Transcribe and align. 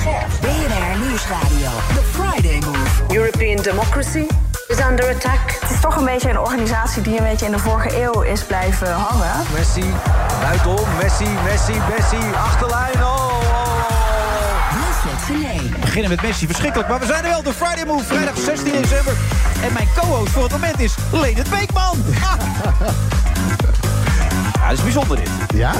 BNR 0.00 1.06
Nieuwsradio. 1.06 1.70
The 1.94 2.02
Friday 2.02 2.60
Move. 2.60 3.14
European 3.14 3.62
democracy 3.62 4.26
is 4.68 4.78
under 4.78 5.08
attack. 5.08 5.58
Het 5.60 5.70
is 5.70 5.80
toch 5.80 5.96
een 5.96 6.04
beetje 6.04 6.30
een 6.30 6.38
organisatie 6.38 7.02
die 7.02 7.18
een 7.18 7.24
beetje 7.24 7.46
in 7.46 7.52
de 7.52 7.58
vorige 7.58 8.02
eeuw 8.02 8.20
is 8.20 8.44
blijven 8.44 8.92
hangen. 8.92 9.46
Messi, 9.52 9.84
buitenom, 10.40 10.86
Messi, 11.02 11.28
Messi, 11.44 11.72
Messi, 11.72 12.32
achterlijn, 12.34 12.94
oh, 12.94 13.30
oh, 13.34 13.80
Wilfred 14.74 15.72
We 15.72 15.78
beginnen 15.80 16.10
met 16.10 16.22
Messi, 16.22 16.46
verschrikkelijk, 16.46 16.88
maar 16.88 16.98
we 17.00 17.06
zijn 17.06 17.24
er 17.24 17.30
wel. 17.30 17.42
De 17.42 17.52
Friday 17.52 17.84
Move, 17.84 18.04
vrijdag 18.04 18.36
16 18.36 18.72
december. 18.72 19.12
En 19.62 19.72
mijn 19.72 19.88
co-host 19.96 20.32
voor 20.32 20.42
het 20.42 20.52
moment 20.52 20.80
is 20.80 20.94
Leonard 21.12 21.50
Beekman. 21.50 22.04
Ah. 22.22 22.32
Ja, 24.60 24.68
dat 24.68 24.78
is 24.78 24.84
bijzonder 24.84 25.16
dit. 25.16 25.28
Ja. 25.54 25.72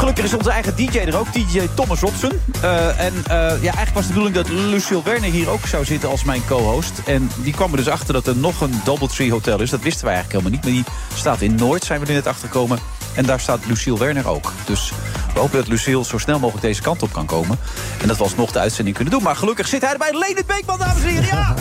Gelukkig 0.00 0.24
is 0.24 0.34
onze 0.34 0.50
eigen 0.50 0.76
DJ 0.76 0.98
er 0.98 1.18
ook, 1.18 1.32
DJ 1.32 1.68
Thomas 1.74 2.00
Robson. 2.00 2.32
Uh, 2.64 3.00
en 3.00 3.14
uh, 3.14 3.22
ja, 3.36 3.46
eigenlijk 3.60 3.92
was 3.92 4.06
de 4.06 4.12
bedoeling 4.12 4.34
dat 4.34 4.48
Lucille 4.48 5.02
Werner 5.02 5.30
hier 5.30 5.50
ook 5.50 5.66
zou 5.66 5.84
zitten 5.84 6.08
als 6.08 6.24
mijn 6.24 6.42
co-host. 6.46 7.02
En 7.06 7.30
die 7.36 7.52
kwam 7.52 7.70
er 7.70 7.76
dus 7.76 7.88
achter 7.88 8.14
dat 8.14 8.26
er 8.26 8.36
nog 8.36 8.60
een 8.60 8.80
Doubletree 8.84 9.30
Hotel 9.30 9.60
is. 9.60 9.70
Dat 9.70 9.80
wisten 9.80 10.04
wij 10.04 10.14
eigenlijk 10.14 10.44
helemaal 10.44 10.72
niet. 10.72 10.84
Maar 10.86 10.94
die 10.94 11.18
staat 11.18 11.40
in 11.40 11.54
Noord, 11.54 11.84
zijn 11.84 12.00
we 12.00 12.06
er 12.06 12.12
net 12.12 12.26
achtergekomen. 12.26 12.78
En 13.14 13.24
daar 13.24 13.40
staat 13.40 13.66
Lucille 13.66 13.98
Werner 13.98 14.28
ook. 14.28 14.52
Dus 14.64 14.92
we 15.34 15.40
hopen 15.40 15.58
dat 15.58 15.68
Lucille 15.68 16.04
zo 16.04 16.18
snel 16.18 16.38
mogelijk 16.38 16.66
deze 16.66 16.82
kant 16.82 17.02
op 17.02 17.12
kan 17.12 17.26
komen. 17.26 17.58
En 18.00 18.08
dat 18.08 18.16
we 18.16 18.22
alsnog 18.22 18.52
de 18.52 18.58
uitzending 18.58 18.96
kunnen 18.96 19.14
doen. 19.14 19.22
Maar 19.22 19.36
gelukkig 19.36 19.68
zit 19.68 19.82
hij 19.82 19.92
erbij. 19.92 20.12
Leonard 20.12 20.46
Beekman, 20.46 20.78
dames 20.78 21.02
en 21.02 21.08
heren. 21.08 21.28
Ja! 21.28 21.54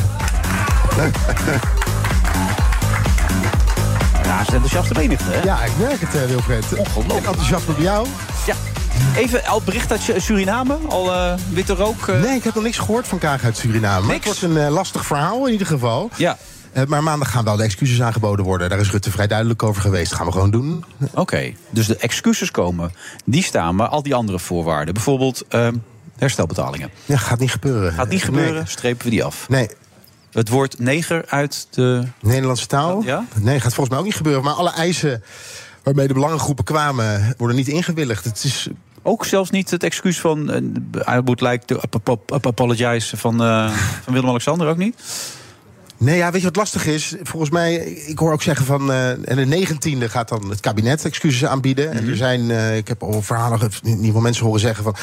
Ja, 4.30 4.42
is 4.42 4.48
enthousiaste 4.48 4.94
menigte, 4.94 5.32
hè? 5.32 5.42
Ja, 5.44 5.64
ik 5.64 5.72
merk 5.80 6.00
het, 6.00 6.16
uh, 6.16 6.24
Wilfred. 6.24 6.66
Ongelooflijk. 6.78 7.26
Enthousiasme 7.26 7.74
bij 7.74 7.84
jou. 7.84 8.08
Ja. 8.46 8.56
Even 9.16 9.46
al 9.46 9.62
bericht 9.62 9.92
uit 9.92 10.02
Suriname, 10.18 10.78
al 10.88 11.06
uh, 11.06 11.34
witte 11.52 11.74
rook. 11.74 12.08
Uh... 12.08 12.22
Nee, 12.22 12.36
ik 12.36 12.44
heb 12.44 12.54
nog 12.54 12.64
niks 12.64 12.78
gehoord 12.78 13.08
van 13.08 13.18
Kaag 13.18 13.44
uit 13.44 13.58
Suriname. 13.58 14.08
Niks? 14.08 14.26
Het 14.26 14.40
wordt 14.40 14.56
een 14.56 14.64
uh, 14.64 14.72
lastig 14.72 15.06
verhaal 15.06 15.46
in 15.46 15.52
ieder 15.52 15.68
geval. 15.68 16.10
Ja. 16.16 16.38
maar 16.88 17.04
maandag 17.04 17.32
gaan 17.32 17.44
wel 17.44 17.56
de 17.56 17.64
excuses 17.64 18.02
aangeboden 18.02 18.46
worden. 18.46 18.70
Daar 18.70 18.80
is 18.80 18.92
Rutte 18.92 19.12
vrij 19.12 19.28
duidelijk 19.28 19.64
over 19.64 19.82
geweest. 19.82 20.10
Dat 20.10 20.18
gaan 20.18 20.28
we 20.28 20.34
gewoon 20.34 20.52
doen. 20.52 20.84
Oké, 21.02 21.20
okay. 21.20 21.56
dus 21.70 21.88
de 21.88 21.98
excuses 21.98 22.52
komen. 22.52 22.92
Die 23.26 23.44
staan, 23.44 23.76
maar 23.76 23.88
al 23.88 24.04
die 24.04 24.16
andere 24.16 24.40
voorwaarden. 24.40 24.94
Bijvoorbeeld 24.94 25.44
ehm, 25.48 25.76
herstelbetalingen. 26.18 26.90
Ja, 27.06 27.18
gaat 27.18 27.40
niet 27.40 27.52
gebeuren. 27.52 27.94
Gaat 27.94 28.10
niet 28.10 28.24
gebeuren, 28.24 28.54
Nee. 28.54 28.66
strepen 28.66 29.04
we 29.04 29.10
die 29.10 29.24
af. 29.24 29.50
Nee. 29.50 29.70
Het 30.32 30.50
woord 30.50 30.80
neger 30.80 31.26
uit 31.28 31.68
de... 31.70 32.04
Nederlandse 32.22 32.68
taal? 32.68 33.04
Ja? 33.04 33.26
Nee, 33.36 33.60
gaat 33.60 33.74
volgens 33.74 33.90
mij 33.90 33.98
ook 33.98 34.06
niet 34.06 34.16
gebeuren. 34.16 34.44
Maar 34.44 34.54
alle 34.54 34.72
eisen 34.72 35.24
waarmee 35.84 36.08
de 36.08 36.14
belangengroepen 36.14 36.64
kwamen... 36.64 37.34
worden 37.38 37.58
niet 37.58 37.68
ingewilligd. 37.68 38.26
Het 38.26 38.44
is 38.44 38.70
Ook 39.04 39.26
zelfs 39.26 39.50
niet 39.50 39.72
het 39.72 39.84
excuus 39.84 40.20
van... 40.20 40.50
Uh, 40.52 41.16
I 41.16 41.22
would 41.22 41.42
like 41.42 41.66
to 41.66 41.78
ap 41.78 41.96
ap 41.96 42.32
ap 42.32 42.48
apologize 42.48 43.18
van, 43.18 43.42
uh, 43.44 43.72
van 44.04 44.14
Willem-Alexander 44.14 44.68
ook 44.68 44.78
niet? 44.78 44.96
Nee, 45.98 46.18
ja, 46.18 46.32
weet 46.32 46.42
je 46.42 46.48
wat 46.48 46.56
lastig 46.56 46.86
is? 46.86 47.16
Volgens 47.24 47.52
mij, 47.52 47.76
ik 47.84 48.20
hoor 48.20 48.32
ook 48.32 48.42
zeggen 48.42 48.66
van... 48.66 48.90
Uh, 48.90 49.10
en 49.10 49.36
de 49.36 49.46
negentiende 49.46 50.10
gaat 50.10 50.30
dan 50.30 50.50
het 50.50 50.60
kabinet 50.60 51.06
excuses 51.06 51.46
aanbieden. 51.46 51.86
Mm 51.86 51.92
-hmm. 51.92 52.00
En 52.00 52.10
er 52.10 52.18
zijn, 52.18 52.42
uh, 52.42 52.78
ik 52.78 52.88
heb 52.88 53.04
al 53.04 53.22
verhalen, 53.22 53.60
in 53.60 53.90
ieder 53.90 54.06
geval 54.06 54.22
mensen 54.22 54.46
horen 54.46 54.60
zeggen 54.60 54.84
van... 54.84 54.96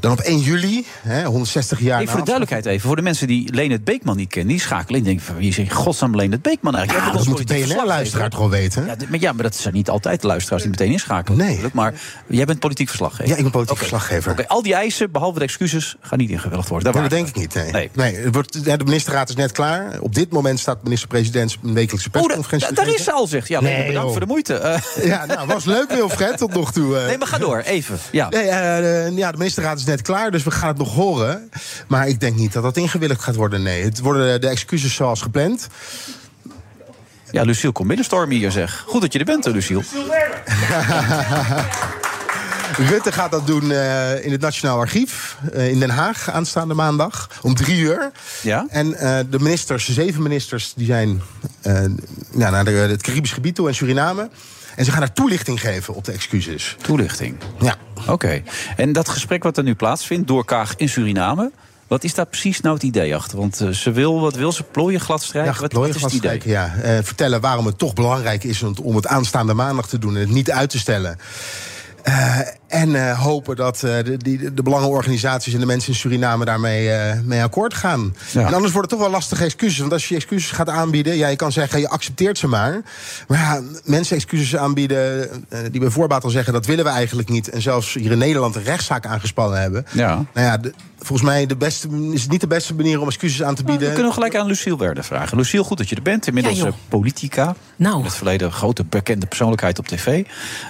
Dan 0.00 0.12
op 0.12 0.20
1 0.20 0.38
juli, 0.38 0.86
hè, 1.02 1.24
160 1.24 1.80
jaar. 1.80 2.00
Even 2.00 2.08
voor 2.08 2.18
de 2.18 2.26
duidelijkheid 2.26 2.66
even. 2.66 2.86
Voor 2.86 2.96
de 2.96 3.02
mensen 3.02 3.26
die 3.26 3.54
Leonard 3.54 3.84
Beekman 3.84 4.16
niet 4.16 4.28
kennen, 4.28 4.52
die 4.52 4.60
schakelen 4.60 4.98
in. 4.98 5.06
Denken 5.06 5.24
van 5.24 5.36
wie 5.36 5.48
is 5.48 5.58
in 5.58 5.70
godsnaam 5.70 6.16
Leonard 6.16 6.42
Beekman 6.42 6.76
eigenlijk? 6.76 7.06
Ja, 7.06 7.12
dat 7.12 7.26
moet 7.26 7.48
de 7.48 7.54
BNR-luisteraar 7.54 8.32
wel 8.36 8.50
weten? 8.50 8.86
Ja, 8.86 8.96
maar, 9.08 9.20
ja, 9.20 9.32
maar 9.32 9.42
dat 9.42 9.54
zijn 9.54 9.74
niet 9.74 9.88
altijd 9.88 10.20
de 10.20 10.26
luisteraars 10.26 10.62
die 10.62 10.70
meteen 10.70 10.90
inschakelen. 10.92 11.38
Nee. 11.38 11.60
Maar 11.72 11.94
jij 12.26 12.44
bent 12.44 12.58
politiek 12.58 12.88
verslaggever. 12.88 13.28
Ja, 13.28 13.36
ik 13.36 13.42
ben 13.42 13.50
politiek 13.50 13.76
okay. 13.76 13.88
verslaggever. 13.88 14.32
Okay. 14.32 14.44
Al 14.44 14.62
die 14.62 14.74
eisen, 14.74 15.10
behalve 15.10 15.38
de 15.38 15.44
excuses, 15.44 15.96
gaan 16.00 16.18
niet 16.18 16.30
ingewilligd 16.30 16.68
worden. 16.68 16.92
Dat, 16.92 17.10
denk 17.10 17.28
ik 17.28 17.36
niet. 17.36 17.54
Nee. 17.54 17.72
nee. 17.72 17.90
nee 17.94 18.16
het 18.16 18.34
wordt, 18.34 18.64
de 18.64 18.84
ministerraad 18.84 19.28
is 19.28 19.34
net 19.34 19.52
klaar. 19.52 20.00
Op 20.00 20.14
dit 20.14 20.30
moment 20.30 20.58
staat 20.58 20.82
minister-president 20.82 21.56
een 21.62 21.74
wekelijkse 21.74 22.10
persconferentie. 22.10 22.68
Oh, 22.68 22.74
da, 22.76 22.84
daar 22.84 22.94
is 22.94 23.04
ze 23.04 23.12
al, 23.12 23.26
zegt. 23.26 23.48
Ja, 23.48 23.60
nee, 23.60 23.76
bedankt 23.76 23.94
joh. 23.94 24.10
voor 24.10 24.20
de 24.20 24.26
moeite. 24.26 24.60
Uh. 24.62 25.04
Ja, 25.04 25.26
nou, 25.26 25.46
was 25.46 25.64
leuk, 25.64 25.90
Wilfred, 25.90 26.38
tot 26.38 26.54
nog 26.54 26.72
toe. 26.72 26.94
Uh. 26.94 27.06
Nee, 27.06 27.18
maar 27.18 27.26
ga 27.26 27.38
door, 27.38 27.58
even. 27.58 27.98
Ja, 28.10 28.28
nee, 28.28 28.44
uh, 28.44 29.16
ja 29.16 29.30
de 29.30 29.38
ministerraad 29.38 29.78
is 29.78 29.84
net 29.90 30.02
klaar, 30.02 30.30
dus 30.30 30.42
we 30.42 30.50
gaan 30.50 30.68
het 30.68 30.78
nog 30.78 30.94
horen. 30.94 31.50
Maar 31.86 32.08
ik 32.08 32.20
denk 32.20 32.36
niet 32.36 32.52
dat 32.52 32.62
dat 32.62 32.76
ingewilligd 32.76 33.22
gaat 33.22 33.34
worden. 33.34 33.62
Nee, 33.62 33.84
het 33.84 34.00
worden 34.00 34.40
de 34.40 34.48
excuses 34.48 34.94
zoals 34.94 35.22
gepland. 35.22 35.68
Ja, 37.30 37.42
Luciel, 37.42 37.72
kom 37.72 37.86
binnenstormen 37.86 38.36
hier, 38.36 38.50
zeg. 38.50 38.84
Goed 38.86 39.00
dat 39.00 39.12
je 39.12 39.18
er 39.18 39.24
bent, 39.24 39.46
Luciel. 39.46 39.82
Rutte 42.76 43.12
gaat 43.12 43.30
dat 43.30 43.46
doen 43.46 43.64
uh, 43.64 44.24
in 44.24 44.32
het 44.32 44.40
Nationaal 44.40 44.78
Archief 44.78 45.36
uh, 45.54 45.70
in 45.70 45.80
Den 45.80 45.90
Haag 45.90 46.30
aanstaande 46.30 46.74
maandag 46.74 47.28
om 47.42 47.54
drie 47.54 47.78
uur. 47.78 48.10
Ja? 48.42 48.66
En 48.68 48.86
uh, 48.86 49.18
de 49.30 49.38
ministers, 49.38 49.88
zeven 49.88 50.22
ministers, 50.22 50.72
die 50.76 50.86
zijn 50.86 51.22
ja, 52.36 52.50
naar 52.50 52.64
de, 52.64 52.70
het 52.70 53.02
Caribisch 53.02 53.32
gebied 53.32 53.54
toe 53.54 53.68
en 53.68 53.74
Suriname. 53.74 54.30
En 54.80 54.86
ze 54.86 54.92
gaan 54.92 55.00
daar 55.00 55.12
toelichting 55.12 55.60
geven 55.60 55.94
op 55.94 56.04
de 56.04 56.12
excuses. 56.12 56.76
Toelichting? 56.80 57.36
Ja. 57.58 57.76
Oké. 58.00 58.10
Okay. 58.10 58.42
En 58.76 58.92
dat 58.92 59.08
gesprek 59.08 59.42
wat 59.42 59.56
er 59.56 59.62
nu 59.62 59.74
plaatsvindt 59.74 60.28
door 60.28 60.44
Kaag 60.44 60.74
in 60.76 60.88
Suriname... 60.88 61.50
Wat 61.86 62.04
is 62.04 62.14
daar 62.14 62.26
precies 62.26 62.60
nou 62.60 62.74
het 62.74 62.82
idee 62.82 63.14
achter? 63.14 63.38
Want 63.38 63.60
uh, 63.62 63.68
ze 63.68 63.92
wil, 63.92 64.20
wat 64.20 64.34
wil 64.34 64.52
ze? 64.52 64.62
Plooien 64.62 65.00
glad 65.00 65.22
strijken? 65.22 65.52
Ja, 65.52 65.60
wat, 65.60 65.70
plooien 65.70 65.88
wat 65.88 65.96
is 65.96 66.02
het 66.02 66.12
idee? 66.12 66.40
Ja. 66.44 66.74
Uh, 66.76 66.98
vertellen 67.02 67.40
waarom 67.40 67.66
het 67.66 67.78
toch 67.78 67.92
belangrijk 67.92 68.44
is 68.44 68.62
om 68.62 68.96
het 68.96 69.06
aanstaande 69.06 69.54
maandag 69.54 69.88
te 69.88 69.98
doen 69.98 70.14
en 70.14 70.20
het 70.20 70.30
niet 70.30 70.50
uit 70.50 70.70
te 70.70 70.78
stellen. 70.78 71.18
Uh, 72.04 72.38
en 72.80 72.88
uh, 72.88 73.20
hopen 73.20 73.56
dat 73.56 73.82
uh, 73.84 73.90
de, 74.04 74.16
die, 74.16 74.54
de 74.54 74.62
belangenorganisaties 74.62 75.54
en 75.54 75.60
de 75.60 75.66
mensen 75.66 75.92
in 75.92 75.98
Suriname 75.98 76.44
daarmee 76.44 76.90
mee 77.24 77.42
akkoord 77.42 77.74
gaan. 77.74 78.14
Ja. 78.32 78.46
En 78.46 78.54
anders 78.54 78.72
wordt 78.72 78.90
het 78.90 78.98
toch 78.98 79.08
wel 79.08 79.16
lastige 79.16 79.44
excuses. 79.44 79.78
Want 79.78 79.92
als 79.92 80.08
je 80.08 80.14
excuses 80.14 80.50
gaat 80.50 80.68
aanbieden, 80.68 81.16
ja, 81.16 81.28
je 81.28 81.36
kan 81.36 81.52
zeggen, 81.52 81.80
je 81.80 81.88
accepteert 81.88 82.38
ze 82.38 82.46
maar. 82.46 82.82
Maar 83.28 83.38
ja, 83.38 83.60
mensen 83.84 84.16
excuses 84.16 84.56
aanbieden 84.56 85.28
die 85.70 85.80
bij 85.80 85.90
voorbaat 85.90 86.24
al 86.24 86.30
zeggen, 86.30 86.52
dat 86.52 86.66
willen 86.66 86.84
we 86.84 86.90
eigenlijk 86.90 87.28
niet. 87.28 87.48
En 87.50 87.62
zelfs 87.62 87.94
hier 87.94 88.10
in 88.10 88.18
Nederland 88.18 88.56
een 88.56 88.62
rechtszaak 88.62 89.06
aangespannen 89.06 89.60
hebben. 89.60 89.86
Ja. 89.92 90.24
Nou 90.34 90.46
ja, 90.46 90.70
volgens 91.00 91.28
mij 91.28 91.46
de 91.46 91.56
beste, 91.56 91.88
is 92.12 92.22
het 92.22 92.30
niet 92.30 92.40
de 92.40 92.46
beste 92.46 92.74
manier 92.74 93.00
om 93.00 93.06
excuses 93.06 93.42
aan 93.42 93.54
te 93.54 93.62
bieden. 93.62 93.80
Nou, 93.80 93.88
we 93.88 93.94
kunnen 93.94 94.12
gelijk 94.12 94.36
aan 94.36 94.46
Luciel 94.46 94.78
Werder 94.78 95.04
vragen. 95.04 95.36
Luciel, 95.36 95.64
goed 95.64 95.78
dat 95.78 95.88
je 95.88 95.96
er 95.96 96.02
bent. 96.02 96.26
Inmiddels 96.26 96.58
ja, 96.58 96.70
politica. 96.88 97.54
Nou. 97.76 97.98
In 97.98 98.04
het 98.04 98.14
verleden 98.14 98.46
een 98.46 98.52
grote 98.52 98.84
bekende 98.84 99.26
persoonlijkheid 99.26 99.78
op 99.78 99.86
tv. 99.86 100.24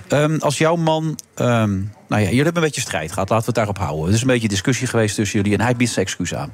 Um, 0.09 0.39
als 0.41 0.59
jouw 0.59 0.77
man... 0.77 1.19
Um, 1.37 1.93
nou 2.09 2.23
ja, 2.23 2.29
jullie 2.29 2.45
hebben 2.45 2.63
een 2.63 2.69
beetje 2.69 2.81
strijd 2.81 3.13
gehad. 3.13 3.29
Laten 3.29 3.45
we 3.45 3.61
het 3.61 3.67
daarop 3.67 3.79
houden. 3.79 4.09
Er 4.09 4.15
is 4.15 4.21
een 4.21 4.27
beetje 4.27 4.49
discussie 4.49 4.87
geweest 4.87 5.15
tussen 5.15 5.39
jullie. 5.39 5.59
En 5.59 5.65
hij 5.65 5.77
biedt 5.77 5.93
zijn 5.93 6.07
excuus 6.07 6.35
aan. 6.35 6.53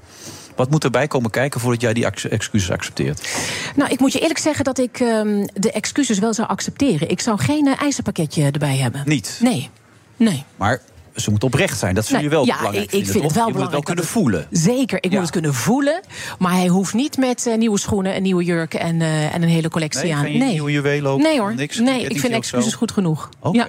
Wat 0.57 0.71
moet 0.71 0.85
erbij 0.85 1.07
komen 1.07 1.31
kijken 1.31 1.61
voordat 1.61 1.81
jij 1.81 1.93
die 1.93 2.07
excuses 2.29 2.71
accepteert? 2.71 3.29
Nou, 3.77 3.91
ik 3.91 4.01
moet 4.01 4.13
je 4.13 4.21
eerlijk 4.21 4.39
zeggen 4.39 4.65
dat 4.65 4.79
ik 4.79 5.01
um, 5.01 5.47
de 5.55 5.73
excuses 5.73 6.19
wel 6.19 6.35
zou 6.35 6.49
accepteren. 6.49 7.11
Ik 7.11 7.21
zou 7.21 7.39
geen 7.39 7.67
uh, 7.67 7.83
eisenpakketje 7.83 8.51
erbij 8.51 8.77
hebben. 8.77 9.03
Niet? 9.05 9.39
Nee. 9.43 9.71
Nee. 10.17 10.45
Maar 10.57 10.83
ze 11.17 11.31
moet 11.31 11.45
oprecht 11.45 11.79
zijn. 11.79 11.95
Dat 11.95 12.07
zul 12.07 12.17
je 12.17 12.23
nee, 12.23 12.31
wel 12.33 12.45
ja, 12.47 12.57
belangrijk 12.57 12.93
ik, 12.93 13.07
vind 13.07 13.07
het 13.07 13.13
wel 13.15 13.23
je 13.23 13.31
belangrijk. 13.33 13.55
moet 13.55 13.63
het 13.63 13.73
wel 13.73 13.83
kunnen 13.83 14.05
voelen. 14.05 14.47
Zeker, 14.51 14.99
ik 14.99 15.05
Ja. 15.05 15.11
moet 15.11 15.21
het 15.21 15.31
kunnen 15.31 15.55
voelen. 15.55 16.01
Maar 16.39 16.53
hij 16.53 16.67
hoeft 16.67 16.95
niet 16.95 17.17
met 17.17 17.47
uh, 17.47 17.57
nieuwe 17.57 17.79
schoenen, 17.79 18.17
een 18.17 18.23
nieuwe 18.23 18.45
jurk 18.45 18.75
en, 18.75 19.01
uh, 19.01 19.35
en 19.35 19.43
een 19.43 19.49
hele 19.49 19.69
collectie 19.69 20.03
Nee, 20.03 20.15
aan. 20.15 20.25
geen 20.25 20.47
nieuwe 20.47 20.73
juwelen 20.73 21.11
ook? 21.11 21.19
Nee 21.21 21.39
hoor. 21.41 21.55
Niks? 21.55 21.79
nee, 21.79 22.07
ik 22.07 22.21
vind 22.21 22.33
excuses 22.33 22.75
goed 22.75 22.91
genoeg. 22.93 23.29
Oké. 23.41 23.57
Ja. 23.59 23.67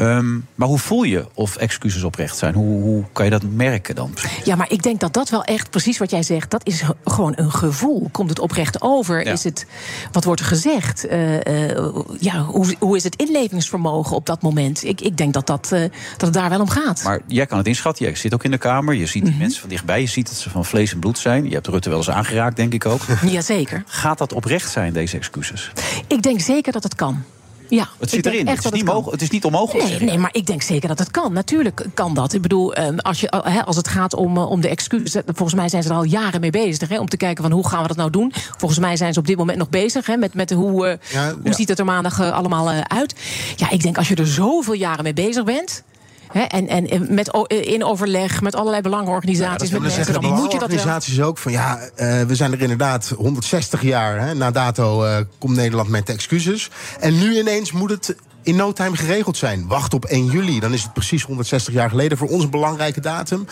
Um, 0.00 0.46
maar 0.54 0.68
hoe 0.68 0.78
voel 0.78 1.02
je 1.02 1.26
of 1.34 1.56
excuses 1.56 2.02
oprecht 2.02 2.36
zijn? 2.36 2.54
Hoe, 2.54 2.82
hoe 2.82 3.04
kan 3.12 3.24
je 3.24 3.30
dat 3.30 3.42
merken 3.42 3.94
dan? 3.94 4.14
Ja, 4.44 4.56
maar 4.56 4.70
ik 4.70 4.82
denk 4.82 5.00
dat 5.00 5.12
dat 5.12 5.28
wel 5.28 5.44
echt, 5.44 5.70
precies 5.70 5.98
wat 5.98 6.10
jij 6.10 6.22
zegt, 6.22 6.50
dat 6.50 6.66
is 6.66 6.82
gewoon 7.04 7.32
een 7.36 7.52
gevoel. 7.52 8.08
Komt 8.12 8.28
het 8.30 8.38
oprecht 8.38 8.82
over? 8.82 9.24
Ja. 9.24 9.32
Is 9.32 9.44
het, 9.44 9.66
wat 10.12 10.24
wordt 10.24 10.40
er 10.40 10.46
gezegd? 10.46 11.06
Uh, 11.06 11.34
uh, 11.34 11.88
ja, 12.20 12.42
hoe, 12.44 12.74
hoe 12.78 12.96
is 12.96 13.04
het 13.04 13.16
inlevingsvermogen 13.16 14.16
op 14.16 14.26
dat 14.26 14.42
moment? 14.42 14.84
Ik, 14.84 15.00
ik 15.00 15.16
denk 15.16 15.32
dat, 15.32 15.46
dat, 15.46 15.70
uh, 15.72 15.80
dat 15.80 16.20
het 16.20 16.32
daar 16.32 16.50
wel 16.50 16.60
om 16.60 16.68
gaat. 16.68 17.02
Maar 17.02 17.20
jij 17.26 17.46
kan 17.46 17.58
het 17.58 17.66
inschatten. 17.66 18.04
Jij 18.04 18.14
zit 18.14 18.34
ook 18.34 18.44
in 18.44 18.50
de 18.50 18.58
Kamer. 18.58 18.94
Je 18.94 19.06
ziet 19.06 19.22
die 19.22 19.30
Mhm. 19.30 19.40
mensen 19.40 19.60
van 19.60 19.68
dichtbij. 19.68 20.00
Je 20.00 20.06
ziet 20.06 20.26
dat 20.28 20.36
ze 20.36 20.50
van 20.50 20.64
vlees 20.64 20.92
en 20.92 20.98
bloed 20.98 21.18
zijn. 21.18 21.44
Je 21.48 21.54
hebt 21.54 21.66
Rutte 21.66 21.88
wel 21.88 21.98
eens 21.98 22.10
aangeraakt, 22.10 22.56
denk 22.56 22.72
ik 22.72 22.86
ook. 22.86 23.00
Jazeker. 23.26 23.82
Gaat 23.86 24.18
dat 24.18 24.32
oprecht 24.32 24.70
zijn, 24.70 24.92
deze 24.92 25.16
excuses? 25.16 25.72
Ik 26.06 26.22
denk 26.22 26.40
zeker 26.40 26.72
dat 26.72 26.82
het 26.82 26.94
kan. 26.94 27.22
Ja, 27.70 27.88
Het 27.98 28.10
zit 28.10 28.26
erin. 28.26 28.46
Het 28.48 28.58
is, 28.58 28.64
niet 28.64 28.72
het 28.72 28.82
kan. 28.84 28.94
mogelijk, 28.94 29.12
het 29.12 29.22
is 29.22 29.30
niet 29.30 29.44
onmogelijk. 29.44 29.88
Nee, 29.88 30.00
nee, 30.00 30.18
maar 30.18 30.30
ik 30.32 30.46
denk 30.46 30.62
zeker 30.62 30.88
dat 30.88 30.98
het 30.98 31.10
kan. 31.10 31.32
Natuurlijk 31.32 31.86
kan 31.94 32.14
dat. 32.14 32.32
Ik 32.32 32.42
bedoel, 32.42 32.74
eh, 32.74 32.96
als, 32.96 33.20
je, 33.20 33.30
eh, 33.30 33.54
hè, 33.54 33.64
als 33.64 33.76
het 33.76 33.88
gaat 33.88 34.14
om, 34.14 34.36
eh, 34.36 34.50
om 34.50 34.60
de 34.60 34.68
excuses... 34.68 35.14
eh, 35.14 35.22
volgens 35.26 35.54
mij 35.54 35.68
zijn 35.68 35.82
ze 35.82 35.88
er 35.88 35.94
al 35.94 36.02
jaren 36.02 36.40
mee 36.40 36.50
bezig... 36.50 36.88
Hè, 36.88 36.98
om 36.98 37.08
te 37.08 37.16
kijken 37.16 37.42
van 37.42 37.52
hoe 37.52 37.68
gaan 37.68 37.82
we 37.82 37.88
dat 37.88 37.96
nou 37.96 38.10
doen. 38.10 38.32
Volgens 38.56 38.80
mij 38.80 38.96
zijn 38.96 39.12
ze 39.12 39.18
op 39.18 39.26
dit 39.26 39.36
moment 39.36 39.58
nog 39.58 39.68
bezig... 39.68 40.06
Hè, 40.06 40.16
met, 40.16 40.34
met 40.34 40.50
hoe, 40.50 40.86
eh, 40.86 41.12
Ja, 41.12 41.30
hoe 41.32 41.40
ja. 41.44 41.52
ziet 41.52 41.68
het 41.68 41.78
er 41.78 41.84
maandag 41.84 42.20
allemaal 42.32 42.68
uit. 42.68 43.14
Ja, 43.56 43.70
ik 43.70 43.82
denk 43.82 43.96
als 43.98 44.08
je 44.08 44.14
er 44.14 44.26
zoveel 44.26 44.74
jaren 44.74 45.02
mee 45.04 45.14
bezig 45.14 45.44
bent... 45.44 45.82
En, 46.32 46.68
en 46.68 47.14
met, 47.14 47.46
in 47.48 47.84
overleg 47.84 48.40
met 48.40 48.54
allerlei 48.54 48.82
belangenorganisaties... 48.82 49.68
Ja, 49.68 49.74
met 49.74 49.82
mensen, 49.82 50.04
zeggen 50.04 50.22
dan 50.22 50.32
moet 50.32 50.52
je 50.52 50.58
dat 50.58 50.68
organisaties 50.68 51.20
ook 51.20 51.38
van 51.38 51.52
ja, 51.52 51.78
eh, 51.94 52.22
we 52.22 52.34
zijn 52.34 52.52
er 52.52 52.60
inderdaad 52.60 53.08
160 53.16 53.82
jaar. 53.82 54.20
Hè, 54.20 54.34
na 54.34 54.50
dato 54.50 55.04
eh, 55.04 55.16
komt 55.38 55.56
Nederland 55.56 55.88
met 55.88 56.08
excuses. 56.08 56.70
En 57.00 57.18
nu 57.18 57.38
ineens 57.38 57.72
moet 57.72 57.90
het 57.90 58.16
in 58.42 58.56
no 58.56 58.72
time 58.72 58.96
geregeld 58.96 59.36
zijn. 59.36 59.66
Wacht 59.66 59.94
op 59.94 60.04
1 60.04 60.26
juli, 60.26 60.60
dan 60.60 60.72
is 60.72 60.82
het 60.82 60.92
precies 60.92 61.22
160 61.22 61.74
jaar 61.74 61.90
geleden. 61.90 62.18
Voor 62.18 62.28
ons 62.28 62.44
een 62.44 62.50
belangrijke 62.50 63.00
datum. 63.00 63.46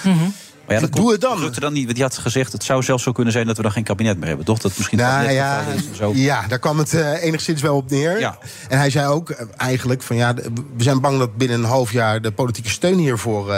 Maar 0.69 0.77
ja, 0.77 0.83
dat 0.83 0.93
Doe 0.93 1.13
het 1.13 1.21
dan. 1.21 1.39
Rutte 1.39 1.61
dan 1.61 1.73
niet, 1.73 1.85
want 1.85 1.95
die 1.95 2.05
had 2.05 2.19
gezegd, 2.19 2.53
het 2.53 2.65
zou 2.65 2.83
zelfs 2.83 3.03
zo 3.03 3.13
kunnen 3.13 3.33
zijn 3.33 3.47
dat 3.47 3.57
we 3.57 3.63
dan 3.63 3.73
geen 3.73 3.85
kabinet 3.85 4.19
meer 4.19 4.29
hebben. 4.29 4.47
Toch? 4.47 4.59
Dat 4.59 4.73
misschien 4.77 4.99
het 4.99 5.09
Nou 5.09 5.31
ja, 5.31 5.65
zo. 5.95 6.13
ja, 6.15 6.47
daar 6.49 6.59
kwam 6.59 6.79
het 6.79 6.95
eh, 6.95 7.23
enigszins 7.23 7.63
wel 7.63 7.77
op 7.77 7.91
neer. 7.91 8.21
Ja. 8.21 8.39
En 8.69 8.79
hij 8.79 8.91
zei 8.91 9.07
ook 9.07 9.31
eh, 9.31 9.47
eigenlijk 9.57 10.03
van 10.03 10.17
ja, 10.17 10.35
we 10.77 10.83
zijn 10.83 11.01
bang 11.01 11.19
dat 11.19 11.37
binnen 11.37 11.59
een 11.59 11.65
half 11.65 11.93
jaar 11.93 12.21
de 12.23 12.33
politieke 12.33 12.71
steun 12.71 12.99
hiervoor 12.99 13.55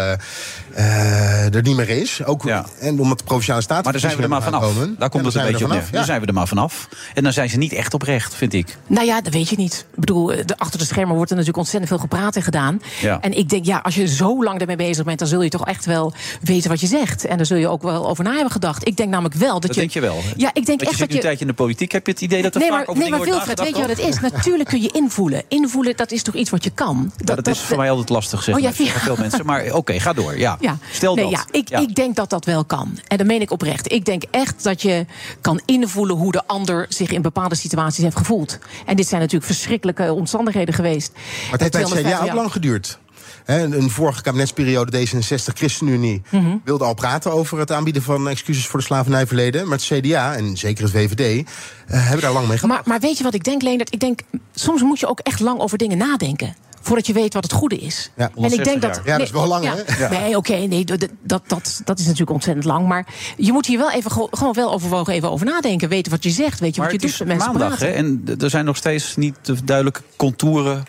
eh, 0.74 1.46
eh, 1.46 1.54
er 1.54 1.62
niet 1.62 1.76
meer 1.76 1.88
is. 1.88 2.24
Ook, 2.24 2.42
Ja. 2.44 2.66
En 2.80 3.00
omdat 3.00 3.18
de 3.18 3.24
provinciale 3.24 3.62
staten. 3.62 3.82
Maar 3.84 3.92
daar 3.92 4.00
zijn 4.00 4.16
we 4.16 4.22
er 4.22 4.28
maar 4.28 4.42
vanaf. 4.42 4.74
Daar 4.98 5.08
komt 5.08 5.24
het 5.24 5.34
een 5.34 5.46
beetje 5.46 5.64
op 5.64 5.70
neer. 5.70 5.88
Daar 5.90 6.04
zijn 6.04 6.20
we 6.20 6.26
er 6.26 6.34
maar 6.34 6.48
vanaf. 6.48 6.88
En 7.14 7.22
dan 7.22 7.32
zijn 7.32 7.48
ze 7.48 7.56
niet 7.56 7.72
echt 7.72 7.94
oprecht, 7.94 8.34
vind 8.34 8.52
ik. 8.52 8.76
Nou 8.86 9.06
ja, 9.06 9.20
dat 9.20 9.32
weet 9.32 9.48
je 9.48 9.56
niet. 9.56 9.86
Ik 9.94 10.00
bedoel, 10.00 10.32
eh, 10.32 10.46
de, 10.46 10.58
achter 10.58 10.78
de 10.78 10.84
schermen 10.84 11.14
wordt 11.14 11.30
er 11.30 11.36
natuurlijk 11.36 11.62
ontzettend 11.62 11.92
veel 11.92 12.00
gepraat 12.08 12.36
en 12.36 12.42
gedaan. 12.42 12.82
Ja. 13.00 13.20
En 13.20 13.38
ik 13.38 13.48
denk, 13.48 13.64
ja, 13.64 13.78
als 13.78 13.94
je 13.94 14.06
zo 14.08 14.44
lang 14.44 14.60
ermee 14.60 14.76
bezig 14.76 15.04
bent, 15.04 15.18
dan 15.18 15.28
zul 15.28 15.42
je 15.42 15.48
toch 15.50 15.66
echt 15.66 15.84
wel 15.84 16.12
weten 16.42 16.70
wat 16.70 16.80
je 16.80 16.86
zegt. 16.86 17.24
En 17.26 17.36
daar 17.36 17.46
zul 17.46 17.56
je 17.56 17.68
ook 17.68 17.82
wel 17.82 18.08
over 18.08 18.24
na 18.24 18.32
hebben 18.32 18.50
gedacht. 18.52 18.86
Ik 18.86 18.96
denk 18.96 19.10
namelijk 19.10 19.34
wel 19.34 19.52
dat, 19.52 19.62
Dat 19.62 19.74
je. 19.74 19.80
denk 19.80 19.92
je 19.92 20.00
wel. 20.00 20.18
Ja, 20.36 20.50
ik 20.52 20.66
denk 20.66 20.80
je 20.80 20.86
echt 20.86 20.96
zit 20.96 20.98
dat 20.98 21.08
nu 21.08 21.14
een 21.14 21.14
je. 21.14 21.20
tijdje 21.20 21.40
in 21.40 21.46
de 21.50 21.56
politiek. 21.56 21.92
Heb 21.92 22.06
je 22.06 22.12
het 22.12 22.20
idee 22.20 22.42
dat 22.42 22.54
er 22.54 22.60
Nee, 22.60 22.68
vaak 22.68 22.78
maar, 22.78 22.88
over 22.88 23.02
nee, 23.02 23.10
maar 23.10 23.18
dingen 23.20 23.34
wordt 23.34 23.46
Wilfred, 23.46 23.68
weet 23.68 23.82
je 23.82 23.88
wat 23.96 24.04
het 24.04 24.14
is? 24.24 24.32
Natuurlijk 24.32 24.68
kun 24.68 24.82
je 24.82 24.90
invoelen. 24.92 25.42
Invoelen, 25.48 25.96
dat 25.96 26.10
is 26.12 26.22
toch 26.22 26.34
iets 26.34 26.50
wat 26.50 26.64
je 26.64 26.70
kan. 26.70 27.12
dat, 27.16 27.46
is 27.46 27.58
voor 27.58 27.76
mij 27.76 27.90
altijd 27.90 28.08
lastig, 28.08 28.42
zeg 28.42 28.54
Oh, 28.54 28.62
zeggen 28.62 28.84
ja. 28.84 28.90
veel 28.90 29.16
mensen. 29.18 29.46
Maar 29.46 29.72
oké, 29.72 30.00
ga 30.00 30.12
door. 30.12 30.38
Ja. 30.38 30.56
Ja. 30.60 30.78
Stel 30.92 31.14
nee, 31.14 31.24
dat. 31.24 31.32
Ja, 31.32 31.44
ik, 31.50 31.70
ik 31.70 31.94
denk 31.94 32.16
dat 32.16 32.30
dat 32.30 32.44
wel 32.44 32.64
kan. 32.64 32.98
En 33.06 33.16
dat 33.16 33.26
meen 33.26 33.40
ik 33.40 33.50
oprecht. 33.50 33.92
Ik 33.92 34.04
denk 34.04 34.22
echt 34.30 34.62
dat 34.62 34.82
je 34.82 35.06
kan 35.40 35.60
invoelen 35.64 36.16
hoe 36.16 36.32
de 36.32 36.46
ander 36.46 36.86
zich 36.88 37.10
in 37.10 37.22
bepaalde 37.22 37.54
situaties 37.54 38.04
heeft 38.04 38.16
gevoeld. 38.16 38.58
En 38.86 38.96
dit 38.96 39.08
zijn 39.08 39.20
natuurlijk 39.20 39.50
verschrikkelijke 39.52 40.12
omstandigheden 40.12 40.74
geweest. 40.74 41.12
Maar 41.12 41.58
het 41.58 41.60
heeft 41.60 41.72
bij 41.72 42.02
het 42.02 42.06
CDA 42.06 42.22
ook 42.24 42.32
lang 42.32 42.52
geduurd. 42.52 42.98
Hè, 43.44 43.62
een 43.62 43.72
een 43.72 43.90
vorige 43.90 44.22
kabinetsperiode, 44.22 45.06
D66, 45.06 45.52
ChristenUnie, 45.54 46.22
Mhm. 46.30 46.56
wilde 46.64 46.84
al 46.84 46.94
praten 46.94 47.32
over 47.32 47.58
het 47.58 47.72
aanbieden 47.72 48.02
van 48.02 48.28
excuses 48.28 48.66
voor 48.66 48.78
de 48.78 48.84
slavernijverleden. 48.84 49.68
Maar 49.68 49.78
het 49.78 49.86
CDA 49.86 50.34
en 50.34 50.56
zeker 50.56 50.82
het 50.84 50.92
VVD 50.92 51.46
eh, 51.86 52.02
hebben 52.02 52.20
daar 52.20 52.32
lang 52.32 52.48
mee 52.48 52.58
gehad. 52.58 52.74
Maar, 52.76 52.82
maar 52.84 53.00
weet 53.00 53.18
je 53.18 53.24
wat 53.24 53.34
ik 53.34 53.44
denk, 53.44 53.62
Leendert? 53.62 53.92
Ik 53.92 54.00
denk, 54.00 54.20
soms 54.54 54.82
moet 54.82 55.00
je 55.00 55.06
ook 55.06 55.20
echt 55.20 55.40
lang 55.40 55.60
over 55.60 55.78
dingen 55.78 55.98
nadenken. 55.98 56.56
Voordat 56.80 57.06
je 57.06 57.12
weet 57.12 57.34
wat 57.34 57.42
het 57.42 57.52
goede 57.52 57.76
is. 57.76 58.10
Ja, 58.16 58.30
en 58.36 58.52
ik 58.52 58.64
denk 58.64 58.66
160 58.66 58.80
dat. 58.80 59.00
Ja, 59.04 59.16
dat 59.18 59.26
is 59.26 59.32
wel 59.32 59.46
lang, 59.46 59.64
ja. 59.64 59.74
hè? 59.76 60.04
Ja. 60.04 60.10
Nee, 60.10 60.36
oké, 60.36 60.56
nee, 60.56 60.84
dat, 60.84 61.08
dat, 61.22 61.42
dat, 61.46 61.80
dat 61.84 61.98
is 61.98 62.04
natuurlijk 62.04 62.30
ontzettend 62.30 62.66
lang. 62.66 62.88
Maar 62.88 63.06
je 63.36 63.52
moet 63.52 63.66
hier 63.66 63.78
wel 63.78 63.92
even 63.92 64.10
gewoon 64.10 64.52
wel 64.52 64.72
overwogen 64.72 65.12
even 65.12 65.30
over 65.30 65.46
nadenken. 65.46 65.88
Weten 65.88 66.12
wat 66.12 66.22
je 66.22 66.30
zegt, 66.30 66.60
weet 66.60 66.74
je 66.74 66.80
Maar 66.80 66.90
wat 66.90 67.00
je 67.00 67.06
het 67.06 67.18
doet 67.18 67.28
is 67.28 67.28
met 67.28 67.36
mensen 67.36 67.60
maandag, 67.60 67.78
hè? 67.78 67.88
En 67.88 68.36
er 68.40 68.50
zijn 68.50 68.64
nog 68.64 68.76
steeds 68.76 69.16
niet 69.16 69.36
de 69.42 69.64
duidelijke 69.64 70.02
contouren 70.16 70.84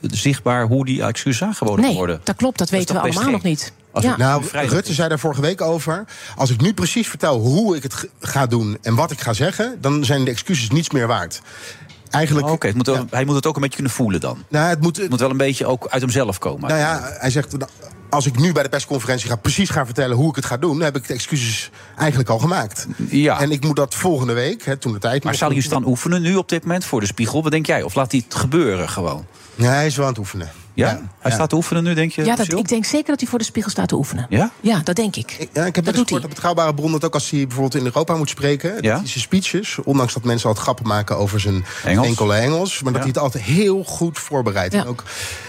zichtbaar 0.00 0.66
hoe 0.66 0.84
die 0.84 1.02
excuses 1.02 1.42
aangeboden 1.42 1.84
Nee, 1.84 1.94
worden. 1.94 2.20
dat 2.24 2.36
klopt, 2.36 2.58
dat 2.58 2.72
is 2.72 2.78
weten 2.78 2.94
we 2.94 3.00
allemaal 3.00 3.30
nog 3.30 3.42
niet. 3.42 3.72
Als 3.92 4.04
Ja. 4.04 4.16
Nou, 4.16 4.44
Rutte 4.52 4.92
zei 4.92 5.08
daar 5.08 5.18
vorige 5.18 5.40
week 5.40 5.60
over. 5.60 6.04
Als 6.36 6.50
ik 6.50 6.60
nu 6.60 6.74
precies 6.74 7.08
vertel 7.08 7.38
hoe 7.40 7.76
ik 7.76 7.82
het 7.82 8.08
ga 8.20 8.46
doen 8.46 8.78
en 8.82 8.94
wat 8.94 9.10
ik 9.10 9.20
ga 9.20 9.32
zeggen, 9.32 9.78
dan 9.80 10.04
zijn 10.04 10.24
de 10.24 10.30
excuses 10.30 10.70
niets 10.70 10.90
meer 10.90 11.06
waard. 11.06 11.40
Eigenlijk. 12.10 12.46
Oh, 12.46 12.52
Oké, 12.52 12.72
hij 13.10 13.24
moet 13.24 13.34
het 13.34 13.46
ook 13.46 13.54
een 13.54 13.60
beetje 13.60 13.76
kunnen 13.76 13.92
voelen 13.94 14.20
dan. 14.20 14.44
Nou, 14.48 14.68
het 14.68 14.80
moet, 14.80 14.96
Het 14.96 15.10
moet 15.10 15.20
wel 15.20 15.30
een 15.30 15.36
beetje 15.36 15.66
ook 15.66 15.86
uit 15.88 16.02
hemzelf 16.02 16.38
komen. 16.38 16.68
Nou 16.68 16.80
ja, 16.80 17.00
hij 17.18 17.30
zegt. 17.30 17.58
nou, 17.58 17.70
Als 18.10 18.26
ik 18.26 18.38
nu 18.38 18.52
bij 18.52 18.62
de 18.62 18.68
persconferentie 18.68 19.28
ga 19.28 19.36
precies 19.36 19.70
gaan 19.70 19.84
vertellen 19.86 20.16
hoe 20.16 20.28
ik 20.28 20.36
het 20.36 20.44
ga 20.44 20.56
doen, 20.56 20.72
dan 20.74 20.84
heb 20.84 20.96
ik 20.96 21.06
de 21.06 21.14
excuses 21.14 21.70
eigenlijk 21.96 22.28
al 22.28 22.38
gemaakt. 22.38 22.86
Ja. 23.08 23.40
En 23.40 23.50
ik 23.50 23.64
moet 23.64 23.76
dat 23.76 23.94
volgende 23.94 24.32
week, 24.32 24.64
hè, 24.64 24.76
toen 24.76 24.92
de 24.92 24.98
tijd. 24.98 25.24
Maar 25.24 25.34
zal 25.34 25.50
hij 25.50 25.64
dan 25.68 25.86
oefenen 25.86 26.22
nu 26.22 26.36
op 26.36 26.48
dit 26.48 26.62
moment 26.62 26.84
voor 26.84 27.00
de 27.00 27.06
spiegel? 27.06 27.42
Wat 27.42 27.52
denk 27.52 27.66
jij? 27.66 27.82
Of 27.82 27.94
laat 27.94 28.10
hij 28.12 28.22
het 28.28 28.34
gebeuren 28.38 28.88
gewoon? 28.88 29.26
Nee, 29.54 29.68
hij 29.68 29.86
is 29.86 29.96
wel 29.96 30.04
aan 30.04 30.10
het 30.10 30.20
oefenen. 30.20 30.50
Ja? 30.74 31.00
Hij 31.18 31.30
staat 31.32 31.48
te 31.48 31.54
oefenen 31.54 31.84
nu, 31.84 31.94
denk 31.94 32.12
je? 32.12 32.24
Ja, 32.24 32.36
dat, 32.36 32.52
ik 32.52 32.68
denk 32.68 32.84
zeker 32.84 33.06
dat 33.06 33.20
hij 33.20 33.28
voor 33.28 33.38
de 33.38 33.44
spiegel 33.44 33.70
staat 33.70 33.88
te 33.88 33.94
oefenen. 33.94 34.26
Ja? 34.28 34.50
Ja, 34.60 34.80
dat 34.84 34.96
denk 34.96 35.16
ik. 35.16 35.48
Ja, 35.52 35.64
ik 35.64 35.74
heb 35.74 35.84
dat 35.84 35.94
gehoord 35.96 36.24
op 36.24 36.28
betrouwbare 36.28 36.74
bron 36.74 36.92
dat 36.92 37.04
ook 37.04 37.14
als 37.14 37.30
hij 37.30 37.40
bijvoorbeeld 37.40 37.74
in 37.74 37.84
Europa 37.84 38.16
moet 38.16 38.28
spreken, 38.28 38.68
Ja? 38.70 38.74
dat 38.80 39.00
hij 39.00 39.08
zijn 39.08 39.24
speeches, 39.24 39.78
ondanks 39.84 40.12
dat 40.14 40.24
mensen 40.24 40.46
altijd 40.48 40.64
grappen 40.64 40.86
maken 40.86 41.16
over 41.16 41.40
zijn 41.40 41.64
Engels? 41.84 42.06
enkele 42.06 42.34
Engels, 42.34 42.82
maar 42.82 42.92
dat 42.92 43.00
hij 43.00 43.10
het 43.10 43.20
altijd 43.20 43.44
heel 43.44 43.84
goed 43.84 44.18
voorbereidt. 44.18 44.74
Ja. 44.74 44.80
En 44.80 44.86
ook 44.86 45.04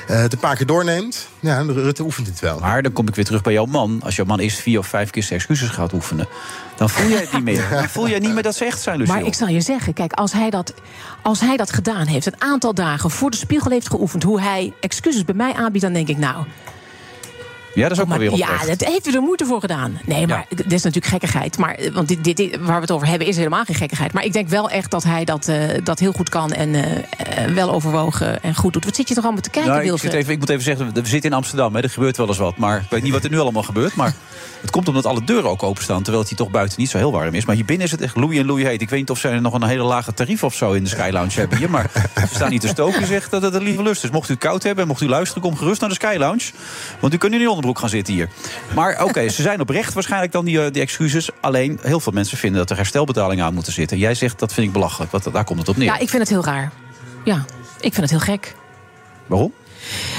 eh, 0.08 0.22
het 0.22 0.34
een 0.34 0.40
paar 0.40 0.56
keer 0.56 0.66
doorneemt. 0.66 1.28
Ja, 1.40 1.62
Rutte 1.62 2.04
oefent 2.04 2.28
het 2.28 2.40
wel. 2.40 2.60
Maar 2.60 2.82
dan 2.82 2.94
kom 2.94 3.08
ik 3.08 3.16
weer 3.16 3.26
terug 3.26 3.42
bij 3.42 3.54
jouw 3.54 3.66
man. 3.66 4.02
Als 4.04 4.16
jouw 4.16 4.26
man 4.26 4.40
eerst 4.40 4.60
vier 4.60 4.80
of 4.80 4.88
vijf 4.88 5.10
keer 5.10 5.24
zijn 5.24 5.40
excuses 5.40 5.70
gaat 5.70 5.94
oefenen... 5.94 6.28
dan 6.76 6.90
voel 6.90 7.10
jij 7.10 7.20
het 7.20 7.34
niet 7.34 7.44
meer. 7.44 7.68
Dan 7.70 7.90
voel 7.90 8.10
jij 8.10 8.20
niet 8.20 8.34
meer 8.34 8.44
dat 8.44 8.56
ze 8.56 8.66
echt 8.66 8.82
zijn, 8.82 8.98
Lucille. 8.98 9.18
Maar 9.20 9.28
ik 9.28 9.34
zal 9.34 9.48
je 9.48 9.62
zeggen, 9.62 9.94
kijk, 9.94 10.14
als 10.14 10.32
hij, 10.32 10.50
dat, 10.50 10.74
als 11.22 11.40
hij 11.40 11.58
dat 11.58 11.74
gedaan 11.74 12.08
heeft, 12.08 12.26
een 12.26 12.42
aantal 12.42 12.74
dagen 12.74 13.12
voor 13.12 13.32
de 13.32 13.38
spiegel 13.38 13.72
heeft 13.72 13.90
geoefend, 13.90 14.24
hoe 14.24 14.42
hij 14.42 14.74
excuses 14.80 15.26
bij 15.26 15.36
mij 15.36 15.54
aanbiedt, 15.54 15.84
dan 15.84 15.94
denk 15.94 16.08
ik, 16.08 16.18
nou. 16.18 16.46
Ja, 17.74 17.82
dat 17.88 17.92
is 17.92 18.04
ook 18.04 18.10
maar, 18.10 18.20
weer 18.20 18.36
ja, 18.36 18.66
dat 18.66 18.84
heeft 18.84 19.08
u 19.08 19.14
er 19.14 19.22
moeite 19.22 19.46
voor 19.46 19.60
gedaan. 19.60 20.00
Nee, 20.06 20.28
maar 20.28 20.46
dit 20.50 20.72
is 20.72 20.84
natuurlijk 20.84 21.06
gekkigheid. 21.06 21.58
Maar, 21.58 21.76
eh, 21.76 21.94
want 21.94 22.08
dit, 22.08 22.24
dit, 22.24 22.38
dit- 22.38 22.58
waar 22.62 22.76
we 22.76 22.82
het 22.82 22.92
over 22.92 23.08
hebben 23.08 23.28
is 23.28 23.38
helemaal 23.38 23.64
geen 23.64 23.76
gekkigheid. 23.76 24.14
Maar 24.14 24.24
ik 24.24 24.34
denk 24.34 24.48
wel 24.50 24.70
echt 24.70 24.92
dat 24.92 25.04
hij 25.04 25.26
dat, 25.26 25.48
eh, 25.48 25.58
dat 25.84 26.00
heel 26.00 26.12
goed 26.12 26.30
kan 26.30 26.52
en 26.52 26.76
eh, 26.76 27.46
wel 27.54 27.72
overwogen 27.72 28.44
en 28.44 28.56
goed 28.56 28.74
doet. 28.74 28.86
Wat 28.86 28.96
zit 28.96 29.08
je 29.08 29.14
toch 29.14 29.24
allemaal 29.24 29.42
te 29.42 29.50
kijken, 29.50 29.72
Nou, 29.72 29.84
ik, 29.84 30.04
even, 30.04 30.34
ik 30.34 30.40
moet 30.40 30.50
even 30.50 30.64
zeggen, 30.64 30.94
we 30.94 31.02
zitten 31.08 31.30
in 31.30 31.36
Amsterdam, 31.36 31.76
hè, 31.76 31.82
er 31.82 31.90
gebeurt 31.90 32.18
wel 32.18 32.28
eens 32.28 32.38
wat. 32.38 32.58
Maar 32.58 32.78
ik 32.78 32.90
weet 32.90 33.04
niet 33.04 33.14
wat 33.14 33.24
er 33.24 33.30
nu 33.30 33.40
allemaal 33.40 33.64
gebeurt. 33.64 33.96
Maar 33.96 34.14
het 34.62 34.70
komt 34.72 34.88
omdat 34.88 35.06
alle 35.06 35.24
deuren 35.24 35.50
ook 35.50 35.64
openstaan. 35.64 36.02
Terwijl 36.02 36.20
het 36.20 36.30
hier 36.30 36.38
toch 36.38 36.52
buiten 36.52 36.80
niet 36.80 36.90
zo 36.90 36.98
heel 36.98 37.12
warm 37.12 37.34
is. 37.34 37.46
Maar 37.46 37.56
hier 37.56 37.66
binnen 37.66 37.86
is 37.86 37.92
het 37.92 38.02
echt 38.02 38.16
loei 38.16 38.40
en 38.40 38.46
loei 38.46 38.66
heet. 38.66 38.82
Ik 38.82 38.90
weet 38.90 39.00
niet 39.00 39.10
of 39.10 39.20
ze 39.20 39.30
nog 39.30 39.54
een 39.54 39.64
hele 39.64 39.84
lage 39.84 40.14
tarief 40.14 40.44
of 40.44 40.56
zo 40.56 40.72
in 40.72 40.84
de 40.84 40.90
Sky 40.90 41.10
Lounge 41.12 41.32
hebben 41.34 41.58
hier. 41.58 41.70
Maar 41.70 41.92
ze 42.30 42.36
staan 42.36 42.50
niet 42.50 42.62
te 42.62 42.68
stoken. 42.68 43.08
zegt 43.08 43.32
dat 43.32 43.42
het 43.42 43.54
een 43.54 43.64
lieve 43.64 43.84
lust 43.84 44.04
is. 44.04 44.10
Mocht 44.10 44.30
u 44.30 44.34
het 44.34 44.42
koud 44.42 44.64
hebben 44.64 44.82
en 44.82 44.90
mocht 44.90 45.02
u 45.02 45.08
luisteren, 45.08 45.42
kom 45.44 45.58
gerust 45.58 45.80
naar 45.82 45.90
de 45.90 45.96
Sky 45.96 46.16
Lounge. 46.18 46.52
Want 47.00 47.14
u 47.14 47.18
kunt 47.18 47.32
nu 47.32 47.38
in 47.38 47.44
die 47.44 47.54
onderbroek 47.62 47.80
gaan 47.80 47.90
zitten 47.90 48.14
hier. 48.14 48.30
Maar 48.76 49.04
oké, 49.04 49.30
ze 49.38 49.42
zijn 49.42 49.62
oprecht 49.62 49.94
waarschijnlijk 49.94 50.32
dan 50.32 50.46
die, 50.46 50.64
eh, 50.64 50.72
die 50.72 50.82
excuses. 50.82 51.30
Alleen 51.40 51.80
heel 51.82 52.00
veel 52.00 52.12
mensen 52.12 52.38
vinden 52.38 52.60
dat 52.60 52.70
er 52.70 52.76
herstelbetalingen 52.76 53.46
aan 53.46 53.54
moeten 53.54 53.74
zitten. 53.74 53.98
Jij 53.98 54.14
zegt 54.14 54.40
dat 54.40 54.54
vind 54.54 54.68
ik 54.68 54.74
belachelijk. 54.74 55.12
Want 55.12 55.34
daar 55.34 55.44
komt 55.44 55.60
het 55.60 55.70
op 55.70 55.78
neer. 55.78 55.86
Ja, 55.86 55.98
ik 55.98 56.10
vind 56.10 56.22
het 56.22 56.30
heel 56.30 56.44
raar. 56.44 56.72
Ja, 57.24 57.46
ik 57.80 57.94
vind 57.94 58.10
het 58.10 58.10
heel 58.10 58.36
gek. 58.36 58.56
Waarom? 59.28 59.54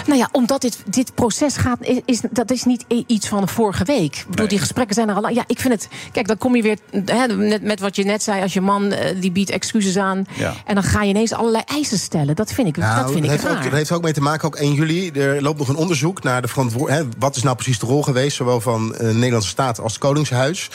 Nou 0.07 0.19
ja, 0.19 0.29
omdat 0.33 0.61
dit, 0.61 0.79
dit 0.87 1.15
proces 1.15 1.57
gaat, 1.57 1.77
is, 1.81 2.01
is- 2.05 2.21
dat 2.31 2.51
is 2.51 2.65
niet 2.65 2.85
iets 3.07 3.29
van 3.29 3.49
vorige 3.49 3.85
week. 3.85 4.17
Ik 4.17 4.25
bedoel, 4.25 4.37
Nee. 4.37 4.49
die 4.49 4.59
gesprekken 4.59 4.95
zijn 4.95 5.09
er 5.09 5.15
al 5.15 5.21
lang. 5.21 5.35
Ja, 5.35 5.45
ik 5.47 5.59
vind 5.61 5.75
het. 5.75 5.89
Kijk, 6.13 6.27
dan 6.27 6.39
kom 6.39 6.57
je 6.57 6.63
weer 6.63 6.79
hè, 7.05 7.27
net 7.37 7.63
met 7.63 7.81
wat 7.81 7.97
je 7.97 8.05
net 8.05 8.23
zei. 8.23 8.43
Als 8.43 8.53
je 8.53 8.61
man 8.61 8.91
eh, 8.93 9.21
die 9.21 9.31
biedt 9.33 9.51
excuses 9.51 9.97
aan. 9.97 10.25
Ja. 10.35 10.55
En 10.67 10.75
dan 10.75 10.85
ga 10.85 11.03
je 11.03 11.09
ineens 11.09 11.33
allerlei 11.33 11.63
eisen 11.67 11.99
stellen. 11.99 12.37
Dat 12.37 12.53
vind 12.53 12.69
ik, 12.69 12.77
Nou, 12.77 13.03
dat 13.03 13.13
vind 13.13 13.25
ik 13.25 13.31
heeft 13.31 13.45
raar. 13.45 13.57
ook, 13.57 13.63
dat 13.63 13.73
heeft 13.73 13.93
ook 13.93 14.03
mee 14.03 14.13
te 14.13 14.21
maken, 14.21 14.47
ook 14.47 14.57
1 14.57 14.73
juli. 14.75 15.11
Er 15.11 15.43
loopt 15.43 15.59
nog 15.59 15.69
een 15.69 15.77
onderzoek 15.77 16.23
naar 16.23 16.43
de 16.43 16.49
verantwoordelijkheid. 16.49 17.15
Wat 17.19 17.37
is 17.37 17.43
nou 17.43 17.57
precies 17.57 17.79
de 17.79 17.87
rol 17.87 18.03
geweest, 18.03 18.37
zowel 18.37 18.61
van 18.61 18.95
eh, 18.95 18.99
de 19.07 19.15
Nederlandse 19.15 19.49
staat 19.49 19.81
als 19.81 19.93
het 19.93 20.01
Koningshuis? 20.03 20.71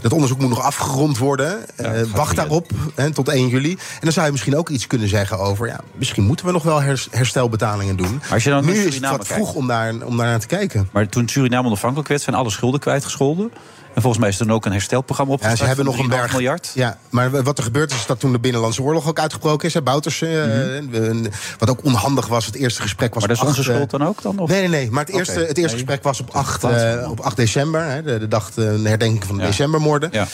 Dat 0.00 0.12
onderzoek 0.12 0.38
moet 0.38 0.48
nog 0.48 0.62
afgerond 0.62 1.18
worden. 1.18 1.76
Eh, 1.76 1.90
wacht 2.14 2.36
daarop 2.36 2.70
hè, 2.94 3.10
tot 3.10 3.28
1 3.28 3.48
juli. 3.48 3.70
En 3.70 3.78
dan 4.00 4.12
zou 4.12 4.26
je 4.26 4.32
misschien 4.32 4.56
ook 4.56 4.68
iets 4.68 4.86
kunnen 4.86 5.08
zeggen 5.08 5.38
over. 5.38 5.66
Ja, 5.66 5.80
misschien 5.94 6.24
moeten 6.24 6.46
we 6.46 6.52
nog 6.52 6.62
wel 6.62 6.80
hers- 6.82 7.08
herstelbetalingen 7.10 7.96
doen. 7.96 8.20
Maar 8.32 8.40
als 8.40 8.50
je 8.50 8.62
dan 8.62 8.72
nu 8.72 8.86
is 8.86 8.94
het 8.94 9.08
wat 9.08 9.26
kijkt. 9.26 9.32
vroeg 9.32 9.54
om 9.54 9.66
daar, 9.66 9.94
om 10.04 10.16
daar 10.16 10.26
naar 10.26 10.40
te 10.40 10.46
kijken. 10.46 10.88
Maar 10.92 11.08
toen 11.08 11.28
Suriname 11.28 11.66
onafhankelijk 11.66 12.08
werd, 12.08 12.22
zijn 12.22 12.36
alle 12.36 12.50
schulden 12.50 12.80
kwijtgescholden. 12.80 13.52
En 13.94 14.00
volgens 14.02 14.18
mij 14.22 14.28
is 14.32 14.40
er 14.40 14.46
dan 14.46 14.54
ook 14.54 14.66
een 14.66 14.72
herstelprogramma 14.72 15.32
Ja, 15.32 15.38
opgestart. 15.38 15.60
ze 15.70 15.74
hebben 15.76 15.84
nog 15.94 15.98
een 16.04 16.10
3,5 16.10 16.16
berg. 16.20 16.32
miljard. 16.32 16.70
Ja, 16.74 16.98
maar 17.10 17.42
wat 17.42 17.58
er 17.58 17.64
gebeurd 17.64 17.90
is, 17.90 17.96
is 17.96 18.06
dat 18.06 18.20
toen 18.20 18.32
de 18.32 18.38
Binnenlandse 18.38 18.82
Oorlog 18.82 19.08
ook 19.08 19.18
uitgebroken 19.18 19.68
is. 19.68 19.74
Hè, 19.74 19.82
Bouterse, 19.82 20.26
eh, 20.26 20.74
een- 21.08 21.32
wat 21.58 21.70
ook 21.70 21.84
onhandig 21.84 22.26
was. 22.26 22.46
Het 22.46 22.54
eerste 22.54 22.82
gesprek 22.82 23.14
was 23.14 23.22
Mhm. 23.22 23.32
Maar 23.32 23.36
dat 23.44 23.54
is 23.54 23.58
onze 23.58 23.60
8, 23.60 23.68
eh, 23.68 23.74
schuld 23.86 23.90
dan 24.00 24.08
ook 24.08 24.22
dan? 24.22 24.38
Of? 24.38 24.48
Nee, 24.48 24.60
nee, 24.60 24.68
nee. 24.68 24.90
Maar 24.90 25.04
het 25.04 25.14
eerste, 25.14 25.32
het 25.32 25.42
eerste 25.42 25.60
Nee. 25.62 25.70
gesprek 25.70 26.02
was 26.02 26.20
op 26.20 26.30
8, 26.30 26.60
plaats 26.60 26.82
eh, 26.82 27.10
op 27.10 27.20
8 27.20 27.36
december. 27.36 27.84
Hè, 27.84 28.02
de, 28.02 28.18
de 28.18 28.28
dag 28.28 28.50
een 28.54 28.84
herdenking 28.86 29.24
van 29.24 29.36
de 29.36 29.42
Ja. 29.42 29.48
decembermoorden. 29.48 30.08
Ja. 30.12 30.26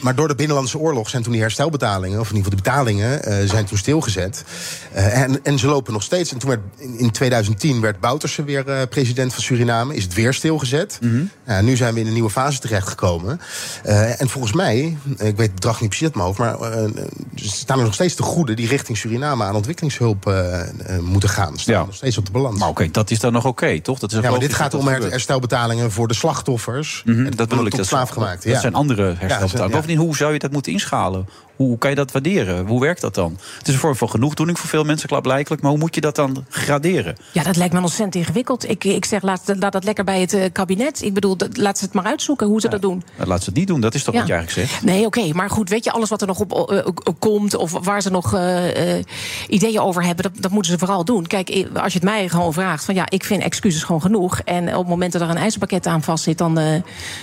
Maar 0.00 0.14
door 0.14 0.28
de 0.28 0.34
Binnenlandse 0.34 0.78
Oorlog 0.78 1.08
zijn 1.08 1.22
toen 1.22 1.32
die 1.32 1.40
herstelbetalingen... 1.40 2.20
of 2.20 2.30
in 2.30 2.36
ieder 2.36 2.52
geval 2.52 2.64
de 2.64 2.70
betalingen, 2.70 3.48
zijn 3.48 3.64
toen 3.64 3.78
stilgezet. 3.78 4.44
En, 4.92 5.40
en 5.44 5.58
ze 5.58 5.66
lopen 5.66 5.92
nog 5.92 6.02
steeds. 6.02 6.32
En 6.32 6.38
toen 6.38 6.48
werd, 6.48 6.60
in, 6.76 6.98
in 6.98 7.10
2010 7.10 7.80
werd 7.80 8.00
Bouterse 8.00 8.44
weer 8.44 8.86
president 8.88 9.34
van 9.34 9.42
Suriname. 9.42 9.94
Is 9.94 10.02
het 10.02 10.14
weer 10.14 10.34
stilgezet. 10.34 10.98
Mhm. 11.00 11.22
Ja, 11.46 11.60
nu 11.60 11.76
zijn 11.76 11.94
we 11.94 12.00
in 12.00 12.06
een 12.06 12.12
nieuwe 12.12 12.30
fase 12.30 12.44
fase 12.46 12.60
terechtgekomen. 12.60 13.40
Uh, 13.86 14.20
en 14.20 14.28
volgens 14.28 14.52
mij, 14.52 14.96
ik 15.16 15.16
weet 15.36 15.38
het 15.38 15.54
bedrag 15.54 15.80
niet 15.80 15.88
precies 15.88 16.06
uit 16.06 16.14
mijn 16.14 16.26
hoofd... 16.26 16.38
maar 16.38 16.82
uh, 16.84 17.04
staan 17.34 17.78
er 17.78 17.84
nog 17.84 17.94
steeds 17.94 18.16
de 18.16 18.22
goeden 18.22 18.56
die 18.56 18.68
richting 18.68 18.98
Suriname 18.98 19.44
aan 19.44 19.54
ontwikkelingshulp 19.54 20.28
uh, 20.28 20.60
moeten 21.00 21.28
gaan. 21.28 21.58
Staan 21.58 21.74
Ja. 21.74 21.84
nog 21.84 21.94
steeds 21.94 22.18
op 22.18 22.26
de 22.26 22.32
balans. 22.32 22.58
Maar 22.58 22.68
oké, 22.68 22.90
dat 22.90 23.10
is 23.10 23.18
dan 23.20 23.32
nog 23.32 23.44
oké, 23.44 23.80
toch? 23.80 23.98
Dat 23.98 24.12
is 24.12 24.18
ja, 24.20 24.30
maar 24.30 24.38
dit 24.40 24.54
gaat 24.54 24.74
om 24.74 24.88
herstelbetalingen 24.88 25.92
voor 25.92 26.08
de 26.08 26.14
slachtoffers. 26.14 27.02
Mhm, 27.04 27.26
En 27.26 27.30
dat 27.30 27.48
bedoel 27.48 27.66
ik. 27.66 27.76
Dat, 27.76 27.86
slaaf 27.86 28.08
gemaakt. 28.08 28.42
dat 28.42 28.52
ja. 28.52 28.60
zijn 28.60 28.74
andere 28.74 29.14
herstelbetalingen. 29.18 29.70
Bovendien, 29.70 29.98
hoe 29.98 30.16
zou 30.16 30.32
je 30.32 30.38
dat 30.38 30.52
moeten 30.52 30.72
inschalen? 30.72 31.28
Hoe, 31.56 31.78
kan 31.78 31.90
je 31.90 31.96
dat 31.96 32.12
waarderen? 32.12 32.66
Hoe 32.66 32.80
werkt 32.80 33.00
dat 33.00 33.14
dan? 33.14 33.38
Het 33.58 33.68
is 33.68 33.74
een 33.74 33.80
vorm 33.80 33.96
van 33.96 34.10
genoegdoening 34.10 34.58
voor 34.58 34.68
veel 34.68 34.84
mensen, 34.84 35.08
klaarblijkelijk. 35.08 35.62
Maar 35.62 35.70
hoe 35.70 35.80
moet 35.80 35.94
je 35.94 36.00
dat 36.00 36.14
dan 36.16 36.44
graderen? 36.48 37.16
Ja, 37.32 37.42
dat 37.42 37.56
lijkt 37.56 37.72
me 37.74 37.80
ontzettend 37.80 38.14
ingewikkeld. 38.14 38.68
Ik, 38.68 38.84
ik 38.84 39.04
zeg, 39.04 39.22
laat, 39.22 39.40
laat 39.58 39.72
dat 39.72 39.84
lekker 39.84 40.04
bij 40.04 40.20
het 40.20 40.32
eh, 40.32 40.44
kabinet. 40.52 41.02
Ik 41.02 41.14
bedoel, 41.14 41.36
dat- 41.36 41.56
laat 41.56 41.78
ze 41.78 41.84
het 41.84 41.94
maar 41.94 42.04
uitzoeken 42.04 42.46
hoe 42.46 42.60
ze 42.60 42.68
dat 42.68 42.82
doen. 42.82 43.02
Nou, 43.16 43.28
Laat 43.28 43.42
ze 43.42 43.48
het 43.48 43.58
niet 43.58 43.66
doen, 43.66 43.80
dat 43.80 43.94
is 43.94 44.02
toch 44.02 44.14
Ja. 44.14 44.20
wat 44.20 44.28
je 44.28 44.34
eigenlijk 44.34 44.68
zegt? 44.68 44.84
Nee, 44.84 45.06
oké, 45.06 45.32
maar 45.32 45.50
goed, 45.50 45.68
weet 45.68 45.84
je, 45.84 45.92
alles 45.92 46.08
wat 46.08 46.20
er 46.20 46.26
nog 46.26 46.38
op 46.40 46.70
eh, 46.70 46.78
eh, 46.78 46.86
komt... 47.18 47.54
of 47.54 47.72
waar 47.84 48.02
ze 48.02 48.10
nog 48.10 48.38
ideeën 49.48 49.80
over 49.80 50.04
hebben, 50.04 50.22
dat, 50.32 50.42
dat 50.42 50.50
moeten 50.50 50.72
ze 50.72 50.78
vooral 50.78 51.04
doen. 51.04 51.26
Kijk, 51.26 51.48
als 51.74 51.92
je 51.92 51.98
het 51.98 52.08
mij 52.08 52.28
gewoon 52.28 52.52
vraagt, 52.52 52.84
van 52.84 52.94
ja, 52.94 53.04
ik 53.10 53.24
vind 53.24 53.42
excuses 53.42 53.82
gewoon 53.82 54.00
genoeg... 54.00 54.40
en 54.44 54.68
op 54.68 54.78
het 54.78 54.88
moment 54.88 55.12
dat 55.12 55.22
er 55.22 55.28
een 55.30 55.36
ijzerpakket 55.36 55.86
aan 55.86 56.02
vast 56.02 56.24
zit, 56.24 56.38
dan... 56.38 56.58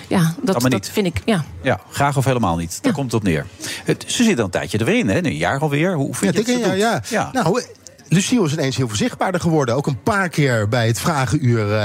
ja, 0.07 0.33
dat, 0.43 0.61
dat 0.61 0.89
vind 0.89 1.05
ik, 1.07 1.21
ja. 1.25 1.43
Ja, 1.61 1.79
graag 1.91 2.17
of 2.17 2.25
helemaal 2.25 2.55
niet. 2.57 2.79
Daar 2.83 2.93
komt 2.93 3.11
het 3.11 3.21
op 3.21 3.27
neer. 3.27 3.45
Het, 3.83 4.03
zitten 4.23 4.39
al 4.39 4.45
een 4.45 4.59
tijdje 4.59 4.77
er 4.77 4.85
weer 4.85 4.97
in, 4.97 5.09
hè? 5.09 5.17
Een 5.25 5.35
jaar 5.35 5.59
alweer. 5.59 5.93
Hoe 5.93 6.07
Ja, 6.07 6.13
vind 6.13 6.33
je 6.33 6.43
dat 6.43 6.55
een 6.55 6.61
ze 6.71 6.77
jaar, 6.77 6.99
doet? 7.01 7.09
ja. 7.09 7.29
Nou, 7.33 7.61
Lucie 8.07 8.43
is 8.43 8.53
ineens 8.53 8.75
heel 8.77 8.87
veel 8.87 8.97
zichtbaarder 8.97 9.41
geworden. 9.41 9.75
Ook 9.75 9.87
een 9.87 10.03
paar 10.03 10.29
keer 10.29 10.67
bij 10.69 10.87
het 10.87 10.99
vragenuur. 10.99 11.59
eh, 11.71 11.77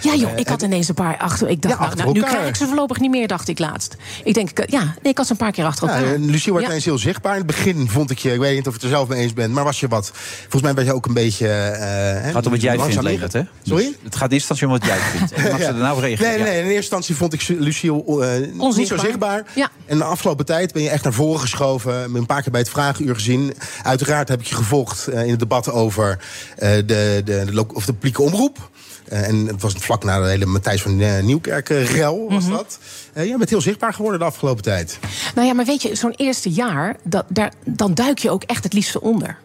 Ja, 0.00 0.14
joh, 0.14 0.30
ik 0.38 0.48
had 0.48 0.62
ineens 0.62 0.88
een 0.88 0.94
paar 0.94 1.16
achter. 1.18 1.48
Ik 1.48 1.62
dacht, 1.62 1.74
Ja, 1.74 1.80
nou, 1.80 1.90
achter 1.90 2.04
nou, 2.06 2.18
nu 2.18 2.22
krijg 2.24 2.48
ik 2.48 2.54
ze 2.56 2.66
voorlopig 2.66 2.98
niet 3.00 3.10
meer, 3.10 3.28
dacht 3.28 3.48
ik 3.48 3.58
laatst. 3.58 3.96
Ik 4.24 4.34
denk, 4.34 4.50
eh, 4.58 4.66
ja, 4.66 4.80
nee, 4.84 5.12
ik 5.12 5.16
had 5.16 5.26
ze 5.26 5.32
een 5.32 5.38
paar 5.38 5.52
keer 5.52 5.64
achter 5.64 5.88
Ja, 5.88 5.96
elkaar. 5.96 6.14
en 6.14 6.30
Lucie 6.30 6.50
wordt 6.50 6.64
Ja. 6.66 6.70
ineens 6.72 6.84
heel 6.86 6.98
zichtbaar. 6.98 7.32
In 7.32 7.38
het 7.38 7.46
begin 7.46 7.88
vond 7.88 8.10
ik 8.10 8.18
je, 8.18 8.32
ik 8.32 8.38
weet 8.38 8.54
niet 8.56 8.66
of 8.66 8.72
je 8.72 8.72
het 8.72 8.82
er 8.82 8.88
zelf 8.88 9.08
mee 9.08 9.20
eens 9.20 9.32
bent, 9.32 9.52
maar 9.54 9.64
was 9.64 9.80
je 9.80 9.88
wat. 9.88 10.10
Volgens 10.40 10.62
mij 10.62 10.74
ben 10.74 10.84
je 10.84 10.92
ook 10.92 11.06
een 11.06 11.14
beetje. 11.14 11.48
eh, 11.48 12.22
Het 12.24 12.32
gaat 12.34 12.46
om 12.46 12.52
wat 12.52 12.60
jij 12.60 12.78
vindt, 12.78 13.02
Leonard, 13.02 13.32
hè? 13.32 13.42
Sorry? 13.62 13.84
Dus 13.84 13.94
het 14.02 14.16
gaat 14.16 14.28
in 14.30 14.34
eerste 14.36 14.54
instantie 14.54 14.66
om 14.66 14.72
wat 14.72 14.84
jij 14.84 14.98
vindt. 15.16 15.32
En 15.32 15.42
mag 15.42 15.56
ze 15.60 15.62
Ja. 15.62 15.68
er 15.68 15.74
nou 15.74 16.00
reageren. 16.00 16.30
Nee, 16.30 16.38
Ja. 16.38 16.44
nee, 16.44 16.56
in 16.58 16.62
eerste 16.62 16.76
instantie 16.76 17.14
vond 17.16 17.32
ik 17.32 17.48
Lucie 17.48 17.90
eh, 17.90 18.28
niet 18.76 18.86
zo 18.88 18.96
zichtbaar. 18.96 19.44
Ja. 19.54 19.70
En 19.86 19.98
de 19.98 20.04
afgelopen 20.04 20.44
tijd 20.46 20.72
ben 20.72 20.82
je 20.82 20.88
echt 20.90 21.04
naar 21.04 21.12
voren 21.12 21.40
geschoven. 21.40 22.14
Een 22.14 22.26
paar 22.26 22.42
keer 22.42 22.50
bij 22.52 22.60
het 22.60 22.70
vragenuur 22.70 23.14
gezien. 23.14 23.54
Uiteraard 23.82 24.28
heb 24.28 24.40
ik 24.40 24.46
je 24.46 24.54
gevolgd 24.54 25.06
eh, 25.06 25.22
in 25.22 25.28
het 25.30 25.38
debat 25.48 25.70
over 25.72 26.18
eh, 26.56 26.70
de, 26.72 27.22
de, 27.24 27.44
de, 27.52 27.64
of 27.74 27.84
de 27.86 27.92
publieke 27.92 28.22
omroep. 28.22 28.70
Eh, 29.08 29.28
en 29.28 29.46
het 29.46 29.62
was 29.62 29.72
vlak 29.78 30.04
na 30.04 30.20
de 30.20 30.28
hele 30.28 30.46
Matthijs 30.46 30.82
van 30.82 31.00
uh, 31.00 31.20
Nieuwkerk-rel, 31.20 32.26
was 32.30 32.44
Mhm. 32.44 32.52
dat. 32.52 32.78
Eh, 33.12 33.24
jij 33.26 33.36
bent 33.36 33.50
heel 33.50 33.60
zichtbaar 33.60 33.92
geworden 33.94 34.20
de 34.20 34.26
afgelopen 34.26 34.62
tijd. 34.62 34.98
Nou 35.34 35.46
ja, 35.46 35.52
maar 35.54 35.64
weet 35.64 35.82
je, 35.82 35.94
zo'n 35.94 36.14
eerste 36.16 36.50
jaar, 36.50 36.96
dat, 37.04 37.24
daar, 37.28 37.52
dan 37.64 37.94
duik 37.94 38.18
je 38.18 38.30
ook 38.30 38.42
echt 38.42 38.64
het 38.64 38.72
liefste 38.72 39.00
onder. 39.00 39.38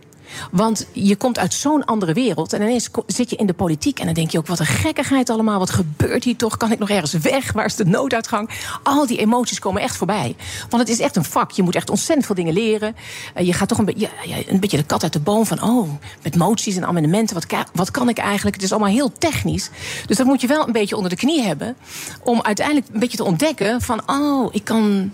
Want 0.52 0.88
je 0.92 1.16
komt 1.16 1.40
uit 1.40 1.54
zo'n 1.54 1.86
andere 1.86 2.13
wereld 2.13 2.54
en 2.54 2.62
ineens 2.62 2.90
zit 3.08 3.30
je 3.30 3.36
in 3.36 3.46
de 3.46 3.54
politiek 3.54 4.00
en 4.00 4.06
dan 4.06 4.13
denk 4.13 4.30
je 4.32 4.38
ook: 4.38 4.48
wat 4.48 4.60
een 4.60 4.66
gekkigheid 4.66 5.30
allemaal. 5.30 5.60
Wat 5.60 5.70
gebeurt 5.70 6.24
hier 6.24 6.36
toch? 6.36 6.58
Kan 6.58 6.72
ik 6.72 6.80
nog 6.80 6.90
ergens 6.90 7.13
weg? 7.13 7.52
Waar 7.52 7.66
is 7.66 7.75
de 7.75 7.86
nooduitgang? 7.86 8.50
Al 8.84 9.08
die 9.08 9.18
emoties 9.18 9.60
komen 9.60 9.82
echt 9.82 9.96
voorbij. 9.96 10.36
Want 10.70 10.82
het 10.82 10.92
is 10.92 11.00
echt 11.00 11.16
een 11.16 11.24
vak. 11.24 11.52
Je 11.52 11.63
moet 11.63 11.75
echt 11.75 11.90
ontzettend 11.90 12.25
veel 12.25 12.36
dingen 12.36 12.54
leren. 12.54 12.96
Eh, 13.34 13.46
je 13.46 13.54
gaat 13.54 13.68
toch 13.68 13.78
een, 13.78 13.86
be- 13.86 13.94
ja, 13.96 14.10
ja, 14.25 14.36
een 14.48 14.60
beetje 14.60 14.78
de 14.78 14.84
kat 14.84 15.04
uit 15.04 15.13
de 15.13 15.20
boom 15.20 15.46
van: 15.46 15.63
oh, 15.63 15.90
met 16.22 16.36
moties 16.36 16.75
en 16.75 16.86
amendementen, 16.86 17.36
wat, 17.36 17.46
wat 17.74 17.92
kan 17.92 18.10
ik 18.10 18.18
eigenlijk? 18.18 18.56
Het 18.56 18.66
is 18.66 18.72
allemaal 18.72 18.90
heel 18.90 19.12
technisch. 19.18 19.70
Dus 20.06 20.18
dat 20.18 20.25
moet 20.25 20.42
je 20.42 20.48
wel 20.48 20.68
een 20.68 20.74
beetje 20.74 20.96
onder 20.96 21.10
de 21.10 21.16
knie 21.16 21.42
hebben. 21.44 21.75
Om 22.24 22.42
uiteindelijk 22.42 22.88
een 22.94 23.00
beetje 23.00 23.18
te 23.18 23.24
ontdekken: 23.24 23.82
van 23.82 24.02
oh, 24.06 24.54
ik 24.54 24.63
kan. 24.63 25.12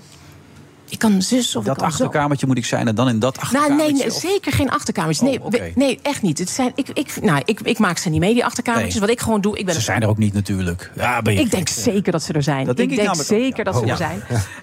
Ik 0.89 0.99
kan 0.99 1.21
zus 1.21 1.55
of 1.55 1.61
ik 1.61 1.67
Dat 1.67 1.79
zo. 1.79 1.85
achterkamertje 1.85 2.47
moet 2.47 2.57
ik 2.57 2.65
zijn 2.65 2.87
en 2.87 2.95
dan 2.95 3.09
in 3.09 3.19
dat 3.19 3.35
Nou, 3.35 3.45
achterkamertje. 3.45 3.85
nee, 3.93 4.01
nee, 4.03 4.11
of- 4.15 4.21
zeker 4.21 4.51
geen 4.51 4.69
achterkamertjes. 4.69 5.29
Nee, 5.29 5.41
Oh, 5.43 5.51
we- 5.51 5.71
nee 5.75 5.99
echt 6.01 6.21
niet. 6.21 6.37
Het 6.39 6.49
zijn, 6.49 6.71
ik, 6.75 6.87
ik, 6.93 7.17
nou, 7.21 7.41
ik, 7.45 7.59
ik 7.59 7.77
maak 7.79 7.97
ze 7.97 8.09
niet 8.09 8.19
mee, 8.19 8.33
die 8.33 8.45
achterkamertjes. 8.45 8.93
Nee. 8.93 9.01
Wat 9.01 9.09
ik 9.09 9.19
gewoon 9.19 9.41
doe, 9.41 9.57
ik 9.57 9.65
ben 9.65 9.73
Ze 9.75 9.81
zijn 9.81 10.01
er 10.01 10.07
ook 10.07 10.17
niet 10.17 10.33
natuurlijk. 10.33 10.91
Ja, 10.95 11.21
ben 11.21 11.33
je 11.33 11.39
ik 11.39 11.51
denk 11.51 11.67
zeker 11.69 12.11
dat 12.11 12.23
ze 12.23 12.33
er 12.33 12.43
zijn. 12.43 12.65
Dat 12.65 12.77
denk 12.77 12.91
ik 12.91 12.97
ik 12.97 13.03
denk 13.03 13.15
namelijk 13.15 13.31
ook, 13.31 13.39
zeker 13.39 13.63
dat 13.63 13.75
ze 13.75 13.81
Oh, 13.83 13.89
er 13.89 13.97
zijn. 13.97 14.21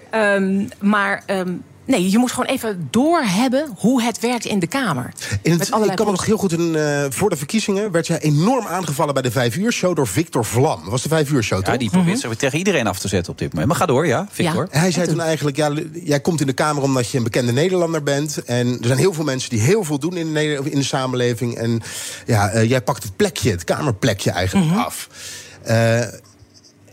Ehm, 0.09 0.65
maar 0.89 1.23
ehm, 1.25 1.51
nee, 1.87 2.11
je 2.11 2.17
moet 2.17 2.31
gewoon 2.31 2.49
even 2.49 2.87
doorhebben 2.91 3.73
hoe 3.77 4.01
het 4.03 4.19
werkt 4.19 4.45
in 4.45 4.59
de 4.59 4.67
Kamer. 4.67 5.13
In 5.41 5.51
het, 5.51 5.61
ik 5.67 5.95
kan 5.95 6.05
me 6.05 6.11
nog 6.11 6.25
heel 6.25 6.37
goed 6.37 6.51
in, 6.51 6.75
eh, 6.75 7.05
voor 7.09 7.29
de 7.29 7.37
verkiezingen 7.37 7.91
werd 7.91 8.07
jij 8.07 8.19
enorm 8.19 8.65
aangevallen 8.67 9.13
bij 9.13 9.23
de 9.23 9.31
vijf 9.31 9.55
uur 9.55 9.71
show 9.71 9.95
door 9.95 10.07
Victor 10.07 10.45
Vlam. 10.45 10.81
Dat 10.81 10.91
was 10.91 11.01
de 11.01 11.09
vijf 11.09 11.31
uur 11.31 11.43
show, 11.43 11.59
toch? 11.63 11.73
Ja, 11.73 11.79
die 11.79 11.89
probeert 11.89 12.19
zich 12.19 12.27
weer 12.29 12.37
tegen 12.37 12.57
iedereen 12.57 12.87
af 12.87 12.99
te 12.99 13.07
zetten 13.07 13.31
op 13.31 13.37
dit 13.39 13.49
moment. 13.49 13.67
Maar 13.67 13.77
ga 13.77 13.85
door, 13.85 14.07
ja, 14.07 14.27
Victor. 14.31 14.67
Hij 14.71 14.91
zei 14.91 15.07
toen 15.07 15.21
eigenlijk, 15.21 15.57
ja, 15.57 15.71
jij 16.03 16.19
komt 16.19 16.41
in 16.41 16.47
de 16.47 16.53
Kamer 16.53 16.83
omdat 16.83 17.09
je 17.09 17.17
een 17.17 17.23
bekende 17.23 17.51
Nederlander 17.51 18.03
bent. 18.03 18.43
En 18.43 18.67
er 18.67 18.85
zijn 18.87 18.97
heel 18.97 19.13
veel 19.13 19.23
mensen 19.23 19.49
die 19.49 19.59
heel 19.59 19.83
veel 19.83 19.99
doen 19.99 20.17
in 20.17 20.25
de, 20.25 20.31
Neder- 20.31 20.71
in 20.71 20.77
de 20.77 20.83
samenleving. 20.85 21.55
En 21.55 21.81
ja, 22.25 22.49
eh, 22.49 22.69
jij 22.69 22.81
pakt 22.81 23.03
het 23.03 23.15
plekje, 23.15 23.51
het 23.51 23.63
Kamerplekje 23.63 24.31
eigenlijk 24.31 24.67
Mhm. 24.69 24.77
af. 24.79 25.09
Eh, 25.63 25.99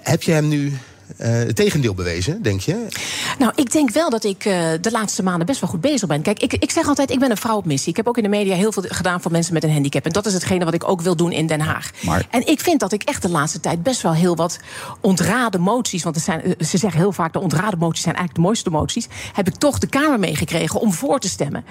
heb 0.00 0.22
je 0.22 0.32
hem 0.32 0.48
nu 0.48 0.78
eh, 1.16 1.28
het 1.32 1.56
tegendeel 1.56 1.94
bewezen, 1.94 2.42
denk 2.42 2.60
je? 2.60 2.86
Nou, 3.38 3.52
ik 3.54 3.72
denk 3.72 3.90
wel 3.90 4.10
dat 4.10 4.24
ik 4.24 4.44
eh, 4.44 4.68
de 4.80 4.90
laatste 4.90 5.22
maanden 5.22 5.46
best 5.46 5.60
wel 5.60 5.70
goed 5.70 5.80
bezig 5.80 6.08
ben. 6.08 6.22
Kijk, 6.22 6.42
ik, 6.42 6.52
ik 6.52 6.70
zeg 6.70 6.86
altijd, 6.88 7.10
ik 7.10 7.18
ben 7.18 7.30
een 7.30 7.36
vrouw 7.36 7.56
op 7.56 7.64
missie. 7.64 7.90
Ik 7.90 7.96
heb 7.96 8.08
ook 8.08 8.16
in 8.16 8.22
de 8.22 8.28
media 8.28 8.54
heel 8.54 8.72
veel 8.72 8.84
gedaan 8.88 9.20
voor 9.20 9.30
mensen 9.30 9.54
met 9.54 9.64
een 9.64 9.72
handicap. 9.72 10.04
En 10.04 10.12
dat 10.12 10.26
is 10.26 10.32
hetgene 10.32 10.64
wat 10.64 10.74
ik 10.74 10.88
ook 10.88 11.00
wil 11.00 11.16
doen 11.16 11.32
in 11.32 11.46
Den 11.46 11.60
Haag. 11.60 11.90
Maar- 12.02 12.26
En 12.30 12.46
ik 12.46 12.60
vind 12.60 12.80
dat 12.80 12.92
ik 12.92 13.02
echt 13.02 13.22
de 13.22 13.28
laatste 13.28 13.60
tijd 13.60 13.82
best 13.82 14.02
wel 14.02 14.14
heel 14.14 14.36
wat 14.36 14.58
ontraden 15.00 15.60
moties... 15.60 16.02
want 16.02 16.16
er 16.16 16.22
zijn, 16.22 16.42
eh, 16.42 16.66
ze 16.66 16.78
zeggen 16.78 17.00
heel 17.00 17.12
vaak, 17.12 17.32
de 17.32 17.40
ontraden 17.40 17.78
moties 17.78 18.02
zijn 18.02 18.14
eigenlijk 18.14 18.34
de 18.34 18.40
mooiste 18.40 18.70
moties... 18.70 19.06
heb 19.32 19.46
ik 19.48 19.54
toch 19.54 19.78
de 19.78 19.86
Kamer 19.86 20.18
meegekregen 20.18 20.80
om 20.80 20.92
voor 20.92 21.18
te 21.20 21.28
stemmen. 21.28 21.64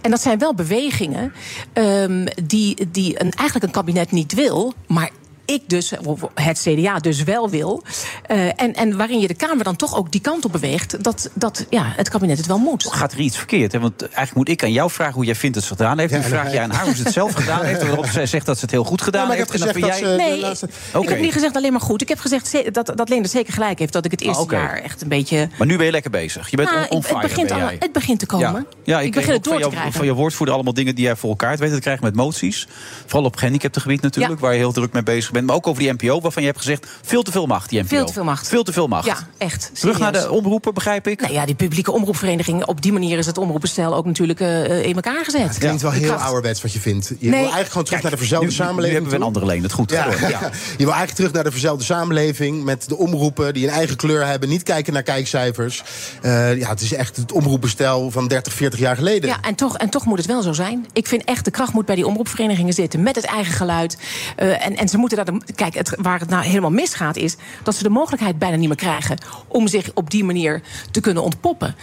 En 0.00 0.10
dat 0.10 0.20
zijn 0.22 0.38
wel 0.38 0.54
bewegingen 0.54 1.32
ehm, 1.72 2.26
die, 2.44 2.88
die 2.90 3.20
een, 3.20 3.30
eigenlijk 3.30 3.66
een 3.66 3.70
kabinet 3.72 4.10
niet 4.10 4.34
wil... 4.34 4.74
maar 4.86 5.10
ik 5.50 5.62
dus, 5.66 5.92
of 6.04 6.20
het 6.34 6.60
CDA 6.60 6.98
dus 6.98 7.22
wel 7.22 7.50
wil. 7.50 7.82
Eh, 8.26 8.46
en, 8.46 8.74
en 8.74 8.96
waarin 8.96 9.20
je 9.20 9.26
de 9.28 9.34
Kamer 9.34 9.64
dan 9.64 9.76
toch 9.76 9.96
ook 9.96 10.12
die 10.12 10.20
kant 10.20 10.44
op 10.44 10.52
beweegt... 10.52 11.04
dat, 11.04 11.30
dat 11.34 11.66
ja, 11.70 11.92
het 11.96 12.08
kabinet 12.08 12.38
het 12.38 12.46
wel 12.46 12.58
moet. 12.58 12.86
Gaat 12.90 13.12
er 13.12 13.18
iets 13.20 13.36
verkeerd? 13.36 13.72
Hè? 13.72 13.80
Want 13.80 14.00
eigenlijk 14.02 14.34
moet 14.34 14.48
ik 14.48 14.62
aan 14.62 14.72
jou 14.72 14.90
vragen 14.90 15.14
hoe 15.14 15.24
jij 15.24 15.34
vindt 15.34 15.54
dat 15.54 15.64
ze 15.64 15.70
het 15.72 15.78
gedaan 15.80 15.98
heeft. 15.98 16.12
Ja, 16.12 16.18
nu 16.18 16.24
vraag 16.24 16.52
jij 16.52 16.62
aan 16.62 16.70
haar 16.70 16.84
hoe 16.84 16.94
ze 16.94 17.02
het 17.02 17.12
zelf 17.12 17.32
gedaan 17.32 17.64
heeft. 17.64 17.82
Waarop 17.86 18.06
zij 18.06 18.26
zegt 18.26 18.46
dat 18.46 18.56
ze 18.56 18.62
het 18.62 18.70
heel 18.70 18.84
goed 18.84 19.02
gedaan 19.02 19.20
Ja, 19.22 19.28
maar 19.28 19.36
ik 19.38 19.50
heeft. 19.50 19.64
heb 19.64 19.74
En 19.74 19.80
dan 19.80 19.90
jij... 19.90 19.98
ze- 19.98 20.16
Nee, 20.16 20.40
laatste- 20.40 20.68
ik 21.00 21.08
heb 21.08 21.20
niet 21.20 21.32
gezegd 21.32 21.56
alleen 21.56 21.72
maar 21.72 21.80
goed. 21.80 22.02
Ik 22.02 22.08
heb 22.08 22.18
gezegd 22.18 22.48
ze- 22.48 22.68
dat, 22.72 22.92
dat 22.94 23.08
Leendert 23.08 23.32
zeker 23.32 23.52
gelijk 23.52 23.78
heeft... 23.78 23.92
dat 23.92 24.04
ik 24.04 24.10
het 24.10 24.20
eerste 24.20 24.42
oké. 24.42 24.54
jaar 24.56 24.82
echt 24.82 25.02
een 25.02 25.08
beetje... 25.08 25.48
Maar 25.58 25.66
nu 25.66 25.76
ben 25.76 25.86
je 25.86 25.92
lekker 25.92 26.10
bezig. 26.10 26.50
Je 26.50 26.56
bent 26.56 26.70
Nou, 26.70 26.88
on, 26.88 27.02
het, 27.06 27.20
begint 27.20 27.48
ben 27.48 27.62
al- 27.62 27.68
het 27.78 27.92
begint 27.92 28.18
te 28.18 28.26
komen. 28.26 28.52
Ja, 28.52 28.64
ja 28.84 29.00
ik, 29.00 29.06
ik 29.06 29.12
begin 29.14 29.32
het 29.32 29.42
van 29.42 29.52
door 29.52 29.54
te 29.54 29.58
jou- 29.60 29.70
krijgen. 29.72 29.92
Van 29.92 30.06
je 30.06 30.12
woordvoerder 30.14 30.54
allemaal 30.54 30.74
dingen 30.74 30.94
die 30.94 31.04
jij 31.04 31.16
voor 31.16 31.30
elkaar 31.30 31.50
weet 31.50 31.58
weten 31.58 31.74
te 31.74 31.80
krijgen 31.82 32.04
met 32.04 32.14
moties. 32.14 32.68
Vooral 33.06 33.24
op 33.24 33.36
gehandicaptengebied 33.36 34.00
natuurlijk, 34.02 34.34
Ja. 34.34 34.40
waar 34.40 34.52
je 34.52 34.58
heel 34.58 34.72
druk 34.72 34.92
mee 34.92 35.02
bezig 35.02 35.30
bent. 35.32 35.39
Maar 35.44 35.54
ook 35.56 35.66
over 35.66 35.82
die 35.82 35.92
NPO, 35.92 36.20
waarvan 36.20 36.42
je 36.42 36.48
hebt 36.48 36.60
gezegd, 36.60 36.86
veel 37.02 37.22
te 37.22 37.30
veel 37.32 37.46
macht, 37.46 37.68
die 37.70 37.80
NPO. 37.80 37.88
Veel 37.88 38.06
te 38.06 38.12
veel 38.12 38.24
macht. 38.24 38.48
Veel 38.48 38.62
te 38.62 38.72
veel 38.72 38.86
macht. 38.86 39.06
Ja, 39.06 39.16
echt. 39.38 39.70
Terug 39.74 39.98
naar 39.98 40.12
de 40.12 40.30
omroepen, 40.30 40.74
begrijp 40.74 41.06
ik. 41.08 41.20
Nou 41.20 41.32
ja, 41.32 41.46
die 41.46 41.54
publieke 41.54 41.92
omroepvereniging... 41.92 42.64
op 42.64 42.82
die 42.82 42.92
manier 42.92 43.18
is 43.18 43.26
het 43.26 43.38
omroepenstel 43.38 43.94
ook 43.94 44.04
natuurlijk 44.06 44.40
eh, 44.40 44.64
eh, 44.64 44.84
in 44.84 44.94
elkaar 44.94 45.24
gezet. 45.24 45.48
Het 45.48 45.58
klinkt 45.58 45.82
wel 45.82 45.90
heel 45.90 46.08
kracht. 46.08 46.24
ouderwets 46.24 46.62
wat 46.62 46.72
je 46.72 46.80
vindt. 46.80 47.06
Je 47.08 47.14
Nee. 47.20 47.30
wil 47.30 47.38
eigenlijk 47.38 47.68
gewoon 47.68 47.84
terug 47.84 48.02
naar 48.02 48.10
de 48.10 48.16
verzelfde 48.16 48.48
nu, 48.48 48.52
samenleving. 48.54 48.88
Nu 48.88 48.92
hebben 48.94 49.10
we 49.10 49.16
een 49.16 49.22
andere 49.26 49.46
leen, 49.46 49.62
het 49.62 49.72
goed. 49.72 49.90
Ja, 49.90 50.06
ja. 50.28 50.28
Je 50.78 50.86
wil 50.86 50.94
eigenlijk 50.94 51.12
terug 51.14 51.32
naar 51.32 51.44
de 51.44 51.50
verzelfde 51.50 51.84
samenleving. 51.84 52.64
Met 52.64 52.88
de 52.88 52.96
omroepen 52.96 53.54
die 53.54 53.66
een 53.66 53.72
eigen 53.72 53.96
kleur 53.96 54.26
hebben. 54.26 54.48
Niet 54.48 54.62
kijken 54.62 54.92
naar 54.92 55.02
kijkcijfers. 55.02 55.82
Eh, 56.22 56.56
ja, 56.58 56.68
het 56.68 56.80
is 56.80 56.92
echt 56.94 57.16
het 57.16 57.32
omroepbestel 57.32 58.10
van 58.10 58.28
30, 58.28 58.52
40 58.52 58.78
jaar 58.80 58.96
geleden. 58.96 59.28
Ja, 59.28 59.38
en 59.40 59.54
toch, 59.54 59.76
en 59.76 59.90
toch 59.90 60.04
moet 60.04 60.18
het 60.18 60.26
wel 60.26 60.42
zo 60.42 60.52
zijn. 60.52 60.86
Ik 60.92 61.06
vind 61.06 61.24
echt, 61.24 61.44
de 61.44 61.50
kracht 61.50 61.72
moet 61.72 61.86
bij 61.86 61.94
die 61.94 62.06
omroepverenigingen 62.06 62.72
zitten. 62.74 63.02
Met 63.02 63.14
het 63.16 63.24
eigen 63.24 63.52
geluid. 63.54 63.96
Eh, 64.36 64.66
en, 64.66 64.76
en 64.76 64.88
ze 64.88 64.96
moeten 64.96 65.18
daar... 65.24 65.38
De, 65.38 65.52
kijk, 65.52 65.74
het, 65.74 65.96
waar 66.00 66.20
het 66.20 66.28
nou 66.28 66.44
helemaal 66.44 66.70
misgaat 66.70 67.16
is... 67.16 67.36
dat 67.62 67.74
ze 67.74 67.82
de 67.82 67.88
mogelijkheid 67.88 68.38
bijna 68.38 68.56
niet 68.56 68.68
meer 68.68 68.76
krijgen... 68.76 69.18
om 69.48 69.68
zich 69.68 69.90
op 69.94 70.10
die 70.10 70.24
manier 70.24 70.62
te 70.90 71.00
kunnen 71.00 71.22
ontpoppen. 71.22 71.74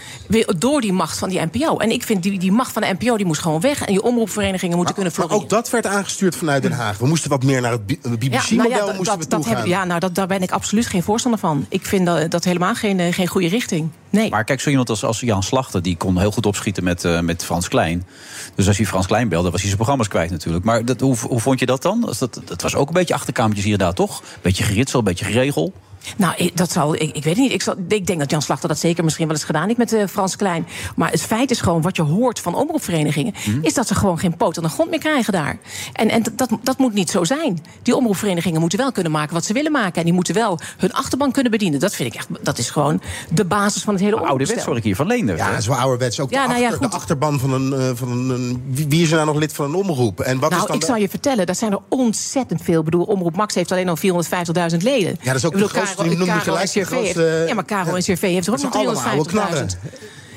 Door 0.58 0.80
die 0.80 0.92
macht 0.92 1.18
van 1.18 1.28
die 1.28 1.40
NPO. 1.40 1.76
En 1.76 1.90
ik 1.90 2.02
vind, 2.02 2.22
die, 2.22 2.38
die 2.38 2.52
macht 2.52 2.72
van 2.72 2.82
de 2.82 2.96
NPO 2.98 3.16
die 3.16 3.26
moest 3.26 3.40
gewoon 3.40 3.60
weg. 3.60 3.80
En 3.80 3.92
die 3.92 4.02
omroepverenigingen 4.02 4.76
moeten 4.76 4.94
kunnen 4.94 5.12
Maar 5.16 5.24
floreren. 5.24 5.44
ook 5.44 5.50
dat 5.50 5.70
werd 5.70 5.86
aangestuurd 5.86 6.36
vanuit 6.36 6.62
Den 6.62 6.72
Haag. 6.72 6.98
We 6.98 7.06
moesten 7.06 7.30
wat 7.30 7.44
meer 7.44 7.60
naar 7.60 7.72
het 7.72 7.86
BBC-model 7.86 8.56
nou 8.56 8.68
ja, 8.68 8.96
moesten 8.96 8.96
we 8.96 9.04
dat, 9.04 9.30
dat 9.30 9.42
toe 9.42 9.44
gaan. 9.44 9.56
heb, 9.56 9.66
ja, 9.66 9.84
nou, 9.84 10.00
dat, 10.00 10.14
daar 10.14 10.26
ben 10.26 10.42
ik 10.42 10.50
absoluut 10.50 10.86
geen 10.86 11.02
voorstander 11.02 11.40
van. 11.40 11.66
Ik 11.68 11.86
vind 11.86 12.06
dat, 12.06 12.30
dat 12.30 12.44
helemaal 12.44 12.74
geen, 12.74 13.00
eh, 13.00 13.12
geen 13.12 13.26
goede 13.26 13.48
richting. 13.48 13.90
Nee. 14.10 14.30
Maar 14.30 14.44
kijk, 14.44 14.60
zo 14.60 14.70
iemand 14.70 14.90
als, 14.90 15.04
als 15.04 15.20
Jan 15.20 15.42
Slachter, 15.42 15.82
die 15.82 15.96
kon 15.96 16.18
heel 16.18 16.30
goed 16.30 16.46
opschieten 16.46 16.84
met, 16.84 17.04
eh, 17.04 17.20
met 17.20 17.44
Frans 17.44 17.68
Klein. 17.68 18.06
Dus 18.54 18.66
als 18.66 18.76
hij 18.76 18.86
Frans 18.86 19.06
Klein 19.06 19.28
belde, 19.28 19.44
was 19.44 19.58
hij 19.58 19.66
zijn 19.66 19.76
programma's 19.76 20.08
kwijt 20.08 20.30
natuurlijk. 20.30 20.64
Maar 20.64 20.84
dat, 20.84 21.00
hoe, 21.00 21.16
hoe 21.16 21.40
vond 21.40 21.60
je 21.60 21.66
dat 21.66 21.82
dan? 21.82 22.14
Dat, 22.18 22.62
was 22.62 22.74
ook 22.74 22.88
een 22.88 22.94
beetje 22.94 23.14
achterkamertjes 23.14 23.64
hier 23.64 23.78
daar, 23.78 23.94
toch? 23.94 24.22
Beetje 24.42 24.64
geritsel, 24.64 25.02
beetje 25.02 25.24
geregel. 25.24 25.72
Nou, 26.16 26.34
ik, 26.36 26.56
dat 26.56 26.72
zal, 26.72 26.94
ik, 26.94 27.00
ik 27.00 27.12
weet 27.24 27.24
het 27.24 27.36
niet. 27.36 27.52
Ik, 27.52 27.62
zal, 27.62 27.74
ik 27.88 28.06
denk 28.06 28.18
dat 28.18 28.30
Jan 28.30 28.42
Slachter 28.42 28.68
dat 28.68 28.78
zeker 28.78 29.04
misschien 29.04 29.26
wel 29.26 29.36
eens 29.36 29.44
gedaan 29.44 29.66
heeft 29.66 29.78
met 29.78 29.92
uh, 29.92 30.06
Frans 30.06 30.36
Klein. 30.36 30.66
Maar 30.96 31.10
het 31.10 31.22
feit 31.22 31.50
is 31.50 31.60
gewoon, 31.60 31.82
wat 31.82 31.96
je 31.96 32.02
hoort 32.02 32.40
van 32.40 32.54
omroepverenigingen... 32.54 33.34
Mhm. 33.46 33.58
is 33.62 33.74
dat 33.74 33.86
ze 33.86 33.94
gewoon 33.94 34.18
geen 34.18 34.36
poot 34.36 34.56
aan 34.56 34.62
de 34.62 34.68
grond 34.68 34.90
meer 34.90 34.98
krijgen 34.98 35.32
daar. 35.32 35.58
En, 35.92 36.10
en 36.10 36.22
dat, 36.32 36.48
dat 36.62 36.78
moet 36.78 36.94
niet 36.94 37.10
zo 37.10 37.24
zijn. 37.24 37.62
Die 37.82 37.96
omroepverenigingen 37.96 38.60
moeten 38.60 38.78
wel 38.78 38.92
kunnen 38.92 39.12
maken 39.12 39.34
wat 39.34 39.44
ze 39.44 39.52
willen 39.52 39.72
maken. 39.72 39.94
En 39.94 40.04
die 40.04 40.12
moeten 40.12 40.34
wel 40.34 40.58
hun 40.76 40.92
achterban 40.92 41.32
kunnen 41.32 41.50
bedienen. 41.52 41.80
Dat 41.80 41.94
vind 41.94 42.08
ik 42.14 42.18
echt, 42.18 42.28
dat 42.42 42.58
is 42.58 42.70
gewoon 42.70 43.00
de 43.30 43.44
basis 43.44 43.82
van 43.82 43.94
het 43.94 44.02
hele 44.02 44.16
Oude 44.16 44.46
wet, 44.46 44.64
hoor 44.64 44.76
ik 44.76 44.82
hier, 44.82 44.96
van 44.96 45.06
Leenders. 45.06 45.38
Ja, 45.40 45.50
dat 45.50 45.58
is 45.58 45.66
wel 45.66 45.76
ouderwets. 45.76 46.20
Ook 46.20 46.30
Ja, 46.30 46.42
de, 46.42 46.48
nou 46.48 46.60
ja, 46.60 46.66
achter- 46.66 46.82
goed. 46.82 46.90
de 46.90 46.96
achterban 46.98 47.38
van 47.38 47.52
een, 47.52 47.72
eh, 47.72 47.90
van 47.94 48.08
een, 48.30 48.62
wie- 48.70 49.02
is 49.02 49.08
er 49.10 49.14
nou 49.14 49.26
nog 49.26 49.36
lid 49.36 49.52
van 49.52 49.64
een 49.64 49.74
omroep? 49.74 50.20
En 50.20 50.38
wat 50.38 50.50
is 50.50 50.56
nou, 50.56 50.68
dan 50.68 50.76
ik 50.76 50.84
zal 50.84 50.96
je 50.96 51.08
vertellen, 51.08 51.46
dat 51.46 51.56
zijn 51.56 51.72
er 51.72 51.78
ontzettend 51.88 52.62
veel. 52.62 52.78
Ik 52.78 52.84
bedoel, 52.84 53.02
Omroep 53.04 53.36
Max 53.36 53.54
heeft 53.54 53.72
alleen 53.72 53.88
al 53.88 53.96
450.000 53.96 54.82
leden. 54.82 55.16
Ja, 55.20 55.26
dat 55.26 55.34
is 55.34 55.44
ook 55.44 55.52
de 55.58 55.68
grootste, 55.68 55.97
Die 56.02 56.16
noemde 56.16 56.24
je 56.24 56.30
Caro 56.30 56.42
gelijk, 56.42 56.64
en 56.74 56.78
heeft- 56.80 56.86
grootste- 56.90 57.44
Ja, 57.48 57.54
maar 57.54 57.64
Caro 57.64 57.94
en 57.94 58.02
CRV 58.02 58.20
heeft 58.20 58.48
ook 58.50 58.60
nog 58.62 58.72
zijn 58.72 58.86
allemaal 58.86 59.04
oude 59.04 59.30
350.000. 59.30 59.78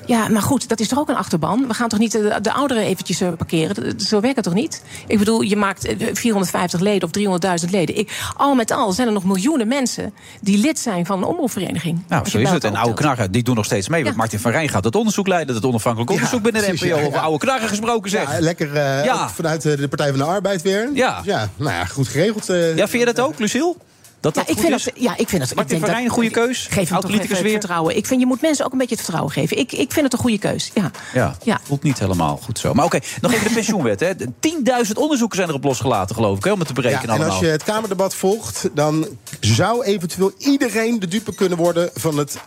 Ja, 0.06 0.28
maar 0.28 0.42
goed, 0.42 0.68
dat 0.70 0.80
is 0.80 0.88
toch 0.88 1.00
ook 1.00 1.10
een 1.10 1.16
achterban? 1.16 1.68
We 1.68 1.74
gaan 1.74 1.90
toch 1.90 2.00
niet 2.00 2.12
de, 2.12 2.40
de 2.42 2.54
ouderen 2.54 2.84
eventjes 2.84 3.22
eh, 3.22 3.30
parkeren? 3.38 4.00
Zo 4.00 4.20
werkt 4.20 4.36
het 4.36 4.46
toch 4.46 4.54
niet? 4.54 4.82
Ik 5.08 5.18
bedoel, 5.18 5.42
je 5.42 5.56
maakt 5.56 5.86
eh, 5.86 6.08
450 6.14 6.80
leden 6.80 7.04
of 7.04 7.40
300.000 7.64 7.70
leden. 7.70 7.98
Ik, 7.98 8.12
al 8.38 8.56
met 8.56 8.72
al 8.72 8.92
zijn 8.92 9.08
er 9.08 9.14
nog 9.14 9.24
miljoenen 9.24 9.68
mensen... 9.68 10.14
die 10.42 10.58
lid 10.58 10.80
zijn 10.80 11.06
van 11.06 11.18
een 11.18 11.24
omroepvereniging. 11.24 12.04
Nou, 12.08 12.22
Als 12.24 12.32
zo 12.32 12.38
is 12.38 12.50
het. 12.50 12.64
En 12.64 12.76
oude 12.76 12.94
knarren, 12.96 13.32
die 13.32 13.44
doen 13.44 13.56
nog 13.56 13.66
steeds 13.66 13.88
mee. 13.90 14.04
Want 14.04 14.16
Martin 14.16 14.40
van 14.40 14.52
Rijn 14.52 14.70
gaat 14.70 14.84
het 14.84 14.96
onderzoek 14.96 15.28
leiden. 15.28 15.56
Het 15.56 15.66
onafhankelijk 15.66 16.12
onderzoek 16.12 16.42
binnen 16.42 16.62
de 16.62 16.72
NPO. 16.74 16.86
ja, 16.86 17.06
Over 17.06 17.20
oude 17.20 17.38
knarren 17.46 17.68
gesproken, 17.70 18.10
zeg. 18.10 18.32
Ja, 18.32 18.40
lekker 18.40 18.76
eh, 18.76 19.06
Ja. 19.06 19.24
ook 19.24 19.30
vanuit 19.30 19.66
eh, 19.66 19.78
de 19.78 19.88
Partij 19.88 20.10
van 20.10 20.18
de 20.18 20.24
Arbeid 20.26 20.62
weer. 20.62 20.90
Ja. 20.94 21.18
Dus 21.18 21.26
ja, 21.26 21.50
nou 21.56 21.72
ja, 21.72 21.86
goed 21.86 22.08
geregeld. 22.08 22.50
eh. 22.50 22.76
Ja, 22.76 22.88
vind 22.88 23.08
je 23.08 23.14
dat 23.14 23.26
ook, 23.26 23.40
Lucille? 23.40 23.76
Dat 24.22 24.36
Ja, 24.36 24.42
dat 24.42 24.50
ik 24.50 24.56
goed 24.58 24.66
vind 24.66 24.80
is? 24.80 24.84
dat, 24.84 24.94
ja, 24.98 25.18
ik 25.18 25.30
vind 25.30 25.42
dat. 25.42 25.52
ik 25.52 25.68
denk 25.70 25.86
van 25.86 25.94
dat- 25.94 26.04
een 26.04 26.10
goede 26.10 26.30
keus? 26.30 26.68
Geef 26.70 26.90
hem 26.90 27.00
toch 27.00 27.10
even 27.12 27.28
het 27.30 27.42
weer? 27.42 27.52
vertrouwen. 27.52 27.96
Ik 27.98 28.06
vind, 28.06 28.20
je 28.20 28.26
moet 28.26 28.42
mensen 28.42 28.66
ook 28.66 28.72
een 28.72 28.78
beetje 28.78 28.96
het 28.96 29.04
vertrouwen 29.04 29.34
geven. 29.34 29.58
Ik, 29.58 29.72
ik 29.72 29.92
vind 29.92 30.04
het 30.06 30.14
een 30.14 30.20
goede 30.20 30.38
keus. 30.38 30.72
Ja. 30.74 30.92
Ja, 31.14 31.36
Ja. 31.44 31.60
voelt 31.64 31.84
niet 31.84 32.00
helemaal 32.00 32.40
goed 32.44 32.60
zo. 32.60 32.74
Maar 32.74 32.86
oké, 32.86 33.00
nog 33.22 33.34
even 33.34 33.48
de 33.48 33.54
pensioenwet. 33.54 34.00
hè. 34.00 34.14
10.000 34.40 34.98
onderzoeken 34.98 35.38
zijn 35.38 35.50
erop 35.50 35.64
losgelaten, 35.64 36.16
geloof 36.16 36.38
ik, 36.38 36.44
hè, 36.44 36.52
om 36.52 36.60
het 36.60 36.68
te 36.68 36.74
Ja, 36.76 36.82
berekenen 36.82 37.16
en 37.16 37.30
als 37.30 37.40
je 37.40 37.46
het 37.46 37.64
Kamerdebat 37.64 38.16
volgt, 38.16 38.70
dan 38.74 39.08
zou 39.40 39.84
eventueel 39.84 40.32
iedereen 40.38 41.00
de 41.00 41.08
dupe 41.08 41.34
kunnen 41.36 41.58
worden 41.58 41.90
van 41.94 42.18
het 42.18 42.38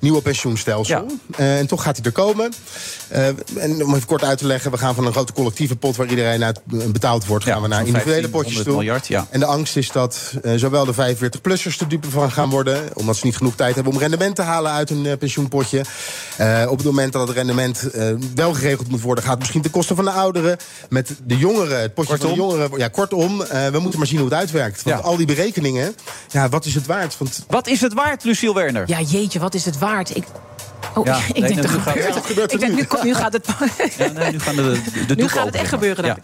nieuwe 0.00 0.22
pensioenstelsel. 0.22 1.06
Eh, 1.36 1.58
en 1.58 1.66
toch 1.66 1.82
gaat 1.82 1.96
hij 1.96 2.04
er 2.06 2.12
komen. 2.12 2.52
Eh, 3.08 3.26
en 3.56 3.84
om 3.84 3.94
even 3.94 4.06
kort 4.06 4.24
uit 4.24 4.38
te 4.38 4.46
leggen, 4.46 4.70
we 4.70 4.78
gaan 4.78 4.94
van 4.94 5.06
een 5.06 5.12
grote 5.12 5.32
collectieve 5.32 5.76
pot 5.76 5.96
waar 5.96 6.06
iedereen 6.08 6.44
uit 6.44 6.60
eh, 6.72 6.78
betaald 6.86 7.26
wordt, 7.26 7.44
gaan 7.44 7.62
we 7.62 7.68
naar 7.68 7.86
individuele 7.86 8.28
1500 8.28 8.32
potjes 8.44 8.62
toe. 8.64 8.72
miljard, 8.74 9.06
ja. 9.06 9.26
En 9.30 9.40
de 9.40 9.46
angst 9.46 9.76
is 9.76 9.90
dat 9.90 10.32
eh, 10.42 10.52
zowel 10.56 10.84
de 10.84 10.94
45-plussers 10.94 11.76
de 11.78 11.86
dupe 11.86 12.10
van 12.10 12.30
gaan 12.32 12.50
worden, 12.50 12.82
omdat 12.94 13.16
ze 13.16 13.26
niet 13.26 13.36
genoeg 13.36 13.54
tijd 13.54 13.74
hebben 13.74 13.92
om 13.92 13.98
rendement 13.98 14.36
te 14.36 14.42
halen 14.42 14.72
uit 14.72 14.88
hun 14.88 15.18
pensioenpotje. 15.18 15.84
Eh, 16.36 16.66
op 16.68 16.76
het 16.76 16.86
moment 16.86 17.12
dat 17.12 17.28
het 17.28 17.36
rendement 17.36 17.82
wel 18.34 18.54
geregeld 18.54 18.88
moet 18.88 19.00
worden, 19.00 19.22
gaat 19.24 19.32
het 19.32 19.40
misschien 19.40 19.62
ten 19.62 19.70
koste 19.70 19.94
van 19.94 20.04
de 20.04 20.10
ouderen. 20.10 20.56
Met 20.88 21.10
de 21.24 21.36
jongeren, 21.36 21.80
het 21.80 21.94
potje 21.94 22.16
van 22.16 22.20
de 22.28 22.34
Kortom? 22.34 22.46
jongeren. 22.50 22.78
Ja, 22.78 22.88
kortom, 22.88 23.42
eh, 23.42 23.66
we 23.68 23.78
moeten 23.78 23.98
maar 23.98 24.08
zien 24.08 24.18
hoe 24.18 24.28
het 24.28 24.38
uitwerkt. 24.38 24.82
Want 24.82 24.96
Ja. 25.00 25.02
al 25.04 25.16
die 25.16 25.26
berekeningen, 25.26 25.94
ja, 26.30 26.48
wat 26.48 26.64
is 26.64 26.74
het 26.74 26.86
waard? 26.86 27.18
Want 27.18 27.44
Wat 27.48 27.66
is 27.66 27.80
het 27.80 27.92
waard, 27.94 28.24
Lucille 28.24 28.54
Werner? 28.54 28.84
ja, 28.86 29.00
jeetje, 29.00 29.38
wat 29.38 29.54
is 29.54 29.64
het 29.64 29.78
waard? 29.78 29.86
Ik, 29.96 30.24
oh, 30.94 31.04
Ja, 31.06 31.16
ik 31.32 31.38
nee, 31.38 31.42
denk 31.42 31.54
nee, 31.54 31.68
gaat- 31.68 31.92
gebeurt 31.92 32.14
Het 32.14 32.26
gebeurt 32.26 32.52
Ik 32.52 32.60
denk, 32.60 32.72
nu. 32.74 33.14
gaat 33.14 33.32
het. 33.32 33.46
Ja, 33.96 34.06
nee, 34.08 34.30
nu 34.32 34.40
gaan 34.40 34.56
de, 34.56 34.80
de, 34.92 35.06
de 35.06 35.14
nu 35.14 35.28
gaat 35.28 35.46
het 35.46 35.54
echt 35.54 35.68
gebeuren. 35.68 36.16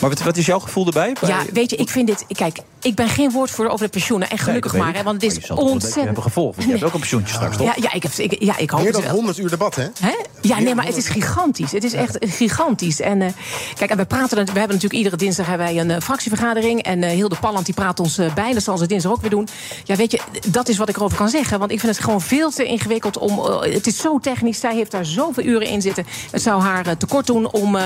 Maar 0.00 0.10
wat, 0.24 0.36
is 0.36 0.46
jouw 0.46 0.58
gevoel 0.58 0.86
erbij? 0.86 1.16
Ja, 1.26 1.42
weet 1.52 1.70
je, 1.70 1.76
ik 1.76 1.88
vind 1.88 2.06
dit. 2.06 2.24
Kijk, 2.32 2.58
ik 2.82 2.94
ben 2.94 3.08
geen 3.08 3.30
woordvoerder 3.30 3.72
over 3.72 3.84
de 3.84 3.92
pensioenen. 3.92 4.30
En 4.30 4.38
gelukkig 4.38 4.72
Nee, 4.72 4.82
maar, 4.82 4.94
hè, 4.94 5.02
want 5.02 5.22
het 5.22 5.32
Maar 5.32 5.40
is 5.42 5.46
je 5.46 5.56
ontzettend. 5.56 6.04
hebben 6.04 6.22
gevolgd. 6.22 6.56
want 6.56 6.66
Je 6.68 6.72
hebt 6.74 6.84
ook 6.84 6.92
een 6.92 7.00
pensioentje 7.00 7.34
straks, 7.34 7.56
toch? 7.56 7.66
Ja, 7.66 7.74
ja, 7.80 7.92
ik, 7.92 8.02
heb, 8.02 8.12
ik, 8.12 8.42
ja, 8.42 8.58
ik 8.58 8.70
hoop 8.70 8.78
meer 8.78 8.88
het 8.88 8.96
dan 8.96 9.04
wel. 9.04 9.14
100 9.14 9.38
uur 9.38 9.50
debat, 9.50 9.74
hè? 9.74 9.86
Hè? 10.00 10.14
Ja, 10.40 10.60
nee, 10.60 10.74
maar 10.74 10.86
het 10.86 10.96
is 10.96 11.08
gigantisch. 11.08 11.72
Het 11.72 11.84
is 11.84 11.92
echt 11.92 12.16
gigantisch. 12.20 13.00
En 13.00 13.22
eh, 13.22 13.32
kijk, 13.74 13.90
en 13.90 13.96
we 13.96 14.04
praten, 14.04 14.36
we 14.36 14.44
hebben 14.44 14.60
natuurlijk 14.60 14.92
iedere 14.92 15.16
dinsdag 15.16 15.46
hebben 15.46 15.66
wij 15.66 15.78
een 15.78 15.90
eh, 15.90 16.00
fractievergadering. 16.00 16.82
En 16.82 17.02
eh 17.02 17.10
Hilde 17.10 17.36
Palland 17.40 17.64
die 17.64 17.74
praat 17.74 18.00
ons 18.00 18.18
eh, 18.18 18.34
bij. 18.34 18.52
Dat 18.52 18.62
zal 18.62 18.78
ze 18.78 18.86
dinsdag 18.86 19.12
ook 19.12 19.20
weer 19.20 19.30
doen. 19.30 19.48
Ja, 19.84 19.96
weet 19.96 20.10
je, 20.10 20.20
dat 20.46 20.68
is 20.68 20.76
wat 20.76 20.88
ik 20.88 20.96
erover 20.96 21.16
kan 21.16 21.28
zeggen. 21.28 21.58
Want 21.58 21.70
ik 21.70 21.80
vind 21.80 21.94
het 21.94 22.04
gewoon 22.04 22.20
veel 22.20 22.50
te 22.50 22.64
ingewikkeld 22.64 23.18
om. 23.18 23.38
het 23.60 23.86
is 23.86 23.96
zo 23.96 24.18
technisch. 24.18 24.60
Zij 24.60 24.74
heeft 24.74 24.90
daar 24.90 25.04
zoveel 25.04 25.44
uren 25.44 25.66
in 25.66 25.82
zitten. 25.82 26.06
Het 26.30 26.42
zou 26.42 26.62
haar 26.62 26.96
tekort 26.96 27.26
doen 27.26 27.50
om. 27.52 27.76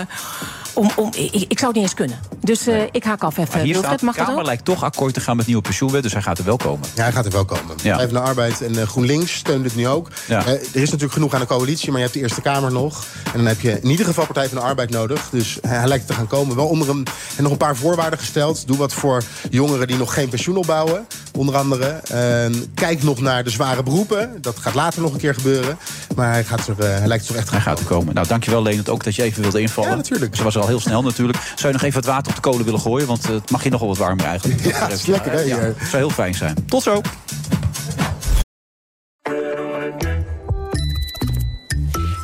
Om, 0.74 0.90
om 0.96 1.10
ik, 1.16 1.44
ik 1.48 1.58
zou 1.58 1.66
het 1.66 1.74
niet 1.74 1.82
eens 1.82 1.94
kunnen. 1.94 2.18
Dus 2.40 2.66
eh, 2.66 2.82
ik 2.90 3.04
haak 3.04 3.22
af 3.22 3.38
even. 3.38 3.52
Maar 3.52 3.62
hier 3.62 3.72
Wilfred, 3.72 4.00
staat, 4.00 4.14
de 4.14 4.24
Kamer 4.24 4.44
lijkt 4.44 4.64
toch 4.64 4.84
akkoord 4.84 5.14
te 5.14 5.20
gaan 5.20 5.36
met 5.36 5.46
nieuwe 5.46 5.62
pensioenwet. 5.62 6.02
Dus 6.02 6.12
hij 6.12 6.22
gaat 6.22 6.38
er 6.38 6.44
wel 6.44 6.56
komen. 6.56 6.88
Ja, 6.94 7.02
hij 7.02 7.12
gaat 7.12 7.24
er 7.24 7.32
wel 7.32 7.44
komen. 7.44 7.74
Ja. 7.82 7.90
Partij 7.90 8.08
van 8.08 8.14
de 8.14 8.28
Arbeid 8.28 8.62
en 8.62 8.78
eh, 8.78 8.86
GroenLinks 8.86 9.34
steunen 9.34 9.64
het 9.64 9.76
nu 9.76 9.88
ook. 9.88 10.10
Ja. 10.26 10.44
Eh, 10.44 10.52
er 10.52 10.82
is 10.82 10.90
natuurlijk 10.90 11.12
genoeg 11.12 11.34
aan 11.34 11.40
de 11.40 11.46
coalitie, 11.46 11.88
maar 11.88 11.96
je 11.96 12.02
hebt 12.02 12.14
de 12.14 12.22
Eerste 12.22 12.40
Kamer 12.40 12.72
nog. 12.72 13.04
En 13.24 13.38
dan 13.38 13.46
heb 13.46 13.60
je 13.60 13.80
in 13.80 13.90
ieder 13.90 14.06
geval 14.06 14.24
Partij 14.24 14.48
van 14.48 14.58
de 14.58 14.64
Arbeid 14.64 14.90
nodig. 14.90 15.28
Dus 15.30 15.58
hij, 15.60 15.78
hij 15.78 15.88
lijkt 15.88 16.06
te 16.06 16.12
gaan 16.12 16.26
komen. 16.26 16.56
Wel 16.56 16.66
onder 16.66 16.88
hem 16.88 17.02
en 17.36 17.42
nog 17.42 17.52
een 17.52 17.58
paar 17.58 17.76
voorwaarden 17.76 18.18
gesteld. 18.18 18.66
Doe 18.66 18.76
wat 18.76 18.92
voor 18.92 19.22
jongeren 19.50 19.86
die 19.86 19.96
nog 19.96 20.14
geen 20.14 20.28
pensioen 20.28 20.56
opbouwen. 20.56 21.06
Onder 21.32 21.56
andere. 21.56 21.86
Eh, 21.86 22.60
kijk 22.74 23.02
nog 23.02 23.20
naar 23.20 23.44
de 23.44 23.50
zware 23.50 23.82
beroepen. 23.82 24.38
Dat 24.40 24.58
gaat 24.58 24.74
later 24.74 25.02
nog 25.02 25.12
een 25.12 25.18
keer 25.18 25.34
gebeuren. 25.34 25.78
Maar 26.16 26.32
hij, 26.32 26.44
gaat 26.44 26.66
er, 26.66 26.80
eh, 26.80 26.98
hij 26.98 27.06
lijkt 27.06 27.22
er 27.22 27.28
toch 27.28 27.36
echt 27.36 27.46
te 27.46 27.52
Hij 27.52 27.62
gaan 27.62 27.76
gaat 27.76 27.88
er 27.88 27.94
komen. 27.94 28.14
Nou, 28.14 28.26
dankjewel 28.26 28.62
Leonard 28.62 28.88
ook 28.88 29.04
dat 29.04 29.14
je 29.14 29.22
even 29.22 29.42
wilde 29.42 29.60
invallen. 29.60 29.90
Ja, 29.90 29.96
natuurlijk. 29.96 30.36
Ze 30.36 30.42
was 30.42 30.54
er 30.54 30.62
al 30.64 30.70
heel 30.70 30.80
snel 30.80 31.02
natuurlijk. 31.02 31.38
Zou 31.54 31.66
je 31.66 31.72
nog 31.72 31.82
even 31.82 32.02
wat 32.02 32.10
water 32.10 32.28
op 32.28 32.34
de 32.34 32.40
kolen 32.50 32.64
willen 32.64 32.80
gooien? 32.80 33.06
Want 33.06 33.24
eh, 33.24 33.30
het 33.30 33.50
mag 33.50 33.62
hier 33.62 33.70
nogal 33.72 33.88
wat 33.88 33.96
warmer 33.98 34.24
eigenlijk. 34.26 34.64
Ja, 34.64 34.88
het 34.88 34.92
is 34.98 35.06
lekker, 35.06 35.32
hè, 35.32 35.38
Ja, 35.40 35.44
hier. 35.44 35.62
het 35.62 35.76
zou 35.88 35.96
heel 35.96 36.10
fijn 36.10 36.34
zijn. 36.34 36.64
Tot 36.66 36.82
zo. 36.82 37.00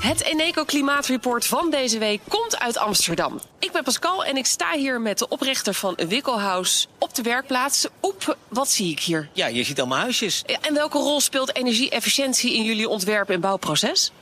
Het 0.01 0.23
Eneco 0.25 0.65
Klimaatreport 0.65 1.47
van 1.47 1.71
deze 1.71 1.99
week 1.99 2.21
komt 2.29 2.59
uit 2.59 2.79
Amsterdam. 2.79 3.41
Ik 3.59 3.73
ben 3.73 3.83
Pascal 3.85 4.25
en 4.25 4.37
ik 4.37 4.47
sta 4.47 4.73
hier 4.77 5.01
met 5.01 5.19
de 5.19 5.29
oprichter 5.29 5.75
van 5.75 5.99
Wikkelhuis 6.09 6.89
op 6.99 7.15
de 7.15 7.23
werkplaats. 7.23 7.87
Oep, 8.03 8.37
wat 8.49 8.71
zie 8.71 8.91
ik 8.91 9.01
hier? 9.01 9.29
Ja, 9.33 9.47
je 9.47 9.65
ziet 9.65 9.79
allemaal 9.79 9.99
huisjes. 9.99 10.43
Ja, 10.47 10.59
En 10.61 10.75
welke 10.75 10.99
rol 10.99 11.21
speelt 11.21 11.55
energie-efficiëntie 11.57 12.55
in 12.55 12.65
jullie 12.65 12.89
ontwerp- 12.89 13.31
en 13.31 13.41
bouwproces? 13.41 14.13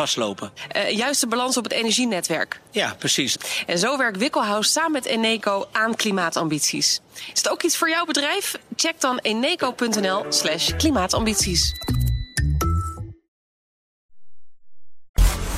vastlopen. 0.00 0.52
Eh, 0.68 0.90
juist 0.96 1.20
de 1.20 1.26
balans 1.26 1.56
op 1.56 1.64
het 1.64 1.72
energienetwerk. 1.72 2.60
Ja, 2.70 2.94
precies. 2.98 3.36
En 3.66 3.78
zo 3.78 3.96
werkt 3.96 4.16
Wikkelhuis 4.16 4.72
samen 4.72 4.92
met 4.92 5.04
Eneco 5.04 5.68
aan 5.72 5.96
klimaatambities. 5.96 7.00
Is 7.32 7.38
het 7.38 7.48
ook 7.48 7.62
iets 7.62 7.76
voor 7.76 7.88
jouw 7.88 8.04
bedrijf? 8.04 8.58
Check 8.76 9.00
dan 9.00 9.18
eneco.nl 9.18 10.24
slash 10.28 10.70
klimaatambities. 10.76 11.72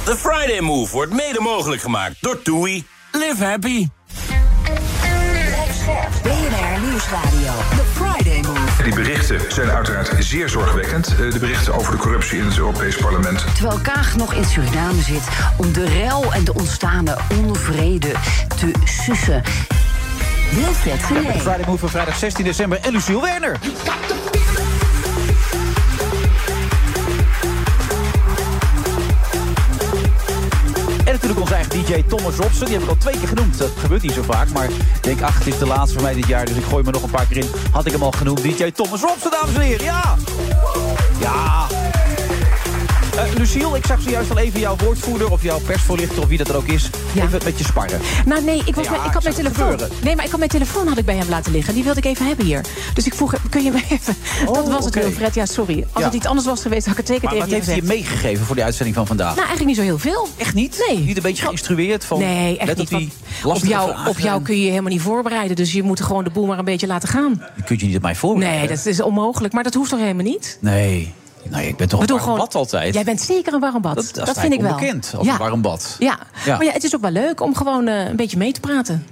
The 0.05 0.17
Friday 0.17 0.61
Move 0.61 0.93
wordt 0.93 1.13
mede 1.13 1.41
mogelijk 1.41 1.83
gemaakt 1.83 2.17
door 2.21 2.43
TUI. 2.43 2.85
Live 3.13 3.45
happy. 3.45 3.87
BNR 6.23 6.81
Nieuwsradio. 6.81 7.92
Die 8.85 8.95
berichten 8.95 9.41
zijn 9.49 9.71
uiteraard 9.71 10.13
zeer 10.19 10.49
zorgwekkend. 10.49 11.09
Eh, 11.09 11.31
De 11.33 11.39
berichten 11.39 11.75
over 11.75 11.93
de 11.93 11.99
corruptie 11.99 12.39
in 12.39 12.45
het 12.45 12.59
Europees 12.59 12.97
Parlement. 12.97 13.45
Terwijl 13.55 13.79
Kaag 13.83 14.17
nog 14.17 14.35
in 14.35 14.45
Suriname 14.45 15.03
zit 15.03 15.29
om 15.57 15.73
de 15.73 15.85
rel 15.85 16.33
en 16.33 16.45
de 16.45 16.55
ontstaande 16.55 17.17
onvrede 17.45 18.13
te 18.57 18.71
sussen. 18.85 19.43
Wilfred 20.55 21.03
Genee. 21.03 21.41
Friday 21.41 21.65
Move 21.67 21.79
van 21.79 21.89
vrijdag 21.89 22.17
16 22.17 22.45
december. 22.45 22.79
En 22.83 22.93
Lucille 22.93 23.21
Werner. 23.21 23.59
Natuurlijk 31.35 31.69
onze 31.69 31.79
eigen 31.85 32.09
DJ 32.09 32.17
Thomas 32.17 32.37
Robson. 32.37 32.65
Die 32.65 32.75
heb 32.75 32.83
ik 32.83 32.89
al 32.89 32.97
twee 32.97 33.19
keer 33.19 33.29
genoemd. 33.29 33.59
Dat 33.59 33.71
gebeurt 33.79 34.03
niet 34.03 34.13
zo 34.13 34.23
vaak. 34.23 34.49
Maar 34.51 34.65
ik 34.65 35.03
denk, 35.03 35.23
ach, 35.23 35.47
is 35.47 35.59
de 35.59 35.67
laatste 35.67 35.95
van 35.95 36.03
mij 36.03 36.15
dit 36.15 36.27
jaar. 36.27 36.45
Dus 36.45 36.57
ik 36.57 36.65
gooi 36.65 36.85
me 36.85 36.91
nog 36.91 37.03
een 37.03 37.11
paar 37.11 37.27
keer 37.27 37.37
in. 37.37 37.51
Had 37.71 37.87
ik 37.87 37.93
hem 37.93 38.03
al 38.03 38.11
genoemd. 38.11 38.43
DJ 38.43 38.71
Thomas 38.71 39.01
Robson, 39.01 39.31
dames 39.31 39.55
en 39.55 39.61
heren. 39.61 39.85
Ja! 39.85 40.17
Ja! 41.21 41.82
Luciel, 43.37 43.77
ik 43.77 43.87
zag 43.87 44.01
zojuist 44.03 44.31
al 44.31 44.39
even 44.39 44.61
jouw 44.61 44.77
woordvoerder 44.85 45.31
of 45.33 45.43
jouw 45.43 45.59
persvoorlichter 45.61 46.23
of 46.23 46.29
wie 46.29 46.39
dat 46.39 46.49
er 46.49 46.57
ook 46.57 46.67
is, 46.67 46.91
even 47.17 47.41
met 47.45 47.59
je 47.59 47.65
sparren. 47.65 48.01
Nou 48.27 48.45
nee, 48.45 48.63
ik, 48.65 48.75
was 48.75 48.85
Ja, 48.85 49.05
ik 49.05 49.13
had 49.13 49.23
mijn 49.23 49.35
telefoon. 49.35 49.71
gebeuren. 49.71 49.97
Nee, 50.03 50.15
maar 50.17 50.25
ik 50.25 50.31
had 50.31 50.39
mijn 50.39 50.51
telefoon 50.51 50.89
had 50.89 50.99
ik 50.99 51.05
bij 51.05 51.17
hem 51.17 51.29
laten 51.29 51.53
liggen. 51.53 51.75
Die 51.75 51.85
wilde 51.85 51.99
ik 51.99 52.05
even 52.07 52.27
hebben 52.27 52.45
hier. 52.45 52.61
Dus 52.95 53.07
ik 53.07 53.15
vroeg, 53.15 53.35
kun 53.51 53.65
je 53.65 53.71
me 53.71 53.83
even... 53.89 54.17
dat 54.45 54.69
was 54.69 54.85
het 54.85 54.97
oké. 54.97 55.01
Wilfred. 55.07 55.35
Ja, 55.35 55.47
sorry. 55.47 55.85
Als 55.93 56.01
Ja. 56.03 56.05
het 56.05 56.15
iets 56.15 56.27
anders 56.27 56.47
was 56.47 56.63
geweest, 56.63 56.83
had 56.87 56.93
ik 56.93 56.99
het 56.99 57.07
zeker 57.07 57.23
Maar 57.25 57.33
tegen 57.33 57.49
wat 57.49 57.57
heeft 57.57 57.67
hij 57.67 57.77
je 57.77 57.83
meegegeven 57.83 58.47
voor 58.47 58.55
die 58.55 58.65
uitzending 58.65 58.97
van 58.97 59.07
vandaag? 59.07 59.35
Nou, 59.35 59.47
eigenlijk 59.47 59.67
niet 59.69 59.77
zo 59.77 59.83
heel 59.83 59.99
veel. 59.99 60.29
Echt 60.37 60.55
niet? 60.55 60.85
Nee. 60.89 60.99
Niet 60.99 61.17
een 61.17 61.23
beetje 61.23 61.45
geïnstrueerd 61.45 62.05
van... 62.05 62.19
Nee, 62.19 62.59
echt 62.59 62.77
niet. 62.77 62.93
op 62.93 62.99
die 62.99 63.13
Op 63.45 63.65
jou, 63.65 63.89
vragen 63.91 64.11
op 64.11 64.19
jou 64.19 64.43
kun 64.43 64.55
je 64.57 64.63
je 64.65 64.71
helemaal 64.71 64.93
niet 64.93 65.01
voorbereiden. 65.03 65.57
Dus 65.57 65.73
je 65.73 65.83
moet 65.83 66.01
gewoon 66.01 66.25
de 66.25 66.31
boel 66.31 66.47
maar 66.47 66.59
een 66.59 66.65
beetje 66.65 66.87
laten 66.87 67.09
gaan. 67.09 67.43
Je 67.57 67.63
kunt 67.63 67.81
je 67.81 67.87
niet 67.87 67.97
op 67.97 68.03
mij 68.03 68.15
voorbereiden. 68.15 68.67
Nee, 68.67 68.77
dat 68.77 68.87
is 68.87 69.01
onmogelijk. 69.03 69.53
Maar 69.55 69.63
dat 69.63 69.75
hoeft 69.75 69.91
toch 69.91 69.99
helemaal 70.01 70.25
niet? 70.25 70.59
Nee. 70.61 71.13
Nee, 71.51 71.69
ik 71.69 71.77
ben 71.77 71.89
toch 71.89 72.01
een 72.01 72.07
warm 72.07 72.21
gewoon- 72.21 72.39
bad 72.39 72.55
altijd. 72.55 72.95
Jij 72.95 73.05
bent 73.05 73.21
zeker 73.21 73.53
een 73.55 73.61
warm 73.61 73.83
bad. 73.83 73.95
dat, 73.95 74.11
Dat, 74.15 74.27
dat, 74.27 74.39
vind 74.41 74.53
ik 74.53 74.61
wel. 74.61 74.75
bekend 74.75 75.15
als 75.17 75.27
ja. 75.27 75.33
een 75.33 75.39
warm 75.39 75.63
bad. 75.63 75.97
Ja. 75.99 76.19
Ja. 76.45 76.57
maar 76.57 76.65
ja, 76.67 76.73
het 76.73 76.85
is 76.85 76.95
ook 76.95 77.01
wel 77.01 77.11
leuk 77.11 77.41
om 77.41 77.55
gewoon 77.57 77.87
eh, 77.87 78.09
een 78.09 78.17
beetje 78.17 78.37
mee 78.37 78.53
te 78.53 78.61
praten. 78.61 79.07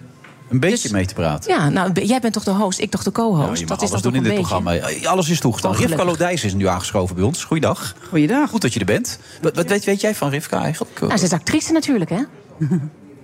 Een 0.50 0.60
beetje 0.60 0.82
Dus- 0.82 0.90
mee 0.90 1.06
te 1.06 1.14
praten. 1.14 1.54
Ja, 1.54 1.68
nou, 1.68 1.92
jij 1.92 2.20
bent 2.20 2.32
toch 2.32 2.44
de 2.44 2.50
host, 2.50 2.78
ik 2.78 2.90
toch 2.90 3.02
de 3.02 3.10
Nou, 3.12 3.28
co-host. 3.30 3.60
je 3.60 3.66
mag 3.66 3.78
dat 3.78 3.82
is 3.86 3.90
alles 3.90 4.02
toch 4.02 4.12
doen 4.12 4.14
in 4.14 4.28
dit 4.28 4.38
een 4.38 4.42
beetje... 4.42 4.62
programma. 4.62 5.08
Alles 5.08 5.28
is 5.28 5.40
toegestaan. 5.40 5.74
Rivka. 5.74 6.04
Lodijs 6.04 6.44
is 6.44 6.54
nu 6.54 6.66
aangeschoven 6.66 7.14
bij 7.14 7.24
ons. 7.24 7.44
Goeiedag. 7.44 7.94
Goeiedag. 8.08 8.50
Goed 8.50 8.60
dat 8.60 8.72
je 8.74 8.80
er 8.80 8.86
bent. 8.86 9.18
Wat, 9.42 9.56
wat 9.56 9.66
weet, 9.66 9.84
weet 9.84 10.00
jij 10.00 10.14
van 10.14 10.30
Rivka 10.30 10.62
eigenlijk? 10.62 11.00
Nou, 11.00 11.16
ze 11.16 11.24
is 11.24 11.32
actrice 11.32 11.72
natuurlijk, 11.72 12.10
hè? 12.10 12.20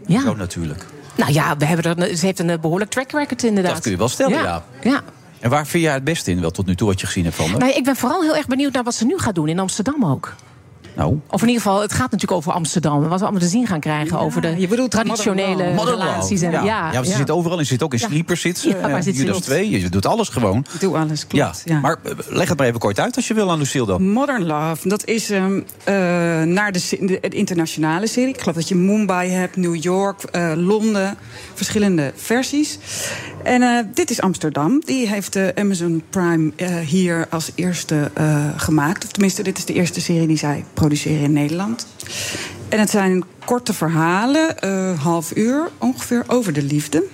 Ja. 0.07 0.21
Zo 0.21 0.35
natuurlijk. 0.35 0.87
Nou 1.17 1.33
ja, 1.33 1.57
we 1.57 1.65
hebben 1.65 1.97
er, 1.99 2.17
ze 2.17 2.27
heeft 2.27 2.39
een 2.39 2.51
eh, 2.51 2.59
behoorlijk 2.59 2.91
track 2.91 3.11
record 3.11 3.43
inderdaad. 3.43 3.73
Dat 3.73 3.83
kun 3.83 3.91
je 3.91 3.97
wel 3.97 4.09
stellen, 4.09 4.43
ja. 4.43 4.65
ja. 4.83 5.03
En 5.41 5.51
waar 5.51 5.67
vind 5.67 5.83
jij 5.83 5.93
het 5.93 6.05
beste 6.05 6.31
in, 6.31 6.41
wel 6.41 6.51
tot 6.51 6.67
nu 6.67 6.75
toe 6.75 6.89
wat 6.89 7.01
je 7.01 7.07
gezien 7.07 7.25
hebt 7.25 7.37
van? 7.37 7.51
Nou, 7.51 7.73
ik 7.73 7.85
ben 7.85 7.97
vooral 7.97 8.23
heel 8.23 8.37
erg 8.37 8.47
benieuwd 8.47 8.73
naar 8.73 8.85
wat 8.85 8.95
ze 8.95 9.05
nu 9.07 9.19
gaat 9.19 9.35
doen 9.35 9.49
in 9.49 9.59
Amsterdam 9.59 10.05
ook. 10.05 10.35
Nou, 10.97 11.19
Of 11.31 11.41
in 11.43 11.49
ieder 11.49 11.63
geval, 11.63 11.81
het 11.81 11.93
gaat 11.93 12.11
natuurlijk 12.11 12.33
over 12.33 12.53
Amsterdam. 12.53 13.01
Wat 13.09 13.19
we 13.19 13.25
allemaal 13.25 13.41
te 13.43 13.49
zien 13.49 13.67
gaan 13.67 13.81
krijgen 13.81 14.19
over 14.19 14.41
de 14.41 14.55
je 14.59 14.69
bedoelt 14.69 14.91
traditionele 14.91 15.55
Modern 15.75 15.75
Love. 15.77 15.91
relaties. 15.91 16.41
En, 16.43 16.51
ja. 16.51 16.63
ja, 16.65 16.93
ja, 16.93 17.03
ze 17.05 17.13
zit 17.17 17.31
overal. 17.31 17.59
Je 17.59 17.65
zit 17.65 17.83
ook 17.83 17.93
in 17.93 17.99
Ja. 17.99 18.07
sleepers. 18.09 18.41
Zit 18.41 18.59
ze. 18.59 18.69
Ja, 18.69 18.81
waar 18.81 18.91
Ja, 18.91 19.01
zit 19.03 19.15
ze 19.17 19.21
Judas 19.21 19.37
niet? 19.37 19.45
2. 19.45 19.71
Je 19.71 19.89
doet 19.89 20.07
alles 20.07 20.29
gewoon. 20.29 20.65
Ik 20.75 20.81
doe 20.81 20.97
alles, 20.97 21.27
klopt. 21.27 21.63
Ja. 21.65 21.81
Maar 21.81 21.97
eh, 22.03 22.13
leg 22.29 22.49
het 22.49 22.59
maar 22.59 22.67
even 22.67 22.81
kort 22.81 23.01
uit 23.01 23.17
als 23.17 23.29
je 23.29 23.35
wil 23.35 23.51
aan 23.51 23.59
Lucille 23.59 23.87
dan. 23.87 24.11
Modern 24.13 24.45
Love, 24.47 24.89
dat 24.89 25.05
is 25.07 25.31
ehm, 25.31 25.61
eh, 25.85 25.95
naar 26.43 26.73
de, 26.73 26.79
se- 26.79 26.99
de, 27.01 27.19
de 27.21 27.29
internationale 27.37 28.07
serie. 28.07 28.29
Ik 28.35 28.41
geloof 28.41 28.55
dat 28.57 28.69
je 28.69 28.75
Mumbai 28.75 29.31
hebt, 29.31 29.57
New 29.57 29.83
York, 29.83 30.23
eh, 30.23 30.53
Londen. 30.57 31.17
Verschillende 31.55 32.13
versies. 32.17 32.79
En 33.43 33.63
eh, 33.63 33.79
dit 33.95 34.11
is 34.11 34.21
Amsterdam. 34.21 34.83
Die 34.85 35.09
heeft 35.09 35.33
de 35.33 35.53
Amazon 35.59 36.03
Prime 36.11 36.53
eh, 36.57 36.77
hier 36.77 37.27
als 37.31 37.51
eerste 37.55 38.11
eh, 38.15 38.45
gemaakt. 38.57 39.05
Of 39.05 39.11
tenminste, 39.13 39.43
dit 39.43 39.59
is 39.59 39.65
de 39.65 39.73
eerste 39.73 40.01
serie 40.01 40.27
die 40.27 40.37
zij 40.39 40.65
produceren 40.87 41.23
in 41.23 41.33
Nederland. 41.33 41.87
En 42.69 42.79
het 42.79 42.91
zijn 42.91 43.25
korte 43.45 43.73
verhalen, 43.73 44.59
eh, 44.61 45.03
half 45.03 45.37
uur 45.37 45.69
ongeveer, 45.79 46.25
over 46.27 46.53
de 46.53 46.63
liefde. 46.63 47.05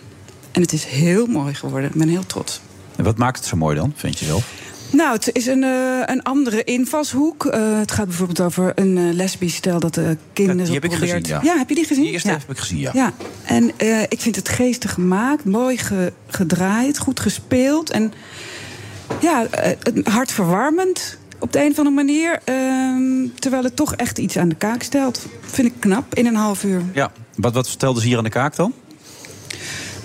En 0.51 0.61
het 0.61 0.73
is 0.73 0.85
heel 0.85 1.27
mooi 1.27 1.55
geworden. 1.55 1.91
Ik 1.91 1.97
ben 1.97 2.09
heel 2.09 2.27
trots. 2.27 2.61
En 2.97 3.05
wat 3.05 3.19
maakt 3.19 3.39
het 3.39 3.47
zo 3.47 3.57
mooi 3.57 3.77
dan, 3.77 3.93
vind 3.97 4.19
je 4.19 4.25
zelf? 4.25 4.51
Nou, 4.93 5.13
het 5.13 5.31
is 5.33 5.47
een, 5.47 5.63
eh, 5.63 6.01
een 6.05 6.23
andere 6.23 6.65
invalshoek. 6.65 7.47
Eh, 7.47 7.79
het 7.79 7.93
gaat 7.93 8.07
bijvoorbeeld 8.07 8.41
over 8.41 8.73
een 8.75 8.99
eh, 8.99 9.15
lesbisch 9.15 9.55
stel 9.55 9.81
dat 9.81 9.95
de 9.95 10.17
kinderen 10.33 10.65
die 10.65 10.75
heb 10.75 10.85
ik 10.85 10.91
probeert... 10.91 11.27
gezien, 11.27 11.41
ja. 11.43 11.59
heb 11.59 11.69
je 11.69 11.75
die 11.75 11.87
gezien? 11.87 12.03
Die 12.03 12.13
eerste 12.13 12.29
heb 12.29 12.51
ik 12.51 12.59
gezien, 12.59 12.79
ja. 12.79 12.91
Ja, 12.95 13.13
en 13.45 13.71
ik 14.09 14.21
vind 14.21 14.37
het 14.37 14.49
geestig 14.49 14.93
gemaakt, 14.93 15.45
mooi 15.45 15.77
ge- 15.79 16.13
gedraaid, 16.27 16.99
goed 16.99 17.21
gespeeld. 17.21 17.91
En 17.91 18.13
ja, 19.21 19.47
hartverwarmend 20.05 21.19
op 21.43 21.53
de 21.53 21.65
een 21.65 21.71
of 21.71 21.79
andere 21.79 21.97
manier. 21.97 22.41
ehm, 22.45 23.29
terwijl 23.39 23.65
het 23.65 23.77
toch 23.77 23.95
echt 23.95 24.19
iets 24.19 24.37
aan 24.37 24.49
de 24.49 24.55
kaak 24.55 24.83
stelt. 24.83 25.27
Vind 25.41 25.69
ik 25.69 25.75
knap, 25.79 26.15
in 26.15 26.27
een 26.27 26.35
half 26.35 26.65
uur. 26.65 26.83
Ja. 26.95 27.13
Wat, 27.37 27.55
wat 27.55 27.67
stelden 27.67 28.03
ze 28.03 28.09
hier 28.09 28.17
aan 28.17 28.25
de 28.25 28.31
kaak 28.31 28.57
dan? 28.57 28.73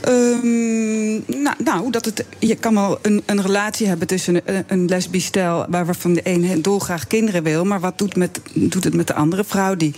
Ehm, 0.01 1.41
nou, 1.41 1.55
nou, 1.63 1.91
dat 1.91 2.05
het, 2.05 2.25
je 2.39 2.55
kan 2.55 2.73
wel 2.73 2.99
een, 3.01 3.23
een 3.25 3.41
relatie 3.41 3.87
hebben 3.87 4.07
tussen 4.07 4.41
een, 4.45 4.63
een 4.67 4.85
lesbisch 4.85 5.25
stel... 5.25 5.65
waarvan 5.69 6.13
de 6.13 6.21
een 6.23 6.61
dolgraag 6.61 7.07
kinderen 7.07 7.43
wil... 7.43 7.65
maar 7.65 7.79
wat 7.79 7.97
doet, 7.97 8.15
met, 8.15 8.39
doet 8.53 8.83
het 8.83 8.93
met 8.93 9.07
de 9.07 9.13
andere 9.13 9.43
vrouw 9.43 9.75
die 9.75 9.93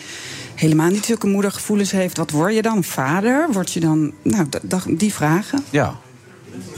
helemaal 0.56 0.90
niet 0.90 1.06
zulke 1.06 1.28
moedergevoelens 1.28 1.92
heeft? 1.92 2.18
Wat 2.18 2.32
word 2.32 2.56
je 2.56 2.62
dan? 2.62 2.84
Vader? 2.84 3.48
Word 3.52 3.72
je 3.72 3.80
dan... 3.80 4.14
Nou, 4.24 4.48
die 4.88 5.14
vragen. 5.14 5.64
Ja. 5.70 6.00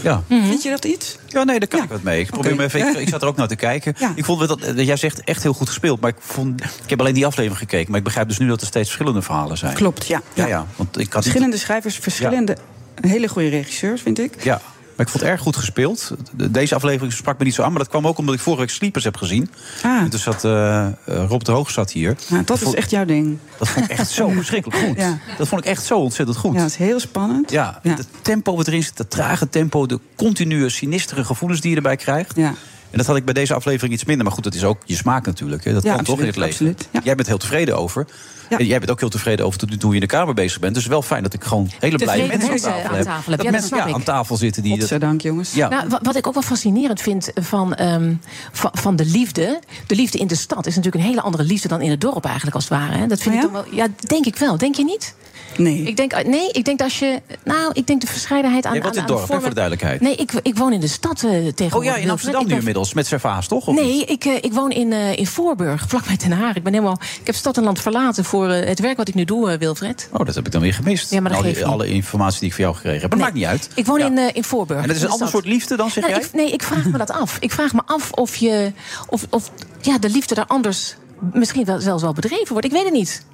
Ja. 0.02 0.24
Vind 0.28 0.64
je 0.64 0.70
dat 0.70 0.86
iets? 0.86 1.18
Ja, 1.28 1.44
nee, 1.44 1.60
daar 1.60 1.68
kan 1.68 1.84
ik 1.84 1.90
wat 1.90 2.02
mee. 2.04 2.20
Ik, 2.22 2.30
probeer 2.30 2.56
me 2.56 2.64
even, 2.64 2.80
ik, 2.90 2.96
ik 2.98 3.10
zat 3.10 3.22
er 3.22 3.28
ook 3.28 3.36
naar 3.36 3.48
te 3.48 3.56
kijken. 3.56 3.96
Ik 4.16 4.26
vond 4.26 4.48
dat, 4.48 4.60
dat 4.60 4.86
jij 4.86 4.96
zegt 4.96 5.24
echt 5.24 5.44
heel 5.44 5.54
goed 5.54 5.68
gespeeld. 5.68 6.00
Maar 6.02 6.10
ik, 6.10 6.16
vond, 6.20 6.62
ik 6.84 6.90
heb 6.90 7.00
alleen 7.00 7.14
die 7.14 7.26
aflevering 7.26 7.60
gekeken. 7.60 7.90
Maar 7.90 7.98
ik 8.00 8.06
begrijp 8.06 8.28
dus 8.28 8.38
nu 8.38 8.48
dat 8.48 8.62
er 8.62 8.68
steeds 8.68 8.88
verschillende 8.88 9.22
verhalen 9.22 9.58
zijn. 9.58 9.74
Klopt, 9.74 10.08
ja. 10.08 10.22
Ja, 10.34 10.48
ja. 10.48 10.66
Want 10.76 10.90
ik 11.00 11.06
had 11.06 11.14
niet- 11.16 11.24
Verschillende 11.24 11.58
schrijvers, 11.58 11.96
verschillende 11.98 12.58
hele 13.02 13.28
goede 13.28 13.50
regisseurs, 13.50 14.02
vind 14.02 14.20
ik. 14.20 14.44
Ja, 14.44 14.62
maar 15.02 15.10
ik 15.10 15.18
vond 15.20 15.24
het 15.24 15.34
erg 15.34 15.42
goed 15.42 15.56
gespeeld. 15.56 16.12
De- 16.36 16.52
Deze 16.52 16.76
aflevering 16.76 17.14
sprak 17.14 17.38
me 17.38 17.44
niet 17.46 17.54
zo 17.54 17.62
aan, 17.64 17.70
maar 17.70 17.80
dat 17.80 17.90
kwam 17.90 18.08
ook 18.08 18.18
omdat 18.18 18.36
ik 18.36 18.42
vorige 18.42 18.62
week 18.62 18.70
Sleepers 18.72 19.04
heb 19.04 19.18
gezien. 19.18 19.50
Ah. 19.84 20.02
Zat 20.10 20.44
eh, 20.46 20.86
eh, 20.86 20.94
Rob 21.06 21.42
de 21.42 21.52
Hoog 21.52 21.72
zat 21.72 21.92
hier. 21.92 22.16
Nou, 22.30 22.44
dat 22.44 22.58
is 22.58 22.64
vond- 22.64 22.76
echt 22.76 22.90
jouw 22.90 23.06
ding. 23.06 23.38
Dat 23.58 23.68
vond 23.68 23.86
ik 23.92 23.98
echt 23.98 24.10
zo 24.10 24.30
verschrikkelijk 24.38 24.86
goed. 24.86 24.98
Ja. 24.98 25.18
Dat 25.38 25.48
vond 25.48 25.62
ik 25.62 25.68
echt 25.70 25.86
zo 25.86 26.00
ontzettend 26.00 26.38
goed. 26.38 26.54
Ja, 26.54 26.60
dat 26.60 26.70
is 26.70 26.76
heel 26.76 27.00
spannend. 27.00 27.52
Ja, 27.52 27.80
het 27.84 28.08
tempo 28.22 28.56
wat 28.56 28.68
erin 28.68 28.84
zit, 28.84 28.98
het 28.98 29.10
trage 29.10 29.50
tempo, 29.50 29.86
de 29.86 30.00
continue 30.16 30.70
sinistere 30.70 31.24
gevoelens 31.24 31.62
die 31.62 31.70
je 31.70 31.76
erbij 31.76 31.96
krijgt. 31.96 32.36
Ja. 32.36 32.54
En 32.92 32.98
dat 32.98 33.06
had 33.06 33.16
ik 33.16 33.26
bij 33.26 33.34
deze 33.34 33.54
aflevering 33.54 33.94
iets 33.94 34.06
minder. 34.06 34.26
Maar 34.26 34.34
goed, 34.36 34.44
dat 34.44 34.54
is 34.54 34.64
ook 34.64 34.82
je 34.86 34.96
smaak 34.96 35.26
natuurlijk. 35.26 35.64
Hè. 35.64 35.74
Dat 35.74 35.84
Ja, 35.84 35.96
kan 35.96 36.04
toch 36.04 36.20
in 36.20 36.26
het 36.26 36.36
leven. 36.36 36.52
absoluut, 36.52 36.88
Jij 37.04 37.16
bent 37.16 37.28
heel 37.28 37.38
tevreden 37.38 37.78
over. 37.78 38.06
En 38.50 38.66
jij 38.66 38.80
bent 38.80 38.92
ook 38.92 39.00
heel 39.00 39.10
tevreden 39.10 39.46
over 39.46 39.60
toen, 39.60 39.78
toen 39.78 39.90
je 39.90 39.96
in 39.96 40.02
de 40.02 40.08
Kamer 40.08 40.34
bezig 40.34 40.60
bent. 40.60 40.76
Dus 40.76 40.86
wel 40.86 41.02
fijn 41.02 41.24
dat 41.24 41.34
ik 41.34 41.44
gewoon 41.44 41.70
hele 41.80 41.98
blije 41.98 42.20
Tevreden 42.28 42.48
mensen 42.50 42.72
aan 42.72 42.76
tafel 42.76 42.90
aan 42.90 42.96
heb. 42.96 43.06
tafel 43.06 43.16
heb. 43.16 43.26
Dat 43.26 43.38
Ja, 43.38 43.44
dat 43.44 43.52
mensen 43.52 43.68
snap 43.68 43.80
ja, 43.80 43.88
ik. 43.88 43.94
aan 43.94 44.04
tafel 44.04 44.36
zitten 44.38 44.62
die... 44.62 44.72
dat- 44.72 44.80
Godzijdank, 44.80 45.22
jongens. 45.22 45.54
Ja. 45.54 45.68
Nou, 45.70 45.88
wa- 45.90 46.00
wat 46.02 46.16
ik 46.16 46.28
ook 46.28 46.34
wel 46.34 46.44
fascinerend 46.44 47.02
vind 47.02 47.32
van, 47.36 47.74
ehm, 47.76 48.14
van, 48.52 48.70
van 48.74 48.96
de 48.96 49.06
liefde. 49.06 49.60
De 49.88 49.96
liefde 49.96 50.18
in 50.18 50.28
de 50.28 50.36
stad 50.36 50.66
is 50.68 50.76
natuurlijk 50.76 51.04
een 51.04 51.10
hele 51.10 51.22
andere 51.22 51.44
liefde 51.44 51.68
dan 51.68 51.82
in 51.82 51.90
het 51.90 52.02
dorp, 52.02 52.26
eigenlijk 52.26 52.56
als 52.56 52.64
het 52.70 52.74
ware. 52.74 52.98
Hè? 52.98 53.08
Dat 53.08 53.22
vind 53.22 53.36
Oh 53.36 53.42
ik 53.42 53.52
dan 53.54 53.64
wel. 53.64 53.74
Ja, 53.76 53.88
denk 54.08 54.26
ik 54.26 54.36
wel. 54.36 54.58
Denk 54.58 54.76
je 54.76 54.84
niet? 54.84 55.16
Nee. 55.58 55.82
Ik 55.84 55.98
denk, 55.98 56.26
nee, 56.26 56.52
ik 56.52 56.66
denk 56.66 56.78
dat 56.78 56.88
als 56.88 57.00
je. 57.00 57.22
Nou, 57.44 57.70
ik 57.74 57.88
denk 57.88 58.02
de 58.02 58.08
verscheidenheid 58.08 58.66
aan. 58.66 58.72
Aan, 58.72 58.78
in 58.78 58.84
het 58.98 59.08
dorp, 59.08 59.20
vormen- 59.20 59.40
voor 59.40 59.50
de 59.50 59.56
duidelijkheid. 59.56 60.02
Nee, 60.02 60.16
ik, 60.16 60.32
ik 60.44 60.58
woon 60.58 60.74
in 60.74 60.80
de 60.80 60.88
stad 60.88 61.24
eh 61.24 61.30
tegenwoordig. 61.30 61.74
Oh 61.74 61.84
ja, 61.84 61.90
in 61.90 61.94
Wilfred. 61.96 62.10
Amsterdam 62.12 62.48
nu 62.48 62.56
inmiddels, 62.56 62.94
met 62.94 63.08
Servaas, 63.08 63.48
toch? 63.48 63.68
Of 63.68 63.76
Nee, 63.76 63.86
niet? 63.94 64.10
ik, 64.10 64.26
eh, 64.26 64.36
ik 64.36 64.54
woon 64.54 64.72
in, 64.72 64.94
eh, 64.94 65.18
in 65.18 65.28
Voorburg, 65.28 65.86
vlakbij 65.90 66.18
Den 66.18 66.32
Haag. 66.32 66.56
Ik, 66.56 66.64
ben 66.64 66.74
helemaal, 66.74 66.98
ik 67.20 67.26
heb 67.28 67.36
stad 67.36 67.58
en 67.58 67.64
land 67.64 67.80
verlaten 67.82 68.26
voor 68.26 68.50
eh, 68.50 68.68
het 68.68 68.80
werk 68.80 68.98
wat 68.98 69.08
ik 69.08 69.14
nu 69.16 69.26
doe, 69.26 69.52
eh, 69.52 69.58
Wilfred. 69.60 70.10
Oh, 70.12 70.26
dat 70.26 70.36
heb 70.36 70.46
ik 70.46 70.52
dan 70.52 70.62
weer 70.62 70.74
gemist. 70.74 71.12
Ja, 71.12 71.22
maar 71.22 71.32
dat 71.32 71.44
niet. 71.44 71.64
alle 71.64 71.88
informatie 71.88 72.40
die 72.40 72.48
ik 72.50 72.56
van 72.56 72.64
jou 72.64 72.76
gekregen 72.76 73.02
heb. 73.02 73.10
Maar 73.10 73.20
maakt 73.20 73.34
niet 73.34 73.46
uit. 73.46 73.70
Ik 73.76 73.86
woon 73.86 74.00
in, 74.00 74.18
eh, 74.18 74.26
in 74.34 74.44
Voorburg. 74.44 74.82
En 74.82 74.88
dat 74.88 74.96
is 74.96 75.02
een 75.02 75.10
ander 75.10 75.28
stad. 75.28 75.42
soort 75.42 75.54
liefde 75.54 75.76
dan, 75.76 75.90
zeg 75.90 76.04
Nou, 76.04 76.16
jij? 76.16 76.26
ik- 76.26 76.34
nee, 76.34 76.52
ik 76.52 76.64
vraag 76.64 76.86
me 76.86 76.98
dat 76.98 77.12
af. 77.12 77.38
Ik 77.40 77.52
vraag 77.52 77.74
me 77.74 77.82
af 77.86 78.12
of, 78.12 78.36
je, 78.36 78.72
of, 79.08 79.26
of 79.30 79.52
ja, 79.82 79.98
de 79.98 80.10
liefde 80.10 80.36
daar 80.36 80.46
anders 80.48 80.96
misschien 81.34 81.66
wel, 81.66 81.80
zelfs 81.80 82.02
wel 82.04 82.14
bedreven 82.14 82.48
wordt. 82.50 82.66
Ik 82.66 82.72
weet 82.72 82.84
het 82.84 82.94
niet. 82.94 83.26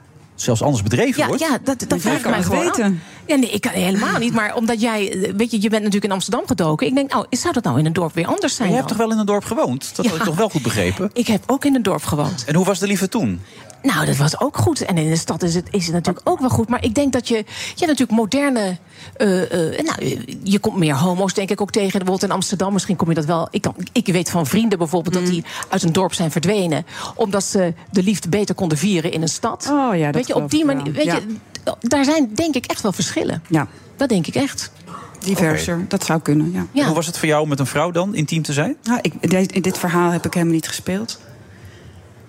Zelfs 0.41 0.61
anders 0.61 0.83
bedreven 0.83 1.21
Ja, 1.21 1.27
wordt. 1.27 1.41
ja 1.41 1.57
dat, 1.63 1.83
dat 1.87 2.01
vraag 2.01 2.19
ik 2.19 2.29
mij 2.29 2.43
gewoon 2.43 2.63
weten. 2.63 2.83
af. 2.83 2.91
Ja, 3.27 3.35
nee, 3.35 3.49
ik 3.49 3.61
kan 3.61 3.71
helemaal 3.71 4.19
niet. 4.19 4.33
Maar 4.33 4.55
omdat 4.55 4.81
jij, 4.81 5.11
eh, 5.11 5.33
weet 5.35 5.51
je, 5.51 5.61
je 5.61 5.69
bent 5.69 5.81
natuurlijk 5.83 6.03
in 6.03 6.11
Amsterdam 6.11 6.47
gedoken. 6.47 6.87
Ik 6.87 6.95
denk, 6.95 7.11
nou, 7.11 7.25
zou 7.29 7.53
dat 7.53 7.63
nou 7.63 7.79
in 7.79 7.85
een 7.85 7.93
dorp 7.93 8.13
weer 8.13 8.25
anders 8.27 8.55
zijn? 8.55 8.67
Maar 8.67 8.77
je 8.77 8.83
hebt 8.83 8.87
toch 8.97 9.05
wel 9.07 9.11
in 9.15 9.19
een 9.19 9.25
dorp 9.25 9.43
gewoond? 9.43 9.95
Dat 9.95 10.05
had 10.05 10.05
Ja. 10.15 10.19
ik 10.21 10.25
toch 10.27 10.35
wel 10.35 10.49
goed 10.49 10.61
begrepen? 10.61 11.09
Ik 11.13 11.27
heb 11.27 11.43
ook 11.47 11.65
in 11.65 11.75
een 11.75 11.83
dorp 11.83 12.03
gewoond. 12.03 12.43
En 12.47 12.55
hoe 12.55 12.65
was 12.65 12.79
de 12.79 12.87
liefde 12.87 13.07
toen? 13.09 13.41
Nou, 13.83 14.05
dat 14.05 14.15
was 14.17 14.39
ook 14.39 14.57
goed. 14.57 14.85
En 14.85 14.97
in 14.97 15.09
de 15.09 15.15
stad 15.15 15.43
is 15.43 15.55
het, 15.55 15.67
is 15.71 15.85
het 15.85 15.93
natuurlijk 15.93 16.29
ook 16.29 16.39
wel 16.39 16.49
goed. 16.49 16.69
Maar 16.69 16.83
ik 16.83 16.95
denk 16.95 17.13
dat 17.13 17.27
je. 17.27 17.35
Je 17.35 17.43
hebt 17.85 17.99
natuurlijk 17.99 18.11
moderne. 18.11 18.77
eh, 19.17 19.77
eh, 19.79 19.85
nou, 19.85 20.25
je 20.43 20.59
komt 20.59 20.77
meer 20.77 20.95
homo's, 20.95 21.33
denk 21.33 21.49
ik, 21.49 21.61
ook 21.61 21.71
tegen. 21.71 21.91
Bijvoorbeeld 21.91 22.23
in 22.23 22.31
Amsterdam. 22.31 22.73
Misschien 22.73 22.95
kom 22.95 23.09
je 23.09 23.15
dat 23.15 23.25
wel. 23.25 23.47
Ik, 23.51 23.61
kan, 23.61 23.75
ik 23.91 24.05
weet 24.07 24.29
van 24.29 24.45
vrienden 24.45 24.77
bijvoorbeeld 24.77 25.13
dat 25.15 25.25
die 25.25 25.43
uit 25.69 25.83
een 25.83 25.91
dorp 25.93 26.13
zijn 26.13 26.31
verdwenen. 26.31 26.85
Omdat 27.15 27.43
ze 27.43 27.73
de 27.91 28.03
liefde 28.03 28.29
beter 28.29 28.55
konden 28.55 28.77
vieren 28.77 29.11
in 29.11 29.21
een 29.21 29.27
stad. 29.27 29.69
Oh 29.71 29.95
ja, 29.95 30.05
dat 30.05 30.15
weet 30.15 30.27
je, 30.27 30.35
op 30.35 30.51
die 30.51 30.65
manier. 30.65 30.91
Weet 30.93 31.05
Ja. 31.05 31.15
je, 31.15 31.37
daar 31.79 32.03
zijn 32.05 32.29
denk 32.35 32.55
ik 32.55 32.65
echt 32.65 32.81
wel 32.81 32.91
verschillen. 32.91 33.43
Ja. 33.49 33.67
Dat 33.95 34.09
denk 34.09 34.27
ik 34.27 34.35
echt. 34.35 34.71
Diverser, 35.19 35.85
dat 35.87 36.03
zou 36.05 36.19
kunnen, 36.21 36.51
ja. 36.51 36.65
Ja. 36.71 36.85
Hoe 36.85 36.95
was 36.95 37.05
het 37.05 37.17
voor 37.17 37.27
jou 37.27 37.41
om 37.41 37.49
met 37.49 37.59
een 37.59 37.65
vrouw 37.65 37.91
dan 37.91 38.15
intiem 38.15 38.41
te 38.41 38.53
zijn? 38.53 38.75
Nou, 38.83 38.99
ik, 39.01 39.13
in 39.51 39.61
dit 39.61 39.77
verhaal 39.77 40.11
heb 40.11 40.25
ik 40.25 40.33
helemaal 40.33 40.55
niet 40.55 40.67
gespeeld. 40.67 41.19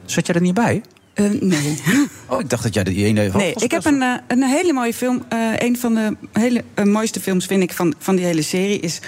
Zat 0.04 0.26
jij 0.26 0.34
er 0.34 0.40
niet 0.40 0.54
bij? 0.54 0.82
Eh, 1.18 1.24
nee. 1.40 1.78
Oh, 2.30 2.40
ik 2.40 2.50
dacht 2.50 2.62
dat 2.62 2.74
jij 2.74 2.84
de 2.84 2.94
ene... 2.94 3.30
Nee, 3.34 3.52
ik 3.56 3.70
heb 3.70 3.84
een, 3.84 4.02
eh, 4.02 4.12
een 4.26 4.42
hele 4.42 4.72
mooie 4.72 4.94
film. 4.94 5.24
Eh, 5.28 5.38
een 5.58 5.78
van 5.78 5.94
de 5.94 6.16
hele 6.32 6.64
mooiste 6.84 7.20
films, 7.20 7.46
vind 7.46 7.62
ik, 7.62 7.72
van, 7.72 7.94
van 7.98 8.16
die 8.16 8.24
hele 8.24 8.42
serie 8.42 8.80
is... 8.80 9.00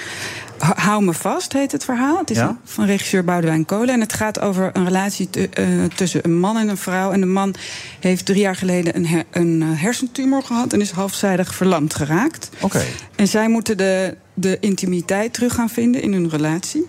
Hou 0.58 1.04
me 1.04 1.12
vast, 1.12 1.52
heet 1.52 1.72
het 1.72 1.84
verhaal. 1.84 2.18
Het 2.18 2.30
is 2.30 2.36
Ja? 2.36 2.48
een- 2.48 2.58
van 2.64 2.84
regisseur 2.84 3.24
Boudewijn 3.24 3.64
Kolen. 3.64 3.88
En 3.94 4.00
het 4.00 4.12
gaat 4.12 4.40
over 4.40 4.70
een 4.72 4.84
relatie 4.84 5.30
te- 5.30 5.88
tussen 5.94 6.20
een 6.24 6.38
man 6.38 6.56
en 6.56 6.68
een 6.68 6.76
vrouw. 6.76 7.10
En 7.12 7.20
de 7.20 7.26
man 7.26 7.54
heeft 8.00 8.26
drie 8.26 8.40
jaar 8.40 8.56
geleden 8.56 8.96
een, 8.96 9.06
her- 9.06 9.24
een 9.30 9.62
hersentumor 9.62 10.42
gehad... 10.42 10.72
en 10.72 10.80
is 10.80 10.90
halfzijdig 10.90 11.54
verlamd 11.54 11.94
geraakt. 11.94 12.50
Oké. 12.60 12.82
En 13.16 13.28
zij 13.28 13.48
moeten 13.48 13.76
de, 13.76 14.16
de 14.34 14.56
intimiteit 14.60 15.32
terug 15.32 15.54
gaan 15.54 15.70
vinden 15.70 16.02
in 16.02 16.12
hun 16.12 16.28
relatie. 16.30 16.86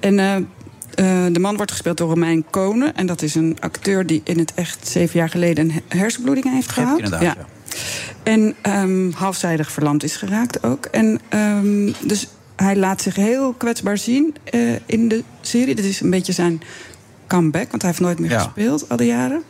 En 0.00 0.48
eh, 0.96 1.24
de 1.32 1.38
man 1.40 1.56
wordt 1.56 1.70
gespeeld 1.72 1.96
door 1.96 2.08
Romein 2.08 2.44
Konen. 2.50 2.94
En 2.96 3.06
dat 3.06 3.22
is 3.22 3.34
een 3.34 3.56
acteur 3.60 4.06
die 4.06 4.20
in 4.24 4.38
het 4.38 4.54
echt 4.54 4.88
zeven 4.88 5.18
jaar 5.18 5.28
geleden 5.30 5.64
een 5.64 5.70
he- 5.72 5.98
hersenbloeding 5.98 6.50
heeft 6.52 6.70
gehad. 6.70 6.96
inderdaad, 6.98 7.22
ja. 7.22 7.36
En 8.22 8.54
ehm, 8.62 9.10
halfzijdig 9.10 9.70
verlamd 9.72 10.02
is 10.02 10.16
geraakt 10.16 10.62
ook. 10.64 10.84
En 10.84 11.20
ehm, 11.28 11.92
dus 12.04 12.28
hij 12.56 12.76
laat 12.76 13.02
zich 13.02 13.16
heel 13.16 13.52
kwetsbaar 13.52 13.98
zien 13.98 14.34
eh, 14.44 14.60
in 14.86 15.08
de 15.08 15.22
serie. 15.40 15.74
Dit 15.74 15.84
is 15.84 16.00
een 16.00 16.10
beetje 16.10 16.32
zijn 16.32 16.60
comeback, 17.26 17.70
want 17.70 17.82
hij 17.82 17.90
heeft 17.90 18.02
nooit 18.02 18.18
meer 18.18 18.30
Ja. 18.30 18.38
gespeeld 18.38 18.88
al 18.88 18.96
die 18.96 19.06
jaren. 19.06 19.42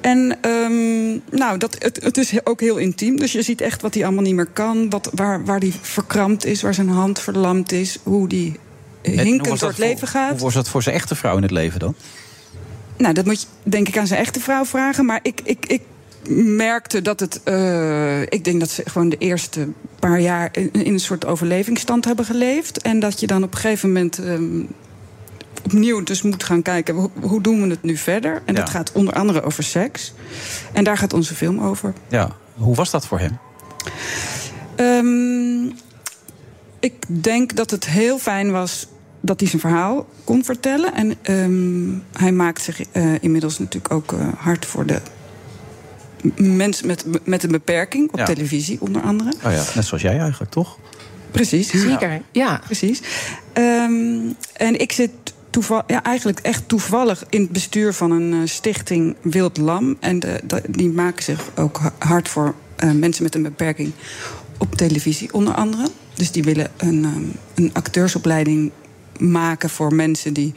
En 0.00 0.38
ehm, 0.40 1.36
nou, 1.38 1.58
dat, 1.58 1.76
het, 1.78 2.02
het 2.02 2.16
is 2.16 2.46
ook 2.46 2.60
heel 2.60 2.76
intiem. 2.76 3.16
Dus 3.16 3.32
je 3.32 3.42
ziet 3.42 3.60
echt 3.60 3.82
wat 3.82 3.94
hij 3.94 4.04
allemaal 4.04 4.22
niet 4.22 4.34
meer 4.34 4.46
kan. 4.52 4.90
Wat, 4.90 5.10
waar, 5.14 5.44
waar 5.44 5.58
hij 5.58 5.72
verkrampt 5.80 6.44
is, 6.44 6.62
waar 6.62 6.74
zijn 6.74 6.88
hand 6.88 7.20
verlamd 7.20 7.72
is. 7.72 7.98
Hoe 8.02 8.28
die 8.28 8.56
hinkend 9.02 9.60
door 9.60 9.68
het 9.68 9.78
leven 9.78 9.98
voor- 9.98 10.08
gaat. 10.08 10.30
Hoe 10.30 10.40
was 10.40 10.54
dat 10.54 10.68
voor 10.68 10.82
zijn 10.82 10.94
echte 10.94 11.14
vrouw 11.14 11.36
in 11.36 11.42
het 11.42 11.50
leven 11.50 11.80
dan? 11.80 11.94
Nou, 12.96 13.14
dat 13.14 13.24
moet 13.24 13.40
je 13.40 13.46
denk 13.62 13.88
ik 13.88 13.98
aan 13.98 14.06
zijn 14.06 14.20
echte 14.20 14.40
vrouw 14.40 14.64
vragen. 14.64 15.04
Maar 15.04 15.20
ik, 15.22 15.40
ik, 15.44 15.66
ik 15.66 15.82
merkte 16.46 17.02
dat 17.02 17.20
het. 17.20 17.40
eh, 17.44 18.20
ik 18.22 18.44
denk 18.44 18.60
dat 18.60 18.70
ze 18.70 18.82
gewoon 18.86 19.08
de 19.08 19.18
eerste 19.18 19.68
paar 19.98 20.20
jaar 20.20 20.48
in, 20.52 20.72
in 20.72 20.92
een 20.92 21.00
soort 21.00 21.24
overlevingsstand 21.26 22.04
hebben 22.04 22.24
geleefd. 22.24 22.82
En 22.82 23.00
dat 23.00 23.20
je 23.20 23.26
dan 23.26 23.42
op 23.42 23.52
een 23.54 23.58
gegeven 23.60 23.92
moment. 23.92 24.18
ehm, 24.18 24.60
opnieuw 25.64 26.02
dus 26.02 26.22
moet 26.22 26.44
gaan 26.44 26.62
kijken 26.62 26.94
hoe, 26.94 27.10
hoe 27.20 27.40
doen 27.40 27.62
we 27.62 27.68
het 27.68 27.82
nu 27.82 27.96
verder. 27.96 28.42
En 28.44 28.54
Ja. 28.54 28.60
dat 28.60 28.70
gaat 28.70 28.92
onder 28.92 29.14
andere 29.14 29.42
over 29.42 29.62
seks. 29.62 30.12
En 30.72 30.84
daar 30.84 30.96
gaat 30.98 31.12
onze 31.12 31.34
film 31.34 31.60
over. 31.60 31.92
Ja. 32.08 32.36
Hoe 32.54 32.74
was 32.74 32.90
dat 32.90 33.06
voor 33.06 33.18
hem? 33.18 33.38
Ehm, 34.76 35.74
ik 36.82 36.94
denk 37.06 37.56
dat 37.56 37.70
het 37.70 37.86
heel 37.86 38.18
fijn 38.18 38.50
was 38.50 38.86
dat 39.20 39.40
hij 39.40 39.48
zijn 39.48 39.60
verhaal 39.60 40.06
kon 40.24 40.44
vertellen. 40.44 40.94
En 40.94 41.14
ehm, 41.22 42.18
hij 42.22 42.32
maakt 42.32 42.62
zich 42.62 42.80
eh, 42.92 43.14
inmiddels 43.22 43.58
natuurlijk 43.58 43.94
ook 43.94 44.12
eh, 44.12 44.18
hard 44.36 44.66
voor 44.66 44.86
de 44.86 45.00
mensen 46.36 46.86
met, 46.86 47.04
met 47.24 47.42
een 47.42 47.50
beperking 47.50 48.12
op 48.12 48.18
Ja. 48.18 48.24
televisie, 48.24 48.80
onder 48.80 49.02
andere. 49.02 49.32
Oh 49.44 49.52
ja, 49.52 49.64
net 49.74 49.84
zoals 49.84 50.02
jij 50.02 50.18
eigenlijk, 50.18 50.50
toch? 50.50 50.78
Precies. 51.30 51.68
Zeker, 51.70 52.22
ja. 52.32 52.60
Precies. 52.64 53.00
Ehm, 53.52 54.20
en 54.52 54.80
ik 54.80 54.92
zit 54.92 55.10
toeval, 55.50 55.82
ja, 55.86 56.02
eigenlijk 56.02 56.38
echt 56.38 56.68
toevallig 56.68 57.24
in 57.28 57.40
het 57.40 57.50
bestuur 57.50 57.92
van 57.92 58.10
een 58.10 58.32
eh, 58.32 58.38
stichting 58.44 59.16
Wild 59.22 59.56
Lam. 59.56 59.96
En 60.00 60.18
de, 60.18 60.40
de- 60.46 60.62
die 60.68 60.88
maken 60.88 61.22
zich 61.22 61.40
ook 61.56 61.78
ha- 61.78 61.92
hard 61.98 62.28
voor 62.28 62.54
eh, 62.76 62.90
mensen 62.90 63.22
met 63.22 63.34
een 63.34 63.42
beperking 63.42 63.92
op 64.58 64.74
televisie, 64.74 65.32
onder 65.32 65.54
andere. 65.54 65.86
Dus 66.14 66.30
die 66.30 66.42
willen 66.42 66.70
een, 66.76 67.04
ehm, 67.04 67.22
een 67.64 67.70
acteursopleiding 67.72 68.70
maken 69.18 69.70
voor 69.70 69.94
mensen 69.94 70.32
die 70.32 70.54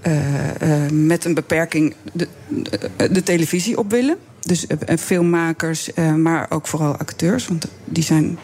eh, 0.00 0.84
eh, 0.84 0.90
met 0.90 1.24
een 1.24 1.34
beperking 1.34 1.94
de, 2.12 2.28
de, 2.48 3.10
de 3.12 3.22
televisie 3.22 3.78
op 3.78 3.90
willen. 3.90 4.16
Dus 4.40 4.66
eh, 4.66 4.76
eh, 4.86 4.98
filmmakers, 4.98 5.92
eh, 5.92 6.14
maar 6.14 6.46
ook 6.48 6.66
vooral 6.66 6.96
acteurs, 6.96 7.46
want 7.48 7.66
die 7.84 8.02
zijn 8.02 8.38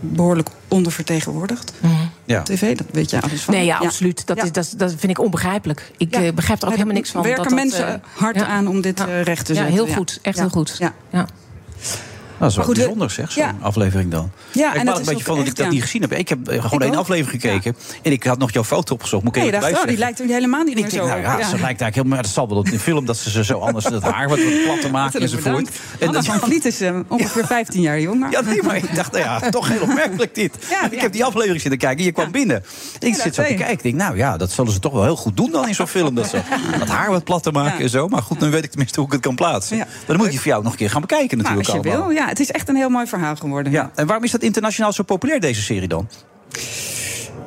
behoorlijk 0.00 0.48
ondervertegenwoordigd. 0.68 1.72
Ja. 2.24 2.38
Op 2.38 2.44
tv, 2.44 2.76
dat 2.76 2.86
weet 2.92 3.10
je 3.10 3.20
alles 3.20 3.42
van. 3.42 3.54
Nee, 3.54 3.64
ja, 3.64 3.76
absoluut. 3.78 4.26
Dat, 4.26 4.36
Ja. 4.36 4.42
Is, 4.44 4.50
dat, 4.52 4.74
dat 4.76 4.90
vind 4.98 5.12
ik 5.12 5.18
onbegrijpelijk. 5.18 5.90
Ik 5.96 6.14
Ja. 6.14 6.22
eh, 6.22 6.32
begrijp 6.32 6.58
er 6.60 6.64
ook 6.64 6.70
Ja, 6.72 6.76
helemaal 6.78 6.96
niks 6.98 7.10
van. 7.10 7.22
werken 7.22 7.42
dat 7.42 7.52
dat, 7.52 7.58
mensen 7.62 7.88
eh, 7.88 8.00
hard 8.14 8.36
ja. 8.36 8.46
aan 8.46 8.66
om 8.68 8.80
dit 8.80 9.00
eh, 9.00 9.22
recht 9.22 9.46
te 9.46 9.52
Ja, 9.52 9.58
zetten. 9.58 9.74
heel 9.76 9.86
ja. 9.88 9.94
goed. 9.94 10.18
Echt 10.22 10.36
Ja. 10.36 10.42
heel 10.42 10.50
goed. 10.50 10.76
Ja. 11.10 11.26
Ja. 12.44 12.50
Dat 12.50 12.50
is 12.50 12.56
wel 12.56 12.64
goed, 12.64 12.74
bijzonder, 12.74 13.10
zeg, 13.10 13.32
zo'n 13.32 13.42
ja. 13.42 13.56
aflevering 13.60 14.10
dan. 14.10 14.30
Ja, 14.52 14.74
ik 14.74 14.80
en 14.80 14.86
het 14.86 14.98
een 14.98 15.04
beetje 15.04 15.24
van 15.24 15.36
dat 15.36 15.46
ik 15.46 15.56
dat 15.56 15.66
ja. 15.66 15.72
niet 15.72 15.82
gezien 15.82 16.00
heb. 16.00 16.12
Ik 16.12 16.28
heb 16.28 16.48
eh, 16.48 16.62
gewoon 16.62 16.80
één 16.80 16.94
aflevering 16.94 17.40
gekeken. 17.40 17.76
En 18.02 18.12
ik 18.12 18.24
had 18.24 18.38
nog 18.38 18.52
jouw 18.52 18.64
foto 18.64 18.94
opgezocht. 18.94 19.24
Moet 19.24 19.36
ik 19.36 19.42
Nee, 19.42 19.50
je 19.50 19.56
even 19.56 19.70
dacht, 19.70 19.82
oh, 19.82 19.88
die 19.88 19.98
lijkt 19.98 20.20
er 20.20 20.26
helemaal 20.26 20.62
niet 20.62 20.76
Ik 20.76 20.82
meer 20.82 20.90
denk, 20.90 21.02
zo 21.02 21.08
nou 21.08 21.20
ja, 21.20 21.36
ze 21.36 21.40
lijkt 21.40 21.62
eigenlijk 21.62 21.94
helemaal... 21.94 22.22
Dat 22.22 22.30
zal 22.30 22.48
wel 22.48 22.58
op 22.58 22.70
de 22.70 22.78
film 22.78 23.06
dat 23.06 23.16
ze 23.16 23.30
ze 23.30 23.44
zo 23.44 23.58
anders 23.58 23.84
dat 23.84 24.02
haar 24.02 24.28
wat, 24.28 24.38
wat 24.38 24.64
platter 24.64 24.90
maken 24.90 25.20
enzovoort. 25.20 25.44
bedankt. 25.44 25.80
Anna 26.06 26.22
van 26.22 26.48
Vliet 26.48 26.64
is 26.64 26.80
eh, 26.80 26.98
ongeveer 27.08 27.46
15 27.46 27.80
jaar 27.80 28.00
jonger. 28.00 28.30
Ja, 28.30 28.40
nee, 28.40 28.62
maar 28.62 28.76
ik 28.76 28.94
dacht, 28.94 29.12
nou 29.12 29.24
ja, 29.24 29.40
toch 29.50 29.68
heel 29.68 29.80
opmerkelijk 29.80 30.34
dit. 30.34 30.54
Ik 30.90 31.00
heb 31.00 31.12
die 31.12 31.24
aflevering 31.24 31.60
zitten 31.60 31.78
kijken 31.78 31.98
en 31.98 32.04
je 32.04 32.12
kwam 32.12 32.30
binnen. 32.30 32.64
Ik 32.98 33.12
dat 33.12 33.20
zit 33.20 33.34
zo 33.34 33.42
te 33.42 33.48
kijken. 33.48 33.70
Ik 33.70 33.82
denk, 33.82 33.94
nou 33.94 34.16
ja, 34.16 34.36
dat 34.36 34.50
zullen 34.50 34.72
ze 34.72 34.78
toch 34.78 34.92
wel 34.92 35.04
heel 35.04 35.16
goed 35.16 35.36
doen 35.36 35.50
dan 35.50 35.68
in 35.68 35.74
zo'n 35.74 35.86
film. 35.86 36.14
Dat 36.14 36.28
ze 36.28 36.40
dat 36.78 36.88
haar 36.88 37.10
wat 37.10 37.24
platter 37.24 37.52
maken 37.52 37.78
en 37.78 37.90
zo. 37.90 38.08
Maar 38.08 38.22
goed, 38.22 38.40
dan 38.40 38.50
weet 38.50 38.64
ik 38.64 38.70
tenminste 38.70 38.98
hoe 38.98 39.08
ik 39.08 39.14
het 39.14 39.22
kan 39.22 39.34
plaatsen. 39.34 39.76
Maar 39.76 39.86
dan 40.06 40.16
moet 40.16 40.32
je 40.32 40.38
voor 40.38 40.46
jou 40.46 40.62
nog 40.62 40.72
een 40.72 40.78
keer 40.78 40.90
gaan 40.90 41.00
bekijken 41.00 41.38
Nou, 41.38 41.56
natuurlijk 41.56 41.86
allemaal. 41.86 42.06
wil. 42.06 42.16
Ja, 42.16 42.33
het 42.38 42.42
is 42.48 42.50
echt 42.50 42.68
een 42.68 42.76
heel 42.76 42.88
mooi 42.88 43.06
verhaal 43.06 43.36
geworden. 43.36 43.72
Ja, 43.72 43.90
en 43.94 44.06
waarom 44.06 44.24
is 44.24 44.30
dat 44.30 44.42
internationaal 44.42 44.92
zo 44.92 45.02
populair, 45.02 45.40
deze 45.40 45.62
serie 45.62 45.88
dan? 45.88 46.08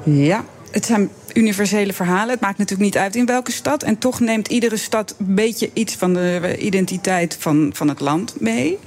Ja, 0.03 0.43
het 0.71 0.85
zijn 0.85 1.09
universele 1.33 1.93
verhalen. 1.93 2.29
Het 2.29 2.39
maakt 2.39 2.57
natuurlijk 2.57 2.89
niet 2.89 2.97
uit 2.97 3.15
in 3.15 3.25
welke 3.25 3.51
stad. 3.51 3.83
En 3.83 3.97
toch 3.97 4.19
neemt 4.19 4.47
iedere 4.47 4.77
stad 4.77 5.15
een 5.19 5.35
beetje 5.35 5.69
iets 5.73 5.95
van 5.95 6.13
de 6.13 6.55
identiteit 6.59 7.35
van, 7.39 7.69
van 7.73 7.87
het 7.87 7.99
land 7.99 8.39
mee. 8.39 8.77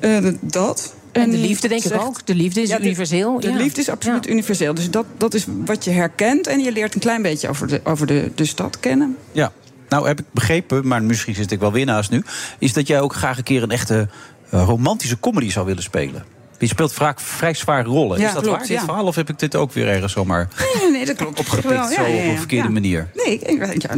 Eh, 0.00 0.26
dat. 0.40 0.94
En 1.12 1.30
de 1.30 1.36
liefde 1.36 1.68
denk 1.68 1.84
ik 1.84 2.00
ook. 2.00 2.26
De 2.26 2.34
liefde 2.34 2.60
is 2.62 2.68
Ja, 2.68 2.76
de- 2.78 2.82
universeel. 2.84 3.40
De 3.40 3.48
ja. 3.50 3.56
liefde 3.56 3.80
is 3.80 3.88
absoluut 3.88 4.24
Ja. 4.24 4.30
universeel. 4.30 4.74
Dus 4.74 4.90
dat, 4.90 5.06
dat 5.16 5.34
is 5.34 5.46
wat 5.64 5.84
je 5.84 5.90
herkent. 5.90 6.46
En 6.46 6.60
je 6.60 6.72
leert 6.72 6.94
een 6.94 7.00
klein 7.00 7.22
beetje 7.22 7.48
over 7.48 7.66
de, 7.68 7.80
over 7.84 8.06
de, 8.06 8.30
de 8.34 8.44
stad 8.44 8.80
kennen. 8.80 9.16
Ja, 9.32 9.52
nou 9.88 10.06
heb 10.06 10.18
ik 10.20 10.24
begrepen, 10.30 10.86
maar 10.86 11.02
misschien 11.02 11.34
zit 11.34 11.50
ik 11.50 11.60
wel 11.60 11.72
weer 11.72 11.86
naast 11.86 12.10
nu... 12.10 12.22
is 12.58 12.72
dat 12.72 12.86
jij 12.86 13.00
ook 13.00 13.14
graag 13.14 13.38
een 13.38 13.44
keer 13.44 13.62
een 13.62 13.70
echte 13.70 14.08
romantische 14.50 15.20
comedy 15.20 15.50
zou 15.50 15.66
willen 15.66 15.82
spelen. 15.82 16.24
Je 16.58 16.66
speelt 16.66 16.92
vaak 16.92 17.20
vrij 17.20 17.54
zware 17.54 17.88
rollen. 17.88 18.18
Ja, 18.18 18.26
is 18.26 18.32
dat 18.32 18.42
klopt, 18.42 18.58
waar, 18.58 18.66
dit 18.66 18.76
ja. 18.76 18.84
verhaal? 18.84 19.04
Of 19.04 19.14
heb 19.14 19.28
ik 19.28 19.38
dit 19.38 19.56
ook 19.56 19.72
weer 19.72 19.88
ergens 19.88 20.12
zomaar 20.12 20.48
Nee, 20.82 20.90
nee, 20.90 21.06
dat 21.06 21.16
klopt. 21.16 21.38
opgepikt 21.38 21.68
Wel, 21.68 21.90
ja, 21.90 21.90
zo 21.90 22.02
ja, 22.02 22.24
op 22.24 22.30
een 22.30 22.38
verkeerde 22.38 22.68
manier? 22.68 23.10
Nee, 23.14 23.40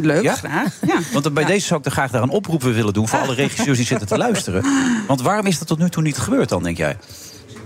leuk, 0.00 0.28
graag. 0.30 0.78
Ja. 0.86 0.98
Want 1.12 1.34
bij 1.34 1.44
deze 1.44 1.66
zou 1.66 1.80
ik 1.80 1.86
er 1.86 1.92
graag 1.92 2.10
daar 2.10 2.22
een 2.22 2.28
oproep 2.28 2.62
willen 2.62 2.92
doen... 2.92 3.08
voor 3.08 3.18
alle 3.18 3.34
regisseurs 3.34 3.76
die 3.76 3.86
zitten 3.86 4.06
te 4.06 4.18
luisteren. 4.18 4.64
Want 5.06 5.22
waarom 5.22 5.46
is 5.46 5.58
dat 5.58 5.68
tot 5.68 5.78
nu 5.78 5.88
toe 5.88 6.02
niet 6.02 6.18
gebeurd 6.18 6.48
dan, 6.48 6.62
denk 6.62 6.76
jij? 6.76 6.96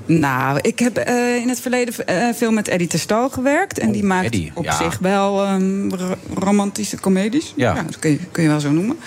Nou, 0.07 0.59
ik 0.63 0.79
heb 0.79 0.97
eh, 0.97 1.37
in 1.37 1.49
het 1.49 1.61
verleden 1.61 2.07
eh, 2.07 2.35
veel 2.35 2.51
met 2.51 2.69
Eddie 2.69 2.89
Terstal 2.89 3.31
gewerkt. 3.31 3.79
En 3.79 3.93
die 3.93 4.05
maakt 4.05 4.21
Oh, 4.21 4.27
Eddie, 4.27 4.51
op 4.55 4.71
zich 4.71 4.99
wel 4.99 5.45
ehm, 5.45 5.89
ro- 5.91 6.17
romantische 6.35 7.01
comedies. 7.01 7.53
Ja. 7.57 7.75
dat 7.75 7.99
kun 7.99 8.11
je, 8.11 8.19
kun 8.31 8.43
je 8.43 8.49
wel 8.49 8.61
zo 8.61 8.71
noemen. 8.71 8.99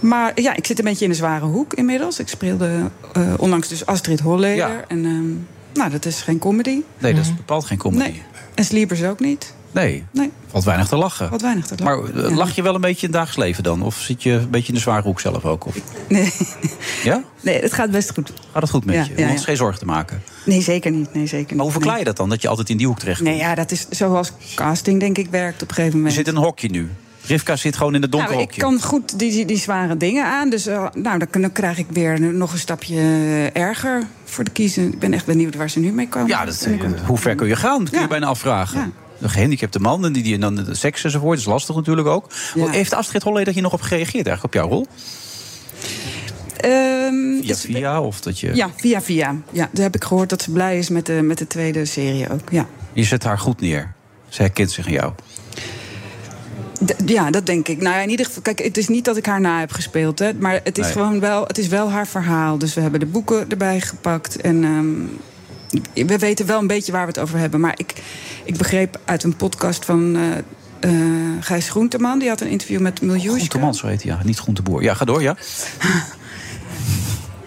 Maar 0.00 0.40
ja, 0.40 0.56
ik 0.56 0.66
zit 0.66 0.78
een 0.78 0.84
beetje 0.84 1.04
in 1.04 1.10
de 1.10 1.16
zware 1.16 1.44
hoek 1.44 1.74
inmiddels. 1.74 2.18
Ik 2.18 2.28
speelde 2.28 2.90
eh, 3.12 3.34
onlangs 3.36 3.68
dus 3.68 3.86
Astrid 3.86 4.20
Holleder. 4.20 4.56
Ja. 4.56 4.84
En 4.88 5.04
ehm, 5.04 5.78
nou, 5.78 5.90
dat 5.90 6.04
is 6.04 6.20
geen 6.22 6.38
comedy. 6.38 6.80
Nee, 6.98 7.14
dat 7.14 7.24
is 7.24 7.34
bepaald 7.36 7.64
geen 7.64 7.78
comedy. 7.78 8.02
Nee. 8.02 8.22
En 8.54 8.64
Sleepers 8.64 9.02
ook 9.04 9.20
niet. 9.20 9.56
Nee, 9.72 10.04
Nee. 10.12 10.30
valt 10.46 10.64
weinig 10.64 10.88
te 10.88 10.96
lachen. 10.96 11.30
Wat 11.30 11.40
weinig 11.42 11.66
te 11.66 11.74
Maar 11.84 11.96
lachen. 11.98 12.24
eh, 12.24 12.28
Ja. 12.30 12.36
lach 12.36 12.54
je 12.54 12.62
wel 12.62 12.74
een 12.74 12.80
beetje 12.80 13.06
in 13.06 13.12
het 13.12 13.22
dagelijks 13.22 13.36
leven 13.46 13.62
dan? 13.62 13.82
Of 13.82 13.96
zit 14.00 14.22
je 14.22 14.30
een 14.32 14.50
beetje 14.50 14.68
in 14.68 14.74
de 14.74 14.80
zware 14.80 15.02
hoek 15.02 15.20
zelf 15.20 15.44
ook? 15.44 15.66
Of? 15.66 15.74
Nee, 16.08 16.32
Ja? 17.04 17.22
nee, 17.40 17.60
het 17.60 17.72
gaat 17.72 17.90
best 17.90 18.12
goed. 18.12 18.32
Gaat 18.52 18.62
het 18.62 18.70
goed 18.70 18.84
met 18.84 18.94
Ja, 18.94 19.02
je? 19.02 19.10
ja, 19.16 19.26
Je 19.26 19.32
ons 19.32 19.44
geen 19.44 19.56
zorgen 19.56 19.78
te 19.78 19.84
maken. 19.84 20.22
Nee, 20.44 20.60
zeker 20.62 20.90
niet. 20.90 21.14
Nee, 21.14 21.26
zeker 21.26 21.46
niet. 21.46 21.54
Maar 21.54 21.64
hoe 21.64 21.72
verklaar 21.72 21.98
je 21.98 22.04
dat 22.04 22.16
dan? 22.16 22.28
Dat 22.28 22.42
je 22.42 22.48
altijd 22.48 22.68
in 22.70 22.76
die 22.76 22.86
hoek 22.86 22.98
terecht 22.98 23.20
Nee, 23.20 23.36
ja, 23.36 23.54
dat 23.54 23.70
is 23.70 23.86
zoals 23.90 24.32
casting 24.54 25.00
denk 25.00 25.18
ik 25.18 25.28
werkt 25.30 25.62
op 25.62 25.68
een 25.68 25.74
gegeven 25.74 25.90
Je 25.90 25.96
moment. 26.04 26.14
zit 26.14 26.28
in 26.28 26.36
een 26.36 26.42
hokje 26.42 26.68
nu. 26.68 26.90
Rivka 27.28 27.56
zit 27.56 27.76
gewoon 27.76 27.94
in 27.94 28.02
het 28.02 28.12
donkere 28.12 28.32
Nou, 28.32 28.44
ik 28.44 28.48
hokje. 28.48 28.78
kan 28.78 28.82
goed 28.82 29.18
die, 29.18 29.30
die, 29.30 29.44
die 29.44 29.58
zware 29.58 29.96
dingen 29.96 30.24
aan. 30.24 30.50
Dus 30.50 30.66
uh, 30.66 30.86
nou, 30.94 31.18
dan, 31.18 31.28
dan 31.42 31.52
krijg 31.52 31.78
ik 31.78 31.86
weer 31.88 32.20
nog 32.20 32.52
een 32.52 32.58
stapje 32.58 32.94
uh, 32.94 33.56
erger 33.56 34.02
voor 34.24 34.44
de 34.44 34.50
kiezen. 34.50 34.92
Ik 34.92 34.98
ben 34.98 35.12
echt 35.12 35.26
benieuwd 35.26 35.54
waar 35.54 35.70
ze 35.70 35.78
nu 35.78 35.92
mee 35.92 36.08
komen. 36.08 36.28
Ja, 36.28 36.44
dat, 36.44 36.66
uh, 36.68 36.82
hoe 37.06 37.18
ver 37.18 37.34
kun 37.34 37.48
je 37.48 37.56
gaan? 37.56 37.78
Dat 37.78 37.90
kun 37.90 38.00
je 38.00 38.08
bijna 38.08 38.26
afvragen. 38.26 38.78
Ja. 38.78 38.90
De 39.18 39.28
gehandicapte 39.28 39.78
man 39.78 40.04
en 40.04 40.12
die, 40.12 40.22
die 40.22 40.38
dan 40.38 40.54
de 40.54 40.74
seks 40.74 41.04
enzovoort. 41.04 41.30
Dat 41.30 41.46
is 41.46 41.52
lastig 41.52 41.74
natuurlijk 41.74 42.08
ook. 42.08 42.30
Ja. 42.54 42.68
Heeft 42.68 42.94
Astrid 42.94 43.22
Holleder 43.22 43.52
hier 43.52 43.62
nog 43.62 43.72
op 43.72 43.80
gereageerd 43.80 44.26
eigenlijk 44.26 44.44
op 44.44 44.54
jouw 44.54 44.68
rol? 44.68 44.86
Um, 46.64 47.42
via 47.42 47.54
via? 47.54 48.00
Of 48.00 48.20
dat 48.20 48.40
je... 48.40 48.54
Ja, 48.54 48.70
via 48.76 49.02
via. 49.02 49.36
Ja, 49.52 49.68
daar 49.72 49.82
heb 49.82 49.94
ik 49.94 50.04
gehoord 50.04 50.28
dat 50.28 50.42
ze 50.42 50.50
blij 50.50 50.78
is 50.78 50.88
met 50.88 51.06
de, 51.06 51.12
met 51.12 51.38
de 51.38 51.46
tweede 51.46 51.84
serie 51.84 52.30
ook. 52.30 52.50
Ja. 52.50 52.66
Je 52.92 53.04
zet 53.04 53.24
haar 53.24 53.38
goed 53.38 53.60
neer. 53.60 53.94
Ze 54.28 54.42
herkent 54.42 54.70
zich 54.70 54.86
in 54.86 54.92
jou. 54.92 55.12
Ja, 57.06 57.30
dat 57.30 57.46
denk 57.46 57.68
ik. 57.68 57.80
Nou 57.80 57.94
ja, 57.96 58.02
in 58.02 58.10
ieder 58.10 58.26
geval, 58.26 58.42
kijk, 58.42 58.58
het 58.58 58.76
is 58.76 58.88
niet 58.88 59.04
dat 59.04 59.16
ik 59.16 59.26
haar 59.26 59.40
na 59.40 59.60
heb 59.60 59.72
gespeeld, 59.72 60.18
hè, 60.18 60.32
maar 60.34 60.60
het 60.64 60.78
is 60.78 60.84
nee. 60.84 60.92
gewoon 60.92 61.20
wel, 61.20 61.46
het 61.46 61.58
is 61.58 61.68
wel 61.68 61.90
haar 61.90 62.06
verhaal. 62.06 62.58
Dus 62.58 62.74
we 62.74 62.80
hebben 62.80 63.00
de 63.00 63.06
boeken 63.06 63.50
erbij 63.50 63.80
gepakt 63.80 64.40
en 64.40 64.64
um, 64.64 65.18
we 65.94 66.18
weten 66.18 66.46
wel 66.46 66.60
een 66.60 66.66
beetje 66.66 66.92
waar 66.92 67.02
we 67.02 67.08
het 67.08 67.18
over 67.18 67.38
hebben. 67.38 67.60
Maar 67.60 67.74
ik, 67.76 67.94
ik 68.44 68.56
begreep 68.56 69.00
uit 69.04 69.24
een 69.24 69.36
podcast 69.36 69.84
van 69.84 70.16
uh, 70.16 70.22
uh, 70.80 71.36
Gijs 71.40 71.68
Groenteman, 71.70 72.18
die 72.18 72.28
had 72.28 72.40
een 72.40 72.48
interview 72.48 72.80
met 72.80 73.00
Miljoen. 73.00 73.36
Groenteman, 73.36 73.74
zo 73.74 73.86
heet 73.86 74.02
hij, 74.02 74.12
ja, 74.12 74.20
niet 74.24 74.38
Groenteboer. 74.38 74.82
Ja, 74.82 74.94
ga 74.94 75.04
door, 75.04 75.22
ja. 75.22 75.36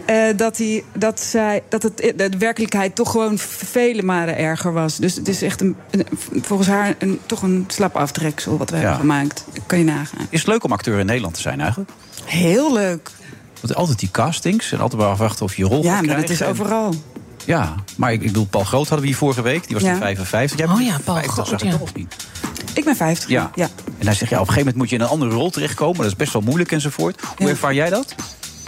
Uh, 0.10 0.38
dat, 0.38 0.58
hij, 0.58 0.84
dat, 0.94 1.20
zij, 1.20 1.64
dat 1.70 1.84
het, 1.84 1.98
de 2.16 2.30
werkelijkheid 2.38 2.96
toch 2.96 3.12
gewoon 3.12 3.38
vele 3.38 4.04
malen 4.04 4.38
erger 4.38 4.74
was. 4.74 4.98
Dus 4.98 5.16
het 5.16 5.28
is 5.28 5.42
echt 5.42 5.62
een, 5.62 5.76
een, 5.90 6.06
volgens 6.42 6.70
haar 6.70 6.96
een, 7.00 7.20
toch 7.26 7.42
een 7.42 7.66
slap 7.68 7.96
aftreksel 7.96 8.58
wat 8.58 8.70
we 8.70 8.76
ja. 8.76 8.82
hebben 8.82 9.00
gemaakt. 9.00 9.46
Kan 9.66 9.78
je 9.78 9.84
nagaan. 9.84 10.28
Is 10.30 10.40
het 10.40 10.48
leuk 10.48 10.64
om 10.64 10.72
acteur 10.72 11.00
in 11.00 11.06
Nederland 11.06 11.34
te 11.34 11.42
zijn 11.42 11.60
eigenlijk? 11.60 11.92
Heel 12.26 12.74
leuk. 12.74 13.12
Want 13.62 13.76
altijd 13.76 14.00
die 14.00 14.12
castings 14.12 14.72
en 14.72 14.80
altijd 14.80 15.02
maar 15.02 15.12
afwachten 15.12 15.46
of 15.46 15.56
je 15.56 15.64
rol 15.64 15.84
Ja, 15.84 16.02
maar 16.02 16.16
dat 16.16 16.30
is 16.30 16.42
en... 16.42 16.48
overal. 16.48 16.94
Ja, 17.46 17.76
maar 17.98 18.14
ik, 18.14 18.22
ik 18.22 18.28
bedoel, 18.28 18.46
Paul 18.46 18.64
Groot 18.64 18.88
hadden 18.88 19.00
we 19.00 19.06
hier 19.06 19.16
vorige 19.16 19.42
week. 19.42 19.68
Die 19.68 19.76
was 19.76 19.84
ja. 19.84 19.92
toen 19.92 20.02
55. 20.02 20.58
Jij 20.58 20.68
oh 20.68 20.82
ja, 20.82 20.98
Paul 21.04 21.18
50, 21.18 21.34
Groot, 21.34 21.48
zag 21.48 21.60
ik 21.60 21.66
ja. 21.66 21.72
toch 21.72 21.82
of 21.82 21.94
niet? 21.94 22.16
Ik 22.74 22.84
ben 22.84 22.96
50. 22.96 23.30
Ja. 23.30 23.52
ja. 23.56 23.70
En 23.98 24.06
hij 24.06 24.16
zegt, 24.16 24.32
ja, 24.32 24.40
op 24.40 24.48
een 24.48 24.54
gegeven 24.54 24.58
moment 24.58 24.76
moet 24.76 24.90
je 24.90 24.96
in 24.96 25.02
een 25.02 25.08
andere 25.08 25.32
rol 25.32 25.50
terechtkomen. 25.50 25.98
Dat 25.98 26.06
is 26.06 26.16
best 26.16 26.34
wel 26.34 26.42
moeilijk 26.42 26.72
enzovoort. 26.72 27.22
Hoe 27.38 27.50
ervaar 27.50 27.74
jij 27.74 27.90
dat? 27.90 28.16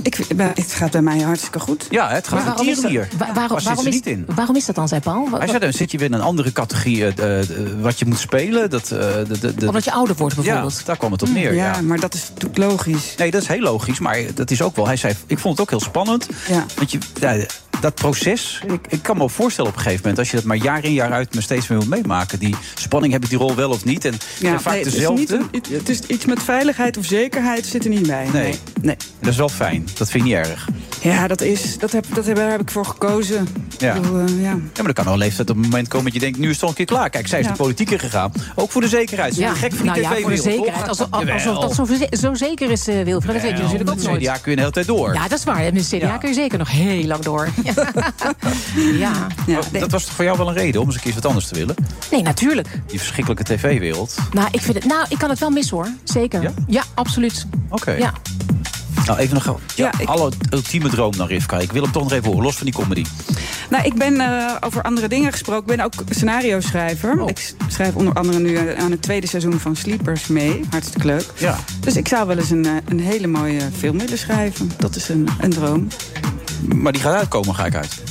Ik, 0.01 0.15
het 0.37 0.71
gaat 0.71 0.91
bij 0.91 1.01
mij 1.01 1.19
hartstikke 1.19 1.59
goed. 1.59 1.87
Ja, 1.89 2.09
het 2.09 2.27
gaat 2.27 2.43
waarom 2.45 2.67
is, 2.67 2.81
dat, 2.81 2.89
hier. 2.91 3.07
wa- 3.17 3.33
waarom, 3.33 3.59
waarom, 3.63 3.87
is, 3.87 3.93
niet 3.93 4.05
in. 4.07 4.25
waarom 4.35 4.55
is 4.55 4.65
dat 4.65 4.75
dan, 4.75 4.87
zei 4.87 5.01
Paul? 5.01 5.27
Hij 5.31 5.47
zei, 5.47 5.59
dan 5.59 5.73
zit 5.73 5.91
je 5.91 5.97
weer 5.97 6.07
in 6.07 6.13
een 6.13 6.21
andere 6.21 6.51
categorie 6.51 7.05
eh, 7.07 7.39
eh, 7.39 7.47
wat 7.81 7.99
je 7.99 8.05
moet 8.05 8.19
spelen. 8.19 8.69
Dat, 8.69 8.83
eh, 8.83 8.99
de, 9.27 9.39
de, 9.39 9.55
de, 9.55 9.67
Omdat 9.67 9.83
je 9.83 9.91
ouder 9.91 10.15
wordt 10.15 10.35
bijvoorbeeld. 10.35 10.77
Ja, 10.77 10.83
daar 10.85 10.97
kwam 10.97 11.11
het 11.11 11.21
op 11.21 11.29
neer. 11.29 11.53
Ja, 11.53 11.73
Ja, 11.75 11.81
maar 11.81 11.99
dat 11.99 12.13
is 12.13 12.29
natuurlijk 12.29 12.57
logisch. 12.57 13.15
Nee, 13.17 13.31
dat 13.31 13.41
is 13.41 13.47
heel 13.47 13.59
logisch. 13.61 13.99
Maar 13.99 14.19
dat 14.33 14.51
is 14.51 14.61
ook 14.61 14.75
wel. 14.75 14.85
Hij 14.87 14.97
zei, 14.97 15.13
ik 15.27 15.39
vond 15.39 15.53
het 15.57 15.61
ook 15.61 15.69
heel 15.69 15.89
spannend. 15.89 16.27
Ja. 16.47 16.65
Want 16.75 16.91
je, 16.91 16.97
ja, 17.19 17.45
dat 17.83 17.95
proces, 17.95 18.61
ik, 18.67 18.79
ik 18.89 19.01
kan 19.01 19.17
me 19.17 19.23
ook 19.23 19.29
voorstellen 19.29 19.69
op 19.71 19.75
een 19.77 19.81
gegeven 19.83 20.01
moment... 20.01 20.19
als 20.19 20.29
je 20.29 20.35
dat 20.35 20.45
maar 20.45 20.57
jaar 20.57 20.83
in 20.83 20.93
jaar 20.93 21.11
uit 21.11 21.33
maar 21.33 21.43
steeds 21.43 21.67
meer 21.67 21.79
wil 21.79 21.87
meemaken. 21.87 22.39
Die 22.39 22.55
spanning, 22.75 23.13
heb 23.13 23.23
ik 23.23 23.29
die 23.29 23.37
rol 23.37 23.55
wel 23.55 23.69
of 23.69 23.85
niet? 23.85 24.05
En 24.05 24.13
het 24.13 24.23
vaak 24.61 24.73
nee, 24.73 24.77
het, 24.77 24.85
is 24.85 24.93
dezelfde. 24.93 25.37
niet 25.51 25.51
het, 25.51 25.69
het 25.79 25.89
is 25.89 25.99
iets 25.99 26.25
met 26.25 26.43
veiligheid 26.43 26.97
of 26.97 27.05
zekerheid 27.05 27.65
zit 27.65 27.83
er 27.83 27.89
niet 27.89 28.07
bij. 28.07 28.27
Nee. 28.33 28.59
nee. 28.81 28.95
Dat 29.19 29.31
is 29.31 29.37
wel 29.37 29.49
fijn. 29.49 29.87
Dat 29.97 30.09
vind 30.09 30.27
je 30.27 30.29
niet 30.35 30.45
erg. 30.45 30.67
Ja, 31.01 31.27
dat 31.27 31.41
is, 31.41 31.77
dat 31.77 31.91
heb, 31.91 32.05
dat 32.13 32.25
heb, 32.25 32.35
daar 32.35 32.51
heb 32.51 32.61
ik 32.61 32.71
voor 32.71 32.85
gekozen. 32.85 33.47
Ja. 33.77 33.93
Ik 33.93 34.01
bedoel, 34.01 34.19
eh, 34.19 34.41
ja. 34.41 34.49
Ja, 34.49 34.57
maar 34.75 34.85
er 34.85 34.93
kan 34.93 35.03
wel 35.03 35.13
een 35.13 35.19
leeftijd 35.19 35.49
op 35.49 35.55
een 35.55 35.61
moment 35.61 35.87
komen 35.87 36.05
dat 36.05 36.13
je 36.13 36.19
denkt... 36.19 36.37
nu 36.37 36.49
is 36.49 36.53
het 36.53 36.63
al 36.63 36.69
een 36.69 36.75
keer 36.75 36.85
klaar. 36.85 37.09
Kijk, 37.09 37.27
zij 37.27 37.39
is 37.39 37.45
Ja. 37.45 37.51
de 37.51 37.57
politiek 37.57 37.89
ingegaan. 37.91 38.31
Ook 38.55 38.71
voor 38.71 38.81
de 38.81 38.87
zekerheid. 38.87 39.33
Ze 39.33 39.39
Ja, 39.41 39.53
gek 39.53 39.73
voor 39.73 39.81
die 39.81 40.01
nou 40.01 40.01
ja, 40.01 40.21
voor 40.21 40.29
de 40.29 40.37
zekerheid. 40.37 40.87
Alsof, 40.87 41.07
alsof 41.11 41.59
dat 41.59 41.75
zo, 41.75 41.85
zo 42.11 42.33
zeker 42.33 42.71
is, 42.71 42.87
eh 42.87 43.03
Wilfred. 43.03 43.33
Dat 43.33 43.41
weet 43.41 43.57
je 43.57 43.63
natuurlijk 43.63 43.89
ook 43.89 44.01
nooit. 44.01 44.21
CDA 44.21 44.37
kun 44.37 44.49
je 44.51 44.55
de 44.55 44.61
hele 44.61 44.73
tijd 44.73 44.87
door. 44.87 45.13
Ja, 45.13 45.27
dat 45.27 45.37
is 45.37 45.43
waar. 45.43 45.73
Met 45.73 45.89
de 45.89 45.97
CDA 45.97 46.07
Ja. 46.07 46.17
kun 46.17 46.29
je 46.29 46.35
zeker 46.35 46.57
nog 46.57 46.71
heel 46.71 47.05
lang 47.05 47.23
door. 47.23 47.47
ja. 49.03 49.27
Maar 49.47 49.79
Dat 49.79 49.91
was 49.91 50.05
toch 50.05 50.13
voor 50.13 50.25
jou 50.25 50.37
wel 50.37 50.47
een 50.47 50.53
reden 50.53 50.81
om 50.81 50.87
eens 50.87 50.95
een 50.95 51.01
keer 51.01 51.13
wat 51.13 51.25
anders 51.25 51.47
te 51.47 51.55
willen? 51.55 51.75
Nee, 52.11 52.21
natuurlijk. 52.21 52.67
Die 52.87 52.97
verschrikkelijke 52.97 53.43
tv-wereld. 53.43 54.15
Nou, 54.31 54.47
ik, 54.51 54.61
vind 54.61 54.75
het, 54.75 54.85
nou, 54.85 55.05
ik 55.09 55.17
kan 55.17 55.29
het 55.29 55.39
wel 55.39 55.49
missen 55.49 55.77
hoor. 55.77 55.87
Zeker. 56.03 56.51
Ja, 56.67 56.83
absoluut. 56.93 57.45
Oké. 57.69 57.91
Ja. 57.91 58.13
Nou, 59.05 59.19
even 59.19 59.33
nog 59.33 59.59
ja, 59.75 59.91
alle 60.05 60.31
ultieme 60.49 60.89
droom 60.89 61.13
naar 61.17 61.27
Rivka. 61.27 61.59
Ik 61.59 61.71
wil 61.71 61.81
hem 61.83 61.91
toch 61.91 62.03
nog 62.03 62.11
even 62.11 62.25
horen, 62.25 62.43
los 62.43 62.55
van 62.55 62.65
die 62.65 62.75
comedy. 62.75 63.05
Nou, 63.69 63.85
ik 63.85 63.93
ben 63.93 64.19
eh, 64.19 64.55
over 64.59 64.81
andere 64.81 65.07
dingen 65.07 65.31
gesproken. 65.31 65.71
Ik 65.71 65.77
ben 65.77 65.85
ook 65.85 65.93
scenario-schrijver. 66.09 67.21
Oh. 67.21 67.29
Ik 67.29 67.53
schrijf 67.67 67.95
onder 67.95 68.13
andere 68.13 68.39
nu 68.39 68.55
eh, 68.55 68.83
aan 68.83 68.91
het 68.91 69.01
tweede 69.01 69.27
seizoen 69.27 69.59
van 69.59 69.75
Sleepers 69.75 70.27
mee. 70.27 70.61
Hartstikke 70.69 71.07
leuk. 71.07 71.25
Ja. 71.37 71.57
Dus 71.79 71.95
ik 71.95 72.07
zou 72.07 72.27
wel 72.27 72.37
eens 72.37 72.49
een, 72.49 72.65
eh, 72.65 72.71
een 72.85 72.99
hele 72.99 73.27
mooie 73.27 73.61
film 73.77 73.97
willen 73.97 74.17
schrijven. 74.17 74.71
Dat 74.77 74.95
is 74.95 75.09
een, 75.09 75.27
een 75.39 75.49
droom. 75.49 75.87
Maar 76.75 76.91
die 76.91 77.01
gaat 77.01 77.15
uitkomen, 77.15 77.55
ga 77.55 77.65
ik 77.65 77.75
uit. 77.75 78.01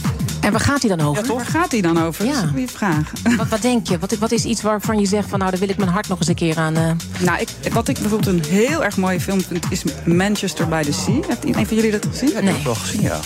En 0.42 0.50
waar 0.52 0.60
gaat 0.60 0.82
hij 0.82 0.96
dan 0.96 1.06
over? 1.06 1.34
Waar 1.34 1.46
gaat 1.46 1.70
hij 1.70 1.80
dan 1.80 2.02
over? 2.02 2.24
Dat 2.26 2.34
is 2.34 2.40
een 2.42 2.48
goede 2.48 2.68
vraag. 2.68 3.12
Wat, 3.36 3.48
wat 3.48 3.62
denk 3.62 3.88
je? 3.88 3.98
Wat, 3.98 4.18
wat 4.18 4.32
is 4.32 4.44
iets 4.44 4.62
waarvan 4.62 4.98
je 5.00 5.06
zegt 5.06 5.28
van 5.28 5.38
nou, 5.38 5.50
daar 5.50 5.60
wil 5.60 5.68
ik 5.68 5.76
mijn 5.76 5.90
hart 5.90 6.08
nog 6.08 6.18
eens 6.18 6.28
een 6.28 6.34
keer 6.34 6.56
aan. 6.58 6.76
eh, 6.76 6.90
Nou, 7.18 7.40
ik, 7.40 7.48
wat 7.72 7.88
ik 7.88 7.98
bijvoorbeeld 7.98 8.26
een 8.36 8.44
heel 8.50 8.84
erg 8.84 8.96
mooie 8.96 9.20
film 9.20 9.42
vind... 9.42 9.64
is 9.70 9.82
Manchester 10.04 10.68
by 10.68 10.82
the 10.82 10.92
Sea. 10.92 11.14
Heeft 11.26 11.44
een 11.56 11.66
van 11.66 11.76
jullie 11.76 11.90
dat 11.90 12.06
gezien? 12.10 12.28
Ja, 12.28 12.38
die 12.40 12.48
heb 12.48 12.58
ik 12.58 12.64
wel 12.64 12.74
gezien, 12.74 13.00
ja. 13.02 13.18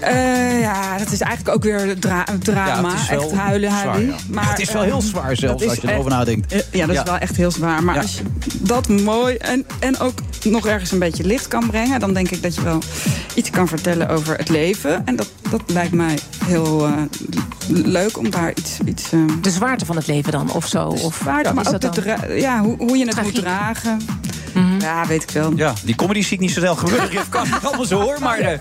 Eh, 0.00 0.60
ja, 0.60 0.98
dat 0.98 1.12
is 1.12 1.20
eigenlijk 1.20 1.56
ook 1.56 1.62
weer 1.62 1.98
dra 1.98 2.28
een 2.28 2.38
drama. 2.38 2.88
Ja, 2.88 2.96
het 2.96 3.10
echt 3.22 3.32
huilen, 3.32 3.70
zwaar, 3.70 3.84
huilen. 3.86 4.14
ja. 4.32 4.40
Het 4.50 4.58
is 4.60 4.72
wel 4.72 4.82
heel 4.82 4.98
eh, 4.98 5.04
zwaar 5.04 5.36
zelfs, 5.36 5.60
dat 5.62 5.70
als 5.70 5.78
je 5.80 5.90
erover 5.92 6.10
nadenkt. 6.10 6.52
eh, 6.52 6.58
Ja, 6.72 6.86
dat 6.86 6.94
Ja. 6.94 7.02
is 7.02 7.08
wel 7.10 7.18
echt 7.18 7.36
heel 7.36 7.50
zwaar. 7.50 7.82
Maar 7.84 7.94
Ja. 7.94 8.00
als 8.00 8.14
je 8.16 8.22
dat 8.58 8.88
mooi 8.88 9.34
en, 9.36 9.66
en 9.78 9.98
ook 9.98 10.18
nog 10.44 10.66
ergens 10.66 10.90
een 10.92 10.98
beetje 10.98 11.24
licht 11.24 11.48
kan 11.48 11.66
brengen... 11.66 12.00
dan 12.00 12.12
denk 12.14 12.30
ik 12.30 12.42
dat 12.42 12.54
je 12.54 12.62
wel 12.62 12.78
iets 13.34 13.50
kan 13.50 13.68
vertellen 13.68 14.08
over 14.08 14.36
het 14.36 14.48
leven. 14.48 15.06
En 15.06 15.16
dat, 15.16 15.28
dat 15.50 15.62
lijkt 15.66 15.92
mij 16.00 16.18
heel 16.44 16.86
eh, 16.86 16.92
leuk 17.68 18.18
om 18.18 18.30
daar 18.30 18.50
iets... 18.50 18.78
iets 18.84 19.12
eh, 19.12 19.20
de 19.40 19.50
zwaarte 19.50 19.86
van 19.86 19.96
het 19.96 20.06
leven 20.06 20.32
dan, 20.32 20.52
of 20.52 20.66
zo? 20.66 20.86
Of 20.86 21.18
zwaarte, 21.22 21.54
maar 21.54 21.66
is 21.66 21.72
ook 21.72 21.80
dat 21.80 21.94
de 21.94 22.34
ja, 22.36 22.60
hoe, 22.60 22.76
hoe 22.78 22.96
je 22.96 23.04
het 23.04 23.12
Tragiek. 23.12 23.32
moet 23.32 23.42
dragen. 23.42 23.98
Mhm. 24.54 24.80
Ja, 24.80 25.06
weet 25.06 25.22
ik 25.22 25.30
wel. 25.30 25.52
Ja, 25.56 25.72
die 25.84 25.94
comedy 25.94 26.22
zie 26.22 26.32
ik 26.32 26.40
niet 26.40 26.50
zo 26.50 26.60
snel 26.60 26.76
gebeuren. 26.76 27.08
Rivka, 27.08 27.42
ik 27.56 27.62
allemaal 27.62 27.84
zo 27.84 28.00
hoor. 28.00 28.16
Maar 28.20 28.38
eh, 28.38 28.58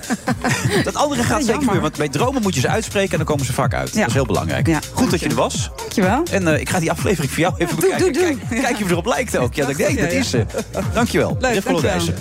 dat 0.83 0.95
andere 0.95 1.23
gaat 1.23 1.39
Ja, 1.39 1.45
zeker 1.45 1.59
gebeuren. 1.59 1.81
Want 1.81 1.97
bij 1.97 2.09
dromen 2.09 2.41
moet 2.41 2.55
je 2.55 2.59
ze 2.59 2.67
uitspreken 2.67 3.11
en 3.11 3.17
dan 3.17 3.25
komen 3.25 3.45
ze 3.45 3.53
vaak 3.53 3.73
uit. 3.73 3.93
Dat 3.95 4.07
is 4.07 4.13
heel 4.13 4.25
belangrijk. 4.25 4.77
Goed 4.93 5.11
dat 5.11 5.19
je 5.19 5.29
er 5.29 5.35
was. 5.35 5.71
Dankjewel. 5.75 6.23
En 6.31 6.47
eh, 6.47 6.59
ik 6.59 6.69
ga 6.69 6.79
die 6.79 6.91
aflevering 6.91 7.31
voor 7.31 7.41
jou 7.41 7.53
even 7.57 7.75
doe, 7.79 7.89
bekijken. 7.89 8.13
doe, 8.13 8.23
doe. 8.23 8.37
Kijk, 8.49 8.61
kijk 8.61 8.73
of 8.73 8.79
je 8.79 8.89
erop 8.89 9.05
lijkt 9.05 9.37
ook. 9.37 9.53
Ja, 9.53 9.65
dat, 9.65 9.77
Ja, 9.77 9.87
dat 9.87 9.95
ja. 9.95 10.05
is 10.05 10.29
ze. 10.29 10.45
Dankjewel. 10.93 11.37
Leuk, 11.39 11.41
dankjewel. 11.41 11.73
Lodijsen. 11.73 12.15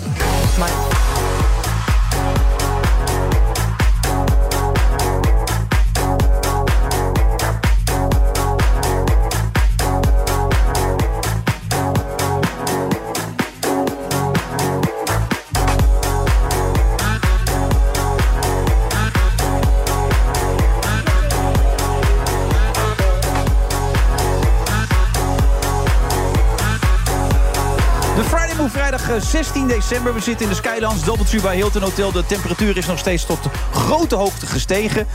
16 29.29 29.67
december. 29.67 30.13
We 30.13 30.19
zitten 30.19 30.45
in 30.45 30.51
de 30.51 30.57
Skylands 30.57 31.03
Doubletree 31.03 31.41
bij 31.41 31.55
Hilton 31.55 31.81
Hotel. 31.81 32.11
De 32.11 32.25
temperatuur 32.25 32.77
is 32.77 32.85
nog 32.85 32.99
steeds 32.99 33.25
tot 33.25 33.39
grote 33.73 34.15
hoogte 34.15 34.45
gestegen. 34.45 35.07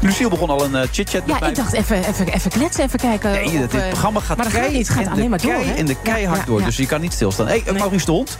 Lucille 0.00 0.28
begon 0.30 0.50
al 0.50 0.64
een 0.64 0.74
eh, 0.76 0.88
chit-chat 0.92 1.26
met 1.26 1.34
Ja, 1.34 1.40
mij. 1.40 1.48
ik 1.48 1.54
dacht 1.56 1.72
even, 1.72 2.04
even, 2.04 2.26
even 2.32 2.50
kletsen, 2.50 2.84
even 2.84 2.98
kijken. 2.98 3.30
Nee, 3.30 3.44
of, 3.44 3.52
dit, 3.52 3.74
eh, 3.74 3.88
programma 3.88 4.20
gaat 4.20 4.36
maar 4.36 4.50
dat 4.50 4.54
gaat 4.54 4.70
niet, 4.70 4.88
het 4.88 4.96
gaat 4.96 5.06
en 5.06 5.12
alleen 5.12 5.30
maar 5.30 5.40
door. 5.40 5.52
kei 5.52 5.70
en 5.76 5.86
de 5.86 5.96
keihard 6.02 6.38
Ja, 6.38 6.44
door. 6.44 6.58
ja. 6.58 6.64
Dus 6.64 6.76
je 6.76 6.86
kan 6.86 7.00
niet 7.00 7.12
stilstaan. 7.12 7.46
Hey, 7.46 7.62
eh, 7.66 7.74
Maurice 7.74 8.04
de 8.04 8.12
Hond. 8.12 8.38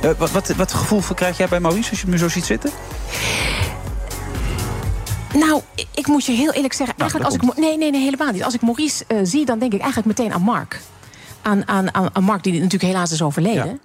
Eh, 0.00 0.10
wat, 0.18 0.30
wat, 0.30 0.48
wat 0.48 0.72
gevoel 0.72 1.00
krijg 1.14 1.36
jij 1.36 1.48
bij 1.48 1.60
Maurice 1.60 1.90
als 1.90 2.00
je 2.00 2.06
hem 2.08 2.18
zo 2.18 2.28
ziet 2.28 2.44
zitten? 2.44 2.70
Nou, 5.34 5.60
ik, 5.94 6.06
moet 6.06 6.24
je 6.24 6.32
heel 6.32 6.52
eerlijk 6.52 6.74
zeggen. 6.74 6.96
eigenlijk 6.98 7.30
als 7.30 7.40
ik, 7.40 7.56
nee, 7.56 7.78
nee, 7.78 7.90
nee, 7.90 8.02
helemaal 8.02 8.32
niet. 8.32 8.44
Als 8.44 8.54
ik 8.54 8.62
Maurice 8.62 9.04
zie, 9.22 9.44
dan 9.44 9.58
denk 9.58 9.72
ik 9.72 9.80
eigenlijk 9.80 10.18
meteen 10.18 10.32
aan 10.34 10.42
Mark. 10.42 10.80
Aan, 11.44 11.68
aan, 11.68 11.94
aan, 11.94 12.08
aan 12.12 12.22
Mark, 12.24 12.42
die 12.42 12.52
natuurlijk 12.52 12.82
helaas 12.82 13.12
is 13.12 13.22
overleden. 13.22 13.80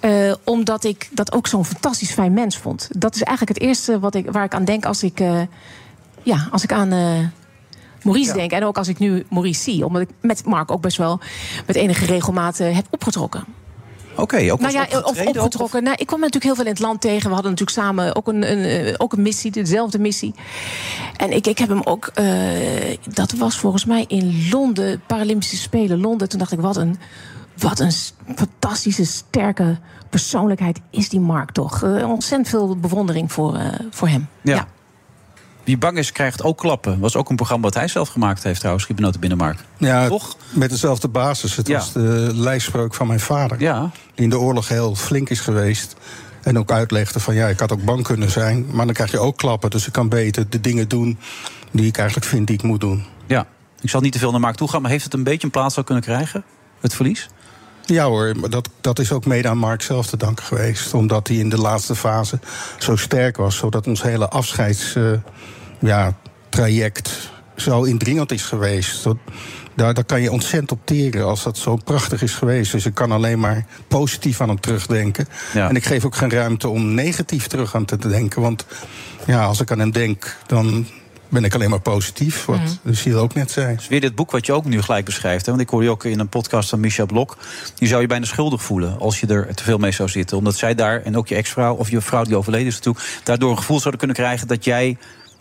Eh, 0.00 0.34
omdat 0.44 0.84
ik 0.84 1.08
dat 1.12 1.32
ook 1.32 1.46
zo'n 1.46 1.64
fantastisch 1.64 2.12
fijn 2.12 2.32
mens 2.32 2.58
vond. 2.58 2.88
Dat 2.96 3.14
is 3.14 3.22
eigenlijk 3.22 3.58
het 3.58 3.68
eerste 3.68 4.00
wat 4.00 4.14
ik, 4.14 4.30
waar 4.30 4.44
ik 4.44 4.54
aan 4.54 4.64
denk 4.64 4.84
als 4.84 5.02
ik, 5.02 5.20
eh, 5.20 5.40
ja, 6.22 6.48
als 6.50 6.62
ik 6.62 6.72
aan. 6.72 6.92
eh, 6.92 7.18
Maurice 8.02 8.32
denk. 8.32 8.50
En 8.52 8.64
ook 8.64 8.78
als 8.78 8.88
ik 8.88 8.98
nu 8.98 9.26
Maurice 9.30 9.62
zie. 9.62 9.86
Omdat 9.86 10.02
ik 10.02 10.08
met 10.20 10.44
Mark 10.44 10.70
ook 10.70 10.80
best 10.80 10.96
wel 10.96 11.20
met 11.66 11.76
enige 11.76 12.04
regelmaat 12.04 12.58
heb 12.58 12.86
opgetrokken. 12.90 13.44
Oké, 14.16 14.52
ook 14.52 14.60
Nou 14.60 14.72
ja, 14.72 14.86
of 15.02 15.26
opgetrokken. 15.26 15.82
Nou, 15.82 15.96
ik 15.98 16.06
kwam 16.06 16.20
natuurlijk 16.20 16.44
heel 16.44 16.54
veel 16.54 16.64
in 16.64 16.70
het 16.70 16.80
land 16.80 17.00
tegen. 17.00 17.28
We 17.28 17.34
hadden 17.34 17.50
natuurlijk 17.50 17.78
samen 17.78 18.16
ook 18.16 18.28
een, 18.28 18.52
een, 18.52 18.86
eh, 18.86 18.94
ook 18.96 19.12
een 19.12 19.22
missie, 19.22 19.50
dezelfde 19.50 19.98
missie. 19.98 20.34
En 21.16 21.32
ik, 21.32 21.46
ik 21.46 21.58
heb 21.58 21.68
hem 21.68 21.80
ook, 21.84 22.10
eh, 22.14 22.26
dat 23.12 23.32
was 23.32 23.58
volgens 23.58 23.84
mij 23.84 24.04
in 24.08 24.48
Londen, 24.50 25.02
Paralympische 25.06 25.56
Spelen 25.56 26.00
Londen. 26.00 26.28
Toen 26.28 26.38
dacht 26.38 26.52
ik, 26.52 26.60
wat 26.60 26.76
een, 26.76 26.98
wat 27.58 27.80
een 27.80 27.92
fantastische, 28.36 29.04
sterke 29.04 29.78
persoonlijkheid 30.10 30.80
is 30.90 31.08
die 31.08 31.20
Mark 31.20 31.50
toch. 31.50 31.82
Eh, 31.82 32.10
ontzettend 32.10 32.48
veel 32.48 32.76
bewondering 32.76 33.32
voor, 33.32 33.58
voor 33.90 34.08
hem. 34.08 34.28
Ja. 34.42 34.66
Wie 35.64 35.78
bang 35.78 35.98
is, 35.98 36.12
krijgt 36.12 36.42
ook 36.42 36.58
klappen. 36.58 36.98
Was 37.00 37.16
ook 37.16 37.30
een 37.30 37.36
programma 37.36 37.64
wat 37.64 37.74
hij 37.74 37.88
zelf 37.88 38.08
gemaakt 38.08 38.42
heeft 38.42 38.56
trouwens. 38.58 38.84
Schiepenoten 38.84 39.20
Binnenmark. 39.20 39.58
Ja, 39.78 40.08
Toch? 40.08 40.36
met 40.50 40.70
dezelfde 40.70 41.08
basis. 41.08 41.56
Het 41.56 41.66
Ja. 41.68 41.78
was 41.78 41.92
de 41.92 42.30
lijfspreuk 42.34 42.94
van 42.94 43.06
mijn 43.06 43.20
vader. 43.20 43.60
Ja. 43.60 43.90
Die 44.14 44.24
in 44.24 44.30
de 44.30 44.38
oorlog 44.38 44.68
heel 44.68 44.94
flink 44.94 45.28
is 45.30 45.40
geweest. 45.40 45.96
En 46.42 46.58
ook 46.58 46.70
uitlegde 46.70 47.20
van 47.20 47.34
ja, 47.34 47.46
ik 47.48 47.60
had 47.60 47.72
ook 47.72 47.84
bang 47.84 48.02
kunnen 48.02 48.30
zijn. 48.30 48.66
Maar 48.70 48.84
dan 48.84 48.94
krijg 48.94 49.10
je 49.10 49.18
ook 49.18 49.36
klappen. 49.36 49.70
Dus 49.70 49.86
ik 49.86 49.92
kan 49.92 50.08
beter 50.08 50.48
de 50.50 50.60
dingen 50.60 50.88
doen 50.88 51.18
die 51.70 51.86
ik 51.86 51.96
eigenlijk 51.96 52.28
vind 52.28 52.46
die 52.46 52.56
ik 52.56 52.62
moet 52.62 52.80
doen. 52.80 53.04
Ja. 53.26 53.46
Ik 53.80 53.90
zal 53.90 54.00
niet 54.00 54.12
te 54.12 54.18
veel 54.18 54.30
naar 54.30 54.40
Mark 54.40 54.56
toe 54.56 54.68
gaan, 54.68 54.82
maar 54.82 54.90
heeft 54.90 55.04
het 55.04 55.14
een 55.14 55.22
beetje 55.24 55.44
een 55.44 55.50
plaats 55.50 55.76
al 55.76 55.84
kunnen 55.84 56.04
krijgen? 56.04 56.44
Het 56.80 56.94
verlies? 56.94 57.28
Ja 57.84 58.04
hoor, 58.04 58.36
maar 58.40 58.50
dat, 58.50 58.68
dat 58.80 58.98
is 58.98 59.12
ook 59.12 59.26
mede 59.26 59.48
aan 59.48 59.58
Mark 59.58 59.82
zelf 59.82 60.06
te 60.06 60.16
danken 60.16 60.44
geweest. 60.44 60.94
Omdat 60.94 61.28
hij 61.28 61.36
in 61.36 61.48
de 61.48 61.58
laatste 61.58 61.94
fase 61.94 62.38
zo 62.78 62.96
sterk 62.96 63.36
was. 63.36 63.56
Zodat 63.56 63.86
ons 63.86 64.02
hele 64.02 64.28
afscheids 64.28 64.94
eh, 64.94 65.12
ja, 65.78 66.16
traject 66.48 67.30
zo 67.56 67.82
indringend 67.82 68.32
is 68.32 68.42
geweest. 68.42 69.04
Dat, 69.04 69.16
daar, 69.74 69.94
daar 69.94 70.04
kan 70.04 70.22
je 70.22 70.32
ontzettend 70.32 70.72
op 70.72 70.80
teren 70.84 71.26
als 71.26 71.42
dat 71.42 71.58
zo 71.58 71.76
prachtig 71.76 72.22
is 72.22 72.34
geweest. 72.34 72.72
Dus 72.72 72.86
ik 72.86 72.94
kan 72.94 73.12
alleen 73.12 73.40
maar 73.40 73.66
positief 73.88 74.40
aan 74.40 74.48
hem 74.48 74.60
terugdenken. 74.60 75.28
Ja. 75.54 75.68
En 75.68 75.76
ik 75.76 75.84
geef 75.84 76.04
ook 76.04 76.16
geen 76.16 76.30
ruimte 76.30 76.68
om 76.68 76.94
negatief 76.94 77.46
terug 77.46 77.74
aan 77.74 77.84
te 77.84 77.96
denken. 77.96 78.42
Want 78.42 78.66
ja, 79.26 79.44
als 79.44 79.60
ik 79.60 79.70
aan 79.70 79.78
hem 79.78 79.90
denk, 79.90 80.36
dan 80.46 80.86
ben 81.32 81.44
ik 81.44 81.54
alleen 81.54 81.70
maar 81.70 81.80
positief. 81.80 82.44
Wat 82.44 82.56
Mhm. 82.56 82.68
Lucille 82.82 83.16
ook 83.16 83.34
net 83.34 83.50
zei. 83.50 83.76
Dus 83.76 83.88
weer 83.88 84.00
dit 84.00 84.14
boek 84.14 84.30
wat 84.30 84.46
je 84.46 84.52
ook 84.52 84.64
nu 84.64 84.82
gelijk 84.82 85.04
beschrijft. 85.04 85.46
Hè? 85.46 85.50
Want 85.52 85.64
ik 85.64 85.70
hoor 85.70 85.82
je 85.82 85.90
ook 85.90 86.04
in 86.04 86.20
een 86.20 86.28
podcast 86.28 86.68
van 86.68 86.80
Micha 86.80 87.04
Blok. 87.04 87.36
Die 87.74 87.88
zou 87.88 88.00
je 88.00 88.06
bijna 88.06 88.24
schuldig 88.24 88.62
voelen 88.62 88.98
als 88.98 89.20
je 89.20 89.26
er 89.26 89.54
te 89.54 89.62
veel 89.62 89.78
mee 89.78 89.92
zou 89.92 90.08
zitten. 90.08 90.36
Omdat 90.36 90.56
zij 90.56 90.74
daar, 90.74 91.02
en 91.02 91.16
ook 91.16 91.28
je 91.28 91.34
ex-vrouw 91.34 91.74
of 91.74 91.90
je 91.90 92.00
vrouw 92.00 92.24
die 92.24 92.36
overleden 92.36 92.66
is 92.66 92.74
natuurlijk... 92.74 93.20
daardoor 93.24 93.50
een 93.50 93.56
gevoel 93.56 93.78
zouden 93.78 93.98
kunnen 93.98 94.16
krijgen 94.16 94.46
dat 94.46 94.64
jij 94.64 94.96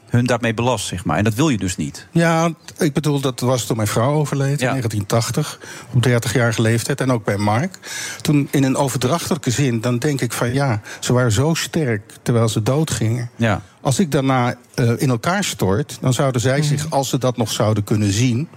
hun 0.10 0.26
daarmee 0.26 0.54
belast, 0.54 0.88
zeg 0.88 1.06
maar. 1.06 1.18
En 1.18 1.24
dat 1.24 1.34
wil 1.34 1.50
je 1.50 1.58
dus 1.58 1.76
niet. 1.76 2.08
Ja, 2.12 2.52
ik 2.78 2.94
bedoel, 2.94 3.20
dat 3.20 3.40
was 3.40 3.66
toen 3.66 3.76
mijn 3.76 3.88
vrouw 3.88 4.14
overleed 4.14 4.62
in 4.62 4.68
1980, 4.68 5.60
op 5.94 6.08
30-jarige 6.08 6.62
leeftijd. 6.62 7.02
En 7.02 7.12
ook 7.12 7.24
bij 7.24 7.38
Mark. 7.38 7.78
Toen 8.22 8.48
in 8.52 8.64
een 8.64 8.76
overdrachtelijke 8.76 9.52
zin, 9.52 9.82
dan 9.82 9.98
denk 9.98 10.22
ik 10.22 10.34
van 10.34 10.54
ja, 10.54 10.82
ze 11.00 11.14
waren 11.14 11.32
zo 11.32 11.54
sterk 11.54 12.14
terwijl 12.22 12.50
ze 12.50 12.64
doodgingen. 12.64 13.30
Ja. 13.36 13.62
Als 13.82 14.00
ik 14.00 14.12
daarna 14.12 14.56
eh, 14.74 14.92
in 14.98 15.10
elkaar 15.10 15.44
stort, 15.44 15.98
dan 16.02 16.14
zouden 16.14 16.42
zij 16.42 16.62
zich, 16.62 16.90
als 16.90 17.10
ze 17.10 17.18
dat 17.18 17.38
nog 17.38 17.52
zouden 17.52 17.84
kunnen 17.84 18.12
zien, 18.12 18.48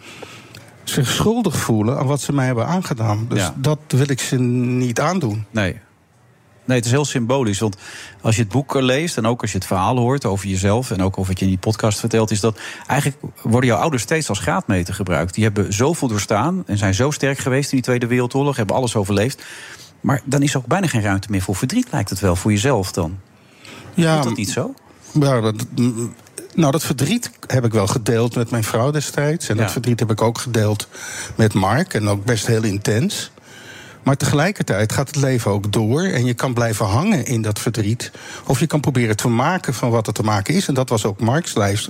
zich 0.85 1.09
schuldig 1.11 1.57
voelen 1.57 1.99
aan 1.99 2.07
wat 2.07 2.21
ze 2.21 2.33
mij 2.33 2.47
hebben 2.47 2.67
aangedaan. 2.67 3.27
Dus 3.29 3.39
Ja. 3.39 3.55
dat 3.57 3.79
wil 3.87 4.11
ik 4.11 4.21
ze 4.21 4.37
niet 4.39 5.01
aandoen. 5.01 5.45
Nee. 5.51 5.81
Nee, 6.67 6.77
het 6.77 6.87
is 6.87 6.93
heel 6.93 7.05
symbolisch. 7.05 7.59
Want 7.59 7.77
als 8.21 8.37
je 8.37 8.43
het 8.43 8.51
boek 8.51 8.75
leest 8.75 9.17
en 9.17 9.27
ook 9.27 9.41
als 9.43 9.53
je 9.53 9.59
het 9.59 9.67
verhaal 9.67 9.97
hoort 9.97 10.25
over 10.25 10.49
jezelf... 10.49 10.91
en 10.91 11.03
ook 11.03 11.19
over 11.19 11.31
wat 11.31 11.39
je 11.39 11.45
in 11.45 11.51
die 11.51 11.61
podcast 11.61 12.01
vertelt... 12.01 12.31
is 12.31 12.41
dat 12.41 12.59
eigenlijk 12.87 13.21
worden 13.43 13.71
jouw 13.71 13.79
ouders 13.79 14.03
steeds 14.03 14.29
als 14.29 14.39
graadmeter 14.39 14.95
gebruikt. 14.95 15.35
Die 15.35 15.45
hebben 15.45 15.73
zoveel 15.73 16.09
doorstaan 16.09 16.63
en 16.67 16.79
zijn 16.79 16.95
zo 16.95 17.11
sterk 17.11 17.39
geweest 17.39 17.71
in 17.71 17.77
die 17.77 17.85
Tweede 17.85 18.07
Wereldoorlog... 18.07 18.57
hebben 18.57 18.77
alles 18.77 18.97
overleefd. 18.97 19.43
Maar 20.01 20.21
dan 20.25 20.43
is 20.43 20.51
er 20.55 20.59
ook 20.59 20.67
bijna 20.67 20.87
geen 20.87 21.03
ruimte 21.03 21.31
meer 21.31 21.43
voor 21.43 21.57
verdriet, 21.57 21.89
lijkt 21.91 22.11
het 22.11 22.21
wel, 22.21 22.37
voor 22.37 22.51
jezelf 22.51 22.93
dan. 22.93 23.19
Ja, 23.95 24.19
Is 24.19 24.25
dat 24.25 24.37
niet 24.37 24.51
zo? 24.51 24.75
Ja, 25.21 25.41
dat, 25.41 25.55
nou, 26.55 26.73
dat 26.73 26.83
verdriet 26.85 27.31
heb 27.47 27.65
ik 27.65 27.73
wel 27.73 27.87
gedeeld 27.87 28.35
met 28.35 28.51
mijn 28.51 28.65
vrouw 28.65 28.91
destijds. 28.91 29.49
En 29.49 29.57
Ja. 29.57 29.63
dat 29.63 29.73
verdriet 29.73 30.01
heb 30.01 30.11
ik 30.11 30.23
ook 30.23 30.39
gedeeld 30.39 30.89
met 31.35 31.55
Mark. 31.55 31.95
En 31.95 32.09
ook 32.09 32.25
best 32.25 32.47
heel 32.47 32.63
intens. 32.63 33.31
Maar 34.05 34.17
tegelijkertijd 34.17 34.93
gaat 34.93 35.07
het 35.07 35.17
leven 35.17 35.51
ook 35.51 35.73
door. 35.73 36.03
En 36.03 36.25
je 36.25 36.35
kan 36.35 36.55
blijven 36.55 36.87
hangen 36.87 37.27
in 37.27 37.43
dat 37.43 37.59
verdriet. 37.59 38.11
Of 38.47 38.61
je 38.61 38.67
kan 38.67 38.81
proberen 38.81 39.17
te 39.17 39.29
maken 39.29 39.75
van 39.75 39.91
wat 39.91 40.07
er 40.07 40.13
te 40.13 40.23
maken 40.23 40.55
is. 40.55 40.69
En 40.69 40.75
dat 40.75 40.89
was 40.89 41.05
ook 41.05 41.21
lijst. 41.55 41.89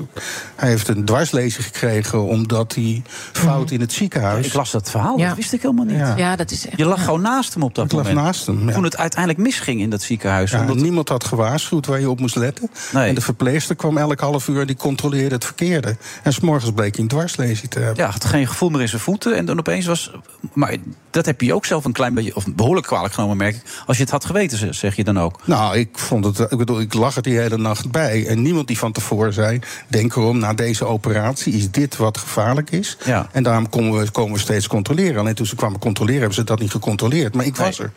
Hij 0.57 0.69
heeft 0.69 0.89
een 0.89 1.05
dwarslezing 1.05 1.65
gekregen 1.65 2.25
omdat 2.25 2.75
hij 2.75 3.03
fout 3.33 3.71
in 3.71 3.81
het 3.81 3.93
ziekenhuis. 3.93 4.47
Ik 4.47 4.53
las 4.53 4.71
dat 4.71 4.91
verhaal, 4.91 5.17
dat 5.19 5.37
wist 5.37 5.53
ik 5.53 5.63
helemaal 5.63 5.85
niet. 5.85 5.99
Ja, 6.17 6.37
dat 6.37 6.51
is 6.51 6.67
echt. 6.67 6.77
Je 6.79 6.85
lag 6.85 7.05
gewoon 7.05 7.21
naast 7.21 7.55
hem 7.55 7.63
op 7.63 7.75
dat 7.75 7.85
Ik 7.85 7.93
lag 7.93 8.03
moment. 8.07 8.25
naast 8.25 8.47
hem, 8.47 8.67
ja. 8.69 8.75
Toen 8.75 8.85
het 8.85 8.97
uiteindelijk 8.97 9.41
misging 9.43 9.81
in 9.81 9.91
dat 9.91 10.03
ziekenhuis. 10.03 10.51
Ja, 10.51 10.61
omdat- 10.61 10.77
Niemand 10.77 11.09
had 11.09 11.25
gewaarschuwd 11.25 11.87
waar 11.87 12.01
je 12.01 12.11
op 12.11 12.21
moest 12.21 12.37
letten. 12.37 12.71
En 12.93 13.15
de 13.15 13.21
verpleegster 13.21 13.77
kwam 13.77 13.99
elk 13.99 14.21
half 14.21 14.49
uur 14.49 14.61
en 14.61 14.67
die 14.67 14.77
controleerde 14.77 15.35
het 15.35 15.45
verkeerde. 15.45 15.97
En 16.23 16.33
s'morgens 16.33 16.73
bleek 16.73 16.93
hij 16.95 17.03
een 17.03 17.09
dwarslezing 17.09 17.71
te 17.71 17.79
hebben. 17.79 18.05
Ja, 18.05 18.11
had 18.11 18.25
geen 18.25 18.47
gevoel 18.47 18.69
meer 18.71 18.81
in 18.81 18.89
zijn 18.89 19.01
voeten. 19.01 19.37
En 19.37 19.45
dan 19.45 19.59
opeens 19.59 19.87
was. 19.87 20.11
Maar 20.53 20.77
dat 21.11 21.27
heb 21.27 21.41
je 21.41 21.55
ook 21.55 21.65
zelf 21.65 21.85
een 21.85 21.93
klein 21.93 22.04
beetje. 22.13 22.37
Of 22.37 22.45
behoorlijk 22.55 22.87
kwalijk 22.87 23.15
genomen, 23.15 23.37
merk 23.37 23.55
ik. 23.55 23.63
Als 23.87 23.97
je 23.97 24.03
het 24.03 24.13
had 24.13 24.25
geweten, 24.25 24.59
ze- 24.59 24.73
zeg 24.73 24.97
je 24.97 25.05
dan 25.05 25.19
ook. 25.21 25.41
Nou, 25.45 25.77
ik 25.77 25.89
vond 25.99 26.25
het. 26.25 26.39
Ik 26.39 26.59
bedoel, 26.59 26.81
ik 26.81 26.95
lag 26.95 27.17
er 27.17 27.23
die 27.23 27.39
hele 27.39 27.59
nacht 27.59 27.91
bij. 27.91 28.27
En 28.27 28.43
niemand 28.43 28.67
die 28.67 28.79
van 28.79 28.93
tevoren 28.93 29.33
zei. 29.33 29.59
Denk 29.89 30.17
erom, 30.17 30.39
na 30.39 30.55
deze 30.55 30.85
operatie 30.85 31.53
is 31.53 31.71
dit 31.71 31.97
wat 31.97 32.19
gevaarlijk 32.19 32.71
is. 32.71 32.97
Ja. 33.05 33.29
En 33.33 33.43
daarom 33.43 33.69
komen 33.69 33.99
we, 34.01 34.11
komen 34.11 34.33
we 34.35 34.39
steeds 34.41 34.67
controleren. 34.67 35.21
Alleen 35.21 35.35
toen 35.35 35.47
ze 35.47 35.57
kwamen 35.57 35.79
controleren, 35.79 36.19
hebben 36.21 36.39
ze 36.39 36.45
dat 36.45 36.59
niet 36.61 36.71
gecontroleerd. 36.71 37.35
Maar 37.35 37.45
ik 37.47 37.57
was 37.57 37.79
er. 37.79 37.93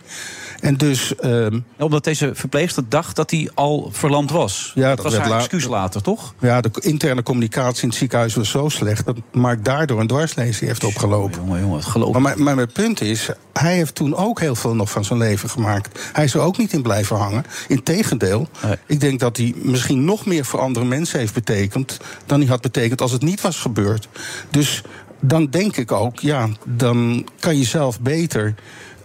En 0.59 0.77
dus. 0.77 1.15
ehm, 1.15 1.59
Omdat 1.77 2.03
deze 2.03 2.31
verpleegster 2.33 2.83
dacht 2.89 3.15
dat 3.15 3.31
hij 3.31 3.49
al 3.53 3.89
verlamd 3.91 4.31
was. 4.31 4.71
Ja, 4.75 4.87
dat 4.87 4.95
dat 4.95 5.05
was 5.05 5.17
haar 5.17 5.29
la- 5.29 5.37
excuus 5.37 5.65
later, 5.65 6.01
toch? 6.01 6.33
Ja, 6.39 6.61
de 6.61 6.69
interne 6.79 7.23
communicatie 7.23 7.83
in 7.83 7.89
het 7.89 7.97
ziekenhuis 7.97 8.35
was 8.35 8.49
zo 8.49 8.69
slecht... 8.69 9.05
dat 9.05 9.17
Mark 9.31 9.65
daardoor 9.65 9.99
een 9.99 10.07
dwarslezing 10.07 10.67
heeft 10.69 10.83
opgelopen. 10.83 11.39
Jongen, 11.45 11.59
jongen, 11.61 11.77
het 11.77 11.85
geloof 11.87 12.11
maar, 12.13 12.21
mijn- 12.21 12.43
maar 12.43 12.55
mijn 12.55 12.71
punt 12.71 13.01
is, 13.01 13.29
hij 13.53 13.73
heeft 13.75 13.95
toen 13.95 14.15
ook 14.15 14.39
heel 14.39 14.55
veel 14.55 14.75
nog 14.75 14.89
van 14.91 15.05
zijn 15.05 15.19
leven 15.19 15.49
gemaakt. 15.49 15.99
Hij 16.13 16.23
is 16.23 16.33
er 16.33 16.39
ook 16.41 16.57
niet 16.57 16.73
in 16.73 16.81
blijven 16.81 17.15
hangen. 17.15 17.43
Integendeel, 17.67 18.47
ik 18.85 18.99
denk 18.99 19.19
dat 19.19 19.37
hij 19.37 19.53
misschien 19.57 20.05
nog 20.05 20.25
meer 20.25 20.45
voor 20.45 20.59
andere 20.59 20.85
mensen 20.85 21.19
heeft 21.19 21.33
betekend... 21.33 21.97
dan 22.25 22.39
hij 22.39 22.49
had 22.49 22.61
betekend 22.61 23.01
als 23.01 23.11
het 23.11 23.21
niet 23.21 23.41
was 23.41 23.59
gebeurd. 23.59 24.07
Dus 24.49 24.81
dan 25.19 25.45
denk 25.49 25.77
ik 25.77 25.91
ook, 25.91 26.19
ja, 26.19 26.47
dan 26.65 27.27
kan 27.39 27.57
je 27.57 27.63
zelf 27.65 27.99
beter... 27.99 28.55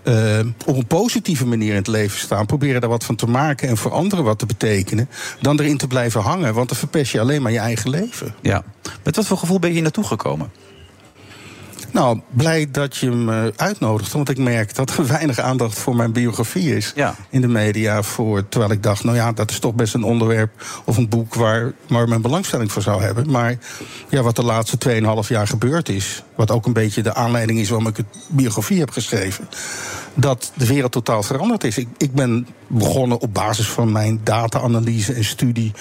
eh, 0.02 0.38
op 0.66 0.76
een 0.76 0.86
positieve 0.86 1.46
manier 1.46 1.70
in 1.70 1.76
het 1.76 1.86
leven 1.86 2.18
staan. 2.18 2.46
Proberen 2.46 2.80
daar 2.80 2.90
wat 2.90 3.04
van 3.04 3.16
te 3.16 3.26
maken 3.26 3.68
en 3.68 3.76
voor 3.76 3.90
anderen 3.90 4.24
wat 4.24 4.38
te 4.38 4.46
betekenen. 4.46 5.08
Dan 5.40 5.60
erin 5.60 5.76
te 5.76 5.86
blijven 5.86 6.20
hangen, 6.20 6.54
want 6.54 6.68
dan 6.68 6.78
verpest 6.78 7.12
je 7.12 7.20
alleen 7.20 7.42
maar 7.42 7.52
je 7.52 7.58
eigen 7.58 7.90
leven. 7.90 8.34
Ja. 8.40 8.64
Met 9.02 9.16
wat 9.16 9.26
voor 9.26 9.38
gevoel 9.38 9.58
ben 9.58 9.68
je 9.68 9.74
hier 9.74 9.82
naartoe 9.82 10.04
gekomen? 10.04 10.50
Nou, 11.92 12.20
blij 12.30 12.68
dat 12.70 12.96
je 12.96 13.10
me 13.10 13.52
uitnodigt. 13.56 14.12
Want 14.12 14.28
ik 14.28 14.38
merk 14.38 14.74
dat 14.74 14.96
er 14.96 15.06
weinig 15.18 15.38
aandacht 15.38 15.78
voor 15.78 15.96
mijn 15.96 16.12
biografie 16.12 16.76
is 16.76 16.94
in 17.30 17.40
de 17.40 17.48
media. 17.48 18.02
Voor, 18.02 18.48
terwijl 18.48 18.72
ik 18.72 18.82
dacht, 18.82 19.04
nou 19.04 19.16
ja, 19.16 19.32
dat 19.32 19.50
is 19.50 19.58
toch 19.58 19.74
best 19.74 19.94
een 19.94 20.02
onderwerp 20.02 20.50
of 20.84 20.96
een 20.96 21.08
boek 21.08 21.34
waar, 21.34 21.72
waar 21.88 22.08
men 22.08 22.22
belangstelling 22.22 22.72
voor 22.72 22.82
zou 22.82 23.02
hebben. 23.02 23.30
Maar 23.30 23.58
ja, 24.08 24.22
wat 24.22 24.36
de 24.36 24.44
laatste 24.44 25.02
2,5 25.24 25.28
jaar 25.28 25.46
gebeurd 25.46 25.88
is. 25.88 26.22
Wat 26.34 26.50
ook 26.50 26.66
een 26.66 26.72
beetje 26.72 27.02
de 27.02 27.14
aanleiding 27.14 27.58
is 27.58 27.68
waarom 27.68 27.88
ik 27.88 27.96
het 27.96 28.06
biografie 28.28 28.78
heb 28.78 28.90
geschreven. 28.90 29.48
Dat 30.14 30.52
de 30.54 30.66
wereld 30.66 30.92
totaal 30.92 31.22
veranderd 31.22 31.64
is. 31.64 31.78
Ik, 31.78 31.88
ik 31.98 32.12
ben 32.12 32.46
begonnen 32.66 33.20
op 33.20 33.34
basis 33.34 33.68
van 33.68 33.92
mijn 33.92 34.20
data-analyse 34.24 35.12
en 35.12 35.24
studie 35.24 35.72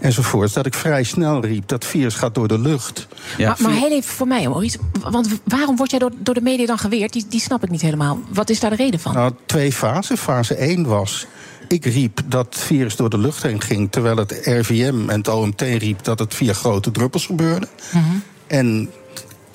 enzovoort. 0.00 0.54
Dat 0.54 0.66
ik 0.66 0.74
vrij 0.74 1.02
snel 1.02 1.44
riep, 1.44 1.68
dat 1.68 1.84
virus 1.84 2.14
gaat 2.14 2.34
door 2.34 2.48
de 2.48 2.58
lucht. 2.58 3.06
maar, 3.38 3.56
maar 3.60 3.72
heel 3.72 3.90
even 3.90 4.14
voor 4.14 4.26
mij, 4.26 4.48
Maurice. 4.48 4.78
Want 5.10 5.28
waarom 5.44 5.76
word 5.76 5.90
jij 5.90 5.98
door, 5.98 6.10
door 6.18 6.34
de 6.34 6.40
media 6.40 6.66
dan 6.66 6.78
geweerd? 6.78 7.12
Die, 7.12 7.26
die 7.28 7.40
snap 7.40 7.62
ik 7.62 7.70
niet 7.70 7.80
helemaal. 7.80 8.18
Wat 8.28 8.50
is 8.50 8.60
daar 8.60 8.70
de 8.70 8.76
reden 8.76 9.00
van? 9.00 9.14
Nou, 9.14 9.32
twee 9.46 9.72
fasen. 9.72 10.18
Fase 10.18 10.54
1 10.54 10.86
was. 10.86 11.26
Ik 11.68 11.84
riep 11.84 12.20
dat 12.26 12.46
het 12.46 12.58
virus 12.58 12.96
door 12.96 13.10
de 13.10 13.18
lucht 13.18 13.42
heen 13.42 13.60
ging. 13.60 13.90
Terwijl 13.90 14.16
het 14.16 14.40
RVM 14.44 15.08
en 15.08 15.18
het 15.18 15.28
OMT 15.28 15.60
riep 15.60 16.04
dat 16.04 16.18
het 16.18 16.34
via 16.34 16.52
grote 16.52 16.90
druppels 16.90 17.26
gebeurde. 17.26 17.68
En 18.46 18.90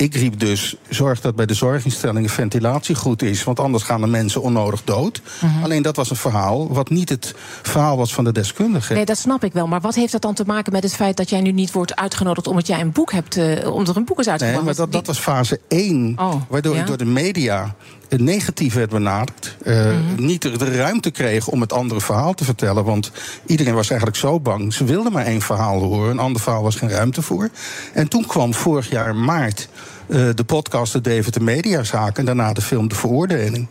ik 0.02 0.14
riep 0.14 0.38
dus: 0.38 0.76
zorg 0.88 1.20
dat 1.20 1.34
bij 1.36 1.46
de 1.46 1.54
zorginstellingen 1.54 2.30
ventilatie 2.30 2.94
goed 2.94 3.22
is. 3.22 3.44
Want 3.44 3.60
anders 3.60 3.82
gaan 3.84 4.00
de 4.00 4.06
mensen 4.06 4.42
onnodig 4.42 4.82
dood. 4.84 5.20
Alleen 5.62 5.82
dat 5.82 5.96
was 5.96 6.10
een 6.10 6.16
verhaal 6.16 6.72
wat 6.72 6.90
niet 6.90 7.08
het 7.08 7.34
verhaal 7.62 7.96
was 7.96 8.14
van 8.14 8.24
de 8.24 8.32
deskundigen. 8.32 8.94
Nee, 8.94 9.04
dat 9.04 9.18
snap 9.18 9.44
ik 9.44 9.52
wel. 9.52 9.66
Maar 9.66 9.80
wat 9.80 9.94
heeft 9.94 10.12
dat 10.12 10.22
dan 10.22 10.34
te 10.34 10.44
maken 10.46 10.72
met 10.72 10.82
het 10.82 10.94
feit 10.94 11.16
dat 11.16 11.30
jij 11.30 11.40
nu 11.40 11.52
niet 11.52 11.72
wordt 11.72 11.96
uitgenodigd 11.96 12.46
omdat 12.46 12.66
jij 12.66 12.80
een 12.80 12.92
boek 12.92 13.12
hebt, 13.12 13.36
eh, 13.36 13.74
omdat 13.74 13.88
er 13.94 13.96
een 14.00 14.04
boek 14.04 14.18
is 14.18 14.24
Nee, 14.26 14.34
uitgebracht? 14.34 14.64
maar 14.64 14.74
dat, 14.74 14.92
dat 14.92 15.06
was 15.06 15.18
fase 15.18 15.60
1. 15.68 16.16
waardoor 16.48 16.74
ja? 16.74 16.80
ik 16.80 16.86
door 16.86 16.96
de 16.96 17.04
media 17.04 17.74
negatief 18.16 18.74
werd 18.74 18.90
benaderd. 18.90 19.56
eh, 19.64 19.86
Niet 20.16 20.42
de, 20.42 20.58
de 20.58 20.76
ruimte 20.76 21.10
kreeg 21.10 21.48
om 21.48 21.60
het 21.60 21.72
andere 21.72 22.00
verhaal 22.00 22.34
te 22.34 22.44
vertellen. 22.44 22.84
Want 22.84 23.10
iedereen 23.46 23.74
was 23.74 23.88
eigenlijk 23.88 24.18
zo 24.20 24.40
bang. 24.40 24.74
Ze 24.74 24.84
wilden 24.84 25.12
maar 25.12 25.24
één 25.24 25.40
verhaal 25.40 25.80
horen. 25.82 26.10
Een 26.10 26.18
ander 26.18 26.42
verhaal 26.42 26.62
was 26.62 26.74
geen 26.76 26.90
ruimte 26.90 27.22
voor. 27.22 27.48
En 27.92 28.08
toen 28.08 28.26
kwam 28.26 28.54
vorig 28.54 28.90
jaar 28.90 29.16
maart 29.16 29.68
eh, 30.06 30.28
de 30.34 30.44
podcast 30.44 30.92
De 30.92 31.00
David 31.00 31.34
de 31.34 31.40
Mediazaak. 31.40 32.18
En 32.18 32.24
daarna 32.24 32.52
de 32.52 32.60
film 32.60 32.88
De 32.88 32.94
Veroordeling. 32.94 33.68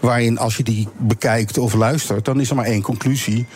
Waarin 0.00 0.38
als 0.38 0.56
je 0.56 0.62
die 0.62 0.88
bekijkt 0.98 1.58
of 1.58 1.74
luistert, 1.74 2.24
dan 2.24 2.40
is 2.40 2.50
er 2.50 2.56
maar 2.56 2.64
één 2.64 2.82
conclusie. 2.82 3.46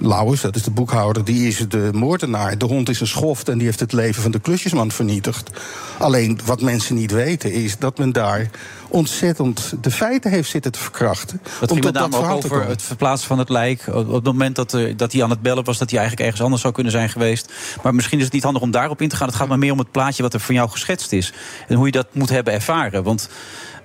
Lauwers, 0.00 0.40
dat 0.40 0.56
is 0.56 0.62
de 0.62 0.70
boekhouder, 0.70 1.24
die 1.24 1.48
is 1.48 1.68
de 1.68 1.90
moordenaar. 1.92 2.58
De 2.58 2.64
hond 2.64 2.88
is 2.88 3.00
een 3.00 3.06
schoft 3.06 3.48
en 3.48 3.58
die 3.58 3.66
heeft 3.66 3.80
het 3.80 3.92
leven 3.92 4.22
van 4.22 4.30
de 4.30 4.40
klusjesman 4.40 4.90
vernietigd. 4.90 5.50
Alleen 5.98 6.40
wat 6.44 6.60
mensen 6.60 6.94
niet 6.94 7.10
weten 7.10 7.52
is 7.52 7.78
dat 7.78 7.98
men 7.98 8.12
daar 8.12 8.50
ontzettend 8.88 9.74
de 9.80 9.90
feiten 9.90 10.30
heeft 10.30 10.50
zitten 10.50 10.72
te 10.72 10.78
verkrachten. 10.78 11.40
Dat 11.60 11.72
ging 11.72 11.84
met 11.84 11.94
name 11.94 12.16
ook 12.16 12.30
over 12.30 12.66
het 12.66 12.82
verplaatsen 12.82 13.28
van 13.28 13.38
het 13.38 13.48
lijk. 13.48 13.86
Op 13.86 14.12
het 14.12 14.24
moment 14.24 14.56
dat, 14.56 14.74
eh, 14.74 14.96
dat 14.96 15.12
hij 15.12 15.22
aan 15.22 15.30
het 15.30 15.42
bellen 15.42 15.64
was, 15.64 15.78
dat 15.78 15.90
hij 15.90 15.98
eigenlijk 15.98 16.26
ergens 16.26 16.44
anders 16.44 16.62
zou 16.62 16.74
kunnen 16.74 16.92
zijn 16.92 17.08
geweest. 17.08 17.52
Maar 17.82 17.94
misschien 17.94 18.18
is 18.18 18.24
het 18.24 18.32
niet 18.32 18.42
handig 18.42 18.62
om 18.62 18.70
daarop 18.70 19.02
in 19.02 19.08
te 19.08 19.16
gaan. 19.16 19.26
Het 19.26 19.36
gaat 19.36 19.48
maar 19.48 19.58
meer 19.58 19.72
om 19.72 19.78
het 19.78 19.90
plaatje 19.90 20.22
wat 20.22 20.34
er 20.34 20.40
van 20.40 20.54
jou 20.54 20.70
geschetst 20.70 21.12
is. 21.12 21.32
En 21.68 21.76
hoe 21.76 21.86
je 21.86 21.92
dat 21.92 22.06
moet 22.12 22.28
hebben 22.28 22.52
ervaren. 22.52 23.02
Want 23.02 23.28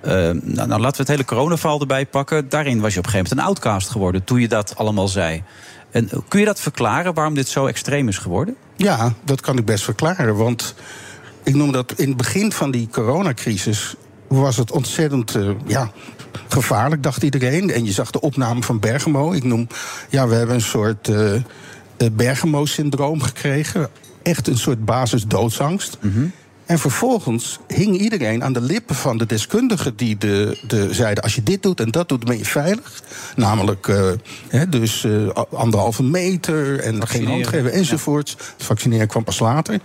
eh, 0.01 0.11
nou, 0.41 0.67
nou, 0.67 0.81
laten 0.81 0.91
we 0.91 0.97
het 0.97 1.07
hele 1.07 1.25
coronaval 1.25 1.79
erbij 1.79 2.05
pakken. 2.05 2.49
Daarin 2.49 2.81
was 2.81 2.93
je 2.93 2.99
op 2.99 3.05
een 3.05 3.11
gegeven 3.11 3.35
moment 3.35 3.57
een 3.57 3.63
outcast 3.63 3.89
geworden. 3.89 4.23
Toen 4.23 4.39
je 4.39 4.47
dat 4.47 4.75
allemaal 4.75 5.07
zei. 5.07 5.43
En 5.95 6.09
kun 6.27 6.39
je 6.39 6.45
dat 6.45 6.59
verklaren 6.59 7.13
waarom 7.13 7.33
dit 7.33 7.47
zo 7.47 7.65
extreem 7.65 8.07
is 8.07 8.17
geworden? 8.17 8.55
Ja, 8.75 9.13
dat 9.23 9.41
kan 9.41 9.57
ik 9.57 9.65
best 9.65 9.83
verklaren. 9.83 10.35
Want 10.35 10.75
ik 11.43 11.55
noem 11.55 11.71
dat 11.71 11.93
in 11.95 12.07
het 12.07 12.17
begin 12.17 12.51
van 12.51 12.71
die 12.71 12.87
coronacrisis 12.91 13.95
was 14.27 14.57
het 14.57 14.71
ontzettend 14.71 15.35
eh, 15.35 15.49
ja, 15.65 15.91
gevaarlijk, 16.47 17.03
dacht 17.03 17.23
iedereen. 17.23 17.71
En 17.71 17.85
je 17.85 17.91
zag 17.91 18.11
de 18.11 18.21
opname 18.21 18.63
van 18.63 18.79
Bergamo. 18.79 19.31
Ik 19.31 19.43
noem, 19.43 19.67
ja, 20.09 20.27
we 20.27 20.35
hebben 20.35 20.55
een 20.55 20.61
soort 20.61 21.07
eh, 21.07 21.41
Bergamo-syndroom 22.11 23.21
gekregen. 23.21 23.89
Echt 24.23 24.47
een 24.47 24.57
soort 24.57 24.85
basis-doodsangst. 24.85 25.97
En 26.65 26.79
vervolgens 26.79 27.59
hing 27.67 27.97
iedereen 27.97 28.43
aan 28.43 28.53
de 28.53 28.61
lippen 28.61 28.95
van 28.95 29.17
de 29.17 29.25
deskundigen 29.25 29.95
die 29.95 30.17
de, 30.17 30.57
de 30.67 30.93
zeiden: 30.93 31.23
als 31.23 31.35
je 31.35 31.43
dit 31.43 31.63
doet 31.63 31.79
en 31.79 31.91
dat 31.91 32.09
doet, 32.09 32.25
ben 32.25 32.37
je 32.37 32.45
veilig. 32.45 33.01
Namelijk, 33.35 33.87
eh, 33.87 34.61
dus 34.69 35.03
eh, 35.03 35.29
anderhalve 35.51 36.03
meter 36.03 36.79
en 36.79 37.07
geen 37.07 37.27
hand 37.27 37.47
geven 37.47 37.71
enzovoorts. 37.71 38.31
Het 38.31 38.65
vaccineren 38.65 39.07
kwam 39.07 39.23
pas 39.23 39.39
later. 39.39 39.79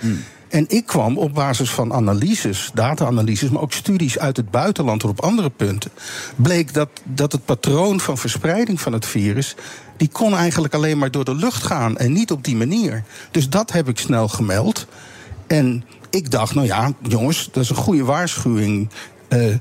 En 0.48 0.64
ik 0.68 0.86
kwam 0.86 1.18
op 1.18 1.34
basis 1.34 1.70
van 1.70 1.92
analyses, 1.92 2.70
data-analyses, 2.74 3.48
maar 3.48 3.62
ook 3.62 3.72
studies 3.72 4.18
uit 4.18 4.36
het 4.36 4.50
buitenland 4.50 5.04
op 5.04 5.20
andere 5.20 5.50
punten, 5.50 5.90
bleek 6.36 6.74
dat, 6.74 6.88
dat 7.04 7.32
het 7.32 7.44
patroon 7.44 8.00
van 8.00 8.18
verspreiding 8.18 8.80
van 8.80 8.92
het 8.92 9.06
virus 9.06 9.54
die 9.96 10.08
kon 10.08 10.36
eigenlijk 10.36 10.74
alleen 10.74 10.98
maar 10.98 11.10
door 11.10 11.24
de 11.24 11.34
lucht 11.34 11.62
gaan 11.62 11.96
en 11.96 12.12
niet 12.12 12.30
op 12.30 12.44
die 12.44 12.56
manier. 12.56 13.04
Dus 13.30 13.48
dat 13.48 13.72
heb 13.72 13.88
ik 13.88 13.98
snel 13.98 14.28
gemeld. 14.28 14.86
En 15.46 15.84
ik 16.10 16.30
dacht, 16.30 16.54
nou 16.54 16.66
ja, 16.66 16.92
jongens, 17.08 17.48
dat 17.52 17.62
is 17.62 17.70
een 17.70 17.76
goede 17.76 18.04
waarschuwing. 18.04 18.88
Uh, 19.28 19.54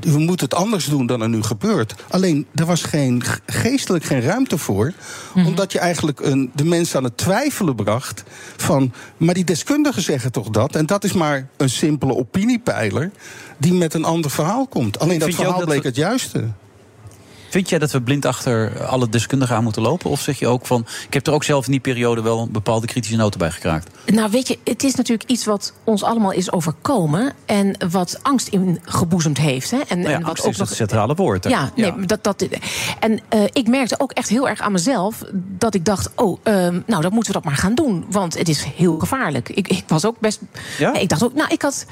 we 0.00 0.18
moeten 0.18 0.44
het 0.44 0.54
anders 0.54 0.84
doen 0.84 1.06
dan 1.06 1.20
er 1.20 1.28
nu 1.28 1.42
gebeurt. 1.42 1.94
Alleen, 2.08 2.46
er 2.54 2.66
was 2.66 2.82
geen, 2.82 3.22
geestelijk 3.46 4.04
geen 4.04 4.20
ruimte 4.20 4.58
voor. 4.58 4.92
Mm. 5.34 5.46
Omdat 5.46 5.72
je 5.72 5.78
eigenlijk 5.78 6.20
een, 6.20 6.50
de 6.54 6.64
mensen 6.64 6.98
aan 6.98 7.04
het 7.04 7.16
twijfelen 7.16 7.74
bracht. 7.74 8.22
Van, 8.56 8.92
maar 9.16 9.34
die 9.34 9.44
deskundigen 9.44 10.02
zeggen 10.02 10.32
toch 10.32 10.48
dat? 10.48 10.76
En 10.76 10.86
dat 10.86 11.04
is 11.04 11.12
maar 11.12 11.48
een 11.56 11.70
simpele 11.70 12.14
opiniepeiler. 12.14 13.10
die 13.58 13.72
met 13.72 13.94
een 13.94 14.04
ander 14.04 14.30
verhaal 14.30 14.66
komt. 14.66 14.98
Alleen 14.98 15.18
dat 15.18 15.34
verhaal 15.34 15.58
dat 15.58 15.64
bleek 15.64 15.82
we... 15.82 15.88
het 15.88 15.96
juiste. 15.96 16.48
Vind 17.52 17.68
jij 17.68 17.78
dat 17.78 17.90
we 17.90 18.02
blind 18.02 18.24
achter 18.26 18.84
alle 18.86 19.08
deskundigen 19.08 19.56
aan 19.56 19.62
moeten 19.62 19.82
lopen? 19.82 20.10
Of 20.10 20.20
zeg 20.20 20.38
je 20.38 20.46
ook 20.46 20.66
van, 20.66 20.86
ik 21.06 21.14
heb 21.14 21.26
er 21.26 21.32
ook 21.32 21.44
zelf 21.44 21.64
in 21.64 21.70
die 21.70 21.80
periode 21.80 22.22
wel 22.22 22.40
een 22.40 22.52
bepaalde 22.52 22.86
kritische 22.86 23.16
noten 23.16 23.38
bij 23.38 23.50
gekraakt? 23.50 23.90
Nou, 24.06 24.30
weet 24.30 24.48
je, 24.48 24.58
het 24.64 24.82
is 24.82 24.94
natuurlijk 24.94 25.30
iets 25.30 25.44
wat 25.44 25.72
ons 25.84 26.02
allemaal 26.02 26.32
is 26.32 26.52
overkomen. 26.52 27.32
En 27.46 27.76
wat 27.90 28.18
angst 28.22 28.48
ingeboezemd 28.48 29.38
heeft. 29.38 29.70
Hè? 29.70 29.78
En, 29.88 29.98
nou 29.98 30.10
ja, 30.10 30.14
en 30.14 30.20
wat 30.20 30.28
angst 30.28 30.44
ook 30.44 30.50
is 30.50 30.58
nog, 30.58 30.68
het 30.68 30.76
centrale 30.76 31.14
woord. 31.14 31.44
Hè? 31.44 31.50
Ja, 31.50 31.70
nee, 31.76 32.06
Dat, 32.06 32.24
dat, 32.24 32.46
en 33.00 33.12
uh, 33.12 33.44
ik 33.52 33.68
merkte 33.68 33.94
ook 33.98 34.12
echt 34.12 34.28
heel 34.28 34.48
erg 34.48 34.60
aan 34.60 34.72
mezelf 34.72 35.22
dat 35.34 35.74
ik 35.74 35.84
dacht: 35.84 36.10
oh, 36.14 36.38
uh, 36.44 36.54
nou, 36.86 37.02
dan 37.02 37.12
moeten 37.12 37.32
we 37.32 37.40
dat 37.40 37.44
maar 37.44 37.56
gaan 37.56 37.74
doen. 37.74 38.04
Want 38.10 38.38
het 38.38 38.48
is 38.48 38.62
heel 38.62 38.98
gevaarlijk. 38.98 39.48
Ik, 39.48 39.68
ik 39.68 39.84
was 39.86 40.04
ook 40.04 40.20
best. 40.20 40.40
Ja? 40.78 40.94
Ik 40.94 41.08
dacht 41.08 41.24
ook, 41.24 41.34
nou, 41.34 41.52
ik 41.52 41.62
had, 41.62 41.86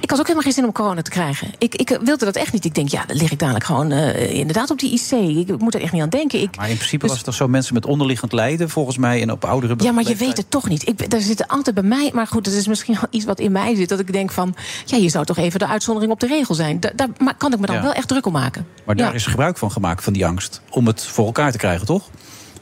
ik 0.00 0.10
had 0.10 0.18
ook 0.18 0.26
helemaal 0.26 0.44
geen 0.44 0.52
zin 0.52 0.64
om 0.64 0.72
corona 0.72 1.02
te 1.02 1.10
krijgen. 1.10 1.48
Ik, 1.58 1.74
ik 1.74 1.98
wilde 2.02 2.24
dat 2.24 2.36
echt 2.36 2.52
niet. 2.52 2.64
Ik 2.64 2.74
denk, 2.74 2.88
ja, 2.88 3.04
dan 3.06 3.16
lig 3.16 3.32
ik 3.32 3.38
dadelijk 3.38 3.64
gewoon 3.64 3.92
uh, 3.92 4.32
inderdaad 4.32 4.70
op 4.70 4.78
die 4.78 4.83
IC. 4.92 5.38
Ik 5.48 5.58
moet 5.60 5.74
er 5.74 5.80
echt 5.82 5.92
niet 5.92 6.02
aan 6.02 6.08
denken. 6.08 6.40
Ik, 6.40 6.56
maar 6.56 6.68
in 6.70 6.76
principe 6.76 6.98
dus, 7.00 7.08
was 7.08 7.16
het 7.16 7.26
toch 7.26 7.34
zo 7.34 7.48
mensen 7.48 7.74
met 7.74 7.86
onderliggend 7.86 8.32
lijden, 8.32 8.70
volgens 8.70 8.96
mij, 8.96 9.22
en 9.22 9.30
op 9.30 9.44
oudere 9.44 9.74
Ja, 9.78 9.92
maar 9.92 10.08
je 10.08 10.14
weet 10.16 10.36
het 10.36 10.50
toch 10.50 10.68
niet. 10.68 10.88
Ik, 10.88 11.10
daar 11.10 11.20
zitten 11.20 11.46
altijd 11.46 11.74
bij 11.74 11.84
mij. 11.84 12.10
Maar 12.14 12.26
goed, 12.26 12.44
dat 12.44 12.54
is 12.54 12.66
misschien 12.66 12.94
wel 12.94 13.06
iets 13.10 13.24
wat 13.24 13.40
in 13.40 13.52
mij 13.52 13.74
zit. 13.74 13.88
Dat 13.88 13.98
ik 13.98 14.12
denk 14.12 14.30
van, 14.32 14.54
ja, 14.84 14.96
je 14.96 15.08
zou 15.08 15.24
toch 15.24 15.36
even 15.36 15.58
de 15.58 15.66
uitzondering 15.66 16.12
op 16.12 16.20
de 16.20 16.26
regel 16.26 16.54
zijn. 16.54 16.80
Daar, 16.80 16.92
daar 16.96 17.34
kan 17.38 17.52
ik 17.52 17.58
me 17.60 17.66
dan 17.66 17.76
Ja. 17.76 17.82
wel 17.82 17.92
echt 17.92 18.08
druk 18.08 18.26
om 18.26 18.32
maken. 18.32 18.66
Maar 18.84 18.96
daar 18.96 19.08
Ja. 19.08 19.14
is 19.14 19.26
gebruik 19.26 19.58
van 19.58 19.70
gemaakt, 19.70 20.04
van 20.04 20.12
die 20.12 20.26
angst. 20.26 20.60
Om 20.70 20.86
het 20.86 21.02
voor 21.06 21.26
elkaar 21.26 21.52
te 21.52 21.58
krijgen, 21.58 21.86
toch? 21.86 22.08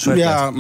Ja, 0.04 0.52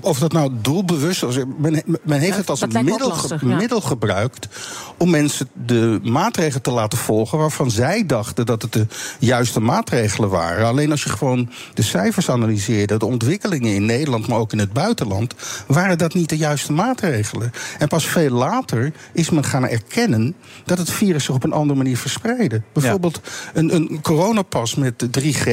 of 0.00 0.18
dat 0.18 0.32
nou 0.32 0.50
doelbewust 0.60 1.20
was. 1.20 1.36
Men, 1.58 1.82
men 2.02 2.18
heeft 2.18 2.32
Ja, 2.32 2.36
het 2.36 2.50
als 2.50 2.60
een 2.60 2.88
lastig, 2.98 3.40
ja. 3.40 3.56
middel 3.56 3.80
gebruikt 3.80 4.48
om 4.96 5.10
mensen 5.10 5.48
de 5.66 6.00
maatregelen 6.02 6.62
te 6.62 6.70
laten 6.70 6.98
volgen 6.98 7.38
waarvan 7.38 7.70
zij 7.70 8.06
dachten 8.06 8.46
dat 8.46 8.62
het 8.62 8.72
de 8.72 8.86
juiste 9.18 9.60
maatregelen 9.60 10.28
waren. 10.28 10.66
Alleen 10.66 10.90
als 10.90 11.02
je 11.02 11.08
gewoon 11.08 11.50
de 11.74 11.82
cijfers 11.82 12.30
analyseerde, 12.30 12.96
de 12.96 13.06
ontwikkelingen 13.06 13.74
in 13.74 13.84
Nederland, 13.84 14.26
maar 14.26 14.38
ook 14.38 14.52
in 14.52 14.58
het 14.58 14.72
buitenland, 14.72 15.34
waren 15.66 15.98
dat 15.98 16.14
niet 16.14 16.28
de 16.28 16.36
juiste 16.36 16.72
maatregelen. 16.72 17.52
En 17.78 17.88
pas 17.88 18.06
veel 18.06 18.30
later 18.30 18.92
is 19.12 19.30
men 19.30 19.44
gaan 19.44 19.68
erkennen 19.68 20.34
dat 20.64 20.78
het 20.78 20.90
virus 20.90 21.24
zich 21.24 21.34
op 21.34 21.44
een 21.44 21.52
andere 21.52 21.78
manier 21.78 21.96
verspreidde. 21.96 22.62
Bijvoorbeeld 22.72 23.20
een, 23.54 23.74
een 23.74 23.98
coronapas 24.02 24.74
met 24.74 25.06
3G 25.20 25.50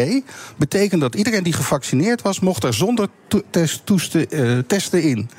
betekent 0.58 1.02
dat 1.02 1.16
iedereen 1.16 1.44
die 1.44 1.54
gevaccineerd 1.54 2.22
was, 2.22 2.40
mocht 2.40 2.64
er 2.64 2.74
zonder 2.74 3.08
to- 3.34 3.42
test, 3.50 3.86
toeste- 3.86 4.28
eh, 4.28 4.58
testen 4.68 5.04
in. 5.04 5.30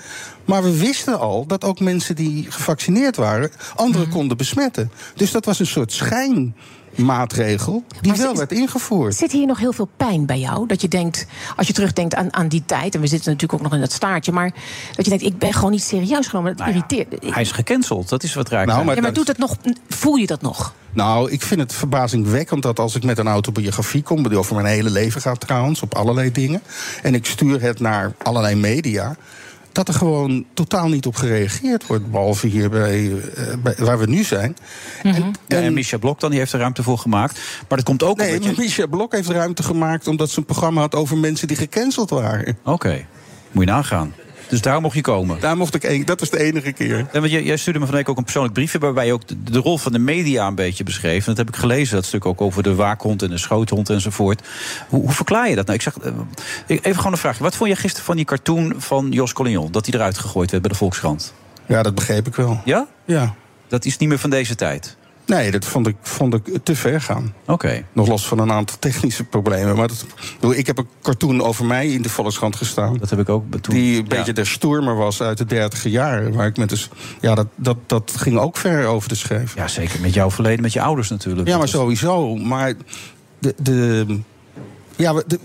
Maar 0.44 0.62
we 0.62 0.78
wisten 0.78 1.18
al 1.18 1.46
dat 1.46 1.64
ook 1.64 1.80
mensen 1.80 2.16
die 2.16 2.46
gevaccineerd 2.50 3.16
waren, 3.16 3.50
anderen 3.74 4.08
konden 4.08 4.36
besmetten. 4.36 4.90
Dus 5.14 5.30
dat 5.30 5.44
was 5.44 5.58
een 5.60 5.66
soort 5.66 5.92
schijnmaatregel 6.94 7.84
die 8.00 8.10
Maar 8.10 8.20
wel 8.20 8.28
zit- 8.28 8.38
werd 8.38 8.52
ingevoerd. 8.52 9.14
Zit 9.14 9.32
hier 9.32 9.46
nog 9.46 9.58
heel 9.58 9.72
veel 9.72 9.88
pijn 9.96 10.26
bij 10.26 10.38
jou? 10.38 10.66
Dat 10.66 10.80
je 10.80 10.88
denkt, 10.88 11.26
als 11.56 11.66
je 11.66 11.72
terugdenkt 11.72 12.14
aan, 12.14 12.34
aan 12.34 12.48
die 12.48 12.62
tijd, 12.66 12.94
en 12.94 13.00
we 13.00 13.06
zitten 13.06 13.32
natuurlijk 13.32 13.52
ook 13.52 13.62
nog 13.68 13.74
in 13.74 13.80
dat 13.80 13.92
staartje, 13.92 14.32
maar 14.32 14.52
dat 14.96 15.04
je 15.04 15.10
denkt, 15.10 15.24
ik 15.24 15.38
ben 15.38 15.52
gewoon 15.52 15.70
niet 15.70 15.82
serieus 15.82 16.26
genomen. 16.26 16.56
Dat 16.56 16.66
irriteert. 16.66 17.14
Hij 17.26 17.42
is 17.42 17.52
gecanceld, 17.52 18.08
dat 18.08 18.22
is 18.22 18.34
wat 18.34 18.48
raakt. 18.48 18.66
Nou, 18.66 18.84
maar 18.84 18.94
ja, 18.94 19.00
maar 19.00 19.12
doet 19.12 19.28
het 19.28 19.38
nog, 19.38 19.56
voel 19.88 20.14
je 20.14 20.26
dat 20.26 20.42
nog? 20.42 20.74
Nou, 20.92 21.30
ik 21.30 21.42
vind 21.42 21.60
het 21.60 21.72
verbazingwekkend 21.72 22.62
dat 22.62 22.78
als 22.78 22.94
ik 22.94 23.04
met 23.04 23.18
een 23.18 23.26
autobiografie 23.26 24.02
kom, 24.02 24.28
die 24.28 24.38
over 24.38 24.54
mijn 24.54 24.66
hele 24.66 24.90
leven 24.90 25.20
gaat 25.20 25.40
trouwens, 25.40 25.82
op 25.82 25.94
allerlei 25.94 26.32
dingen, 26.32 26.62
en 27.02 27.14
ik 27.14 27.26
stuur 27.26 27.62
het 27.62 27.80
naar 27.80 28.12
allerlei 28.22 28.54
media. 28.54 29.16
Dat 29.74 29.88
er 29.88 29.94
gewoon 29.94 30.44
totaal 30.54 30.88
niet 30.88 31.06
op 31.06 31.16
gereageerd 31.16 31.86
wordt. 31.86 32.10
Behalve 32.10 32.46
hier 32.46 32.70
bij, 32.70 33.12
eh, 33.34 33.54
bij- 33.62 33.74
waar 33.78 33.98
we 33.98 34.06
nu 34.06 34.22
zijn. 34.24 34.56
Mhm. 35.02 35.14
En, 35.14 35.32
Ja, 35.46 35.60
en 35.60 35.72
Micha 35.74 35.96
Blok 35.98 36.20
dan, 36.20 36.30
die 36.30 36.38
heeft 36.38 36.52
er 36.52 36.58
ruimte 36.58 36.82
voor 36.82 36.98
gemaakt. 36.98 37.34
Maar 37.68 37.78
dat 37.78 37.82
komt 37.86 38.02
ook 38.02 38.16
nee, 38.16 38.36
omdat 38.36 38.56
je... 38.56 38.62
Micha 38.62 38.86
Blok 38.86 39.12
heeft 39.12 39.28
ruimte 39.28 39.62
gemaakt 39.62 40.06
omdat 40.08 40.30
ze 40.30 40.38
een 40.38 40.44
programma 40.44 40.80
had 40.80 40.94
over 40.94 41.16
mensen 41.18 41.48
die 41.48 41.56
gecanceld 41.56 42.10
waren. 42.10 42.58
Oké, 42.64 43.06
moet 43.52 43.64
je 43.64 43.70
nagaan. 43.70 44.14
Dus 44.48 44.60
daar 44.60 44.80
mocht 44.80 44.94
je 44.94 45.00
komen. 45.00 45.40
Daar 45.40 45.56
mocht 45.56 45.74
ik 45.74 45.84
één, 45.84 46.06
dat 46.06 46.20
was 46.20 46.30
de 46.30 46.38
enige 46.38 46.72
keer. 46.72 46.98
En 46.98 47.20
want 47.20 47.30
jij, 47.30 47.42
jij 47.42 47.56
stuurde 47.56 47.78
me 47.78 47.84
van 47.84 47.94
de 47.94 48.00
week 48.00 48.10
ook 48.10 48.16
een 48.16 48.22
persoonlijk 48.22 48.54
briefje... 48.54 48.78
waarbij 48.78 49.06
je 49.06 49.12
ook 49.12 49.28
de, 49.28 49.42
de 49.42 49.58
rol 49.58 49.78
van 49.78 49.92
de 49.92 49.98
media 49.98 50.46
een 50.46 50.54
beetje 50.54 50.84
beschreef. 50.84 51.26
En 51.26 51.34
dat 51.34 51.36
heb 51.36 51.48
ik 51.48 51.56
gelezen, 51.56 51.94
dat 51.94 52.04
stuk 52.04 52.26
ook 52.26 52.40
over 52.40 52.62
de 52.62 52.74
waakhond 52.74 53.22
en 53.22 53.30
de 53.30 53.38
schoothond 53.38 53.90
enzovoort. 53.90 54.42
Hoe, 54.88 55.00
hoe 55.00 55.12
verklaar 55.12 55.48
je 55.48 55.54
dat 55.54 55.66
nou? 55.66 55.78
Ik 55.78 55.84
zeg, 55.84 55.98
eh, 55.98 56.12
even 56.66 56.96
gewoon 56.96 57.12
een 57.12 57.18
vraagje. 57.18 57.42
Wat 57.42 57.56
vond 57.56 57.70
je 57.70 57.76
gisteren 57.76 58.04
van 58.04 58.16
die 58.16 58.24
cartoon 58.24 58.74
van 58.76 59.10
Jos 59.10 59.32
Collignon? 59.32 59.72
Dat 59.72 59.84
die 59.84 59.94
eruit 59.94 60.18
gegooid 60.18 60.50
werd 60.50 60.62
bij 60.62 60.72
de 60.72 60.78
Volkskrant? 60.78 61.34
Ja, 61.66 61.82
dat 61.82 61.94
begreep 61.94 62.26
ik 62.26 62.34
wel. 62.34 62.60
Ja? 62.64 62.86
Ja. 63.04 63.34
Dat 63.68 63.84
is 63.84 63.96
niet 63.96 64.08
meer 64.08 64.18
van 64.18 64.30
deze 64.30 64.54
tijd? 64.54 64.96
Nee, 65.26 65.50
dat 65.50 65.64
vond 65.64 65.86
ik, 65.86 65.96
vond 66.02 66.34
ik 66.34 66.58
te 66.62 66.76
ver 66.76 67.00
gaan. 67.00 67.34
Oké. 67.46 67.84
Nog 67.92 68.08
los 68.08 68.26
van 68.28 68.38
een 68.38 68.52
aantal 68.52 68.76
technische 68.78 69.24
problemen. 69.24 69.76
Maar 69.76 69.88
dat, 69.88 70.56
ik 70.56 70.66
heb 70.66 70.78
een 70.78 70.88
cartoon 71.02 71.42
over 71.42 71.64
mij 71.64 71.88
in 71.88 72.02
de 72.02 72.08
Volkskrant 72.08 72.56
gestaan. 72.56 72.96
Dat 72.98 73.10
heb 73.10 73.18
ik 73.18 73.28
ook 73.28 73.44
toen. 73.60 73.74
Die 73.74 73.98
een 73.98 74.08
beetje 74.08 74.32
de 74.32 74.44
stoermer 74.44 74.96
was 74.96 75.22
uit 75.22 75.38
de 75.38 75.44
dertiger 75.44 75.90
jaren. 75.90 76.32
Waar 76.34 76.46
ik 76.46 76.56
met 76.56 76.68
dus, 76.68 76.88
ja, 77.20 77.34
dat, 77.34 77.46
dat, 77.56 77.76
dat 77.86 78.12
ging 78.16 78.38
ook 78.38 78.56
ver 78.56 78.86
over 78.86 79.08
de 79.08 79.14
schreef. 79.14 79.54
Ja, 79.54 79.68
zeker. 79.68 80.00
Met 80.00 80.14
jouw 80.14 80.30
verleden, 80.30 80.62
met 80.62 80.72
je 80.72 80.80
ouders 80.80 81.08
natuurlijk. 81.10 81.48
Ja, 81.48 81.58
maar 81.58 81.68
sowieso. 81.68 82.36
Maar 82.36 82.74
de. 83.38 83.54
de 83.58 84.06
ja, 84.96 85.12
de- 85.26 85.38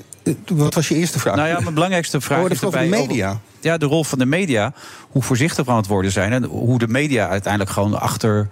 wat 0.48 0.74
was 0.74 0.88
je 0.88 0.96
eerste 0.96 1.20
vraag? 1.20 1.36
Nou 1.36 1.48
ja, 1.48 1.60
mijn 1.60 1.74
belangrijkste 1.74 2.22
vraag 2.22 2.44
Oh, 2.44 2.50
is 2.50 2.64
over 2.64 2.80
de 2.80 2.86
media. 2.86 3.40
ja, 3.60 3.78
de 3.78 3.86
rol 3.86 4.04
van 4.04 4.20
de 4.20 4.26
media. 4.26 4.74
Hoe 5.10 5.22
voorzichtig 5.24 5.66
we 5.66 5.72
aan 5.72 5.78
het 5.78 5.88
worden 5.88 6.12
zijn. 6.12 6.34
En 6.34 6.44
hoe 6.44 6.80
de 6.80 6.88
media 6.88 7.28
uiteindelijk 7.28 7.72
gewoon 7.72 8.00
achter... 8.00 8.50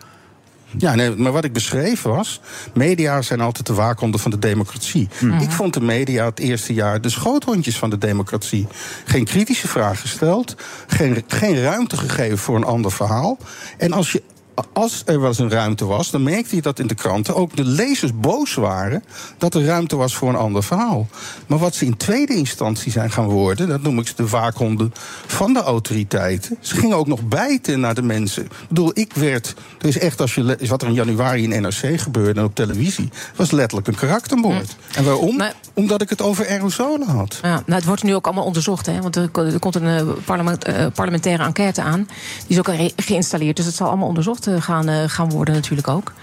Ja, 0.77 0.95
nee, 0.95 1.15
maar 1.15 1.31
wat 1.31 1.43
ik 1.43 1.53
beschreef 1.53 2.01
was... 2.01 2.41
media 2.73 3.21
zijn 3.21 3.41
altijd 3.41 3.67
de 3.67 3.73
waakhonden 3.73 4.19
van 4.19 4.31
de 4.31 4.39
democratie. 4.39 5.07
Ik 5.39 5.51
vond 5.51 5.73
de 5.73 5.81
media 5.81 6.25
het 6.25 6.39
eerste 6.39 6.73
jaar 6.73 7.01
de 7.01 7.09
schoothondjes 7.09 7.77
van 7.77 7.89
de 7.89 7.97
democratie. 7.97 8.67
Geen 9.05 9.25
kritische 9.25 9.67
vraag 9.67 10.01
gesteld. 10.01 10.55
Geen, 10.87 11.23
geen 11.27 11.61
ruimte 11.61 11.97
gegeven 11.97 12.37
voor 12.37 12.55
een 12.55 12.63
ander 12.63 12.91
verhaal. 12.91 13.37
En 13.77 13.93
als 13.93 14.11
je... 14.11 14.23
Als 14.73 15.01
er 15.05 15.19
wel 15.19 15.27
eens 15.29 15.39
een 15.39 15.49
ruimte 15.49 15.85
was, 15.85 16.11
dan 16.11 16.23
merkte 16.23 16.55
je 16.55 16.61
dat 16.61 16.79
in 16.79 16.87
de 16.87 16.95
kranten 16.95 17.35
ook 17.35 17.55
de 17.55 17.63
lezers 17.65 18.11
boos 18.19 18.53
waren 18.53 19.03
dat 19.37 19.53
er 19.55 19.65
ruimte 19.65 19.95
was 19.95 20.15
voor 20.15 20.29
een 20.29 20.35
ander 20.35 20.63
verhaal. 20.63 21.07
Maar 21.47 21.57
wat 21.57 21.75
ze 21.75 21.85
in 21.85 21.97
tweede 21.97 22.35
instantie 22.35 22.91
zijn 22.91 23.11
gaan 23.11 23.25
worden, 23.25 23.67
dat 23.67 23.81
noem 23.81 23.99
ik 23.99 24.15
de 24.17 24.27
waakhonden 24.27 24.93
van 25.27 25.53
de 25.53 25.61
autoriteiten. 25.61 26.57
Ze 26.59 26.75
gingen 26.75 26.97
ook 26.97 27.07
nog 27.07 27.21
bijten 27.27 27.79
naar 27.79 27.93
de 27.95 28.01
mensen. 28.01 28.43
Ik 28.43 28.51
bedoel, 28.67 28.91
ik 28.93 29.13
werd. 29.13 29.53
Er 29.79 29.87
is 29.87 29.97
echt, 29.99 30.21
als 30.21 30.35
je 30.35 30.57
wat 30.67 30.81
er 30.81 30.87
in 30.87 30.93
januari 30.93 31.43
in 31.43 31.61
NRC 31.61 31.99
gebeurde 31.99 32.39
en 32.39 32.45
op 32.45 32.55
televisie, 32.55 33.09
was 33.35 33.51
letterlijk 33.51 33.87
een 33.87 33.95
karaktermoord. 33.95 34.75
En 34.95 35.03
waarom? 35.03 35.41
Omdat 35.73 36.01
ik 36.01 36.09
het 36.09 36.21
over 36.21 36.47
aerosolen 36.47 37.07
had. 37.07 37.39
Ja, 37.41 37.49
nou, 37.49 37.63
het 37.79 37.85
wordt 37.85 38.03
nu 38.03 38.15
ook 38.15 38.25
allemaal 38.25 38.43
onderzocht, 38.45 38.85
hè, 38.85 39.01
want 39.01 39.15
er, 39.15 39.29
ko- 39.29 39.51
komt 39.59 39.75
een 39.75 39.87
eh, 39.87 40.07
parlement- 40.25 40.63
eh, 40.63 40.85
parlementaire 40.93 41.43
enquête 41.43 41.81
aan. 41.81 42.07
Die 42.47 42.57
is 42.57 42.59
ook 42.59 42.69
geïnstalleerd, 42.95 43.55
dus 43.55 43.65
het 43.65 43.75
zal 43.75 43.87
allemaal 43.87 44.07
onderzocht 44.07 44.46
eh, 44.47 44.61
gaan, 44.61 44.87
eh, 44.89 45.03
gaan 45.07 45.29
worden 45.29 45.53
natuurlijk 45.53 45.87
ook. 45.87 46.13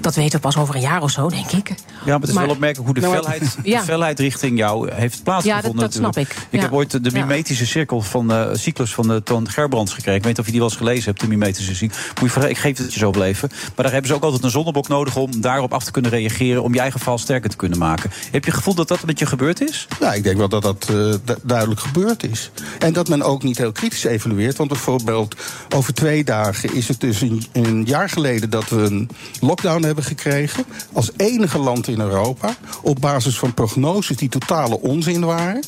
Dat 0.00 0.14
weten 0.14 0.32
we 0.32 0.38
pas 0.38 0.56
over 0.56 0.74
een 0.74 0.80
jaar 0.80 1.02
of 1.02 1.10
zo, 1.10 1.28
denk 1.28 1.50
ik. 1.50 1.68
Ja, 1.68 1.74
maar 2.04 2.20
het 2.20 2.28
is 2.28 2.34
wel 2.34 2.48
opmerkelijk 2.48 2.84
hoe 2.90 2.94
de, 2.94 3.00
Nou, 3.00 3.14
felheid, 3.14 3.56
ja. 3.62 3.78
de 3.78 3.84
felheid 3.84 4.18
richting 4.18 4.58
jou 4.58 4.92
heeft 4.92 5.22
plaatsgevonden. 5.22 5.74
Ja, 5.74 5.80
dat- 5.80 5.92
snap 5.94 6.16
ik. 6.16 6.28
Ik 6.30 6.36
Ja. 6.50 6.60
heb 6.60 6.72
ooit 6.72 6.90
de 6.90 7.10
Ja. 7.12 7.20
mimetische 7.20 7.66
cirkel 7.66 8.00
van 8.02 8.32
eh 8.32 8.46
cyclus 8.52 8.94
van 8.94 9.10
eh, 9.12 9.16
Toon 9.16 9.48
Gerbrands 9.50 9.92
gekregen. 9.92 10.14
Ik 10.14 10.22
weet 10.24 10.30
niet 10.30 10.38
of 10.40 10.44
je 10.44 10.50
die 10.50 10.60
wel 10.60 10.68
eens 10.70 10.78
gelezen 10.78 11.04
hebt, 11.04 11.20
de 11.20 11.28
mimetische 11.28 11.74
cyclus. 11.74 11.98
Moet 12.08 12.20
je 12.24 12.28
vragen, 12.30 12.50
ik 12.50 12.58
geef 12.58 12.78
het 12.78 12.92
je 12.92 12.98
zo 12.98 13.10
wel 13.10 13.24
even. 13.24 13.48
Maar 13.50 13.84
daar 13.84 13.90
hebben 13.92 14.10
ze 14.10 14.16
ook 14.16 14.22
altijd 14.22 14.44
een 14.44 14.50
zonnebok 14.50 14.88
nodig 14.88 15.16
om 15.16 15.40
daarop 15.40 15.72
af 15.72 15.84
te 15.84 15.90
kunnen 15.90 16.10
reageren. 16.10 16.62
Om 16.62 16.74
je 16.74 16.80
eigen 16.80 17.00
val 17.00 17.18
sterker 17.18 17.50
te 17.50 17.56
kunnen 17.56 17.78
maken. 17.78 18.10
Heb 18.30 18.44
je 18.44 18.50
het 18.50 18.58
gevoel 18.58 18.74
dat 18.74 18.88
dat 18.88 19.04
met 19.04 19.18
je 19.18 19.26
gebeurd 19.26 19.60
is? 19.60 19.86
Ja, 20.00 20.12
ik 20.12 20.22
denk 20.22 20.36
wel 20.36 20.48
dat 20.48 20.62
dat 20.62 20.86
eh, 20.88 20.94
du- 20.94 21.18
duidelijk 21.42 21.80
gebeurd 21.80 22.22
is. 22.24 22.50
En 22.78 22.92
dat 22.92 23.08
men 23.08 23.22
ook 23.22 23.42
niet 23.42 23.58
heel 23.58 23.72
kritisch 23.72 24.04
evalueert. 24.04 24.56
Want 24.56 24.68
bijvoorbeeld 24.68 25.34
over 25.74 25.94
twee 25.94 26.24
dagen 26.24 26.74
is 26.74 26.88
het 26.88 27.00
dus 27.00 27.22
in, 27.22 27.44
een 27.52 27.84
jaar 27.84 28.08
geleden 28.08 28.50
dat 28.50 28.68
we 28.68 28.76
een 28.76 29.08
lockdown 29.40 29.82
hebben 29.84 30.04
gekregen. 30.04 30.64
Als 30.92 31.10
enige 31.16 31.58
land 31.58 31.88
in 31.88 32.00
Europa. 32.00 32.56
Op 32.82 33.00
basis 33.00 33.38
van 33.38 33.54
prognoses 33.54 34.16
die 34.16 34.28
totale 34.28 34.80
onzin 34.80 35.24
waren. 35.24 35.62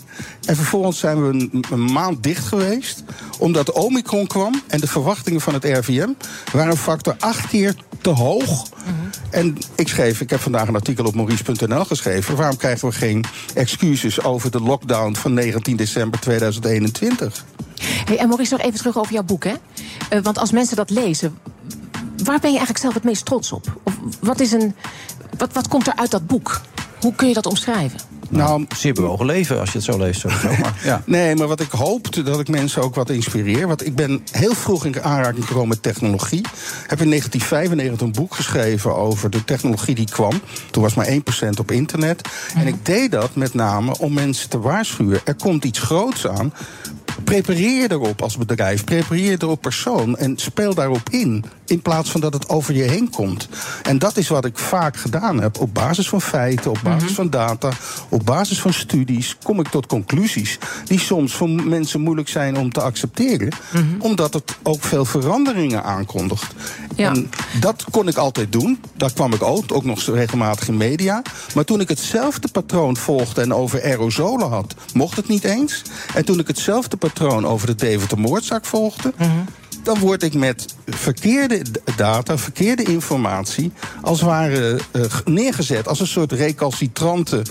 En 0.44 0.56
vervolgens 0.56 0.98
zijn 0.98 1.22
we 1.22 1.28
een, 1.28 1.64
een 1.70 1.92
maand 1.92 2.22
dicht 2.22 2.46
geweest. 2.46 3.04
Omdat 3.38 3.72
Omicron 3.72 4.26
kwam. 4.26 4.62
En 4.66 4.80
de 4.80 4.86
verwachtingen 4.86 5.40
van 5.40 5.54
het 5.54 5.64
RVM 5.64 6.08
waren 6.52 6.70
een 6.70 6.76
factor 6.76 7.14
acht 7.18 7.48
keer 7.48 7.74
te 8.00 8.10
hoog. 8.10 8.66
En 9.30 9.56
ik 9.76 9.88
schreef, 9.88 10.20
ik 10.20 10.30
heb 10.30 10.40
vandaag 10.40 10.68
een 10.68 10.74
artikel 10.74 11.04
op 11.04 11.14
maurice.nl 11.14 11.84
geschreven. 11.84 12.36
Waarom 12.36 12.56
krijgen 12.56 12.88
we 12.88 12.94
geen 12.94 13.24
excuses 13.54 14.22
over 14.22 14.50
de 14.50 14.60
lockdown 14.60 15.14
van 15.14 15.34
19 15.34 15.76
december 15.76 16.20
2021? 16.20 17.44
Hey, 17.82 18.18
en 18.18 18.28
Maurice, 18.28 18.52
nog 18.52 18.62
even 18.62 18.78
terug 18.78 18.98
over 18.98 19.12
jouw 19.12 19.22
boek. 19.22 19.44
Hè? 19.44 19.54
Eh, 20.08 20.22
want 20.22 20.38
als 20.38 20.52
mensen 20.52 20.76
dat 20.76 20.90
lezen, 20.90 21.38
waar 22.24 22.40
ben 22.40 22.50
je 22.50 22.56
eigenlijk 22.56 22.78
zelf 22.78 22.94
het 22.94 23.04
meest 23.04 23.24
trots 23.24 23.52
op? 23.52 23.80
Of 23.82 23.94
wat, 24.20 24.40
is 24.40 24.52
een, 24.52 24.74
wat, 25.36 25.52
wat 25.52 25.68
komt 25.68 25.86
er 25.86 25.96
uit 25.96 26.10
dat 26.10 26.26
boek? 26.26 26.60
Hoe 27.00 27.14
kun 27.14 27.28
je 27.28 27.34
dat 27.34 27.46
omschrijven? 27.46 28.00
Nou, 28.30 28.64
zeer 28.76 28.92
bewogen 28.92 29.26
leven 29.26 29.60
als 29.60 29.72
je 29.72 29.76
het 29.76 29.86
zo 29.86 29.98
leest. 29.98 30.20
Sowieso. 30.20 30.48
Maar, 30.62 30.80
ja. 30.84 31.02
Nee, 31.06 31.36
maar 31.36 31.46
wat 31.46 31.60
ik 31.60 31.70
hoop, 31.70 32.24
dat 32.24 32.40
ik 32.40 32.48
mensen 32.48 32.82
ook 32.82 32.94
wat 32.94 33.10
inspireer. 33.10 33.66
Want 33.66 33.86
ik 33.86 33.94
ben 33.94 34.22
heel 34.30 34.54
vroeg 34.54 34.84
in 34.84 35.02
aanraking 35.02 35.46
gekomen 35.46 35.68
met 35.68 35.82
technologie. 35.82 36.40
Heb 36.86 37.00
in 37.00 37.08
1995 37.08 38.00
een 38.06 38.12
boek 38.12 38.34
geschreven 38.34 38.96
over 38.96 39.30
de 39.30 39.44
technologie 39.44 39.94
die 39.94 40.10
kwam. 40.10 40.40
Toen 40.70 40.82
was 40.82 40.94
maar 40.94 41.06
1% 41.06 41.10
op 41.58 41.70
internet. 41.70 42.28
En 42.54 42.66
ik 42.66 42.86
deed 42.86 43.10
dat 43.10 43.34
met 43.34 43.54
name 43.54 43.98
om 43.98 44.12
mensen 44.12 44.48
te 44.48 44.60
waarschuwen. 44.60 45.20
Er 45.24 45.34
komt 45.34 45.64
iets 45.64 45.78
groots 45.78 46.26
aan. 46.26 46.52
Prepareer 47.24 47.82
je 47.82 47.90
erop 47.90 48.22
als 48.22 48.36
bedrijf, 48.36 48.84
prepareer 48.84 49.30
je 49.30 49.36
erop 49.38 49.60
persoon 49.60 50.16
en 50.16 50.38
speel 50.38 50.74
daarop 50.74 51.08
in. 51.10 51.44
In 51.66 51.82
plaats 51.82 52.10
van 52.10 52.20
dat 52.20 52.32
het 52.32 52.48
over 52.48 52.74
je 52.74 52.82
heen 52.82 53.10
komt. 53.10 53.48
En 53.82 53.98
dat 53.98 54.16
is 54.16 54.28
wat 54.28 54.44
ik 54.44 54.58
vaak 54.58 54.96
gedaan 54.96 55.40
heb. 55.40 55.60
Op 55.60 55.74
basis 55.74 56.08
van 56.08 56.20
feiten, 56.20 56.70
op 56.70 56.78
basis 56.82 57.12
van 57.12 57.30
data, 57.30 57.70
op 58.08 58.24
basis 58.24 58.60
van 58.60 58.72
studies 58.72 59.36
kom 59.42 59.60
ik 59.60 59.68
tot 59.68 59.86
conclusies 59.86 60.58
die 60.84 61.00
soms 61.00 61.34
voor 61.34 61.48
mensen 61.48 62.00
moeilijk 62.00 62.28
zijn 62.28 62.58
om 62.58 62.72
te 62.72 62.80
accepteren. 62.80 63.52
Omdat 63.98 64.34
het 64.34 64.56
ook 64.62 64.82
veel 64.82 65.04
veranderingen 65.04 65.84
aankondigt. 65.84 66.54
En 66.96 67.30
dat 67.60 67.84
kon 67.90 68.08
ik 68.08 68.16
altijd 68.16 68.52
doen. 68.52 68.80
Daar 68.96 69.12
kwam 69.12 69.32
ik 69.32 69.42
ook, 69.42 69.64
ook 69.72 69.84
nog 69.84 70.02
regelmatig 70.02 70.68
in 70.68 70.76
media. 70.76 71.22
Maar 71.54 71.64
toen 71.64 71.80
ik 71.80 71.88
hetzelfde 71.88 72.48
patroon 72.48 72.96
volgde 72.96 73.40
en 73.40 73.54
over 73.54 73.82
aerosolen 73.82 74.48
had, 74.48 74.74
mocht 74.94 75.16
het 75.16 75.28
niet 75.28 75.44
eens. 75.44 75.82
En 76.14 76.24
toen 76.24 76.38
ik 76.38 76.46
hetzelfde 76.46 76.96
patroon 76.96 77.07
over 77.46 77.66
de 77.66 77.74
Deventer-moordzaak 77.74 78.64
volgde. 78.64 79.12
Dan 79.82 79.98
word 79.98 80.22
ik 80.22 80.34
met 80.34 80.74
verkeerde 80.86 81.62
data, 81.96 82.38
verkeerde 82.38 82.82
informatie, 82.82 83.72
als 84.02 84.20
het 84.20 84.28
ware 84.28 84.78
eh, 84.90 85.02
neergezet 85.24 85.88
als 85.88 86.00
een 86.00 86.06
soort 86.06 86.32
recalcitrante 86.32 87.42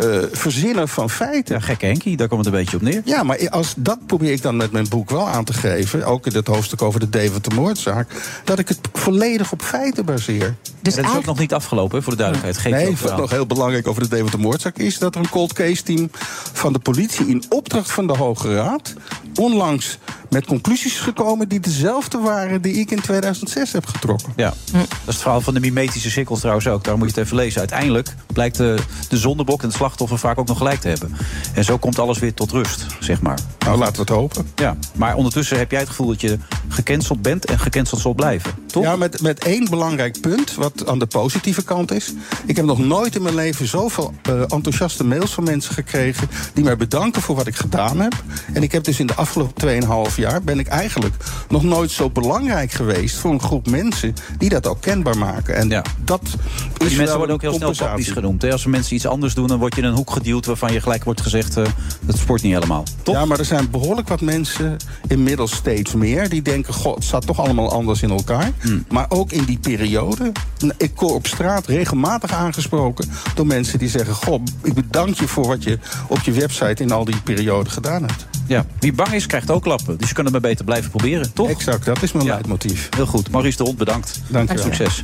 eh, 0.00 0.18
verzinner 0.32 0.88
van 0.88 1.10
feiten. 1.10 1.54
Ja, 1.54 1.60
gekke 1.60 1.86
Henkie, 1.86 2.16
daar 2.16 2.28
komt 2.28 2.44
het 2.44 2.54
een 2.54 2.60
beetje 2.60 2.76
op 2.76 2.82
neer. 2.82 3.02
Ja, 3.04 3.22
maar 3.22 3.50
als, 3.50 3.74
dat 3.76 4.06
probeer 4.06 4.32
ik 4.32 4.42
dan 4.42 4.56
met 4.56 4.72
mijn 4.72 4.88
boek 4.88 5.10
wel 5.10 5.28
aan 5.28 5.44
te 5.44 5.52
geven, 5.52 6.04
ook 6.04 6.26
in 6.26 6.34
het 6.34 6.46
hoofdstuk 6.46 6.82
over 6.82 7.00
de 7.00 7.10
Deventer-moordzaak, 7.10 8.08
dat 8.44 8.58
ik 8.58 8.68
het 8.68 8.78
volledig 8.92 9.52
op 9.52 9.62
feiten 9.62 10.04
baseer. 10.04 10.56
Dus 10.82 10.94
dat 10.94 11.04
is 11.04 11.16
ook 11.16 11.24
nog 11.24 11.38
niet 11.38 11.54
afgelopen, 11.54 12.02
voor 12.02 12.12
de 12.12 12.18
duidelijkheid. 12.18 12.58
Geef 12.58 12.72
Nee, 12.72 12.96
wat 13.10 13.16
nog 13.16 13.30
heel 13.30 13.46
belangrijk 13.46 13.86
over 13.86 14.02
de 14.02 14.08
Deventer-moordzaak 14.08 14.78
is... 14.78 14.98
dat 14.98 15.14
er 15.14 15.20
een 15.20 15.28
cold 15.28 15.52
case 15.52 15.82
team 15.82 16.10
van 16.52 16.72
de 16.72 16.78
politie 16.78 17.26
in 17.26 17.44
opdracht 17.48 17.90
van 17.90 18.06
de 18.06 18.16
Hoge 18.16 18.54
Raad... 18.54 18.94
onlangs 19.34 19.98
met 20.36 20.46
conclusies 20.46 20.98
gekomen 20.98 21.48
die 21.48 21.60
dezelfde 21.60 22.18
waren... 22.18 22.62
die 22.62 22.74
ik 22.74 22.90
in 22.90 23.00
2006 23.00 23.72
heb 23.72 23.86
getrokken. 23.86 24.32
Ja, 24.36 24.54
dat 24.72 24.82
is 24.82 24.88
het 25.04 25.16
verhaal 25.16 25.40
van 25.40 25.54
de 25.54 25.60
mimetische 25.60 26.10
cirkel 26.10 26.36
trouwens 26.36 26.66
ook. 26.66 26.84
Daar 26.84 26.98
moet 26.98 27.08
je 27.08 27.14
het 27.14 27.24
even 27.24 27.36
lezen. 27.36 27.58
Uiteindelijk 27.58 28.14
blijkt 28.32 28.56
de, 28.56 28.78
de 29.08 29.16
zondebok 29.16 29.62
en 29.62 29.66
het 29.66 29.76
slachtoffer 29.76 30.18
vaak 30.18 30.38
ook 30.38 30.46
nog 30.46 30.58
gelijk 30.58 30.80
te 30.80 30.88
hebben. 30.88 31.16
En 31.54 31.64
zo 31.64 31.78
komt 31.78 31.98
alles 31.98 32.18
weer 32.18 32.34
tot 32.34 32.50
rust, 32.50 32.86
zeg 33.00 33.20
maar. 33.20 33.38
Nou, 33.58 33.78
laten 33.78 33.94
we 33.94 34.00
het 34.00 34.08
hopen. 34.08 34.48
Ja, 34.56 34.76
maar 34.94 35.14
ondertussen 35.14 35.58
heb 35.58 35.70
jij 35.70 35.80
het 35.80 35.88
gevoel 35.88 36.06
dat 36.06 36.20
je 36.20 36.38
gecanceld 36.68 37.22
bent 37.22 37.44
en 37.44 37.58
gecanceld 37.58 38.00
zal 38.00 38.14
blijven. 38.14 38.52
Toch? 38.66 38.82
Ja, 38.82 38.96
met, 38.96 39.22
met 39.22 39.44
één 39.44 39.70
belangrijk 39.70 40.20
punt, 40.20 40.54
wat 40.54 40.86
aan 40.86 40.98
de 40.98 41.06
positieve 41.06 41.64
kant 41.64 41.92
is. 41.92 42.12
Ik 42.46 42.56
heb 42.56 42.64
nog 42.64 42.78
nooit 42.78 43.16
in 43.16 43.22
mijn 43.22 43.34
leven 43.34 43.66
zoveel 43.66 44.14
eh, 44.22 44.40
enthousiaste 44.40 45.04
mails 45.04 45.30
van 45.30 45.44
mensen 45.44 45.74
gekregen... 45.74 46.28
die 46.54 46.64
mij 46.64 46.76
bedanken 46.76 47.22
voor 47.22 47.36
wat 47.36 47.46
ik 47.46 47.56
gedaan 47.56 48.00
heb. 48.00 48.12
En 48.52 48.62
ik 48.62 48.72
heb 48.72 48.84
dus 48.84 49.00
in 49.00 49.06
de 49.06 49.14
afgelopen 49.14 49.82
2,5 50.10 50.14
jaar... 50.16 50.25
ben 50.44 50.58
ik 50.58 50.66
eigenlijk 50.66 51.14
nog 51.48 51.62
nooit 51.62 51.90
zo 51.90 52.10
belangrijk 52.10 52.72
geweest... 52.72 53.16
voor 53.16 53.30
een 53.30 53.40
groep 53.40 53.70
mensen 53.70 54.14
die 54.38 54.48
dat 54.48 54.66
ook 54.66 54.80
kenbaar 54.80 55.18
maken. 55.18 55.56
En 55.56 55.82
dat 56.04 56.20
is 56.22 56.30
Die 56.78 56.88
wel 56.88 56.96
mensen 56.96 57.16
worden 57.16 57.34
ook 57.34 57.42
heel 57.42 57.54
snel 57.54 57.72
tactisch 57.72 58.10
genoemd. 58.10 58.42
Hè? 58.42 58.52
Als 58.52 58.64
er 58.64 58.70
mensen 58.70 58.94
iets 58.94 59.06
anders 59.06 59.34
doen, 59.34 59.46
dan 59.46 59.58
word 59.58 59.74
je 59.74 59.80
in 59.80 59.86
een 59.86 59.94
hoek 59.94 60.10
geduwd... 60.10 60.46
waarvan 60.46 60.72
je 60.72 60.80
gelijk 60.80 61.04
wordt 61.04 61.20
gezegd, 61.20 61.56
eh 61.56 61.64
dat 62.00 62.18
sport 62.18 62.42
niet 62.42 62.52
helemaal. 62.52 62.84
Ja, 63.04 63.24
maar 63.24 63.38
er 63.38 63.44
zijn 63.44 63.70
behoorlijk 63.70 64.08
wat 64.08 64.20
mensen, 64.20 64.76
inmiddels 65.08 65.54
steeds 65.54 65.94
meer... 65.94 66.28
die 66.28 66.42
denken, 66.42 66.74
god, 66.74 66.94
het 66.94 67.04
staat 67.04 67.26
toch 67.26 67.40
allemaal 67.40 67.70
anders 67.70 68.02
in 68.02 68.10
elkaar. 68.10 68.50
Hmm. 68.60 68.84
Maar 68.88 69.06
ook 69.08 69.32
in 69.32 69.44
die 69.44 69.58
periode... 69.58 70.32
ik 70.76 70.92
word 70.94 71.12
op 71.12 71.26
straat 71.26 71.66
regelmatig 71.66 72.32
aangesproken 72.32 73.08
door 73.34 73.46
mensen 73.46 73.78
die 73.78 73.88
zeggen... 73.88 74.14
goh, 74.14 74.42
ik 74.62 74.74
bedank 74.74 75.14
je 75.20 75.28
voor 75.28 75.46
wat 75.46 75.64
je 75.64 75.78
op 76.08 76.20
je 76.20 76.32
website 76.32 76.82
in 76.82 76.92
al 76.92 77.04
die 77.04 77.20
periode 77.20 77.70
gedaan 77.70 78.02
hebt. 78.02 78.26
Ja, 78.46 78.66
wie 78.78 78.92
bang 78.92 79.12
is, 79.12 79.26
krijgt 79.26 79.50
ook 79.50 79.62
klappen. 79.62 79.96
Dus 80.06 80.14
je 80.16 80.22
kan 80.22 80.32
het 80.32 80.42
maar 80.42 80.50
beter 80.50 80.64
blijven 80.64 80.90
proberen, 80.90 81.32
toch? 81.32 81.48
Exact, 81.48 81.84
dat 81.84 82.02
is 82.02 82.12
mijn 82.12 82.26
leidmotief. 82.26 82.88
Heel 82.96 83.06
goed. 83.06 83.30
Maurice 83.30 83.56
de 83.56 83.62
Hond, 83.62 83.76
bedankt. 83.76 84.20
Dank 84.28 84.48
je 84.48 84.54
wel. 84.54 84.64
Succes. 84.64 85.02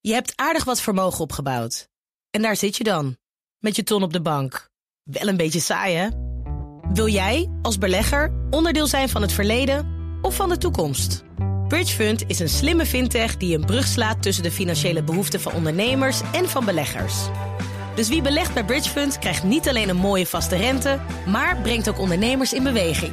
Je 0.00 0.12
hebt 0.12 0.32
aardig 0.36 0.64
wat 0.64 0.80
vermogen 0.80 1.20
opgebouwd. 1.20 1.88
En 2.30 2.42
daar 2.42 2.56
zit 2.56 2.76
je 2.76 2.84
dan, 2.84 3.16
met 3.58 3.76
je 3.76 3.82
ton 3.82 4.02
op 4.02 4.12
de 4.12 4.20
bank. 4.20 4.70
Wel 5.02 5.28
een 5.28 5.36
beetje 5.36 5.60
saai, 5.60 5.94
hè? 5.94 6.08
Wil 6.92 7.08
jij, 7.08 7.50
als 7.62 7.78
belegger, 7.78 8.32
onderdeel 8.50 8.86
zijn 8.86 9.08
van 9.08 9.22
het 9.22 9.32
verleden 9.32 9.86
of 10.22 10.34
van 10.34 10.48
de 10.48 10.58
toekomst? 10.58 11.24
Bridgefund 11.68 12.24
is 12.26 12.38
een 12.38 12.48
slimme 12.48 12.86
fintech 12.86 13.36
die 13.36 13.56
een 13.56 13.64
brug 13.64 13.86
slaat 13.86 14.22
tussen 14.22 14.42
de 14.42 14.50
financiële 14.52 15.02
behoeften 15.02 15.40
van 15.40 15.52
ondernemers 15.52 16.20
en 16.32 16.48
van 16.48 16.64
beleggers. 16.64 17.14
Dus 17.96 18.08
wie 18.08 18.22
belegt 18.22 18.54
bij 18.54 18.64
Bridgefund 18.64 19.18
krijgt 19.18 19.42
niet 19.42 19.68
alleen 19.68 19.88
een 19.88 19.96
mooie 19.96 20.26
vaste 20.26 20.56
rente, 20.56 20.98
maar 21.26 21.56
brengt 21.56 21.88
ook 21.88 21.98
ondernemers 21.98 22.52
in 22.52 22.62
beweging. 22.62 23.12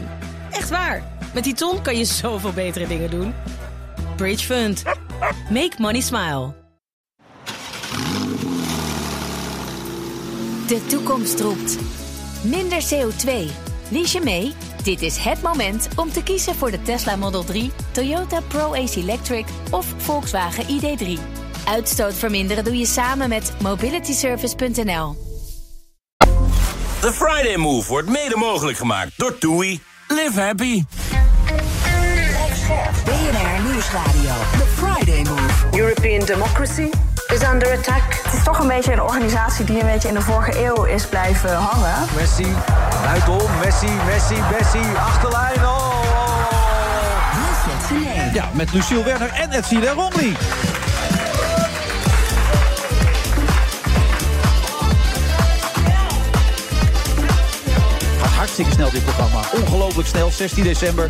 Echt 0.52 0.70
waar, 0.70 1.04
met 1.34 1.44
die 1.44 1.54
ton 1.54 1.82
kan 1.82 1.98
je 1.98 2.06
zoveel 2.06 2.52
betere 2.52 2.88
dingen 2.88 3.10
doen. 3.10 3.34
Bridgefund. 4.16 4.84
Make 5.50 5.74
money 5.78 6.02
smile. 6.02 6.54
De 10.68 10.86
toekomst 10.88 11.40
roept. 11.40 11.78
Minder 12.42 12.82
CO2. 12.82 13.32
Lies 13.90 14.12
je 14.12 14.22
mee? 14.24 14.54
Dit 14.84 15.02
is 15.02 15.18
het 15.18 15.42
moment 15.42 15.88
om 15.96 16.12
te 16.12 16.24
kiezen 16.24 16.56
voor 16.56 16.72
de 16.72 16.82
Tesla 16.82 17.16
Model 17.16 17.44
3, 17.44 17.72
Toyota 17.92 18.42
Pro-Ace 18.48 19.00
Electric 19.00 19.46
of 19.72 19.94
Volkswagen 19.98 20.64
ID3. 20.64 21.20
Uitstoot 21.66 22.14
verminderen 22.14 22.64
doe 22.64 22.78
je 22.78 22.86
samen 22.86 23.30
met 23.30 23.54
mobilityservice.nl. 23.62 25.16
The 27.00 27.14
Friday 27.14 27.56
Move 27.56 27.88
wordt 27.88 28.10
mede 28.10 28.36
mogelijk 28.36 28.78
gemaakt 28.78 29.12
door 29.18 29.38
TUI. 29.38 29.82
Live 30.08 30.42
happy. 30.42 30.84
BNR 33.06 33.72
Nieuwsradio. 33.72 34.34
The 34.52 34.68
Friday 34.76 35.22
Move. 35.24 35.78
European 35.78 36.26
democracy 36.26 36.90
is 37.28 37.44
under 37.54 37.78
attack. 37.78 38.20
Het 38.24 38.34
is 38.34 38.44
toch 38.44 38.60
een 38.60 38.68
beetje 38.68 38.94
een 38.94 39.02
organisatie 39.02 39.66
die 39.66 39.80
een 39.80 39.86
beetje 39.86 40.08
in 40.08 40.14
de 40.14 40.22
vorige 40.22 40.66
eeuw 40.66 40.84
is 40.84 41.06
blijven 41.06 41.54
hangen. 41.56 42.08
Messi, 42.16 42.48
buitenom, 43.04 43.50
Messi, 43.64 43.92
Messi, 44.06 44.36
Messi, 44.52 44.96
achterlijn. 44.96 45.66
Oh, 45.66 45.92
Ja, 48.34 48.50
met 48.54 48.74
Luciel 48.74 49.04
Werner 49.04 49.30
en 49.30 49.52
Edzine 49.52 49.88
Romney. 49.90 50.32
Gaat 50.32 50.83
hartstikke 58.56 58.84
snel 58.84 59.02
dit 59.02 59.16
programma. 59.16 59.48
Ongelooflijk 59.54 60.08
snel, 60.08 60.32
16 60.32 60.64
december. 60.64 61.06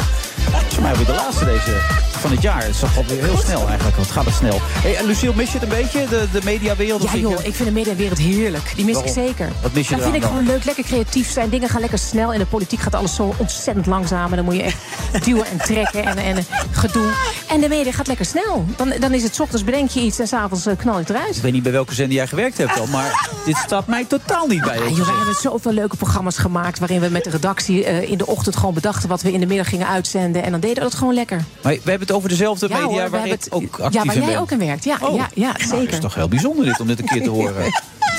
Is 0.68 0.74
voor 0.74 0.84
mij 0.84 0.96
weer 0.96 1.06
de 1.06 1.14
laatste 1.14 1.46
deze 1.46 2.13
van 2.24 2.32
het 2.32 2.42
jaar. 2.42 2.64
Het 2.64 2.76
gaat 2.76 2.98
alweer 2.98 3.24
heel 3.24 3.38
snel 3.38 3.68
eigenlijk. 3.68 3.98
Wat 3.98 4.12
gaat 4.12 4.26
het 4.26 4.34
snel. 4.34 4.60
Hey, 4.62 4.96
en 4.96 5.06
Luciel, 5.06 5.34
mis 5.34 5.52
je 5.52 5.60
het 5.60 5.64
een 5.64 5.78
beetje, 5.78 6.08
de, 6.08 6.28
de 6.32 6.42
mediawereld? 6.44 7.02
Ja 7.02 7.16
joh, 7.16 7.46
ik 7.46 7.54
vind 7.56 7.68
de 7.68 7.72
mediawereld 7.72 8.18
heerlijk. 8.18 8.72
Die 8.76 8.86
mis 8.86 8.94
Waarom? 8.94 9.14
ik 9.14 9.26
zeker. 9.26 9.52
Wat 9.62 9.74
mis 9.74 9.84
je 9.84 9.90
Dan 9.90 10.00
eraan 10.00 10.12
vind 10.12 10.24
ik 10.24 10.30
gewoon 10.30 10.46
leuk, 10.46 10.66
lekker 10.66 10.84
creatief 10.84 11.32
zijn. 11.32 11.50
Dingen 11.50 11.70
gaan 11.70 11.82
lekker 11.82 12.00
snel. 12.00 12.34
In 12.34 12.40
de 12.40 12.46
politiek 12.46 12.80
gaat 12.80 12.96
alles 12.96 13.16
zo 13.16 13.34
ontzettend 13.38 13.86
langzaam. 13.86 14.30
En 14.30 14.36
dan 14.36 14.46
moet 14.46 14.56
je 14.56 14.64
echt 14.64 14.78
duwen 15.26 15.46
en 15.46 15.58
trekken 15.58 16.06
en, 16.06 16.18
en 16.18 16.46
gedoe. 16.72 17.12
En 17.48 17.62
de 17.62 17.68
media 17.68 17.92
gaat 17.92 18.08
lekker 18.08 18.26
snel. 18.26 18.66
Dan, 18.76 18.94
dan 19.00 19.14
is 19.14 19.24
het 19.24 19.40
ochtends 19.40 19.64
bedenk 19.64 19.90
je 19.90 20.00
iets 20.00 20.20
en 20.20 20.28
s'avonds 20.28 20.68
uh, 20.68 20.74
knal 20.78 20.94
je 20.94 21.00
het 21.00 21.10
eruit. 21.10 21.36
Ik 21.36 21.42
weet 21.42 21.54
niet 21.54 21.64
bij 21.64 21.72
welke 21.72 21.94
zender 21.94 22.16
jij 22.16 22.28
gewerkt 22.28 22.58
hebt 22.58 22.80
al, 22.80 22.88
maar 22.88 23.30
dit 23.46 23.58
staat 23.58 23.88
mij 23.88 24.06
totaal 24.06 24.48
niet 24.48 24.62
bij. 24.62 24.78
Ja, 24.78 24.84
joh, 24.84 24.98
we 24.98 25.16
hebben 25.18 25.36
zoveel 25.42 25.72
leuke 25.72 25.98
programma's 25.98 26.38
gemaakt... 26.38 26.80
waarin 26.80 27.00
we 27.00 27.10
met 27.10 27.24
de 27.24 27.30
redactie 27.30 27.86
eh, 27.86 28.10
in 28.10 28.18
de 28.18 28.28
ochtend 28.28 28.56
gewoon 28.56 28.74
bedachten... 28.74 29.10
wat 29.10 29.22
we 29.22 29.32
in 29.32 29.40
de 29.40 29.46
middag 29.46 29.70
gingen 29.70 29.88
uitzenden. 29.88 30.44
En 30.44 30.52
dan 30.52 30.60
deden 30.60 30.76
we 30.76 30.82
dat 30.82 30.96
gewoon 30.96 31.14
lekker. 31.14 31.38
Maar 31.62 31.74
we 31.74 31.90
hebben 31.90 32.08
het 32.08 32.12
over 32.14 32.30
dezelfde 32.30 32.70
media 32.70 32.86
hoor, 32.86 33.10
waar 33.10 33.26
ik 33.26 33.32
het- 33.32 33.48
ook 33.52 33.80
actief 33.80 34.02
Ja, 34.02 34.06
waar 34.08 34.18
jij 34.18 34.26
ben? 34.26 34.40
ook 34.40 34.52
in 34.52 34.58
werkt. 34.60 34.84
Ja, 34.84 34.98
Oh. 35.02 35.16
ja, 35.16 35.30
ja 35.34 35.52
Nou, 35.52 35.58
zeker. 35.64 35.84
dat 35.86 35.94
is 35.94 36.00
toch 36.00 36.16
heel 36.16 36.28
bijzonder 36.28 36.66
dit 36.66 36.80
om 36.80 36.88
dit 36.88 37.00
een 37.00 37.06
keer 37.06 37.24
te 37.24 37.30
horen. 37.40 37.64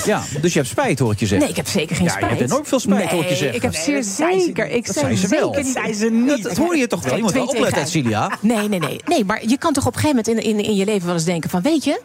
Ja, 0.13 0.23
dus 0.41 0.53
je 0.53 0.59
hebt 0.59 0.71
spijt, 0.71 0.99
hoor 0.99 1.13
ik 1.13 1.19
je 1.21 1.27
zeggen. 1.27 1.39
Nee, 1.49 1.49
ik 1.49 1.57
heb 1.57 1.69
zeker 1.69 1.97
geen 1.97 2.05
ja, 2.05 2.11
spijt. 2.13 2.31
je 2.33 2.37
hebt 2.39 2.51
enorm 2.51 2.67
veel 2.67 2.79
spijt, 2.81 3.11
hoor 3.11 3.23
ik 3.23 3.29
je 3.29 3.35
zeggen. 3.35 3.57
ik 3.57 3.63
heb 3.63 3.75
zeer 3.75 4.03
zeker. 4.03 4.71
Ik 4.71 4.87
Dat 4.87 4.97
zei 4.97 5.17
ze 5.17 5.29
wel. 5.29 5.55
zeker 5.55 5.71
zei 5.73 5.95
ze 5.95 6.11
niet. 6.11 6.43
Dat 6.43 6.57
hoor 6.57 6.77
je 6.77 6.87
toch 6.87 7.03
wel? 7.05 7.17
Je 7.17 7.23
moet 7.23 7.33
wel 7.33 7.47
opletten, 7.47 7.87
Celia. 7.87 8.39
Nee, 8.41 8.69
nee, 8.69 8.79
nee. 8.79 9.01
Nee, 9.07 9.25
maar 9.25 9.41
je 9.47 9.59
kan 9.59 9.73
toch 9.73 9.87
op 9.87 9.95
een 9.95 10.01
gegeven 10.01 10.23
moment 10.27 10.47
in, 10.47 10.59
in, 10.59 10.65
in 10.65 10.75
je 10.77 10.85
leven 10.85 11.07
wel 11.07 11.15
eens 11.15 11.25
denken 11.25 11.51
van... 11.51 11.63
weet 11.63 11.85
je, 11.85 12.01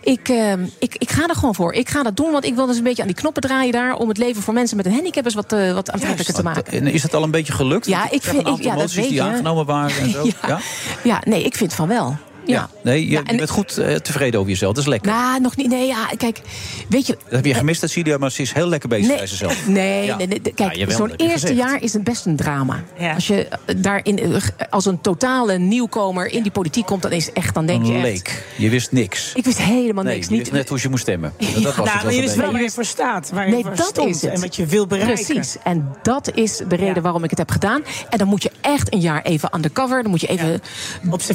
ik, 0.00 0.28
eh, 0.28 0.52
ik, 0.78 0.94
ik 0.98 1.10
ga 1.10 1.28
er 1.28 1.34
gewoon 1.34 1.54
voor. 1.54 1.72
Ik 1.72 1.88
ga 1.88 2.02
dat 2.02 2.16
doen, 2.16 2.30
want 2.32 2.44
ik 2.44 2.54
wil 2.54 2.66
dus 2.66 2.76
een 2.76 2.82
beetje 2.82 3.02
aan 3.02 3.08
die 3.08 3.16
knoppen 3.16 3.42
draaien 3.42 3.72
daar... 3.72 3.94
om 3.96 4.08
het 4.08 4.18
leven 4.18 4.42
voor 4.42 4.54
mensen 4.54 4.76
met 4.76 4.86
een 4.86 4.92
handicap 4.92 5.24
eens 5.24 5.34
wat, 5.34 5.52
eh, 5.52 5.72
wat 5.72 5.90
aantrekkelijker 5.90 6.34
te 6.34 6.42
maken. 6.42 6.72
En 6.72 6.86
is 6.86 7.02
dat 7.02 7.14
al 7.14 7.22
een 7.22 7.30
beetje 7.30 7.52
gelukt? 7.52 7.86
Ja, 7.86 8.10
ik 8.10 8.22
vind- 8.22 8.48
ik- 8.48 8.62
ja, 8.62 8.76
dat 8.76 8.92
weet 8.92 9.04
die 9.04 9.14
je. 9.14 9.22
aangenomen 9.22 9.66
waren 9.66 9.96
en 10.00 10.10
zo. 10.16 10.26
ja? 10.46 10.60
Ja, 11.04 11.22
nee, 11.24 11.42
ik 11.44 11.54
vind 11.56 11.74
van 11.74 11.88
wel. 11.88 12.16
Ja. 12.46 12.68
Nee, 12.82 13.04
je, 13.04 13.10
Ja, 13.10 13.18
en- 13.24 13.32
je 13.32 13.38
bent 13.38 13.50
goed 13.50 13.78
eh, 13.78 13.94
tevreden 13.94 14.40
over 14.40 14.52
jezelf. 14.52 14.72
Dat 14.74 14.82
is 14.82 14.88
lekker. 14.88 15.12
Nou, 15.12 15.40
nog 15.40 15.56
niet. 15.56 15.68
Nee, 15.68 15.86
ja, 15.86 16.06
kijk, 16.16 16.40
weet 16.88 17.06
je... 17.06 17.12
Dat 17.24 17.32
heb 17.32 17.44
je 17.44 17.54
gemist, 17.54 17.80
dat 17.80 17.90
Celia, 17.90 18.18
maar 18.18 18.30
ze 18.30 18.42
is 18.42 18.52
heel 18.52 18.66
lekker 18.68 18.88
bezig 18.88 19.06
Nee, 19.08 19.16
bij 19.16 19.26
zichzelf. 19.26 19.66
Nee, 19.68 20.04
Ja. 20.04 20.16
nee, 20.16 20.26
nee, 20.26 20.40
kijk, 20.54 20.84
zo'n 20.92 21.08
dat 21.08 21.20
eerste 21.20 21.40
gezegd. 21.48 21.56
jaar 21.70 21.82
is 21.82 21.92
het 21.92 22.04
best 22.04 22.26
een 22.26 22.36
drama. 22.36 22.82
Als 23.14 23.26
je 23.26 23.48
eh, 23.48 23.74
daarin 23.76 24.18
eh, 24.18 24.42
als 24.70 24.84
een 24.86 25.00
totale 25.00 25.58
nieuwkomer 25.58 26.26
in 26.32 26.42
die 26.42 26.52
politiek 26.52 26.86
komt, 26.86 27.02
dan 27.02 27.12
is 27.12 27.26
het 27.26 27.34
echt, 27.34 27.54
dan 27.54 27.66
denk 27.66 27.84
je 27.86 27.92
echt. 27.92 28.02
leek. 28.02 28.44
Je 28.56 28.70
wist 28.70 28.92
niks. 28.92 29.32
Ik 29.34 29.44
wist 29.44 29.58
helemaal 29.58 30.04
nee, 30.04 30.14
niks. 30.14 30.26
je 30.26 30.32
Niet, 30.32 30.40
wist 30.40 30.52
net 30.52 30.68
hoe 30.68 30.78
je 30.82 30.88
moest 30.88 31.02
stemmen. 31.02 31.32
Dat 31.38 31.62
was 31.62 31.76
het 31.76 31.84
nou, 31.84 32.04
maar 32.04 32.14
je 32.14 32.20
wist 32.20 32.34
wel 32.36 32.52
waar 32.52 32.62
je 32.62 32.70
voor 32.70 32.84
staat. 32.84 33.30
Waar 33.30 33.46
je 33.46 33.52
Nee, 33.52 33.62
voor 33.62 33.76
dat 33.76 33.86
stond 33.86 34.20
het. 34.22 34.30
En 34.32 34.40
wat 34.40 34.56
je 34.56 34.66
wil 34.66 34.86
bereiken. 34.86 35.24
Precies. 35.24 35.56
En 35.64 35.94
dat 36.02 36.30
is 36.34 36.56
de 36.68 36.76
reden 36.76 37.02
waarom 37.02 37.24
ik 37.24 37.30
het 37.30 37.38
heb 37.38 37.50
gedaan. 37.50 37.82
En 38.10 38.18
dan 38.18 38.28
moet 38.28 38.42
je 38.42 38.50
echt 38.60 38.92
een 38.92 39.00
jaar 39.00 39.22
even 39.22 39.48
undercover. 39.56 40.02
Dan 40.02 40.10
moet 40.10 40.20
je 40.20 40.26
even 40.26 40.60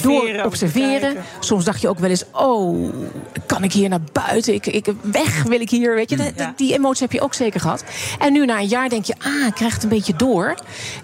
door 0.01 0.41
observeren. 0.45 0.98
Soms 1.39 1.63
dacht 1.65 1.81
je 1.81 1.87
ook 1.89 1.99
wel 1.99 2.09
eens: 2.09 2.23
oh, 2.31 2.89
kan 3.45 3.63
ik 3.63 3.73
hier 3.73 3.89
naar 3.89 3.99
buiten? 4.11 4.53
Ik, 4.53 4.65
ik, 4.67 4.87
weg 5.01 5.43
wil 5.43 5.61
ik 5.61 5.69
hier. 5.69 5.95
Weet 5.95 6.09
je. 6.09 6.15
Dat- 6.15 6.33
die 6.55 6.73
emotie 6.73 7.01
heb 7.03 7.11
je 7.11 7.21
ook 7.21 7.33
zeker 7.33 7.59
gehad. 7.59 7.83
En 8.19 8.33
nu 8.33 8.45
na 8.45 8.59
een 8.59 8.67
jaar 8.67 8.89
denk 8.89 9.05
je: 9.05 9.13
ah, 9.19 9.47
ik 9.47 9.53
krijg 9.53 9.73
het 9.73 9.83
een 9.83 9.89
beetje 9.89 10.15
door. 10.15 10.55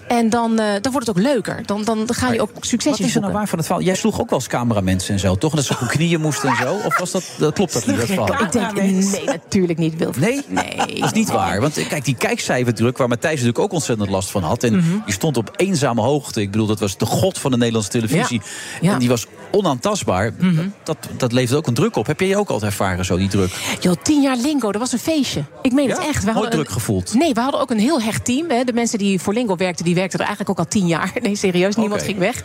En 0.08 0.30
dan, 0.30 0.58
eh, 0.58 0.72
dan 0.80 0.92
wordt 0.92 1.06
het 1.06 1.16
ook 1.16 1.22
leuker. 1.22 1.62
Dan, 1.66 1.84
dan 1.84 2.06
ga 2.14 2.32
je 2.32 2.40
ook 2.40 2.50
succesjes 2.60 2.98
Wat 2.98 3.08
is 3.08 3.14
er 3.14 3.20
nou 3.20 3.32
waar 3.32 3.48
van 3.48 3.58
het 3.58 3.66
verhaal? 3.66 3.84
Jij 3.84 3.94
sloeg 3.94 4.20
ook 4.20 4.30
wel 4.30 4.38
eens 4.38 4.48
cameramensen 4.48 5.14
en 5.14 5.20
zo, 5.20 5.36
toch? 5.36 5.54
Dat 5.54 5.64
ze 5.64 5.72
op 5.72 5.78
hun 5.78 5.88
knieën 5.88 6.20
moesten 6.20 6.48
en 6.48 6.56
zo? 6.56 6.74
Of 6.84 6.98
was 6.98 7.10
dat, 7.10 7.24
dat 7.38 7.54
klopt 7.54 7.72
dat 7.72 7.86
niet? 7.86 7.96
Dat 7.96 8.06
verhaal? 8.06 8.42
Ik 8.42 8.52
denk, 8.52 8.72
nee, 8.72 9.24
natuurlijk 9.24 9.78
niet. 9.78 10.16
Nee? 10.18 10.42
Nee. 10.48 10.76
Dat 10.76 10.88
is 11.04 11.12
niet 11.12 11.30
waar. 11.30 11.60
Want 11.60 11.76
eh, 11.78 11.88
kijk, 11.88 12.04
die 12.04 12.16
kijkcijferdruk, 12.16 12.98
waar 12.98 13.08
Matthijs 13.08 13.32
natuurlijk 13.32 13.58
ook 13.58 13.72
ontzettend 13.72 14.10
last 14.10 14.30
van 14.30 14.42
had. 14.42 14.62
En 14.62 14.76
Mhm. 14.76 14.84
die 15.04 15.14
stond 15.14 15.36
op 15.36 15.50
eenzame 15.56 16.00
hoogte. 16.00 16.40
Ik 16.40 16.50
bedoel, 16.50 16.66
dat 16.66 16.80
was 16.80 16.96
de 16.96 17.06
god 17.06 17.38
van 17.38 17.50
de 17.50 17.56
Nederlandse 17.56 17.90
televisie. 17.90 18.40
Ja. 18.44 18.88
Ja. 18.88 18.92
En 18.92 18.98
die 18.98 19.08
was 19.08 19.26
onaantastbaar. 19.50 19.85
Mhm. 19.94 20.68
Dat, 20.82 20.96
dat 21.16 21.32
levert 21.32 21.58
ook 21.58 21.66
een 21.66 21.74
druk 21.74 21.96
op. 21.96 22.06
Heb 22.06 22.20
jij 22.20 22.28
je 22.28 22.36
ook 22.36 22.48
altijd 22.50 22.70
ervaren, 22.70 23.04
zo 23.04 23.16
die 23.16 23.28
druk? 23.28 23.76
Joh, 23.80 23.94
tien 24.02 24.22
jaar 24.22 24.36
Lingo, 24.36 24.72
dat 24.72 24.80
was 24.80 24.92
een 24.92 24.98
feestje. 24.98 25.44
Ik 25.62 25.72
meen 25.72 25.88
het 25.90 25.98
echt. 25.98 26.24
We 26.24 26.32
Nooit 26.32 26.50
druk 26.50 26.66
een- 26.66 26.72
gevoeld? 26.72 27.14
Nee, 27.14 27.34
we 27.34 27.40
hadden 27.40 27.60
ook 27.60 27.70
een 27.70 27.78
heel 27.78 28.00
hecht 28.02 28.24
team. 28.24 28.50
Hè. 28.50 28.64
De 28.64 28.72
mensen 28.72 28.98
die 28.98 29.20
voor 29.20 29.32
Lingo 29.34 29.56
werkten, 29.56 29.84
die 29.84 29.94
werkten 29.94 30.18
er 30.18 30.26
eigenlijk 30.26 30.58
ook 30.58 30.66
al 30.66 30.70
tien 30.72 30.86
jaar. 30.86 31.12
Nee, 31.22 31.36
serieus, 31.36 31.76
niemand 31.76 32.02
ging 32.02 32.18
weg. 32.18 32.42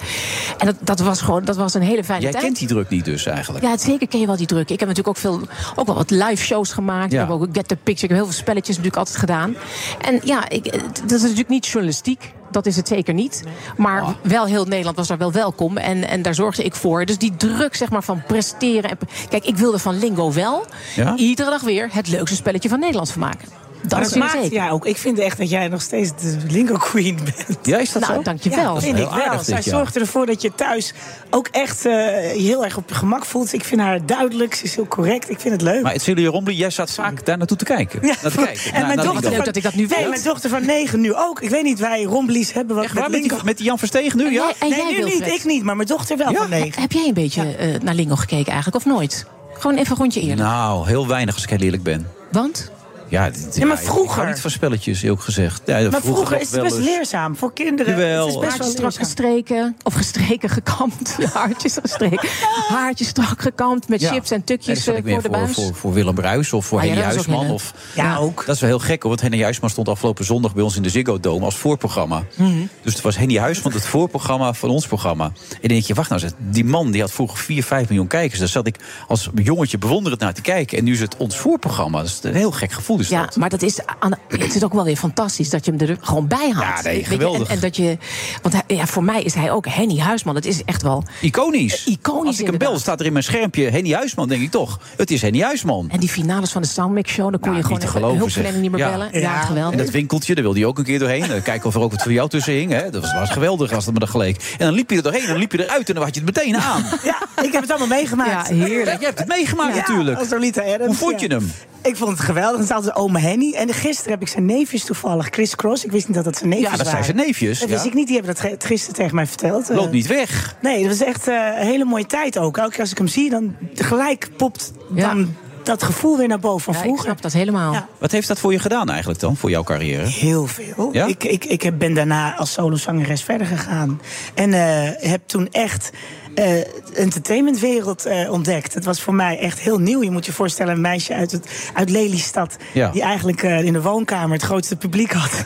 En 0.58 0.66
dat, 0.66 0.76
dat 0.84 1.00
was 1.00 1.22
gewoon 1.22 1.46
dat 1.46 1.56
was 1.56 1.74
een 1.74 1.82
hele 1.82 2.04
fijne 2.04 2.22
Jij 2.22 2.32
tijd. 2.32 2.44
kent 2.44 2.58
die 2.58 2.68
druk 2.68 2.90
niet 2.90 3.06
dus 3.06 3.26
eigenlijk. 3.26 3.64
Ja, 3.66 3.78
zeker 3.78 4.08
ken 4.08 4.20
je 4.20 4.26
wel 4.26 4.38
die 4.38 4.48
druk. 4.48 4.70
Ik 4.70 4.80
heb 4.80 4.88
natuurlijk 4.90 5.08
ook, 5.08 5.18
veel, 5.18 5.42
ook 5.76 5.86
wel 5.86 5.96
wat 5.96 6.10
live 6.10 6.36
shows 6.46 6.72
gemaakt. 6.72 7.12
Ja. 7.12 7.22
Ik 7.24 7.28
heb 7.30 7.38
ook 7.38 7.48
Get 7.52 7.68
the 7.68 7.76
Picture. 7.76 7.94
Ik 8.04 8.10
heb 8.10 8.18
heel 8.18 8.26
veel 8.26 8.34
spelletjes 8.42 8.76
natuurlijk 8.76 8.98
altijd 8.98 9.18
gedaan. 9.18 9.56
En 10.02 10.20
ja, 10.24 10.50
ik, 10.50 10.64
dat 11.02 11.12
is 11.12 11.22
natuurlijk 11.22 11.50
niet 11.50 11.66
journalistiek. 11.68 12.32
Dat 12.52 12.66
is 12.66 12.76
het 12.76 12.88
zeker 12.88 13.14
niet. 13.14 13.44
Maar 13.78 14.16
wel 14.22 14.46
heel 14.46 14.66
Nederland 14.66 14.98
was 14.98 15.08
daar 15.08 15.18
wel 15.18 15.32
welkom. 15.32 15.78
En, 15.78 16.08
en 16.08 16.22
daar 16.22 16.36
zorgde 16.36 16.64
ik 16.64 16.76
voor. 16.76 17.06
Dus 17.06 17.18
die 17.18 17.36
druk 17.36 17.76
zeg 17.76 17.90
maar, 17.90 18.04
van 18.04 18.24
presteren. 18.28 18.90
En, 18.90 18.98
kijk, 19.30 19.46
ik 19.46 19.58
wilde 19.58 19.80
van 19.80 20.00
Lingo 20.00 20.34
wel 20.34 20.66
Ja? 20.96 21.16
iedere 21.16 21.50
dag 21.50 21.62
weer 21.62 21.90
het 21.92 22.08
leukste 22.08 22.36
spelletje 22.36 22.70
van 22.70 22.80
Nederland 22.80 23.12
van 23.12 23.22
maken. 23.22 23.48
Dat 23.88 24.16
maakt 24.16 24.32
zeker. 24.32 24.54
ja 24.54 24.70
ook. 24.70 24.86
Ik 24.86 24.98
vind 24.98 25.20
echt 25.20 25.38
dat 25.38 25.50
jij 25.50 25.68
nog 25.68 25.82
steeds 25.82 26.10
de 26.22 26.38
lingo 26.50 26.78
queen 26.78 27.16
bent. 27.24 27.58
Ja, 27.66 27.78
is 27.78 27.92
dat 27.92 28.02
Nou, 28.02 28.14
zo? 28.14 28.22
dankjewel. 28.22 28.60
Ja, 28.60 28.74
Dat 28.74 28.84
vind 28.84 28.98
ik 29.00 29.10
wel. 29.10 29.44
Zij 29.44 29.56
ja. 29.56 29.62
zorgt 29.62 29.96
ervoor 29.98 30.26
dat 30.26 30.42
je 30.42 30.56
thuis 30.56 30.94
ook 31.30 31.48
echt 31.48 31.86
eh, 31.86 31.92
je 32.36 32.42
heel 32.42 32.64
erg 32.64 32.78
op 32.78 32.90
je 32.90 32.96
gemak 32.96 33.26
voelt. 33.26 33.54
Ik 33.54 33.64
vind 33.64 33.82
haar 33.82 34.06
duidelijk. 34.06 34.54
Ze 34.54 34.64
is 34.64 34.76
heel 34.76 34.88
correct. 34.88 35.30
Ik 35.30 35.40
vind 35.40 35.54
het 35.54 35.62
leuk. 35.62 35.82
Maar 35.84 36.00
Celia 36.00 36.30
Rombly, 36.30 36.54
jij 36.54 36.70
staat 36.70 36.92
vaak 36.92 37.26
daar 37.26 37.38
naartoe 37.38 37.58
te 37.58 37.64
kijken. 37.66 38.00
Ja, 38.02 38.16
Naar 38.22 38.32
te 38.32 38.38
kijken. 38.38 38.74
en 38.74 38.86
mijn 38.88 39.00
dochter 39.00 39.34
van, 39.36 39.46
dat 39.46 39.56
ik 39.56 39.64
dat 39.64 39.74
nu 39.74 39.86
Nee, 39.86 39.98
weet. 40.00 40.10
mijn 40.10 40.24
dochter 40.24 40.50
van 40.50 40.66
negen 40.66 41.02
nu 41.02 41.14
ook. 41.16 41.42
Ik 41.42 41.50
weet 41.50 41.64
niet, 41.64 41.80
wij 41.80 42.04
Romblies 42.04 42.54
hebben 42.54 42.76
wat 42.76 42.86
Echt 42.86 42.94
met 42.94 43.10
met, 43.10 43.22
die, 43.22 43.32
met 43.44 43.58
die 43.58 43.66
Jan 43.66 43.78
Verstegen 43.78 44.18
nu, 44.18 44.32
ja? 44.32 44.52
En 44.60 44.70
nee, 44.70 44.80
jij, 44.80 44.92
nu 45.00 45.04
niet. 45.04 45.28
Ik 45.28 45.46
niet, 45.46 45.64
maar 45.64 45.76
mijn 45.76 45.88
dochter 45.88 46.18
wel 46.18 46.34
van 46.34 46.50
negen. 46.50 46.82
Heb 46.82 46.92
jij 46.92 47.08
een 47.08 47.14
beetje 47.14 47.56
eh, 47.56 47.80
naar 47.82 47.94
Lingo 47.96 48.16
gekeken 48.16 48.52
eigenlijk, 48.54 48.76
of 48.86 48.86
nooit? 48.94 49.26
Gewoon 49.54 49.78
even 49.78 49.92
een 49.92 49.98
rondje 49.98 50.22
eerlijk. 50.22 50.40
Nou, 50.40 50.88
heel 50.88 51.08
weinig 51.08 51.34
als 51.34 51.44
ik 51.44 51.50
heel 51.50 51.60
eerlijk 51.60 51.84
ben. 51.84 52.08
Want? 52.32 52.72
Ja, 53.12 53.30
dit- 53.30 53.56
Ja, 53.56 53.66
maar 53.66 53.78
vroeger. 53.78 54.28
Niet 54.28 54.40
van 54.40 54.52
spelletjes, 54.52 55.06
ook 55.06 55.22
gezegd. 55.22 55.62
Ja, 55.66 55.90
Maar 55.90 56.02
vroeger 56.02 56.42
is 56.42 56.52
het 56.52 56.62
best 56.62 56.78
leerzaam 56.78 57.36
voor 57.36 57.54
kinderen. 57.54 57.92
Jawel. 57.94 58.26
Het 58.26 58.34
is 58.36 58.40
best 58.40 58.58
wel 58.58 58.68
Haartjes 58.68 58.72
strak 58.72 58.94
gestreken. 59.08 59.76
Of 59.84 59.94
gestreken, 59.94 60.50
gekamd. 60.50 61.18
Haartjes 61.34 61.78
gestreken. 61.82 62.30
Haartjes 62.70 63.08
strak 63.08 63.42
gekamd. 63.42 63.90
Met 63.90 64.02
Ja. 64.02 64.12
chips 64.12 64.32
en 64.32 64.44
tukjes 64.44 64.88
eh, 64.88 64.94
voor 64.94 65.04
de 65.04 65.22
voor, 65.22 65.30
buis. 65.30 65.54
voor, 65.54 65.76
voor 65.76 65.94
Willem 65.94 66.16
Bruis 66.16 66.54
of 66.54 66.66
voor 66.66 66.80
Ah, 66.80 66.86
Henny 66.86 67.02
Huisman. 67.02 67.50
Of, 67.50 67.74
Ja, 67.96 68.18
ook. 68.18 68.46
Dat 68.46 68.56
is 68.56 68.62
wel 68.62 68.70
heel 68.70 68.80
gek, 68.80 69.02
hoor, 69.02 69.10
want 69.12 69.22
Henny 69.22 69.42
Huisman 69.44 69.70
stond 69.70 69.88
afgelopen 69.90 70.26
zondag 70.26 70.54
bij 70.54 70.64
ons 70.64 70.76
in 70.76 70.84
de 70.84 70.90
Ziggo 70.90 71.20
Dome 71.20 71.46
als 71.46 71.56
voorprogramma. 71.56 72.24
Mhm. 72.36 72.52
Dus 72.82 72.94
het 72.94 73.02
was 73.02 73.18
Henny 73.18 73.38
Huisman, 73.38 73.72
het 73.74 73.86
voorprogramma 73.86 74.54
van 74.54 74.70
ons 74.70 74.88
programma. 74.88 75.26
En 75.26 75.34
dan 75.62 75.70
denk 75.70 75.84
je, 75.84 75.94
wacht 75.94 76.10
nou, 76.10 76.22
eens, 76.22 76.34
die 76.38 76.66
man 76.66 76.92
die 76.92 77.02
had 77.02 77.12
vroeger 77.12 77.38
4, 77.38 77.64
5 77.64 77.88
miljoen 77.90 78.08
kijkers. 78.08 78.40
Daar 78.40 78.48
zat 78.48 78.68
ik 78.68 78.76
als 79.08 79.30
jongetje 79.36 79.78
bewonderend 79.78 80.22
naar 80.22 80.34
te 80.34 80.42
kijken. 80.42 80.78
En 80.78 80.84
nu 80.84 80.92
is 80.92 81.00
het 81.00 81.18
ons 81.18 81.38
voorprogramma. 81.38 81.98
Dat 81.98 82.08
is 82.08 82.20
een 82.22 82.34
heel 82.36 82.52
gek 82.52 82.72
gevoel. 82.72 83.00
Is 83.02 83.10
Ja, 83.10 83.22
dat. 83.26 83.36
maar 83.36 83.50
dat 83.50 83.62
is, 83.62 83.80
aan, 84.00 84.12
het 84.28 84.56
is 84.56 84.64
ook 84.64 84.74
wel 84.74 84.84
weer 84.84 84.96
fantastisch 84.96 85.50
dat 85.50 85.66
je 85.66 85.72
hem 85.72 85.90
er 85.90 85.98
gewoon 86.02 86.28
bij 86.28 86.52
haalt. 86.54 86.84
Ja, 86.84 86.90
nee, 86.90 87.04
geweldig. 87.04 87.48
En, 87.48 87.56
en 87.56 87.60
dat 87.62 87.76
je, 87.76 87.98
want 88.42 88.54
hij- 88.54 88.76
ja, 88.78 88.86
voor 88.86 89.04
mij 89.04 89.22
is 89.24 89.34
hij 89.34 89.52
ook 89.52 89.68
Henny 89.68 90.00
Huisman. 90.00 90.34
Dat 90.34 90.46
is 90.46 90.64
echt 90.66 90.82
wel 90.82 91.04
Iconisch. 91.22 91.86
iconisch. 91.86 92.26
Als 92.28 92.40
ik 92.40 92.46
hem 92.48 92.58
bel, 92.58 92.80
staat 92.80 93.00
er 93.00 93.06
in 93.06 93.12
mijn 93.12 93.24
schermpje 93.24 93.70
Henny 93.70 93.92
Huisman, 93.94 94.28
denk 94.28 94.42
ik 94.42 94.52
toch. 94.52 94.80
Het 94.98 95.12
is 95.12 95.22
Henny 95.22 95.40
Huisman. 95.42 95.90
En 95.90 96.00
die 96.00 96.10
finales 96.10 96.52
van 96.52 96.62
de 96.62 96.68
Soundmix 96.68 97.12
Show, 97.12 97.32
dan 97.32 97.40
kon 97.40 97.56
je 97.56 97.64
gewoon 97.64 97.82
geloven, 97.82 98.18
hulpverlening 98.18 98.62
niet 98.62 98.72
meer 98.72 98.90
bellen. 98.90 99.10
Ja. 99.12 99.20
Ja, 99.20 99.42
geweldig. 99.42 99.72
En 99.80 99.86
dat 99.86 99.90
winkeltje, 99.94 100.34
daar 100.36 100.44
wilde 100.44 100.60
hij 100.60 100.68
ook 100.68 100.78
een 100.78 100.84
keer 100.84 101.00
doorheen. 101.00 101.32
Eh, 101.32 101.42
Kijken 101.44 101.68
of 101.68 101.76
er 101.76 101.82
ook 101.82 101.92
wat 101.92 102.02
voor 102.02 102.12
jou 102.12 102.30
tussen 102.30 102.54
hing. 102.54 102.72
Hè. 102.72 102.90
Dat 102.90 103.02
was, 103.02 103.14
was 103.14 103.30
geweldig 103.30 103.72
als 103.74 103.86
het 103.86 103.94
me 103.94 104.00
dat 104.00 104.10
geleek. 104.10 104.56
En 104.58 104.66
dan 104.66 104.74
liep 104.74 104.90
je 104.90 104.96
er 104.96 105.04
doorheen 105.04 105.22
en 105.22 105.28
dan 105.28 105.38
liep 105.38 105.52
je 105.52 105.64
eruit 105.64 105.88
en 105.90 105.94
dan 105.96 106.04
had 106.04 106.16
je 106.16 106.22
het 106.22 106.36
meteen 106.36 106.58
aan. 106.58 106.84
Ja, 107.04 107.44
ik 107.44 107.52
heb 107.52 107.62
het 107.62 107.70
allemaal 107.70 107.88
meegemaakt. 107.88 108.50
Ja, 108.50 108.56
heerlijk. 108.56 108.86
Ja, 108.86 108.98
je 109.00 109.06
hebt 109.06 109.20
het 109.20 109.28
meegemaakt 109.28 109.74
Ja, 109.76 109.80
natuurlijk. 109.80 110.20
als 110.20 110.30
Lolita 110.30 110.62
Adams, 110.62 110.86
Hoe 110.86 110.96
vond 110.96 111.22
ja. 111.22 111.28
je 111.28 111.34
hem? 111.34 111.52
Ik 111.84 111.96
vond 111.98 112.10
het 112.12 112.20
geweldig. 112.20 112.70
Het 112.70 112.84
is 112.84 112.91
ome 112.96 113.20
Henny. 113.20 113.54
En 113.54 113.74
gisteren 113.74 114.12
heb 114.12 114.22
ik 114.22 114.28
zijn 114.28 114.46
neefjes 114.46 114.84
toevallig. 114.84 115.28
Chris 115.30 115.56
Cross. 115.56 115.86
Ik 115.86 115.92
wist 115.92 116.08
niet 116.08 116.16
dat 116.16 116.26
dat 116.26 116.38
zijn 116.38 116.50
neefjes 116.50 116.70
Ja, 116.72 116.76
dat 116.78 116.88
zijn 116.88 116.98
waren. 117.00 117.16
zijn 117.16 117.26
neefjes, 117.28 117.60
Dat 117.60 117.70
wist 117.70 117.86
ik 117.86 117.94
niet. 117.94 118.08
Die 118.08 118.16
hebben 118.18 118.36
dat 118.36 118.64
gisteren 118.66 118.96
tegen 118.96 119.16
mij 119.16 119.28
verteld. 119.28 119.70
Eh, 119.70 119.76
Loopt 119.76 119.92
niet 119.92 120.08
weg. 120.08 120.56
Nee, 120.62 120.80
dat 120.88 120.98
was 120.98 121.08
echt 121.08 121.28
eh, 121.28 121.36
een 121.36 121.66
hele 121.66 121.86
mooie 121.86 122.06
tijd 122.06 122.38
ook. 122.38 122.58
Elke 122.58 122.72
keer 122.72 122.80
als 122.80 122.92
ik 122.92 122.98
hem 122.98 123.08
zie, 123.08 123.30
dan 123.30 123.56
gelijk 123.74 124.30
popt 124.38 124.72
Ja. 124.94 125.08
dan 125.08 125.36
dat 125.64 125.84
gevoel 125.84 126.18
weer 126.18 126.28
naar 126.28 126.40
boven 126.40 126.62
van 126.64 126.74
Ja, 126.74 126.80
ik 126.80 126.86
vroeger. 126.86 127.06
snap 127.06 127.22
dat 127.22 127.34
helemaal. 127.34 127.74
Ja. 127.74 127.88
Wat 127.98 128.12
heeft 128.12 128.28
dat 128.28 128.40
voor 128.40 128.52
je 128.52 128.60
gedaan 128.60 128.90
eigenlijk 128.90 129.20
dan, 129.20 129.36
voor 129.38 129.50
jouw 129.50 129.64
carrière? 129.64 130.06
Heel 130.08 130.48
veel. 130.48 130.90
Ja? 130.92 131.06
Ik, 131.06 131.24
ik, 131.24 131.46
ik 131.46 131.62
heb- 131.62 131.80
ben 131.80 131.94
daarna 131.94 132.36
als 132.36 132.52
solozangeres 132.52 133.24
verder 133.24 133.48
gegaan. 133.48 134.02
En 134.34 134.54
eh, 134.54 135.10
heb 135.10 135.22
toen 135.26 135.48
echt 135.52 135.92
de 136.34 136.82
entertainmentwereld 136.94 138.06
eh, 138.06 138.32
ontdekt. 138.32 138.74
Het 138.74 138.86
was 138.86 139.02
voor 139.02 139.14
mij 139.14 139.40
echt 139.40 139.60
heel 139.60 139.78
nieuw. 139.80 140.04
Je 140.04 140.12
moet 140.12 140.26
je 140.26 140.32
voorstellen, 140.34 140.74
een 140.74 140.82
meisje 140.82 141.14
uit, 141.14 141.32
het, 141.32 141.48
uit 141.74 141.90
Lelystad... 141.90 142.58
Ja. 142.74 142.92
die 142.92 143.02
eigenlijk 143.02 143.44
eh, 143.44 143.64
in 143.64 143.74
de 143.74 143.82
woonkamer 143.82 144.32
het 144.32 144.42
grootste 144.46 144.76
publiek 144.76 145.12
had. 145.12 145.32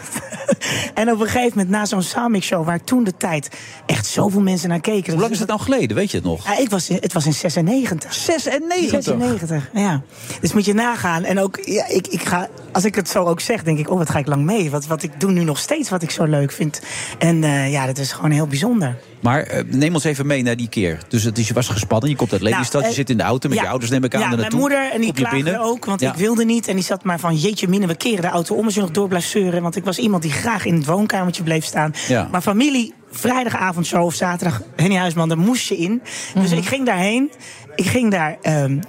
en 0.94 1.12
op 1.12 1.20
een 1.20 1.26
gegeven 1.28 1.50
moment, 1.50 1.70
na 1.70 1.86
zo'n 1.86 2.02
Samix 2.02 2.46
show... 2.48 2.66
waar 2.66 2.84
toen 2.84 3.04
de 3.04 3.18
tijd 3.18 3.50
echt 3.86 4.06
zoveel 4.06 4.42
mensen 4.42 4.70
naar 4.70 4.82
keken... 4.82 5.12
Hoe 5.12 5.22
lang 5.22 5.34
is 5.34 5.40
het 5.40 5.48
nou 5.48 5.60
geleden, 5.60 5.96
weet 5.98 6.12
je 6.12 6.18
het 6.18 6.26
nog? 6.26 6.58
Ik 6.60 6.70
was, 6.70 6.90
in- 6.90 6.98
het 7.02 7.14
was 7.14 7.26
in 7.26 7.34
96. 7.34 8.14
96? 8.14 9.04
96, 9.04 9.70
ja. 9.74 10.02
Dus 10.42 10.54
moet 10.54 10.66
je 10.66 10.74
nagaan. 10.74 11.24
En 11.24 11.40
ook, 11.40 11.60
ja, 11.66 11.88
ik, 11.88 12.08
ik 12.08 12.22
ga, 12.22 12.48
als 12.72 12.86
ik 12.86 12.96
het 12.96 13.10
zo 13.10 13.24
ook 13.24 13.40
zeg, 13.40 13.64
denk 13.64 13.80
ik, 13.80 13.90
oh, 13.90 13.98
wat 13.98 14.10
ga 14.10 14.20
ik 14.20 14.28
lang 14.28 14.44
mee. 14.44 14.70
Wat, 14.70 14.86
wat 14.88 15.04
ik 15.04 15.20
doe 15.20 15.32
nu 15.32 15.44
nog 15.44 15.58
steeds 15.60 15.90
wat 15.90 16.02
ik 16.02 16.12
zo 16.12 16.24
leuk 16.24 16.52
vind. 16.52 16.82
En 17.18 17.42
ja, 17.70 17.86
dat 17.86 17.98
is 17.98 18.12
gewoon 18.12 18.32
heel 18.32 18.48
bijzonder. 18.48 18.98
Maar 19.26 19.44
eh, 19.44 19.64
neem 19.68 19.94
ons 19.94 20.04
even 20.04 20.28
mee 20.28 20.44
naar 20.44 20.56
die 20.56 20.70
keer. 20.70 20.98
Dus 21.08 21.24
het 21.24 21.38
is, 21.38 21.48
je 21.48 21.54
was 21.54 21.68
gespannen, 21.68 22.10
je 22.10 22.16
komt 22.16 22.32
uit 22.32 22.42
Lelystad, 22.42 22.72
Nou, 22.72 22.84
je 22.84 22.90
eh, 22.90 22.96
zit 22.96 23.10
in 23.10 23.18
de 23.18 23.24
auto 23.24 23.50
met 23.50 23.58
ja. 23.58 23.64
je 23.64 23.70
ouders, 23.70 23.92
neem 23.92 24.04
ik 24.04 24.14
aan, 24.16 24.22
Ja, 24.22 24.28
mijn 24.28 24.40
naartoe. 24.40 24.60
moeder, 24.60 24.92
en 24.92 25.02
die 25.02 25.14
klaagde 25.14 25.60
ook, 25.60 25.86
want 25.86 26.02
Ja. 26.02 26.12
ik 26.12 26.18
wilde 26.18 26.46
niet. 26.46 26.68
En 26.68 26.76
die 26.76 26.84
zat 26.84 27.04
maar 27.04 27.20
van, 27.20 27.36
jeetje 27.36 27.68
mine, 27.68 27.88
we 27.88 27.96
keren 27.96 28.22
de 28.22 28.28
auto 28.28 28.56
om... 28.56 28.66
als 28.66 28.74
je 28.74 28.82
nog 28.82 28.92
door 28.92 29.08
blijft 29.08 29.30
zeuren. 29.30 29.62
Want 29.62 29.76
ik 29.76 29.84
was 29.84 29.98
iemand 29.98 30.22
die 30.24 30.32
graag 30.32 30.66
in 30.66 30.74
het 30.76 30.86
woonkamertje 30.86 31.44
bleef 31.44 31.66
staan. 31.66 31.94
Ja. 32.08 32.28
Maar 32.32 32.42
familie, 32.42 32.94
vrijdagavondshow 33.12 34.06
of 34.06 34.14
zaterdag... 34.14 34.62
Henny 34.76 34.96
Huisman, 34.96 35.28
daar 35.28 35.38
moest 35.38 35.68
je 35.68 35.78
in. 35.78 36.02
Dus 36.34 36.52
ik 36.52 36.66
ging 36.66 36.86
daarheen. 36.86 37.32
Ik 37.76 37.86
ging 37.86 38.12
daar 38.12 38.38
ehm, 38.42 38.80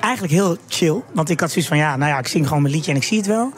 eigenlijk 0.00 0.32
heel 0.32 0.56
chill. 0.68 1.02
Want 1.12 1.30
ik 1.30 1.40
had 1.40 1.50
zoiets 1.50 1.68
van, 1.68 1.78
ja, 1.78 1.96
nou 1.96 2.10
ja, 2.10 2.18
ik 2.18 2.28
zing 2.28 2.46
gewoon 2.46 2.62
mijn 2.62 2.74
liedje 2.74 2.90
en 2.90 2.96
ik 2.96 3.04
zie 3.04 3.16
het 3.18 3.26
wel. 3.26 3.52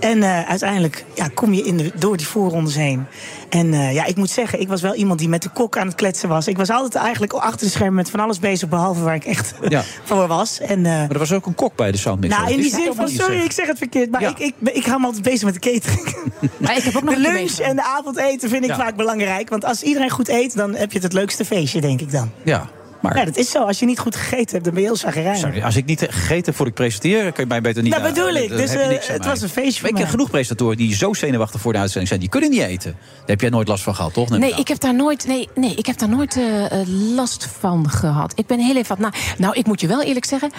En 0.00 0.22
eh, 0.22 0.48
uiteindelijk 0.48 1.04
ja, 1.14 1.28
kom 1.34 1.52
je 1.52 1.62
in 1.62 1.76
de, 1.76 1.92
door 1.98 2.16
die 2.16 2.26
voorrondes 2.26 2.74
heen. 2.74 3.06
En 3.50 3.72
eh, 3.74 3.92
ja, 3.94 4.04
ik 4.04 4.16
moet 4.16 4.30
zeggen, 4.30 4.60
ik 4.60 4.68
was 4.68 4.80
wel 4.82 4.94
iemand 4.94 5.18
die 5.18 5.28
met 5.28 5.42
de 5.42 5.48
kok 5.48 5.76
aan 5.78 5.86
het 5.86 5.94
kletsen 5.96 6.28
was. 6.28 6.48
Ik 6.48 6.56
was 6.56 6.70
altijd 6.70 6.94
eigenlijk 6.94 7.32
achter 7.32 7.66
de 7.66 7.72
schermen 7.72 7.94
met 7.94 8.10
van 8.10 8.20
alles 8.20 8.38
bezig, 8.38 8.68
behalve 8.68 9.02
waar 9.02 9.14
ik 9.14 9.24
echt 9.24 9.54
Ja. 9.68 9.82
voor 10.04 10.26
was. 10.26 10.60
En, 10.60 10.76
eh, 10.86 10.92
Maar 10.92 11.10
er 11.10 11.18
was 11.18 11.32
ook 11.32 11.46
een 11.46 11.54
kok 11.54 11.76
bij 11.76 11.92
de 11.92 11.98
Soundmix. 11.98 12.36
nou, 12.36 12.50
in 12.52 12.56
die 12.60 12.70
zin 12.70 12.94
van, 12.94 13.08
sorry, 13.08 13.36
ik 13.36 13.44
ik 13.44 13.52
zeg 13.52 13.66
het 13.66 13.78
verkeerd, 13.78 14.10
maar 14.10 14.22
ik, 14.22 14.38
ik, 14.38 14.54
ik 14.72 14.84
hou 14.84 15.00
me 15.00 15.06
altijd 15.06 15.24
bezig 15.24 15.42
met 15.44 15.54
de 15.54 15.60
catering. 15.72 16.16
Maar 16.58 16.76
ik 16.76 16.82
heb 16.82 16.96
ook 16.96 17.02
nog 17.02 17.14
de 17.14 17.20
lunch 17.20 17.58
en 17.58 17.76
de 17.76 17.82
avondeten 17.84 18.48
vind 18.48 18.62
ik 18.64 18.70
Ja. 18.70 18.76
vaak 18.76 18.96
belangrijk. 18.96 19.48
Want 19.48 19.64
als 19.64 19.82
iedereen 19.82 20.10
goed 20.10 20.28
eet, 20.28 20.56
dan 20.56 20.74
heb 20.74 20.88
je 20.88 20.94
het 20.94 21.02
het 21.02 21.12
leukste 21.12 21.44
feestje, 21.44 21.80
denk 21.80 22.00
ik 22.00 22.12
dan. 22.12 22.30
Ja, 22.44 22.68
maar... 23.00 23.16
Ja, 23.18 23.24
dat 23.24 23.36
is 23.36 23.50
zo. 23.50 23.62
Als 23.62 23.78
je 23.78 23.86
niet 23.86 23.98
goed 23.98 24.16
gegeten 24.16 24.50
hebt, 24.50 24.64
dan 24.64 24.72
ben 24.74 24.82
je 24.82 24.88
heel 24.88 24.96
zagrijnig. 24.96 25.36
Sorry, 25.38 25.62
als 25.62 25.76
ik 25.76 25.84
niet 25.84 26.00
gegeten 26.10 26.44
heb 26.44 26.54
voor 26.54 26.66
ik 26.66 26.74
presenteer, 26.74 27.22
kan 27.32 27.44
je 27.44 27.46
mij 27.46 27.60
beter 27.60 27.82
niet... 27.82 27.92
Dat 27.92 28.00
aan- 28.02 28.12
bedoel 28.14 28.34
ik. 28.34 28.48
Dus, 28.48 28.70
heb 28.70 28.80
eh, 28.80 28.88
het 29.08 29.18
mij. 29.18 29.28
was 29.28 29.40
een 29.42 29.48
feestje 29.48 29.80
Maar 29.80 29.90
ik 29.90 29.96
ken 29.96 30.02
mij. 30.04 30.10
genoeg 30.12 30.30
presentatoren 30.30 30.76
die 30.76 30.94
zo 30.94 31.14
zenuwachtig 31.14 31.60
voor 31.60 31.72
de 31.72 31.78
uitzending 31.78 32.08
zijn. 32.08 32.20
Die 32.20 32.28
kunnen 32.28 32.50
niet 32.50 32.60
eten. 32.60 32.90
Daar 32.92 33.26
heb 33.26 33.40
jij 33.40 33.50
nooit 33.50 33.68
last 33.68 33.82
van 33.82 33.94
gehad, 33.94 34.12
toch? 34.12 34.28
Neem 34.28 34.40
Nee, 34.40 34.54
ik 34.54 34.68
heb 34.68 34.80
daar 34.80 34.94
nooit, 34.94 35.26
nee, 35.26 35.48
nee, 35.54 35.74
ik 35.74 35.86
heb 35.86 35.98
daar 35.98 36.08
nooit 36.08 36.36
eh, 36.36 36.80
eh, 36.80 36.88
last 37.14 37.48
van 37.58 37.90
gehad. 37.90 38.32
Ik 38.36 38.46
ben 38.46 38.58
heel 38.60 38.76
even 38.76 38.88
wat 38.88 38.98
na. 38.98 39.12
Nou, 39.38 39.54
ik 39.58 39.66
moet 39.66 39.80
je 39.80 39.86
wel 39.86 40.02
eerlijk 40.02 40.24
zeggen. 40.26 40.50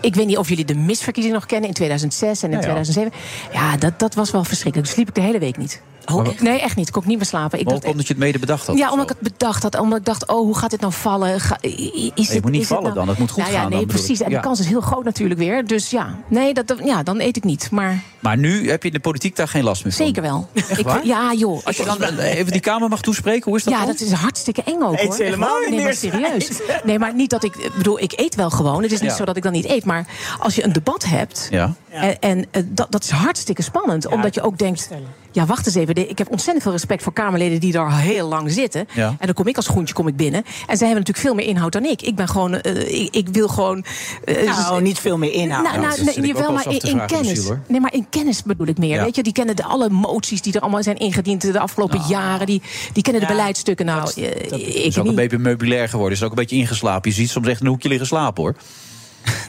Ik 0.00 0.14
weet 0.14 0.26
niet 0.26 0.36
of 0.38 0.48
jullie 0.48 0.64
de 0.64 0.74
misverkiezing 0.74 1.34
nog 1.34 1.46
kennen 1.46 1.68
in 1.68 1.74
2006 1.74 2.42
en 2.42 2.50
in 2.50 2.60
Ja, 2.60 2.66
ja. 2.66 2.72
2007. 2.82 3.12
Ja, 3.52 3.76
dat, 3.76 3.98
dat 3.98 4.14
was 4.14 4.30
wel 4.30 4.44
verschrikkelijk. 4.44 4.86
Dus 4.86 4.94
sliep 4.96 5.08
ik 5.08 5.14
de 5.14 5.20
hele 5.20 5.38
week 5.38 5.56
niet. 5.56 5.82
Oh, 6.12 6.26
echt? 6.26 6.40
Nee, 6.40 6.60
echt 6.60 6.76
niet. 6.76 6.86
Ik 6.86 6.92
kon 6.92 7.02
ook 7.02 7.08
niet 7.08 7.16
meer 7.16 7.26
slapen. 7.26 7.58
Ik 7.60 7.66
Ook 7.66 7.72
dacht, 7.72 7.84
omdat 7.86 8.06
je 8.06 8.12
het 8.12 8.22
mede 8.22 8.38
bedacht 8.38 8.66
had? 8.66 8.76
ja, 8.78 8.90
omdat 8.90 9.10
ik 9.10 9.16
het 9.20 9.32
bedacht 9.32 9.62
had. 9.62 9.78
Omdat 9.78 9.98
ik 9.98 10.04
dacht, 10.04 10.26
oh, 10.28 10.36
hoe 10.36 10.58
gaat 10.58 10.70
dit 10.70 10.80
nou 10.80 10.92
vallen? 10.92 11.40
Ga, 11.40 11.56
is 11.60 11.70
je 11.70 12.12
het, 12.14 12.42
moet 12.42 12.50
niet 12.50 12.54
is 12.54 12.58
het 12.58 12.66
vallen 12.68 12.82
nou- 12.82 12.94
dan. 12.94 13.08
Het 13.08 13.18
moet 13.18 13.30
goed 13.30 13.42
nou 13.42 13.54
ja, 13.54 13.60
gaan 13.60 13.70
Nee, 13.70 13.78
dan, 13.78 13.88
precies. 13.88 14.20
ik. 14.20 14.24
En 14.26 14.30
Ja. 14.30 14.36
de 14.40 14.42
kans 14.46 14.60
is 14.60 14.66
heel 14.66 14.80
groot 14.80 15.04
natuurlijk 15.04 15.40
weer. 15.40 15.66
Dus 15.66 15.90
ja, 15.90 16.14
nee, 16.28 16.54
dat, 16.54 16.74
ja, 16.84 17.02
dan 17.02 17.20
eet 17.20 17.36
ik 17.36 17.44
niet. 17.44 17.70
Maar 17.70 18.02
Maar 18.20 18.38
nu 18.38 18.70
heb 18.70 18.82
je 18.82 18.88
in 18.88 18.94
de 18.94 19.00
politiek 19.00 19.36
daar 19.36 19.48
geen 19.48 19.64
last 19.64 19.84
meer 19.84 19.92
van? 19.92 20.06
zeker 20.06 20.22
wel. 20.22 20.48
Echt 20.54 20.82
waar? 20.82 21.06
ja, 21.06 21.32
joh. 21.36 21.60
Als 21.64 21.76
je 21.76 21.84
dan 21.84 22.18
even 22.18 22.52
die 22.52 22.60
Kamer 22.60 22.88
mag 22.88 23.00
toespreken, 23.00 23.44
hoe 23.44 23.56
is 23.58 23.64
dat 23.64 23.72
Ja, 23.72 23.78
dan? 23.78 23.88
dat 23.88 24.00
is 24.00 24.12
hartstikke 24.12 24.62
eng 24.62 24.82
ook 24.82 25.00
hoor. 25.00 25.14
helemaal 25.16 25.58
niet 25.58 25.68
nee, 25.68 25.76
maar 25.78 25.84
meer 25.84 25.94
serieus. 25.94 26.48
Nee, 26.84 26.98
maar 26.98 27.14
niet 27.14 27.30
dat 27.30 27.44
ik. 27.44 27.56
Ik 27.56 27.72
bedoel, 27.76 28.00
ik 28.00 28.12
eet 28.16 28.34
wel 28.34 28.50
gewoon. 28.50 28.82
Het 28.82 28.92
is 28.92 29.00
niet 29.00 29.10
Ja. 29.10 29.16
zo 29.16 29.24
dat 29.24 29.36
ik 29.36 29.42
dan 29.42 29.52
niet 29.52 29.64
eet. 29.68 29.84
Maar 29.84 30.06
als 30.38 30.54
je 30.54 30.64
een 30.64 30.72
debat 30.72 31.04
hebt. 31.04 31.48
Ja. 31.50 31.74
En, 31.92 32.18
en 32.20 32.46
eh, 32.50 32.62
dat, 32.66 32.86
dat 32.92 33.02
is 33.02 33.10
hartstikke 33.10 33.62
spannend. 33.62 34.06
omdat 34.06 34.34
je 34.34 34.42
ook 34.42 34.58
denkt. 34.58 34.88
Ja, 35.32 35.46
wacht 35.46 35.66
eens 35.66 35.74
even. 35.74 36.10
Ik 36.10 36.18
heb 36.18 36.30
ontzettend 36.30 36.62
veel 36.62 36.72
respect 36.72 37.02
voor 37.02 37.12
Kamerleden 37.12 37.60
die 37.60 37.72
daar 37.72 37.98
heel 38.00 38.28
lang 38.28 38.50
zitten. 38.52 38.86
Ja. 38.94 39.08
En 39.08 39.26
dan 39.26 39.34
kom 39.34 39.46
ik 39.46 39.56
als 39.56 39.66
groentje 39.68 39.94
kom 39.94 40.08
ik 40.08 40.16
binnen. 40.16 40.42
En 40.44 40.76
zij 40.76 40.86
hebben 40.88 40.88
natuurlijk 40.88 41.18
veel 41.18 41.34
meer 41.34 41.46
inhoud 41.46 41.72
dan 41.72 41.84
ik. 41.84 42.02
Ik 42.02 42.14
ben 42.14 42.28
gewoon. 42.28 42.54
eh, 42.60 43.00
ik, 43.02 43.14
ik 43.14 43.28
wil 43.28 43.48
gewoon. 43.48 43.84
eh, 44.24 44.44
Nou, 44.46 44.82
niet 44.82 44.98
veel 44.98 45.18
meer 45.18 45.32
inhoud. 45.32 45.64
Nou, 45.64 45.80
nou, 45.80 46.04
dat 46.04 46.16
nee, 46.16 46.34
wel 46.34 46.52
maar 46.52 46.66
in, 46.72 47.06
kennis. 47.06 47.48
Nee, 47.68 47.80
maar 47.80 47.94
in 47.94 48.06
kennis 48.10 48.42
bedoel 48.42 48.66
ik 48.66 48.78
meer. 48.78 48.94
Ja. 48.96 49.04
Weet 49.04 49.16
je, 49.16 49.22
die 49.22 49.32
kennen 49.32 49.56
de, 49.56 49.64
alle 49.64 49.88
moties 49.90 50.42
die 50.42 50.52
er 50.52 50.60
allemaal 50.60 50.82
zijn 50.82 50.96
ingediend 50.96 51.40
de 51.52 51.58
afgelopen 51.58 52.00
jaren. 52.08 52.46
Die, 52.46 52.62
die 52.92 53.02
kennen 53.02 53.22
de 53.22 53.28
Ja, 53.28 53.34
beleidsstukken. 53.34 53.86
Nou, 53.86 54.10
eh, 54.16 54.24
Het 54.24 54.52
ik 54.52 54.66
is 54.66 54.98
ook 54.98 55.06
een 55.06 55.14
beetje 55.14 55.38
meubilair 55.38 55.88
geworden. 55.88 56.16
Is 56.18 56.24
ook 56.24 56.30
een 56.30 56.36
beetje 56.36 56.56
ingeslapen. 56.56 57.10
Je 57.10 57.16
ziet 57.16 57.30
soms 57.30 57.48
echt 57.48 57.60
een 57.60 57.66
hoekje 57.66 57.88
liggen 57.88 58.06
slapen, 58.06 58.42
hoor. 58.42 58.54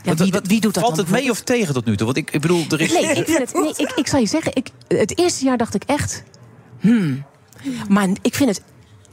Ja, 0.03 0.15
wie, 0.15 0.34
wie 0.43 0.61
doet 0.61 0.74
dat 0.74 0.84
Valt 0.84 0.95
dan 0.95 1.05
het 1.05 1.13
mee 1.13 1.30
of 1.30 1.41
tegen 1.41 1.74
tot 1.74 1.86
nu 1.86 1.97
toe? 1.97 2.05
Want 2.05 2.17
ik, 2.17 2.32
ik 2.32 2.41
bedoel, 2.41 2.65
er 2.69 2.82
is... 2.82 2.93
Nee, 2.93 3.03
ik, 3.03 3.26
vind 3.26 3.38
het, 3.38 3.53
nee 3.53 3.74
ik, 3.78 3.91
ik 3.95 4.07
zal 4.07 4.19
je 4.19 4.26
zeggen, 4.26 4.55
ik, 4.55 4.69
het 4.88 5.17
eerste 5.17 5.45
jaar 5.45 5.57
dacht 5.57 5.76
ik 5.76 5.84
echt. 5.84 6.24
Hmm. 6.80 7.24
Maar 7.89 8.07
ik 8.21 8.36
vind 8.36 8.49
het. 8.49 8.61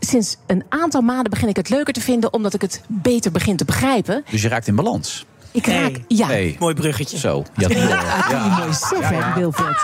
Sinds 0.00 0.36
een 0.46 0.64
aantal 0.68 1.00
maanden 1.00 1.30
begin 1.30 1.48
ik 1.48 1.56
het 1.56 1.68
leuker 1.68 1.92
te 1.92 2.00
vinden, 2.00 2.32
omdat 2.32 2.54
ik 2.54 2.60
het 2.60 2.82
beter 2.86 3.32
begin 3.32 3.56
te 3.56 3.64
begrijpen. 3.64 4.24
Dus 4.30 4.42
je 4.42 4.48
raakt 4.48 4.66
in 4.66 4.74
balans. 4.74 5.26
Ik 5.50 5.66
raak. 5.66 5.96
Ja. 6.08 6.26
Nee. 6.26 6.56
Mooi 6.58 6.74
bruggetje. 6.74 7.18
Zo. 7.18 7.44
Ja, 7.56 7.68
Ja, 7.68 7.78
ja. 7.78 8.16
dat 8.16 8.26
kan 8.26 8.44
je 8.44 8.50
mooi 8.50 8.72
zeggen, 8.72 9.34
Wilfred. 9.34 9.76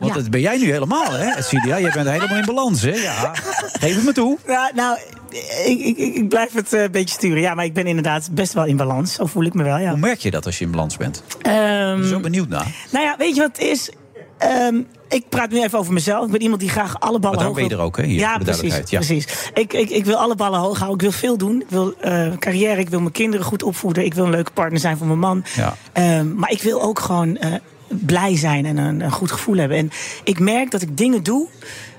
Want 0.00 0.14
dat 0.14 0.30
ben 0.30 0.40
jij 0.40 0.58
nu 0.58 0.70
helemaal, 0.70 1.12
hè, 1.12 1.42
Celia? 1.42 1.80
Jij 1.80 1.90
bent 1.90 2.08
helemaal 2.08 2.38
in 2.38 2.44
balans, 2.44 2.82
hè? 2.82 2.94
Ja. 2.94 3.30
Geef 3.80 3.94
het 3.94 4.04
me 4.04 4.12
toe. 4.12 4.38
Ja, 4.46 4.70
nou, 4.74 4.98
ik, 5.64 5.80
ik, 5.80 5.96
ik 5.96 6.28
blijf 6.28 6.52
het 6.52 6.72
eh, 6.72 6.82
een 6.82 6.90
beetje 6.90 7.14
sturen. 7.14 7.40
Ja, 7.40 7.54
maar 7.54 7.64
ik 7.64 7.74
ben 7.74 7.86
inderdaad 7.86 8.28
best 8.32 8.52
wel 8.52 8.64
in 8.64 8.76
balans. 8.76 9.14
Zo 9.14 9.26
voel 9.26 9.44
ik 9.44 9.54
me 9.54 9.62
wel, 9.62 9.78
ja. 9.78 9.90
Hoe 9.90 9.98
merk 9.98 10.18
je 10.18 10.30
dat 10.30 10.46
als 10.46 10.58
je 10.58 10.64
in 10.64 10.70
balans 10.70 10.96
bent? 10.96 11.22
Ehm, 11.42 12.04
zo 12.04 12.20
benieuwd 12.20 12.48
naar. 12.48 12.66
nou 12.90 13.04
ja, 13.04 13.14
weet 13.18 13.34
je 13.34 13.40
wat 13.40 13.56
het 13.56 13.66
is? 13.66 13.90
Ehm, 14.38 14.80
ik 15.08 15.28
praat 15.28 15.50
nu 15.50 15.62
even 15.62 15.78
over 15.78 15.92
mezelf. 15.92 16.24
Ik 16.24 16.30
ben 16.30 16.42
iemand 16.42 16.60
die 16.60 16.70
graag 16.70 17.00
alle 17.00 17.18
ballen 17.18 17.42
hoog 17.42 17.54
ben 17.54 17.64
je 17.64 17.70
er 17.70 17.80
ook, 17.80 17.96
hè, 17.96 18.04
hier, 18.04 18.18
ja, 18.18 18.38
precies, 18.38 18.60
duidelijkheid. 18.60 18.90
Ja. 18.90 18.98
precies. 18.98 19.50
Ik, 19.54 19.72
ik, 19.72 19.90
ik 19.90 20.04
wil 20.04 20.16
alle 20.16 20.34
ballen 20.34 20.60
hoog 20.60 20.78
houden. 20.78 21.06
Ik 21.06 21.12
wil 21.12 21.20
veel 21.20 21.36
doen. 21.36 21.60
Ik 21.60 21.68
wil 21.68 21.94
eh, 22.00 22.32
carrière. 22.38 22.80
Ik 22.80 22.88
wil 22.88 23.00
mijn 23.00 23.12
kinderen 23.12 23.46
goed 23.46 23.62
opvoeden. 23.62 24.04
Ik 24.04 24.14
wil 24.14 24.24
een 24.24 24.30
leuke 24.30 24.52
partner 24.52 24.80
zijn 24.80 24.96
voor 24.96 25.06
mijn 25.06 25.18
man. 25.18 25.44
Ja. 25.56 25.76
Ehm, 25.92 26.34
maar 26.34 26.50
ik 26.50 26.62
wil 26.62 26.82
ook 26.82 26.98
gewoon 26.98 27.36
eh, 27.36 27.52
blij 27.90 28.36
zijn 28.36 28.66
en 28.66 28.76
een, 28.76 29.00
een 29.00 29.12
goed 29.12 29.32
gevoel 29.32 29.56
hebben. 29.56 29.76
En 29.78 29.90
ik 30.24 30.38
merk 30.38 30.70
dat 30.70 30.82
ik 30.82 30.96
dingen 30.96 31.22
doe 31.22 31.48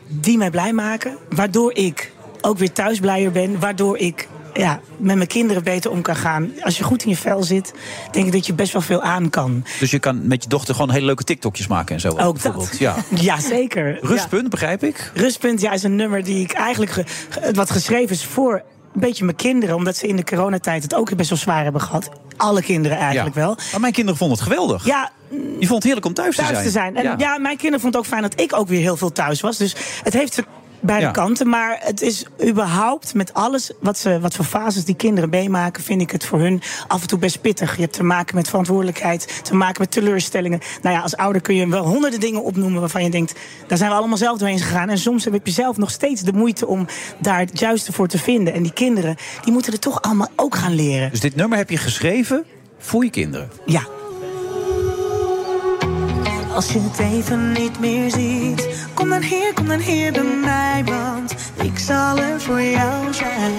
die 0.07 0.37
mij 0.37 0.49
blij 0.49 0.73
maken. 0.73 1.17
Waardoor 1.29 1.73
ik 1.75 2.11
ook 2.41 2.57
weer 2.57 2.71
thuis 2.71 2.99
blijer 2.99 3.31
ben. 3.31 3.59
Waardoor 3.59 3.97
ik 3.97 4.27
ja, 4.53 4.79
met 4.97 5.15
mijn 5.15 5.27
kinderen 5.27 5.63
beter 5.63 5.91
om 5.91 6.01
kan 6.01 6.15
gaan. 6.15 6.51
Als 6.61 6.77
je 6.77 6.83
goed 6.83 7.03
in 7.03 7.09
je 7.09 7.15
vel 7.15 7.43
zit, 7.43 7.73
denk 8.11 8.25
ik 8.25 8.31
dat 8.31 8.45
je 8.45 8.53
best 8.53 8.73
wel 8.73 8.81
veel 8.81 9.01
aan 9.01 9.29
kan. 9.29 9.63
Dus 9.79 9.91
je 9.91 9.99
kan 9.99 10.27
met 10.27 10.43
je 10.43 10.49
dochter 10.49 10.73
gewoon 10.75 10.91
hele 10.91 11.05
leuke 11.05 11.23
TikTokjes 11.23 11.67
maken 11.67 11.95
en 11.95 12.01
zo. 12.01 12.07
Ook 12.17 12.33
bijvoorbeeld. 12.33 12.69
dat. 12.69 12.77
Ja. 12.79 12.95
Ja, 13.15 13.39
zeker. 13.39 13.97
Rustpunt, 14.01 14.49
begrijp 14.49 14.83
ik. 14.83 15.11
Rustpunt 15.13 15.61
ja, 15.61 15.71
is 15.71 15.83
een 15.83 15.95
nummer 15.95 16.23
die 16.23 16.43
ik 16.43 16.51
eigenlijk 16.51 16.91
ge- 16.91 17.03
ge- 17.29 17.51
wat 17.53 17.71
geschreven 17.71 18.15
is 18.15 18.25
voor 18.25 18.63
een 18.93 19.01
beetje 19.01 19.23
mijn 19.23 19.35
kinderen. 19.35 19.75
Omdat 19.75 19.95
ze 19.95 20.07
in 20.07 20.15
de 20.15 20.23
coronatijd 20.23 20.83
het 20.83 20.95
ook 20.95 21.15
best 21.15 21.29
wel 21.29 21.37
zwaar 21.37 21.63
hebben 21.63 21.81
gehad. 21.81 22.09
Alle 22.37 22.61
kinderen 22.61 22.97
eigenlijk 22.97 23.35
ja. 23.35 23.41
wel. 23.41 23.57
Maar 23.71 23.79
mijn 23.79 23.93
kinderen 23.93 24.19
vonden 24.19 24.37
het 24.37 24.47
geweldig. 24.47 24.85
Ja, 24.85 25.11
Die 25.29 25.67
vond 25.67 25.69
het 25.69 25.83
heerlijk 25.83 26.05
om 26.05 26.13
thuis, 26.13 26.35
thuis 26.35 26.63
te 26.63 26.69
zijn. 26.69 26.95
En 26.95 27.17
ja. 27.17 27.37
mijn 27.37 27.57
kinderen 27.57 27.81
vonden 27.81 27.99
het 27.99 28.09
ook 28.09 28.17
fijn 28.17 28.21
dat 28.21 28.39
ik 28.39 28.53
ook 28.53 28.67
weer 28.67 28.81
heel 28.81 28.97
veel 28.97 29.11
thuis 29.11 29.41
was. 29.41 29.57
Dus 29.57 29.75
het 30.03 30.13
heeft 30.13 30.33
ze 30.33 30.43
beide 30.81 31.05
Ja. 31.05 31.11
kanten. 31.11 31.49
Maar 31.49 31.79
het 31.81 32.01
is 32.01 32.25
überhaupt 32.47 33.13
met 33.13 33.33
alles 33.33 33.71
wat, 33.79 33.97
ze, 33.97 34.19
wat 34.19 34.35
voor 34.35 34.45
fases 34.45 34.85
die 34.85 34.95
kinderen 34.95 35.29
meemaken... 35.29 35.83
vind 35.83 36.01
ik 36.01 36.11
het 36.11 36.25
voor 36.25 36.39
hun 36.39 36.61
af 36.87 37.01
en 37.01 37.07
toe 37.07 37.19
best 37.19 37.41
pittig. 37.41 37.75
Je 37.75 37.81
hebt 37.81 37.93
te 37.93 38.03
maken 38.03 38.35
met 38.35 38.47
verantwoordelijkheid, 38.47 39.39
te 39.43 39.55
maken 39.55 39.81
met 39.81 39.91
teleurstellingen. 39.91 40.59
Nou 40.81 40.95
ja, 40.95 41.01
als 41.01 41.15
ouder 41.15 41.41
kun 41.41 41.55
je 41.55 41.67
wel 41.67 41.85
honderden 41.85 42.19
dingen 42.19 42.43
opnoemen... 42.43 42.79
waarvan 42.79 43.03
je 43.03 43.09
denkt, 43.09 43.39
daar 43.67 43.77
zijn 43.77 43.89
we 43.89 43.95
allemaal 43.95 44.17
zelf 44.17 44.37
doorheen 44.37 44.59
gegaan. 44.59 44.89
En 44.89 44.97
soms 44.97 45.25
heb 45.25 45.45
je 45.45 45.51
zelf 45.51 45.77
nog 45.77 45.91
steeds 45.91 46.21
de 46.21 46.33
moeite 46.33 46.67
om 46.67 46.87
daar 47.17 47.39
het 47.39 47.59
juiste 47.59 47.91
voor 47.93 48.07
te 48.07 48.17
vinden. 48.17 48.53
En 48.53 48.63
die 48.63 48.73
kinderen, 48.73 49.15
die 49.43 49.53
moeten 49.53 49.73
er 49.73 49.79
toch 49.79 50.01
allemaal 50.01 50.29
ook 50.35 50.55
gaan 50.55 50.73
leren. 50.75 51.09
Dus 51.11 51.19
dit 51.19 51.35
nummer 51.35 51.57
heb 51.57 51.69
je 51.69 51.77
geschreven 51.77 52.45
voor 52.77 53.03
je 53.03 53.09
kinderen. 53.09 53.51
Ja. 53.65 53.81
Als 56.55 56.71
je 56.71 56.79
het 56.79 56.99
even 56.99 57.51
niet 57.51 57.79
meer 57.79 58.11
ziet, 58.11 58.67
kom 58.93 59.09
dan 59.09 59.21
hier, 59.21 59.53
kom 59.53 59.67
dan 59.67 59.79
hier 59.79 60.11
bij 60.11 60.23
mij, 60.23 60.83
want 60.85 61.35
ik 61.55 61.79
zal 61.79 62.17
er 62.17 62.41
voor 62.41 62.61
jou 62.61 63.13
zijn. 63.13 63.53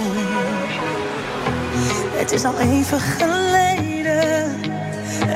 Het 2.13 2.33
is 2.33 2.45
al 2.45 2.59
even 2.59 3.01
geleden 3.01 4.51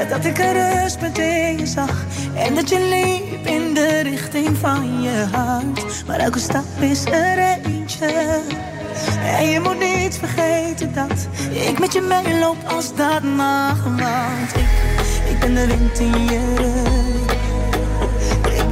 dat 0.09 0.25
ik 0.25 0.39
een 0.39 0.53
rustpunt 0.53 1.19
in 1.19 1.59
je 1.59 1.67
zag 1.67 2.05
en 2.35 2.55
dat 2.55 2.69
je 2.69 2.81
liep 2.81 3.47
in 3.47 3.75
de 3.75 4.01
richting 4.01 4.57
van 4.57 5.03
je 5.03 5.27
hart. 5.33 6.07
Maar 6.07 6.19
elke 6.19 6.39
stap 6.39 6.65
is 6.81 7.05
er 7.05 7.39
eentje. 7.39 8.41
En 9.25 9.47
je 9.49 9.61
moet 9.61 9.79
niet 9.79 10.19
vergeten 10.19 10.95
dat 10.95 11.29
ik 11.51 11.79
met 11.79 11.93
je 11.93 12.01
meeloop 12.01 12.57
als 12.67 12.95
dat 12.95 13.23
mag. 13.23 13.85
Want 13.85 14.55
ik, 14.55 15.31
ik 15.31 15.39
ben 15.41 15.55
de 15.55 15.67
wind 15.67 15.99
in 15.99 16.25
je 16.25 16.55
rug. 16.57 17.26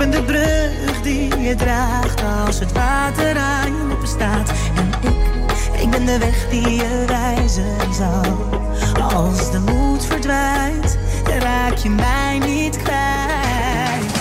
Ik 0.04 0.10
ben 0.10 0.26
de 0.26 0.32
brug 0.32 1.02
die 1.02 1.38
je 1.38 1.54
draagt 1.54 2.22
als 2.46 2.58
het 2.58 2.72
water 2.72 3.36
aan 3.36 3.76
je 3.76 3.84
lippen 3.88 4.08
staat. 4.08 4.52
En 4.76 5.10
ik, 5.10 5.80
ik 5.82 5.90
ben 5.90 6.06
de 6.06 6.18
weg 6.18 6.48
die 6.48 6.70
je 6.70 7.04
wijzen 7.06 7.94
zal. 7.94 8.22
Als 9.02 9.50
de 9.50 9.60
moed 9.60 10.06
verdwijnt, 10.06 10.98
dan 11.24 11.38
raak 11.38 11.76
je 11.76 11.90
mij 11.90 12.38
niet 12.38 12.76
kwijt. 12.76 14.12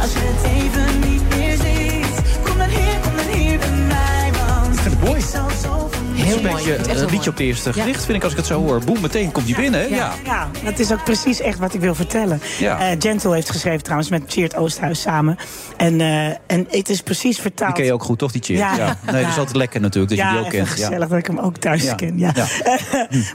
Als 0.00 0.12
je 0.12 0.32
het 0.32 0.44
even 0.52 1.10
niet 1.10 1.36
meer 1.36 1.56
ziet, 1.56 2.40
kom 2.44 2.58
dan 2.58 2.68
hier, 2.68 2.98
kom 3.02 3.16
dan 3.16 3.26
hier 3.26 3.58
bij 3.58 3.70
mij. 3.70 4.30
Want 4.46 5.16
ik 5.16 5.24
zal 5.24 5.48
zo 5.62 5.88
is 6.26 6.34
een 6.34 6.42
beetje 6.42 6.76
een 7.00 7.10
liedje 7.10 7.30
op 7.30 7.36
de 7.36 7.44
eerste 7.44 7.72
gericht, 7.72 8.04
vind 8.04 8.16
ik, 8.16 8.22
als 8.22 8.32
ik 8.32 8.38
het 8.38 8.46
zo 8.46 8.60
hoor. 8.60 8.80
Boem, 8.84 9.00
meteen 9.00 9.32
komt 9.32 9.46
die 9.46 9.54
binnen? 9.56 9.88
Ja. 9.90 10.12
Ja, 10.24 10.48
dat 10.64 10.78
is 10.78 10.92
ook 10.92 11.04
precies 11.04 11.40
echt 11.40 11.58
wat 11.58 11.74
ik 11.74 11.80
wil 11.80 11.94
vertellen. 11.94 12.40
Ja. 12.58 12.78
Eh, 12.80 12.96
Gentle 12.98 13.34
heeft 13.34 13.50
geschreven 13.50 13.82
trouwens 13.82 14.10
met 14.10 14.22
Cheert 14.26 14.56
Oosthuis 14.56 15.00
samen. 15.00 15.36
En, 15.76 16.00
eh, 16.00 16.26
en 16.26 16.66
het 16.70 16.88
is 16.88 17.00
precies 17.00 17.38
vertaald. 17.38 17.68
Die 17.70 17.76
ken 17.78 17.84
je 17.84 17.92
ook 17.92 18.02
goed, 18.04 18.18
toch, 18.18 18.32
die 18.32 18.42
cheer? 18.42 18.56
Ja. 18.56 18.76
Nee, 18.76 18.86
dat 19.04 19.14
is 19.14 19.20
Ja. 19.34 19.38
altijd 19.38 19.56
lekker 19.56 19.80
natuurlijk, 19.80 20.16
dat 20.16 20.24
ja, 20.24 20.30
je 20.32 20.36
die 20.36 20.44
ook 20.46 20.50
kent. 20.52 20.68
gezellig 20.68 21.08
dat 21.08 21.18
ik 21.18 21.26
hem 21.26 21.38
ook 21.38 21.56
thuis 21.56 21.82
Ja. 21.82 21.94
ken. 21.94 22.18
Ja. 22.18 22.32
Ja. 22.34 22.46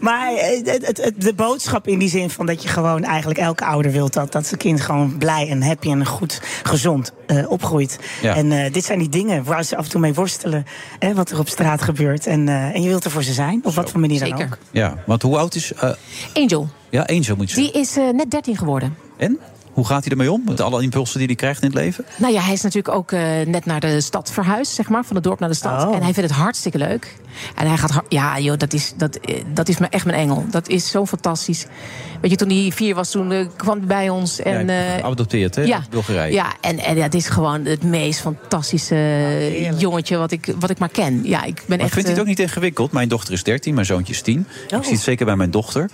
maar 0.02 0.34
eh, 0.34 0.58
het, 0.66 0.88
het, 0.88 0.98
het- 1.04 1.22
de 1.22 1.34
boodschap 1.34 1.88
in 1.88 2.00
die 2.00 2.10
zin 2.10 2.30
van 2.30 2.46
dat 2.46 2.64
je 2.64 2.70
gewoon 2.70 3.04
eigenlijk 3.04 3.40
elke 3.40 3.66
ouder 3.66 3.92
wilt 3.92 4.14
dat, 4.14 4.32
dat 4.32 4.46
zijn 4.46 4.60
kind 4.60 4.82
gewoon 4.82 5.18
blij 5.18 5.50
en 5.50 5.64
happy 5.64 5.90
en 5.92 6.06
goed, 6.06 6.42
gezond 6.64 7.14
eh, 7.28 7.52
opgroeit. 7.52 8.00
Ja. 8.22 8.36
En 8.36 8.52
eh, 8.52 8.74
dit 8.74 8.86
zijn 8.86 9.00
die 9.00 9.10
dingen 9.10 9.44
waar 9.44 9.64
ze 9.64 9.76
af 9.78 9.84
en 9.86 9.90
toe 9.92 10.00
mee 10.02 10.14
worstelen, 10.14 10.66
hè, 11.00 11.14
wat 11.14 11.30
er 11.32 11.40
op 11.40 11.50
straat 11.50 11.82
gebeurt. 11.82 12.28
En, 12.28 12.48
eh, 12.50 12.76
en 12.76 12.79
je 12.82 12.88
wilt 12.90 13.06
er 13.06 13.12
voor 13.12 13.24
ze 13.24 13.34
zijn, 13.34 13.62
op 13.64 13.74
wat 13.74 13.90
voor 13.92 14.00
manier 14.00 14.20
dan 14.20 14.28
Zeker. 14.28 14.46
ook. 14.46 14.58
Ja, 14.72 15.04
want 15.06 15.22
hoe 15.22 15.38
oud 15.38 15.56
is... 15.56 15.74
eh, 15.74 15.92
Angel, 16.34 16.70
ja, 16.90 17.02
Angel 17.02 17.36
moet 17.36 17.50
je 17.50 17.56
die 17.56 17.72
is 17.72 17.98
eh, 17.98 18.10
net 18.10 18.32
13 18.32 18.58
geworden. 18.58 18.96
En? 19.18 19.40
Hoe 19.74 19.86
gaat 19.86 20.04
hij 20.04 20.12
ermee 20.12 20.32
om? 20.32 20.42
Met 20.46 20.62
alle 20.62 20.84
impulsen 20.84 21.18
die 21.18 21.28
hij 21.28 21.36
krijgt 21.36 21.62
in 21.62 21.68
het 21.68 21.78
leven? 21.78 22.06
Nou 22.18 22.34
ja, 22.34 22.42
hij 22.42 22.54
is 22.54 22.62
natuurlijk 22.62 22.96
ook 22.96 23.12
eh, 23.12 23.22
net 23.46 23.66
naar 23.66 23.80
de 23.80 24.02
stad 24.02 24.32
verhuisd, 24.32 24.74
zeg 24.74 24.90
maar, 24.90 25.06
van 25.06 25.16
het 25.16 25.24
dorp 25.26 25.40
naar 25.40 25.50
de 25.50 25.56
stad. 25.56 25.88
Oh. 25.88 25.96
En 25.96 26.02
hij 26.04 26.14
vindt 26.14 26.30
het 26.30 26.40
hartstikke 26.40 26.78
leuk. 26.78 27.16
En 27.56 27.68
hij 27.68 27.78
gaat, 27.78 28.02
ja 28.10 28.40
joh, 28.40 28.58
dat 28.58 28.74
is, 28.74 28.94
dat, 28.98 29.16
eh, 29.16 29.44
dat 29.54 29.70
is 29.70 29.78
me 29.78 29.88
echt 29.90 30.06
mijn 30.06 30.18
engel. 30.18 30.46
Dat 30.50 30.68
is 30.68 30.90
zo 30.90 31.06
fantastisch. 31.06 31.66
Weet 32.22 32.32
je, 32.32 32.38
toen 32.38 32.50
hij 32.50 32.72
vier 32.76 32.96
was, 32.96 33.12
toen 33.12 33.32
eh, 33.32 33.46
kwam 33.56 33.78
hij 33.78 33.88
bij 33.88 34.10
ons. 34.10 34.40
En, 34.40 34.68
ja, 34.68 34.98
geadopteerd, 34.98 35.56
hè? 35.56 35.62
ja, 35.62 35.82
Bulgarije. 35.90 36.34
ja 36.34 36.54
en, 36.62 36.80
en 36.80 36.96
ja, 36.96 37.04
het 37.04 37.14
is 37.14 37.28
gewoon 37.28 37.66
het 37.66 37.84
meest 37.84 38.20
fantastische 38.20 39.74
jongetje 39.78 40.18
wat 40.18 40.32
ik, 40.32 40.54
wat 40.60 40.70
ik 40.70 40.80
maar 40.80 40.90
ken. 40.90 41.22
Ja, 41.24 41.44
ik 41.44 41.56
ben 41.56 41.64
Maar 41.68 41.80
echt. 41.80 41.94
vindt 41.94 42.08
hij 42.08 42.12
het 42.12 42.20
ook 42.20 42.28
niet 42.28 42.40
ingewikkeld? 42.40 42.92
Mijn 42.92 43.10
dochter 43.10 43.34
is 43.34 43.44
13, 43.44 43.74
mijn 43.74 43.86
zoontje 43.86 44.14
is 44.14 44.22
10. 44.22 44.48
Ik 44.68 44.84
zie 44.84 44.94
het 44.94 45.02
zeker 45.02 45.26
bij 45.26 45.36
mijn 45.36 45.52
dochter. 45.52 45.90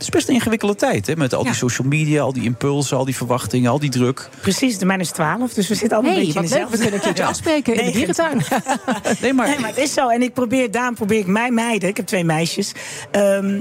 Het 0.00 0.08
is 0.08 0.14
best 0.14 0.28
een 0.28 0.34
ingewikkelde 0.34 0.74
tijd, 0.74 1.06
hè? 1.06 1.16
Met 1.16 1.34
al 1.34 1.42
die 1.42 1.52
Ja. 1.52 1.56
social 1.56 1.88
media, 1.88 2.22
al 2.22 2.32
die 2.32 2.42
impulsen, 2.42 2.96
al 2.96 3.04
die 3.04 3.16
verwachtingen, 3.16 3.70
al 3.70 3.78
die 3.78 3.90
druk. 3.90 4.28
Precies, 4.40 4.78
de 4.78 4.84
mijne 4.84 5.02
is 5.02 5.10
12, 5.10 5.52
dus 5.52 5.68
we 5.68 5.74
zitten 5.74 5.96
allemaal 5.98 6.14
Hey, 6.16 6.20
een 6.20 6.26
beetje 6.26 6.40
wat 6.42 6.50
in 6.50 6.56
leuk, 6.58 6.68
we 6.70 6.76
dezelfde... 6.76 6.90
kunnen 6.90 6.94
een 7.08 7.14
keertje 7.14 7.24
afspreken 7.24 7.74
in 7.74 7.84
de 7.84 7.92
dierentuin. 7.92 8.42
Nee, 9.20 9.32
maar... 9.32 9.48
Nee, 9.48 9.58
maar 9.58 9.68
het 9.68 9.78
is 9.78 9.92
zo. 9.92 10.08
En 10.08 10.22
ik 10.22 10.32
probeer, 10.34 10.70
daarom 10.70 10.94
probeer 10.94 11.18
ik 11.18 11.26
mijn 11.26 11.54
meiden, 11.54 11.88
ik 11.88 11.96
heb 11.96 12.06
twee 12.06 12.24
meisjes, 12.24 12.72
ehm, 13.10 13.60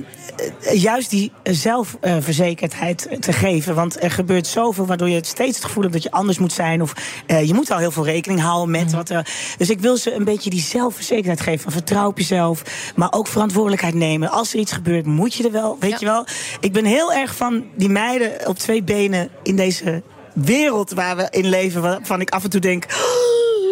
eh, 0.61 0.81
juist 0.81 1.09
die 1.09 1.31
zelfverzekerdheid 1.43 3.07
te 3.19 3.33
geven. 3.33 3.75
Want 3.75 4.03
er 4.03 4.11
gebeurt 4.11 4.47
zoveel 4.47 4.85
waardoor 4.85 5.09
je 5.09 5.19
steeds 5.25 5.55
het 5.55 5.65
gevoel 5.65 5.81
hebt 5.81 5.93
dat 5.93 6.03
je 6.03 6.11
anders 6.11 6.37
moet 6.37 6.53
zijn. 6.53 6.81
Of 6.81 6.93
eh, 7.25 7.47
je 7.47 7.53
moet 7.53 7.71
al 7.71 7.77
heel 7.77 7.91
veel 7.91 8.05
rekening 8.05 8.41
houden 8.41 8.71
met 8.71 8.91
wat 8.91 9.09
er. 9.09 9.27
Dus 9.57 9.69
ik 9.69 9.79
wil 9.79 9.97
ze 9.97 10.13
een 10.13 10.23
beetje 10.23 10.49
die 10.49 10.61
zelfverzekerdheid 10.61 11.41
geven. 11.41 11.59
Van 11.59 11.71
vertrouw 11.71 12.07
op 12.07 12.17
jezelf, 12.17 12.61
maar 12.95 13.11
ook 13.13 13.27
verantwoordelijkheid 13.27 13.93
nemen. 13.93 14.29
Als 14.29 14.53
er 14.53 14.59
iets 14.59 14.71
gebeurt, 14.71 15.05
moet 15.05 15.33
je 15.33 15.43
er 15.43 15.51
wel. 15.51 15.77
Weet 15.79 15.99
je 15.99 16.05
wel? 16.05 16.25
Ik 16.59 16.71
ben 16.71 16.85
heel 16.85 17.13
erg 17.13 17.35
van 17.35 17.65
die 17.75 17.89
meiden 17.89 18.47
op 18.47 18.57
twee 18.57 18.83
benen 18.83 19.29
in 19.43 19.55
deze 19.55 20.03
wereld 20.33 20.91
waar 20.91 21.15
we 21.15 21.27
in 21.29 21.49
leven. 21.49 21.81
Waarvan 21.81 22.21
ik 22.21 22.29
af 22.29 22.43
en 22.43 22.49
toe 22.49 22.61
denk. 22.61 22.85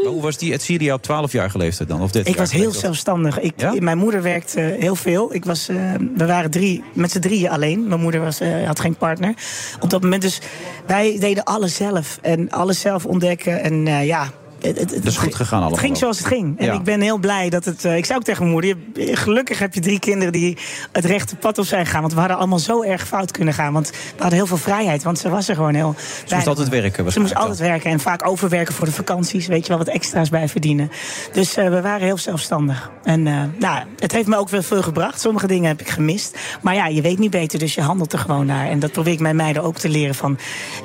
Maar 0.04 0.12
hoe 0.12 0.22
was 0.22 0.38
die 0.38 0.60
Syrië 0.60 0.94
op 0.94 1.02
12 1.02 1.32
jaar 1.32 1.50
geleefd 1.50 1.88
dan? 1.88 2.02
Of 2.02 2.12
13 2.12 2.34
Ik 2.34 2.40
was 2.40 2.52
heel 2.52 2.72
zelfstandig. 2.72 3.40
Ik, 3.40 3.80
Mijn 3.82 3.98
moeder 3.98 4.22
werkte 4.22 4.60
heel 4.60 4.96
veel. 4.96 5.34
Ik 5.34 5.46
was, 5.46 5.70
eh, 5.70 5.76
we 6.16 6.26
waren 6.26 6.52
drie, 6.52 6.84
met 6.94 7.12
z'n 7.12 7.20
drieën 7.20 7.50
alleen. 7.50 7.88
Mijn 7.88 8.02
moeder 8.02 8.22
was, 8.22 8.40
eh, 8.40 8.66
had 8.66 8.80
geen 8.80 8.96
partner 8.96 9.34
op 9.80 9.90
dat 9.90 10.02
moment. 10.02 10.22
Dus 10.22 10.40
wij 10.86 11.18
deden 11.20 11.44
alles 11.44 11.76
zelf. 11.76 12.20
En 12.22 12.50
alles 12.50 12.80
zelf 12.80 13.06
ontdekken. 13.06 13.62
En 13.64 13.88
eh, 13.88 14.06
ja... 14.06 14.32
Het, 14.62 15.06
is 15.06 15.18
goed 15.18 15.36
gegaan 15.36 15.60
allemaal. 15.60 15.72
Het 15.78 15.86
ging 15.86 15.98
zoals 15.98 16.18
het 16.18 16.28
ging. 16.28 16.60
En 16.60 16.66
Ja. 16.66 16.74
ik 16.74 16.84
ben 16.84 17.02
heel 17.02 17.18
blij 17.18 17.50
dat 17.50 17.66
het. 17.66 17.86
eh, 17.86 17.98
ik 17.98 18.06
zei 18.06 18.18
ook 18.18 18.24
tegen 18.26 18.42
mijn 18.42 18.52
moeder: 18.54 18.78
je- 18.94 19.16
gelukkig 19.16 19.60
heb 19.60 19.74
je 19.74 19.80
drie 19.80 20.00
kinderen 20.00 20.34
die 20.34 20.58
het 20.92 21.06
rechte 21.06 21.36
pad 21.36 21.58
op 21.58 21.66
zijn 21.66 21.86
gegaan. 21.86 22.02
Want 22.02 22.14
we 22.14 22.20
hadden 22.20 22.38
allemaal 22.38 22.60
zo 22.60 22.84
erg 22.84 23.08
fout 23.08 23.32
kunnen 23.32 23.54
gaan. 23.54 23.74
Want 23.74 23.90
we 23.90 23.96
hadden 24.18 24.38
heel 24.38 24.48
veel 24.48 24.58
vrijheid. 24.58 25.04
Want 25.04 25.20
ze 25.20 25.30
was 25.30 25.48
er 25.48 25.56
gewoon 25.56 25.74
heel. 25.74 25.96
Ze 26.26 26.36
moest 26.36 26.48
altijd 26.48 26.70
werken. 26.70 27.12
Ze 27.12 27.20
moest 27.20 27.36
altijd 27.36 27.60
werken 27.60 27.92
en 27.92 28.00
vaak 28.00 28.28
overwerken 28.28 28.74
voor 28.74 28.86
de 28.86 28.92
vakanties. 28.92 29.48
Weet 29.48 29.62
je 29.64 29.68
wel, 29.70 29.78
wat 29.78 29.88
extra's 29.88 30.30
bij 30.30 30.50
verdienen. 30.50 30.92
Dus 31.32 31.56
eh, 31.58 31.70
we 31.70 31.82
waren 31.82 32.06
heel 32.06 32.18
zelfstandig. 32.18 32.92
En 33.04 33.28
eh, 33.28 33.34
nou, 33.60 33.84
het 33.98 34.12
heeft 34.12 34.28
me 34.28 34.38
ook 34.38 34.50
wel 34.50 34.62
veel 34.64 34.82
gebracht. 34.84 35.22
Sommige 35.22 35.48
dingen 35.48 35.68
heb 35.68 35.80
ik 35.82 35.90
gemist. 35.90 36.38
Maar 36.62 36.76
ja, 36.76 36.88
je 36.88 37.02
weet 37.02 37.20
niet 37.20 37.32
beter, 37.32 37.60
dus 37.60 37.76
je 37.76 37.82
handelt 37.82 38.14
er 38.14 38.20
gewoon 38.20 38.46
naar. 38.46 38.68
En 38.70 38.80
dat 38.80 38.92
probeer 38.92 39.14
ik 39.14 39.20
mijn 39.20 39.36
meiden 39.36 39.64
ook 39.64 39.78
te 39.78 39.90
leren. 39.90 40.16
Van, 40.16 40.38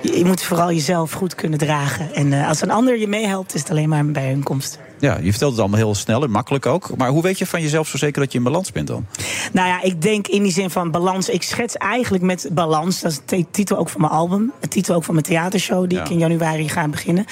je, 0.02 0.18
je 0.18 0.24
moet 0.24 0.42
vooral 0.42 0.72
jezelf 0.72 1.12
goed 1.12 1.34
kunnen 1.34 1.58
dragen. 1.58 2.14
En 2.14 2.32
als 2.32 2.62
een 2.62 2.70
ander 2.70 2.98
je 2.98 3.06
meehelpt, 3.08 3.52
is 3.62 3.68
het 3.68 3.78
alleen 3.78 3.88
maar 3.88 3.98
een 3.98 4.12
bijeenkomst. 4.12 4.78
Ja, 4.98 5.18
je 5.22 5.30
vertelt 5.30 5.50
het 5.50 5.60
allemaal 5.60 5.78
heel 5.78 5.94
snel 5.94 6.22
en 6.22 6.30
makkelijk 6.30 6.66
ook. 6.66 6.96
Maar 6.96 7.08
hoe 7.08 7.22
weet 7.22 7.38
je 7.38 7.46
van 7.46 7.62
jezelf 7.62 7.88
zo 7.88 7.96
zeker 7.96 8.20
dat 8.22 8.32
je 8.32 8.38
in 8.38 8.44
balans 8.44 8.72
bent 8.72 8.86
dan? 8.86 9.06
Nou 9.52 9.68
ja, 9.68 9.82
ik 9.82 10.02
denk 10.02 10.26
in 10.26 10.42
die 10.42 10.52
zin 10.52 10.70
van 10.70 10.90
balans. 10.90 11.28
Ik 11.28 11.42
schets 11.42 11.76
eigenlijk 11.76 12.24
met 12.24 12.48
balans. 12.52 13.00
Dat 13.00 13.10
is 13.12 13.20
de 13.26 13.46
titel 13.50 13.76
ook 13.76 13.88
van 13.88 14.00
mijn 14.00 14.12
album. 14.12 14.52
Het 14.60 14.70
titel 14.70 14.94
ook 14.94 15.04
van 15.04 15.14
mijn 15.14 15.26
theatershow 15.26 15.88
die 15.88 15.98
Ja. 15.98 16.04
ik 16.04 16.10
in 16.10 16.18
januari 16.18 16.68
ga 16.68 16.88
beginnen. 16.88 17.24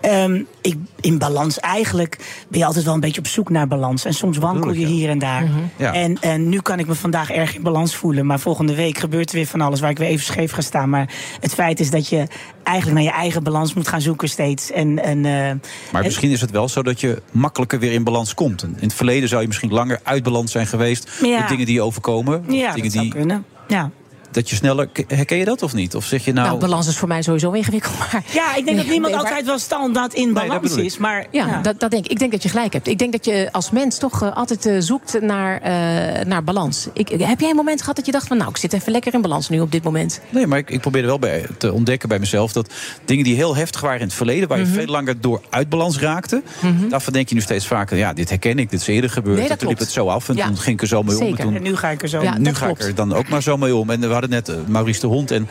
Ehm, 0.00 0.42
ik, 0.60 0.76
in 1.00 1.18
balans 1.18 1.60
eigenlijk 1.60 2.44
ben 2.48 2.58
je 2.58 2.66
altijd 2.66 2.84
wel 2.84 2.94
een 2.94 3.00
beetje 3.00 3.20
op 3.20 3.26
zoek 3.26 3.50
naar 3.50 3.68
balans. 3.68 4.04
En 4.04 4.14
soms 4.14 4.38
wankel 4.38 4.72
je 4.72 4.86
hier 4.86 5.08
en 5.08 5.18
daar. 5.18 5.48
Ja. 5.76 5.92
En, 5.92 6.20
en 6.20 6.48
nu 6.48 6.60
kan 6.60 6.78
ik 6.78 6.86
me 6.86 6.94
vandaag 6.94 7.30
erg 7.30 7.54
in 7.54 7.62
balans 7.62 7.94
voelen. 7.96 8.26
Maar 8.26 8.40
volgende 8.40 8.74
week 8.74 8.98
gebeurt 8.98 9.30
er 9.30 9.36
weer 9.36 9.46
van 9.46 9.60
alles 9.60 9.80
waar 9.80 9.90
ik 9.90 9.98
weer 9.98 10.08
even 10.08 10.24
scheef 10.24 10.52
ga 10.52 10.60
staan. 10.60 10.88
Maar 10.90 11.08
het 11.40 11.54
feit 11.54 11.80
is 11.80 11.90
dat 11.90 12.08
je 12.08 12.26
eigenlijk 12.62 12.96
naar 12.96 13.14
je 13.14 13.18
eigen 13.20 13.42
balans 13.42 13.74
moet 13.74 13.88
gaan 13.88 14.00
zoeken 14.00 14.28
steeds. 14.28 14.70
En, 14.70 15.02
en, 15.02 15.16
eh, 15.16 15.32
Maar 15.32 15.60
en- 15.92 16.02
misschien 16.02 16.30
is 16.30 16.40
het 16.40 16.50
wel 16.50 16.68
zo 16.68 16.82
dat 16.82 17.00
je 17.00 17.22
makkelijker 17.30 17.78
weer 17.78 17.92
in 17.92 18.04
balans 18.04 18.34
komt. 18.34 18.62
In 18.62 18.74
het 18.80 18.94
verleden 18.94 19.28
zou 19.28 19.40
je 19.40 19.46
misschien 19.46 19.72
langer 19.72 20.00
uit 20.02 20.22
balans 20.22 20.52
zijn 20.52 20.66
geweest. 20.66 21.10
Ja. 21.22 21.38
Met 21.38 21.48
dingen 21.48 21.66
die 21.66 21.74
je 21.74 21.82
overkomen. 21.82 22.44
Ja, 22.48 22.68
dingen 22.68 22.82
dat 22.82 22.92
zou 22.92 23.04
die, 23.04 23.14
kunnen. 23.14 23.44
Ja. 23.68 23.90
Dat 24.32 24.50
je 24.50 24.56
sneller. 24.56 24.88
Herken 25.06 25.36
je 25.36 25.44
dat 25.44 25.62
of 25.62 25.74
niet? 25.74 25.94
Of 25.94 26.04
zeg 26.04 26.24
je 26.24 26.32
nou. 26.32 26.46
Nou, 26.48 26.60
balans 26.60 26.86
is 26.88 26.96
voor 26.96 27.08
mij 27.08 27.22
sowieso 27.22 27.50
ingewikkeld. 27.50 27.98
Maar 27.98 28.22
Ja, 28.32 28.54
ik 28.56 28.64
denk 28.64 28.76
dat 28.76 28.86
niemand 28.86 29.12
nee, 29.12 29.22
maar- 29.22 29.30
altijd 29.30 29.46
wel 29.46 29.58
standaard 29.58 30.14
in 30.14 30.32
balans 30.32 30.76
is. 30.76 30.98
Maar 30.98 31.26
Ja, 31.30 31.60
Dat, 31.60 31.80
dat 31.80 31.90
denk 31.90 32.04
ik. 32.04 32.10
Ik 32.10 32.18
denk 32.18 32.32
dat 32.32 32.42
je 32.42 32.48
gelijk 32.48 32.72
hebt. 32.72 32.86
Ik 32.86 32.98
denk 32.98 33.12
dat 33.12 33.24
je 33.24 33.48
als 33.52 33.70
mens 33.70 33.98
toch 33.98 34.22
eh, 34.22 34.36
altijd 34.36 34.66
eh, 34.66 34.76
zoekt 34.78 35.20
naar, 35.20 35.60
eh, 35.60 36.24
naar 36.26 36.44
balans. 36.44 36.88
Ik, 36.92 37.08
heb 37.08 37.40
jij 37.40 37.50
een 37.50 37.56
moment 37.56 37.80
gehad 37.80 37.96
dat 37.96 38.06
je 38.06 38.12
dacht 38.12 38.26
van... 38.26 38.36
nou, 38.36 38.50
ik 38.50 38.56
zit 38.56 38.72
even 38.72 38.92
lekker 38.92 39.14
in 39.14 39.20
balans 39.22 39.48
nu 39.48 39.60
op 39.60 39.72
dit 39.72 39.82
moment? 39.82 40.20
Nee, 40.30 40.46
maar 40.46 40.58
ik, 40.58 40.70
ik 40.70 40.80
probeerde 40.80 41.08
wel 41.08 41.18
bij, 41.18 41.46
te 41.58 41.72
ontdekken 41.72 42.08
bij 42.08 42.18
mezelf 42.18 42.52
dat 42.52 42.72
dingen 43.04 43.24
die 43.24 43.34
heel 43.34 43.56
heftig 43.56 43.80
waren 43.80 44.00
in 44.00 44.06
het 44.06 44.14
verleden, 44.14 44.48
waar 44.48 44.58
je 44.58 44.64
Mhm. 44.64 44.74
veel 44.74 44.86
langer 44.86 45.20
door 45.20 45.40
uit 45.50 45.68
balans 45.68 45.98
raakte, 45.98 46.42
daarvan 46.88 47.12
denk 47.12 47.28
je 47.28 47.34
nu 47.34 47.40
steeds 47.40 47.66
vaker, 47.66 47.96
ja, 47.96 48.12
dit 48.12 48.28
herken 48.28 48.58
ik, 48.58 48.70
dit 48.70 48.80
is 48.80 48.86
eerder 48.86 49.10
gebeurd. 49.10 49.36
Nee, 49.38 49.42
dat 49.48 49.52
en 49.52 49.58
toen 49.58 49.68
liep 49.68 49.78
het 49.78 49.90
zo 49.90 50.08
af 50.08 50.28
en 50.28 50.36
Ja. 50.36 50.46
toen 50.46 50.56
ging 50.58 50.76
ik 50.76 50.82
er 50.82 50.88
zo 50.88 51.02
mee 51.02 51.14
om. 51.16 51.20
En, 51.22 51.28
Zeker. 51.28 51.44
toen, 51.44 51.54
En 51.54 51.62
nu 51.62 51.76
ga 51.76 51.88
ik 51.90 52.02
er 52.02 52.08
zo 52.08 52.22
Ja, 52.22 52.38
nu 52.38 52.54
ga 52.54 52.64
klopt. 52.66 52.80
ik 52.82 52.86
er 52.88 52.94
dan 52.94 53.14
ook 53.14 53.28
maar 53.28 53.42
zo 53.42 53.56
mee 53.56 53.74
om. 53.76 53.90
En 53.90 54.00
we 54.00 54.06
net 54.28 54.48
eh, 54.48 54.56
Maurice 54.66 55.00
de 55.00 55.06
Hond 55.06 55.30
en 55.30 55.48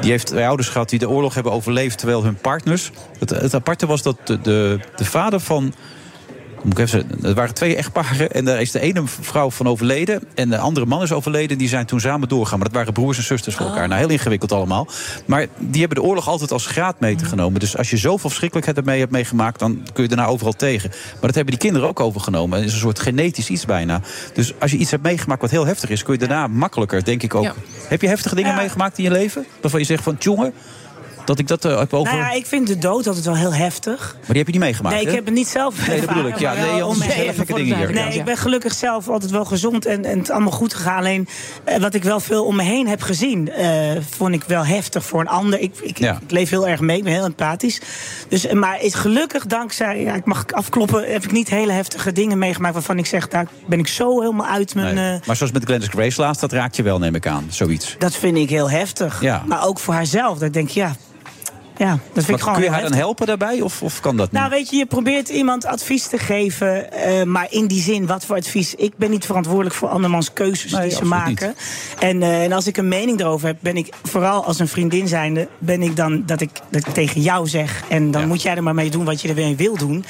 die 0.00 0.10
heeft 0.10 0.26
twee 0.26 0.46
ouders 0.46 0.68
gehad 0.68 0.88
die 0.88 0.98
de 0.98 1.08
oorlog 1.08 1.34
hebben 1.34 1.52
overleefd 1.52 1.98
terwijl 1.98 2.24
hun 2.24 2.36
partners. 2.36 2.90
Het, 3.18 3.30
het 3.30 3.54
aparte 3.54 3.86
was 3.86 4.02
dat 4.02 4.16
de, 4.24 4.40
de, 4.40 4.78
de 4.96 5.04
vader 5.04 5.40
van. 5.40 5.74
Moet 6.62 6.78
ik 6.78 6.84
even 6.84 7.06
er 7.22 7.34
waren 7.34 7.54
twee 7.54 7.76
echtparen 7.76 8.30
en 8.30 8.44
daar 8.44 8.60
is 8.60 8.70
de 8.70 8.80
ene 8.80 9.02
vrouw 9.06 9.50
van 9.50 9.66
overleden 9.66 10.22
en 10.34 10.48
de 10.48 10.58
andere 10.58 10.86
man 10.86 11.02
is 11.02 11.12
overleden. 11.12 11.58
Die 11.58 11.68
zijn 11.68 11.86
toen 11.86 12.00
samen 12.00 12.28
doorgegaan, 12.28 12.58
maar 12.58 12.68
dat 12.68 12.76
waren 12.76 12.92
broers 12.92 13.16
en 13.16 13.24
zusters 13.24 13.54
voor 13.54 13.66
elkaar. 13.66 13.88
Nou, 13.88 14.00
heel 14.00 14.10
ingewikkeld 14.10 14.52
allemaal. 14.52 14.88
Maar 15.26 15.46
die 15.58 15.80
hebben 15.80 15.98
de 15.98 16.08
oorlog 16.08 16.28
altijd 16.28 16.52
als 16.52 16.66
graadmeter 16.66 17.26
genomen. 17.26 17.60
Dus 17.60 17.76
als 17.76 17.90
je 17.90 17.96
zoveel 17.96 18.28
verschrikkelijkheid 18.28 18.78
ermee 18.78 19.00
hebt 19.00 19.12
meegemaakt, 19.12 19.58
dan 19.58 19.82
kun 19.92 20.02
je 20.02 20.08
daarna 20.08 20.26
overal 20.26 20.52
tegen. 20.52 20.90
Maar 20.90 21.20
dat 21.20 21.34
hebben 21.34 21.54
die 21.54 21.62
kinderen 21.62 21.88
ook 21.88 22.00
overgenomen. 22.00 22.58
Het 22.58 22.66
is 22.66 22.72
een 22.72 22.80
soort 22.80 23.00
genetisch 23.00 23.48
iets 23.48 23.64
bijna. 23.64 24.00
Dus 24.34 24.52
als 24.58 24.70
je 24.70 24.76
iets 24.76 24.90
hebt 24.90 25.02
meegemaakt 25.02 25.40
wat 25.40 25.50
heel 25.50 25.66
heftig 25.66 25.90
is, 25.90 26.02
kun 26.02 26.12
je 26.12 26.18
daarna 26.18 26.46
makkelijker, 26.46 27.04
denk 27.04 27.22
ik 27.22 27.34
ook. 27.34 27.42
Ja. 27.42 27.54
Heb 27.88 28.00
je 28.00 28.08
heftige 28.08 28.34
dingen 28.34 28.54
meegemaakt 28.54 28.98
in 28.98 29.04
je 29.04 29.10
leven? 29.10 29.46
Waarvan 29.60 29.80
je 29.80 29.86
zegt 29.86 30.02
van, 30.02 30.16
jongen, 30.18 30.52
dat 31.24 31.38
ik 31.38 31.48
dat 31.48 31.64
eh, 31.64 31.78
heb 31.78 31.94
over. 31.94 32.12
Nou 32.14 32.24
ja, 32.24 32.32
ik 32.32 32.46
vind 32.46 32.66
de 32.66 32.78
dood 32.78 33.06
altijd 33.06 33.24
wel 33.24 33.36
heel 33.36 33.54
heftig. 33.54 34.12
Maar 34.14 34.26
die 34.26 34.36
heb 34.36 34.46
je 34.46 34.52
niet 34.52 34.60
meegemaakt. 34.60 34.94
nee, 34.94 35.04
ik 35.06 35.14
heb 35.14 35.24
het 35.24 35.34
niet 35.34 35.48
zelf 35.48 35.86
Nee, 35.86 36.00
dat 36.00 36.08
bedoel 36.08 36.26
ik. 36.26 36.38
Ja, 36.38 36.54
nee, 36.54 36.86
om 36.86 36.98
dingen 37.54 37.76
hier. 37.76 37.92
Nee, 37.92 38.14
ik 38.14 38.24
ben 38.24 38.36
gelukkig 38.36 38.72
zelf 38.72 39.08
altijd 39.08 39.30
wel 39.30 39.44
gezond 39.44 39.86
en, 39.86 40.04
en 40.04 40.18
het 40.18 40.30
allemaal 40.30 40.50
goed 40.52 40.74
gegaan. 40.74 40.98
Alleen 40.98 41.28
eh, 41.64 41.80
wat 41.80 41.94
ik 41.94 42.02
wel 42.02 42.20
veel 42.20 42.44
om 42.44 42.56
me 42.56 42.62
heen 42.62 42.88
heb 42.88 43.02
gezien, 43.02 43.50
eh, 43.50 43.90
vond 44.10 44.34
ik 44.34 44.44
wel 44.46 44.64
heftig 44.64 45.04
voor 45.04 45.20
een 45.20 45.28
ander. 45.28 45.58
Ik, 45.58 45.74
ik, 45.82 45.98
Ja. 45.98 46.18
ik 46.22 46.30
leef 46.30 46.50
heel 46.50 46.68
erg 46.68 46.80
mee, 46.80 46.96
ik 46.96 47.04
ben 47.04 47.12
heel 47.12 47.24
empathisch. 47.24 47.80
Dus, 48.28 48.52
maar 48.52 48.82
is 48.82 48.94
gelukkig, 48.94 49.46
dankzij, 49.46 50.02
ja, 50.02 50.14
ik 50.14 50.24
mag 50.24 50.44
afkloppen, 50.46 51.12
heb 51.12 51.24
ik 51.24 51.32
niet 51.32 51.48
hele 51.48 51.72
heftige 51.72 52.12
dingen 52.12 52.38
meegemaakt 52.38 52.74
waarvan 52.74 52.98
ik 52.98 53.06
zeg, 53.06 53.28
daar 53.28 53.46
ben 53.66 53.78
ik 53.78 53.86
zo 53.88 54.20
helemaal 54.20 54.46
uit 54.46 54.74
mijn. 54.74 54.94
Nee. 54.94 55.20
Maar 55.26 55.36
zoals 55.36 55.52
met 55.52 55.64
Glennis 55.64 55.88
Grace 55.88 56.20
laatst, 56.20 56.40
dat 56.40 56.52
raakt 56.52 56.76
je 56.76 56.82
wel, 56.82 56.98
neem 56.98 57.14
ik 57.14 57.26
aan. 57.26 57.46
Zoiets. 57.48 57.94
dat 57.98 58.14
vind 58.16 58.36
ik 58.36 58.50
heel 58.50 58.70
heftig. 58.70 59.20
Ja. 59.20 59.42
Maar 59.46 59.66
ook 59.66 59.78
voor 59.78 59.94
haarzelf. 59.94 60.38
Dat 60.38 60.42
ik 60.46 60.52
denk, 60.52 60.68
ja, 60.68 60.94
ja 61.76 61.90
dat 61.90 61.98
vind 62.12 62.26
Maar 62.26 62.36
ik 62.36 62.40
gewoon 62.42 62.54
kun 62.54 62.64
je 62.64 62.70
haar 62.70 62.82
dan 62.82 62.92
helpen 62.94 63.26
daarbij? 63.26 63.60
Of, 63.60 63.82
of 63.82 64.00
kan 64.00 64.16
dat 64.16 64.30
niet? 64.32 64.40
Nou, 64.40 64.50
weet 64.52 64.70
je, 64.70 64.76
je 64.76 64.86
probeert 64.86 65.28
iemand 65.28 65.64
advies 65.66 66.06
te 66.06 66.18
geven. 66.18 66.92
eh, 66.92 67.22
maar 67.22 67.46
in 67.50 67.66
die 67.66 67.82
zin, 67.82 68.06
wat 68.06 68.24
voor 68.26 68.36
advies? 68.36 68.74
Ik 68.74 68.92
ben 68.96 69.10
niet 69.10 69.26
verantwoordelijk 69.26 69.74
voor 69.74 69.88
andermans 69.88 70.32
keuzes 70.32 70.72
Nee, 70.72 70.88
die 70.88 70.96
ze 70.96 71.04
maken. 71.04 71.54
En, 71.98 72.22
eh, 72.22 72.44
en 72.44 72.52
als 72.52 72.66
ik 72.66 72.76
een 72.76 72.88
mening 72.88 73.20
erover 73.20 73.46
heb, 73.46 73.56
ben 73.60 73.76
ik 73.76 73.94
vooral 74.02 74.44
als 74.44 74.58
een 74.58 74.68
vriendin 74.68 75.08
zijnde, 75.08 75.48
ben 75.58 75.82
ik 75.82 75.96
dan 75.96 76.22
dat 76.26 76.40
ik, 76.40 76.50
dat 76.70 76.86
ik 76.86 76.94
tegen 76.94 77.20
jou 77.20 77.48
zeg. 77.48 77.82
En 77.88 78.10
dan 78.10 78.28
moet 78.28 78.42
jij 78.42 78.54
er 78.56 78.62
maar 78.62 78.74
mee 78.74 78.90
doen 78.90 79.04
wat 79.04 79.20
je 79.20 79.28
er 79.28 79.34
mee 79.34 79.56
wil 79.56 79.76
doen. 79.76 80.04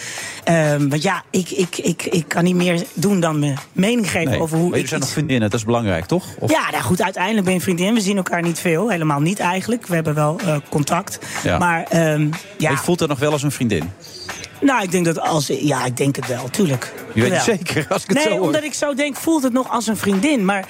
Ehm, 0.45 0.89
want 0.89 1.03
ja, 1.03 1.23
ik, 1.31 1.51
ik, 1.51 1.77
ik, 1.79 2.03
ik 2.03 2.29
kan 2.29 2.45
niet 2.45 2.55
meer 2.55 2.83
doen 2.95 3.21
dan 3.21 3.39
mijn 3.39 3.59
mening 3.73 4.11
geven 4.11 4.31
Nee. 4.31 4.41
over 4.41 4.59
hoe 4.59 4.69
maar 4.69 4.79
ik 4.79 4.85
jullie 4.85 4.89
zijn 4.89 5.01
nog 5.01 5.11
vriendinnen, 5.11 5.51
dat 5.51 5.59
is 5.59 5.65
belangrijk, 5.67 6.05
toch? 6.07 6.25
Of- 6.39 6.51
ja, 6.51 6.71
nou 6.71 6.83
goed, 6.83 7.03
uiteindelijk 7.03 7.45
ben 7.45 7.55
je 7.55 7.61
vriendin. 7.61 7.95
We 7.95 8.01
zien 8.01 8.17
elkaar 8.17 8.43
niet 8.43 8.59
veel, 8.59 8.91
helemaal 8.91 9.21
niet 9.21 9.39
eigenlijk. 9.39 9.87
We 9.87 9.95
hebben 9.95 10.15
wel 10.15 10.39
eh, 10.45 10.57
contact. 10.69 11.19
Ja. 11.43 11.52
Maar 11.59 11.83
ehm, 11.89 12.29
ja, 12.59 12.71
Je 12.71 12.77
voelt 12.77 12.99
dat 12.99 13.09
nog 13.09 13.19
wel 13.19 13.33
als 13.33 13.43
een 13.43 13.51
vriendin. 13.53 13.91
nou, 14.61 14.83
ik 14.83 14.91
denk 14.91 15.05
dat 15.05 15.21
als. 15.21 15.47
Ja, 15.47 15.85
ik 15.85 15.97
denk 15.97 16.17
het 16.17 16.27
wel, 16.27 16.49
tuurlijk. 16.51 16.93
Je 17.15 17.23
weet 17.23 17.33
het 17.33 17.43
zeker, 17.43 17.87
als 17.89 18.03
ik 18.03 18.09
het 18.09 18.17
nee, 18.17 18.27
zo 18.27 18.31
hoor. 18.31 18.41
omdat 18.47 18.63
ik 18.65 18.75
zo 18.75 18.95
denk, 18.95 19.17
voelt 19.17 19.43
het 19.43 19.53
nog 19.53 19.71
als 19.71 19.87
een 19.87 19.97
vriendin. 19.97 20.45
Maar 20.45 20.65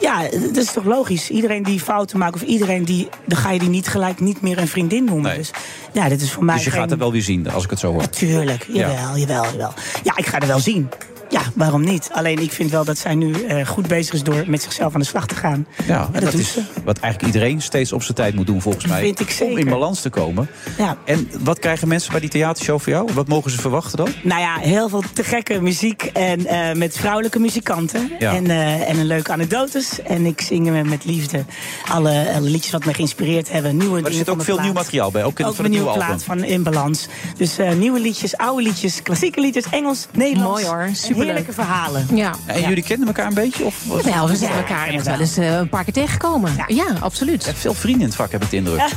ja, 0.00 0.22
dat 0.22 0.56
is 0.56 0.72
toch 0.72 0.84
logisch. 0.84 1.30
Iedereen 1.30 1.62
die 1.62 1.80
fouten 1.80 2.18
maakt 2.18 2.34
of 2.34 2.42
iedereen 2.42 2.84
die. 2.84 3.08
dan 3.26 3.38
ga 3.38 3.50
je 3.50 3.58
die 3.58 3.68
niet 3.68 3.88
gelijk 3.88 4.20
niet 4.20 4.40
meer 4.40 4.58
een 4.58 4.68
vriendin 4.68 5.04
noemen. 5.04 5.34
Dus 5.36 5.50
ja, 5.92 6.08
dit 6.08 6.20
is 6.22 6.32
voor 6.32 6.44
mij. 6.44 6.54
Dus 6.54 6.64
je 6.64 6.70
geen... 6.70 6.80
gaat 6.80 6.90
het 6.90 6.98
wel 6.98 7.12
weer 7.12 7.22
zien, 7.22 7.50
als 7.50 7.64
ik 7.64 7.70
het 7.70 7.78
zo 7.78 7.92
hoor. 7.92 8.08
Tuurlijk, 8.08 8.66
Ja. 8.72 8.88
jawel, 8.90 9.16
jawel, 9.18 9.44
jawel. 9.44 9.72
Ja, 10.02 10.16
ik 10.16 10.26
ga 10.26 10.38
er 10.40 10.46
wel 10.46 10.58
zien. 10.60 10.88
Ja, 11.32 11.40
waarom 11.54 11.84
niet? 11.84 12.08
Alleen 12.12 12.38
ik 12.38 12.52
vind 12.52 12.70
wel 12.70 12.84
dat 12.84 12.98
zij 12.98 13.14
nu 13.14 13.32
eh, 13.44 13.66
goed 13.66 13.88
bezig 13.88 14.14
is 14.14 14.22
door 14.22 14.44
met 14.46 14.62
zichzelf 14.62 14.94
aan 14.94 15.00
de 15.00 15.06
slag 15.06 15.26
te 15.26 15.34
gaan. 15.34 15.66
Ja, 15.86 16.08
en 16.12 16.24
dat, 16.24 16.34
is 16.34 16.56
wat 16.84 16.98
eigenlijk 16.98 17.34
iedereen 17.34 17.62
steeds 17.62 17.92
op 17.92 18.02
zijn 18.02 18.14
tijd 18.14 18.34
moet 18.34 18.46
doen, 18.46 18.60
volgens 18.62 18.86
mij. 18.86 19.00
Vind 19.02 19.20
ik 19.20 19.26
Om 19.28 19.32
zeker. 19.34 19.58
in 19.58 19.68
balans 19.68 20.00
te 20.00 20.10
komen. 20.10 20.48
Ja. 20.78 20.96
En 21.04 21.30
wat 21.40 21.58
krijgen 21.58 21.88
mensen 21.88 22.10
bij 22.10 22.20
die 22.20 22.28
theatershow 22.30 22.80
voor 22.80 22.92
jou? 22.92 23.08
Wat 23.14 23.28
mogen 23.28 23.50
ze 23.50 23.58
verwachten 23.60 23.96
dan? 23.96 24.08
Nou 24.22 24.40
ja, 24.40 24.56
heel 24.58 24.88
veel 24.88 25.02
te 25.12 25.24
gekke 25.24 25.60
muziek 25.60 26.02
en 26.02 26.46
eh, 26.46 26.72
met 26.74 26.96
vrouwelijke 26.96 27.38
muzikanten. 27.38 28.10
Ja. 28.18 28.34
En, 28.34 28.46
eh, 28.50 28.88
en 28.90 28.98
een 28.98 29.06
leuke 29.06 29.32
anekdotes. 29.32 30.02
En 30.02 30.26
ik 30.26 30.40
zing 30.40 30.70
met, 30.70 30.86
met 30.88 31.04
liefde 31.04 31.44
alle, 31.90 32.32
alle 32.34 32.48
liedjes 32.50 32.72
wat 32.72 32.84
me 32.84 32.94
geïnspireerd 32.94 33.50
hebben. 33.52 33.76
Nieuwe 33.76 34.00
Maar 34.00 34.10
er 34.10 34.16
zit 34.16 34.28
ook 34.28 34.42
veel 34.42 34.54
plaat. 34.54 34.66
nieuw 34.66 34.74
materiaal 34.74 35.10
bij, 35.10 35.24
ook, 35.24 35.38
in- 35.38 35.44
Ook 35.46 35.54
van 35.54 35.64
een 35.64 35.70
het 35.70 35.80
nieuwe 35.80 35.96
nieuwe 35.98 36.06
plaat 36.06 36.28
album. 36.28 36.42
van 36.42 36.50
In 36.50 36.62
Balans. 36.62 37.06
Dus 37.36 37.58
eh, 37.58 37.72
nieuwe 37.72 38.00
liedjes, 38.00 38.36
oude 38.36 38.62
liedjes, 38.62 39.02
klassieke 39.02 39.40
liedjes, 39.40 39.64
Engels, 39.70 40.06
Nederlands. 40.12 40.62
Mooi 40.62 40.74
hoor, 40.74 40.88
superleuk. 40.92 41.21
Heerlijke 41.24 41.52
verhalen. 41.52 42.06
Ja. 42.14 42.34
En 42.46 42.60
jullie 42.60 42.82
kennen 42.82 43.06
elkaar 43.06 43.26
een 43.26 43.34
beetje? 43.34 43.64
Of, 43.64 43.84
Wel, 44.04 44.28
we 44.28 44.36
zijn 44.36 44.52
elkaar 44.52 44.86
echt 44.88 45.06
wel 45.06 45.20
eens 45.20 45.36
eh, 45.36 45.56
een 45.56 45.68
paar 45.68 45.84
keer 45.84 45.92
tegengekomen. 45.92 46.52
Ja, 46.66 46.86
absoluut. 47.00 47.42
Je 47.42 47.48
hebt 47.48 47.60
veel 47.60 47.74
vrienden 47.74 48.00
in 48.00 48.06
het 48.06 48.16
vak, 48.16 48.32
heb 48.32 48.42
ik 48.42 48.50
de 48.50 48.56
indruk. 48.56 48.78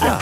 ja. 0.00 0.18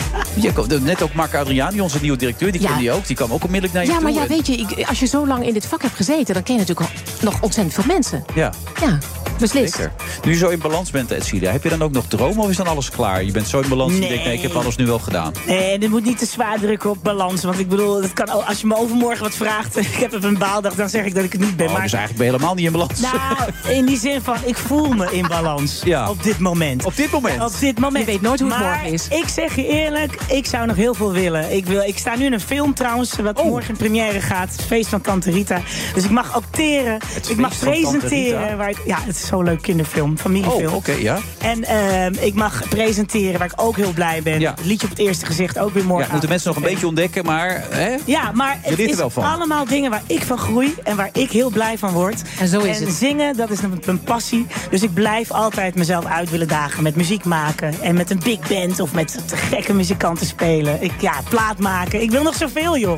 Net 0.81 1.01
ook 1.01 1.13
Mark 1.13 1.33
Adriani, 1.35 1.81
onze 1.81 1.97
nieuwe 2.01 2.17
directeur, 2.17 2.51
die 2.51 2.61
Ja. 2.61 2.67
kende 2.67 2.83
je 2.83 2.91
ook. 2.91 3.07
Die 3.07 3.15
kwam 3.15 3.31
ook 3.31 3.43
onmiddellijk 3.43 3.73
naar 3.73 3.83
je 3.83 3.89
Ja, 3.89 3.95
toe. 3.95 4.03
maar 4.03 4.13
ja, 4.13 4.21
En- 4.21 4.27
weet 4.27 4.47
je, 4.47 4.55
ik, 4.57 4.87
als 4.87 4.99
je 4.99 5.05
zo 5.05 5.27
lang 5.27 5.45
in 5.47 5.53
dit 5.53 5.65
vak 5.65 5.81
hebt 5.81 5.95
gezeten... 5.95 6.33
dan 6.33 6.43
ken 6.43 6.53
je 6.53 6.59
natuurlijk 6.59 6.89
nog 7.21 7.41
ontzettend 7.41 7.75
veel 7.75 7.83
mensen. 7.87 8.23
Ja. 8.35 8.51
Ja, 8.81 8.97
beslist. 9.39 9.73
Zeker. 9.75 9.91
Nu 10.23 10.31
je 10.31 10.37
zo 10.37 10.49
in 10.49 10.59
balans 10.59 10.91
bent, 10.91 11.11
Edcilia, 11.11 11.51
heb 11.51 11.63
je 11.63 11.69
dan 11.69 11.81
ook 11.81 11.91
nog 11.91 12.05
dromen 12.07 12.43
of 12.43 12.49
is 12.49 12.57
dan 12.57 12.67
alles 12.67 12.89
klaar? 12.89 13.23
Je 13.23 13.31
bent 13.31 13.47
zo 13.47 13.59
in 13.59 13.69
balans 13.69 13.89
en 13.89 13.95
je 13.95 14.01
Nee. 14.01 14.09
denkt, 14.09 14.25
nee, 14.25 14.35
ik 14.35 14.41
heb 14.41 14.55
alles 14.55 14.75
nu 14.75 14.85
wel 14.85 14.99
gedaan. 14.99 15.31
Nee, 15.47 15.79
dit 15.79 15.89
moet 15.89 16.03
niet 16.05 16.17
te 16.17 16.25
zwaar 16.25 16.59
drukken 16.59 16.89
op 16.89 16.97
balans. 17.03 17.43
Want 17.43 17.59
ik 17.59 17.69
bedoel, 17.69 18.01
dat 18.01 18.13
kan, 18.13 18.45
als 18.47 18.61
je 18.61 18.67
me 18.67 18.77
overmorgen 18.77 19.23
wat 19.23 19.33
vraagt... 19.35 19.77
ik 19.87 19.95
heb 19.95 20.13
even 20.13 20.27
een 20.27 20.37
baaldag, 20.37 20.75
dan 20.75 20.89
zeg 20.89 21.05
ik 21.05 21.15
dat 21.15 21.23
ik 21.23 21.31
het 21.31 21.41
niet 21.41 21.55
ben. 21.55 21.65
Oh, 21.67 21.73
maar 21.73 21.81
dus 21.81 21.93
eigenlijk 21.93 22.23
ben 22.23 22.25
je 22.25 22.31
helemaal 22.31 22.55
niet 22.55 22.65
in 22.65 22.71
balans. 22.71 22.99
Nou, 22.99 23.75
in 23.77 23.85
die 23.85 23.97
zin 23.97 24.21
van, 24.21 24.35
ik 24.45 24.57
voel 24.57 24.89
me 24.93 25.11
in 25.11 25.27
balans. 25.27 25.81
Ja. 25.83 26.09
Op 26.09 26.23
dit 26.23 26.39
moment. 26.39 26.85
Op 26.85 26.95
dit 26.95 27.11
moment? 27.11 27.41
Op 27.43 27.59
dit 27.59 27.79
moment. 27.79 28.05
Je 28.05 28.11
weet 28.11 28.21
nooit 28.21 28.39
hoe 28.39 28.49
het 28.49 28.59
maar 28.59 28.69
morgen 28.69 28.91
is. 28.93 29.07
ik 29.07 29.27
zeg 29.27 29.55
je 29.55 29.67
eerlijk, 29.67 30.17
ik 30.27 30.45
zou 30.45 30.65
nog 30.65 30.75
heel 30.75 30.93
veel 30.93 31.11
willen. 31.11 31.55
Ik, 31.55 31.65
wil, 31.65 31.81
ik 31.81 31.97
sta 31.97 32.15
nu 32.15 32.25
in 32.25 32.33
een 32.33 32.39
film 32.39 32.73
trouwens, 32.73 33.15
wat 33.15 33.39
Oh. 33.39 33.45
morgen 33.45 33.69
in 33.69 33.77
première 33.77 34.21
gaat. 34.21 34.51
Het 34.51 34.61
feest 34.61 34.89
van 34.89 35.01
Tante 35.01 35.31
Rita. 35.31 35.61
Dus 35.93 36.03
ik 36.03 36.09
mag 36.09 36.33
acteren. 36.33 36.99
ik 37.29 37.37
mag 37.37 37.59
presenteren. 37.59 38.57
Waar 38.57 38.69
ik, 38.69 38.77
ja, 38.85 38.97
het 39.01 39.15
is 39.15 39.24
zo'n 39.25 39.43
leuk 39.43 39.61
kinderfilm, 39.61 40.17
familiefilm. 40.17 40.65
Oh, 40.65 40.75
oké, 40.75 40.91
ja. 40.91 41.17
En 41.39 41.63
ehm, 41.63 42.13
ik 42.19 42.33
mag 42.33 42.63
presenteren 42.69 43.39
waar 43.39 43.47
ik 43.47 43.61
ook 43.61 43.75
heel 43.75 43.91
blij 43.91 44.21
ben. 44.23 44.39
Ja. 44.39 44.51
Het 44.55 44.65
liedje 44.65 44.85
op 44.87 44.89
het 44.97 44.99
eerste 45.01 45.25
gezicht 45.25 45.59
ook 45.59 45.73
weer 45.73 45.85
morgen. 45.85 46.05
Ja, 46.05 46.11
moeten 46.11 46.29
mensen 46.29 46.47
nog 46.53 46.57
een 46.57 46.69
beetje 46.69 46.87
ontdekken, 46.87 47.25
maar... 47.25 47.63
Hè? 47.69 47.95
Ja, 48.05 48.31
maar 48.33 48.59
Je 48.63 48.69
het 48.69 48.79
is 48.79 48.95
wel 48.95 49.09
van. 49.09 49.23
allemaal 49.23 49.65
dingen 49.65 49.89
waar 49.91 50.03
ik 50.07 50.21
van 50.23 50.37
groei 50.37 50.75
en 50.83 50.95
waar 50.95 51.09
ik 51.13 51.31
heel 51.31 51.49
blij 51.49 51.77
van 51.77 51.91
word. 51.93 52.21
En 52.39 52.47
zo 52.47 52.59
is 52.59 52.79
en 52.79 52.85
het. 52.85 52.93
zingen, 52.95 53.37
dat 53.37 53.49
is 53.49 53.59
mijn, 53.61 54.03
passie. 54.03 54.45
Dus 54.69 54.83
ik 54.83 54.93
blijf 54.93 55.31
altijd 55.31 55.75
mezelf 55.75 56.05
uit 56.05 56.29
willen 56.29 56.47
dagen 56.47 56.83
met 56.83 56.95
muziek 56.95 57.23
maken. 57.25 57.73
En 57.81 57.95
met 57.95 58.09
een 58.09 58.19
big 58.23 58.39
band 58.47 58.79
of 58.79 58.93
met 58.93 59.19
te 59.27 59.37
gekke 59.37 59.73
muzikanten 59.73 60.25
spelen. 60.25 60.81
Ik, 60.83 60.91
ja, 61.01 61.13
plaat 61.29 61.59
maken. 61.59 62.01
Ik 62.01 62.11
wil 62.11 62.23
nog 62.23 62.35
zoveel, 62.35 62.77
joh. 62.77 62.97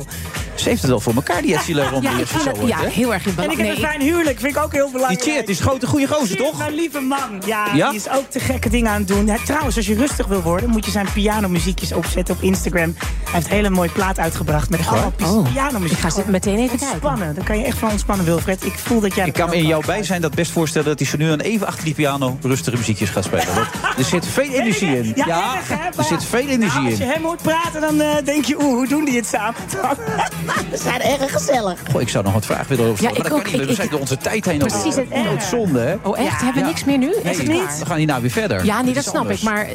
Ze 0.54 0.68
heeft 0.68 0.80
het 0.80 0.90
wel 0.90 1.00
voor 1.00 1.14
elkaar, 1.14 1.42
die 1.42 1.54
Edcilia 1.54 1.88
rond 1.88 2.02
Ja, 2.08 2.10
die 2.12 2.20
ik 2.20 2.26
vind 2.26 2.42
zo 2.42 2.48
het- 2.48 2.56
wordt, 2.58 2.72
ja, 2.72 2.80
hè? 2.80 2.88
heel 2.88 3.12
erg 3.14 3.26
in 3.26 3.32
En 3.36 3.50
ik 3.50 3.56
heb 3.56 3.68
een 3.68 3.76
fijn 3.76 4.00
huwelijk, 4.00 4.40
vind 4.40 4.56
ik 4.56 4.62
ook 4.62 4.72
heel 4.72 4.90
belangrijk. 4.90 5.22
Die 5.24 5.32
Cheert, 5.32 5.46
die 5.46 5.54
is 5.54 5.60
grote, 5.60 5.86
goede 5.86 6.06
Cheert, 6.26 6.38
toch? 6.38 6.58
Mijn 6.58 6.74
lieve 6.74 7.00
man. 7.00 7.42
Ja, 7.46 7.66
Ja? 7.74 7.88
die 7.90 7.98
is 7.98 8.08
ook 8.10 8.30
te 8.30 8.40
gekke 8.40 8.68
dingen 8.68 8.90
aan 8.90 8.98
het 8.98 9.08
doen. 9.08 9.26
Ja, 9.26 9.36
trouwens, 9.44 9.76
als 9.76 9.86
je 9.86 9.94
rustig 9.94 10.26
wil 10.26 10.42
worden, 10.42 10.70
moet 10.70 10.84
je 10.84 10.90
zijn 10.90 11.06
pianomuziekjes 11.12 11.92
opzetten 11.92 12.34
op 12.34 12.42
Instagram. 12.42 12.94
Hij 12.98 13.32
heeft 13.32 13.46
een 13.46 13.52
hele 13.52 13.70
mooie 13.70 13.90
plaat 13.90 14.18
uitgebracht 14.18 14.70
met 14.70 14.80
allemaal 14.86 15.12
Oh. 15.24 15.52
pianomuziek. 15.52 15.96
Ik 15.96 16.02
ga 16.02 16.10
ze 16.10 16.22
meteen 16.26 16.54
even 16.56 16.68
kijken. 16.68 16.86
Ontspannen, 16.88 17.34
dan 17.34 17.44
kan 17.44 17.58
je 17.58 17.64
echt 17.64 17.78
van 17.78 17.90
ontspannen, 17.90 18.24
Wilfred. 18.26 18.64
Ik 18.64 18.72
voel 18.78 19.00
dat 19.00 19.14
jij... 19.14 19.26
Ik 19.26 19.32
kan 19.32 19.48
me 19.48 19.56
in 19.56 19.66
jouw 19.66 19.80
bijzijn 19.86 20.20
dat 20.20 20.34
best 20.34 20.50
voorstellen 20.50 20.88
dat 20.88 20.98
hij 20.98 21.08
zo 21.08 21.16
nu 21.16 21.30
aan 21.30 21.40
even 21.40 21.66
achter 21.66 21.84
die 21.84 21.94
piano 21.94 22.38
rustige 22.42 22.76
muziekjes 22.76 23.10
gaat 23.10 23.24
spelen. 23.24 23.54
Want 23.54 23.66
er 23.98 24.04
zit 24.04 24.26
veel 24.26 24.50
energie 24.52 24.96
in. 24.98 25.12
Ja, 25.14 25.54
erg, 25.56 25.68
hè? 25.68 25.74
er 25.98 26.04
zit 26.04 26.24
veel 26.24 26.38
energie 26.48 26.80
nou, 26.80 26.86
Als 26.90 26.98
je 26.98 27.04
in. 27.04 27.10
hem 27.10 27.24
hoort 27.24 27.42
praten, 27.42 27.80
dan 27.80 28.00
eh, 28.00 28.08
denk 28.24 28.44
je, 28.44 28.54
oeh, 28.62 28.74
hoe 28.74 28.88
doen 28.88 29.04
die 29.04 29.16
het 29.16 29.26
samen? 29.26 29.54
We 30.70 30.76
zijn 30.76 31.00
erg 31.00 31.32
gezellig. 31.32 31.78
Goh, 31.92 32.00
ik 32.00 32.08
zou 32.08 32.24
nog 32.24 32.32
wat 32.32 32.46
vragen 32.46 32.66
willen 32.68 32.90
over 32.90 33.02
Ja, 33.04 33.10
maar 33.10 33.18
dat 33.18 33.42
kan 33.42 33.52
niet. 33.52 33.66
We 33.66 33.74
zijn 33.74 33.86
ik- 33.86 33.90
door 33.90 34.00
onze 34.00 34.16
tijd 34.16 34.44
heen. 34.44 34.62
al. 34.62 34.66
Precies, 34.68 34.94
het- 34.94 35.06
Doodzonde, 35.24 35.80
hè? 35.80 35.96
Oh, 36.10 36.18
echt? 36.18 36.30
Ja. 36.30 36.36
Hebben 36.44 36.54
we 36.54 36.60
Ja. 36.60 36.66
niks 36.66 36.84
meer 36.84 36.98
nu? 36.98 37.06
Nee, 37.06 37.32
is 37.32 37.38
het 37.38 37.46
we 37.46 37.52
klaar? 37.52 37.86
gaan 37.86 37.96
hierna 37.96 38.20
weer 38.20 38.30
verder. 38.30 38.64
Ja, 38.64 38.82
nee, 38.82 38.94
dat 38.94 39.02
snap 39.02 39.16
anders. 39.16 39.38
ik. 39.38 39.44
Maar 39.48 39.66
eh, 39.66 39.74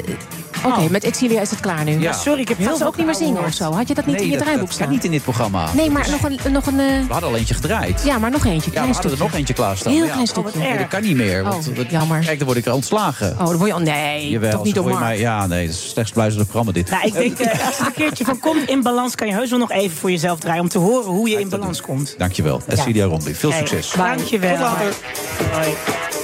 oké, 0.66 0.90
met 0.90 1.04
Exilia 1.04 1.40
is 1.40 1.50
het 1.50 1.60
klaar 1.60 1.84
nu. 1.84 2.00
Ja. 2.00 2.12
Sorry, 2.12 2.40
ik 2.40 2.48
heb 2.48 2.58
heel 2.58 2.76
veel 2.76 2.86
ook 2.86 2.96
niet 2.96 3.06
meer 3.06 3.14
zingen 3.14 3.44
of 3.44 3.52
zo? 3.54 3.72
Had 3.72 3.88
je 3.88 3.94
dat 3.94 4.06
niet 4.06 4.16
Nee, 4.16 4.24
in 4.24 4.30
je 4.30 4.36
draaiboek 4.38 4.72
staan? 4.72 4.90
niet 4.90 5.04
in 5.04 5.10
dit 5.10 5.22
programma. 5.22 5.68
Nee, 5.74 5.90
maar 5.90 6.10
nog 6.10 6.22
een... 6.22 6.52
Nog 6.52 6.66
een 6.66 6.80
eh, 6.80 6.86
We 7.06 7.12
hadden 7.12 7.30
al 7.30 7.36
eentje 7.36 7.54
gedraaid. 7.54 8.02
ja, 8.04 8.18
maar 8.18 8.30
nog 8.30 8.44
eentje. 8.44 8.58
Ja, 8.58 8.64
we 8.66 8.70
Klein 8.70 8.92
hadden 8.92 9.12
er 9.12 9.18
nog 9.18 9.32
eentje 9.34 9.54
klaarstaan. 9.54 9.90
Heel 9.92 9.98
Maar 10.00 10.08
ja, 10.08 10.14
klein 10.14 10.28
stukje. 10.28 10.58
nee, 10.58 10.78
dat 10.78 10.88
kan 10.88 11.02
niet 11.02 11.16
meer. 11.16 11.42
Want 11.44 11.68
Oh, 11.68 11.76
dat- 11.76 11.90
jammer. 11.90 12.18
Kijk, 12.24 12.36
dan 12.38 12.46
word 12.46 12.58
ik 12.58 12.66
er 12.66 12.72
ontslagen. 12.72 13.30
Oh, 13.32 13.38
dan 13.38 13.56
word 13.56 13.68
je... 13.70 13.74
Oh, 13.74 13.80
nee, 13.82 14.30
Jawel, 14.30 14.50
toch 14.50 14.64
niet 14.64 14.74
door 14.74 14.84
Mark. 14.88 14.98
mij- 14.98 15.18
Ja, 15.18 15.46
nee, 15.46 15.66
dat 15.66 15.74
is 15.74 15.80
het 15.82 15.90
slechtst 15.90 16.14
bluizende 16.14 16.44
programma 16.44 16.72
dit. 16.72 16.90
Nou, 16.90 17.04
ik 17.06 17.12
denk, 17.36 17.38
als 17.66 17.78
er 17.78 17.86
een 17.86 17.92
keertje 17.92 18.24
van 18.24 18.38
komt 18.38 18.68
in 18.68 18.82
balans, 18.82 19.14
kan 19.14 19.26
je 19.26 19.32
heus 19.34 19.50
wel 19.50 19.58
nog 19.58 19.70
even 19.72 19.96
voor 19.96 20.10
jezelf 20.10 20.38
draaien 20.38 20.62
om 20.62 20.68
te 20.68 20.78
horen 20.78 21.10
hoe 21.10 21.28
je 21.28 21.40
in 21.40 21.48
balans 21.48 21.80
komt. 21.80 22.14
Dankjewel. 22.18 22.62
Celia 22.68 23.04
Rondi. 23.04 23.34
Veel 23.34 23.52
succes. 23.52 23.90
Dankjewel. 23.96 24.50
Tot 24.56 24.60
later. 24.60 26.23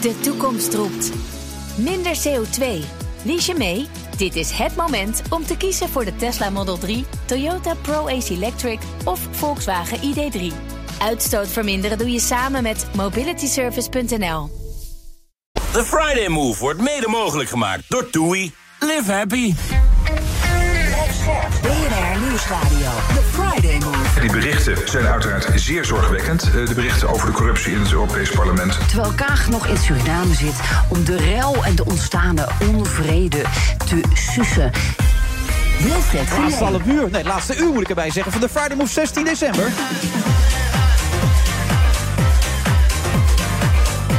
De 0.00 0.20
toekomst 0.20 0.74
roept. 0.74 1.12
Minder 1.76 2.16
CO2. 2.16 2.84
Lies 3.22 3.46
je 3.46 3.54
mee? 3.54 3.88
Dit 4.16 4.36
is 4.36 4.50
het 4.50 4.76
moment 4.76 5.22
om 5.30 5.44
te 5.44 5.56
kiezen 5.56 5.88
voor 5.88 6.04
de 6.04 6.16
Tesla 6.16 6.50
Model 6.50 6.78
3, 6.78 7.04
Toyota 7.24 7.74
Pro-Ace 7.74 8.34
Electric 8.34 8.78
of 9.04 9.20
Volkswagen 9.30 9.98
ID3. 9.98 10.54
Uitstoot 10.98 11.48
verminderen 11.48 11.98
doe 11.98 12.10
je 12.10 12.20
samen 12.20 12.62
met 12.62 12.86
mobilityservice.nl. 12.96 14.50
The 15.52 15.84
Friday 15.84 16.28
Move 16.28 16.60
wordt 16.60 16.80
mede 16.80 17.08
mogelijk 17.08 17.48
gemaakt 17.48 17.84
door 17.88 18.10
TUI. 18.10 18.52
Live 18.78 19.12
happy. 19.12 19.54
Nieuwsradio. 22.50 22.90
The 23.14 23.22
Friday 23.32 23.78
Move. 23.78 24.20
Die 24.20 24.30
berichten 24.30 24.76
zijn 24.88 25.06
uiteraard 25.06 25.48
zeer 25.54 25.84
zorgwekkend. 25.84 26.42
Eh, 26.42 26.66
De 26.66 26.74
berichten 26.74 27.08
over 27.08 27.26
de 27.26 27.32
corruptie 27.32 27.72
in 27.72 27.80
het 27.80 27.92
Europees 27.92 28.30
Parlement. 28.30 28.78
Terwijl 28.88 29.12
Kaag 29.12 29.48
nog 29.48 29.66
in 29.66 29.76
Suriname 29.76 30.34
zit 30.34 30.54
om 30.88 31.04
de 31.04 31.16
rel 31.16 31.64
en 31.64 31.74
de 31.74 31.84
ontstaande 31.84 32.48
onvrede 32.74 33.42
te 33.86 34.00
sussen. 34.12 34.70
Wilfred 35.82 36.28
Laatste 36.38 36.64
half 36.64 36.84
uur. 36.86 37.08
Nee, 37.10 37.24
laatste 37.24 37.56
uur 37.56 37.72
moet 37.72 37.82
ik 37.82 37.88
erbij 37.88 38.10
zeggen. 38.10 38.32
Van 38.32 38.40
de 38.40 38.48
Friday 38.48 38.76
Move 38.76 38.92
16 38.92 39.24
december. 39.24 39.64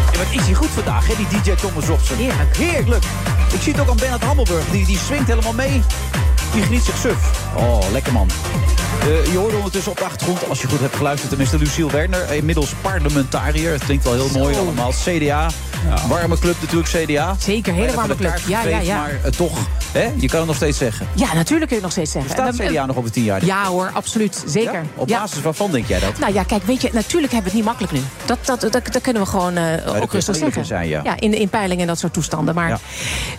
Wat 0.05 0.31
is 0.31 0.41
hij 0.45 0.53
goed 0.53 0.69
vandaag, 0.69 1.07
hè, 1.07 1.13
die 1.15 1.41
DJ 1.41 1.51
Thomas 1.55 1.85
Robson. 1.85 2.17
Heerlijk. 2.17 2.57
Heerlijk. 2.57 3.03
Ik 3.53 3.61
zie 3.61 3.71
het 3.71 3.81
ook 3.81 3.89
aan 3.89 3.95
Bernard 3.97 4.23
Hammelburg. 4.23 4.65
Die, 4.65 4.85
die 4.85 4.97
swingt 4.97 5.27
helemaal 5.27 5.53
mee. 5.53 5.81
Die 6.53 6.61
geniet 6.61 6.83
zich 6.83 6.97
suf. 6.97 7.47
Oh, 7.55 7.79
lekker 7.91 8.13
man. 8.13 8.27
Eh, 9.01 9.31
je 9.31 9.37
hoorde 9.37 9.55
ondertussen 9.55 9.91
op 9.91 9.97
de 9.97 10.03
achtergrond, 10.03 10.49
als 10.49 10.61
je 10.61 10.67
goed 10.67 10.79
hebt 10.79 10.95
geluisterd, 10.95 11.29
tenminste 11.29 11.57
Luciel 11.57 11.91
Werner, 11.91 12.31
inmiddels 12.33 12.73
parlementariër. 12.81 13.71
Het 13.71 13.83
klinkt 13.83 14.03
wel 14.03 14.13
heel 14.13 14.29
mooi 14.29 14.55
allemaal. 14.55 14.91
CDA, 14.91 15.49
warme 16.07 16.39
club 16.39 16.55
natuurlijk, 16.61 16.89
CDA. 16.89 17.35
Zeker, 17.39 17.73
hele 17.73 17.93
warme 17.93 18.15
club. 18.15 18.37
Ja, 18.47 18.63
ja, 18.67 18.79
ja. 18.79 18.97
Maar 18.97 19.19
eh, 19.23 19.31
toch, 19.31 19.57
hè, 19.91 20.09
je 20.15 20.27
kan 20.27 20.37
het 20.37 20.47
nog 20.47 20.55
steeds 20.55 20.77
zeggen. 20.77 21.07
Ja, 21.13 21.33
natuurlijk 21.33 21.67
kun 21.67 21.77
je 21.77 21.83
nog 21.83 21.91
steeds 21.91 22.11
zeggen. 22.11 22.31
Staat 22.31 22.55
CDA 22.55 22.85
nog 22.85 23.03
de 23.03 23.09
tien 23.09 23.23
jaar? 23.23 23.45
Ja 23.45 23.65
hoor, 23.65 23.89
absoluut. 23.93 24.43
Zeker. 24.45 24.73
Ja? 24.73 24.81
Op 24.95 25.07
basis 25.07 25.41
waarvan 25.41 25.71
denk 25.71 25.87
jij 25.87 25.99
dat? 25.99 26.19
Nou 26.19 26.33
ja, 26.33 26.43
kijk, 26.43 26.63
weet 26.63 26.81
je, 26.81 26.89
natuurlijk 26.93 27.33
hebben 27.33 27.51
we 27.51 27.57
het 27.57 27.67
niet 27.67 27.79
makkelijk 27.79 27.93
nu. 27.93 27.99
Dat, 28.25 28.37
dat, 28.45 28.61
dat, 28.61 28.93
dat 28.93 29.01
kunnen 29.01 29.21
we 29.21 29.27
gewoon 29.27 29.53
je 29.53 30.01
ook 30.01 30.11
rustig 30.11 30.35
zeggen. 30.35 30.65
zijn, 30.65 30.87
ja. 30.87 31.19
in, 31.19 31.33
in 31.33 31.49
peilingen 31.49 31.81
en 31.81 31.87
dat 31.87 31.99
soort 31.99 32.13
toestanden. 32.13 32.55
Maar 32.55 32.79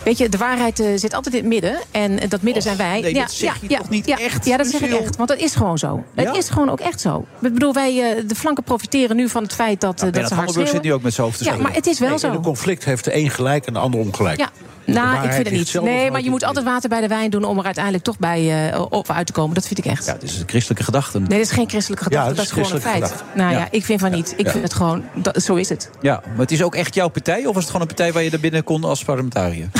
weet 0.03 0.17
je, 0.17 0.29
de 0.29 0.37
waarheid 0.37 0.79
eh, 0.79 0.87
zit 0.95 1.13
altijd 1.13 1.35
in 1.35 1.41
het 1.41 1.49
midden. 1.49 1.79
En 1.91 2.29
dat 2.29 2.41
midden 2.41 2.63
zijn 2.63 2.77
wij. 2.77 3.01
nee, 3.01 3.13
ja, 3.13 3.21
dat 3.21 3.31
zeg 3.31 3.53
ja, 3.53 3.59
je 3.61 3.69
ja, 3.69 3.77
toch 3.77 3.89
niet 3.89 4.07
ja, 4.07 4.17
echt, 4.17 4.45
Ja, 4.45 4.57
dat 4.57 4.67
zeg 4.67 4.81
ik 4.81 4.93
echt. 4.93 5.15
Want 5.15 5.29
dat 5.29 5.37
is 5.37 5.55
gewoon 5.55 5.77
zo. 5.77 6.03
Het 6.15 6.35
is 6.35 6.49
gewoon 6.49 6.69
ook 6.69 6.79
echt 6.79 7.01
zo. 7.01 7.25
Ik 7.41 7.53
bedoel, 7.53 7.73
wij, 7.73 8.23
de 8.27 8.35
flanken 8.35 8.63
profiteren 8.63 9.15
nu 9.15 9.29
van 9.29 9.43
het 9.43 9.53
feit 9.53 9.81
dat, 9.81 9.99
dat 10.11 10.27
ze 10.27 10.33
hard 10.33 10.51
zit 10.53 10.81
nu 10.81 10.93
ook 10.93 11.01
met 11.01 11.13
zijn 11.13 11.27
hoofd 11.27 11.37
te 11.37 11.43
Ja, 11.43 11.55
maar 11.55 11.73
het 11.73 11.87
is 11.87 11.99
wel 11.99 12.19
zo. 12.19 12.32
Een 12.33 12.41
conflict 12.41 12.85
heeft 12.85 13.03
de 13.03 13.15
een 13.15 13.29
gelijk 13.29 13.65
en 13.65 13.73
de 13.73 13.79
ander 13.79 13.99
ongelijk. 13.99 14.37
Ja. 14.37 14.49
Nou, 14.85 15.25
ik 15.25 15.31
vind 15.31 15.45
het 15.45 15.55
niet. 15.55 15.81
Nee, 15.81 16.11
maar 16.11 16.21
je 16.21 16.29
moet 16.29 16.43
altijd 16.43 16.65
water 16.65 16.89
bij 16.89 17.01
de 17.01 17.07
wijn 17.07 17.29
doen 17.29 17.43
om 17.43 17.57
er 17.59 17.65
uiteindelijk 17.65 18.03
toch 18.03 18.19
bij 18.19 18.71
eh, 18.71 18.81
op 18.89 19.09
uit 19.11 19.25
te 19.25 19.31
komen. 19.33 19.55
Dat 19.55 19.67
vind 19.67 19.79
ik 19.79 19.85
echt. 19.85 20.05
Ja, 20.05 20.13
het 20.13 20.23
is 20.23 20.39
een 20.39 20.47
christelijke 20.49 20.83
gedachte. 20.83 21.19
Nee, 21.19 21.27
dat 21.27 21.37
is 21.39 21.51
geen 21.51 21.69
christelijke 21.69 22.03
gedachte, 22.03 22.29
Ja, 22.29 22.35
dat 22.35 22.45
het 22.45 22.57
is 22.57 22.61
is 22.61 22.67
gewoon 22.67 22.81
een 22.95 23.01
feit. 23.01 23.23
Nou 23.33 23.51
ja, 23.51 23.67
ik 23.71 23.85
vind 23.85 23.99
van 23.99 24.11
niet. 24.11 24.33
Ik 24.37 24.45
Ja. 24.45 24.51
vind 24.51 24.63
het 24.63 24.73
gewoon, 24.73 25.03
dat, 25.13 25.41
zo 25.43 25.55
is 25.55 25.69
het. 25.69 25.89
Ja, 26.01 26.21
maar 26.29 26.37
het 26.39 26.51
is 26.51 26.63
ook 26.63 26.75
echt 26.75 26.95
jouw 26.95 27.07
partij? 27.07 27.39
Of 27.45 27.45
was 27.53 27.55
het 27.55 27.65
gewoon 27.65 27.81
een 27.81 27.87
partij 27.87 28.11
waar 28.13 28.23
je 28.23 28.29
er 28.29 28.39
binnen 28.39 28.63
kon 28.63 28.83
als 28.83 29.03
parlementariër? 29.03 29.67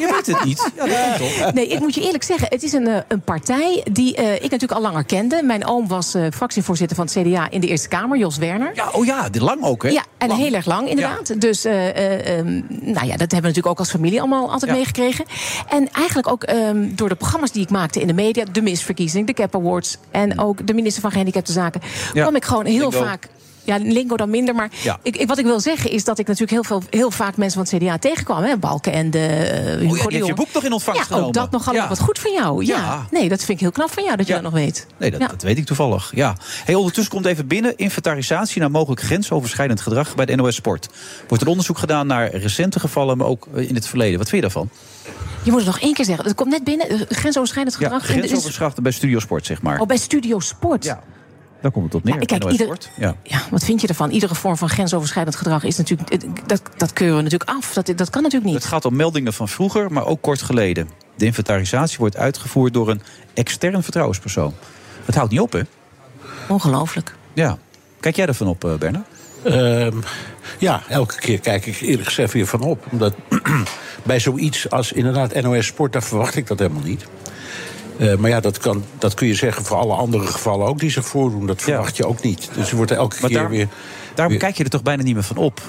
Je 0.00 0.08
weet 0.24 0.36
het 0.36 0.44
niet. 0.44 0.70
Ja, 0.76 0.86
dat 0.86 1.18
toch? 1.18 1.52
Nee, 1.52 1.66
ik 1.66 1.78
moet 1.78 1.94
je 1.94 2.00
eerlijk 2.02 2.24
zeggen, 2.24 2.46
het 2.50 2.62
is 2.62 2.72
een, 2.72 2.86
eh, 2.88 2.96
een 3.08 3.20
partij 3.20 3.84
die 3.92 4.16
eh, 4.16 4.34
ik 4.34 4.40
natuurlijk 4.40 4.72
al 4.72 4.80
langer 4.80 5.04
kende. 5.04 5.42
Mijn 5.42 5.66
oom 5.66 5.88
was 5.88 6.14
eh, 6.14 6.22
fractievoorzitter 6.34 6.96
van 6.96 7.06
het 7.06 7.14
CDA 7.18 7.50
in 7.50 7.60
de 7.60 7.66
Eerste 7.66 7.88
Kamer, 7.88 8.18
Jos 8.18 8.36
Werner. 8.36 8.70
Ja, 8.74 8.88
oh 8.92 9.04
ja, 9.04 9.28
dit 9.28 9.42
lang 9.42 9.62
ook, 9.62 9.82
hè? 9.82 9.88
Ja, 9.88 10.04
en 10.18 10.30
heel 10.30 10.52
erg 10.54 10.66
lang 10.66 10.88
inderdaad. 10.88 11.40
Dus 11.40 11.64
eh, 11.64 11.88
eh, 11.88 12.38
ehm, 12.38 12.60
nou 12.68 13.06
ja, 13.06 13.16
dat 13.16 13.18
hebben 13.18 13.28
we 13.28 13.32
natuurlijk 13.34 13.66
ook 13.66 13.78
als 13.78 13.90
familie 13.90 14.02
allemaal 14.12 14.50
altijd 14.50 14.70
Ja. 14.70 14.76
meegekregen. 14.76 15.24
En 15.68 15.88
eigenlijk 15.92 16.28
ook 16.28 16.42
ehm, 16.42 16.88
door 16.94 17.08
de 17.08 17.14
programma's 17.14 17.52
die 17.52 17.62
ik 17.62 17.70
maakte 17.70 18.00
in 18.00 18.06
de 18.06 18.12
media, 18.12 18.44
de 18.52 18.62
misverkiezing, 18.62 19.26
de 19.26 19.32
Cap 19.32 19.54
Awards 19.54 19.96
en 20.10 20.38
ook 20.38 20.66
de 20.66 20.74
minister 20.74 21.02
van 21.02 21.10
Gehandicapte 21.10 21.52
Zaken, 21.52 21.80
Ja, 22.12 22.22
kwam 22.22 22.36
ik 22.36 22.44
gewoon 22.44 22.64
heel 22.66 22.90
vaak. 22.92 23.28
Ja, 23.64 23.76
lingo 23.76 24.16
dan 24.16 24.30
minder, 24.30 24.54
maar 24.54 24.70
Ja. 24.82 24.98
ik, 25.02 25.16
ik- 25.16 25.28
wat 25.28 25.38
ik 25.38 25.44
wil 25.44 25.60
zeggen 25.60 25.90
is 25.90 26.04
dat 26.04 26.18
ik 26.18 26.26
natuurlijk 26.26 26.52
heel, 26.52 26.64
veel, 26.64 26.82
heel 26.90 27.10
vaak 27.10 27.36
mensen 27.36 27.64
van 27.66 27.78
het 27.78 27.82
CDA 27.84 27.98
tegenkwam. 27.98 28.42
Hè, 28.42 28.56
Balken 28.56 28.92
en 28.92 29.10
de 29.10 29.18
uh, 29.80 29.90
Oh 29.90 29.96
ja, 29.96 30.02
die 30.06 30.16
heeft 30.16 30.26
je 30.26 30.34
boek 30.34 30.52
nog 30.52 30.64
in 30.64 30.72
ontvangst 30.72 31.00
Ja, 31.02 31.06
genomen. 31.06 31.26
ook 31.28 31.34
dat 31.34 31.50
nogal 31.50 31.74
Ja. 31.74 31.88
wat 31.88 32.00
goed 32.00 32.18
van 32.18 32.32
jou. 32.32 32.64
Ja. 32.64 32.76
Ja. 32.76 33.06
Nee, 33.10 33.28
dat 33.28 33.38
vind 33.38 33.50
ik 33.50 33.60
heel 33.60 33.70
knap 33.70 33.90
van 33.90 34.02
jou 34.04 34.16
dat 34.16 34.26
je 34.26 34.32
Ja. 34.34 34.40
dat 34.40 34.50
nog 34.52 34.60
weet. 34.60 34.86
Nee, 34.98 35.10
dat, 35.10 35.20
Ja. 35.20 35.26
dat 35.26 35.42
weet 35.42 35.58
ik 35.58 35.64
toevallig. 35.66 36.12
Ja. 36.14 36.36
Hey, 36.64 36.74
ondertussen 36.74 37.12
komt 37.14 37.26
even 37.26 37.46
binnen 37.46 37.76
inventarisatie 37.76 38.60
naar 38.60 38.70
mogelijk 38.70 39.00
grensoverschrijdend 39.00 39.80
gedrag 39.80 40.14
bij 40.14 40.26
de 40.26 40.34
NOS 40.36 40.54
Sport. 40.54 40.88
Wordt 41.28 41.42
een 41.42 41.48
onderzoek 41.50 41.78
gedaan 41.78 42.06
naar 42.06 42.34
recente 42.36 42.80
gevallen, 42.80 43.16
maar 43.16 43.26
ook 43.26 43.48
eh, 43.54 43.68
in 43.68 43.74
het 43.74 43.86
verleden. 43.86 44.18
Wat 44.18 44.28
vind 44.28 44.42
je 44.42 44.48
daarvan? 44.52 44.70
Je 45.42 45.50
moet 45.50 45.60
het 45.60 45.68
nog 45.68 45.80
één 45.80 45.94
keer 45.94 46.04
zeggen. 46.04 46.24
Het 46.24 46.34
komt 46.34 46.50
net 46.50 46.64
binnen, 46.64 46.88
eh, 46.88 47.00
grensoverschrijdend 47.08 47.76
Ja, 47.78 47.82
gedrag. 47.84 48.06
de- 48.06 48.12
grensoverschrijdend 48.12 48.82
bij 48.82 48.92
Studio 48.92 49.18
Sport, 49.18 49.46
zeg 49.46 49.62
maar. 49.62 49.80
Oh, 49.80 49.86
bij 49.86 49.96
Studio 49.96 50.38
Sport. 50.40 50.84
Ja. 50.84 51.02
Daar 51.64 51.72
komt 51.72 51.84
het 51.84 51.94
op 51.94 52.04
neer. 52.04 52.14
Ja, 52.14 52.20
kijk, 52.20 52.44
ieder- 52.44 52.66
Sport. 52.66 52.90
Ja. 52.96 53.16
Ja, 53.22 53.42
wat 53.50 53.64
vind 53.64 53.80
je 53.80 53.86
ervan? 53.86 54.10
Iedere 54.10 54.34
vorm 54.34 54.56
van 54.56 54.68
grensoverschrijdend 54.68 55.36
gedrag 55.36 55.64
is 55.64 55.76
natuurlijk. 55.76 56.10
Dat, 56.48 56.62
dat 56.76 56.92
keuren 56.92 57.16
we 57.16 57.22
natuurlijk 57.22 57.50
af. 57.50 57.72
Dat, 57.72 57.86
dat 57.96 58.10
kan 58.10 58.22
natuurlijk 58.22 58.50
niet. 58.52 58.62
Het 58.62 58.70
gaat 58.72 58.84
om 58.84 58.96
meldingen 58.96 59.32
van 59.32 59.48
vroeger, 59.48 59.92
maar 59.92 60.06
ook 60.06 60.22
kort 60.22 60.42
geleden. 60.42 60.88
De 61.16 61.24
inventarisatie 61.24 61.98
wordt 61.98 62.16
uitgevoerd 62.16 62.72
door 62.72 62.90
een 62.90 63.02
extern 63.34 63.82
vertrouwenspersoon. 63.82 64.54
Het 65.04 65.14
houdt 65.14 65.30
niet 65.30 65.40
op, 65.40 65.52
hè? 65.52 65.60
Ongelooflijk. 66.48 67.14
Ja. 67.32 67.58
Kijk 68.00 68.16
jij 68.16 68.26
ervan 68.26 68.46
op, 68.46 68.64
eh, 68.64 68.74
Bernard? 68.74 69.06
Ehm, 69.42 69.96
ja, 70.58 70.82
elke 70.88 71.18
keer 71.18 71.40
kijk 71.40 71.66
ik 71.66 71.80
eerlijk 71.80 72.06
gezegd 72.06 72.32
weer 72.32 72.46
van 72.46 72.60
op. 72.60 72.84
Omdat 72.90 73.14
bij 74.02 74.20
zoiets 74.20 74.70
als 74.70 74.92
inderdaad 74.92 75.34
NOS 75.42 75.66
Sport, 75.66 75.92
daar 75.92 76.02
verwacht 76.02 76.36
ik 76.36 76.46
dat 76.46 76.58
helemaal 76.58 76.82
niet. 76.82 77.04
Eh, 77.98 78.14
maar 78.16 78.30
ja, 78.30 78.40
dat, 78.40 78.58
kan, 78.58 78.84
dat 78.98 79.14
kun 79.14 79.26
je 79.26 79.34
zeggen 79.34 79.64
voor 79.64 79.76
alle 79.76 79.94
andere 79.94 80.26
gevallen 80.26 80.66
ook 80.66 80.78
die 80.78 80.90
zich 80.90 81.06
voordoen. 81.06 81.46
Dat 81.46 81.62
verwacht 81.62 81.96
je 81.96 82.06
ook 82.06 82.22
niet. 82.22 82.48
Dus 82.54 82.70
je 82.70 82.76
wordt 82.76 82.90
er 82.90 82.96
elke 82.96 83.16
Maar 83.20 83.30
keer 83.30 83.38
daar- 83.38 83.48
weer... 83.48 83.68
Daarom 84.14 84.32
weer- 84.34 84.42
kijk 84.44 84.56
je 84.56 84.64
er 84.64 84.70
toch 84.70 84.82
bijna 84.82 85.02
niet 85.02 85.14
meer 85.14 85.22
van 85.22 85.36
op. 85.36 85.60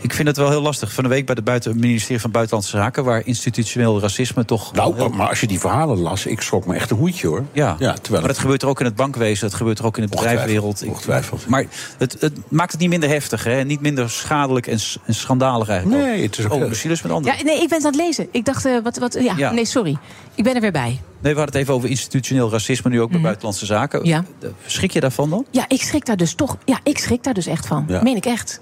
Ik 0.00 0.12
vind 0.14 0.28
het 0.28 0.36
wel 0.36 0.50
heel 0.50 0.62
lastig. 0.62 0.92
Van 0.92 1.04
de 1.04 1.10
week 1.10 1.26
bij 1.26 1.34
het 1.34 1.44
buiten, 1.44 1.78
ministerie 1.78 2.20
van 2.20 2.30
Buitenlandse 2.30 2.76
Zaken... 2.76 3.04
waar 3.04 3.26
institutioneel 3.26 4.00
racisme 4.00 4.44
toch... 4.44 4.72
Nou, 4.72 5.14
maar 5.14 5.28
als 5.28 5.40
je 5.40 5.46
die 5.46 5.58
verhalen 5.60 5.98
las, 5.98 6.26
ik 6.26 6.40
schrok 6.40 6.66
me 6.66 6.74
echt 6.74 6.90
een 6.90 6.96
hoedje 6.96 7.26
hoor. 7.26 7.44
Ja, 7.52 7.76
Ja, 7.78 7.92
terwijl 7.92 7.98
maar 8.10 8.18
het- 8.18 8.26
dat 8.28 8.38
gebeurt 8.38 8.62
er 8.62 8.68
ook 8.68 8.78
in 8.80 8.84
het 8.86 8.94
bankwezen, 8.96 9.48
dat 9.48 9.56
gebeurt 9.56 9.78
er 9.78 9.84
ook 9.86 9.96
in 9.96 10.02
de 10.02 10.08
bedrijfswereld. 10.08 10.84
Ik- 10.84 11.46
Maar 11.46 11.64
het, 11.98 12.16
het 12.20 12.32
maakt 12.48 12.72
het 12.72 12.80
niet 12.80 12.88
minder 12.90 13.08
heftig, 13.08 13.44
hè? 13.44 13.64
niet 13.64 13.80
minder 13.80 14.10
schadelijk 14.10 14.66
en, 14.66 14.78
en 15.06 15.14
schandalig 15.14 15.68
eigenlijk. 15.68 16.02
Nee, 16.02 16.22
het 16.22 16.38
is 16.38 16.44
ook... 16.44 16.52
Oh, 16.52 16.68
misschien 16.68 16.90
is 16.90 16.98
het 16.98 17.06
met 17.06 17.16
anderen. 17.16 17.38
Ja, 17.38 17.44
nee, 17.44 17.62
ik 17.62 17.68
ben 17.68 17.76
het 17.78 17.86
aan 17.86 17.92
het 17.92 18.00
lezen. 18.00 18.28
Ik 18.32 18.44
dacht, 18.44 18.64
eh, 18.64 18.72
wat, 18.82 18.98
wat, 18.98 19.16
ja, 19.20 19.34
Ja. 19.36 19.52
nee, 19.52 19.64
sorry. 19.64 19.96
Ik 20.34 20.44
ben 20.44 20.54
er 20.54 20.60
weer 20.60 20.72
bij. 20.72 21.00
Nee, 21.22 21.32
we 21.32 21.38
hadden 21.38 21.44
het 21.44 21.54
even 21.54 21.74
over 21.74 21.88
institutioneel 21.88 22.50
racisme, 22.50 22.90
nu 22.90 23.00
ook 23.00 23.10
bij 23.10 23.20
buitenlandse 23.20 23.66
zaken. 23.66 23.98
Mhm. 24.00 24.08
Ja. 24.08 24.24
Schrik 24.66 24.90
je 24.90 25.00
daarvan 25.00 25.30
dan? 25.30 25.46
Ja, 25.50 25.64
ik 25.68 25.82
schrik 25.82 26.06
daar 26.06 26.16
dus 26.16 26.34
toch. 26.34 26.56
Ja, 26.64 26.78
ik 26.82 26.98
schrik 26.98 27.22
daar 27.22 27.34
dus 27.34 27.46
echt 27.46 27.66
van. 27.66 27.84
Ja. 27.88 28.02
Meen 28.02 28.16
ik 28.16 28.26
echt. 28.26 28.60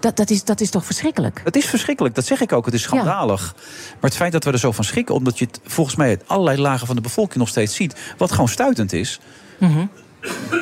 Dat, 0.00 0.16
dat, 0.16 0.30
is, 0.30 0.44
dat 0.44 0.60
is 0.60 0.70
toch 0.70 0.84
verschrikkelijk? 0.84 1.40
Het 1.44 1.56
is 1.56 1.64
verschrikkelijk, 1.64 2.14
dat 2.14 2.26
zeg 2.26 2.40
ik 2.40 2.52
ook. 2.52 2.64
Het 2.64 2.74
is 2.74 2.82
schandalig. 2.82 3.54
Maar 4.00 4.10
het 4.10 4.16
feit 4.16 4.32
dat 4.32 4.44
we 4.44 4.52
er 4.52 4.58
zo 4.58 4.72
van 4.72 4.84
schrikken, 4.84 5.14
omdat 5.14 5.38
je 5.38 5.44
het 5.44 5.60
volgens 5.64 5.96
mij 5.96 6.08
uit 6.08 6.22
allerlei 6.26 6.58
lagen 6.60 6.86
van 6.86 6.96
de 6.96 7.02
bevolking 7.02 7.38
nog 7.38 7.48
steeds 7.48 7.74
ziet, 7.74 7.94
wat 8.16 8.32
gewoon 8.32 8.48
stuitend 8.48 8.92
is. 8.92 9.20
Mhm. 9.58 9.86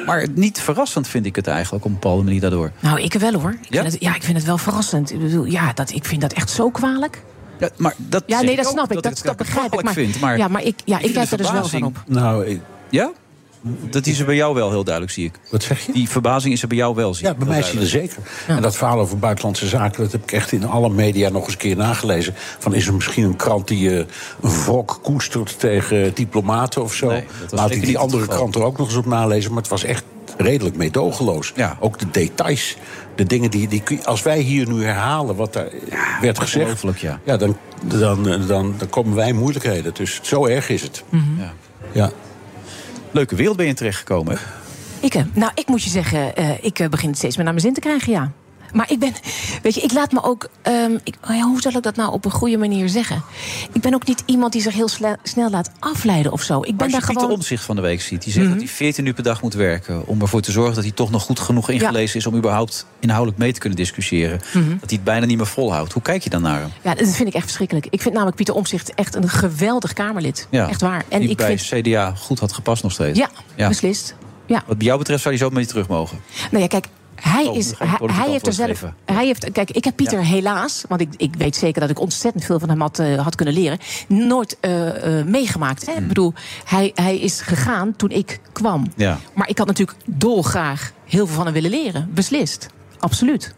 Maar 0.06 0.26
niet 0.34 0.60
verrassend 0.60 1.08
vind 1.08 1.26
ik 1.26 1.36
het 1.36 1.46
eigenlijk 1.46 1.84
op 1.84 1.90
een 1.90 1.98
bepaalde 2.00 2.22
manier 2.22 2.40
daardoor. 2.40 2.72
Nou, 2.80 3.00
ik 3.00 3.12
wel 3.12 3.32
hoor. 3.32 3.50
Ik 3.62 3.72
Ja? 3.74 3.80
vind 3.80 3.92
het, 3.92 4.02
ja, 4.02 4.14
ik 4.14 4.22
vind 4.22 4.36
het 4.36 4.46
wel 4.46 4.58
verrassend. 4.58 5.12
Ik 5.12 5.20
bedoel, 5.20 5.44
ja, 5.44 5.72
dat, 5.72 5.90
ik 5.90 6.04
vind 6.04 6.20
dat 6.20 6.32
echt 6.32 6.50
zo 6.50 6.70
kwalijk. 6.70 7.22
Ja, 7.58 7.68
maar 7.76 7.94
dat 7.96 8.22
Ja, 8.26 8.40
nee, 8.40 8.56
dat 8.56 8.66
snap 8.66 8.88
ik. 8.88 8.94
dat 8.94 9.02
Dat, 9.02 9.12
ik 9.18 9.24
dat, 9.24 9.38
het 9.38 9.46
begrijp 9.46 9.72
ik. 9.74 9.82
Maar, 9.82 9.92
vind, 9.92 10.20
maar 10.20 10.38
ja, 10.38 10.48
maar 10.48 10.62
ik, 10.64 10.74
ja, 10.84 10.98
ik 10.98 11.12
kijk 11.12 11.30
er 11.30 11.36
dus 11.36 11.50
wel 11.50 11.64
van 11.68 11.82
op. 11.82 12.02
Nou, 12.06 12.46
ik- 12.46 12.60
Ja? 12.90 13.10
Dat 13.90 14.06
is 14.06 14.18
er 14.20 14.26
bij 14.26 14.34
jou 14.34 14.54
wel 14.54 14.70
heel 14.70 14.84
duidelijk, 14.84 15.14
zie 15.14 15.24
ik. 15.24 15.32
Wat 15.50 15.62
zeg 15.62 15.86
je? 15.86 15.92
Die 15.92 16.08
verbazing 16.08 16.52
is 16.54 16.62
er 16.62 16.68
bij 16.68 16.76
jou 16.76 16.94
wel, 16.94 17.14
zie 17.14 17.26
Ja, 17.26 17.34
bij 17.34 17.46
mij 17.48 17.58
is 17.58 17.70
die 17.70 17.80
er 17.80 17.86
zeker. 17.86 18.16
En 18.46 18.62
dat 18.62 18.76
verhaal 18.76 18.98
over 19.00 19.18
buitenlandse 19.18 19.66
zaken, 19.66 20.02
dat 20.02 20.12
heb 20.12 20.22
ik 20.22 20.32
echt 20.32 20.52
in 20.52 20.66
alle 20.66 20.88
media 20.90 21.28
nog 21.28 21.42
eens 21.44 21.52
een 21.52 21.58
keer 21.58 21.76
nagelezen. 21.76 22.34
Van 22.58 22.74
is 22.74 22.86
er 22.86 22.94
misschien 22.94 23.24
een 23.24 23.36
krant 23.36 23.68
die 23.68 23.90
eh, 23.90 23.96
een 24.40 24.50
wrok 24.64 24.98
koestert 25.02 25.58
tegen 25.58 26.14
diplomaten 26.14 26.82
of 26.82 26.94
zo? 26.94 27.08
Nee, 27.08 27.24
Laat 27.50 27.70
ik 27.70 27.84
die 27.84 27.98
andere 27.98 28.26
krant 28.26 28.54
er 28.54 28.62
ook 28.62 28.78
nog 28.78 28.86
eens 28.86 28.96
op 28.96 29.06
nalezen. 29.06 29.50
Maar 29.52 29.60
het 29.62 29.70
was 29.70 29.84
echt 29.84 30.04
redelijk 30.38 30.76
meedogenloos. 30.76 31.52
Ook 31.80 31.98
de 31.98 32.10
details, 32.10 32.76
de 33.14 33.24
dingen 33.24 33.50
die, 33.50 33.68
die. 33.68 33.82
Als 34.04 34.22
wij 34.22 34.38
hier 34.38 34.68
nu 34.68 34.84
herhalen 34.84 35.36
wat 35.36 35.52
daar 35.52 35.68
werd 36.20 36.38
gezegd. 36.38 37.00
ja. 37.00 37.20
Ja, 37.24 37.36
dan, 37.36 37.56
dan, 37.84 38.22
dan, 38.22 38.46
dan, 38.46 38.88
komen 38.90 39.14
wij 39.14 39.28
in 39.28 39.36
moeilijkheden. 39.36 39.94
Dus 39.94 40.20
zo 40.22 40.46
erg 40.46 40.68
is 40.68 40.82
het. 40.82 41.04
Ja. 41.38 41.52
Ja. 41.92 42.10
Leuke 43.10 43.36
wereld 43.36 43.56
ben 43.56 43.66
je 43.66 43.74
terechtgekomen. 43.74 44.38
Ik, 45.00 45.14
eh, 45.14 45.22
nou, 45.32 45.50
ik 45.54 45.66
moet 45.66 45.82
je 45.82 45.90
zeggen, 45.90 46.36
eh, 46.36 46.64
ik 46.64 46.78
eh, 46.78 46.88
begin 46.88 47.08
het 47.08 47.18
steeds 47.18 47.36
meer 47.36 47.44
naar 47.44 47.54
mijn 47.54 47.66
zin 47.66 47.74
te 47.74 47.80
krijgen, 47.80 48.12
ja. 48.12 48.32
Maar 48.72 48.90
ik 48.90 48.98
ben, 48.98 49.12
weet 49.62 49.74
je, 49.74 49.80
ik 49.80 49.92
laat 49.92 50.12
me 50.12 50.22
ook, 50.22 50.48
ehm, 50.62 50.98
ik, 51.04 51.14
oh 51.30 51.36
ja, 51.36 51.42
hoe 51.42 51.60
zal 51.60 51.72
ik 51.72 51.82
dat 51.82 51.96
nou 51.96 52.12
op 52.12 52.24
een 52.24 52.30
goede 52.30 52.56
manier 52.56 52.88
zeggen? 52.88 53.22
Ik 53.72 53.80
ben 53.80 53.94
ook 53.94 54.06
niet 54.06 54.22
iemand 54.26 54.52
die 54.52 54.62
zich 54.62 54.74
heel 54.74 54.88
snel 55.22 55.50
laat 55.50 55.70
afleiden 55.78 56.32
of 56.32 56.42
zo. 56.42 56.60
Ik 56.60 56.66
Maar 56.66 56.76
ben 56.76 56.84
als 56.84 56.92
daar 56.92 57.00
je 57.00 57.06
Pieter 57.06 57.22
gewoon. 57.22 57.36
Omtzigt 57.36 57.64
van 57.64 57.76
de 57.76 57.82
week 57.82 58.00
ziet, 58.02 58.22
die 58.22 58.32
zegt 58.32 58.44
Mhm. 58.46 58.54
dat 58.54 58.62
hij 58.64 58.72
14 58.74 59.06
uur 59.06 59.14
per 59.14 59.22
dag 59.22 59.42
moet 59.42 59.54
werken... 59.54 60.06
om 60.06 60.20
ervoor 60.20 60.40
te 60.40 60.52
zorgen 60.52 60.74
dat 60.74 60.84
hij 60.84 60.92
toch 60.92 61.10
nog 61.10 61.22
goed 61.22 61.40
genoeg 61.40 61.68
ingelezen 61.70 62.18
is... 62.18 62.26
om 62.26 62.34
überhaupt 62.34 62.86
inhoudelijk 63.00 63.38
mee 63.38 63.52
te 63.52 63.60
kunnen 63.60 63.78
discussiëren. 63.78 64.40
Mhm. 64.52 64.68
Dat 64.68 64.78
hij 64.88 64.88
het 64.88 65.04
bijna 65.04 65.26
niet 65.26 65.36
meer 65.36 65.46
volhoudt. 65.46 65.92
Hoe 65.92 66.02
kijk 66.02 66.22
je 66.22 66.30
dan 66.30 66.42
naar 66.42 66.60
hem? 66.60 66.70
Ja, 66.82 66.94
dat 66.94 67.08
vind 67.08 67.28
ik 67.28 67.34
echt 67.34 67.44
verschrikkelijk. 67.44 67.86
Ik 67.90 68.00
vind 68.00 68.12
namelijk 68.14 68.36
Pieter 68.36 68.54
Omzicht 68.54 68.94
echt 68.94 69.14
een 69.14 69.28
geweldig 69.28 69.92
Kamerlid. 69.92 70.46
Ja, 70.50 70.68
Echt 70.68 70.80
waar. 70.80 71.04
En 71.08 71.20
die 71.20 71.28
ik 71.30 71.36
bij 71.36 71.58
vind. 71.58 71.82
CDA 71.86 72.14
goed 72.14 72.38
had 72.38 72.52
gepast 72.52 72.82
nog 72.82 72.92
steeds. 72.92 73.18
Ja, 73.56 73.68
beslist. 73.68 74.14
Ja. 74.46 74.62
Wat 74.66 74.78
bij 74.78 74.86
jou 74.86 74.98
betreft 74.98 75.22
zou 75.22 75.34
hij 75.34 75.44
zo 75.44 75.50
met 75.50 75.62
je 75.62 75.68
terug 75.68 75.88
mogen. 75.88 76.20
Nou 76.50 76.62
ja, 76.62 76.68
kijk. 76.68 76.86
Hij, 77.20 77.46
Oh, 77.46 77.56
is, 77.56 77.72
hij, 77.78 78.30
heeft 78.30 78.46
er 78.46 78.52
zelf. 78.52 78.84
Hij 79.04 79.26
heeft, 79.26 79.52
kijk, 79.52 79.70
ik 79.70 79.84
heb 79.84 79.96
Pieter 79.96 80.24
helaas, 80.24 80.84
want 80.88 81.00
ik, 81.00 81.08
ik 81.16 81.34
weet 81.38 81.56
zeker 81.56 81.80
dat 81.80 81.90
ik 81.90 82.00
ontzettend 82.00 82.44
veel 82.44 82.58
van 82.58 82.68
hem 82.68 82.80
had, 82.80 82.98
eh, 82.98 83.22
had 83.22 83.34
kunnen 83.34 83.54
leren, 83.54 83.78
nooit 84.08 84.56
eh, 84.60 85.18
eh, 85.18 85.26
meegemaakt. 85.26 85.86
Hè? 85.86 85.92
Ik 85.92 86.08
bedoel, 86.08 86.32
hij, 86.64 86.92
hij 86.94 87.18
is 87.18 87.40
gegaan 87.40 87.96
toen 87.96 88.10
ik 88.10 88.40
kwam. 88.52 88.92
Ja. 88.96 89.18
Maar 89.34 89.48
ik 89.48 89.58
had 89.58 89.66
natuurlijk 89.66 89.98
dolgraag 90.06 90.92
heel 91.04 91.26
veel 91.26 91.36
van 91.36 91.44
hem 91.44 91.54
willen 91.54 91.70
leren. 91.70 92.10
Beslist. 92.14 92.66
Absoluut. 92.98 93.54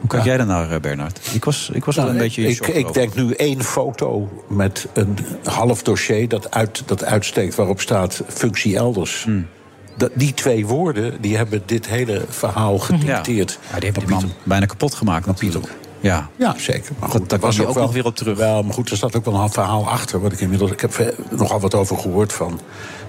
Hoe 0.00 0.08
kijk 0.08 0.24
jij 0.24 0.36
daarnaar, 0.36 0.80
Bernard? 0.80 1.20
Ik 1.32 1.44
was, 1.44 1.70
ik 1.72 1.84
was 1.84 1.96
wel 1.96 2.04
Nou, 2.04 2.16
een 2.16 2.22
beetje 2.22 2.48
ik, 2.48 2.66
ik 2.66 2.92
denk 2.92 3.14
nu 3.14 3.32
één 3.32 3.62
foto 3.64 4.28
met 4.48 4.86
een 4.92 5.16
half 5.44 5.82
dossier 5.82 6.28
dat, 6.28 6.50
uit, 6.50 6.82
dat 6.86 7.04
uitsteekt 7.04 7.54
waarop 7.54 7.80
staat 7.80 8.22
functie 8.26 8.76
elders. 8.76 9.24
Hmm. 9.24 9.46
Dat, 9.98 10.10
die 10.14 10.34
twee 10.34 10.66
woorden 10.66 11.20
die 11.20 11.36
hebben 11.36 11.62
dit 11.66 11.86
hele 11.88 12.24
verhaal 12.28 12.78
gedicteerd. 12.78 13.58
Ja, 13.72 13.78
die 13.78 13.90
hebben 13.90 14.06
die 14.06 14.14
man 14.14 14.32
bijna 14.42 14.66
kapot 14.66 14.94
gemaakt 14.94 15.26
natuurlijk. 15.26 15.72
Ja. 16.00 16.28
Ja, 16.36 16.54
zeker. 16.58 16.92
Maar 16.98 17.08
goed, 17.08 17.30
daar 17.30 17.38
was 17.38 17.56
je 17.56 17.66
ook 17.66 17.74
wel, 17.74 17.82
nog 17.82 17.92
weer 17.92 18.04
op 18.04 18.16
terug. 18.16 18.38
Wel, 18.38 18.62
maar 18.62 18.74
goed, 18.74 18.90
er 18.90 18.96
staat 18.96 19.16
ook 19.16 19.24
wel 19.24 19.34
een 19.34 19.50
verhaal 19.50 19.88
achter. 19.88 20.20
Wat 20.20 20.32
ik 20.32 20.40
inmiddels, 20.40 20.70
ik 20.70 20.80
heb 20.80 21.14
nogal 21.30 21.60
wat 21.60 21.74
over 21.74 21.98
gehoord 21.98 22.32
van 22.32 22.60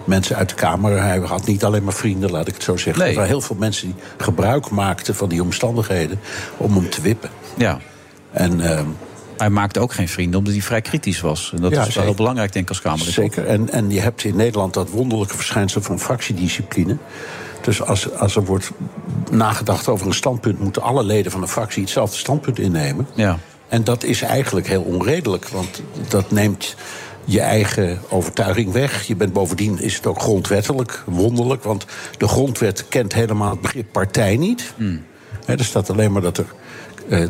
mensen 0.04 0.36
uit 0.36 0.50
de 0.50 0.56
Kamer. 0.56 1.02
Hij 1.02 1.18
had 1.18 1.46
niet 1.46 1.64
alleen 1.64 1.84
maar 1.84 1.94
vrienden, 1.94 2.32
laat 2.32 2.48
ik 2.48 2.54
het 2.54 2.64
zo 2.64 2.78
zeggen. 2.78 3.02
Nee. 3.02 3.10
Er 3.10 3.16
waren 3.16 3.30
heel 3.30 3.42
veel 3.42 3.56
mensen 3.60 3.88
die 3.88 3.96
gebruik 4.18 4.70
maakten 4.70 5.16
van 5.16 5.30
die 5.30 5.42
omstandigheden 5.42 6.20
om 6.58 6.74
hem 6.74 6.90
te 6.90 7.02
wippen. 7.02 7.30
Ja. 7.58 7.80
En, 8.32 8.62
ehm, 8.62 8.88
hij 9.40 9.50
maakte 9.50 9.80
ook 9.80 9.94
geen 9.94 10.10
vrienden, 10.10 10.40
omdat 10.40 10.54
hij 10.54 10.62
vrij 10.64 10.82
kritisch 10.82 11.22
was. 11.22 11.52
En 11.56 11.62
dat 11.62 11.72
Ja, 11.72 11.78
is 11.78 11.84
wel 11.84 11.86
zeker. 11.92 12.04
heel 12.08 12.14
belangrijk, 12.14 12.52
denk 12.54 12.64
ik, 12.66 12.70
als 12.70 12.82
Kamerlid. 12.82 13.14
Zeker. 13.14 13.48
En, 13.48 13.70
en 13.72 13.90
je 13.92 14.00
hebt 14.00 14.24
in 14.24 14.36
Nederland 14.36 14.74
dat 14.74 14.90
wonderlijke 14.90 15.36
verschijnsel 15.36 15.82
van 15.82 16.00
fractiediscipline. 16.00 16.98
Dus 17.62 17.82
als, 17.82 18.14
als 18.14 18.36
er 18.36 18.46
wordt 18.46 18.72
nagedacht 19.32 19.88
over 19.88 20.08
een 20.08 20.14
standpunt, 20.14 20.60
moeten 20.60 20.82
alle 20.82 21.04
leden 21.04 21.32
van 21.32 21.42
een 21.42 21.48
fractie 21.48 21.82
hetzelfde 21.82 22.18
standpunt 22.18 22.60
innemen. 22.60 23.08
Ja. 23.16 23.38
En 23.68 23.84
dat 23.84 24.04
is 24.04 24.22
eigenlijk 24.22 24.68
heel 24.68 24.82
onredelijk, 24.82 25.48
want 25.50 25.82
dat 26.08 26.32
neemt 26.32 26.76
je 27.26 27.40
eigen 27.42 28.00
overtuiging 28.10 28.72
weg. 28.72 29.04
Je 29.04 29.16
bent 29.16 29.34
bovendien 29.34 29.80
is 29.82 29.96
het 29.96 30.06
ook 30.06 30.22
grondwettelijk 30.22 31.04
wonderlijk, 31.06 31.64
want 31.64 31.86
de 32.18 32.28
grondwet 32.28 32.88
kent 32.88 33.14
helemaal 33.14 33.50
het 33.50 33.62
begrip 33.62 33.92
partij 33.92 34.38
niet. 34.38 34.74
Hè, 35.46 35.54
er 35.58 35.66
staat 35.66 35.90
alleen 35.90 36.12
maar 36.12 36.22
dat 36.22 36.38
er 36.38 36.46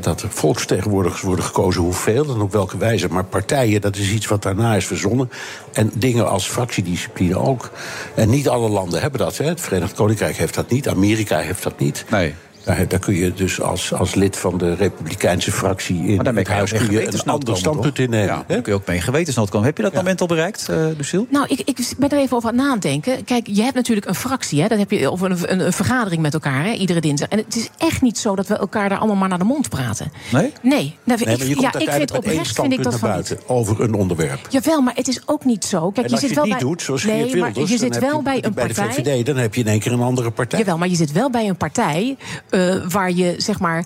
dat 0.02 0.22
er 0.22 0.30
volksvertegenwoordigers 0.30 1.22
worden 1.22 1.46
gekozen, 1.46 1.82
hoeveel 1.82 2.34
en 2.34 2.42
op 2.42 2.52
welke 2.52 2.78
wijze. 2.78 3.08
Maar 3.08 3.24
partijen, 3.24 3.82
dat 3.82 3.96
is 3.96 4.12
iets 4.12 4.28
wat 4.28 4.42
daarna 4.42 4.76
is 4.76 4.86
verzonnen. 4.86 5.30
En 5.74 5.92
dingen 5.96 6.30
als 6.30 6.48
fractiediscipline 6.48 7.38
ook. 7.38 7.72
En 8.16 8.30
niet 8.30 8.50
alle 8.50 8.70
landen 8.70 9.02
hebben 9.02 9.20
dat. 9.20 9.38
Hè. 9.38 9.46
Het 9.46 9.62
Verenigd 9.62 9.94
Koninkrijk 9.94 10.38
heeft 10.38 10.56
dat 10.56 10.70
niet, 10.70 10.88
Amerika 10.88 11.38
heeft 11.38 11.64
dat 11.64 11.80
niet. 11.80 12.06
Nee. 12.10 12.34
Daar, 12.64 12.88
daar 12.88 12.99
kun 12.99 13.15
je 13.15 13.34
dus 13.34 13.61
als, 13.61 13.94
als 13.94 14.15
lid 14.15 14.38
van 14.38 14.57
de 14.57 14.73
Republikeinse 14.76 15.52
fractie 15.52 16.07
in 16.07 16.26
het 16.26 16.48
huis 16.48 16.73
ook 16.73 16.80
kun 16.80 16.91
je 16.91 17.07
een 17.07 17.23
ander 17.26 17.57
standpunt 17.57 17.95
toch? 17.95 18.06
innemen. 18.06 18.26
Ja, 18.26 18.44
dan 18.48 18.61
kun 18.61 18.73
je 18.73 18.80
ook 18.80 18.88
mee 18.88 19.02
gewetensnood 19.02 19.49
komen. 19.49 19.68
Heb 19.68 19.77
je 19.77 19.84
dat 19.84 19.94
moment 19.94 20.22
al 20.22 20.27
bereikt, 20.27 20.68
uh, 20.69 20.86
Lucille? 20.98 21.26
Nou, 21.30 21.45
ik, 21.48 21.60
ik 21.60 21.94
ben 21.98 22.10
er 22.10 22.18
even 22.18 22.38
over 22.38 22.49
aan 22.49 22.57
het 22.57 22.68
nadenken. 22.68 23.23
Kijk, 23.23 23.48
je 23.48 23.61
hebt 23.61 23.76
natuurlijk 23.76 24.07
een 24.07 24.15
fractie, 24.15 24.61
hè, 24.61 24.68
dat 24.68 24.77
heb 24.77 24.91
je, 24.91 25.11
of 25.11 25.22
een, 25.22 25.52
een, 25.52 25.65
een 25.65 25.73
vergadering 25.73 26.22
met 26.22 26.34
elkaar, 26.34 26.64
hè, 26.64 26.72
iedere 26.72 27.02
dinsdag. 27.02 27.30
En 27.30 27.38
het 27.38 27.56
is 27.56 27.69
echt 27.77 28.02
niet 28.02 28.18
zo 28.18 28.36
dat 28.36 28.48
we 28.48 28.57
elkaar 28.57 28.90
daar 28.90 28.98
allemaal 28.98 29.15
maar 29.15 29.30
naar 29.30 29.38
de 29.38 29.44
mond 29.44 29.69
praten. 29.69 30.11
Nee? 30.31 30.53
Nee, 30.61 30.95
nou, 31.03 31.19
Nee, 31.26 31.34
ik, 31.34 31.40
maar 31.40 31.48
je 31.48 31.56
komt 31.56 31.73
ja, 31.73 31.80
ik 31.80 31.91
vind 31.91 32.11
oprecht 32.11 32.36
vind 32.36 32.45
ik 32.45 32.52
standpunt 32.52 32.84
dat 32.84 32.91
naar 32.91 32.99
van 32.99 33.10
niet. 33.15 33.27
buiten 33.27 33.49
over 33.56 33.81
een 33.81 33.94
onderwerp. 33.94 34.40
Jawel, 34.49 34.81
maar 34.81 34.95
het 34.95 35.07
is 35.07 35.22
ook 35.26 35.45
niet 35.45 35.65
zo. 35.65 35.91
Kijk, 35.91 35.95
en 35.95 36.03
je 36.03 36.10
als 36.11 36.19
zit 36.19 36.30
je 36.30 36.36
wel 36.36 36.44
het 36.44 36.53
niet 36.53 36.61
bij, 36.61 36.69
doet, 36.69 36.81
zoals 36.81 37.03
nee, 37.03 37.15
Geert 37.23 37.40
maar 37.40 37.53
Wilders... 37.53 37.72
je 37.72 37.77
zit 37.77 37.99
wel 37.99 38.22
bij 38.22 38.44
een 38.44 38.53
bij 38.53 38.65
partij. 38.65 38.88
de 38.88 38.94
VVD, 38.94 39.26
dan 39.26 39.36
heb 39.36 39.56
je 39.56 39.61
in 39.61 39.68
één 39.68 39.80
keer 39.80 39.91
een 39.91 40.02
andere 40.02 40.31
partij. 40.31 40.60
Jawel, 40.60 40.77
maar 40.77 40.88
je 40.88 40.95
zit 40.95 41.11
wel 41.11 41.30
bij 41.30 41.48
een 41.48 41.57
partij 41.57 42.18
eh, 42.50 42.76
waar 42.88 43.12
je 43.12 43.34
zeg 43.38 43.60
maar 43.60 43.86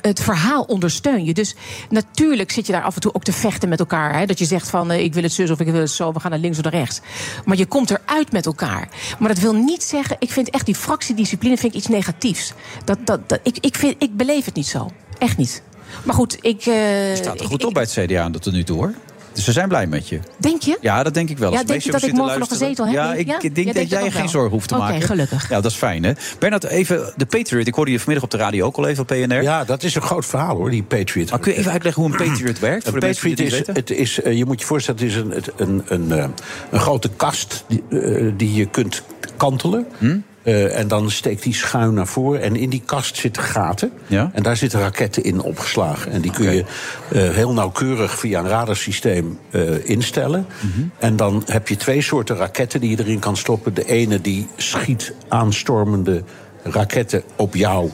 het 0.00 0.20
verhaal 0.20 0.62
ondersteun 0.62 1.24
je. 1.24 1.34
Dus 1.34 1.54
natuurlijk 1.90 2.52
zit 2.52 2.66
je 2.66 2.72
daar 2.72 2.82
af 2.82 2.94
en 2.94 3.00
toe 3.00 3.14
ook 3.14 3.24
te 3.24 3.32
vechten 3.32 3.68
met 3.68 3.78
elkaar. 3.78 4.18
Hè? 4.18 4.26
Dat 4.26 4.38
je 4.38 4.44
zegt 4.44 4.68
van 4.70 4.90
eh, 4.90 5.02
ik 5.04 5.14
wil 5.14 5.22
het 5.22 5.32
zus 5.32 5.50
of 5.50 5.60
ik 5.60 5.66
wil 5.66 5.80
het 5.80 5.90
zo, 5.90 6.12
we 6.12 6.20
gaan 6.20 6.30
naar 6.30 6.40
links 6.40 6.58
of 6.58 6.64
naar 6.64 6.72
rechts. 6.72 7.00
Maar 7.44 7.56
je 7.56 7.66
komt 7.66 7.90
eruit 7.90 8.32
met 8.32 8.46
elkaar. 8.46 8.88
Maar 9.18 9.28
dat 9.28 9.38
wil 9.38 9.54
niet 9.54 9.82
zeggen, 9.82 10.16
ik 10.18 10.30
vind 10.30 10.50
echt 10.50 10.66
die 10.66 10.74
fractiediscipline 10.74 11.56
vind 11.56 11.72
ik 11.72 11.78
iets 11.78 11.88
negatiefs. 11.88 12.52
Dat, 12.84 12.98
dat, 13.04 13.28
dat, 13.28 13.40
ik, 13.42 13.56
ik, 13.60 13.76
vind, 13.76 13.94
ik 14.02 14.16
beleef 14.16 14.44
het 14.44 14.54
niet 14.54 14.66
zo. 14.66 14.90
Echt 15.18 15.36
niet. 15.36 15.62
Maar 16.04 16.14
goed, 16.14 16.38
ik. 16.40 16.60
Je 16.60 17.12
staat 17.16 17.34
er 17.34 17.42
ik- 17.42 17.48
goed 17.48 17.64
op 17.64 17.74
bij 17.74 17.82
het 17.82 17.92
CDA 17.92 18.30
tot 18.30 18.52
nu 18.52 18.64
toe, 18.64 18.76
hoor. 18.76 18.94
Dus 19.34 19.44
ze 19.44 19.52
zijn 19.52 19.68
blij 19.68 19.86
met 19.86 20.08
je. 20.08 20.18
Denk 20.38 20.62
je? 20.62 20.78
Ja, 20.80 21.02
dat 21.02 21.14
denk 21.14 21.30
ik 21.30 21.38
wel. 21.38 21.52
Ja, 21.52 21.64
denk 21.64 21.80
je 21.82 21.90
dat 21.90 22.02
ik 22.02 22.12
morgen 22.12 22.38
nog 22.38 22.50
een 22.50 22.56
zetel 22.56 22.84
heb? 22.84 22.94
Ja, 22.94 23.14
ik 23.14 23.26
Ja? 23.26 23.38
denk 23.38 23.54
Jij 23.56 23.72
dat 23.72 23.88
jij 23.90 24.00
nog 24.02 24.12
geen 24.12 24.20
wel? 24.20 24.28
zorgen 24.30 24.50
hoeft 24.50 24.68
te 24.68 24.74
Oké, 24.74 24.82
maken. 24.84 25.02
gelukkig. 25.02 25.48
Ja, 25.48 25.60
dat 25.60 25.70
is 25.70 25.76
fijn, 25.76 26.04
hè? 26.04 26.12
Bernard, 26.38 26.64
even 26.64 27.12
de 27.16 27.26
Patriot. 27.26 27.66
Ik 27.66 27.74
hoorde 27.74 27.90
je 27.90 27.96
vanmiddag 27.98 28.24
op 28.24 28.30
de 28.30 28.36
radio 28.36 28.66
ook 28.66 28.76
al 28.76 28.86
even 28.86 29.02
op 29.02 29.06
PNR. 29.06 29.42
Ja, 29.42 29.64
dat 29.64 29.82
is 29.82 29.94
een 29.94 30.02
groot 30.02 30.26
verhaal 30.26 30.56
hoor, 30.56 30.70
die 30.70 30.82
Patriot. 30.82 31.30
Maar 31.30 31.38
kun 31.38 31.52
je 31.52 31.58
even 31.58 31.72
uitleggen 31.72 32.02
hoe 32.02 32.10
een 32.12 32.16
Patriot 32.28 32.58
werkt? 32.58 32.86
Een 32.86 32.98
Patriot 32.98 33.40
is, 33.40 33.66
het 33.66 33.90
is 33.90 34.22
eh, 34.22 34.36
je 34.36 34.44
moet 34.44 34.60
je 34.60 34.66
voorstellen, 34.66 35.00
het 35.00 35.10
is 35.10 35.16
een, 35.16 35.42
een, 35.56 35.82
een, 35.88 36.12
eh, 36.18 36.26
een 36.70 36.80
grote 36.80 37.10
kast 37.16 37.64
die, 37.68 37.82
eh, 37.90 38.32
die 38.36 38.54
je 38.54 38.66
kunt 38.66 39.02
kantelen. 39.36 39.86
Hm? 39.98 40.16
Eh, 40.44 40.78
en 40.78 40.88
dan 40.88 41.10
steekt 41.10 41.42
die 41.42 41.54
schuin 41.54 41.94
naar 41.94 42.06
voren. 42.06 42.42
En 42.42 42.56
in 42.56 42.70
die 42.70 42.82
kast 42.86 43.16
zitten 43.16 43.42
gaten. 43.42 43.92
En 44.08 44.42
daar 44.42 44.56
zitten 44.56 44.80
raketten 44.80 45.24
in 45.24 45.40
opgeslagen. 45.40 46.12
En 46.12 46.20
die 46.20 46.30
kun 46.30 46.52
je 46.54 46.64
eh, 47.10 47.30
heel 47.30 47.52
nauwkeurig 47.52 48.18
via 48.18 48.38
een 48.40 48.48
radarsysteem 48.48 49.38
eh, 49.50 49.88
instellen. 49.88 50.46
Mhm. 50.60 50.86
En 50.98 51.16
dan 51.16 51.42
heb 51.46 51.68
je 51.68 51.76
twee 51.76 52.02
soorten 52.02 52.36
raketten 52.36 52.80
die 52.80 52.90
je 52.90 52.98
erin 52.98 53.18
kan 53.18 53.36
stoppen. 53.36 53.74
De 53.74 53.84
ene 53.84 54.20
die 54.20 54.48
schiet 54.56 55.12
aanstormende 55.28 56.22
raketten 56.62 57.22
op 57.36 57.54
jou 57.54 57.90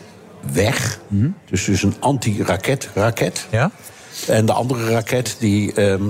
weg. 0.53 1.01
Dus, 1.51 1.65
dus 1.65 1.83
een 1.83 1.95
anti-raket 1.99 2.89
raket. 2.95 3.47
Ja? 3.51 3.71
En 4.27 4.47
de 4.47 4.53
andere 4.53 4.91
raket, 4.91 5.37
die, 5.39 5.73
ehm, 5.73 6.03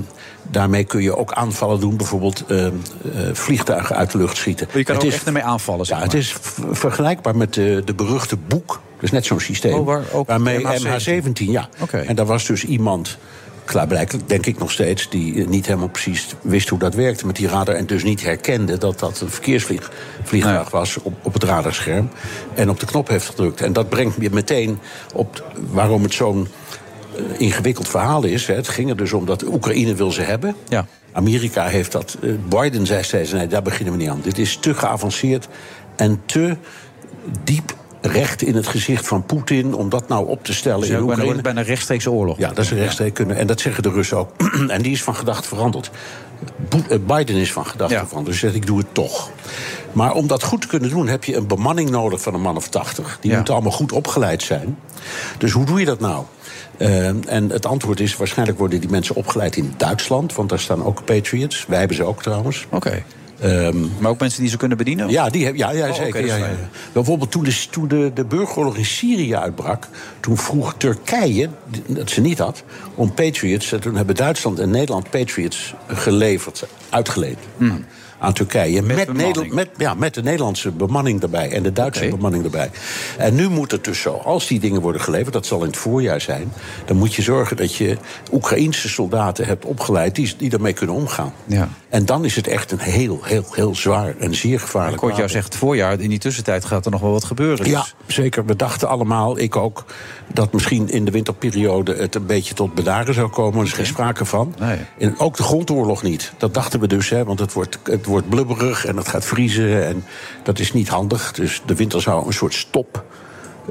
daarmee 0.50 0.84
kun 0.84 1.02
je 1.02 1.16
ook 1.16 1.32
aanvallen 1.32 1.80
doen. 1.80 1.96
Bijvoorbeeld 1.96 2.44
ehm, 2.48 2.72
eh, 3.14 3.20
vliegtuigen 3.32 3.96
uit 3.96 4.10
de 4.12 4.18
lucht 4.18 4.36
schieten. 4.36 4.68
Je 4.72 4.84
kan 4.84 4.94
Het 4.94 5.02
er 5.04 5.08
is- 5.08 5.14
ook 5.14 5.18
echt 5.18 5.26
ermee 5.26 5.42
aanvallen, 5.42 5.86
zeg 5.86 5.96
ja, 5.96 6.02
het 6.02 6.12
maar. 6.12 6.20
is 6.20 6.34
vergelijkbaar 6.70 7.36
met 7.36 7.54
de, 7.54 7.82
de 7.84 7.94
beruchte 7.94 8.36
boek. 8.36 8.66
Dat 8.66 9.02
is 9.02 9.10
net 9.10 9.24
zo'n 9.24 9.40
systeem. 9.40 9.74
Oh, 9.74 9.86
waar 9.86 10.02
ook 10.12 10.26
waarmee 10.26 10.58
MH17. 10.60 10.86
MH17, 10.86 11.44
ja. 11.44 11.68
En 12.06 12.16
daar 12.16 12.26
was 12.26 12.46
dus 12.46 12.64
iemand, 12.64 13.18
klaarblijkelijk 13.64 14.28
denk 14.28 14.46
ik 14.46 14.58
nog 14.58 14.70
steeds... 14.70 15.08
die 15.08 15.48
niet 15.48 15.66
helemaal 15.66 15.88
precies 15.88 16.26
wist 16.42 16.68
hoe 16.68 16.78
dat 16.78 16.94
werkte 16.94 17.26
met 17.26 17.36
die 17.36 17.48
radar... 17.48 17.74
en 17.74 17.86
dus 17.86 18.02
niet 18.04 18.22
herkende 18.22 18.78
dat 18.78 18.98
dat 18.98 19.20
een 19.20 19.30
verkeersvliegtuig 19.30 20.70
was 20.70 20.96
op, 21.02 21.14
op 21.22 21.32
het 21.32 21.42
radarscherm... 21.44 22.08
en 22.54 22.70
op 22.70 22.80
de 22.80 22.86
knop 22.86 23.08
heeft 23.08 23.26
gedrukt. 23.26 23.60
En 23.60 23.72
dat 23.72 23.88
brengt 23.88 24.16
je 24.20 24.30
meteen 24.30 24.78
op 25.14 25.44
waarom 25.70 26.02
het 26.02 26.14
zo'n 26.14 26.48
ingewikkeld 27.38 27.88
verhaal 27.88 28.24
is. 28.24 28.46
Hè. 28.46 28.54
Het 28.54 28.68
ging 28.68 28.90
er 28.90 28.96
dus 28.96 29.12
om 29.12 29.26
dat 29.26 29.42
Oekraïne 29.46 29.94
wil 29.94 30.10
ze 30.10 30.20
hebben. 30.22 30.54
Ja. 30.68 30.86
Amerika 31.12 31.66
heeft 31.66 31.92
dat. 31.92 32.16
eh, 32.22 32.30
Biden 32.48 32.86
zei 32.86 33.02
steeds: 33.02 33.32
nee, 33.32 33.46
daar 33.46 33.62
beginnen 33.62 33.92
we 33.94 34.00
niet 34.00 34.08
aan. 34.10 34.20
Dit 34.22 34.38
is 34.38 34.56
te 34.56 34.74
geavanceerd 34.74 35.48
en 35.96 36.22
te 36.26 36.56
diep 37.44 37.74
recht 38.02 38.42
in 38.42 38.54
het 38.54 38.66
gezicht 38.66 39.06
van 39.06 39.24
Poetin 39.24 39.74
om 39.74 39.88
dat 39.88 40.08
nou 40.08 40.28
op 40.28 40.44
te 40.44 40.54
stellen 40.54 40.80
Dus 40.80 40.88
in 40.88 40.94
bijna, 40.96 41.12
Oekraïne. 41.12 41.42
bijna 41.42 41.60
rechtstreekse 41.62 42.10
oorlog. 42.10 42.38
Ja, 42.38 42.48
dat 42.48 42.58
is 42.64 42.70
een 42.70 42.78
rechtstreeks 42.78 43.12
kunnen. 43.14 43.36
En 43.36 43.46
dat 43.46 43.60
zeggen 43.60 43.82
de 43.82 43.90
Russen 43.90 44.16
ook. 44.16 44.30
en 44.68 44.82
die 44.82 44.92
is 44.92 45.02
van 45.02 45.14
gedachte 45.16 45.48
veranderd. 45.48 45.90
Eh, 46.88 46.98
Biden 47.06 47.36
is 47.36 47.52
van 47.52 47.66
gedachte 47.66 47.94
Ja. 47.94 48.06
veranderd. 48.06 48.32
Dus 48.32 48.38
zegt 48.40 48.54
ik 48.54 48.66
doe 48.66 48.78
het 48.78 48.94
toch. 48.94 49.30
Maar 49.92 50.12
om 50.12 50.26
dat 50.26 50.42
goed 50.42 50.60
te 50.60 50.66
kunnen 50.66 50.90
doen 50.90 51.08
heb 51.08 51.24
je 51.24 51.36
een 51.36 51.46
bemanning 51.46 51.90
nodig 51.90 52.20
van 52.20 52.34
een 52.34 52.40
man 52.40 52.56
of 52.56 52.68
tachtig. 52.68 53.18
Die 53.20 53.30
Ja. 53.30 53.36
moeten 53.36 53.54
allemaal 53.54 53.72
goed 53.72 53.92
opgeleid 53.92 54.42
zijn. 54.42 54.78
Dus 55.38 55.52
hoe 55.52 55.64
doe 55.64 55.78
je 55.78 55.84
dat 55.86 56.00
nou? 56.00 56.24
Eh, 56.76 57.06
en 57.32 57.50
het 57.50 57.66
antwoord 57.66 58.00
is 58.00 58.16
waarschijnlijk 58.16 58.58
worden 58.58 58.80
die 58.80 58.90
mensen 58.90 59.14
opgeleid 59.14 59.56
in 59.56 59.74
Duitsland. 59.76 60.34
Want 60.34 60.48
daar 60.48 60.58
staan 60.58 60.84
ook 60.84 61.04
Patriots. 61.04 61.64
Wij 61.68 61.78
hebben 61.78 61.96
ze 61.96 62.04
ook 62.04 62.22
trouwens. 62.22 62.66
Oké. 62.70 63.02
Ehm, 63.40 63.76
Maar 63.98 64.10
ook 64.10 64.20
mensen 64.20 64.40
die 64.40 64.50
ze 64.50 64.56
kunnen 64.56 64.76
bedienen? 64.76 65.08
ja, 65.08 65.28
die 65.28 65.44
heb, 65.44 65.56
ja, 65.56 65.70
ja 65.70 65.88
Oh, 65.88 65.94
zeker. 65.94 66.26
ja. 66.26 66.48
Bijvoorbeeld 66.92 67.30
toen, 67.30 67.44
de, 67.44 67.64
toen 67.70 67.88
de, 67.88 68.10
de 68.14 68.24
burgeroorlog 68.24 68.76
in 68.76 68.84
Syrië 68.84 69.36
uitbrak... 69.36 69.88
toen 70.20 70.36
vroeg 70.36 70.74
Turkije, 70.76 71.48
dat 71.86 72.10
ze 72.10 72.20
niet 72.20 72.38
had, 72.38 72.62
om 72.94 73.14
Patriots... 73.14 73.72
en 73.72 73.80
toen 73.80 73.96
hebben 73.96 74.14
Duitsland 74.14 74.58
en 74.58 74.70
Nederland 74.70 75.10
Patriots 75.10 75.74
geleverd, 75.86 76.66
uitgeleend... 76.90 77.38
Aan 78.20 78.32
Turkije. 78.32 78.82
Met. 78.82 79.12
Nederland, 79.12 79.52
met, 79.52 79.68
ja, 79.76 79.94
met 79.94 80.14
de 80.14 80.22
Nederlandse 80.22 80.70
bemanning 80.70 81.22
erbij 81.22 81.50
en 81.50 81.62
de 81.62 81.72
Duitse 81.72 82.08
bemanning 82.08 82.44
erbij. 82.44 82.70
En 83.18 83.34
nu 83.34 83.48
moet 83.48 83.70
het 83.70 83.84
dus 83.84 84.00
zo, 84.00 84.12
als 84.14 84.46
die 84.46 84.60
dingen 84.60 84.80
worden 84.80 85.00
geleverd, 85.00 85.32
dat 85.32 85.46
zal 85.46 85.60
in 85.60 85.66
het 85.66 85.76
voorjaar 85.76 86.20
zijn, 86.20 86.52
dan 86.84 86.96
moet 86.96 87.14
je 87.14 87.22
zorgen 87.22 87.56
dat 87.56 87.74
je 87.74 87.96
Oekraïense 88.32 88.88
soldaten 88.88 89.46
hebt 89.46 89.64
opgeleid 89.64 90.14
die, 90.14 90.34
die 90.36 90.50
daarmee 90.50 90.72
kunnen 90.72 90.96
omgaan. 90.96 91.32
Ja. 91.46 91.68
En 91.88 92.04
dan 92.04 92.24
is 92.24 92.36
het 92.36 92.46
echt 92.46 92.72
een 92.72 92.78
heel, 92.78 93.18
heel, 93.22 93.44
heel 93.50 93.74
zwaar 93.74 94.14
en 94.18 94.34
zeer 94.34 94.60
gevaarlijk. 94.60 94.94
Ik 94.94 95.00
hoorde 95.00 95.16
jou 95.16 95.28
zeggen, 95.28 95.50
het 95.50 95.60
voorjaar, 95.60 96.00
in 96.00 96.08
die 96.08 96.18
tussentijd 96.18 96.64
gaat 96.64 96.84
er 96.84 96.90
nog 96.90 97.00
wel 97.00 97.12
wat 97.12 97.24
gebeuren. 97.24 97.68
Ja, 97.68 97.80
Dus. 98.06 98.14
zeker. 98.16 98.44
We 98.44 98.56
dachten 98.56 98.88
allemaal, 98.88 99.38
ik 99.38 99.56
ook, 99.56 99.84
dat 100.32 100.52
misschien 100.52 100.88
in 100.88 101.04
de 101.04 101.10
winterperiode 101.10 101.94
het 101.94 102.14
een 102.14 102.26
beetje 102.26 102.54
tot 102.54 102.74
bedaren 102.74 103.14
zou 103.14 103.28
komen. 103.28 103.60
Er 103.60 103.66
is 103.66 103.72
geen 103.72 103.86
sprake 103.86 104.24
van. 104.24 104.54
Nee. 104.58 104.78
En 104.98 105.18
ook 105.18 105.36
de 105.36 105.42
grondoorlog 105.42 106.02
niet. 106.02 106.32
Dat 106.36 106.54
dachten 106.54 106.80
we 106.80 106.86
dus, 106.86 107.08
hè, 107.08 107.24
want 107.24 107.38
het 107.38 107.52
wordt, 107.52 107.78
het 107.82 108.06
wordt 108.10 108.28
blubberig 108.28 108.86
en 108.86 108.96
het 108.96 109.08
gaat 109.08 109.24
vriezen. 109.24 109.86
En 109.86 110.04
dat 110.42 110.58
is 110.58 110.72
niet 110.72 110.88
handig. 110.88 111.32
Dus 111.32 111.62
de 111.66 111.74
winter 111.74 112.00
zou 112.00 112.26
een 112.26 112.32
soort 112.32 112.54
stop 112.54 113.04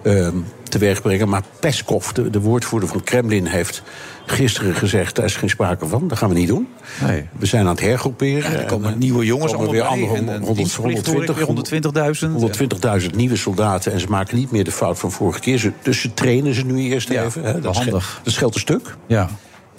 ehm 0.03 0.37
teweeg 0.69 1.01
brengen. 1.01 1.29
Maar 1.29 1.43
Peskov, 1.59 2.11
de, 2.11 2.29
de 2.29 2.39
woordvoerder 2.39 2.89
van 2.89 3.03
Kremlin, 3.03 3.45
heeft 3.45 3.83
gisteren 4.25 4.75
gezegd: 4.75 5.15
daar 5.15 5.25
is 5.25 5.35
geen 5.35 5.49
sprake 5.49 5.87
van, 5.87 6.07
dat 6.07 6.17
gaan 6.17 6.29
we 6.29 6.35
niet 6.35 6.47
doen. 6.47 6.67
Nee. 7.05 7.27
We 7.39 7.45
zijn 7.45 7.63
aan 7.63 7.71
het 7.71 7.79
hergroeperen. 7.79 8.51
Ja, 8.51 8.57
er 8.57 8.65
komen 8.65 8.91
En, 8.91 8.97
nieuwe 8.97 9.25
jongens 9.25 9.53
komen 9.53 9.71
weer 9.71 9.83
andere 9.83 10.15
En, 10.15 10.29
en 10.29 10.37
100, 10.37 10.55
dienstverplicht 10.55 11.07
hoor 11.07 11.21
ik 11.21 11.39
120, 11.39 11.91
weer 11.91 13.01
120.000. 13.01 13.09
120.000 13.09 13.15
nieuwe 13.15 13.35
soldaten. 13.35 13.91
En 13.91 13.99
ze 13.99 14.07
maken 14.09 14.37
niet 14.37 14.51
meer 14.51 14.63
de 14.63 14.71
fout 14.71 14.99
van 14.99 15.11
vorige 15.11 15.39
keer. 15.39 15.57
Ze, 15.57 15.71
dus 15.81 16.01
ze 16.01 16.13
trainen 16.13 16.53
ze 16.53 16.65
nu 16.65 16.79
eerst 16.79 17.09
Ja, 17.09 17.23
even. 17.23 17.43
Hè. 17.43 17.59
Dat, 17.59 17.75
scheelt, 17.75 17.89
handig. 17.89 18.21
dat 18.23 18.33
scheelt 18.33 18.53
een 18.53 18.59
stuk. 18.59 18.95
Ja. 19.07 19.29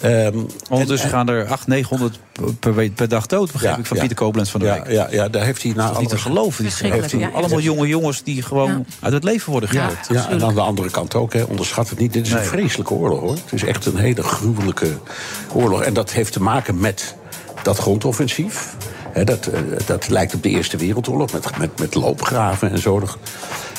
Ehm, 0.01 0.37
Ondertussen 0.69 1.09
en- 1.09 1.15
gaan 1.15 1.29
er 1.29 1.41
800, 1.47 1.67
900 1.67 2.19
per, 2.59 2.75
week- 2.75 2.95
per 2.95 3.07
dag 3.07 3.25
dood, 3.25 3.51
begrijp 3.51 3.77
ik, 3.77 3.85
van 3.85 3.97
Pieter 3.97 4.15
Koblenz 4.17 4.49
van 4.51 4.59
de 4.59 4.65
ja, 4.65 4.73
Week. 4.83 4.91
ja, 4.91 5.07
ja, 5.11 5.29
daar 5.29 5.43
heeft 5.43 5.63
hij 5.63 5.71
is 5.71 5.97
niet 5.99 6.09
te 6.09 6.17
geloven. 6.17 6.63
Die 6.63 6.71
Verschrikkelijk, 6.71 7.11
heeft 7.11 7.23
hij 7.23 7.31
ja. 7.31 7.37
allemaal 7.37 7.59
jonge 7.59 7.87
jongens 7.87 8.23
die 8.23 8.41
gewoon 8.41 8.85
uit 8.99 9.13
het 9.13 9.23
leven 9.23 9.51
worden 9.51 9.69
gehaald. 9.69 10.07
Ja, 10.09 10.29
en 10.29 10.43
aan 10.43 10.53
de 10.55 10.61
andere 10.61 10.89
kant 10.89 11.15
ook, 11.15 11.33
hè, 11.33 11.43
onderschat 11.43 11.89
het 11.89 11.99
niet. 11.99 12.13
Dit 12.13 12.25
is 12.25 12.31
Nee. 12.31 12.41
een 12.41 12.47
vreselijke 12.47 12.93
oorlog, 12.93 13.19
hoor. 13.19 13.31
Het 13.33 13.51
is 13.53 13.63
echt 13.63 13.85
een 13.85 13.97
hele 13.97 14.23
gruwelijke 14.23 14.97
oorlog. 15.53 15.81
En 15.83 15.93
dat 15.93 16.11
heeft 16.11 16.33
te 16.33 16.41
maken 16.41 16.79
met 16.79 17.15
dat 17.63 17.77
grondoffensief. 17.77 18.75
Hè, 19.11 19.23
dat, 19.23 19.45
eh, 19.45 19.59
dat 19.85 20.09
lijkt 20.09 20.33
op 20.33 20.43
de 20.43 20.49
Eerste 20.49 20.77
Wereldoorlog, 20.77 21.31
met, 21.33 21.57
met, 21.57 21.79
met 21.79 21.95
loopgraven 21.95 22.71
en 22.71 22.77
zo. 22.79 23.01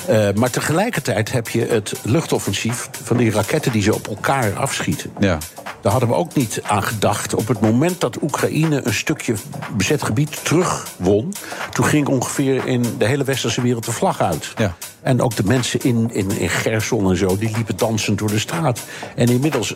Eh, 0.07 0.29
maar 0.35 0.51
tegelijkertijd 0.51 1.33
heb 1.33 1.49
je 1.49 1.67
het 1.67 1.93
luchtoffensief 2.03 2.89
van 3.03 3.17
die 3.17 3.31
raketten 3.31 3.73
die 3.73 3.83
ze 3.83 3.95
op 3.95 4.09
elkaar 4.09 4.57
afschieten. 4.57 5.11
Ja. 5.19 5.39
Daar 5.81 5.93
hadden 5.93 6.11
we 6.11 6.15
ook 6.15 6.35
niet 6.35 6.61
aan 6.67 6.83
gedacht. 6.83 7.35
Op 7.35 7.49
het 7.49 7.61
moment 7.61 8.01
dat 8.01 8.23
Oekraïne 8.23 8.81
een 8.85 8.95
stukje 8.95 9.35
bezet 9.77 10.03
gebied 10.03 10.45
terugwon... 10.45 11.33
toen 11.71 11.85
ging 11.85 12.09
ongeveer 12.09 12.67
in 12.67 12.85
de 12.99 13.05
hele 13.05 13.25
westerse 13.25 13.63
wereld 13.63 13.85
de 13.85 13.93
vlag 13.93 14.21
uit. 14.21 14.53
Ja. 14.57 14.75
En 15.01 15.23
ook 15.23 15.37
de 15.37 15.45
mensen 15.45 15.81
in, 15.83 16.11
in, 16.13 16.31
in 16.31 16.49
Gerson 16.49 17.11
en 17.11 17.17
zo, 17.17 17.39
die 17.39 17.51
liepen 17.55 17.77
dansend 17.77 18.19
door 18.19 18.29
de 18.29 18.39
straat. 18.39 18.81
En 19.15 19.29
inmiddels 19.29 19.73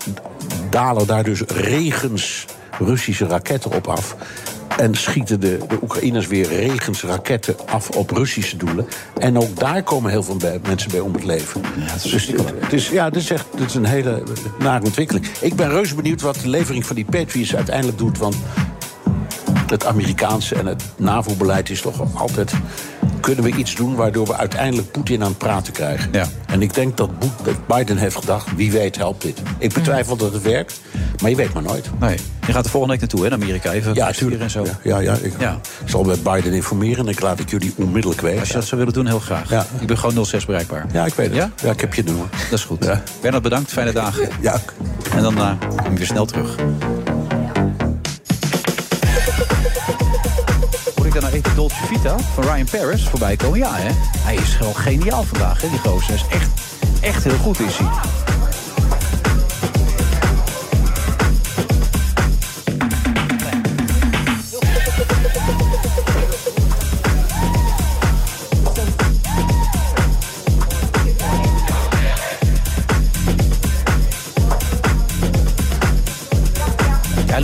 dalen 0.71 1.07
daar 1.07 1.25
dus 1.25 1.41
regens 1.41 2.47
Russische 2.79 3.27
raketten 3.27 3.73
op 3.73 3.87
af. 3.89 4.17
En 4.77 4.95
schieten 4.95 5.41
de, 5.41 5.59
de 5.69 5.79
Oekraïners 5.83 6.27
weer 6.27 6.49
regens 6.49 7.03
raketten 7.03 7.57
af 7.67 7.91
op 7.91 8.11
Russische 8.11 8.57
doelen. 8.57 8.87
En 9.19 9.37
ook 9.39 9.59
daar 9.59 9.83
komen 9.83 10.11
heel 10.11 10.23
veel 10.23 10.37
bij- 10.37 10.61
mensen 10.67 10.91
bij 10.91 11.01
om 11.01 11.13
het 11.15 11.25
leven. 11.25 11.61
dus 12.03 12.27
het, 12.27 12.43
het 12.61 12.73
is, 12.73 12.89
ja, 12.89 13.11
dit 13.11 13.23
is 13.23 13.31
echt 13.31 13.47
dit 13.57 13.67
is 13.67 13.75
een 13.75 13.85
hele 13.85 14.23
nare 14.59 14.85
ontwikkeling. 14.85 15.27
Ik 15.41 15.55
ben 15.55 15.69
reuze 15.69 15.95
benieuwd 15.95 16.21
wat 16.21 16.35
de 16.43 16.49
levering 16.49 16.87
van 16.87 16.97
die 16.97 17.05
Patriots 17.05 17.57
uiteindelijk 17.57 17.99
doet. 17.99 18.19
Want 18.19 18.37
het 19.67 19.87
Amerikaanse 19.87 20.55
en 20.55 20.67
het 20.67 20.83
NAVO-beleid 20.97 21.71
is 21.71 21.81
toch 21.81 22.21
altijd... 22.21 22.53
kunnen 23.27 23.45
we 23.45 23.55
iets 23.57 23.75
doen 23.75 23.95
waardoor 23.95 24.27
we 24.27 24.37
uiteindelijk 24.37 24.91
Poetin 24.91 25.23
aan 25.23 25.29
het 25.29 25.39
praten 25.39 25.73
krijgen. 25.73 26.09
Ja. 26.13 26.27
En 26.47 26.63
ik 26.63 26.75
denk 26.75 26.97
dat 26.97 27.11
Biden 27.69 27.97
heeft 27.97 28.17
gedacht, 28.17 28.57
wie 28.57 28.73
weet 28.73 28.97
helpt 28.97 29.23
dit. 29.23 29.43
Ik 29.59 29.73
betwijfel 29.73 30.17
dat 30.17 30.33
het 30.33 30.43
werkt, 30.43 30.81
maar 31.21 31.31
je 31.31 31.37
weet 31.37 31.53
maar 31.53 31.63
nooit. 31.63 31.91
Nee. 32.01 32.19
Je 32.47 32.53
gaat 32.53 32.65
er 32.65 32.71
volgende 32.71 32.97
week 32.99 33.11
naartoe, 33.11 33.27
hè, 33.29 33.33
Amerika. 33.33 33.73
Even 33.73 33.95
Ja, 33.95 34.13
sturen 34.13 34.41
en 34.41 34.51
zo. 34.51 34.67
Ja, 34.83 34.99
ja, 34.99 35.15
ik 35.23 35.33
zal 35.85 36.05
met 36.05 36.23
Biden 36.23 36.53
informeren 36.53 37.05
en 37.07 37.13
ik 37.13 37.21
laat 37.21 37.39
het 37.39 37.51
jullie 37.51 37.75
onmiddellijk 37.77 38.21
weten. 38.21 38.39
Als 38.41 38.49
je 38.49 38.55
dat 38.55 38.65
zou 38.65 38.79
willen 38.79 38.95
doen, 38.95 39.07
heel 39.07 39.21
graag. 39.21 39.51
Ja. 39.51 39.67
Ik 39.81 39.87
ben 39.87 39.99
gewoon 39.99 40.27
06 40.27 40.47
bereikbaar. 40.47 40.87
Ja, 40.93 41.07
ik 41.07 41.15
weet 41.15 41.27
het. 41.27 41.37
Ja? 41.37 41.51
Ja, 41.63 41.71
ik 41.73 41.81
heb 41.81 41.95
je 41.95 42.03
nummer. 42.03 42.27
Dat 42.51 42.59
is 42.59 42.65
goed. 42.65 42.87
Bernard, 43.21 43.43
bedankt. 43.43 43.73
Fijne 43.73 43.93
dagen. 43.93 44.29
Ja. 44.41 44.61
En 45.17 45.23
dan 45.23 45.39
eh, 45.39 45.51
kom 45.77 45.93
je 45.93 45.97
weer 45.99 46.07
snel 46.07 46.27
terug. 46.27 46.57
Dolce 51.55 51.87
Vita 51.87 52.17
van 52.35 52.45
Ryan 52.45 52.67
Paris 52.71 53.09
voorbij 53.09 53.37
komen? 53.37 53.59
Ja, 53.59 53.75
hè? 53.75 53.91
Hij 54.19 54.35
is 54.35 54.55
gewoon 54.55 54.77
geniaal 54.77 55.23
vandaag, 55.23 55.61
hè, 55.61 55.69
die. 55.69 56.07
Hij 56.07 56.15
is 56.17 56.25
echt, 56.31 56.51
echt 57.01 57.25
heel 57.25 57.37
goed, 57.37 57.61
is 57.61 57.77
hij. 57.79 58.36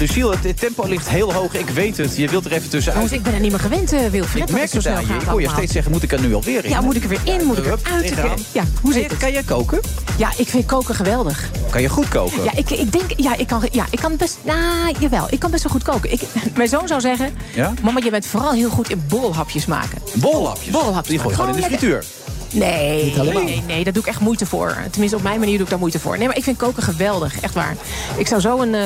Ja, 0.03 0.09
Luciel, 0.09 0.31
het, 0.31 0.59
tempo 0.59 0.87
ligt 0.87 1.09
heel 1.09 1.33
hoog. 1.33 1.55
Ik 1.55 1.69
weet 1.69 1.97
het. 1.97 2.17
Je 2.17 2.29
wilt 2.29 2.45
er 2.45 2.53
even 2.53 2.69
tussenuit. 2.69 3.03
Jongens, 3.03 3.13
ik 3.19 3.23
ben 3.23 3.35
er 3.35 3.41
niet 3.41 3.51
meer 3.51 3.61
gewend, 3.61 3.93
eh, 3.93 4.01
Wilfred. 4.01 4.43
Ik 4.43 4.47
dat 4.47 4.57
merk 4.57 4.73
het 4.73 4.87
aan 4.87 5.01
je. 5.01 5.07
gaat 5.07 5.23
Ik 5.23 5.29
hoor 5.29 5.41
je 5.41 5.49
steeds 5.49 5.73
zeggen, 5.73 5.93
moet 5.93 6.03
ik 6.03 6.13
er 6.13 6.21
nu 6.21 6.35
alweer 6.35 6.65
in? 6.65 6.71
Ja, 6.71 6.81
moet 6.81 6.97
ik 6.97 7.03
er 7.03 7.09
weer 7.09 7.21
in? 7.25 7.47
Moet 7.47 7.59
ik 7.59 7.65
eruit? 7.65 7.85
tegenaan. 8.01 8.39
Ja, 8.53 8.65
hoe 8.81 8.93
zit 8.93 9.11
het? 9.11 9.19
Kan 9.19 9.33
jij 9.33 9.43
koken? 9.43 9.81
Ja, 10.19 10.31
ik 10.37 10.49
vind 10.49 10.67
koken 10.67 10.95
geweldig. 10.95 11.51
Kan 11.71 11.83
je 11.83 11.89
goed 11.89 12.09
koken? 12.09 12.45
Ja, 12.45 12.53
ik, 12.55 12.71
ik 12.71 12.93
denk, 12.93 13.05
ja, 13.17 13.37
ik 13.37 13.47
kan, 13.47 13.69
ja, 13.71 13.87
ik 13.91 13.99
kan 13.99 14.17
best, 14.17 14.39
nou, 14.43 14.95
jawel, 14.99 15.27
ik 15.31 15.39
kan 15.39 15.51
best 15.51 15.63
wel 15.63 15.73
goed 15.73 15.83
koken. 15.83 16.13
Ik, 16.13 16.21
mijn 16.57 16.69
zoon 16.69 16.89
zou 16.89 17.01
zeggen, 17.01 17.31
Ja? 17.55 17.75
mama, 17.83 18.01
je 18.05 18.11
bent 18.11 18.27
vooral 18.27 18.53
heel 18.53 18.71
goed 18.71 18.91
in 18.91 19.03
bolhapjes 19.09 19.67
maken. 19.67 19.99
Bolhapjes? 20.15 20.73
Bolhapjes. 20.73 21.07
Die 21.07 21.19
gooi 21.19 21.31
je 21.31 21.41
gewoon 21.41 21.55
in 21.55 21.61
de 21.61 21.67
frituur. 21.67 22.05
Nee, 22.53 23.15
nee, 23.15 23.63
nee, 23.67 23.85
daar 23.85 23.93
doe 23.93 24.03
ik 24.03 24.09
echt 24.09 24.21
moeite 24.21 24.47
voor. 24.47 24.77
Tenminste, 24.91 25.17
op 25.17 25.23
mijn 25.23 25.39
manier 25.39 25.55
doe 25.55 25.65
ik 25.65 25.71
daar 25.71 25.79
moeite 25.79 25.99
voor. 25.99 26.19
Nee, 26.19 26.27
maar 26.27 26.37
ik 26.37 26.45
vind 26.45 26.57
koken 26.57 26.83
geweldig, 26.83 27.41
echt 27.41 27.55
waar. 27.55 27.77
Ik 28.17 28.27
zou 28.27 28.41
zo 28.41 28.61
een, 28.61 28.75
eh, 28.75 28.83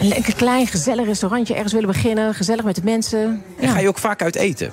een 0.00 0.08
lekker 0.08 0.34
klein, 0.34 0.66
gezellig 0.66 1.06
restaurantje 1.06 1.54
ergens 1.54 1.72
willen 1.72 1.88
beginnen. 1.88 2.34
Gezellig 2.34 2.64
met 2.64 2.74
de 2.74 2.80
mensen. 2.84 3.42
En 3.60 3.68
ga 3.68 3.78
je 3.78 3.88
ook 3.88 3.98
vaak 3.98 4.22
uit 4.22 4.34
eten? 4.36 4.72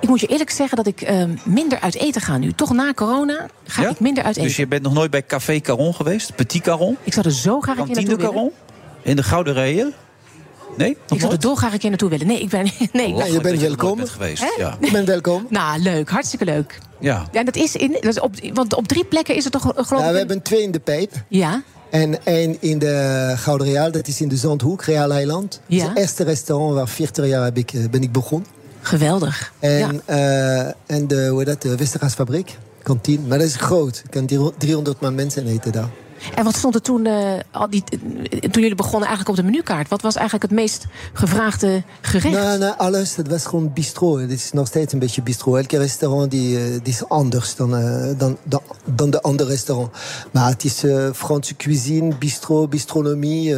Ik 0.00 0.08
moet 0.08 0.20
je 0.20 0.26
eerlijk 0.26 0.50
zeggen 0.50 0.76
dat 0.76 0.86
ik 0.86 1.00
eh, 1.00 1.24
minder 1.44 1.80
uit 1.80 1.94
eten 1.94 2.20
ga 2.20 2.38
nu. 2.38 2.52
Toch 2.52 2.72
na 2.72 2.92
corona 2.94 3.46
ga 3.66 3.82
Ja? 3.82 3.88
ik 3.88 4.00
minder 4.00 4.22
uit 4.24 4.36
eten. 4.36 4.48
Dus 4.48 4.56
je 4.56 4.66
bent 4.66 4.82
nog 4.82 4.92
nooit 4.92 5.10
bij 5.10 5.26
Café 5.26 5.60
Caron 5.60 5.94
geweest? 5.94 6.34
Petit 6.36 6.62
Caron? 6.62 6.96
Ik 7.02 7.12
zou 7.12 7.26
er 7.26 7.32
zo 7.32 7.60
graag 7.60 7.76
een 7.78 7.84
keer 7.84 7.94
Kantine 7.94 8.16
naartoe 8.16 8.34
willen. 8.34 8.52
Caron? 8.52 9.10
In 9.10 9.16
de 9.16 9.22
Gouden? 9.22 9.94
Nee? 10.76 10.96
Ik 11.08 11.20
zou 11.20 11.32
er 11.32 11.40
dolgraag 11.40 11.72
een 11.72 11.78
keer 11.78 11.88
naartoe 11.90 12.08
willen. 12.08 12.26
Nee, 12.26 12.40
ik 12.40 12.48
ben... 12.48 12.70
Nee, 12.92 13.14
Ja, 13.14 13.24
je 13.24 13.40
bent 13.40 13.60
welkom. 13.60 13.96
bent 13.96 14.08
geweest, 14.08 14.42
Hè? 14.42 14.62
ja. 14.62 14.76
Je 14.80 14.90
bent 14.90 15.06
welkom. 15.06 15.46
Nou, 15.50 15.80
leuk. 15.80 16.10
Hartstikke 16.10 16.44
leuk. 16.44 16.78
Ja. 17.00 17.26
Ja, 17.32 17.42
dat 17.44 17.56
is 17.56 17.76
in... 17.76 17.92
Dat 17.92 18.04
is 18.04 18.20
op, 18.20 18.34
want 18.52 18.74
op 18.74 18.88
drie 18.88 19.04
plekken 19.04 19.34
is 19.34 19.44
het 19.44 19.52
toch 19.52 19.62
geloof 19.62 19.90
Nou, 19.90 20.04
ik... 20.04 20.10
we 20.12 20.18
hebben 20.18 20.42
twee 20.42 20.62
in 20.62 20.70
de 20.70 20.78
pijp. 20.80 21.12
Ja. 21.28 21.62
En 21.90 22.24
één 22.24 22.56
in 22.60 22.78
de 22.78 23.32
Gouden 23.36 23.66
Real, 23.66 23.90
dat 23.90 24.06
is 24.06 24.20
in 24.20 24.28
de 24.28 24.36
Zandhoek, 24.36 24.82
Real 24.82 25.12
Eiland. 25.12 25.60
Ja. 25.66 25.88
het 25.88 25.98
eerste 25.98 26.24
restaurant 26.24 26.74
waar 26.74 26.88
40 26.88 27.26
jaar 27.26 27.44
heb 27.44 27.56
ik, 27.56 27.72
eh, 27.72 27.88
ben 27.90 28.02
ik 28.02 28.12
begonnen. 28.12 28.48
Geweldig. 28.80 29.52
En, 29.58 30.00
eh, 30.04 30.66
en 30.66 31.06
de, 31.06 31.26
hoe 31.28 31.38
heet 31.38 31.46
dat, 31.46 31.62
de 31.62 31.76
Westergasfabriek, 31.76 32.58
kantine. 32.82 33.26
Maar 33.26 33.38
dat 33.38 33.46
is 33.46 33.56
groot. 33.56 34.02
Er 34.04 34.10
kan 34.26 34.52
300 34.58 35.00
man 35.00 35.14
mensen 35.14 35.46
eten 35.46 35.72
daar. 35.72 35.88
En 36.34 36.44
wat 36.44 36.56
stond 36.56 36.74
er 36.74 36.82
toen, 36.82 37.06
eh, 37.06 37.32
al 37.50 37.70
die, 37.70 37.84
toen 38.30 38.62
jullie 38.62 38.74
begonnen 38.74 39.08
eigenlijk 39.08 39.28
op 39.28 39.44
de 39.44 39.50
menukaart? 39.50 39.88
Wat 39.88 40.02
was 40.02 40.14
eigenlijk 40.14 40.50
het 40.50 40.60
meest 40.60 40.86
gevraagde 41.12 41.82
gerecht? 42.00 42.34
Nou, 42.34 42.58
nou, 42.58 42.74
alles. 42.76 43.16
Het 43.16 43.28
was 43.28 43.44
gewoon 43.44 43.72
bistro. 43.72 44.18
Het 44.18 44.30
is 44.30 44.52
nog 44.52 44.66
steeds 44.66 44.92
een 44.92 44.98
beetje 44.98 45.22
bistro. 45.22 45.56
Elke 45.56 45.78
restaurant 45.78 46.30
die, 46.30 46.58
eh, 46.58 46.64
die 46.64 46.92
is 46.92 47.08
anders 47.08 47.56
dan, 47.56 47.76
eh, 47.76 48.18
dan, 48.18 48.36
dan, 48.42 48.62
dan 48.84 49.10
de 49.10 49.22
andere 49.22 49.48
restaurant. 49.48 49.90
Maar 50.30 50.50
het 50.50 50.64
is 50.64 50.84
Franse 51.14 51.56
cuisine, 51.56 52.14
bistro, 52.18 52.68
bistronomie. 52.68 53.54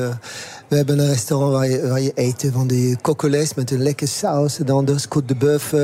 we 0.68 0.76
hebben 0.76 0.98
een 0.98 1.08
restaurant 1.08 1.52
waar 1.52 1.68
je, 1.68 1.88
waar 1.88 2.00
je 2.00 2.12
eet 2.14 2.48
van 2.52 2.66
die 2.66 3.00
coquelets 3.00 3.54
met 3.54 3.70
een 3.70 3.82
lekker 3.82 4.08
saus. 4.08 4.56
De 4.56 4.72
andere 4.72 4.98
is 4.98 5.06
côte 5.06 5.26
de 5.26 5.36
bœuf. 5.36 5.74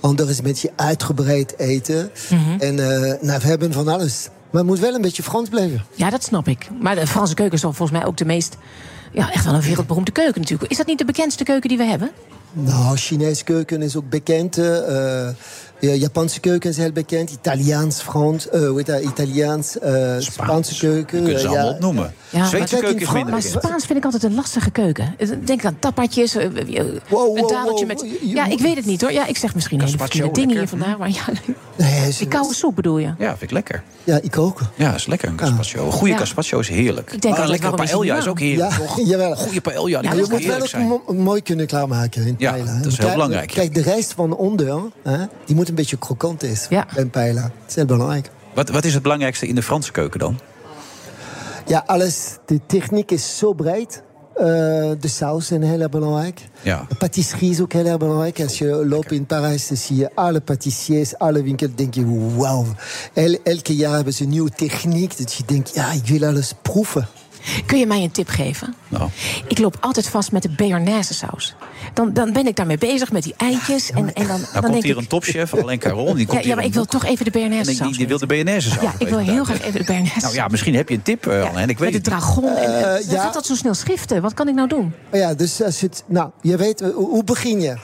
ander 0.00 0.30
is 0.30 0.40
met 0.40 0.60
je 0.60 0.70
uitgebreid 0.76 1.58
eten. 1.58 2.10
Mhm. 2.30 2.60
En 2.60 2.74
nou, 3.20 3.40
we 3.40 3.46
hebben 3.46 3.72
van 3.72 3.88
alles. 3.88 4.28
Maar 4.50 4.60
het 4.60 4.70
moet 4.70 4.78
wel 4.78 4.94
een 4.94 5.00
beetje 5.02 5.22
Frans 5.22 5.48
blijven. 5.48 5.84
Ja, 5.94 6.10
dat 6.10 6.24
snap 6.24 6.48
ik. 6.48 6.68
Maar 6.80 6.94
de 6.94 7.06
Franse 7.06 7.34
keuken 7.34 7.54
is 7.54 7.60
volgens 7.60 7.90
mij 7.90 8.04
ook 8.06 8.16
de 8.16 8.24
meest... 8.24 8.56
Ja, 9.12 9.32
echt 9.32 9.44
wel 9.44 9.54
een 9.54 9.60
wereldberoemde 9.60 10.10
keuken 10.10 10.40
natuurlijk. 10.40 10.70
Is 10.70 10.76
dat 10.76 10.86
niet 10.86 10.98
de 10.98 11.04
bekendste 11.04 11.44
keuken 11.44 11.68
die 11.68 11.78
we 11.78 11.84
hebben? 11.84 12.10
Nou, 12.52 12.96
Chinese 12.96 13.44
keuken 13.44 13.82
is 13.82 13.96
ook 13.96 14.08
bekend. 14.08 14.58
eh, 14.58 14.64
ja, 14.64 15.34
Japanse 15.80 16.40
keuken 16.40 16.70
is 16.70 16.76
heel 16.76 16.92
bekend. 16.92 17.30
Italiaans, 17.30 18.00
Frans, 18.00 18.48
eh, 18.48 18.60
hoe 18.60 18.76
heet 18.76 18.86
dat? 18.86 19.02
Italiaans, 19.02 19.78
eh, 19.78 20.14
Spaanse 20.18 20.78
keuken. 20.78 21.20
Je 21.20 21.26
kunt 21.26 21.40
ze 21.40 21.46
eh, 21.46 21.52
allemaal 21.52 21.72
opnoemen. 21.72 22.14
Zweedse 22.30 22.56
maar 22.58 22.66
kijk, 22.66 22.80
keuken 22.82 23.00
is 23.00 23.12
minder 23.12 23.32
Maar. 23.32 23.42
Spaans 23.42 23.86
vind 23.86 23.98
ik 23.98 24.04
altijd 24.04 24.22
een 24.22 24.34
lastige 24.34 24.70
keuken. 24.70 25.16
Denk 25.44 25.64
aan 25.64 25.78
tapatjes, 25.78 26.34
eh, 26.34 26.44
een 26.44 27.00
wow, 27.08 27.48
tafeltje 27.48 27.86
wow. 27.86 28.02
met... 28.02 28.18
Ja, 28.22 28.46
ik 28.46 28.58
weet 28.58 28.76
het 28.76 28.86
niet 28.86 29.00
hoor. 29.00 29.12
Ja, 29.12 29.26
ik 29.26 29.36
zeg 29.36 29.54
misschien 29.54 29.80
hele 29.80 29.98
Gazpacho, 29.98 30.30
dingen 30.30 30.56
hier 30.56 30.68
vandaag. 30.68 30.98
Maar 30.98 31.10
ja, 31.10 31.24
Nee, 31.76 32.12
die 32.18 32.28
koude 32.28 32.54
soep 32.54 32.74
bedoel 32.74 32.98
je? 32.98 33.14
Ja, 33.18 33.28
vind 33.28 33.42
ik 33.42 33.50
lekker. 33.50 33.82
Ja, 34.04 34.18
ik 34.22 34.38
ook. 34.38 34.60
Ja, 34.74 34.94
is 34.94 35.06
lekker 35.06 35.28
een 35.28 35.38
gazpacho. 35.38 35.86
Een 35.86 35.92
goede 35.92 36.12
Ja. 36.12 36.18
gazpacho 36.18 36.58
is 36.58 36.68
heerlijk. 36.68 37.12
Ik 37.12 37.22
denk 37.22 37.34
maar 37.36 37.44
een 37.44 37.50
altijd, 37.50 37.62
lekkere 37.62 37.70
waarom 37.70 37.86
is 37.86 38.06
paella 38.06 38.18
is 38.22 38.26
ook 38.26 38.38
heerlijk. 38.40 38.70
Ja, 38.70 38.76
toch? 38.78 39.00
jawel. 39.10 39.36
Goede 39.36 39.60
paella, 39.60 40.00
die 40.00 40.10
moet 40.10 40.42
je 40.42 40.48
moet 40.48 40.70
wel 40.70 41.02
ook 41.06 41.16
mooi 41.16 41.42
kunnen 41.42 41.66
klaarmaken 41.66 42.26
in 42.26 42.34
Ja, 42.38 42.50
paella. 42.52 42.78
dat 42.82 42.92
is 42.92 42.98
heel 42.98 43.10
belangrijk, 43.10 43.50
ja. 43.50 43.60
Kijk, 43.60 43.74
de 43.74 43.82
rest 43.82 44.12
van 44.12 44.36
onder, 44.36 44.80
hè, 45.02 45.24
die 45.44 45.56
moet 45.56 45.65
een 45.68 45.74
beetje 45.74 45.98
krokant 45.98 46.42
is 46.42 46.68
bij 46.68 46.84
een 46.94 47.10
paella. 47.10 47.42
Dat 47.42 47.68
is 47.68 47.74
heel 47.74 47.84
belangrijk. 47.84 48.30
Wat, 48.54 48.68
wat 48.68 48.84
is 48.84 48.94
het 48.94 49.02
belangrijkste 49.02 49.46
in 49.46 49.54
de 49.54 49.62
Franse 49.62 49.92
keuken 49.92 50.18
dan? 50.20 50.38
Ja, 51.66 51.82
alles. 51.86 52.36
De 52.46 52.60
techniek 52.66 53.10
is 53.10 53.38
zo 53.38 53.52
breed. 53.52 54.02
Eh, 54.34 54.44
de 55.00 55.08
saus 55.08 55.50
is 55.50 55.66
heel 55.66 55.80
erg 55.80 55.90
belangrijk. 55.90 56.48
Ja. 56.62 56.84
De 56.88 56.94
patisserie 56.94 57.50
is 57.50 57.60
ook 57.60 57.72
heel 57.72 57.86
erg 57.86 57.98
belangrijk. 57.98 58.40
Als 58.40 58.58
je 58.58 58.86
loopt 58.86 59.12
in 59.12 59.26
Parijs, 59.26 59.68
dan 59.68 59.76
zie 59.76 59.96
je 59.96 60.10
alle 60.14 60.40
patissiers, 60.40 61.18
alle 61.18 61.42
winkels. 61.42 61.70
denk 61.74 61.94
je, 61.94 62.34
wauw. 62.36 62.64
El, 63.12 63.38
elke 63.44 63.76
jaar 63.76 63.94
hebben 63.94 64.12
ze 64.12 64.22
een 64.22 64.28
nieuwe 64.28 64.50
techniek. 64.50 65.18
Dat 65.18 65.32
je 65.32 65.42
denkt, 65.46 65.74
ja, 65.74 65.92
ik 65.92 66.06
wil 66.06 66.28
alles 66.28 66.52
proeven. 66.62 67.08
Kun 67.66 67.78
je 67.78 67.86
mij 67.86 68.02
een 68.02 68.10
tip 68.10 68.28
geven? 68.28 68.74
Nou. 68.88 69.10
Ik 69.48 69.58
loop 69.58 69.76
altijd 69.80 70.08
vast 70.08 70.32
met 70.32 70.42
de 70.42 70.48
Béarnaise 70.48 71.14
saus. 71.14 71.54
Dan, 71.94 72.12
dan 72.12 72.32
ben 72.32 72.46
ik 72.46 72.56
daarmee 72.56 72.78
bezig 72.78 73.12
met 73.12 73.22
die 73.22 73.34
eitjes. 73.36 73.90
En, 73.90 74.14
en 74.14 74.26
dan, 74.26 74.40
Nou 74.40 74.40
dan 74.52 74.60
komt 74.60 74.72
denk 74.72 74.82
hier 74.84 74.92
ik... 74.94 75.00
een 75.00 75.06
topchef, 75.06 75.54
Alain 75.54 75.78
Caron. 75.78 76.16
Die 76.16 76.26
komt 76.26 76.44
Ja, 76.44 76.54
maar 76.54 76.64
ik 76.64 76.74
wil 76.74 76.84
toch 76.84 77.04
even 77.04 77.24
de 77.24 77.30
En 77.30 77.38
Béarnaise 77.38 77.70
die, 77.70 77.78
saus. 77.80 77.96
die 77.96 78.06
wil 78.08 78.18
de 78.18 78.26
BNS 78.26 78.66
Ja, 78.80 78.92
ik 78.98 79.08
wil 79.08 79.18
heel 79.18 79.44
graag 79.44 79.60
even 79.62 79.80
de 79.80 79.84
Béarnaise 79.86 80.20
Nou 80.20 80.34
ja, 80.34 80.48
misschien 80.48 80.74
heb 80.74 80.88
je 80.88 80.94
een 80.94 81.02
tip, 81.02 81.26
eh, 81.26 81.48
Alain. 81.50 81.68
Ik 81.68 81.78
weet 81.78 81.92
Met 81.92 82.04
de 82.04 82.10
dragon. 82.10 82.44
En, 82.56 82.56
en, 82.56 82.96
Eh, 82.96 83.10
ja. 83.10 83.22
Gaat 83.22 83.34
dat 83.34 83.46
zo 83.46 83.54
snel 83.54 83.74
schriften? 83.74 84.22
Wat 84.22 84.34
kan 84.34 84.48
ik 84.48 84.54
nou 84.54 84.68
doen? 84.68 84.92
Ja, 85.12 85.34
dus 85.34 85.62
als 85.62 85.80
het... 85.80 86.04
Nou, 86.06 86.30
je 86.42 86.56
weet, 86.56 86.80
eh, 86.80 86.88
hoe, 86.94 87.08
hoe 87.08 87.24
begin 87.24 87.60
je? 87.60 87.76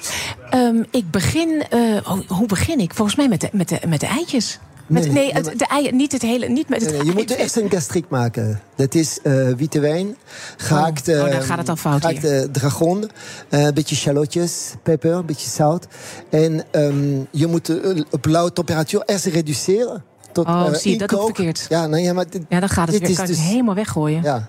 Ehm, 0.50 0.82
ik 0.90 1.10
begin... 1.10 1.64
eh, 1.70 1.80
oh, 2.04 2.18
hoe 2.28 2.46
begin 2.46 2.78
ik? 2.78 2.94
Volgens 2.94 3.16
mij 3.16 3.28
met 3.28 3.40
de, 3.40 3.48
met 3.52 3.68
de, 3.68 3.78
met 3.88 4.00
de 4.00 4.06
eitjes. 4.06 4.58
Met, 4.92 5.02
Nee, 5.04 5.12
nee, 5.12 5.22
nee, 5.24 5.32
het, 5.32 5.46
nee, 5.46 5.56
de 5.56 5.66
eieren, 5.66 5.96
niet 5.96 6.12
het 6.12 6.22
hele... 6.22 6.48
Niet 6.48 6.68
met 6.68 6.80
het 6.80 6.90
Nee, 6.90 6.98
nee, 6.98 7.08
je 7.08 7.14
moet 7.14 7.30
eerst 7.30 7.56
een 7.56 7.70
gastriek 7.70 8.08
maken. 8.08 8.60
Dat 8.76 8.94
is 8.94 9.18
eh, 9.22 9.48
witte 9.48 9.80
wijn, 9.80 10.16
gehaakt, 10.56 11.08
Oh, 11.08 11.14
oh, 11.14 11.28
eh, 11.28 11.40
gaat 11.40 11.58
het 11.58 11.68
al 11.68 11.76
fout 11.76 12.00
gehaakt, 12.06 12.54
dragon, 12.54 13.10
een 13.48 13.74
beetje 13.74 13.96
shallotjes, 13.96 14.72
peper, 14.82 15.12
een 15.12 15.26
beetje 15.26 15.50
zout. 15.50 15.86
En 16.30 16.64
ehm, 16.70 17.20
je 17.30 17.46
moet 17.46 17.68
eh, 17.68 18.00
op 18.10 18.24
lauwe 18.24 18.52
temperatuur 18.52 19.02
eerst 19.06 19.24
reduceren. 19.24 20.04
Tot, 20.32 20.46
Oh, 20.46 20.66
eh, 20.66 20.74
zie 20.74 20.92
je, 20.92 20.98
dat 20.98 21.10
inkook. 21.12 21.24
verkeerd. 21.36 21.66
Ja, 21.68 21.86
nou, 21.86 22.02
ja, 22.02 22.12
maar 22.12 22.30
dit, 22.30 22.42
Ja, 22.48 22.60
dan 22.60 22.68
gaat 22.68 22.88
het 22.88 22.98
dit 22.98 23.06
weer. 23.08 23.16
Kan 23.16 23.26
dus- 23.26 23.40
helemaal 23.40 23.74
weggooien. 23.74 24.22
Ja. 24.22 24.48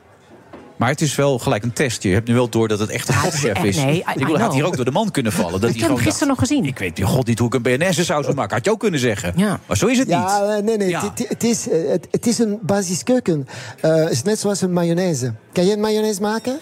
Maar 0.78 0.90
het 0.90 1.02
is 1.02 1.16
wel 1.16 1.40
gelijk 1.40 1.64
een 1.64 1.74
test. 1.74 2.04
Je 2.04 2.10
hebt 2.10 2.28
nu 2.28 2.34
wel 2.34 2.50
door 2.50 2.68
dat 2.68 2.80
het 2.80 2.90
echt 2.90 3.08
een 3.10 3.16
Ja, 3.16 3.22
topchef 3.22 3.64
is. 3.64 3.76
nee, 3.76 3.96
I- 3.96 4.00
ik 4.00 4.18
bedoel, 4.20 4.40
had 4.40 4.54
hier 4.54 4.66
ook 4.66 4.76
door 4.76 4.86
de 4.86 4.92
man 4.92 5.12
kunnen 5.12 5.32
vallen. 5.32 5.52
Dat 5.62 5.70
Ik 5.70 5.76
hij 5.76 5.80
heb 5.88 5.90
hem 5.96 6.06
gisteren 6.06 6.28
nog 6.28 6.40
gezien. 6.40 6.66
ik 6.66 6.80
weet 6.80 7.02
god 7.04 7.28
niet 7.28 7.40
hoe 7.40 7.48
ik 7.48 7.54
een 7.54 7.62
BNS 7.62 7.98
zou 7.98 8.24
zo 8.24 8.34
maken. 8.34 8.56
Had 8.56 8.66
je 8.66 8.72
ook 8.72 8.80
kunnen 8.80 9.00
zeggen. 9.00 9.34
Maar 9.68 9.78
zo 9.78 9.88
is 9.88 9.98
het 9.98 10.08
niet. 10.08 10.16
Ja, 10.18 10.56
eh, 10.56 10.64
nee, 10.64 10.78
nee. 10.78 10.90
Ja. 10.90 11.14
Het, 11.28 11.44
is, 11.44 11.70
eh, 11.70 11.90
het, 11.90 12.08
het 12.12 12.28
is 12.28 12.40
een 12.40 12.60
basiskeuken. 12.62 13.48
Eh, 13.82 13.96
Het 13.96 14.12
is 14.12 14.24
net 14.24 14.40
zoals 14.40 14.62
een 14.62 14.74
mayonaise. 14.74 15.34
Kan 15.54 15.66
je 15.66 15.74
een 15.74 15.80
mayonaise 15.80 16.22
maken? 16.22 16.60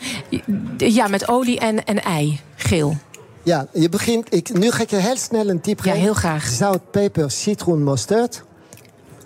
Ja, 0.77 1.07
met 1.07 1.27
olie 1.27 1.59
en, 1.59 1.85
en 1.85 2.03
ei. 2.03 2.39
geel. 2.55 2.97
Ja, 3.43 3.67
je 3.73 3.89
begint. 3.89 4.33
Ik, 4.33 4.53
nu 4.53 4.71
ga 4.71 4.81
ik 4.81 4.89
je 4.89 4.95
heel 4.95 5.17
snel 5.17 5.49
een 5.49 5.61
tip 5.61 5.79
geven. 5.79 5.99
heel 5.99 6.13
graag. 6.13 6.47
Zout, 6.47 6.91
peper, 6.91 7.31
citroen, 7.31 7.83
mosterd. 7.83 8.43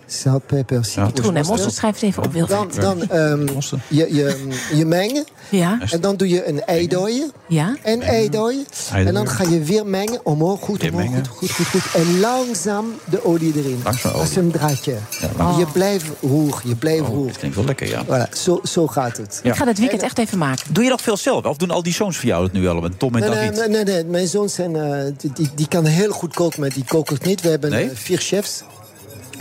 Zout, 0.07 0.45
peper, 0.45 0.85
citroen, 0.85 1.35
en 1.35 1.45
mosterd, 1.45 1.73
schrijf 1.73 1.93
het 1.93 2.03
even 2.03 2.23
op, 2.23 2.33
Wilfried. 2.33 2.81
Dan, 2.81 2.99
dan 2.99 3.09
ehm, 3.09 3.47
je, 3.87 4.15
je, 4.15 4.47
je 4.73 4.85
mengen. 4.85 5.25
Ja. 5.49 5.79
En 5.91 6.01
dan 6.01 6.15
doe 6.15 6.29
je 6.29 6.47
een 6.47 6.63
eidooien. 6.65 7.31
Ja. 7.47 7.75
En 7.83 8.01
eidooien. 8.01 8.65
En 8.93 9.13
dan 9.13 9.27
ga 9.29 9.43
je 9.43 9.63
weer 9.63 9.85
mengen. 9.85 10.19
Omhoog, 10.25 10.59
goed, 10.59 10.83
omhoog, 10.91 11.05
goed, 11.15 11.27
goed, 11.27 11.51
goed, 11.51 11.65
goed. 11.67 12.01
En 12.01 12.19
langzaam 12.19 12.85
de 13.09 13.25
olie 13.25 13.53
erin. 13.57 13.79
Langzaam 13.83 14.11
olie. 14.11 14.21
Als 14.23 14.35
een 14.35 14.51
draadje. 14.51 14.95
langzaam. 15.37 15.59
Je 15.59 15.65
blijft 15.65 16.05
roer, 16.21 16.61
je 16.63 16.75
blijft 16.75 17.05
roer. 17.07 17.27
Dat 17.27 17.37
klinkt 17.37 17.55
wel 17.55 17.65
lekker, 17.65 17.87
ja. 17.87 18.05
Voilà, 18.05 18.29
zo, 18.33 18.59
zo 18.63 18.87
gaat 18.87 19.17
het. 19.17 19.39
Ja. 19.43 19.49
Ik 19.51 19.55
ga 19.57 19.65
dit 19.65 19.79
weekend 19.79 20.01
echt 20.01 20.17
even 20.17 20.37
maken. 20.37 20.65
Doe 20.73 20.83
je 20.83 20.89
dat 20.89 21.01
veel 21.01 21.17
zelf? 21.17 21.45
Of 21.45 21.57
doen 21.57 21.71
al 21.71 21.83
die 21.83 21.93
zoons 21.93 22.17
van 22.17 22.27
jou 22.29 22.43
het 22.43 22.51
nu 22.53 22.67
al? 22.67 22.81
Met 22.81 22.99
Tom 22.99 23.15
en 23.15 23.19
Nee, 23.21 23.29
David? 23.29 23.55
nee, 23.55 23.67
nee, 23.67 23.83
nee, 23.83 23.93
nee. 23.93 24.05
Mijn 24.05 24.27
zoon 24.27 24.49
zijn, 24.49 24.75
eh, 24.75 25.03
die, 25.17 25.31
die, 25.33 25.49
die 25.55 25.67
kan 25.67 25.85
heel 25.85 26.11
goed 26.11 26.33
koken, 26.33 26.59
maar 26.59 26.73
die 26.73 26.83
koken 26.87 27.17
niet. 27.23 27.41
We 27.41 27.49
hebben 27.49 27.69
Nee? 27.69 27.89
eh, 27.89 27.95
vier 27.95 28.17
chefs. 28.19 28.63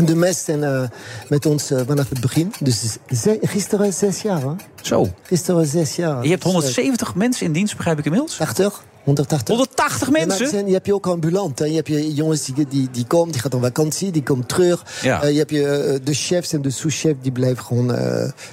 De 0.04 0.14
meest 0.16 0.44
zijn 0.44 0.64
eh, 0.64 0.82
met 1.28 1.46
ons 1.46 1.70
eh, 1.70 1.80
vanaf 1.86 2.08
het 2.08 2.20
begin. 2.20 2.52
Dus 2.60 2.96
ze- 3.22 3.38
gisteren 3.42 3.92
zes 3.92 4.22
jaar. 4.22 4.40
Hè? 4.42 4.50
Zo. 4.82 5.08
Gisteren 5.22 5.66
zes 5.66 5.96
jaar. 5.96 6.22
Je 6.24 6.30
hebt 6.30 6.42
Dus, 6.42 6.52
eh, 6.52 6.58
170 6.58 7.14
mensen 7.14 7.46
in 7.46 7.52
dienst, 7.52 7.76
begrijp 7.76 7.98
ik 7.98 8.04
inmiddels? 8.04 8.36
80. 8.36 8.84
180. 9.04 9.48
180 9.48 10.06
Ja, 10.06 10.12
maar 10.12 10.26
mensen? 10.26 10.48
zijn- 10.48 10.66
je 10.66 10.72
hebt 10.72 10.86
je 10.86 10.94
ook 10.94 11.06
ambulant. 11.06 11.58
Hè. 11.58 11.64
Je 11.64 11.74
hebt 11.74 11.88
je 11.88 12.14
jongens 12.14 12.44
die, 12.44 12.66
die, 12.68 12.88
die 12.92 13.04
komen, 13.06 13.32
die 13.32 13.40
gaan 13.40 13.52
op 13.52 13.62
vakantie, 13.62 14.10
die 14.10 14.22
komen 14.22 14.46
terug. 14.46 14.84
Ja. 15.02 15.24
Je 15.26 15.38
hebt 15.38 15.50
je, 15.50 16.00
de 16.04 16.14
chefs 16.14 16.52
en 16.52 16.62
de 16.62 16.70
sous-chefs, 16.70 17.18
die 17.22 17.32
blijven 17.32 17.64
gewoon, 17.64 17.86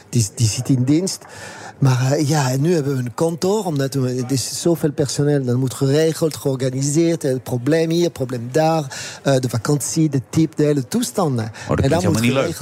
die, 0.09 0.27
die 0.35 0.47
zitten 0.47 0.75
in 0.75 0.83
dienst. 0.83 1.19
Maar 1.81 2.11
eh, 2.11 2.27
ja, 2.29 2.55
nu 2.59 2.73
hebben 2.73 2.95
we 2.95 2.99
een 3.03 3.13
kantoor, 3.13 3.65
omdat 3.65 3.93
we, 3.93 4.09
het 4.09 4.31
is 4.31 4.61
zoveel 4.61 4.91
personeel, 4.91 5.43
dat 5.43 5.55
moet 5.55 5.73
geregeld, 5.73 6.35
georganiseerd. 6.35 7.21
Het 7.21 7.43
probleem 7.43 7.89
hier, 7.89 8.03
het 8.03 8.13
probleem 8.13 8.49
daar, 8.51 8.83
eh, 9.23 9.35
de 9.35 9.49
vakantie, 9.49 10.09
de 10.09 10.21
tip, 10.29 10.55
de 10.55 10.63
hele 10.63 10.87
toestanden. 10.87 11.45
Oh, 11.45 11.67
dat 11.67 11.79
en 11.79 11.93
helemaal 11.93 12.21
niet 12.21 12.31
leuk. 12.31 12.57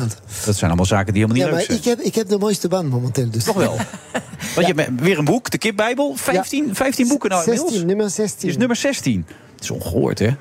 Dat 0.46 0.56
zijn 0.56 0.70
allemaal 0.70 0.86
zaken 0.86 1.14
die 1.14 1.22
helemaal 1.26 1.44
Ja, 1.44 1.50
niet 1.58 1.68
maar 1.68 1.78
leuk 1.78 1.84
zijn. 1.84 1.96
ik 1.96 2.00
heb, 2.00 2.08
ik 2.08 2.16
heb 2.16 2.30
de 2.30 2.38
mooiste 2.38 2.68
baan 2.68 2.88
momenteel. 2.88 3.30
Dus. 3.30 3.44
Toch 3.44 3.56
wel. 3.56 3.76
Want 4.56 4.68
je 4.68 4.74
hebt 4.76 5.02
weer 5.02 5.18
een 5.18 5.26
boek, 5.26 5.50
de 5.50 5.58
Kipbijbel. 5.58 6.16
15, 6.16 6.76
15 6.76 7.08
boeken 7.08 7.30
nou 7.30 7.44
inmiddels? 7.44 7.70
16, 7.72 7.88
nummer 7.88 8.10
16. 8.10 8.40
Die 8.40 8.50
is 8.50 8.58
nummer 8.58 8.76
16. 8.76 9.26
Dat 9.56 9.64
is 9.64 9.72
ongehoord, 9.72 10.20
hè? 10.20 10.36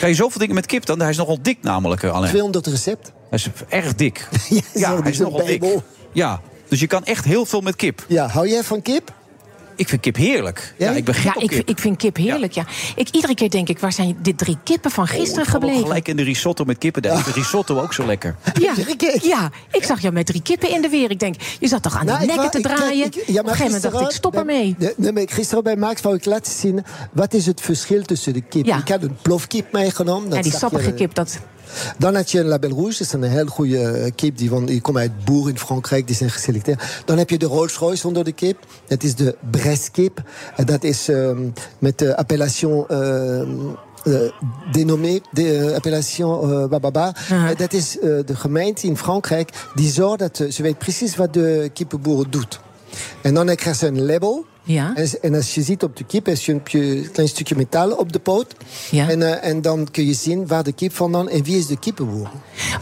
Kan 0.00 0.08
je 0.08 0.14
zoveel 0.14 0.40
dingen 0.40 0.54
met 0.54 0.66
kip 0.66 0.86
dan? 0.86 1.00
Hij 1.00 1.10
is 1.10 1.16
nogal 1.16 1.38
dik 1.42 1.58
namelijk, 1.62 2.02
eh, 2.02 2.12
Alain. 2.14 2.30
200 2.30 2.66
recept. 2.66 3.12
Hij 3.30 3.38
is 3.38 3.48
erg 3.68 3.94
dik. 3.94 4.28
Ja, 4.74 5.00
hij 5.02 5.10
is 5.10 5.18
nogal 5.18 5.46
dik. 5.46 5.60
bijbel. 5.60 5.82
Ja, 6.12 6.40
dus 6.68 6.80
je 6.80 6.86
kan 6.86 7.04
echt 7.04 7.24
heel 7.24 7.46
veel 7.46 7.60
met 7.60 7.76
kip. 7.76 8.04
Ja, 8.08 8.26
hou 8.28 8.48
jij 8.48 8.62
van 8.64 8.82
kip? 8.82 9.12
Ik 9.76 9.88
vind 9.88 10.00
kip 10.00 10.16
heerlijk. 10.16 10.74
Ja, 10.78 10.90
ik 10.90 11.04
ben 11.04 11.14
gek 11.14 11.24
Ja, 11.24 11.32
op 11.36 11.42
ik, 11.42 11.48
kip. 11.48 11.68
ik 11.68 11.78
vind 11.78 11.96
kip 11.96 12.16
heerlijk, 12.16 12.52
ja. 12.52 12.64
Ik, 12.96 13.08
iedere 13.10 13.34
keer 13.34 13.50
denk 13.50 13.68
ik, 13.68 13.78
waar 13.78 13.92
zijn 13.92 14.16
dit 14.22 14.38
drie 14.38 14.58
kippen 14.64 14.90
van 14.90 15.06
gisteren 15.06 15.32
Oh, 15.32 15.38
ik 15.42 15.44
val 15.44 15.54
ook 15.54 15.60
gebleven? 15.62 15.86
gelijk 15.86 16.08
in 16.08 16.16
de 16.16 16.22
risotto 16.22 16.64
met 16.64 16.78
kippen. 16.78 17.02
Daar 17.02 17.18
is 17.18 17.24
de 17.24 17.32
risotto 17.32 17.80
ook 17.80 17.92
zo 17.94 18.06
lekker. 18.06 18.36
Ja, 18.60 18.72
ja, 19.22 19.50
ik 19.72 19.84
zag 19.84 20.00
jou 20.00 20.14
met 20.14 20.26
drie 20.26 20.42
kippen 20.42 20.70
in 20.70 20.80
de 20.82 20.88
weer. 20.88 21.10
Ik 21.10 21.18
denk, 21.18 21.34
je 21.60 21.68
zat 21.68 21.82
toch 21.82 21.96
aan 21.98 22.06
Nou, 22.06 22.18
die 22.18 22.28
ik 22.28 22.34
nekken 22.34 22.50
te 22.62 22.68
ik- 22.68 22.76
draaien? 22.76 23.06
ik- 23.06 23.14
ja, 23.14 23.20
Op 23.22 23.26
een 23.28 23.34
maar 23.34 23.44
gegeven 23.44 23.64
moment 23.64 23.82
dacht 23.82 23.94
ik, 23.94 24.00
gisteren 24.00 24.12
stop 24.12 24.36
ermee. 24.36 24.76
Nee, 24.96 25.12
maar 25.12 25.22
gisteren 25.26 25.64
bij 25.64 25.76
Max 25.76 26.00
wou 26.00 26.14
ik 26.16 26.24
laten 26.24 26.52
zien... 26.52 26.84
wat 27.12 27.34
is 27.34 27.46
het 27.46 27.60
verschil 27.60 28.02
tussen 28.02 28.32
de 28.32 28.40
kip. 28.40 28.66
Ja. 28.66 28.78
Ik 28.78 28.88
had 28.88 29.02
een 29.02 29.16
plofkip 29.22 29.72
meegenomen. 29.72 30.28
dat 30.28 30.36
Ja, 30.44 30.50
die 30.50 30.58
sappige 30.58 30.86
je- 30.86 30.94
kip, 30.94 31.14
dat... 31.14 31.38
Dan 31.98 32.14
had 32.14 32.30
je 32.30 32.40
een 32.40 32.46
Label 32.46 32.70
Rouge, 32.70 32.98
dat 32.98 33.00
is 33.00 33.12
een 33.12 33.22
heel 33.22 33.46
goede 33.46 33.88
eh, 33.88 34.12
kip. 34.14 34.38
Die, 34.38 34.48
van, 34.48 34.64
die 34.64 34.80
komt 34.80 34.98
uit 34.98 35.24
boer 35.24 35.48
in 35.48 35.58
Frankrijk, 35.58 36.06
die 36.06 36.16
zijn 36.16 36.30
geselecteerd. 36.30 36.82
Dan 37.04 37.18
heb 37.18 37.30
je 37.30 37.38
de 37.38 37.46
Rolls 37.46 37.76
Royce 37.76 38.06
onder 38.06 38.24
de 38.24 38.32
kip. 38.32 38.58
Dat 38.86 39.02
is 39.02 39.14
de 39.14 39.36
Breskip. 39.50 40.22
Dat 40.64 40.84
is 40.84 41.08
ehm, 41.08 41.48
met 41.78 41.98
de 41.98 42.16
appellation... 42.16 42.88
eh, 42.88 43.42
dénommé, 44.72 45.20
de 45.32 45.72
appellation 45.74 46.68
bababa. 46.68 47.14
Dat 47.56 47.72
is 47.72 47.90
de 48.00 48.36
gemeente 48.36 48.86
in 48.86 48.96
Frankrijk 48.96 49.50
die 49.74 49.90
zorgt 49.90 50.18
dat 50.18 50.44
ze 50.48 50.62
weet 50.62 50.78
precies 50.78 51.16
wat 51.16 51.32
de 51.32 51.70
kippenboer 51.72 52.30
doet. 52.30 52.60
En 53.22 53.34
dan 53.34 53.54
krijgt 53.54 53.78
ze 53.78 53.86
een 53.86 54.06
label. 54.06 54.44
Ja. 54.66 54.92
En, 54.94 55.08
en 55.22 55.34
als 55.34 55.54
je 55.54 55.62
ziet 55.62 55.82
op 55.82 55.96
de 55.96 56.04
kip, 56.04 56.28
is 56.28 56.46
je 56.46 56.52
een 56.52 56.62
klein 57.12 57.28
stukje 57.28 57.56
metaal 57.56 57.90
op 57.90 58.12
de 58.12 58.18
poot. 58.18 58.54
Ja. 58.90 59.08
En, 59.08 59.22
eh, 59.22 59.50
en 59.50 59.62
dan 59.62 59.88
kun 59.90 60.06
je 60.06 60.12
zien 60.14 60.46
waar 60.46 60.62
de 60.62 60.72
kip 60.72 60.92
vandaan 60.94 61.28
en 61.28 61.42
wie 61.44 61.58
is 61.58 61.66
de 61.66 61.78
kippenboer. 61.78 62.30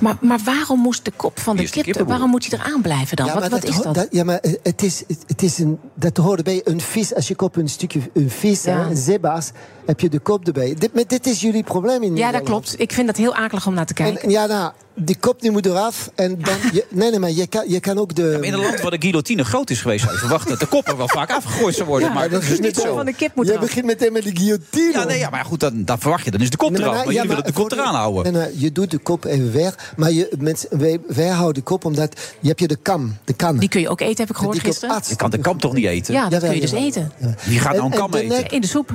Maar, 0.00 0.16
maar 0.20 0.38
waarom 0.44 0.80
moest 0.80 1.04
de 1.04 1.12
kop 1.16 1.38
van 1.40 1.56
de 1.56 1.68
kip... 1.70 2.02
waarom 2.06 2.30
moet 2.30 2.46
hij 2.50 2.59
eraan 2.59 2.82
blijven 2.82 3.16
dan? 3.16 3.26
Ja, 3.26 3.32
wat 3.32 3.40
maar 3.40 3.50
wat 3.50 3.64
is 3.64 3.74
ho- 3.76 3.92
dat? 3.92 4.06
ja, 4.10 4.24
maar 4.24 4.38
eh, 4.38 4.52
het 4.62 4.82
is, 4.82 5.04
het, 5.06 5.18
het 5.26 5.42
is 5.42 5.59
een, 5.59 5.78
dat 5.94 6.16
hoort 6.16 6.38
erbij. 6.38 6.60
Een 6.64 6.80
vis, 6.80 7.14
als 7.14 7.28
je 7.28 7.34
koopt 7.34 7.56
een 7.56 7.68
stukje 7.68 8.00
een 8.14 8.30
vis, 8.30 8.62
Ja. 8.62 8.76
hè, 8.78 8.90
een 8.90 8.96
zeebaas, 8.96 9.50
heb 9.86 10.00
je 10.00 10.09
de 10.09 10.18
kop 10.18 10.46
erbij. 10.46 10.74
Dit, 10.78 10.94
maar 10.94 11.06
dit 11.06 11.26
is 11.26 11.40
jullie 11.40 11.62
probleem 11.62 12.02
in 12.02 12.16
Ja, 12.16 12.30
dat 12.30 12.42
klopt. 12.42 12.74
Ik 12.80 12.92
vind 12.92 13.06
dat 13.06 13.16
heel 13.16 13.34
akelig 13.34 13.66
om 13.66 13.74
naar 13.74 13.86
te 13.86 13.94
kijken. 13.94 14.22
En, 14.22 14.30
ja, 14.30 14.46
nou, 14.46 14.72
die 14.94 15.16
kop 15.20 15.40
die 15.40 15.51
moet 15.51 15.66
eraf. 15.66 16.10
En 16.14 16.39
dan, 16.43 16.55
je, 16.73 16.85
nee, 16.90 17.10
nee, 17.10 17.19
maar 17.19 17.31
je 17.31 17.47
kan, 17.47 17.69
je 17.69 17.81
kan 17.81 17.98
ook 17.98 18.14
de... 18.14 18.39
In 18.40 18.52
een 18.52 18.60
land 18.60 18.81
waar 18.81 18.90
de 18.90 19.01
guillotine 19.01 19.44
groot 19.44 19.70
is 19.70 19.81
geweest, 19.81 20.01
zou 20.02 20.12
je 20.12 20.19
verwachten 20.20 20.51
dat 20.51 20.60
de 20.60 20.66
kop 20.66 20.89
er 20.89 20.97
wel 20.97 21.09
vaak 21.09 21.31
afgegooid 21.31 21.74
zou 21.74 21.89
worden. 21.89 22.09
Ja, 22.09 22.14
maar 22.14 22.31
dat 22.31 22.43
is 22.43 22.60
niet 22.60 22.77
zo. 22.77 23.05
de 23.05 23.12
kip 23.12 23.35
moet 23.35 23.48
eraf. 23.48 23.60
begint 23.60 23.85
meteen 23.86 24.12
met 24.12 24.23
de 24.23 24.31
guillotine. 24.36 24.93
Ja, 24.93 25.05
nee, 25.05 25.19
ja, 25.19 25.31
maar 25.31 25.44
goed, 25.44 25.60
dan, 25.60 25.85
dan 25.85 25.98
verwacht 25.98 26.24
je, 26.24 26.31
dan 26.31 26.40
is 26.40 26.51
de 26.51 26.56
kop 26.56 26.70
Nee, 26.70 26.81
eraf. 26.81 26.93
nou, 26.93 27.05
Maar 27.05 27.14
ja, 27.14 27.20
jullie 27.23 27.36
willen 27.36 27.52
de 27.55 27.60
kop 27.60 27.73
eraan 27.73 27.94
houden. 27.94 28.32
Nee, 28.32 28.43
nee, 28.43 28.59
je 28.60 28.73
doet 28.73 28.90
de 28.90 28.98
kop 28.98 29.24
even 29.24 29.52
weg. 29.52 29.93
Maar 29.97 30.12
je, 30.12 30.32
mensen, 30.39 30.78
wij, 30.78 30.98
wij 31.06 31.28
houden 31.28 31.55
de 31.55 31.69
kop 31.69 31.85
omdat... 31.85 32.20
Je 32.40 32.48
hebt 32.48 32.60
je 32.60 32.69
de 32.69 32.77
kam, 32.82 33.16
de 33.24 33.32
kan. 33.32 33.59
Die 33.59 33.69
kun 33.69 33.81
je 33.81 33.89
ook 33.89 34.01
eten, 34.01 34.16
heb 34.20 34.31
ik 34.31 34.36
gehoord 34.36 34.52
Die 34.55 34.62
kop 34.62 34.70
gisteren. 34.73 35.01
Je 35.09 35.16
kan 35.16 35.31
de 35.31 35.39
kam 35.39 35.59
toch 35.60 35.73
niet 35.73 35.85
eten? 35.86 36.14
Ja, 36.14 36.23
dat 36.23 36.32
Jawel, 36.32 36.48
kun 36.51 36.55
je 36.60 36.60
dus 36.66 36.73
eten. 36.73 37.12
Wie 37.44 37.59
gaat 37.59 37.73
nou 37.73 37.85
een 37.86 37.93
En- 37.93 37.98
kam 37.98 38.14
eten? 38.14 38.48
In 38.51 38.60
de 38.60 38.66
soep. 38.66 38.90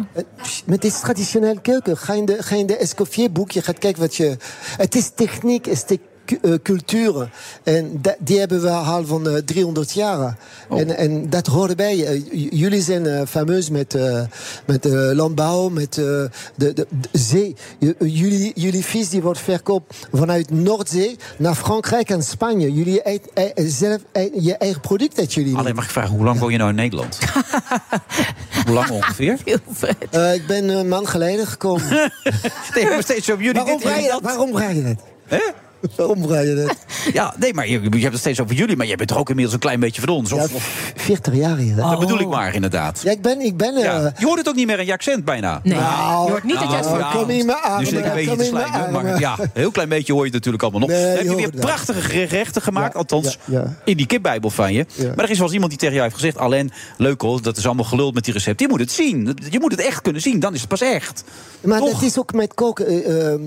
Met 0.65 0.82
dit 0.82 0.91
is 0.91 0.99
traditioneel 0.99 1.60
keuken. 1.61 1.98
Ga 1.98 2.14
in 2.14 2.26
de, 2.26 2.38
ga 2.40 2.56
in 2.56 2.65
de 2.65 2.78
Escoffier-boek. 2.78 3.52
Je 3.52 3.61
gaat 3.61 3.78
kijken 3.78 4.02
wat 4.02 4.15
je... 4.15 4.38
Het 4.78 4.95
is 4.95 5.11
techniek, 5.15 5.68
is 5.68 5.84
te- 5.84 5.86
cu- 5.88 5.95
eh, 5.95 5.97
cultuur. 6.64 7.30
En 7.64 7.99
da- 8.02 8.16
die 8.20 8.40
hebben 8.40 8.62
we 8.62 8.70
al 8.70 9.06
van 9.06 9.30
eh, 9.30 9.36
300 9.45 9.91
jaar. 9.94 10.38
Oh. 10.70 10.80
En, 10.80 10.98
en 10.98 11.30
dat 11.30 11.48
hoort 11.48 11.70
erbij. 11.70 12.06
Eh, 12.06 12.22
jullie 12.52 12.82
zijn 12.82 13.06
eh, 13.06 13.22
fameus 13.28 13.70
met, 13.70 13.95
eh, 13.95 14.22
met 14.66 14.86
eh, 14.86 14.91
landbouw, 15.14 15.70
met 15.70 15.98
eh, 15.98 16.04
de, 16.04 16.30
de, 16.56 16.74
de 16.74 16.88
zee. 17.12 17.56
Jullie, 17.99 18.52
jullie 18.56 18.86
vis 18.86 19.10
die 19.10 19.22
wordt 19.22 19.40
verkoopt 19.40 20.08
vanuit 20.14 20.49
Noordzee 20.52 21.16
naar 21.38 21.56
Frankrijk 21.56 22.10
en 22.10 22.24
Spanje. 22.24 22.74
Jullie 22.74 23.08
eet, 23.10 23.22
eh, 23.34 23.45
zelf 23.56 24.02
eh, 24.12 24.30
je 24.40 24.56
eigen 24.58 24.82
product 24.82 25.16
dat 25.16 25.34
jullie 25.34 25.56
Alleen 25.58 25.76
mag 25.76 25.84
ik 25.84 25.90
vragen, 25.91 26.16
hoe 26.16 26.26
lang 26.26 26.40
woon 26.40 26.52
je 26.52 26.58
nou 26.58 26.70
in 26.70 26.76
Nederland? 26.76 27.18
hoe 28.66 28.74
lang 28.74 28.90
ongeveer? 28.90 29.38
Eh, 30.12 30.34
ik 30.34 30.48
ben 30.48 30.70
een 30.70 30.88
maand 30.88 31.08
geleden 31.08 31.48
gekomen. 31.48 31.86
Nee, 32.76 32.86
maar 32.86 33.04
steeds 33.04 33.30
op 33.30 33.40
jullie 33.40 33.54
waarom, 33.62 33.78
dit, 33.78 33.88
jullie 33.88 34.04
je, 34.04 34.10
dat. 34.10 34.22
waarom 34.22 34.56
vraag 34.56 34.74
je 34.74 34.84
dat? 34.84 34.95
Hè? 35.28 35.40
Waarom 35.95 36.22
je 36.32 36.66
dat? 36.68 36.76
Ja, 37.14 37.34
nee, 37.40 37.54
maar 37.54 37.68
je, 37.68 37.82
je 37.82 37.90
hebt 37.90 38.12
het 38.12 38.20
steeds 38.20 38.41
over 38.41 38.56
jullie, 38.56 38.76
maar 38.76 38.86
jij 38.88 38.95
bent 38.95 39.10
toch 39.10 39.18
ook 39.18 39.30
inmiddels 39.30 39.54
een 39.56 39.62
klein 39.62 39.80
beetje 39.80 40.02
van 40.02 40.10
ons? 40.10 40.32
Of, 40.32 40.49
Ja, 40.49 40.56
of- 40.56 40.91
40 40.95 41.36
jaar 41.36 41.58
hier. 41.58 41.76
hè? 41.76 41.82
Dat 41.82 41.99
bedoel 41.99 42.20
ik 42.20 42.28
maar, 42.28 42.54
inderdaad. 42.56 43.02
Ja, 43.04 43.12
ik 43.12 43.22
ben... 43.22 43.41
Ik 43.41 43.58
ben 43.58 43.76
eh, 43.76 43.84
Ja. 43.84 44.14
Je 44.18 44.26
hoort 44.26 44.38
het 44.38 44.48
ook 44.49 44.56
niet 44.56 44.68
meer 44.68 44.80
in 44.80 44.86
je 44.86 44.91
accent 44.91 45.26
bijna. 45.26 45.60
Nee, 45.64 45.74
Nou, 45.80 46.26
je 46.26 46.32
hoort 46.32 46.44
niet 46.44 46.54
dat 46.60 46.70
je 46.70 46.76
het 46.76 46.86
nou, 46.86 47.02
voor... 47.12 47.20
kom 47.22 47.30
in 47.30 47.45
mijn 47.45 47.58
armen, 47.58 47.80
Nu 47.80 47.86
zit 47.86 47.99
ik 47.99 48.06
een 48.06 48.14
beetje 48.14 48.36
te 48.36 48.44
slijmen, 48.44 48.72
maar 48.91 48.95
armen. 48.95 49.20
ja, 49.20 49.36
een 49.40 49.49
heel 49.54 49.72
klein 49.72 49.90
beetje 49.90 50.14
hoor 50.14 50.22
je 50.26 50.28
het 50.28 50.36
natuurlijk 50.45 50.64
allemaal 50.64 50.82
nog. 50.82 50.90
Nee, 50.90 51.02
Dan 51.04 51.12
je 51.12 51.18
heb 51.18 51.30
je 51.30 51.36
weer 51.36 51.45
het 51.45 51.60
prachtige 51.60 52.02
gerechten 52.02 52.62
gemaakt, 52.62 52.94
Ja, 52.94 52.99
althans 52.99 53.38
ja, 53.45 53.60
ja. 53.60 53.74
in 53.86 53.98
die 53.98 54.06
kipbijbel 54.06 54.49
van 54.49 54.74
je. 54.74 54.86
Ja. 54.94 55.12
Maar 55.16 55.26
er 55.26 55.30
is 55.32 55.36
wel 55.38 55.45
eens 55.45 55.54
iemand 55.54 55.70
die 55.72 55.80
tegen 55.80 55.95
jou 55.95 56.08
heeft 56.08 56.20
gezegd... 56.20 56.38
Alain, 56.38 56.72
leuk 56.98 57.22
hoor, 57.22 57.41
dat 57.41 57.58
is 57.58 57.66
allemaal 57.66 57.86
geluld 57.86 58.14
met 58.14 58.24
die 58.24 58.34
recept. 58.34 58.60
Je 58.60 58.68
moet 58.68 58.80
het 58.80 58.91
zien. 58.91 59.38
Je 59.49 59.60
moet 59.60 59.72
het 59.72 59.82
echt 59.82 60.02
kunnen 60.02 60.22
zien, 60.22 60.40
dan 60.40 60.54
is 60.54 60.60
het 60.60 60.70
pas 60.70 60.82
echt. 60.82 61.24
Maar 61.62 61.80
Toch? 61.80 61.91
dat 61.91 62.02
is 62.02 62.18
ook 62.18 62.34
met 62.34 62.54
koken. 62.54 62.86
Eh, 62.88 63.34
eh, 63.34 63.40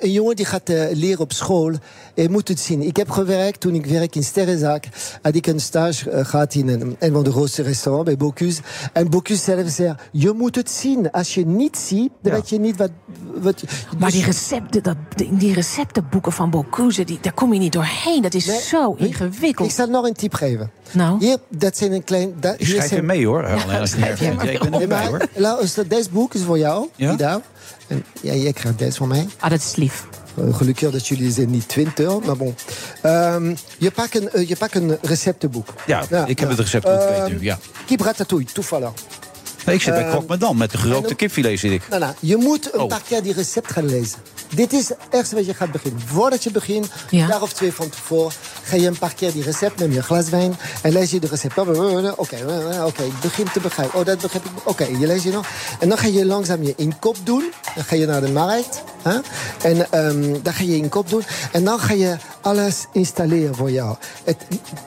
een, 0.00 0.12
jongen 0.12 0.36
die 0.36 0.44
gaat 0.44 0.68
eh, 0.68 0.84
leren 0.92 1.20
op 1.20 1.32
school, 1.32 1.65
hij 2.14 2.28
moet 2.28 2.48
het 2.48 2.60
zien. 2.60 2.82
Ik 2.82 2.96
heb 2.96 3.10
gewerkt, 3.10 3.60
toen 3.60 3.74
ik 3.74 3.86
werk 3.86 4.14
in 4.16 4.24
Sterrenzaak, 4.24 4.88
had 5.22 5.34
ik 5.34 5.46
een 5.46 5.60
stage 5.60 6.10
eh, 6.10 6.24
gehad 6.24 6.54
in 6.54 6.68
een, 6.68 6.96
een 6.98 7.12
van 7.12 7.24
de 7.24 7.30
grootste 7.30 7.62
restaurants, 7.62 8.06
bij 8.08 8.16
Bocuse. 8.16 8.60
En 8.92 9.10
Bocuse 9.10 9.42
zelf 9.42 9.70
zei, 9.70 9.94
je 10.12 10.32
moet 10.32 10.54
het 10.56 10.70
zien. 10.70 11.10
Als 11.10 11.34
je 11.34 11.46
niet 11.46 11.76
ziet, 11.76 12.10
dan 12.22 12.32
weet 12.32 12.48
je 12.48 12.58
niet 12.58 12.76
wat... 12.76 12.90
wat 13.34 13.62
Maar 13.98 14.10
dus- 14.10 14.12
die 14.18 14.24
recepten, 14.24 14.82
dat, 14.82 14.96
die 15.14 15.36
die 15.36 15.54
receptenboeken 15.54 16.32
van 16.32 16.50
Bocuse, 16.50 17.04
die, 17.04 17.18
daar 17.20 17.32
kom 17.34 17.52
je 17.52 17.58
niet 17.58 17.72
doorheen. 17.72 18.22
Dat 18.22 18.34
is 18.34 18.46
Nee, 18.46 18.60
zo 18.60 18.92
Ik 18.98 19.06
ingewikkeld. 19.06 19.72
zal 19.72 19.86
nog 19.86 20.06
een 20.06 20.14
tip 20.14 20.34
geven. 20.34 20.70
Nou? 20.92 21.18
Hier, 21.24 21.36
dat 21.48 21.76
zijn 21.76 21.92
een 21.92 22.04
klein... 22.04 22.34
Dat, 22.40 22.54
Ik 22.58 22.66
schrijf 22.66 22.82
zijn- 22.88 22.94
hem 22.98 23.06
mee 23.06 23.26
hoor. 23.26 23.42
Je. 23.42 23.48
Ja, 23.48 23.82
ik 24.80 24.88
ben 24.88 25.06
hoor. 25.06 25.28
deze 25.88 26.10
boek 26.10 26.34
is 26.34 26.42
voor 26.42 26.58
jou, 26.58 26.88
Ja? 26.96 27.40
En 27.88 28.04
ja, 28.20 28.32
jij 28.34 28.52
krijgt 28.52 28.78
deze 28.78 28.96
van 28.96 29.08
mij. 29.08 29.26
Ah, 29.38 29.50
dat 29.50 29.58
is 29.60 29.76
lief. 29.76 30.06
Eh, 30.36 30.54
Gelukkig 30.54 30.90
dat 30.90 31.06
jullie 31.06 31.30
zijn 31.32 31.50
niet 31.50 31.68
20, 31.68 32.20
maar 32.24 32.36
bon. 32.36 32.54
Ehm, 33.02 33.54
je 33.78 33.90
pakt 33.90 34.14
een, 34.20 34.30
eh, 34.30 34.48
je 34.48 34.56
pakt 34.56 34.74
een 34.74 34.98
receptenboek. 35.02 35.68
Ja, 35.86 36.04
ik 36.26 36.38
heb 36.38 36.48
het 36.48 36.58
recept 36.58 36.88
goed 36.88 36.94
Ehm, 37.00 37.22
weten. 37.22 37.42
Ja. 37.42 37.58
Kip 37.86 38.00
ratatouille, 38.00 38.46
toevallig. 38.52 38.90
Nee, 39.66 39.74
ik 39.74 39.82
zit 39.82 39.92
bij 39.92 40.02
Ehm, 40.02 40.10
Croque 40.10 40.28
Madame 40.28 40.58
met 40.58 40.70
de 40.70 40.78
gerookte 40.78 41.14
kipfilet 41.14 41.58
zit 41.58 41.72
ik. 41.72 41.88
Nou, 41.88 42.00
nou, 42.00 42.14
je 42.20 42.36
moet 42.36 42.74
een 42.74 42.80
Oh. 42.80 42.88
paar 42.88 43.02
keer 43.08 43.22
die 43.22 43.32
recept 43.32 43.72
gaan 43.72 43.86
lezen. 43.86 44.18
Dit 44.54 44.72
is 44.72 44.88
het 44.88 44.98
eerste 45.10 45.34
wat 45.34 45.46
je 45.46 45.54
gaat 45.54 45.72
beginnen. 45.72 46.00
Voordat 46.06 46.42
je 46.44 46.50
begint, 46.50 46.86
Ja. 47.10 47.22
een 47.22 47.28
dag 47.28 47.42
of 47.42 47.52
twee 47.52 47.72
van 47.72 47.88
tevoren, 47.88 48.32
ga 48.62 48.76
je 48.76 48.86
een 48.86 48.98
paar 48.98 49.14
keer 49.14 49.32
die 49.32 49.42
recept, 49.42 49.78
neem 49.78 49.90
je 49.90 49.96
een 49.96 50.02
glas 50.02 50.28
wijn 50.28 50.56
en 50.82 50.92
lees 50.92 51.10
je 51.10 51.20
de 51.20 51.26
recept. 51.26 51.58
Oké, 51.58 51.70
oké, 52.16 52.36
oké, 52.84 53.02
ik 53.02 53.20
begin 53.20 53.46
te 53.52 53.60
begrijpen. 53.60 53.98
Oh, 53.98 54.04
dat 54.06 54.20
begrijp 54.20 54.44
ik. 54.44 54.50
Oké, 54.64 54.84
je 54.84 55.06
leest 55.06 55.24
je 55.24 55.30
nog. 55.30 55.46
En 55.80 55.88
dan 55.88 55.98
ga 55.98 56.06
je 56.06 56.26
langzaam 56.26 56.62
je 56.62 56.72
inkop 56.76 57.16
doen. 57.24 57.52
Dan 57.74 57.84
ga 57.84 57.96
je 57.96 58.06
naar 58.06 58.20
de 58.20 58.30
markt. 58.30 58.82
Hè? 59.02 59.18
En 59.68 59.92
ehm, 59.92 60.36
dan 60.42 60.52
ga 60.52 60.62
je 60.62 60.76
inkop 60.76 61.08
doen. 61.08 61.22
En 61.52 61.64
dan 61.64 61.78
ga 61.80 61.92
je 61.92 62.16
alles 62.40 62.86
installeren 62.92 63.54
voor 63.54 63.70
jou. 63.70 63.96
Het, 64.24 64.36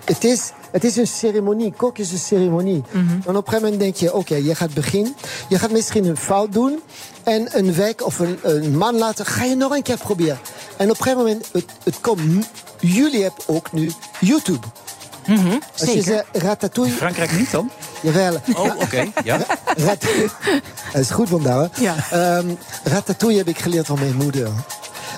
het 0.05 0.23
is... 0.23 0.41
Het 0.71 0.83
is 0.83 0.95
een 0.95 1.07
ceremonie. 1.07 1.73
Koken 1.77 2.03
is 2.03 2.11
een 2.11 2.17
ceremonie. 2.17 2.83
En 2.93 3.19
op 3.19 3.27
een 3.27 3.33
gegeven 3.35 3.61
moment 3.61 3.79
denk 3.79 3.95
je, 3.95 4.13
oké, 4.13 4.35
je 4.35 4.55
gaat 4.55 4.73
beginnen. 4.73 5.15
Je 5.49 5.59
gaat 5.59 5.71
misschien 5.71 6.05
een 6.05 6.17
fout 6.17 6.53
doen. 6.53 6.79
En 7.23 7.57
een 7.57 7.73
week 7.73 8.05
of 8.05 8.19
een, 8.19 8.39
een 8.41 8.77
maand 8.77 8.97
later 8.99 9.25
ga 9.25 9.43
je 9.43 9.55
nog 9.55 9.71
een 9.75 9.81
keer 9.83 9.97
proberen. 9.97 10.39
En 10.77 10.89
op 10.89 10.97
een 10.97 11.03
gegeven 11.03 11.17
moment, 11.17 11.49
het, 11.51 11.65
het 11.83 11.99
komt... 12.01 12.21
Jullie 12.79 13.21
hebben 13.23 13.43
ook 13.47 13.71
nu 13.71 13.91
YouTube. 14.19 14.67
Als 15.79 15.91
je 15.93 16.01
zegt 16.01 16.25
ratatouille... 16.31 16.93
Frankrijk 16.93 17.31
niet 17.37 17.51
dan? 17.51 17.69
Jawel. 18.01 18.41
Oh, 18.55 18.75
oké. 18.81 19.05
Ja. 19.23 19.37
Rat- 19.85 20.05
Dat 20.93 21.01
is 21.01 21.09
goed 21.09 21.29
vandaag. 21.29 21.67
hè? 21.71 21.81
Ja. 21.83 21.95
Ehm, 22.11 22.47
ratatouille 22.83 23.37
heb 23.37 23.47
ik 23.47 23.59
geleerd 23.59 23.85
van 23.85 23.99
mijn 23.99 24.15
moeder. 24.15 24.49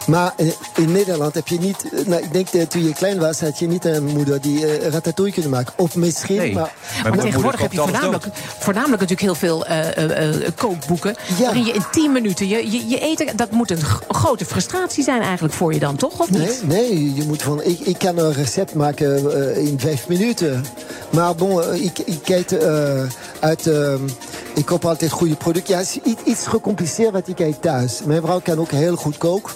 Maar 0.07 0.33
eh, 0.37 0.47
in 0.75 0.91
Nederland 0.91 1.33
heb 1.33 1.47
je 1.47 1.59
niet... 1.59 1.83
eh, 1.93 2.05
Nou, 2.05 2.21
ik 2.23 2.33
denk 2.33 2.51
dat 2.51 2.69
toen 2.71 2.83
je 2.83 2.93
klein 2.93 3.19
was, 3.19 3.39
had 3.39 3.59
je 3.59 3.67
niet 3.67 3.85
een 3.85 4.05
moeder 4.05 4.41
die 4.41 4.65
eh, 4.67 4.87
ratatouille 4.89 5.33
kunnen 5.33 5.51
maken. 5.51 5.73
Of 5.77 5.95
misschien, 5.95 6.35
Nee. 6.35 6.53
maar... 6.53 6.73
Maar 7.03 7.17
tegenwoordig 7.17 7.61
heb 7.61 7.71
je 7.71 7.77
voornamelijk, 7.77 8.25
voornamelijk 8.59 9.01
natuurlijk 9.01 9.21
heel 9.21 9.35
veel 9.49 9.65
eh, 9.65 9.97
eh, 9.97 10.27
eh, 10.45 10.51
kookboeken. 10.55 11.15
Waarin 11.39 11.65
je 11.65 11.71
in 11.73 11.83
10 11.91 12.11
minuten 12.11 12.47
je, 12.47 12.71
je, 12.71 12.87
je 12.87 12.99
eten. 12.99 13.37
Dat 13.37 13.51
moet 13.51 13.71
een 13.71 13.81
grote 14.07 14.45
frustratie 14.45 15.03
zijn 15.03 15.21
eigenlijk 15.21 15.53
voor 15.53 15.73
je 15.73 15.79
dan, 15.79 15.95
toch? 15.95 16.19
Of 16.19 16.29
niet? 16.29 16.61
Nee, 16.65 16.89
nee, 16.89 17.13
je 17.13 17.23
moet 17.23 17.41
van. 17.41 17.63
Ik, 17.63 17.79
ik 17.79 17.97
kan 17.97 18.17
een 18.17 18.33
recept 18.33 18.73
maken 18.73 19.31
in 19.65 19.79
vijf 19.79 20.07
minuten. 20.07 20.65
Maar 21.09 21.35
bon, 21.35 21.73
ik, 21.73 21.99
ik 21.99 22.19
kijk 22.23 22.51
uit. 23.39 23.69
ik 24.55 24.65
koop 24.65 24.85
altijd 24.85 25.11
goede 25.11 25.35
producten. 25.35 25.73
Ja, 25.73 25.79
het 25.79 25.87
is 25.89 26.11
iets, 26.11 26.21
iets 26.23 26.47
gecompliceerd 26.47 27.11
wat 27.11 27.27
ik 27.27 27.39
eet 27.39 27.61
thuis. 27.61 27.99
Mijn 28.05 28.21
vrouw 28.21 28.39
kan 28.43 28.59
ook 28.59 28.71
heel 28.71 28.95
goed 28.95 29.17
koken. 29.17 29.53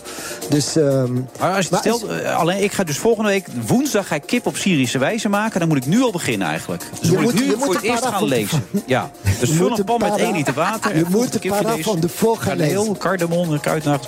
Dus. 0.49 0.75
ehm, 0.75 1.13
Maar 1.39 1.55
als 1.55 1.67
je 1.67 1.75
stelt, 1.75 2.03
eh, 2.07 2.37
alleen 2.37 2.63
ik 2.63 2.71
ga 2.71 2.83
dus 2.83 2.97
volgende 2.97 3.29
week 3.29 3.47
woensdag 3.67 4.07
ga 4.07 4.15
ik 4.15 4.23
kip 4.25 4.45
op 4.45 4.57
Syrische 4.57 4.97
wijze 4.97 5.29
maken. 5.29 5.59
Dan 5.59 5.67
moet 5.69 5.77
ik 5.77 5.85
nu 5.85 6.01
al 6.01 6.11
beginnen 6.11 6.47
eigenlijk. 6.47 6.83
Dus 7.01 7.09
Je 7.09 7.17
moet 7.17 7.33
ik 7.33 7.39
nu 7.39 7.45
je 7.45 7.55
voor 7.59 7.73
het 7.73 7.83
eerst 7.83 8.05
gaan 8.05 8.25
lezen. 8.25 8.65
Ja, 8.85 9.11
dus 9.39 9.49
vul 9.51 9.77
een 9.77 9.83
pan 9.83 9.99
met 9.99 10.09
paar 10.09 10.19
1 10.19 10.31
liter 10.35 10.53
water. 10.53 10.97
Je 10.97 11.05
moet 11.09 11.33
de 11.33 11.39
kipfilet, 11.39 11.83
van 11.83 11.99
tevoren 11.99 12.41
gaan 12.41 12.57
Kaneel, 12.57 12.79
lezen. 12.81 12.97
cardamom, 12.97 13.59
kruidnacht. 13.59 14.07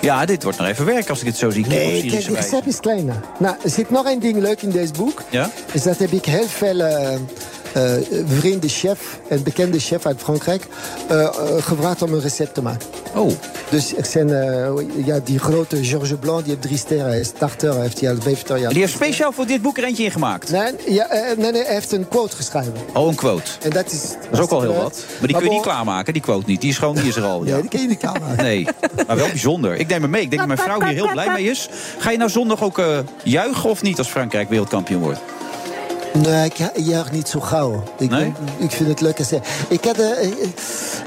Ja, 0.00 0.24
dit 0.24 0.42
wordt 0.42 0.58
nog 0.58 0.66
even 0.66 0.84
werk 0.84 1.08
als 1.08 1.20
ik 1.20 1.26
het 1.26 1.36
zo 1.36 1.50
zie. 1.50 1.62
Kip 1.62 1.72
op 1.72 1.78
Nee, 1.78 2.00
kijk, 2.10 2.24
het 2.24 2.34
recept 2.36 2.66
is 2.66 2.80
kleiner. 2.80 3.14
Nou, 3.38 3.56
er 3.64 3.70
zit 3.70 3.90
nog 3.90 4.06
één 4.06 4.20
ding 4.20 4.38
leuk 4.40 4.62
in 4.62 4.70
deze 4.70 4.92
boek. 4.92 5.22
Ja? 5.30 5.50
Dus 5.72 5.82
dat 5.82 5.98
heb 5.98 6.10
ik 6.12 6.24
heel 6.24 6.46
veel 6.46 6.80
eh, 6.80 7.18
eh, 7.72 7.92
vrienden 8.26 8.70
chef 8.70 9.20
en 9.28 9.42
bekende 9.42 9.78
chef 9.78 10.06
uit 10.06 10.20
Frankrijk 10.20 10.66
eh, 11.08 11.22
eh, 11.22 11.32
gevraagd 11.60 12.02
om 12.02 12.12
een 12.12 12.20
recept 12.20 12.54
te 12.54 12.62
maken. 12.62 12.86
Oh. 13.14 13.30
Dus 13.70 13.96
er 13.96 14.06
zijn 14.06 14.28
ja, 15.04 15.18
die 15.24 15.38
grote 15.38 15.84
Georges 15.84 16.18
Blanc, 16.20 16.38
die 16.38 16.48
heeft 16.48 16.62
drie 16.62 16.76
sterren. 16.76 17.06
Hij 17.06 17.20
is 17.20 17.26
starter, 17.26 17.80
heeft 17.80 18.00
hij 18.00 18.10
al 18.10 18.20
50 18.20 18.60
jaar. 18.60 18.70
Die 18.70 18.80
heeft 18.80 18.92
speciaal 18.92 19.32
voor 19.32 19.46
dit 19.46 19.62
boek 19.62 19.78
er 19.78 19.84
eentje 19.84 20.04
in 20.04 20.10
gemaakt. 20.10 20.50
Nee, 20.50 20.72
ja, 20.86 21.06
nee, 21.36 21.52
nee, 21.52 21.64
hij 21.64 21.74
heeft 21.74 21.92
een 21.92 22.08
quote 22.08 22.36
geschreven. 22.36 22.72
Oh, 22.94 23.08
een 23.08 23.14
quote. 23.14 23.50
En 23.62 23.70
dat 23.70 23.92
is... 23.92 24.00
Dat 24.00 24.32
is 24.32 24.38
ook 24.38 24.50
al 24.50 24.60
heel 24.60 24.74
wat. 24.74 25.04
Maar 25.18 25.28
die 25.28 25.36
kun 25.36 25.46
je 25.46 25.52
niet 25.52 25.62
klaarmaken, 25.62 26.12
die 26.12 26.22
quote 26.22 26.44
niet. 26.46 26.60
Die 26.60 26.70
is 26.70 26.78
gewoon, 26.78 26.94
die 26.94 27.08
is 27.08 27.16
er 27.16 27.24
al. 27.24 27.44
Ja. 27.44 27.52
Nee, 27.52 27.60
die 27.60 27.70
kun 27.70 27.80
je 27.80 27.86
niet 27.86 27.98
klaarmaken. 27.98 28.44
Nee, 28.44 28.66
maar 29.06 29.16
wel 29.16 29.28
bijzonder. 29.28 29.74
Ik 29.76 29.88
neem 29.88 30.02
hem 30.02 30.10
mee. 30.10 30.22
Ik 30.22 30.30
denk 30.30 30.48
dat 30.48 30.58
mijn 30.58 30.70
vrouw 30.70 30.88
hier 30.88 30.94
heel 30.94 31.12
blij 31.12 31.32
mee 31.32 31.44
is. 31.44 31.68
Ga 31.98 32.10
je 32.10 32.18
nou 32.18 32.30
zondag 32.30 32.62
ook 32.62 32.82
juichen 33.22 33.70
of 33.70 33.82
niet 33.82 33.98
als 33.98 34.08
Frankrijk 34.08 34.48
wereldkampioen 34.48 35.00
wordt? 35.00 35.20
Nee, 36.12 36.44
ik 36.44 36.52
ja- 36.56 36.72
juich 36.76 37.12
niet 37.12 37.28
zo 37.28 37.40
gauw. 37.40 37.82
Ik, 37.98 38.10
Nee? 38.10 38.32
ik 38.58 38.70
vind 38.70 38.88
het 38.88 39.00
leuk. 39.00 39.18
Ik, 39.68 39.84
had, 39.84 39.98
eh, 39.98 40.26
ik, 40.26 40.34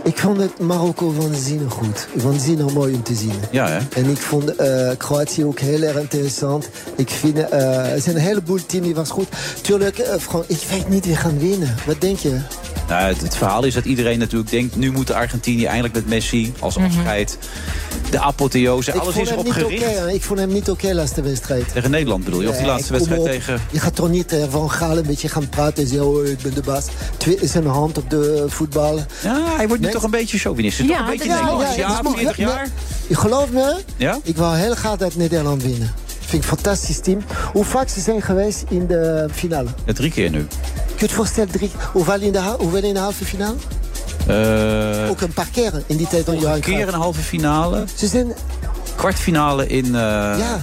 ik 0.04 0.18
vond 0.18 0.38
het 0.38 0.60
Marokko 0.60 1.14
waanzinnig 1.14 1.74
goed. 1.74 2.08
Waanzinnig 2.14 2.74
mooi 2.74 2.94
om 2.94 3.04
te 3.04 3.14
zien. 3.16 3.34
Ja, 3.52 3.68
hè? 3.68 3.78
En 4.02 4.10
ik 4.10 4.18
vond 4.18 4.56
eh, 4.56 4.90
Kroatië 4.98 5.46
ook 5.46 5.60
heel 5.60 5.82
erg 5.82 5.98
interessant. 6.00 6.70
Ik 6.96 7.10
vind, 7.10 7.38
eh, 7.50 7.92
er 7.94 8.02
zijn 8.02 8.16
een 8.16 8.22
heleboel 8.22 8.66
team 8.66 8.84
die 8.84 8.96
was 8.96 9.10
goed. 9.10 9.28
Tuurlijk, 9.62 9.98
eh, 9.98 10.16
Fran- 10.20 10.44
ik 10.48 10.60
weet 10.70 10.90
niet 10.90 11.06
wie 11.06 11.16
gaan 11.16 11.40
winnen. 11.40 11.76
Wat 11.86 12.02
denk 12.02 12.18
je? 12.18 12.40
Nou, 12.90 13.04
het, 13.08 13.22
het 13.22 13.36
verhaal 13.36 13.64
is 13.64 13.74
dat 13.74 13.86
iedereen 13.86 14.20
natuurlijk 14.20 14.52
denkt... 14.52 14.76
nu 14.76 14.92
moet 14.92 15.08
de 15.08 15.14
Argentinië 15.16 15.66
eindelijk 15.66 15.94
met 15.94 16.08
Messi 16.08 16.54
als 16.60 16.78
afscheid. 16.78 17.38
De 18.10 18.20
apotheose, 18.20 18.92
ik 18.92 19.00
alles 19.00 19.14
vond 19.14 19.26
is 19.26 19.32
hem 19.32 19.40
erop 19.40 19.56
niet 19.56 19.64
oké. 19.64 19.76
gericht. 19.76 20.00
hè. 20.00 20.12
ik 20.12 20.24
vond 20.24 20.40
hem 20.40 20.52
niet 20.52 20.70
oké 20.70 20.94
laatste 20.94 21.22
wedstrijd. 21.22 21.74
Tegen 21.74 21.92
Nederland 21.92 22.24
bedoel 22.24 22.42
je? 22.42 22.50
Of 22.50 22.58
die 22.58 22.66
laatste 22.66 22.92
wedstrijd 22.94 23.20
op. 23.22 23.28
tegen... 23.28 23.60
Je 23.72 23.80
gaat 23.80 23.96
toch 23.96 24.10
niet 24.10 24.36
van 24.50 24.70
Een 24.98 25.06
beetje 25.06 25.28
gaan 25.30 25.50
praten 25.50 25.84
en 25.84 25.90
zeggen... 25.90 26.08
oh, 26.08 26.26
ik 26.26 26.38
ben 26.42 26.54
de 26.54 26.62
baas. 26.62 26.86
Twee 27.18 27.36
is 27.40 27.54
een 27.54 27.68
hand 27.68 27.98
op 27.98 28.10
de 28.10 28.46
voetbal. 28.48 28.96
Ja, 29.24 29.42
hij 29.56 29.68
wordt 29.68 29.74
nu 29.82 29.86
Nee. 29.88 29.92
toch 29.96 30.04
een 30.04 30.10
beetje 30.12 30.38
chauvinistisch. 30.38 30.88
Toch 30.88 31.00
een 31.00 31.06
beetje 31.06 31.28
Nederlands. 31.30 31.76
Ja, 31.76 31.88
dat 32.02 32.06
is 32.06 32.12
40 32.22 32.38
mooi. 32.38 32.50
jaar. 32.50 32.68
Je 33.08 33.16
gelooft 33.16 33.52
me? 33.52 33.76
Ja? 33.98 34.20
Ik 34.24 34.36
wil 34.36 34.54
heel 34.54 34.76
graag 34.76 34.98
dat 34.98 35.16
Nederland 35.16 35.64
winnen. 35.64 35.92
Vind 36.20 36.44
ik 36.44 36.50
een 36.52 36.58
fantastisch 36.58 37.00
team. 37.00 37.20
Hoe 37.54 37.66
vaak 37.66 37.90
ze 37.90 38.00
zijn 38.00 38.22
geweest 38.22 38.64
in 38.70 38.88
de 38.88 39.28
finale? 39.32 39.70
Ja, 39.86 39.94
drie 39.94 40.12
keer 40.12 40.30
nu. 40.30 40.38
Kun 40.48 40.48
je 40.98 41.06
het 41.06 41.12
voorstellen? 41.12 41.50
Drie, 41.52 41.72
hoeveel, 41.92 42.20
in 42.22 42.32
de, 42.32 42.42
hoeveel 42.58 42.84
in 42.84 42.94
de 42.94 43.00
halve 43.00 43.26
finale? 43.26 43.56
Eh 44.28 45.10
Ook 45.10 45.22
een 45.22 45.34
paar 45.34 45.48
keren 45.52 45.84
in 45.88 45.98
die 45.98 46.08
tijd 46.08 46.26
van 46.26 46.40
Johan 46.40 46.54
een 46.56 46.62
keer 46.62 46.88
een 46.88 46.94
halve 46.94 47.22
finale. 47.22 47.84
Ze 47.96 48.08
zijn... 48.08 48.34
Kwartfinale 48.96 49.68
in, 49.68 49.86
eh, 49.86 49.92
Ja. 49.92 50.60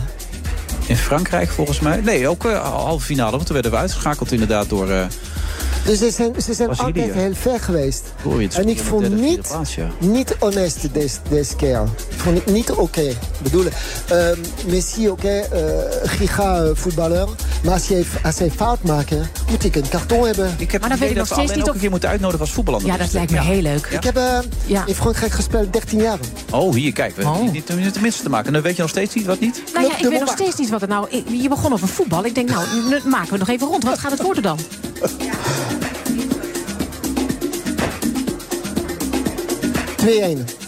In 0.92 0.98
Frankrijk 0.98 1.50
volgens 1.50 1.80
mij. 1.80 2.00
Nee, 2.00 2.28
ook 2.28 2.44
eh, 2.44 2.60
halve 2.60 3.04
finale. 3.04 3.30
Want 3.30 3.44
toen 3.44 3.54
werden 3.54 3.72
we 3.72 3.78
uitgeschakeld 3.78 4.32
inderdaad 4.32 4.68
door... 4.68 4.88
Dus 5.84 5.98
ze 5.98 6.10
zijn, 6.10 6.32
ze 6.42 6.54
zijn 6.54 6.68
Brazilië. 6.68 7.00
altijd 7.02 7.14
heel 7.14 7.34
ver 7.34 7.60
geweest. 7.60 8.02
Je 8.38 8.48
En 8.54 8.68
ik 8.68 8.78
vond 8.80 9.20
niet, 9.20 9.40
plaats, 9.48 9.74
ja. 9.74 9.88
niet 9.98 10.36
honest 10.38 10.94
deze, 10.94 11.16
deze 11.28 11.56
keer. 11.56 11.80
Ik 12.08 12.18
vond 12.20 12.36
het 12.36 12.46
niet 12.46 12.70
oké. 12.70 13.00
Ik 13.00 13.16
bedoel, 13.42 13.64
ehm, 14.08 14.36
Messi, 14.66 15.08
oké, 15.10 15.28
eh, 15.28 15.60
giga 16.02 16.56
eh, 16.62 16.70
voetballer. 16.74 17.28
Maar 17.64 17.72
als, 17.72 17.88
je, 17.88 18.04
als 18.22 18.38
hij 18.38 18.50
fout 18.50 18.82
maakt, 18.82 19.10
moet 19.50 19.64
ik 19.64 19.76
een 19.76 19.88
karton 19.88 20.26
hebben. 20.26 20.54
Ik 20.58 20.70
heb 20.72 20.80
Maar 20.80 20.90
dan 20.90 20.98
weet 20.98 21.10
ik 21.10 21.16
nog 21.16 21.28
dat 21.28 21.36
we 21.38 21.42
steeds 21.44 21.58
niet 21.58 21.68
of- 21.68 21.74
een 21.74 21.80
keer 21.80 21.90
moeten 21.90 22.08
uitnodigen 22.08 22.40
als 22.40 22.50
voetballer. 22.52 22.86
Ja, 22.86 22.96
dat 22.96 23.12
lijkt 23.12 23.30
me 23.30 23.40
heel 23.40 23.62
leuk. 23.62 23.86
Ik 23.90 24.04
heb 24.04 24.16
eh, 24.16 24.38
Ja. 24.66 24.86
in 24.86 24.94
Frankrijk 24.94 25.32
gespeeld 25.32 25.72
13 25.72 25.98
jaar. 26.00 26.18
Oh, 26.50 26.74
hier, 26.74 26.92
kijk. 26.92 27.16
We 27.16 27.22
Oh. 27.22 27.34
hebben 27.34 27.52
niet, 27.52 27.66
tenminste 27.92 28.22
te 28.22 28.28
maken. 28.30 28.52
Dan 28.52 28.62
weet 28.62 28.76
je 28.76 28.82
nog 28.82 28.90
steeds 28.90 29.14
niet 29.14 29.26
wat 29.26 29.40
niet? 29.40 29.62
Nou 29.74 29.86
ja, 29.86 29.98
ik 29.98 30.08
weet 30.08 30.20
nog 30.20 30.30
steeds 30.32 30.56
niet 30.56 30.70
wat 30.70 30.80
het 30.80 30.90
nou... 30.90 31.06
ik- 31.10 31.28
Je 31.42 31.48
begon 31.48 31.72
over 31.72 31.88
voetbal. 31.88 32.24
Ik 32.24 32.34
denk, 32.34 32.48
nou, 32.48 32.64
maken 33.04 33.32
we 33.32 33.38
nog 33.38 33.48
even 33.48 33.66
rond. 33.66 33.84
Wat 33.84 33.98
gaat 33.98 34.10
het 34.10 34.22
worden 34.22 34.42
dan? 34.42 34.58
2-1. 40.02 40.04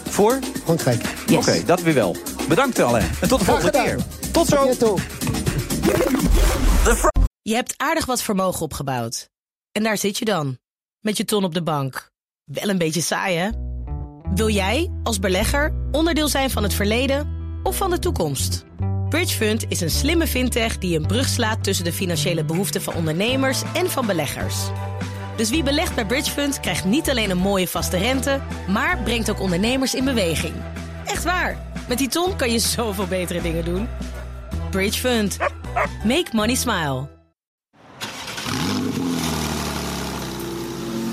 Voor? 0.09 0.39
Frankrijk. 0.63 1.03
Oké, 1.31 1.63
dat 1.65 1.81
weer 1.81 1.93
wel. 1.93 2.15
Bedankt 2.47 2.79
Alain. 2.79 3.09
En 3.21 3.27
tot 3.27 3.39
de 3.39 3.45
Graag 3.45 3.61
volgende 3.61 3.79
gedaan. 3.79 3.95
keer. 3.95 4.31
Tot 4.31 4.47
zo. 4.47 4.97
Je 7.41 7.53
hebt 7.53 7.73
aardig 7.77 8.05
wat 8.05 8.21
vermogen 8.21 8.61
opgebouwd. 8.61 9.29
En 9.71 9.83
daar 9.83 9.97
zit 9.97 10.17
je 10.17 10.25
dan, 10.25 10.57
met 10.99 11.17
je 11.17 11.25
ton 11.25 11.43
op 11.43 11.53
de 11.53 11.63
bank. 11.63 12.11
Wel 12.43 12.69
een 12.69 12.77
beetje 12.77 13.01
saai, 13.01 13.37
hè? 13.37 13.49
Wil 14.33 14.49
jij, 14.49 14.91
als 15.03 15.19
belegger, 15.19 15.73
onderdeel 15.91 16.27
zijn 16.27 16.49
van 16.49 16.63
het 16.63 16.73
verleden 16.73 17.27
of 17.63 17.77
van 17.77 17.89
de 17.89 17.99
toekomst? 17.99 18.63
Bridgefund 19.09 19.65
is 19.67 19.81
een 19.81 19.89
slimme 19.89 20.27
fintech 20.27 20.77
die 20.77 20.99
een 20.99 21.07
brug 21.07 21.27
slaat 21.27 21.63
tussen 21.63 21.85
de 21.85 21.93
financiële 21.93 22.45
behoeften 22.45 22.81
van 22.81 22.93
ondernemers 22.93 23.61
en 23.73 23.89
van 23.89 24.05
beleggers. 24.05 24.55
Dus 25.35 25.49
wie 25.49 25.63
belegt 25.63 25.95
bij 25.95 26.05
Bridgefund 26.05 26.59
krijgt 26.59 26.85
niet 26.85 27.09
alleen 27.09 27.29
een 27.29 27.37
mooie 27.37 27.67
vaste 27.67 27.97
rente, 27.97 28.41
maar 28.67 28.97
brengt 29.03 29.29
ook 29.29 29.39
ondernemers 29.39 29.95
in 29.95 30.03
beweging. 30.03 30.53
Echt 31.05 31.23
waar. 31.23 31.57
Met 31.87 31.97
die 31.97 32.07
ton 32.07 32.35
kan 32.35 32.51
je 32.51 32.59
zoveel 32.59 33.07
betere 33.07 33.41
dingen 33.41 33.65
doen. 33.65 33.87
Bridgefund. 34.69 35.37
Make 36.03 36.27
money 36.31 36.55
smile. 36.55 37.07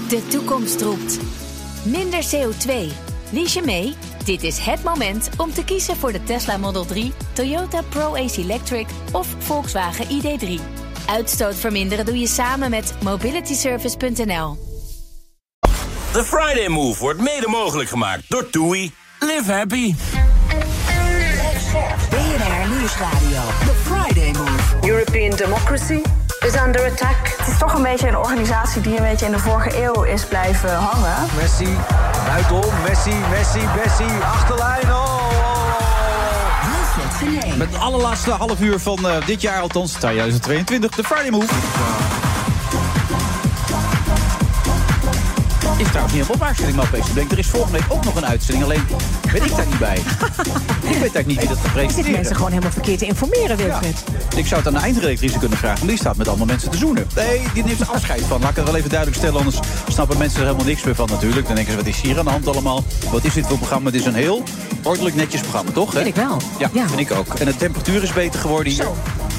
De 0.09 0.27
toekomst 0.29 0.81
roept. 0.83 1.19
Minder 1.85 2.25
CO2. 2.25 2.93
Lies 3.31 3.55
je 3.55 3.63
mee? 3.65 3.95
Dit 4.25 4.43
is 4.43 4.59
het 4.59 4.85
moment 4.85 5.31
om 5.37 5.53
te 5.53 5.65
kiezen 5.65 5.97
voor 5.97 6.13
de 6.13 6.23
Tesla 6.23 6.57
Model 6.57 6.85
3, 6.85 7.13
Toyota 7.33 7.83
Pro-Ace 7.83 8.41
Electric 8.41 8.87
of 9.13 9.35
Volkswagen 9.39 10.07
ID3. 10.07 10.82
Uitstoot 11.07 11.57
verminderen 11.57 12.05
doe 12.05 12.19
je 12.19 12.27
samen 12.27 12.71
met 12.71 12.95
mobilityservice.nl. 13.03 14.59
The 16.13 16.25
Friday 16.25 16.69
Move 16.69 17.01
wordt 17.01 17.21
mede 17.21 17.49
mogelijk 17.49 17.89
gemaakt 17.89 18.23
door 18.29 18.51
TUI. 18.51 18.93
Live 19.19 19.53
happy. 19.53 19.95
BNR 22.11 22.69
Nieuwsradio. 22.69 23.41
The 23.65 23.75
Friday 23.85 24.33
Move. 24.33 24.89
European 24.89 25.37
democracy 25.37 26.01
is 26.41 26.55
under 26.67 26.91
attack. 26.91 27.35
Het 27.37 27.49
is 27.49 27.59
toch 27.59 27.75
een 27.75 27.83
beetje 27.83 28.09
een 28.09 28.17
organisatie 28.17 28.81
die 28.81 28.97
een 28.97 29.03
beetje 29.03 29.27
in 29.27 29.33
de 29.33 29.39
vorige 29.39 29.83
eeuw 29.83 30.03
is 30.03 30.25
blijven 30.25 30.75
hangen. 30.75 31.29
Messi, 31.37 31.77
buitenom, 32.27 32.83
Messi, 32.89 33.15
Messi, 33.31 33.61
Messi, 33.77 34.21
achterlijn. 34.23 34.91
Oh. 34.91 35.12
Met 37.57 37.73
het 37.73 37.81
allerlaatste 37.81 38.31
half 38.31 38.61
uur 38.61 38.81
van 38.81 39.09
eh, 39.09 39.27
dit 39.27 39.41
jaar, 39.41 39.61
althans 39.61 39.93
2022, 39.93 40.91
de 40.91 41.05
Friday 41.05 41.31
Move. 41.31 42.22
Is 45.83 45.89
trouwens 45.89 46.15
niet 46.15 46.27
helemaal 46.27 46.47
waar, 46.49 46.57
zit 46.57 46.69
ik 46.69 46.75
me 46.75 46.83
opeens 46.83 47.07
te 47.07 47.15
denken. 47.15 47.33
Er 47.33 47.39
is 47.39 47.47
volgende 47.49 47.79
week 47.79 47.87
ook 47.93 48.05
nog 48.05 48.15
een 48.17 48.27
uitzending, 48.27 48.65
alleen 48.65 48.83
ben 49.33 49.45
ik 49.45 49.57
daar 49.57 49.67
niet 49.67 49.79
bij. 49.79 49.97
ik 50.93 50.99
weet 50.99 51.01
eigenlijk 51.01 51.27
niet 51.27 51.39
wie 51.39 51.49
dat 51.49 51.59
gaat 51.59 51.65
Je 51.65 51.71
zit 51.71 51.73
presenteren. 51.73 52.13
mensen 52.13 52.37
gewoon 52.37 52.51
helemaal 52.51 52.73
verkeerd 52.73 52.99
te 52.99 53.07
informeren, 53.07 53.57
Wilfred. 53.57 54.05
Ik 54.37 54.47
zou 54.47 54.61
het 54.61 54.67
aan 54.67 54.75
de 54.75 54.81
eindredactrice 54.81 55.39
kunnen 55.39 55.59
vragen, 55.59 55.87
die 55.87 55.97
staat 55.97 56.17
met 56.17 56.29
allemaal 56.29 56.47
mensen 56.47 56.71
te 56.71 56.77
zoenen. 56.77 57.07
Nee, 57.15 57.43
die 57.55 57.65
neemt 57.65 57.81
er 57.81 57.87
afscheid 57.87 58.23
van. 58.23 58.41
Laat 58.41 58.51
ik 58.51 58.57
het 58.57 58.65
wel 58.65 58.77
even 58.77 58.89
duidelijk 58.91 59.19
stellen, 59.19 59.39
anders 59.39 59.59
snappen 59.89 60.19
mensen 60.19 60.39
er 60.39 60.45
helemaal 60.47 60.67
niks 60.67 60.85
meer 60.85 60.95
van 60.95 61.09
natuurlijk. 61.09 61.47
Dan 61.47 61.55
denken 61.55 61.73
ze, 61.73 61.79
wat 61.79 61.89
is 61.89 62.01
hier 62.01 62.19
aan 62.19 62.25
de 62.25 62.31
hand 62.31 62.47
allemaal? 62.49 62.85
Wat 63.11 63.25
is 63.25 63.35
dit 63.35 63.47
voor 63.47 63.57
programma? 63.57 63.87
Het 63.91 64.01
is 64.01 64.05
een 64.05 64.15
heel 64.15 64.43
ordelijk 64.83 65.17
netjes 65.17 65.41
programma, 65.41 65.71
toch? 65.71 65.93
Vind 65.93 66.07
ik 66.07 66.15
wel. 66.15 66.37
Ja, 66.59 66.69
vind 66.89 67.01
ik 67.01 67.11
ook. 67.11 67.35
En 67.35 67.47
de 67.47 67.57
temperatuur 67.57 68.03
is 68.03 68.13
beter 68.13 68.41
geworden 68.41 68.73
hier. 68.73 68.87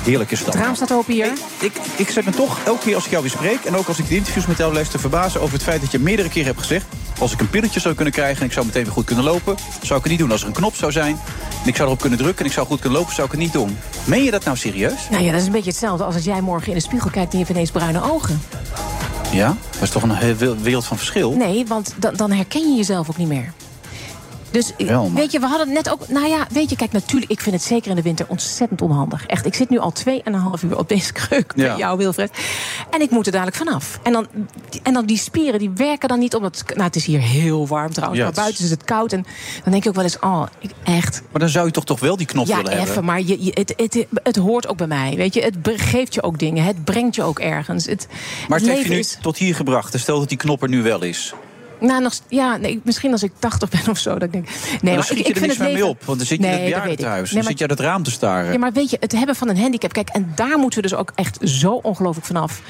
Heerlijk 0.04 0.32
is 0.32 0.40
het 0.40 0.48
Het 0.48 0.56
raam 0.56 0.76
staat 0.76 0.92
open 0.92 1.14
hier. 1.14 1.32
ik, 1.60 1.74
ik 1.96 2.10
zet 2.10 2.26
me 2.26 2.32
toch 2.32 2.60
elke 2.66 2.84
keer 2.84 2.96
als 2.96 3.06
ik 3.06 3.12
jou 3.12 3.22
weer 3.24 3.32
spreek... 3.32 3.64
en 3.66 3.76
ook 3.76 3.88
als 3.88 4.00
ik 4.00 4.08
de 4.08 4.16
interviews 4.16 4.46
met 4.46 4.58
jou 4.58 4.74
lees 4.74 4.90
te 4.90 5.00
verbazen... 5.00 5.42
over 5.42 5.54
het 5.54 5.64
feit 5.64 5.82
dat 5.82 5.92
je 5.92 6.00
meerdere 6.00 6.30
keer 6.30 6.46
hebt 6.46 6.60
gezegd... 6.60 6.86
als 7.20 7.32
ik 7.34 7.40
een 7.40 7.50
pilletje 7.50 7.80
zou 7.80 7.96
kunnen 7.96 8.14
krijgen 8.14 8.40
en 8.40 8.46
ik 8.46 8.54
zou 8.54 8.66
meteen 8.66 8.84
weer 8.84 8.94
goed 8.94 9.06
kunnen 9.06 9.24
lopen... 9.24 9.56
zou 9.82 9.98
ik 10.00 10.04
het 10.04 10.12
niet 10.12 10.20
doen. 10.20 10.32
Als 10.32 10.42
er 10.42 10.48
een 10.48 10.54
knop 10.54 10.76
zou 10.76 10.92
zijn 10.92 11.20
en 11.62 11.68
ik 11.68 11.76
zou 11.76 11.88
erop 11.88 12.02
kunnen 12.02 12.20
drukken... 12.20 12.40
en 12.40 12.46
ik 12.46 12.56
zou 12.56 12.68
goed 12.68 12.80
kunnen 12.80 13.00
lopen, 13.00 13.14
zou 13.16 13.26
ik 13.26 13.34
het 13.34 13.42
niet 13.42 13.54
doen. 13.54 13.78
Meen 14.06 14.24
je 14.24 14.32
dat 14.32 14.44
nou 14.44 14.58
serieus? 14.58 15.10
Nou 15.10 15.24
ja, 15.24 15.32
dat 15.32 15.40
is 15.42 15.46
een 15.46 15.52
beetje 15.54 15.70
hetzelfde 15.70 16.04
als 16.04 16.16
als 16.16 16.24
jij 16.24 16.42
morgen 16.42 16.68
in 16.68 16.74
de 16.74 16.82
spiegel 16.82 17.10
kijkt 17.10 17.32
en 17.32 17.40
je 17.40 17.44
hebt 17.46 17.56
ineens 17.56 17.72
bruine 17.72 18.12
ogen. 18.12 18.42
Ja? 19.32 19.56
Dat 19.72 19.82
is 19.82 19.90
toch 19.90 20.04
een 20.04 20.16
heel 20.16 20.58
wereld 20.58 20.86
van 20.86 20.98
verschil? 20.98 21.32
Nee, 21.32 21.66
want 21.68 21.94
dan, 21.98 22.14
dan 22.16 22.32
herken 22.32 22.70
je 22.70 22.76
jezelf 22.76 23.10
ook 23.10 23.18
niet 23.18 23.28
meer. 23.28 23.54
Dus 24.54 24.72
weet 25.14 25.32
je, 25.32 25.40
we 25.40 25.46
hadden 25.46 25.68
het 25.68 25.76
net 25.86 25.90
ook. 25.94 26.08
Nou 26.08 26.28
ja, 26.28 26.48
weet 26.50 26.70
je, 26.70 26.76
kijk, 26.76 26.92
natuurlijk, 26.92 27.32
ik 27.32 27.40
vind 27.42 27.56
het 27.56 27.64
zeker 27.64 27.90
in 27.90 27.96
de 27.96 28.02
winter 28.02 28.26
ontzettend 28.30 28.82
onhandig. 28.82 29.26
Echt, 29.26 29.46
ik 29.46 29.54
zit 29.56 29.70
nu 29.70 29.78
al 29.80 29.94
2,5 30.08 30.64
uur 30.64 30.78
op 30.78 30.90
deze 30.90 31.14
kreuk 31.14 31.52
Ja. 31.56 31.68
met 31.70 31.78
jou, 31.78 31.98
Wilfred. 31.98 32.32
En 32.90 33.02
ik 33.02 33.10
moet 33.10 33.26
er 33.26 33.32
dadelijk 33.32 33.58
vanaf. 33.58 34.00
En 34.04 34.12
dan, 34.12 34.28
en 34.84 34.94
dan 34.94 35.06
die 35.06 35.18
spieren, 35.18 35.60
die 35.60 35.70
werken 35.76 36.08
dan 36.10 36.20
niet 36.20 36.36
omdat. 36.36 36.64
Nou, 36.68 36.82
het 36.84 36.96
is 36.96 37.06
hier 37.06 37.20
heel 37.22 37.68
warm 37.68 37.92
trouwens, 37.94 38.20
Ja, 38.20 38.26
maar 38.26 38.34
het 38.34 38.44
buiten 38.44 38.64
is 38.64 38.70
het 38.72 38.84
koud. 38.84 39.12
En 39.14 39.26
dan 39.64 39.72
denk 39.72 39.84
ik 39.84 39.90
ook 39.90 39.96
wel 39.96 40.04
eens, 40.04 40.20
oh, 40.20 40.44
ik, 40.60 40.72
echt. 40.84 41.22
Maar 41.32 41.40
dan 41.42 41.50
zou 41.50 41.66
je 41.66 41.72
toch 41.72 41.86
toch 41.86 42.00
wel 42.00 42.18
die 42.18 42.28
knop 42.28 42.48
Ja, 42.48 42.56
willen 42.56 42.72
even, 42.72 42.86
hebben? 42.86 43.06
maar 43.06 43.22
je, 43.22 43.44
je- 43.44 43.52
het, 43.54 43.74
het, 43.78 44.06
het 44.24 44.36
hoort 44.36 44.68
ook 44.68 44.78
bij 44.78 44.88
mij. 44.88 45.14
Weet 45.16 45.34
je, 45.34 45.42
het 45.42 45.56
geeft 45.64 46.14
je 46.14 46.24
ook 46.24 46.40
dingen. 46.40 46.64
Het 46.64 46.84
brengt 46.84 47.16
je 47.16 47.24
ook 47.24 47.40
ergens. 47.40 47.86
Het, 47.86 48.08
Maar 48.48 48.60
het 48.60 48.68
heeft 48.68 48.84
je 48.84 48.90
nu 48.90 48.98
is- 48.98 49.18
tot 49.22 49.38
hier 49.38 49.56
gebracht. 49.56 49.94
En 49.94 50.00
stel 50.00 50.20
dat 50.20 50.30
die 50.30 50.38
knop 50.38 50.62
er 50.64 50.70
nu 50.70 50.82
wel 50.84 51.02
is. 51.04 51.34
Nou, 51.84 52.02
nog, 52.02 52.14
ja, 52.28 52.58
nee, 52.58 52.82
misschien 52.84 53.12
als 53.12 53.24
ik 53.24 53.32
80 53.40 53.70
ben 53.70 53.88
of 53.90 53.98
zo. 53.98 54.14
Dat 54.14 54.22
ik 54.24 54.32
denk, 54.32 54.48
nee, 54.82 54.96
maar 54.96 55.04
schiet 55.04 55.18
ik, 55.18 55.24
je 55.26 55.30
ik 55.34 55.36
er 55.42 55.48
meer 55.48 55.58
mee 55.60 55.72
leven- 55.74 55.88
op. 55.88 56.04
Want 56.04 56.18
dan 56.18 56.28
zit 56.28 56.40
je 56.40 56.46
in 56.46 56.52
het 56.52 56.64
bejaardentehuis. 56.64 57.18
Nee, 57.20 57.28
Dan 57.34 57.38
maar- 57.38 57.50
zit 57.52 57.60
je 57.60 57.68
uit 57.68 57.78
het 57.80 57.88
raam 57.88 58.04
te 58.04 58.12
staren. 58.12 58.52
Ja, 58.52 58.58
maar 58.58 58.72
weet 58.72 58.90
je, 58.90 58.98
het 59.00 59.12
hebben 59.12 59.36
van 59.36 59.50
een 59.50 59.58
handicap. 59.58 59.94
Kijk, 59.94 60.10
en 60.10 60.32
daar 60.36 60.58
moeten 60.58 60.82
we 60.82 60.88
dus 60.88 60.98
ook 60.98 61.12
echt 61.16 61.38
zo 61.42 61.72
ongelooflijk 61.74 62.26
vanaf. 62.28 62.62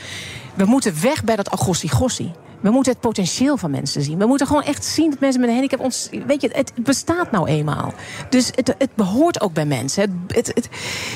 We 0.53 0.65
moeten 0.65 1.02
weg 1.02 1.23
bij 1.23 1.35
dat 1.35 1.52
agossie-gossie. 1.52 2.31
We 2.61 2.69
moeten 2.69 2.91
het 2.91 3.02
potentieel 3.02 3.57
van 3.57 3.72
mensen 3.72 4.02
zien. 4.02 4.18
We 4.18 4.26
moeten 4.26 4.48
gewoon 4.48 4.64
echt 4.64 4.85
zien 4.85 5.10
dat 5.10 5.19
mensen 5.19 5.40
met 5.41 5.49
een 5.49 5.56
handicap... 5.56 5.80
Ons, 5.80 6.10
weet 6.27 6.41
je, 6.41 6.49
het 6.53 6.72
bestaat 6.76 7.31
nou 7.31 7.48
eenmaal. 7.48 7.94
Dus 8.30 8.52
het, 8.56 8.76
het 8.77 8.90
behoort 8.95 9.41
ook 9.41 9.53
bij 9.53 9.65
mensen. 9.65 10.02
Het, 10.02 10.35
het, 10.35 10.48
het- 10.56 10.69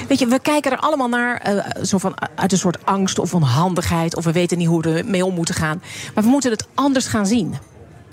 weet 0.08 0.20
je, 0.20 0.28
we 0.28 0.40
kijken 0.40 0.72
er 0.72 0.78
allemaal 0.78 1.08
naar 1.08 1.38
eh, 1.42 1.84
zo 1.84 1.98
van, 1.98 2.14
uit 2.36 2.52
een 2.52 2.58
soort 2.58 2.86
angst 2.86 3.20
of 3.20 3.34
onhandigheid... 3.34 4.16
of 4.16 4.24
we 4.24 4.32
weten 4.32 4.58
niet 4.58 4.68
hoe 4.68 4.82
we 4.82 4.94
ermee 4.98 5.26
om 5.26 5.34
moeten 5.34 5.56
gaan. 5.56 5.82
Maar 6.16 6.24
we 6.24 6.30
moeten 6.30 6.52
het 6.52 6.68
anders 6.74 7.06
gaan 7.08 7.26
zien. 7.28 7.54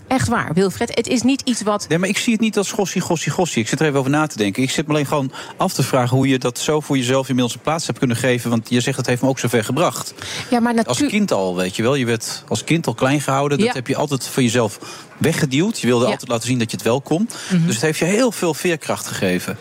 Echt 0.08 0.28
waar, 0.28 0.52
Wilfred. 0.54 0.94
Het 0.94 1.06
is 1.08 1.22
niet 1.22 1.40
iets 1.44 1.62
wat... 1.62 1.86
Nee, 1.88 1.98
maar 1.98 2.08
ik 2.08 2.18
zie 2.18 2.32
het 2.32 2.40
niet 2.42 2.56
als 2.58 2.72
gossie, 2.72 3.00
gossie, 3.00 3.32
gossie. 3.32 3.62
Ik 3.62 3.68
zit 3.68 3.80
er 3.80 3.86
even 3.86 3.98
over 3.98 4.10
na 4.10 4.26
te 4.26 4.36
denken. 4.36 4.62
Ik 4.62 4.70
zit 4.70 4.86
me 4.86 4.92
alleen 4.92 5.06
gewoon 5.06 5.32
af 5.56 5.72
te 5.72 5.82
vragen 5.82 6.16
hoe 6.16 6.28
je 6.28 6.38
dat 6.38 6.58
zo 6.58 6.80
voor 6.80 6.96
jezelf 6.96 7.28
inmiddels 7.28 7.54
een 7.54 7.60
plaats 7.62 7.86
hebt 7.86 7.98
kunnen 7.98 8.16
geven. 8.16 8.50
Want 8.50 8.68
je 8.70 8.80
zegt 8.80 8.96
dat 8.96 9.06
heeft 9.06 9.22
me 9.22 9.28
ook 9.28 9.38
zover 9.38 9.64
gebracht. 9.64 10.14
Ja, 10.50 10.60
maar 10.60 10.72
Als 10.76 10.86
natuurlijk... 10.86 11.10
kind 11.10 11.32
al, 11.32 11.56
weet 11.56 11.76
je 11.76 11.82
wel. 11.82 11.94
Je 11.94 12.06
werd 12.06 12.44
als 12.48 12.64
kind 12.64 12.86
al 12.86 12.94
klein 12.94 13.20
gehouden. 13.20 13.58
Dat 13.58 13.66
Ja. 13.66 13.72
heb 13.72 13.86
je 13.86 13.96
altijd 13.96 14.26
van 14.26 14.42
jezelf 14.42 14.78
weggeduwd. 15.18 15.80
Je 15.80 15.86
wilde 15.86 16.04
Ja. 16.04 16.10
altijd 16.10 16.30
laten 16.30 16.46
zien 16.48 16.58
dat 16.58 16.70
je 16.70 16.76
het 16.76 16.86
wel 16.86 17.00
kon. 17.00 17.28
Mhm. 17.50 17.66
Dus 17.66 17.74
het 17.74 17.84
heeft 17.84 17.98
je 17.98 18.04
heel 18.04 18.32
veel 18.32 18.54
veerkracht 18.54 19.06
gegeven. 19.06 19.58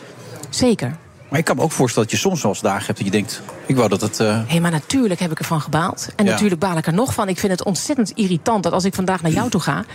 Zeker. 0.49 0.98
Maar 1.34 1.41
ik 1.41 1.47
kan 1.47 1.57
me 1.57 1.61
ook 1.64 1.72
voorstellen 1.72 2.10
dat 2.10 2.18
je 2.19 2.23
soms 2.27 2.41
wel 2.41 2.51
eens 2.51 2.61
dagen 2.61 2.85
hebt 2.85 2.97
dat 2.97 3.05
je 3.07 3.11
denkt... 3.14 3.41
ik 3.65 3.76
wou 3.76 3.89
dat 3.89 4.01
het... 4.01 4.19
eh, 4.19 4.39
Hé, 4.47 4.60
maar 4.60 4.72
natuurlijk 4.72 5.19
heb 5.19 5.31
ik 5.31 5.39
ervan 5.39 5.61
gebaald. 5.61 6.07
En 6.15 6.26
Ja. 6.26 6.31
natuurlijk 6.31 6.60
baal 6.61 6.77
ik 6.77 6.88
er 6.88 6.93
nog 6.93 7.14
van. 7.14 7.27
Ik 7.30 7.39
vind 7.39 7.51
het 7.51 7.64
ontzettend 7.64 8.11
irritant 8.15 8.64
dat 8.64 8.73
als 8.73 8.84
ik 8.84 8.93
vandaag 8.93 9.22
naar 9.22 9.31
jou 9.31 9.49
toe 9.49 9.61
ga... 9.61 9.85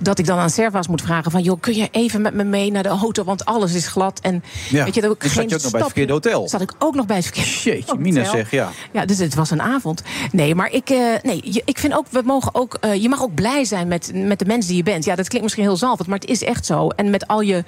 dat 0.00 0.18
ik 0.18 0.26
dan 0.26 0.38
aan 0.38 0.50
Servaas 0.50 0.88
moet 0.88 1.02
vragen 1.02 1.30
van... 1.30 1.42
joh, 1.42 1.60
kun 1.60 1.74
je 1.74 1.88
even 1.90 2.22
met 2.22 2.34
me 2.34 2.44
mee 2.44 2.70
naar 2.70 2.82
de 2.82 2.88
auto, 2.88 3.24
want 3.24 3.44
alles 3.44 3.72
is 3.74 3.86
glad. 3.86 4.20
En 4.20 4.42
Ja. 4.70 4.84
weet 4.84 4.94
je, 4.94 5.00
dat 5.00 5.12
ik 5.12 5.22
zat 5.22 5.32
geen 5.32 5.48
je 5.48 5.54
ook 5.54 5.62
nog 5.62 5.70
bij 5.70 5.80
het 5.80 5.88
verkeerde 5.90 6.12
hotel. 6.12 6.48
Zat 6.48 6.60
ik 6.60 6.72
ook 6.78 6.94
nog 6.94 7.06
bij 7.06 7.16
het 7.16 7.24
verkeerde 7.24 7.50
Jeetje, 7.70 7.98
Mina 7.98 8.16
hotel. 8.18 8.32
zeg, 8.34 8.50
ja. 8.50 8.70
Ja, 8.92 9.04
dus 9.04 9.18
het 9.18 9.34
was 9.34 9.50
een 9.50 9.62
avond. 9.62 10.02
Nee, 10.32 10.54
maar 10.54 10.70
ik, 10.72 10.90
eh, 10.90 10.98
nee, 11.22 11.62
ik 11.64 11.78
vind 11.78 11.94
ook, 11.94 12.06
we 12.10 12.22
mogen 12.24 12.54
ook, 12.54 12.74
eh, 12.80 12.94
je 13.02 13.08
mag 13.08 13.22
ook 13.22 13.34
blij 13.34 13.64
zijn 13.64 13.88
met, 13.88 14.10
met 14.14 14.38
de 14.38 14.44
mens 14.44 14.66
die 14.66 14.76
je 14.76 14.82
bent. 14.82 15.04
Ja, 15.04 15.14
dat 15.14 15.26
klinkt 15.26 15.42
misschien 15.42 15.64
heel 15.66 15.76
zalvend, 15.76 16.08
maar 16.08 16.18
het 16.18 16.28
is 16.28 16.42
echt 16.42 16.66
zo. 16.66 16.88
En 16.88 17.10
met 17.10 17.26
al 17.26 17.40
je, 17.40 17.64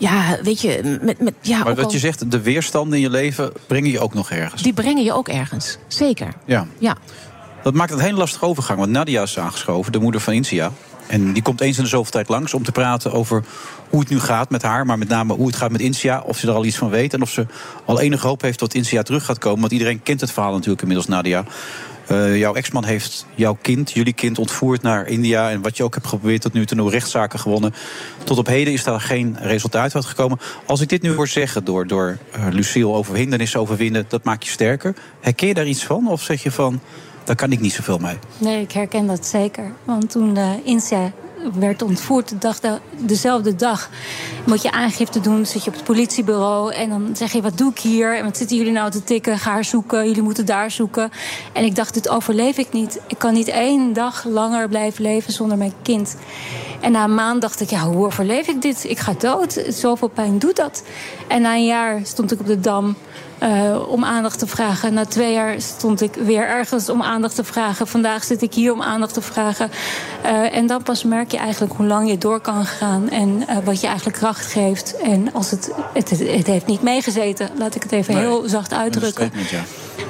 ja, 0.00 0.38
weet 0.42 0.60
je, 0.60 0.98
met, 1.02 1.20
met, 1.20 1.34
ja, 1.40 1.62
maar 1.62 1.74
wat 1.74 1.84
al- 1.84 1.92
je 1.92 1.98
zegt, 1.98 2.30
de 2.30 2.40
weerstanden 2.40 2.94
in 2.96 3.00
je 3.02 3.10
leven 3.10 3.52
brengen 3.66 3.90
je 3.90 4.00
ook 4.00 4.14
nog 4.14 4.30
ergens. 4.30 4.62
die 4.62 4.72
brengen 4.72 5.04
je 5.04 5.12
ook 5.12 5.28
ergens. 5.28 5.78
Zeker. 5.88 6.34
Ja. 6.44 6.66
Ja. 6.78 6.96
Dat 7.62 7.74
maakt 7.74 7.90
het 7.90 7.98
een 7.98 8.04
hele 8.04 8.18
lastige 8.18 8.44
overgang. 8.44 8.78
Want 8.78 8.90
Nadia 8.90 9.22
is 9.22 9.38
aangeschoven, 9.38 9.92
de 9.92 9.98
moeder 9.98 10.20
van 10.20 10.32
Insia. 10.32 10.72
En 11.06 11.32
die 11.32 11.42
komt 11.42 11.60
eens 11.60 11.76
in 11.76 11.82
de 11.82 11.88
zoveel 11.88 12.10
tijd 12.12 12.28
langs 12.28 12.54
om 12.54 12.62
te 12.62 12.72
praten 12.72 13.12
over 13.12 13.44
hoe 13.88 14.00
het 14.00 14.08
nu 14.08 14.20
gaat 14.20 14.50
met 14.50 14.62
haar. 14.62 14.86
Maar 14.86 14.98
met 14.98 15.08
name 15.08 15.34
hoe 15.34 15.46
het 15.46 15.56
gaat 15.56 15.70
met 15.70 15.80
Insia. 15.80 16.20
Of 16.26 16.38
ze 16.38 16.46
er 16.46 16.54
al 16.54 16.64
iets 16.64 16.76
van 16.76 16.90
weet. 16.90 17.14
En 17.14 17.22
of 17.22 17.30
ze 17.30 17.46
al 17.84 18.00
enige 18.00 18.26
hoop 18.26 18.40
heeft 18.42 18.58
dat 18.58 18.74
Insia 18.74 19.02
terug 19.02 19.24
gaat 19.24 19.38
komen. 19.38 19.60
Want 19.60 19.72
iedereen 19.72 20.02
kent 20.02 20.20
het 20.20 20.32
verhaal 20.32 20.52
natuurlijk 20.52 20.80
inmiddels, 20.80 21.08
Nadia. 21.08 21.44
Eh, 22.10 22.38
jouw 22.38 22.54
ex-man 22.54 22.84
heeft 22.84 23.26
jouw 23.34 23.58
kind, 23.62 23.90
jullie 23.92 24.12
kind, 24.12 24.38
ontvoerd 24.38 24.82
naar 24.82 25.06
India. 25.06 25.50
En 25.50 25.62
wat 25.62 25.76
je 25.76 25.84
ook 25.84 25.94
hebt 25.94 26.06
geprobeerd 26.06 26.40
tot 26.42 26.52
nu 26.52 26.66
toe, 26.66 26.90
rechtszaken 26.90 27.38
gewonnen. 27.38 27.74
Tot 28.24 28.38
op 28.38 28.46
heden 28.46 28.72
is 28.72 28.84
daar 28.84 29.00
geen 29.00 29.36
resultaat 29.40 29.94
uit 29.94 30.04
gekomen. 30.04 30.38
Als 30.66 30.80
ik 30.80 30.88
dit 30.88 31.02
nu 31.02 31.14
hoor 31.14 31.28
zeggen 31.28 31.64
door, 31.64 31.86
door 31.86 32.18
eh, 32.32 32.46
Lucille 32.50 32.92
over 32.92 33.14
hindernissen 33.14 33.60
overwinnen, 33.60 34.04
dat 34.08 34.24
maakt 34.24 34.44
je 34.44 34.50
sterker. 34.50 34.94
Herken 35.20 35.48
je 35.48 35.54
daar 35.54 35.66
iets 35.66 35.84
van? 35.84 36.08
Of 36.08 36.22
zeg 36.22 36.42
je 36.42 36.50
van, 36.50 36.80
daar 37.24 37.36
kan 37.36 37.52
ik 37.52 37.60
niet 37.60 37.72
zoveel 37.72 37.98
mee? 37.98 38.18
Nee, 38.38 38.62
ik 38.62 38.72
herken 38.72 39.06
dat 39.06 39.26
zeker. 39.26 39.72
Want 39.84 40.10
toen 40.10 40.36
uh, 40.36 40.50
Insia 40.64 41.12
werd 41.54 41.82
ontvoerd, 41.82 42.28
de 42.28 42.38
dag, 42.38 42.60
de, 42.60 42.78
dezelfde 42.98 43.54
dag 43.54 43.90
moet 44.46 44.62
je 44.62 44.70
aangifte 44.70 45.20
doen. 45.20 45.46
Zit 45.46 45.64
je 45.64 45.70
op 45.70 45.76
het 45.76 45.84
politiebureau 45.84 46.72
en 46.74 46.88
dan 46.88 47.10
zeg 47.16 47.32
je: 47.32 47.42
Wat 47.42 47.58
doe 47.58 47.70
ik 47.70 47.78
hier? 47.78 48.16
En 48.16 48.24
wat 48.24 48.36
zitten 48.36 48.56
jullie 48.56 48.72
nou 48.72 48.90
te 48.90 49.04
tikken? 49.04 49.38
Ga 49.38 49.50
haar 49.50 49.64
zoeken, 49.64 50.06
jullie 50.06 50.22
moeten 50.22 50.46
daar 50.46 50.70
zoeken. 50.70 51.10
En 51.52 51.64
ik 51.64 51.74
dacht: 51.74 51.94
Dit 51.94 52.08
overleef 52.08 52.56
ik 52.58 52.72
niet. 52.72 53.00
Ik 53.06 53.18
kan 53.18 53.32
niet 53.32 53.48
één 53.48 53.92
dag 53.92 54.24
langer 54.24 54.68
blijven 54.68 55.02
leven 55.02 55.32
zonder 55.32 55.58
mijn 55.58 55.74
kind. 55.82 56.16
En 56.80 56.92
na 56.92 57.04
een 57.04 57.14
maand 57.14 57.40
dacht 57.40 57.60
ik: 57.60 57.70
Ja, 57.70 57.80
hoe 57.80 58.06
overleef 58.06 58.48
ik 58.48 58.62
dit? 58.62 58.84
Ik 58.84 58.98
ga 58.98 59.14
dood. 59.18 59.62
Zoveel 59.68 60.08
pijn 60.08 60.38
doet 60.38 60.56
dat. 60.56 60.82
En 61.28 61.42
na 61.42 61.54
een 61.54 61.66
jaar 61.66 62.00
stond 62.04 62.32
ik 62.32 62.40
op 62.40 62.46
de 62.46 62.60
dam. 62.60 62.96
Uh, 63.42 63.88
om 63.88 64.04
aandacht 64.04 64.38
te 64.38 64.46
vragen. 64.46 64.94
Na 64.94 65.04
twee 65.04 65.32
jaar 65.32 65.60
stond 65.60 66.00
ik 66.00 66.14
weer 66.14 66.48
ergens 66.48 66.88
om 66.88 67.02
aandacht 67.02 67.34
te 67.34 67.44
vragen. 67.44 67.86
Vandaag 67.86 68.24
zit 68.24 68.42
ik 68.42 68.54
hier 68.54 68.72
om 68.72 68.82
aandacht 68.82 69.14
te 69.14 69.22
vragen. 69.22 69.70
Uh, 70.24 70.56
en 70.56 70.66
dan 70.66 70.82
pas 70.82 71.04
merk 71.04 71.30
je 71.30 71.36
eigenlijk 71.36 71.72
hoe 71.72 71.86
lang 71.86 72.08
je 72.08 72.18
door 72.18 72.40
kan 72.40 72.64
gaan. 72.64 73.10
En 73.10 73.28
uh, 73.28 73.56
wat 73.64 73.80
je 73.80 73.86
eigenlijk 73.86 74.18
kracht 74.18 74.46
geeft. 74.46 74.96
En 74.96 75.32
als 75.32 75.50
het, 75.50 75.72
het, 75.92 76.10
het 76.10 76.46
heeft 76.46 76.66
niet 76.66 76.82
meegezeten, 76.82 77.50
laat 77.58 77.74
ik 77.74 77.82
het 77.82 77.92
even 77.92 78.14
nee, 78.14 78.22
heel 78.22 78.48
zacht 78.48 78.72
uitdrukken. 78.72 79.32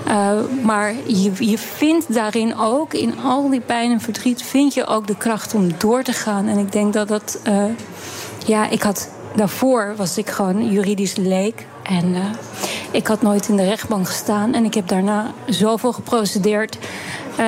Ja. 0.06 0.34
maar 0.62 0.94
je, 1.06 1.32
je 1.38 1.58
vindt 1.58 2.14
daarin 2.14 2.58
ook, 2.58 2.94
in 2.94 3.20
al 3.20 3.50
die 3.50 3.60
pijn 3.60 3.92
en 3.92 4.00
verdriet, 4.00 4.42
vind 4.42 4.74
je 4.74 4.86
ook 4.86 5.06
de 5.06 5.16
kracht 5.16 5.54
om 5.54 5.72
door 5.78 6.02
te 6.02 6.12
gaan. 6.12 6.46
En 6.46 6.58
ik 6.58 6.72
denk 6.72 6.92
dat 6.92 7.08
dat. 7.08 7.40
ja, 8.46 8.68
ik 8.68 8.82
had. 8.82 9.08
Daarvoor 9.34 9.94
was 9.96 10.18
ik 10.18 10.30
gewoon 10.30 10.70
juridisch 10.72 11.16
leek. 11.16 11.66
En 11.90 12.14
uh, 12.14 12.24
ik 12.90 13.06
had 13.06 13.22
nooit 13.22 13.48
in 13.48 13.56
de 13.56 13.64
rechtbank 13.64 14.06
gestaan. 14.06 14.54
En 14.54 14.64
ik 14.64 14.74
heb 14.74 14.88
daarna 14.88 15.32
zoveel 15.46 15.92
geprocedeerd. 15.92 16.78
Uh, 17.40 17.46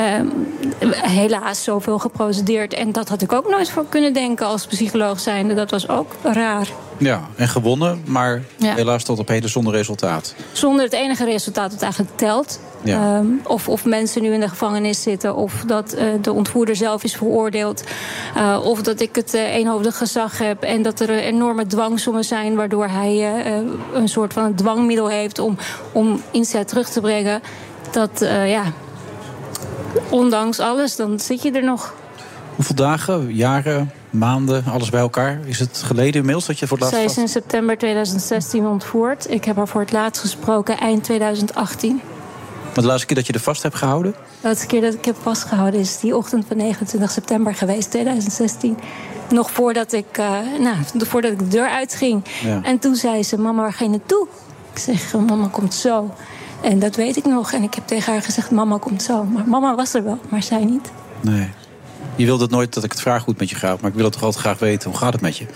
helaas 1.03 1.65
zoveel 1.65 1.99
geprocedeerd. 1.99 2.75
En 2.75 2.93
dat 2.93 3.09
had 3.09 3.23
ik 3.23 3.33
ook 3.33 3.49
nooit 3.49 3.71
voor 3.71 3.87
kunnen 3.89 4.13
denken 4.13 4.47
als 4.47 4.67
psycholoog 4.67 5.21
zijnde. 5.21 5.55
Dat 5.55 5.71
was 5.71 5.89
ook 5.89 6.17
raar. 6.23 6.69
Ja, 6.99 7.21
en 7.37 7.49
gewonnen, 7.49 8.03
maar 8.07 8.43
Ja. 8.57 8.75
helaas 8.75 9.05
tot 9.05 9.19
op 9.19 9.29
heden 9.29 9.51
zonder 9.51 9.73
resultaat. 9.73 10.35
Zonder 10.53 10.85
het 10.85 10.93
enige 10.93 11.25
resultaat 11.25 11.71
dat 11.71 11.83
eigenlijk 11.83 12.17
telt. 12.17 12.61
Ja. 12.83 13.19
Um, 13.19 13.41
of, 13.47 13.69
of 13.69 13.85
mensen 13.85 14.23
nu 14.23 14.33
in 14.33 14.41
de 14.41 14.49
gevangenis 14.49 15.03
zitten. 15.03 15.37
Of 15.37 15.65
dat 15.67 15.95
uh, 15.95 16.03
de 16.21 16.33
ontvoerder 16.33 16.77
zelf 16.77 17.05
is 17.05 17.17
veroordeeld. 17.17 17.85
Uh, 18.37 18.61
of 18.65 18.83
dat 18.83 19.01
ik 19.01 19.15
het 19.17 19.35
uh, 19.35 19.55
eenhoofdig 19.55 19.97
gezag 19.97 20.39
heb. 20.39 20.63
En 20.63 20.83
dat 20.83 21.01
er 21.01 21.11
enorme 21.11 21.67
dwangsommen 21.67 22.25
zijn. 22.25 22.55
Waardoor 22.55 22.89
hij 22.89 23.43
een 23.95 24.09
soort 24.09 24.33
van 24.33 24.45
een 24.45 24.55
dwangmiddel 24.55 25.09
heeft 25.09 25.39
om, 25.39 25.57
om 25.93 26.23
inzet 26.31 26.69
terug 26.69 26.89
te 26.89 27.01
brengen. 27.01 27.43
Dat, 27.91 28.27
ja. 28.47 28.63
Ondanks 30.09 30.59
alles, 30.59 30.97
dan 30.97 31.21
zit 31.21 31.43
je 31.43 31.51
er 31.51 31.65
nog. 31.65 31.95
Hoeveel 32.55 32.75
dagen, 32.75 33.35
jaren 33.35 33.91
maanden, 34.11 34.65
alles 34.73 34.91
bij 34.91 35.01
elkaar. 35.01 35.39
Is 35.45 35.59
het 35.59 35.83
geleden 35.85 36.15
inmiddels 36.15 36.47
dat 36.47 36.59
je 36.59 36.67
voor 36.67 36.79
het 36.79 36.89
Zij 36.89 37.03
laatst 37.03 37.19
is 37.19 37.23
vast... 37.23 37.37
in 37.37 37.43
september 37.43 37.79
2016 37.79 38.67
ontvoerd. 38.67 39.31
Ik 39.31 39.45
heb 39.45 39.57
haar 39.57 39.69
voor 39.69 39.81
het 39.81 39.93
laatst 39.93 40.21
gesproken 40.21 40.79
eind 40.79 41.05
2018. 41.05 42.01
Maar 42.65 42.83
de 42.83 42.91
laatste 42.91 43.07
keer 43.07 43.17
dat 43.17 43.27
je 43.27 43.33
er 43.33 43.41
vast 43.41 43.63
hebt 43.63 43.75
gehouden? 43.75 44.13
De 44.13 44.49
laatste 44.49 44.67
keer 44.67 44.81
dat 44.81 44.95
ik 44.95 45.05
heb 45.05 45.17
vastgehouden 45.23 45.81
is 45.81 45.99
die 45.99 46.17
ochtend 46.17 46.45
van 46.49 46.57
29 46.57 47.11
september 47.11 47.55
geweest, 47.55 47.91
2016. 47.91 48.79
Nog 49.31 49.51
voordat 49.51 49.93
ik, 49.93 50.07
eh, 50.19 50.39
nou, 50.59 50.77
voordat 50.97 51.33
ik 51.33 51.39
de 51.39 51.49
deur 51.49 51.69
uitging. 51.69 52.25
Ja. 52.43 52.61
En 52.63 52.79
toen 52.79 52.95
zei 52.95 53.23
ze, 53.23 53.39
mama, 53.39 53.63
waar 53.63 53.73
ga 53.73 53.85
je 53.85 53.91
naartoe? 53.91 54.27
Ik 54.73 54.79
zeg, 54.79 55.15
mama 55.27 55.49
komt 55.49 55.75
zo. 55.75 56.15
En 56.63 56.79
dat 56.79 56.97
weet 56.97 57.17
ik 57.17 57.25
nog. 57.25 57.53
En 57.53 57.63
ik 57.63 57.75
heb 57.75 57.87
tegen 57.87 58.13
haar 58.13 58.23
gezegd, 58.23 58.51
mama 58.51 58.79
komt 58.79 59.03
zo. 59.03 59.25
Maar 59.25 59.49
mama 59.49 59.75
was 59.75 59.95
er 59.95 60.05
wel, 60.05 60.19
maar 60.29 60.43
zij 60.43 60.65
niet. 60.65 60.91
Nee. 61.21 61.49
Je 62.17 62.25
wilde 62.25 62.43
het 62.43 62.53
nooit 62.53 62.75
dat 62.75 62.85
ik 62.85 62.91
het 62.91 63.01
vraag 63.01 63.23
goed 63.23 63.39
met 63.39 63.51
je 63.51 63.57
ga. 63.57 63.77
Maar 63.81 63.91
ik 63.91 63.97
wil 63.97 64.05
het 64.05 64.13
toch 64.13 64.23
altijd 64.23 64.45
graag 64.45 64.59
weten. 64.59 64.91
Hoe 64.91 64.99
gaat 64.99 65.13
het 65.13 65.23
met 65.23 65.37
je? 65.37 65.47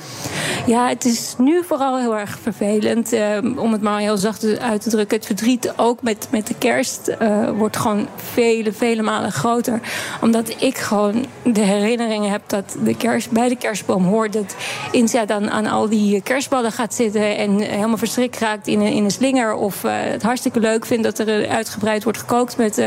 Ja, 0.66 0.88
het 0.88 1.04
is 1.04 1.34
nu 1.38 1.62
vooral 1.64 1.98
heel 1.98 2.16
erg 2.16 2.38
vervelend. 2.42 3.12
eh, 3.12 3.38
om 3.56 3.72
het 3.72 3.82
maar 3.82 4.00
heel 4.00 4.16
zacht 4.16 4.58
uit 4.58 4.82
te 4.82 4.90
drukken. 4.90 5.16
Het 5.16 5.26
verdriet 5.26 5.72
ook 5.76 6.02
met, 6.02 6.28
met 6.30 6.46
de 6.46 6.54
kerst 6.58 7.08
eh, 7.08 7.50
wordt 7.50 7.76
gewoon 7.76 8.08
vele, 8.16 8.72
vele 8.72 9.02
malen 9.02 9.32
groter. 9.32 9.80
Omdat 10.20 10.62
ik 10.62 10.78
gewoon 10.78 11.26
de 11.44 11.60
herinneringen 11.60 12.30
heb 12.30 12.42
dat 12.46 12.76
de 12.84 12.96
kerst, 12.96 13.30
bij 13.30 13.48
de 13.48 13.56
kerstboom 13.56 14.04
hoort... 14.04 14.32
dat 14.32 14.56
Insia 14.92 15.24
dan 15.24 15.50
aan 15.50 15.66
al 15.66 15.88
die 15.88 16.22
kerstballen 16.22 16.72
gaat 16.72 16.94
zitten... 16.94 17.36
en 17.36 17.60
helemaal 17.60 17.96
verstrikt 17.96 18.38
raakt 18.38 18.66
in 18.66 18.80
een, 18.80 18.92
in 18.92 19.04
een 19.04 19.10
slinger. 19.10 19.54
Of 19.54 19.84
eh, 19.84 19.92
het 19.94 20.22
hartstikke 20.22 20.60
leuk 20.60 20.86
vindt 20.86 21.02
dat 21.02 21.18
er 21.18 21.48
uitgebreid 21.48 22.02
wordt 22.02 22.18
gekookt 22.18 22.56
met, 22.56 22.82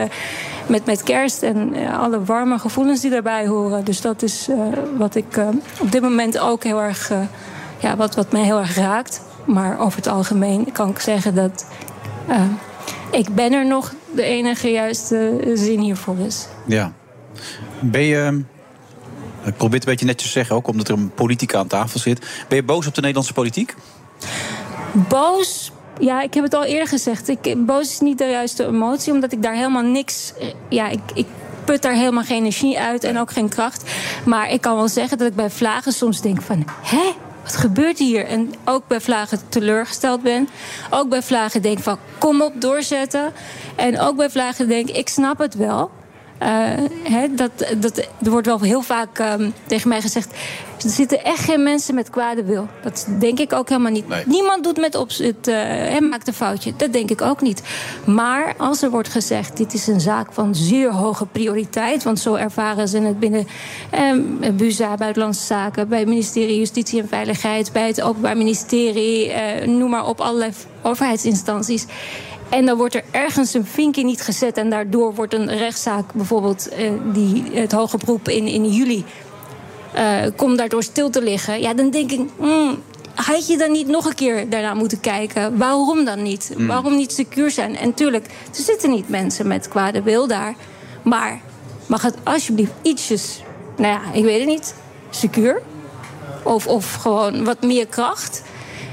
met, 0.67 0.85
met 0.85 1.03
kerst. 1.03 1.43
En 1.43 1.73
alle 1.91 2.23
warme 2.23 2.59
gevoelens 2.59 3.01
die 3.01 3.11
daarbij 3.11 3.47
horen. 3.47 3.58
Dus 3.83 4.01
dat 4.01 4.21
is 4.21 4.47
eh, 4.49 4.57
wat 4.97 5.15
ik 5.15 5.37
eh, 5.37 5.47
op 5.79 5.91
dit 5.91 6.01
moment 6.01 6.39
ook 6.39 6.63
heel 6.63 6.81
erg... 6.81 7.11
eh, 7.11 7.19
ja, 7.79 7.95
wat, 7.95 8.15
wat 8.15 8.31
mij 8.31 8.43
heel 8.43 8.59
erg 8.59 8.75
raakt. 8.75 9.21
Maar 9.45 9.79
over 9.79 9.97
het 9.97 10.07
algemeen 10.07 10.71
kan 10.71 10.89
ik 10.89 10.99
zeggen 10.99 11.35
dat 11.35 11.65
ik 13.11 13.35
ben 13.35 13.53
er 13.53 13.65
nog 13.65 13.93
de 14.15 14.23
enige 14.23 14.71
juiste 14.71 15.41
zin 15.53 15.79
hiervoor 15.79 16.17
is. 16.17 16.47
Ja. 16.65 16.93
Ben 17.79 18.01
je... 18.01 18.43
Ik 19.45 19.57
probeer 19.57 19.79
het 19.79 19.83
een 19.83 19.91
beetje 19.91 20.05
netjes 20.05 20.27
te 20.31 20.37
zeggen, 20.37 20.55
ook 20.55 20.67
omdat 20.67 20.87
er 20.87 20.93
een 20.93 21.11
politica 21.13 21.59
aan 21.59 21.67
tafel 21.67 21.99
zit. 21.99 22.19
Ben 22.47 22.57
je 22.57 22.63
boos 22.63 22.87
op 22.87 22.93
de 22.93 22.99
Nederlandse 23.01 23.33
politiek? 23.33 23.75
Boos. 24.91 25.71
Ja, 25.99 26.21
ik 26.21 26.33
heb 26.33 26.43
het 26.43 26.53
al 26.53 26.63
eerder 26.63 26.87
gezegd. 26.87 27.27
Ik, 27.27 27.65
boos 27.65 27.89
is 27.89 27.99
niet 27.99 28.17
de 28.17 28.25
juiste 28.25 28.65
emotie, 28.65 29.13
omdat 29.13 29.31
ik 29.31 29.43
daar 29.43 29.53
helemaal 29.53 29.83
niks. 29.83 30.33
Ja, 30.69 30.87
ik, 30.89 30.99
ik 31.13 31.25
put 31.69 31.81
daar 31.81 31.93
helemaal 31.93 32.23
geen 32.23 32.37
energie 32.37 32.79
uit 32.79 33.03
en 33.03 33.19
ook 33.19 33.31
geen 33.31 33.49
kracht. 33.49 33.91
Maar 34.25 34.51
ik 34.51 34.61
kan 34.61 34.75
wel 34.75 34.87
zeggen 34.87 35.17
dat 35.17 35.27
ik 35.27 35.35
bij 35.35 35.49
vlagen 35.49 35.91
soms 35.91 36.21
denk 36.21 36.41
van... 36.41 36.65
hè, 36.81 37.11
wat 37.43 37.55
gebeurt 37.55 37.97
hier? 37.97 38.25
En 38.25 38.53
ook 38.65 38.87
bij 38.87 39.01
vlagen 39.01 39.39
teleurgesteld 39.49 40.21
ben. 40.21 40.49
Ook 40.89 41.09
bij 41.09 41.21
vlagen 41.21 41.61
denk 41.61 41.79
van, 41.79 41.97
kom 42.17 42.41
op, 42.41 42.61
doorzetten. 42.61 43.33
En 43.75 43.99
ook 43.99 44.15
bij 44.15 44.29
vlagen 44.29 44.67
denk, 44.67 44.89
ik 44.89 45.09
snap 45.09 45.37
het 45.37 45.55
wel. 45.55 45.91
Eh, 46.39 46.49
hè, 47.03 47.33
dat, 47.35 47.51
dat, 47.77 47.97
er 47.97 48.29
wordt 48.29 48.47
wel 48.47 48.61
heel 48.61 48.81
vaak 48.81 49.19
ehm, 49.19 49.49
tegen 49.65 49.89
mij 49.89 50.01
gezegd... 50.01 50.31
er 50.83 50.89
zitten 50.89 51.23
echt 51.23 51.43
geen 51.43 51.63
mensen 51.63 51.95
met 51.95 52.09
kwade 52.09 52.43
wil. 52.43 52.67
Dat 52.83 53.07
denk 53.19 53.39
ik 53.39 53.53
ook 53.53 53.69
helemaal 53.69 53.91
niet. 53.91 54.05
Niemand 54.25 54.63
doet 54.63 54.77
met 54.77 54.95
opzet, 54.95 55.47
eh, 55.47 55.55
hè, 55.65 56.01
maakt 56.01 56.27
een 56.27 56.33
foutje. 56.33 56.73
Dat 56.77 56.93
denk 56.93 57.09
ik 57.09 57.21
ook 57.21 57.41
niet. 57.41 57.61
Maar 58.05 58.53
als 58.57 58.81
er 58.81 58.89
wordt 58.89 59.09
gezegd... 59.09 59.57
dit 59.57 59.73
is 59.73 59.87
een 59.87 60.01
zaak 60.01 60.33
van 60.33 60.55
zeer 60.55 60.91
hoge 60.91 61.25
prioriteit... 61.25 62.03
want 62.03 62.19
zo 62.19 62.33
ervaren 62.35 62.87
ze 62.87 62.99
het 62.99 63.19
binnen 63.19 63.47
eh, 63.89 64.13
BUZA, 64.53 64.95
Buitenlandse 64.95 65.45
Zaken... 65.45 65.89
bij 65.89 65.99
het 65.99 66.07
ministerie 66.07 66.57
Justitie 66.57 67.01
en 67.01 67.07
Veiligheid... 67.07 67.73
bij 67.73 67.87
het 67.87 68.01
Openbaar 68.01 68.37
Ministerie, 68.37 69.31
eh, 69.31 69.67
noem 69.67 69.89
maar 69.89 70.07
op, 70.07 70.21
allerlei 70.21 70.51
overheidsinstanties... 70.81 71.85
En 72.49 72.65
dan 72.65 72.77
wordt 72.77 72.95
er 72.95 73.03
ergens 73.11 73.53
een 73.53 73.65
vinkje 73.65 74.03
niet 74.03 74.21
gezet. 74.21 74.57
En 74.57 74.69
daardoor 74.69 75.15
wordt 75.15 75.33
een 75.33 75.57
rechtszaak, 75.57 76.13
bijvoorbeeld 76.13 76.69
eh, 76.69 76.91
die, 77.13 77.43
het 77.53 77.71
hoge 77.71 77.97
beroep 77.97 78.29
in, 78.29 78.47
in 78.47 78.69
juli, 78.69 79.05
eh, 79.93 80.17
komt 80.35 80.57
daardoor 80.57 80.83
stil 80.83 81.09
te 81.09 81.21
liggen. 81.21 81.61
Ja, 81.61 81.73
dan 81.73 81.89
denk 81.89 82.11
ik, 82.11 82.21
hmm, 82.37 82.81
had 83.13 83.47
je 83.47 83.57
dan 83.57 83.71
niet 83.71 83.87
nog 83.87 84.05
een 84.05 84.15
keer 84.15 84.49
daarna 84.49 84.73
moeten 84.73 84.99
kijken? 84.99 85.57
Waarom 85.57 86.05
dan 86.05 86.21
niet? 86.21 86.53
Mm. 86.57 86.67
Waarom 86.67 86.95
niet 86.95 87.11
secuur 87.11 87.51
zijn? 87.51 87.77
En 87.77 87.93
tuurlijk, 87.93 88.25
er 88.25 88.63
zitten 88.63 88.89
niet 88.89 89.09
mensen 89.09 89.47
met 89.47 89.67
kwade 89.67 90.01
wil 90.01 90.27
daar. 90.27 90.55
Maar 91.01 91.41
mag 91.85 92.01
het 92.01 92.15
alsjeblieft 92.23 92.71
ietsjes, 92.81 93.41
nou 93.77 93.93
ja, 93.93 94.13
ik 94.13 94.23
weet 94.23 94.39
het 94.39 94.47
niet, 94.47 94.75
secuur? 95.09 95.61
Of, 96.43 96.67
of 96.67 96.93
gewoon 96.93 97.43
wat 97.43 97.61
meer 97.61 97.87
kracht? 97.87 98.43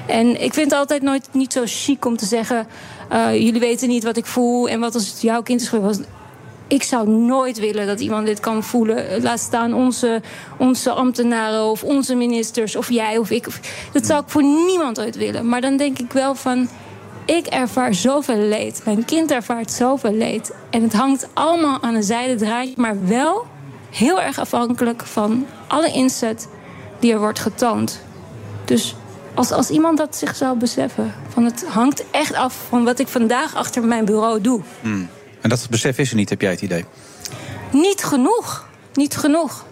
En 0.06 0.42
ik 0.42 0.54
vind 0.54 0.70
het 0.70 0.80
altijd 0.80 1.02
nooit 1.02 1.28
niet 1.32 1.52
zo 1.52 1.62
chic 1.64 2.04
om 2.04 2.16
te 2.16 2.26
zeggen... 2.26 2.66
eh, 3.08 3.34
jullie 3.34 3.60
weten 3.60 3.88
niet 3.88 4.04
wat 4.04 4.16
ik 4.16 4.26
voel 4.26 4.68
en 4.68 4.80
wat 4.80 4.94
als 4.94 5.08
het 5.08 5.20
jouw 5.20 5.42
kind 5.42 5.60
is 5.60 5.68
geweest. 5.68 6.00
Ik 6.68 6.82
zou 6.82 7.08
nooit 7.08 7.58
willen 7.58 7.86
dat 7.86 8.00
iemand 8.00 8.26
dit 8.26 8.40
kan 8.40 8.62
voelen. 8.62 9.22
Laat 9.22 9.40
staan 9.40 9.74
onze, 9.74 10.20
onze 10.58 10.90
ambtenaren 10.90 11.64
of 11.64 11.82
onze 11.82 12.14
ministers 12.14 12.76
of 12.76 12.90
jij 12.90 13.18
of 13.18 13.30
ik. 13.30 13.46
Dat 13.92 14.06
zou 14.06 14.22
ik 14.22 14.28
voor 14.28 14.42
niemand 14.42 15.00
ooit 15.00 15.16
willen. 15.16 15.48
Maar 15.48 15.60
dan 15.60 15.76
denk 15.76 15.98
ik 15.98 16.12
wel 16.12 16.34
van... 16.34 16.68
Ik 17.24 17.46
ervaar 17.46 17.94
zoveel 17.94 18.36
leed. 18.38 18.82
Mijn 18.84 19.04
kind 19.04 19.30
ervaart 19.30 19.72
zoveel 19.72 20.12
leed. 20.12 20.52
En 20.70 20.82
het 20.82 20.92
hangt 20.92 21.28
allemaal 21.32 21.82
aan 21.82 21.94
een 21.94 22.02
zijden 22.02 22.36
draadje. 22.36 22.72
Maar 22.76 23.06
wel 23.06 23.46
heel 23.90 24.20
erg 24.20 24.38
afhankelijk 24.38 25.02
van 25.02 25.46
alle 25.66 25.92
inzet 25.92 26.48
die 26.98 27.12
er 27.12 27.18
wordt 27.18 27.38
getoond. 27.38 28.00
Dus 28.64 28.94
als, 29.36 29.50
als 29.52 29.70
iemand 29.70 29.98
dat 29.98 30.16
zich 30.16 30.36
zou 30.36 30.58
beseffen. 30.58 31.14
Van 31.28 31.44
het 31.44 31.64
hangt 31.68 32.04
echt 32.10 32.34
af 32.34 32.54
van 32.68 32.84
wat 32.84 32.98
ik 32.98 33.08
vandaag 33.08 33.54
achter 33.54 33.84
mijn 33.84 34.04
bureau 34.04 34.40
doe. 34.40 34.60
Hmm. 34.80 35.08
En 35.40 35.48
dat 35.48 35.66
besef 35.70 35.98
is 35.98 36.10
er 36.10 36.16
niet, 36.16 36.30
heb 36.30 36.40
jij 36.40 36.50
het 36.50 36.62
idee? 36.62 36.84
Niet 37.72 38.04
genoeg. 38.04 38.66
Niet 38.94 39.16
genoeg. 39.16 39.64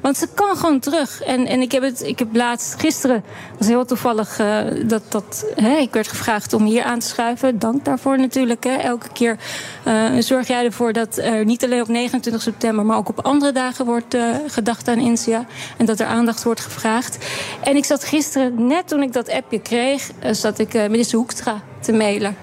Want 0.00 0.16
ze 0.16 0.28
kan 0.34 0.56
gewoon 0.56 0.80
terug. 0.80 1.22
En, 1.22 1.46
en 1.46 1.60
ik 1.60 1.72
heb 1.72 1.82
het, 1.82 2.02
ik 2.02 2.18
heb 2.18 2.36
laatst, 2.36 2.80
gisteren, 2.80 3.24
was 3.58 3.66
heel 3.66 3.84
toevallig 3.84 4.38
eh, 4.38 4.60
dat, 4.84 5.02
dat 5.08 5.46
hè, 5.54 5.76
ik 5.76 5.92
werd 5.92 6.08
gevraagd 6.08 6.52
om 6.52 6.64
hier 6.64 6.82
aan 6.82 6.98
te 6.98 7.06
schuiven. 7.06 7.58
Dank 7.58 7.84
daarvoor 7.84 8.18
natuurlijk. 8.18 8.64
Hè. 8.64 8.76
Elke 8.76 9.08
keer 9.12 9.36
eh, 9.84 10.04
zorg 10.18 10.46
jij 10.46 10.64
ervoor 10.64 10.92
dat 10.92 11.16
er 11.16 11.44
niet 11.44 11.64
alleen 11.64 11.80
op 11.80 11.88
29 11.88 12.42
september, 12.42 12.84
maar 12.86 12.96
ook 12.96 13.08
op 13.08 13.24
andere 13.24 13.52
dagen 13.52 13.84
wordt 13.84 14.14
eh, 14.14 14.22
gedacht 14.46 14.88
aan 14.88 14.98
Insia. 14.98 15.46
En 15.76 15.86
dat 15.86 16.00
er 16.00 16.06
aandacht 16.06 16.42
wordt 16.42 16.60
gevraagd. 16.60 17.18
En 17.64 17.76
ik 17.76 17.84
zat 17.84 18.04
gisteren, 18.04 18.66
net 18.66 18.88
toen 18.88 19.02
ik 19.02 19.12
dat 19.12 19.30
appje 19.30 19.60
kreeg, 19.60 20.10
zat 20.30 20.58
ik 20.58 20.72
minister 20.72 21.18
Hoekstra 21.18 21.62
te 21.80 21.92
mailen. 21.92 22.36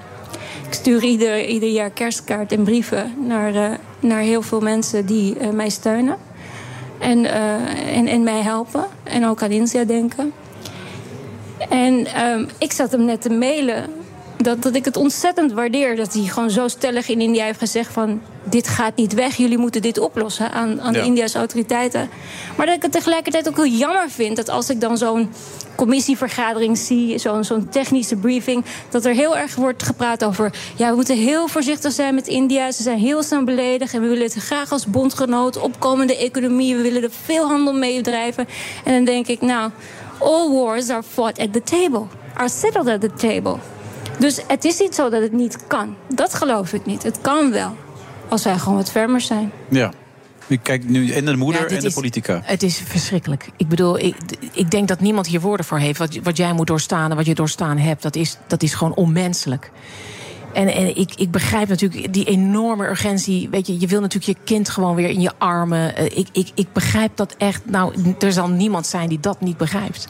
Ik 0.68 0.74
stuur 0.74 1.04
ieder, 1.04 1.46
ieder 1.46 1.70
jaar 1.70 1.90
kerstkaart 1.90 2.52
en 2.52 2.64
brieven 2.64 3.14
naar, 3.28 3.80
naar 4.00 4.22
heel 4.22 4.42
veel 4.42 4.62
mensen 4.62 5.06
die 5.06 5.38
mij 5.54 5.70
steunen. 5.70 6.18
En, 7.00 7.26
eh, 7.26 7.98
en, 7.98 8.08
en 8.08 8.24
mij 8.24 8.42
helpen. 8.42 8.86
En 9.04 9.26
ook 9.26 9.44
aan 9.44 9.52
Insia 9.52 9.84
denken. 9.84 10.34
En 11.70 12.06
ehm, 12.06 12.46
ik 12.58 12.72
zat 12.72 12.92
hem 12.92 13.06
net 13.06 13.22
te 13.22 13.30
mailen. 13.30 14.05
Dat, 14.38 14.62
dat 14.62 14.76
ik 14.76 14.86
het 14.86 14.98
ontzettend 14.98 15.52
waardeer 15.52 15.96
dat 15.96 16.14
hij 16.14 16.24
gewoon 16.24 16.50
zo 16.50 16.68
stellig 16.68 17.10
in 17.10 17.22
India 17.22 17.46
heeft 17.46 17.60
gezegd 17.60 17.94
van... 17.94 18.22
dit 18.44 18.68
gaat 18.68 18.96
niet 18.96 19.14
weg, 19.14 19.36
jullie 19.36 19.58
moeten 19.58 19.82
dit 19.82 20.00
oplossen 20.00 20.52
aan, 20.52 20.82
aan 20.82 20.94
Ja. 20.94 21.00
de 21.00 21.06
Indiase 21.06 21.38
autoriteiten. 21.38 22.10
Maar 22.58 22.66
dat 22.66 22.76
ik 22.76 22.82
het 22.82 22.92
tegelijkertijd 22.92 23.48
ook 23.48 23.56
heel 23.56 23.78
jammer 23.78 24.10
vind... 24.10 24.36
dat 24.36 24.50
als 24.50 24.70
ik 24.70 24.82
dan 24.82 24.98
zo'n 24.98 25.30
commissievergadering 25.76 26.78
zie, 26.78 27.18
zo'n 27.18 27.44
zo'n 27.44 27.70
technische 27.70 28.16
briefing... 28.16 28.66
dat 28.90 29.06
er 29.06 29.14
heel 29.14 29.38
erg 29.38 29.56
wordt 29.56 29.84
gepraat 29.84 30.24
over... 30.24 30.54
ja, 30.76 30.90
we 30.90 30.96
moeten 30.96 31.18
heel 31.18 31.48
voorzichtig 31.48 31.92
zijn 31.92 32.16
met 32.16 32.28
India. 32.28 32.72
Ze 32.72 32.84
zijn 32.84 32.98
heel 33.00 33.24
snel 33.24 33.44
beledigd 33.44 33.94
en 33.94 34.02
we 34.02 34.08
willen 34.08 34.24
het 34.24 34.34
graag 34.34 34.72
als 34.72 34.86
bondgenoot... 34.86 35.58
opkomende 35.58 36.18
economie, 36.18 36.76
we 36.76 36.82
willen 36.82 37.04
er 37.04 37.12
veel 37.24 37.48
handel 37.48 37.74
mee 37.74 38.02
drijven. 38.02 38.48
En 38.84 38.94
dan 38.94 39.06
denk 39.06 39.28
ik, 39.28 39.42
nou, 39.42 39.72
all 40.20 40.50
wars 40.52 40.90
are 40.90 41.04
fought 41.04 41.40
at 41.40 41.54
the 41.54 41.64
table. 41.64 42.04
Are 42.34 42.50
settled 42.50 42.88
at 42.88 43.02
the 43.02 43.14
table. 43.14 43.58
Dus 44.20 44.42
het 44.48 44.64
is 44.66 44.80
niet 44.80 44.96
zo 44.96 45.10
dat 45.10 45.22
het 45.22 45.32
niet 45.32 45.68
kan. 45.68 45.96
Dat 46.16 46.34
geloof 46.34 46.74
ik 46.74 46.86
niet. 46.86 47.04
Het 47.04 47.22
kan 47.22 47.52
wel. 47.52 47.76
Als 48.30 48.44
wij 48.44 48.58
gewoon 48.58 48.78
wat 48.78 48.92
fermer 48.92 49.22
zijn. 49.22 49.52
Ja. 49.70 49.92
Ik 50.48 50.60
kijk 50.64 50.90
nu 50.90 51.12
en 51.12 51.26
de 51.26 51.36
moeder 51.36 51.62
Ja, 51.62 51.76
en 51.76 51.80
de 51.82 51.88
is- 51.88 51.94
politica. 51.94 52.42
Het 52.44 52.64
is 52.64 52.78
verschrikkelijk. 52.86 53.50
Ik 53.58 53.68
bedoel, 53.68 54.00
ik, 54.00 54.16
ik 54.54 54.72
denk 54.72 54.88
dat 54.88 55.00
niemand 55.00 55.28
hier 55.28 55.42
woorden 55.42 55.66
voor 55.66 55.78
heeft. 55.78 56.00
Wat, 56.00 56.16
wat 56.24 56.38
jij 56.38 56.54
moet 56.54 56.68
doorstaan 56.68 57.10
en 57.10 57.16
wat 57.16 57.26
je 57.26 57.36
doorstaan 57.36 57.78
hebt, 57.78 58.02
dat 58.02 58.16
is, 58.16 58.38
dat 58.48 58.64
is 58.64 58.74
gewoon 58.74 58.94
onmenselijk. 58.96 59.72
En, 60.54 60.68
en 60.68 60.98
ik, 60.98 61.16
ik 61.16 61.32
begrijp 61.32 61.68
natuurlijk 61.68 62.14
die 62.14 62.26
enorme 62.26 62.88
urgentie. 62.88 63.50
Weet 63.50 63.68
je, 63.68 63.80
je 63.80 63.88
wil 63.88 64.02
natuurlijk 64.02 64.40
je 64.40 64.46
kind 64.46 64.70
gewoon 64.70 64.96
weer 64.96 65.10
in 65.10 65.22
je 65.22 65.32
armen. 65.38 65.96
Eh, 65.96 66.06
Ik, 66.18 66.28
ik, 66.32 66.52
ik 66.56 66.68
begrijp 66.74 67.12
dat 67.16 67.36
echt. 67.38 67.62
Nou, 67.70 68.16
er 68.20 68.32
zal 68.32 68.48
niemand 68.50 68.88
zijn 68.88 69.10
die 69.10 69.20
dat 69.20 69.42
niet 69.42 69.58
begrijpt. 69.58 70.08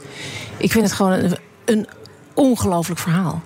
Ik 0.58 0.72
vind 0.72 0.84
het 0.84 0.94
gewoon 0.94 1.12
een, 1.12 1.38
een 1.66 1.88
ongelooflijk 2.36 3.00
verhaal. 3.00 3.42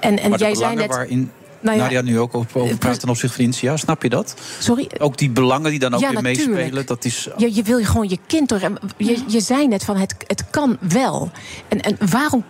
En, 0.00 0.18
en 0.18 0.28
maar 0.30 0.38
de 0.38 0.44
jij 0.44 0.54
zei 0.54 0.74
belangen 0.74 0.76
net. 0.76 0.96
waarin 0.96 1.30
Nou 1.62 1.76
ja, 1.76 1.82
Nadia 1.82 2.00
nu 2.00 2.18
ook 2.18 2.34
over 2.34 2.76
praat 2.76 3.00
ten 3.00 3.08
opzichte 3.08 3.36
van 3.36 3.44
India. 3.44 3.76
Snap 3.76 4.02
je 4.02 4.08
dat? 4.08 4.34
Sorry? 4.58 4.90
Ook 4.98 5.18
die 5.18 5.30
belangen 5.30 5.70
die 5.70 5.78
dan 5.78 5.94
ook 5.94 6.00
Ja, 6.00 6.10
weer 6.10 6.22
natuurlijk. 6.22 6.56
meespelen. 6.56 6.86
Dat 6.86 7.04
is... 7.04 7.28
Je, 7.36 7.54
je 7.54 7.62
wil 7.62 7.84
gewoon 7.84 8.08
je 8.08 8.18
kind 8.26 8.48
door. 8.48 8.60
Je, 8.96 9.22
je 9.26 9.40
zei 9.40 9.68
net 9.68 9.84
van 9.84 9.96
het, 9.96 10.14
het 10.26 10.44
kan 10.50 10.78
wel. 10.80 11.30
En, 11.68 11.80
en 11.80 11.96
waarom, 12.10 12.44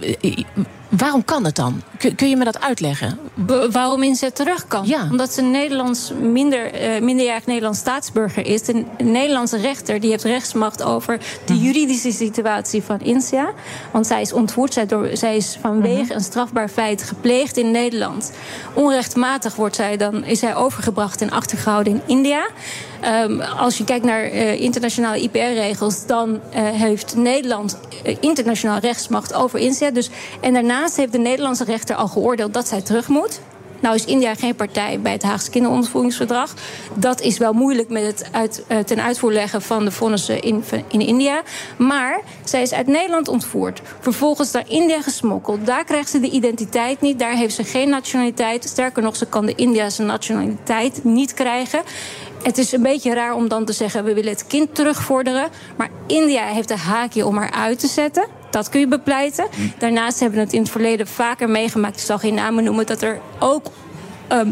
eh, 0.00 0.44
waarom 0.88 1.24
kan 1.24 1.44
het 1.44 1.56
dan? 1.56 1.82
Kun, 2.16 2.28
je 2.28 2.36
me 2.36 2.44
dat 2.44 2.60
uitleggen? 2.60 3.18
Be- 3.34 3.68
waarom 3.70 4.02
inzet 4.02 4.34
terug 4.34 4.66
kan. 4.66 4.86
Ja. 4.86 5.06
Omdat 5.10 5.32
ze 5.32 5.40
een 5.40 5.50
Nederlands 5.50 6.12
minder, 6.20 6.72
eh, 6.72 7.00
minderjarig 7.02 7.46
Nederlands 7.46 7.78
staatsburger 7.78 8.46
is. 8.46 8.62
De 8.62 8.84
Nederlandse 8.98 9.56
rechter 9.56 10.00
die 10.00 10.10
heeft 10.10 10.24
rechtsmacht 10.24 10.82
over 10.82 11.18
de 11.44 11.52
Mhm. 11.54 11.62
juridische 11.62 12.12
situatie 12.12 12.82
van 12.82 13.00
Insia. 13.00 13.50
Want 13.90 14.06
zij 14.06 14.20
is 14.20 14.32
ontvoerd, 14.32 14.72
zij, 14.72 14.86
door, 14.86 15.08
zij 15.12 15.36
is 15.36 15.58
vanwege 15.60 16.02
Mhm. 16.02 16.12
een 16.12 16.20
strafbaar 16.20 16.68
feit 16.68 17.02
gepleegd 17.02 17.56
in 17.56 17.70
Nederland. 17.70 18.32
Onrechtmatig 18.74 19.54
wordt 19.56 19.76
zij 19.76 19.96
dan, 19.96 20.24
is 20.24 20.38
zij 20.38 20.54
overgebracht 20.54 21.20
en 21.20 21.30
achtergehouden 21.30 21.92
in 21.92 22.00
India. 22.06 22.46
Ehm, 23.00 23.40
als 23.40 23.78
je 23.78 23.84
kijkt 23.84 24.04
naar 24.04 24.22
eh, 24.22 24.60
internationale 24.60 25.20
IPR-regels, 25.22 26.06
dan 26.06 26.40
eh, 26.52 26.62
heeft 26.62 27.16
Nederland 27.16 27.78
internationaal 28.20 28.78
rechtsmacht 28.78 29.34
over 29.34 29.58
India. 29.58 29.90
Dus, 29.90 30.10
en 30.40 30.54
daarnaast 30.78 31.02
heeft 31.02 31.12
de 31.12 31.28
Nederlandse 31.30 31.64
rechter 31.64 31.96
al 31.96 32.08
geoordeeld 32.08 32.54
dat 32.54 32.68
zij 32.68 32.82
terug 32.82 33.08
moet. 33.08 33.40
Nou 33.80 33.94
is 33.94 34.04
India 34.04 34.34
geen 34.34 34.54
partij 34.54 35.00
bij 35.00 35.12
het 35.12 35.22
Haagse 35.22 35.50
kinderontvoeringsverdrag. 35.50 36.54
Dat 36.94 37.20
is 37.20 37.38
wel 37.38 37.52
moeilijk 37.52 37.88
met 37.88 38.02
het 38.02 38.28
uit, 38.32 38.64
eh, 38.66 38.78
ten 38.78 39.02
uitvoer 39.02 39.32
leggen 39.32 39.62
van 39.62 39.84
de 39.84 39.90
vonnissen 39.90 40.40
in, 40.40 40.64
in 40.88 41.00
India. 41.00 41.42
Maar 41.76 42.20
zij 42.44 42.62
is 42.62 42.72
uit 42.72 42.86
Nederland 42.86 43.28
ontvoerd. 43.28 43.80
Vervolgens 44.00 44.50
naar 44.50 44.68
India 44.68 45.02
gesmokkeld. 45.02 45.66
Daar 45.66 45.84
krijgt 45.84 46.10
ze 46.10 46.20
de 46.20 46.30
identiteit 46.30 47.00
niet. 47.00 47.18
Daar 47.18 47.36
heeft 47.36 47.54
ze 47.54 47.64
geen 47.64 47.88
nationaliteit. 47.88 48.64
Sterker 48.64 49.02
nog, 49.02 49.16
ze 49.16 49.26
kan 49.26 49.46
de 49.46 49.54
Indiase 49.54 50.02
nationaliteit 50.02 51.04
niet 51.04 51.34
krijgen. 51.34 51.82
Het 52.42 52.58
is 52.58 52.72
een 52.72 52.82
beetje 52.82 53.14
raar 53.14 53.34
om 53.34 53.48
dan 53.48 53.64
te 53.64 53.72
zeggen: 53.72 54.04
we 54.04 54.14
willen 54.14 54.32
het 54.32 54.46
kind 54.46 54.74
terugvorderen. 54.74 55.48
Maar 55.76 55.90
India 56.06 56.44
heeft 56.44 56.70
een 56.70 56.78
haakje 56.78 57.26
om 57.26 57.36
haar 57.36 57.50
uit 57.50 57.78
te 57.78 57.86
zetten. 57.86 58.37
Dat 58.50 58.68
kun 58.68 58.80
je 58.80 58.88
bepleiten. 58.88 59.46
Daarnaast 59.78 60.20
hebben 60.20 60.38
we 60.38 60.44
het 60.44 60.54
in 60.54 60.60
het 60.60 60.70
verleden 60.70 61.06
vaker 61.06 61.48
meegemaakt. 61.48 61.96
Ik 61.96 62.06
zal 62.06 62.18
geen 62.18 62.34
namen 62.34 62.64
noemen. 62.64 62.86
Dat 62.86 63.02
er 63.02 63.20
ook 63.38 63.66
ehm, 64.28 64.48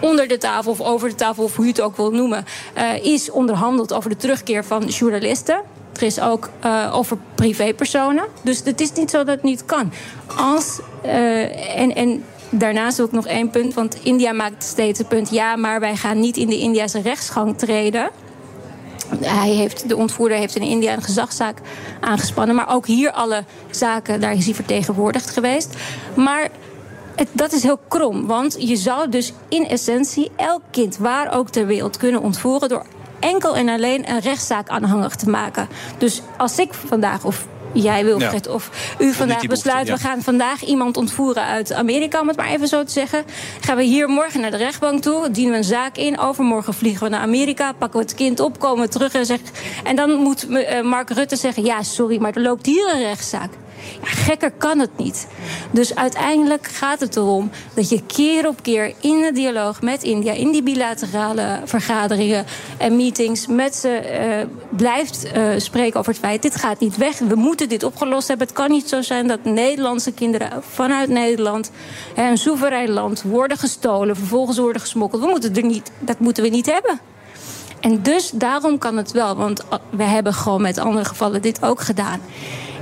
onder 0.00 0.28
de 0.28 0.38
tafel 0.38 0.70
of 0.70 0.80
over 0.80 1.08
de 1.08 1.14
tafel, 1.14 1.44
of 1.44 1.56
hoe 1.56 1.64
je 1.64 1.70
het 1.70 1.80
ook 1.80 1.96
wil 1.96 2.10
noemen, 2.10 2.44
eh, 2.74 3.04
is 3.04 3.30
onderhandeld 3.30 3.92
over 3.92 4.10
de 4.10 4.16
terugkeer 4.16 4.64
van 4.64 4.84
journalisten. 4.84 5.62
Er 5.96 6.02
is 6.02 6.20
ook 6.20 6.50
eh, 6.60 6.90
over 6.94 7.16
privépersonen. 7.34 8.24
Dus 8.42 8.62
het 8.64 8.80
is 8.80 8.92
niet 8.92 9.10
zo 9.10 9.18
dat 9.18 9.34
het 9.34 9.42
niet 9.42 9.64
kan. 9.64 9.92
Als, 10.36 10.80
eh, 11.02 11.78
en, 11.80 11.94
en 11.94 12.24
daarnaast 12.50 13.00
ook 13.00 13.12
nog 13.12 13.26
één 13.26 13.50
punt, 13.50 13.74
want 13.74 13.96
India 14.02 14.32
maakt 14.32 14.64
steeds 14.64 14.98
het 14.98 15.08
punt: 15.08 15.30
ja, 15.30 15.56
maar 15.56 15.80
wij 15.80 15.96
gaan 15.96 16.20
niet 16.20 16.36
in 16.36 16.48
de 16.48 16.58
Indiase 16.58 17.00
rechtsgang 17.00 17.58
treden. 17.58 18.10
Hij 19.20 19.50
heeft, 19.50 19.88
de 19.88 19.96
ontvoerder 19.96 20.38
heeft 20.38 20.56
in 20.56 20.62
India 20.62 20.92
een 20.92 21.02
gezagszaak 21.02 21.58
aangespannen. 22.00 22.54
Maar 22.54 22.74
ook 22.74 22.86
hier 22.86 23.12
alle 23.12 23.44
zaken, 23.70 24.20
daar 24.20 24.34
is 24.34 24.44
hij 24.44 24.54
vertegenwoordigd 24.54 25.30
geweest. 25.30 25.74
Maar 26.14 26.48
dat 27.32 27.52
is 27.52 27.62
heel 27.62 27.80
krom. 27.88 28.26
Want 28.26 28.56
je 28.58 28.76
zou 28.76 29.08
dus 29.08 29.32
in 29.48 29.68
essentie 29.68 30.30
elk 30.36 30.62
kind, 30.70 30.96
waar 30.96 31.34
ook 31.36 31.50
ter 31.50 31.66
wereld, 31.66 31.96
kunnen 31.96 32.22
ontvoeren... 32.22 32.68
door 32.68 32.86
enkel 33.20 33.56
en 33.56 33.68
alleen 33.68 34.10
een 34.10 34.20
rechtszaak 34.20 34.68
aanhangig 34.68 35.14
te 35.14 35.30
maken. 35.30 35.68
Dus 35.98 36.22
als 36.36 36.58
ik 36.58 36.74
vandaag, 36.74 37.24
of 37.24 37.46
jij 37.72 38.04
Wilfred, 38.04 38.44
Ja. 38.44 38.52
of 38.52 38.70
u 38.98 39.12
vandaag 39.12 39.46
besluit... 39.46 39.88
we 39.88 39.98
gaan 39.98 40.22
vandaag 40.22 40.64
iemand 40.64 40.96
ontvoeren 40.96 41.42
uit 41.42 41.72
Amerika, 41.72 42.20
om 42.20 42.28
het 42.28 42.36
maar 42.36 42.50
even 42.50 42.68
zo 42.68 42.84
te 42.84 42.92
zeggen... 42.92 43.24
gaan 43.60 43.76
we 43.76 43.82
hier 43.82 44.08
morgen 44.08 44.40
naar 44.40 44.50
de 44.50 44.56
rechtbank 44.56 45.02
toe, 45.02 45.30
dienen 45.30 45.52
we 45.52 45.58
een 45.58 45.64
zaak 45.64 45.96
in... 45.96 46.18
overmorgen 46.18 46.74
vliegen 46.74 47.04
we 47.04 47.08
naar 47.08 47.20
Amerika, 47.20 47.72
pakken 47.72 48.00
we 48.00 48.06
het 48.06 48.14
kind 48.14 48.40
op, 48.40 48.58
komen 48.58 48.84
we 48.84 48.90
terug... 48.90 49.14
en, 49.14 49.26
zeggen, 49.26 49.48
en 49.84 49.96
dan 49.96 50.10
moet 50.10 50.48
eh, 50.48 50.82
Mark 50.82 51.10
Rutte 51.10 51.36
zeggen... 51.36 51.64
ja, 51.64 51.82
sorry, 51.82 52.20
maar 52.20 52.34
er 52.34 52.42
loopt 52.42 52.66
hier 52.66 52.90
een 52.94 53.02
rechtszaak. 53.02 53.50
Ja, 54.02 54.08
gekker 54.08 54.50
kan 54.50 54.78
het 54.78 54.96
niet. 54.96 55.26
Dus 55.70 55.94
uiteindelijk 55.94 56.66
gaat 56.66 57.00
het 57.00 57.16
erom 57.16 57.50
dat 57.74 57.88
je 57.88 58.02
keer 58.06 58.48
op 58.48 58.62
keer 58.62 58.94
in 59.00 59.20
de 59.20 59.32
dialoog 59.32 59.82
met 59.82 60.02
India, 60.02 60.32
in 60.32 60.52
die 60.52 60.62
bilaterale 60.62 61.60
vergaderingen 61.64 62.44
en 62.78 62.96
meetings 62.96 63.46
met 63.46 63.74
ze 63.74 63.88
eh, 63.88 64.46
blijft 64.70 65.32
eh, 65.32 65.42
spreken 65.56 65.98
over 65.98 66.12
het 66.12 66.20
feit: 66.20 66.42
dit 66.42 66.56
gaat 66.56 66.80
niet 66.80 66.96
weg. 66.96 67.18
We 67.18 67.34
moeten 67.34 67.68
dit 67.68 67.82
opgelost 67.82 68.28
hebben. 68.28 68.46
Het 68.46 68.56
kan 68.56 68.70
niet 68.70 68.88
zo 68.88 69.02
zijn 69.02 69.26
dat 69.26 69.44
Nederlandse 69.44 70.12
kinderen 70.12 70.62
vanuit 70.70 71.08
Nederland, 71.08 71.70
een 72.14 72.38
soeverein 72.38 72.90
land, 72.90 73.22
worden 73.22 73.56
gestolen, 73.56 74.16
vervolgens 74.16 74.58
worden 74.58 74.80
gesmokkeld. 74.80 75.22
We 75.22 75.28
moeten 75.28 75.54
er 75.54 75.64
niet, 75.64 75.90
dat 75.98 76.18
moeten 76.18 76.42
we 76.42 76.48
niet 76.48 76.66
hebben. 76.66 77.00
En 77.80 78.02
dus 78.02 78.30
daarom 78.30 78.78
kan 78.78 78.96
het 78.96 79.10
wel, 79.10 79.36
want 79.36 79.64
we 79.90 80.02
hebben 80.02 80.34
gewoon 80.34 80.62
met 80.62 80.78
andere 80.78 81.04
gevallen 81.04 81.42
dit 81.42 81.62
ook 81.62 81.80
gedaan. 81.80 82.20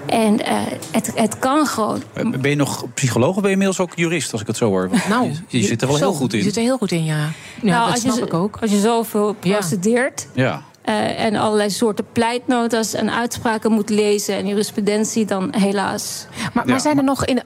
En 0.08 0.44
eh, 0.44 0.56
het, 0.90 1.12
het 1.14 1.38
kan 1.38 1.66
gewoon. 1.66 2.02
Ben 2.40 2.50
je 2.50 2.56
nog 2.56 2.84
psycholoog 2.94 3.28
of 3.28 3.34
ben 3.34 3.44
je 3.44 3.50
inmiddels 3.50 3.80
ook 3.80 3.92
jurist, 3.94 4.32
als 4.32 4.40
ik 4.40 4.46
het 4.46 4.56
zo 4.56 4.66
hoor? 4.68 4.90
Nou, 5.08 5.30
je, 5.48 5.58
je 5.60 5.66
zit 5.66 5.82
er 5.82 5.88
wel 5.88 5.96
zo, 5.96 6.04
heel 6.04 6.14
goed 6.14 6.32
in. 6.32 6.38
Je 6.38 6.44
zit 6.44 6.56
er 6.56 6.62
heel 6.62 6.78
goed 6.78 6.92
in, 6.92 7.04
ja. 7.04 7.16
ja 7.16 7.30
nou, 7.62 7.82
dat 7.84 7.90
als 7.90 8.00
snap 8.00 8.14
je, 8.16 8.22
ik 8.22 8.34
ook. 8.34 8.58
Als 8.60 8.70
je 8.70 8.80
zoveel 8.80 9.32
procedeert. 9.32 10.26
Ja. 10.34 10.62
eh, 10.82 11.24
en 11.24 11.36
allerlei 11.36 11.70
soorten 11.70 12.04
pleitnotas 12.12 12.94
en 12.94 13.10
uitspraken 13.10 13.72
moet 13.72 13.88
lezen 13.90 14.34
en 14.36 14.46
jurisprudentie, 14.46 15.24
dan 15.24 15.54
helaas. 15.56 16.26
Maar, 16.38 16.50
maar 16.66 16.68
Ja, 16.74 16.78
zijn 16.78 16.98
er 16.98 17.04
nog 17.04 17.24
in. 17.24 17.40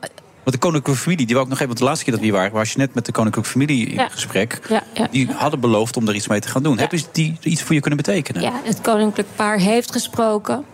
Want 0.44 0.56
de 0.56 0.58
koninklijke 0.68 1.00
familie, 1.00 1.26
die 1.26 1.34
wou 1.34 1.46
ik 1.48 1.52
nog 1.52 1.60
even... 1.60 1.66
want 1.66 1.78
de 1.78 1.84
laatste 1.84 2.04
keer 2.04 2.12
dat 2.12 2.22
we 2.22 2.28
hier 2.28 2.38
waren... 2.38 2.52
was 2.52 2.72
je 2.72 2.78
net 2.78 2.94
met 2.94 3.06
de 3.06 3.12
koninklijke 3.12 3.50
familie 3.50 3.86
in 3.86 3.94
Ja. 3.94 4.08
gesprek. 4.08 4.60
Ja, 4.68 4.82
ja. 4.92 5.08
Die 5.10 5.28
hadden 5.32 5.60
beloofd 5.60 5.96
om 5.96 6.08
er 6.08 6.14
iets 6.14 6.28
mee 6.28 6.40
te 6.40 6.48
gaan 6.48 6.62
doen. 6.62 6.78
Hebben 6.78 6.98
ze 6.98 7.04
die 7.12 7.38
iets 7.42 7.62
voor 7.62 7.74
je 7.74 7.80
kunnen 7.80 7.98
betekenen? 8.04 8.42
Ja, 8.42 8.52
het 8.64 8.80
koninklijk 8.80 9.28
paar 9.36 9.58
heeft 9.58 9.92
gesproken. 9.92 10.64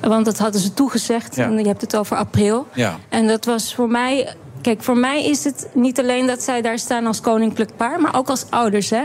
Want 0.00 0.24
dat 0.24 0.38
hadden 0.38 0.60
ze 0.60 0.74
toegezegd. 0.74 1.36
Ja. 1.36 1.44
En 1.44 1.58
je 1.58 1.66
hebt 1.66 1.80
het 1.80 1.96
over 1.96 2.16
april. 2.16 2.66
Ja. 2.74 2.98
En 3.08 3.26
dat 3.26 3.44
was 3.44 3.74
voor 3.74 3.88
mij. 3.88 4.34
Kijk, 4.60 4.82
voor 4.82 4.96
mij 4.96 5.24
is 5.24 5.44
het 5.44 5.68
niet 5.72 5.98
alleen 6.00 6.26
dat 6.26 6.42
zij 6.42 6.62
daar 6.62 6.78
staan 6.78 7.06
als 7.06 7.20
koninklijk 7.20 7.76
paar, 7.76 8.00
maar 8.00 8.16
ook 8.16 8.28
als 8.28 8.46
ouders. 8.50 8.90
Hè? 8.90 9.04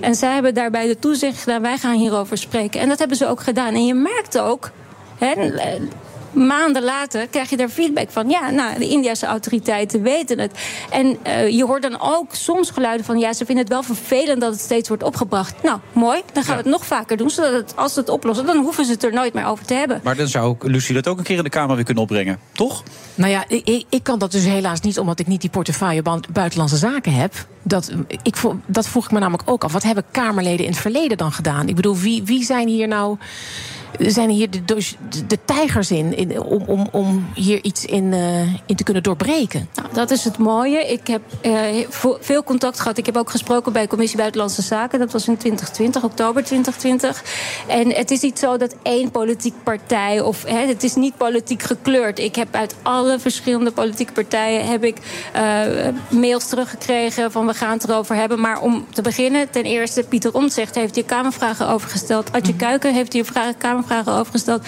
En 0.00 0.14
zij 0.14 0.32
hebben 0.34 0.54
daarbij 0.54 0.86
de 0.86 0.98
toezicht 0.98 1.42
gedaan: 1.42 1.62
wij 1.62 1.78
gaan 1.78 1.96
hierover 1.96 2.38
spreken. 2.38 2.80
En 2.80 2.88
dat 2.88 2.98
hebben 2.98 3.16
ze 3.16 3.26
ook 3.26 3.40
gedaan. 3.40 3.74
En 3.74 3.86
je 3.86 3.94
merkt 3.94 4.38
ook. 4.38 4.70
Hè, 5.18 5.50
Maanden 6.32 6.82
later 6.82 7.26
krijg 7.28 7.50
je 7.50 7.56
daar 7.56 7.68
feedback 7.68 8.10
van. 8.10 8.28
Ja, 8.28 8.50
nou, 8.50 8.78
de 8.78 8.88
Indiase 8.88 9.26
autoriteiten 9.26 10.02
weten 10.02 10.38
het. 10.38 10.52
En 10.90 11.16
eh, 11.22 11.48
je 11.48 11.64
hoort 11.64 11.82
dan 11.82 12.00
ook 12.00 12.34
soms 12.34 12.70
geluiden 12.70 13.06
van... 13.06 13.18
ja, 13.18 13.32
ze 13.32 13.44
vinden 13.44 13.64
het 13.64 13.72
wel 13.72 13.82
vervelend 13.82 14.40
dat 14.40 14.52
het 14.52 14.60
steeds 14.60 14.88
wordt 14.88 15.02
opgebracht. 15.02 15.62
Nou, 15.62 15.78
mooi. 15.92 16.20
Dan 16.32 16.42
gaan 16.42 16.56
we 16.56 16.62
het 16.62 16.70
nog 16.70 16.86
vaker 16.86 17.16
doen. 17.16 17.30
Zodat 17.30 17.52
het, 17.52 17.72
als 17.76 17.92
ze 17.92 18.00
het 18.00 18.08
oplossen, 18.08 18.46
dan 18.46 18.56
hoeven 18.56 18.84
ze 18.84 18.90
het 18.92 19.04
er 19.04 19.12
nooit 19.12 19.34
meer 19.34 19.46
over 19.46 19.64
te 19.64 19.74
hebben. 19.74 20.00
Maar 20.04 20.16
dan 20.16 20.28
zou 20.28 20.54
ik 20.54 20.62
Lucie 20.62 20.94
dat 20.94 21.08
ook 21.08 21.18
een 21.18 21.24
keer 21.24 21.36
in 21.38 21.44
de 21.44 21.50
Kamer 21.50 21.74
weer 21.76 21.84
kunnen 21.84 22.02
opbrengen. 22.02 22.38
Toch? 22.52 22.82
Nou 23.14 23.30
ja, 23.30 23.44
ik, 23.48 23.66
ik- 23.68 23.86
ik 23.88 24.02
kan 24.02 24.18
dat 24.18 24.32
dus 24.32 24.44
helaas 24.44 24.80
niet, 24.80 24.98
omdat 24.98 25.18
ik 25.18 25.26
niet 25.26 25.40
die 25.40 25.50
portefeuille 25.50 26.02
buitenlandse 26.32 26.76
zaken 26.76 27.12
heb. 27.12 27.34
Dat, 27.62 27.90
ik, 28.22 28.36
dat 28.66 28.88
vroeg 28.88 29.04
ik 29.04 29.10
me 29.10 29.18
namelijk 29.18 29.50
ook 29.50 29.64
af. 29.64 29.72
Wat 29.72 29.82
hebben 29.82 30.04
Kamerleden 30.10 30.64
in 30.64 30.70
het 30.70 30.80
verleden 30.80 31.16
dan 31.16 31.32
gedaan? 31.32 31.68
Ik 31.68 31.74
bedoel, 31.76 31.96
wie, 31.96 32.22
wie 32.24 32.44
zijn 32.44 32.68
hier 32.68 32.88
nou. 32.88 33.16
Zijn 33.98 34.30
hier 34.30 34.50
de, 34.50 34.64
de, 34.64 35.26
de 35.26 35.38
tijgers 35.44 35.90
in, 35.90 36.16
in 36.16 36.40
om, 36.42 36.62
om, 36.66 36.88
om 36.90 37.26
hier 37.34 37.64
iets 37.64 37.84
in, 37.84 38.12
eh, 38.12 38.54
in 38.66 38.76
te 38.76 38.84
kunnen 38.84 39.02
doorbreken? 39.02 39.68
Nou, 39.74 39.88
dat 39.92 40.10
is 40.10 40.24
het 40.24 40.38
mooie. 40.38 40.86
Ik 40.86 41.06
heb 41.06 41.22
eh, 41.40 41.52
veel 42.20 42.44
contact 42.44 42.80
gehad. 42.80 42.98
Ik 42.98 43.06
heb 43.06 43.16
ook 43.16 43.30
gesproken 43.30 43.72
bij 43.72 43.82
de 43.82 43.88
Commissie 43.88 44.18
Buitenlandse 44.18 44.62
Zaken. 44.62 44.98
Dat 44.98 45.12
was 45.12 45.28
in 45.28 45.36
2020, 45.36 46.04
oktober 46.04 46.44
2020. 46.44 47.24
En 47.66 47.94
het 47.94 48.10
is 48.10 48.20
niet 48.20 48.38
zo 48.38 48.56
dat 48.56 48.74
één 48.82 49.10
politieke 49.10 49.58
partij... 49.62 50.20
of 50.20 50.44
hè, 50.44 50.66
het 50.66 50.82
is 50.82 50.94
niet 50.94 51.16
politiek 51.16 51.62
gekleurd. 51.62 52.18
Ik 52.18 52.36
heb 52.36 52.54
uit 52.54 52.74
alle 52.82 53.18
verschillende 53.18 53.70
politieke 53.70 54.12
partijen... 54.12 54.66
heb 54.66 54.84
ik 54.84 54.96
eh, 55.32 55.62
mails 56.08 56.48
teruggekregen 56.48 57.32
van 57.32 57.46
we 57.46 57.54
gaan 57.54 57.72
het 57.72 57.88
erover 57.88 58.16
hebben. 58.16 58.40
Maar 58.40 58.60
om 58.60 58.86
te 58.92 59.02
beginnen, 59.02 59.50
ten 59.50 59.64
eerste... 59.64 60.04
Pieter 60.08 60.34
Omtzigt 60.34 60.74
heeft 60.74 60.94
hier 60.94 61.04
Kamervragen 61.04 61.68
over 61.68 61.90
gesteld. 61.90 62.32
Adje 62.32 62.56
Kuiken 62.56 62.94
heeft 62.94 63.12
hier 63.12 63.24
vragen, 63.24 63.58
Kamervragen 63.84 64.20
over 64.20 64.32
gesteld. 64.32 64.62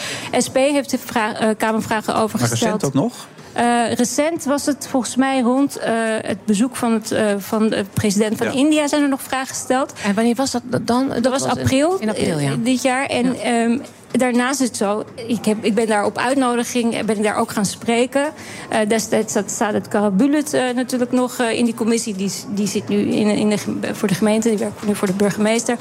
SP 0.46 0.56
heeft 0.56 0.90
hier 0.90 1.00
vra- 1.04 1.34
eh, 1.34 1.48
Kamervragen 1.56 2.14
over 2.16 2.38
Maar 2.40 2.48
gesteld. 2.48 2.72
recent 2.82 2.84
ook 2.96 3.02
nog? 3.02 3.26
Eh, 3.52 3.92
recent 3.92 4.44
was 4.44 4.66
het 4.66 4.86
volgens 4.90 5.16
mij 5.16 5.40
rond 5.40 5.76
eh, 5.76 5.92
het 6.20 6.44
bezoek 6.44 6.76
van, 6.76 6.92
het, 6.92 7.10
eh, 7.12 7.24
van 7.38 7.68
de 7.68 7.84
president 7.92 8.36
van 8.36 8.46
Ja. 8.46 8.52
India 8.52 8.86
zijn 8.88 9.02
er 9.02 9.08
nog 9.08 9.22
vragen 9.22 9.46
gesteld. 9.54 9.92
En 10.04 10.14
wanneer 10.14 10.34
was 10.34 10.50
dat 10.50 10.62
dan? 10.82 11.08
Dat, 11.08 11.26
was 11.32 11.42
april, 11.44 11.96
in 11.98 12.08
april, 12.08 12.38
ja. 12.38 12.54
dit 12.58 12.82
jaar. 12.82 13.06
En 13.06 13.40
ehm, 13.40 13.78
daarnaast 14.12 14.60
is 14.60 14.66
het 14.66 14.76
zo, 14.76 15.04
ik, 15.14 15.44
heb, 15.44 15.64
ik 15.64 15.74
ben 15.74 15.86
daar 15.86 16.04
op 16.04 16.18
uitnodiging, 16.18 17.04
ben 17.04 17.16
ik 17.16 17.22
daar 17.22 17.36
ook 17.36 17.50
gaan 17.50 17.64
spreken. 17.64 18.32
Uh, 18.72 18.78
destijds 18.88 19.32
zat 19.32 19.50
Sadet 19.50 19.88
Karabulut 19.88 20.54
uh, 20.54 20.70
natuurlijk 20.74 21.12
nog 21.12 21.40
uh, 21.40 21.58
in 21.58 21.64
die 21.64 21.74
commissie. 21.74 22.14
Die, 22.14 22.32
die 22.48 22.66
zit 22.66 22.88
nu 22.88 22.96
in, 22.96 23.26
in 23.26 23.48
de, 23.48 23.58
voor 23.94 24.08
de 24.08 24.14
gemeente, 24.14 24.48
die 24.48 24.58
werkt 24.58 24.86
nu 24.86 24.94
voor 24.94 25.06
de 25.06 25.14
burgemeester. 25.14 25.76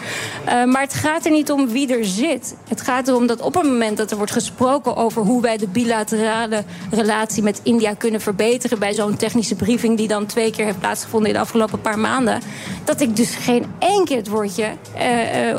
maar 0.46 0.82
het 0.82 0.94
gaat 0.94 1.26
er 1.26 1.32
niet 1.32 1.52
om 1.52 1.68
wie 1.70 1.98
er 1.98 2.06
zit. 2.06 2.56
Het 2.68 2.82
gaat 2.82 3.08
erom 3.08 3.28
dat 3.28 3.42
op 3.42 3.54
het 3.54 3.64
moment 3.64 3.98
dat 3.98 4.12
er 4.12 4.18
wordt 4.18 4.32
gesproken 4.32 4.96
over 4.96 5.22
hoe 5.22 5.42
wij 5.42 5.58
de 5.58 5.68
bilaterale 5.68 6.64
relatie 6.92 7.44
met 7.44 7.60
India 7.64 7.94
kunnen 7.94 8.22
verbeteren 8.22 8.80
bij 8.80 8.94
zo'n 8.94 9.16
technische 9.16 9.56
briefing 9.56 9.98
die 9.98 10.08
dan 10.08 10.26
twee 10.26 10.52
keer 10.52 10.66
heeft 10.66 10.80
plaatsgevonden 10.80 11.30
in 11.30 11.36
de 11.36 11.42
afgelopen 11.42 11.82
paar 11.82 12.00
maanden, 12.00 12.42
dat 12.84 13.02
ik 13.02 13.16
dus 13.16 13.36
geen 13.36 13.66
één 13.80 14.06
keer 14.06 14.18
het 14.18 14.28
woordje 14.28 14.66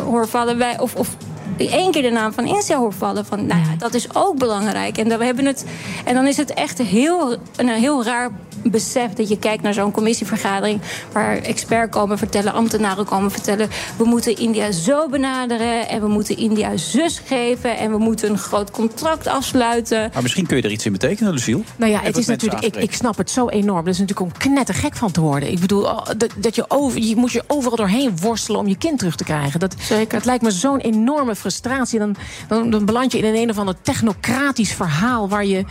hoor 0.04 0.28
vallen 0.28 0.58
bij, 0.58 0.78
of, 0.78 0.94
of 0.94 1.16
één 1.56 1.90
keer 1.90 2.02
de 2.02 2.10
naam 2.10 2.32
van 2.32 2.46
Insia 2.62 2.78
hoor 2.78 2.92
vallen. 2.92 3.24
Van, 3.24 3.46
nou 3.46 3.60
ja, 3.60 3.76
dat 3.78 3.94
is 3.94 4.14
ook 4.14 4.38
belangrijk. 4.38 4.98
En 4.98 5.08
dan, 5.08 5.18
we 5.18 5.24
hebben 5.24 5.44
het, 5.44 5.64
en 6.04 6.14
dan 6.14 6.26
is 6.26 6.36
het 6.36 6.54
echt 6.54 6.78
heel, 6.78 7.36
een 7.56 7.68
heel 7.68 8.04
raar 8.04 8.30
besef 8.62 9.12
dat 9.12 9.28
je 9.28 9.38
kijkt 9.38 9.62
naar 9.62 9.74
zo'n 9.74 9.90
commissievergadering 9.90 10.80
waar 11.12 11.36
experts 11.38 11.90
komen 11.90 12.18
vertellen, 12.18 12.52
ambtenaren 12.52 13.04
komen 13.04 13.30
vertellen, 13.30 13.68
we 13.96 14.04
moeten 14.04 14.36
India 14.36 14.70
zo 14.70 15.08
benaderen 15.08 15.88
en 15.88 16.00
we 16.00 16.08
moeten 16.08 16.36
India 16.36 16.76
zus 16.76 17.22
geven 17.26 17.78
en 17.78 17.90
we 17.90 17.98
moeten 17.98 18.30
een 18.30 18.38
groot 18.38 18.70
contract 18.70 19.26
afsluiten. 19.26 20.10
Maar 20.12 20.22
misschien 20.22 20.46
kun 20.46 20.56
je 20.56 20.62
er 20.62 20.70
iets 20.70 20.86
in 20.86 20.92
betekenen, 20.92 21.32
Lucille. 21.32 21.62
Nou 21.76 21.92
ja, 21.92 22.00
het 22.00 22.16
is 22.16 22.26
natuurlijk, 22.26 22.64
ik, 22.64 22.76
ik 22.76 22.94
snap 22.94 23.16
het 23.16 23.30
zo 23.30 23.48
enorm. 23.48 23.84
Dat 23.84 23.94
is 23.94 24.00
natuurlijk 24.00 24.32
om 24.32 24.38
knettergek 24.38 24.96
van 24.96 25.10
te 25.10 25.20
worden. 25.20 25.50
Ik 25.50 25.60
bedoel, 25.60 25.84
oh, 25.84 26.06
dat, 26.16 26.30
dat 26.36 26.54
je, 26.54 26.64
over, 26.68 27.00
je 27.00 27.16
moet 27.16 27.32
je 27.32 27.44
overal 27.46 27.76
doorheen 27.76 28.16
worstelen 28.20 28.60
om 28.60 28.68
je 28.68 28.76
kind 28.76 28.98
terug 28.98 29.16
te 29.16 29.24
krijgen. 29.24 29.60
Dat, 29.60 29.74
Zeker. 29.80 30.16
Het 30.16 30.24
lijkt 30.24 30.42
me 30.42 30.50
zo'n 30.50 30.78
enorme 30.78 31.34
frustratie. 31.34 31.98
Dan, 31.98 32.16
dan, 32.52 32.70
dan 32.70 32.84
beland 32.84 33.12
je 33.12 33.18
in 33.18 33.24
een, 33.24 33.34
een 33.36 33.50
of 33.50 33.58
ander 33.58 33.74
technocratisch 33.82 34.72
verhaal 34.72 35.28
waar 35.28 35.44
je, 35.46 35.64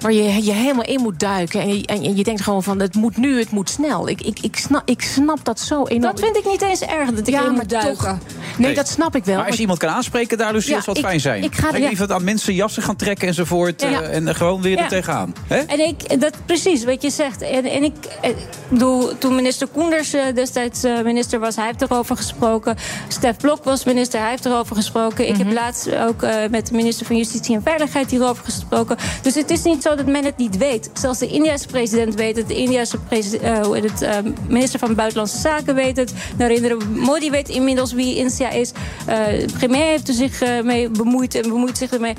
waar 0.00 0.12
je 0.12 0.44
je 0.44 0.52
helemaal 0.52 0.84
in 0.84 1.00
moet 1.00 1.20
duiken. 1.20 1.60
En 1.60 1.76
je, 1.76 1.86
en 1.86 2.16
je 2.16 2.24
denkt 2.24 2.40
gewoon 2.40 2.62
van 2.62 2.80
het 2.80 2.94
moet 2.94 3.16
nu, 3.16 3.38
het 3.38 3.50
moet 3.50 3.70
snel. 3.70 4.08
Ik, 4.08 4.20
ik, 4.20 4.38
ik, 4.40 4.56
snap, 4.56 4.82
ik 4.84 5.02
snap 5.02 5.44
dat 5.44 5.60
zo 5.60 5.86
enorm. 5.86 6.02
Dat 6.16 6.20
vind 6.24 6.36
ik 6.36 6.44
niet 6.44 6.62
eens 6.62 6.80
erg 6.80 7.10
dat 7.10 7.18
ik 7.18 7.34
ja, 7.34 7.38
in 7.40 7.44
maar 7.46 7.52
moet 7.54 7.68
duiken. 7.70 7.96
Toch, 7.96 8.04
nee, 8.06 8.66
Nee. 8.66 8.74
dat 8.74 8.88
snap 8.88 9.16
ik 9.16 9.24
wel. 9.24 9.36
Maar 9.36 9.44
als 9.46 9.54
je 9.54 9.60
iemand 9.60 9.78
kan 9.78 9.88
aanspreken 9.88 10.38
daar, 10.38 10.52
Lucille, 10.52 10.76
Ja, 10.76 10.82
het 10.86 10.96
ik- 10.98 11.04
fijn 11.04 11.20
zijn. 11.20 11.42
ik 11.42 11.54
ga- 11.54 11.76
ja. 11.76 11.86
liever 11.88 12.12
aan 12.12 12.24
mensen 12.24 12.54
jassen 12.54 12.82
gaan 12.82 12.96
trekken 12.96 13.28
enzovoort. 13.28 13.80
Ja. 13.80 14.02
eh, 14.02 14.16
en 14.16 14.28
er 14.28 14.34
gewoon 14.34 14.62
weer 14.62 14.76
Ja. 14.76 14.82
er 14.82 14.88
tegenaan. 14.88 15.34
Hè? 15.46 15.56
En 15.56 15.80
ik, 15.80 16.20
dat 16.20 16.34
precies 16.46 16.84
wat 16.84 17.02
je 17.02 17.10
zegt. 17.10 17.42
En, 17.42 17.64
en 17.64 17.82
ik 17.82 17.94
eh, 18.22 18.30
bedoel, 18.68 19.18
toen 19.18 19.34
minister 19.34 19.66
Koenders 19.66 20.12
eh, 20.14 20.22
destijds 20.34 20.82
minister 21.04 21.38
was, 21.40 21.56
hij 21.56 21.66
heeft 21.66 21.82
erover 21.82 22.16
gesproken. 22.16 22.76
Stef 23.08 23.36
Blok 23.36 23.64
was 23.64 23.84
minister, 23.84 24.20
hij 24.20 24.30
heeft 24.30 24.44
erover 24.44 24.76
gesproken. 24.76 25.28
Ik 25.28 25.36
heb 25.36 25.52
laatst 25.52 25.94
ook 25.96 26.13
eh, 26.22 26.50
met 26.50 26.66
de 26.66 26.74
minister 26.74 27.06
van 27.06 27.16
Justitie 27.16 27.54
en 27.54 27.62
Veiligheid 27.62 28.10
hierover 28.10 28.44
gesproken. 28.44 28.96
Dus 29.22 29.34
het 29.34 29.50
is 29.50 29.62
niet 29.62 29.82
zo 29.82 29.94
dat 29.94 30.06
men 30.06 30.24
het 30.24 30.36
niet 30.36 30.56
weet. 30.56 30.90
Zelfs 30.92 31.18
de 31.18 31.26
Indiase 31.26 31.66
president 31.66 32.14
weet 32.14 32.36
het, 32.36 32.48
de 32.48 32.56
Indiase 32.56 32.98
eh, 33.08 33.18
eh, 33.18 34.24
minister 34.48 34.78
van 34.78 34.94
Buitenlandse 34.94 35.38
Zaken 35.38 35.74
weet 35.74 35.96
het. 35.96 36.12
Narendra 36.36 36.76
Modi 36.94 37.30
weet 37.30 37.48
inmiddels 37.48 37.92
wie 37.92 38.16
India 38.16 38.50
is. 38.50 38.72
De 39.06 39.46
premier 39.58 39.86
heeft 39.86 40.08
er 40.08 40.14
zich 40.14 40.62
mee 40.62 40.88
bemoeid 40.88 41.34
en 41.34 41.42
bemoeit 41.42 41.78
zich 41.78 41.92
ermee. 41.92 42.14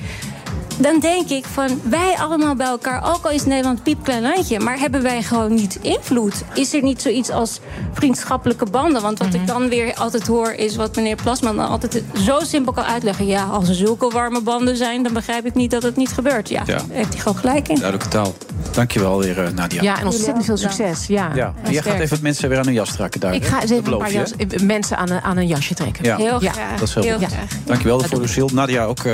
Dan 0.77 0.99
denk 0.99 1.29
ik 1.29 1.45
van 1.45 1.81
wij 1.83 2.15
allemaal 2.19 2.55
bij 2.55 2.67
elkaar, 2.67 3.13
ook 3.15 3.25
al 3.25 3.31
is 3.31 3.45
Nederland 3.45 3.83
piepklein 3.83 4.21
landje, 4.21 4.59
maar 4.59 4.79
hebben 4.79 5.01
wij 5.01 5.23
gewoon 5.23 5.53
niet 5.53 5.77
invloed? 5.81 6.43
Is 6.53 6.73
er 6.73 6.81
niet 6.83 7.01
zoiets 7.01 7.29
als 7.29 7.59
vriendschappelijke 7.93 8.65
banden? 8.65 9.01
Want 9.01 9.19
wat 9.19 9.33
ik 9.33 9.47
dan 9.47 9.69
weer 9.69 9.93
altijd 9.93 10.27
hoor 10.27 10.51
is 10.51 10.75
wat 10.75 10.95
meneer 10.95 11.15
Plasman 11.15 11.55
dan 11.55 11.67
altijd 11.67 12.03
zo 12.25 12.39
simpel 12.39 12.73
kan 12.73 12.83
uitleggen. 12.83 13.25
Ja, 13.27 13.43
als 13.43 13.69
er 13.69 13.75
zulke 13.75 14.09
warme 14.09 14.41
banden 14.41 14.77
zijn, 14.77 15.03
dan 15.03 15.13
begrijp 15.13 15.45
ik 15.45 15.53
niet 15.55 15.71
dat 15.71 15.83
het 15.83 15.95
niet 15.95 16.09
gebeurt. 16.13 16.49
Ja, 16.49 16.63
Ja. 16.65 16.75
daar 16.75 16.85
heeft 16.91 17.13
hij 17.13 17.21
gewoon 17.21 17.37
gelijk 17.37 17.67
in. 17.67 17.75
Duidelijke 17.75 18.07
taal. 18.09 18.33
Dankjewel 18.71 19.19
weer, 19.19 19.43
eh, 19.43 19.51
Nadia. 19.51 19.81
Ja, 19.81 19.99
en 19.99 20.05
ontzettend 20.05 20.45
veel 20.45 20.57
succes. 20.57 21.07
Ja, 21.07 21.31
Ja, 21.35 21.53
en 21.63 21.71
jij 21.71 21.81
gaat 21.81 21.83
sterk. 21.93 21.99
even 22.03 22.19
mensen 22.21 22.49
weer 22.49 22.57
aan 22.57 22.65
hun 22.65 22.73
jas 22.73 22.91
trekken 22.91 23.19
daar. 23.19 23.33
Ik 23.33 23.45
ga 23.45 23.61
eens 23.61 23.71
even 23.71 23.91
een 23.91 23.97
paar 23.97 24.11
jas, 24.11 24.31
eh, 24.35 24.59
mensen 24.59 24.97
aan 24.97 25.09
een, 25.09 25.21
aan 25.21 25.37
een 25.37 25.47
jasje 25.47 25.73
trekken. 25.73 26.03
Ja. 26.05 26.17
Heel 26.17 26.41
Ja. 26.43 26.51
graag. 26.51 26.79
Dat 26.79 26.87
is 26.87 26.93
heel, 26.93 27.03
Heel 27.03 27.17
goed. 27.17 27.27
graag. 27.27 27.49
Dankjewel 27.65 27.97
daarvoor, 27.97 28.19
Lucille. 28.19 28.49
Nadia 28.53 28.83
ook 28.85 28.99
eh, 28.99 29.13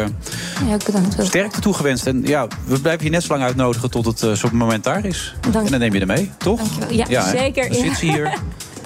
Ja, 0.70 0.78
bedankt. 0.86 1.16
wel. 1.16 1.26
Sterkte 1.52 1.70
toegewenst. 1.70 2.06
En 2.08 2.22
ja, 2.26 2.48
we 2.66 2.80
blijven 2.80 3.04
je 3.04 3.10
net 3.12 3.24
zo 3.24 3.32
lang 3.34 3.44
uitnodigen 3.44 3.90
tot 3.92 4.06
het 4.06 4.24
eh, 4.24 4.32
zo'n 4.32 4.56
moment 4.56 4.84
daar 4.84 5.06
is. 5.06 5.36
Dank. 5.52 5.66
En 5.66 5.72
dan 5.72 5.80
neem 5.80 5.94
je 5.94 6.00
er 6.00 6.08
mee, 6.08 6.32
toch? 6.38 6.62
Dankjewel. 6.78 7.10
Ja, 7.10 7.30
zeker, 7.30 7.70
Dan 7.70 7.78
ja. 7.78 7.84
zit 7.84 7.98
ze 7.98 8.06
hier. 8.06 8.34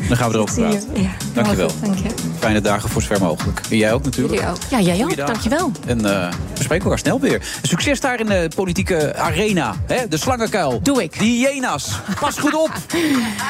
Dan 0.07 0.17
gaan 0.17 0.29
we 0.29 0.35
erover 0.35 0.61
je. 0.61 0.67
praten. 0.67 1.01
Ja, 1.01 1.09
Dankjewel. 1.33 1.69
Dank 1.81 1.97
je. 1.97 2.09
Fijne 2.39 2.61
dagen 2.61 2.89
voor 2.89 3.01
zover 3.01 3.21
mogelijk. 3.21 3.61
En 3.69 3.77
jij 3.77 3.93
ook 3.93 4.03
natuurlijk. 4.03 4.33
Jullie 4.33 4.49
ook. 4.49 4.57
Ja, 4.69 4.79
jij 4.79 5.03
ook. 5.03 5.15
Dankjewel. 5.15 5.71
En 5.85 6.05
eh, 6.05 6.33
we 6.53 6.63
spreken 6.63 6.83
elkaar 6.83 6.99
snel 6.99 7.19
weer. 7.19 7.41
Succes 7.61 7.99
daar 7.99 8.19
in 8.19 8.25
de 8.25 8.49
politieke 8.55 9.15
arena. 9.15 9.75
Hè? 9.85 10.07
De 10.07 10.17
slangenkuil. 10.17 10.79
Doe 10.81 11.03
ik. 11.03 11.19
Die 11.19 11.47
hyena's. 11.47 11.89
Pas 12.19 12.37
goed 12.37 12.53
op. 12.53 12.71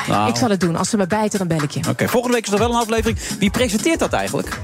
Nou, 0.07 0.29
Ik 0.31 0.35
zal 0.35 0.49
het 0.49 0.59
doen. 0.59 0.75
Als 0.75 0.89
ze 0.89 0.97
me 0.97 1.07
bijten, 1.07 1.39
dan 1.39 1.47
bel 1.47 1.61
ik 1.61 1.71
je. 1.71 1.79
Oké, 1.89 2.07
volgende 2.07 2.35
week 2.35 2.45
is 2.45 2.53
er 2.53 2.59
wel 2.59 2.69
een 2.69 2.79
aflevering. 2.79 3.19
Wie 3.39 3.49
presenteert 3.49 3.99
dat 3.99 4.13
eigenlijk? 4.13 4.59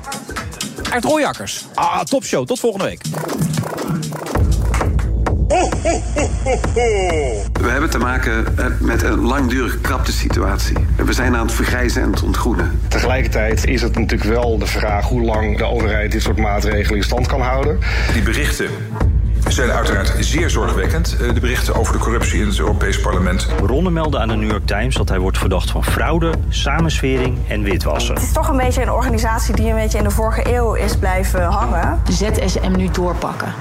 Art 0.92 1.04
Royakkers. 1.04 1.66
Ah, 1.74 2.00
topshow. 2.00 2.46
Tot 2.46 2.60
volgende 2.60 2.86
week. 2.86 3.02
We 7.54 7.70
hebben 7.70 7.90
te 7.90 7.98
maken 7.98 8.58
eh, 8.58 8.66
met 8.80 9.04
een 9.04 9.20
langdurige 9.20 9.78
krapte 9.78 10.12
situatie. 10.12 10.76
We 11.06 11.14
zijn 11.14 11.36
aan 11.36 11.46
het 11.46 11.56
vergrijzen 11.56 12.02
en 12.02 12.12
het 12.12 12.24
ontgroenen. 12.24 12.80
Tegelijkertijd 12.88 13.68
is 13.68 13.82
het 13.82 13.96
natuurlijk 13.96 14.30
wel 14.30 14.58
de 14.58 14.66
vraag 14.66 15.08
hoe 15.08 15.22
lang 15.22 15.58
de 15.58 15.64
overheid 15.64 16.12
dit 16.12 16.22
soort 16.22 16.38
maatregelen 16.38 16.98
in 16.98 17.04
stand 17.04 17.28
kan 17.28 17.42
houden. 17.42 17.80
Die 18.14 18.22
berichten 18.22 18.70
zijn 19.48 19.72
uiteraard 19.72 20.14
zeer 20.20 20.50
zorgwekkend. 20.50 21.18
Eh, 21.22 21.34
De 21.34 21.40
berichten 21.40 21.76
over 21.76 21.94
de 21.94 22.00
corruptie 22.00 22.42
in 22.42 22.48
het 22.48 22.60
Europees 22.60 23.00
Parlement. 23.00 23.48
Bronnen 23.62 23.94
melden 23.94 24.22
aan 24.22 24.28
de 24.28 24.36
New 24.36 24.50
York 24.50 24.66
Times 24.66 24.96
dat 24.96 25.10
hij 25.10 25.20
wordt 25.20 25.38
verdacht 25.38 25.72
van 25.72 25.84
fraude, 25.84 26.32
samenswering 26.50 27.38
en 27.48 27.64
witwassen. 27.64 28.14
Het 28.14 28.24
is 28.24 28.32
toch 28.32 28.48
een 28.48 28.58
beetje 28.58 28.82
een 28.82 28.92
organisatie 28.92 29.56
die 29.56 29.70
een 29.70 29.76
beetje 29.76 29.98
in 29.98 30.04
de 30.04 30.10
vorige 30.12 30.56
eeuw 30.56 30.74
is 30.74 30.96
blijven 30.98 31.44
hangen. 31.44 32.02
ZSM 32.10 32.72
nu 32.76 32.90
doorpakken. 32.92 33.54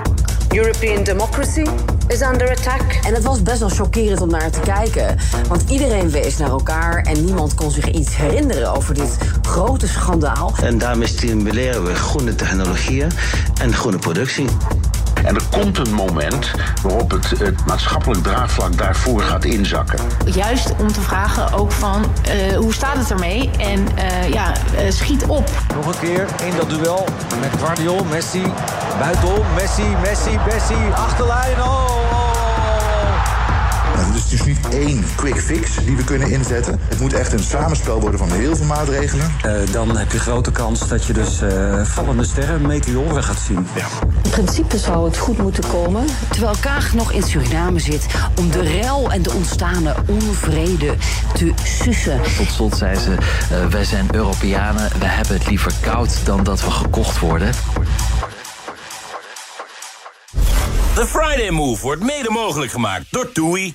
European 0.54 1.02
democracy 1.04 1.64
is 2.08 2.20
under 2.20 2.50
attack. 2.50 2.98
En 3.06 3.14
het 3.14 3.24
was 3.24 3.42
best 3.42 3.58
wel 3.58 3.68
chockerend 3.68 4.20
om 4.20 4.30
naar 4.30 4.50
te 4.50 4.60
kijken. 4.60 5.16
Want 5.48 5.70
iedereen 5.70 6.10
wees 6.10 6.36
naar 6.36 6.48
elkaar 6.48 7.02
en 7.02 7.24
niemand 7.24 7.54
kon 7.54 7.70
zich 7.70 7.88
iets 7.88 8.16
herinneren 8.16 8.74
over 8.76 8.94
dit 8.94 9.18
grote 9.42 9.88
schandaal. 9.88 10.52
En 10.62 10.78
daarmee 10.78 11.08
stimuleren 11.08 11.84
we 11.84 11.94
groene 11.94 12.34
technologieën 12.34 13.10
en 13.60 13.74
groene 13.74 13.98
productie. 13.98 14.46
En 15.24 15.34
er 15.34 15.42
komt 15.50 15.78
een 15.78 15.94
moment 15.94 16.50
waarop 16.82 17.10
het, 17.10 17.30
het 17.30 17.66
maatschappelijk 17.66 18.22
draagvlak 18.22 18.78
daarvoor 18.78 19.20
gaat 19.22 19.44
inzakken. 19.44 19.98
Juist 20.24 20.72
om 20.78 20.92
te 20.92 21.00
vragen 21.00 21.52
ook 21.52 21.72
van 21.72 22.04
eh, 22.22 22.56
hoe 22.56 22.74
staat 22.74 22.96
het 22.96 23.10
ermee? 23.10 23.50
En 23.58 23.88
eh, 23.96 24.28
ja, 24.32 24.52
eh, 24.76 24.90
schiet 24.90 25.24
op. 25.26 25.50
Nog 25.74 25.86
een 25.86 26.00
keer 26.00 26.26
in 26.44 26.56
dat 26.56 26.70
duel 26.70 27.06
met 27.40 27.60
Guardiol, 27.60 28.04
Messi, 28.04 28.52
buitenom, 28.98 29.44
Messi, 29.54 29.96
Messi, 30.02 30.38
Messi, 30.46 30.90
achterlijn, 30.94 31.62
oh, 31.62 31.84
oh, 32.10 32.29
Nou, 34.00 34.12
dus 34.12 34.22
het 34.22 34.32
is 34.32 34.44
niet 34.44 34.68
één 34.68 35.04
quick 35.16 35.40
fix 35.40 35.70
die 35.84 35.96
we 35.96 36.04
kunnen 36.04 36.30
inzetten. 36.30 36.80
Het 36.88 37.00
moet 37.00 37.12
echt 37.12 37.32
een 37.32 37.42
samenspel 37.42 38.00
worden 38.00 38.18
van 38.18 38.32
heel 38.32 38.56
veel 38.56 38.66
maatregelen. 38.66 39.32
Eh, 39.42 39.52
dan 39.72 39.96
heb 39.96 40.12
je 40.12 40.18
grote 40.18 40.50
kans 40.52 40.88
dat 40.88 41.04
je 41.04 41.12
dus 41.12 41.40
eh, 41.40 41.84
vallende 41.84 42.24
sterren, 42.24 42.66
meteoren 42.66 43.24
gaat 43.24 43.38
zien. 43.46 43.66
In 44.22 44.30
principe 44.30 44.78
zou 44.78 45.04
het 45.04 45.18
goed 45.18 45.38
moeten 45.38 45.68
komen. 45.68 46.04
Terwijl 46.30 46.54
Kaag 46.60 46.94
nog 46.94 47.12
in 47.12 47.22
Suriname 47.22 47.78
zit 47.78 48.06
om 48.38 48.50
de 48.50 48.60
rel 48.60 49.10
en 49.10 49.22
de 49.22 49.32
ontstaande 49.32 49.94
onvrede 50.06 50.94
te 51.34 51.52
sussen. 51.62 52.20
Tot 52.36 52.50
slot 52.50 52.76
zei 52.76 52.96
ze, 52.96 53.14
eh, 53.50 53.66
wij 53.66 53.84
zijn 53.84 54.08
Europeanen, 54.10 54.90
we 54.98 55.06
hebben 55.06 55.34
het 55.38 55.46
liever 55.46 55.72
koud 55.80 56.26
dan 56.26 56.44
dat 56.44 56.60
we 56.60 56.70
gekocht 56.70 57.18
worden. 57.18 57.50
The 60.94 61.06
Friday 61.06 61.50
Move 61.50 61.82
wordt 61.82 62.02
mede 62.02 62.30
mogelijk 62.30 62.70
gemaakt 62.70 63.06
door 63.10 63.32
TUI. 63.32 63.74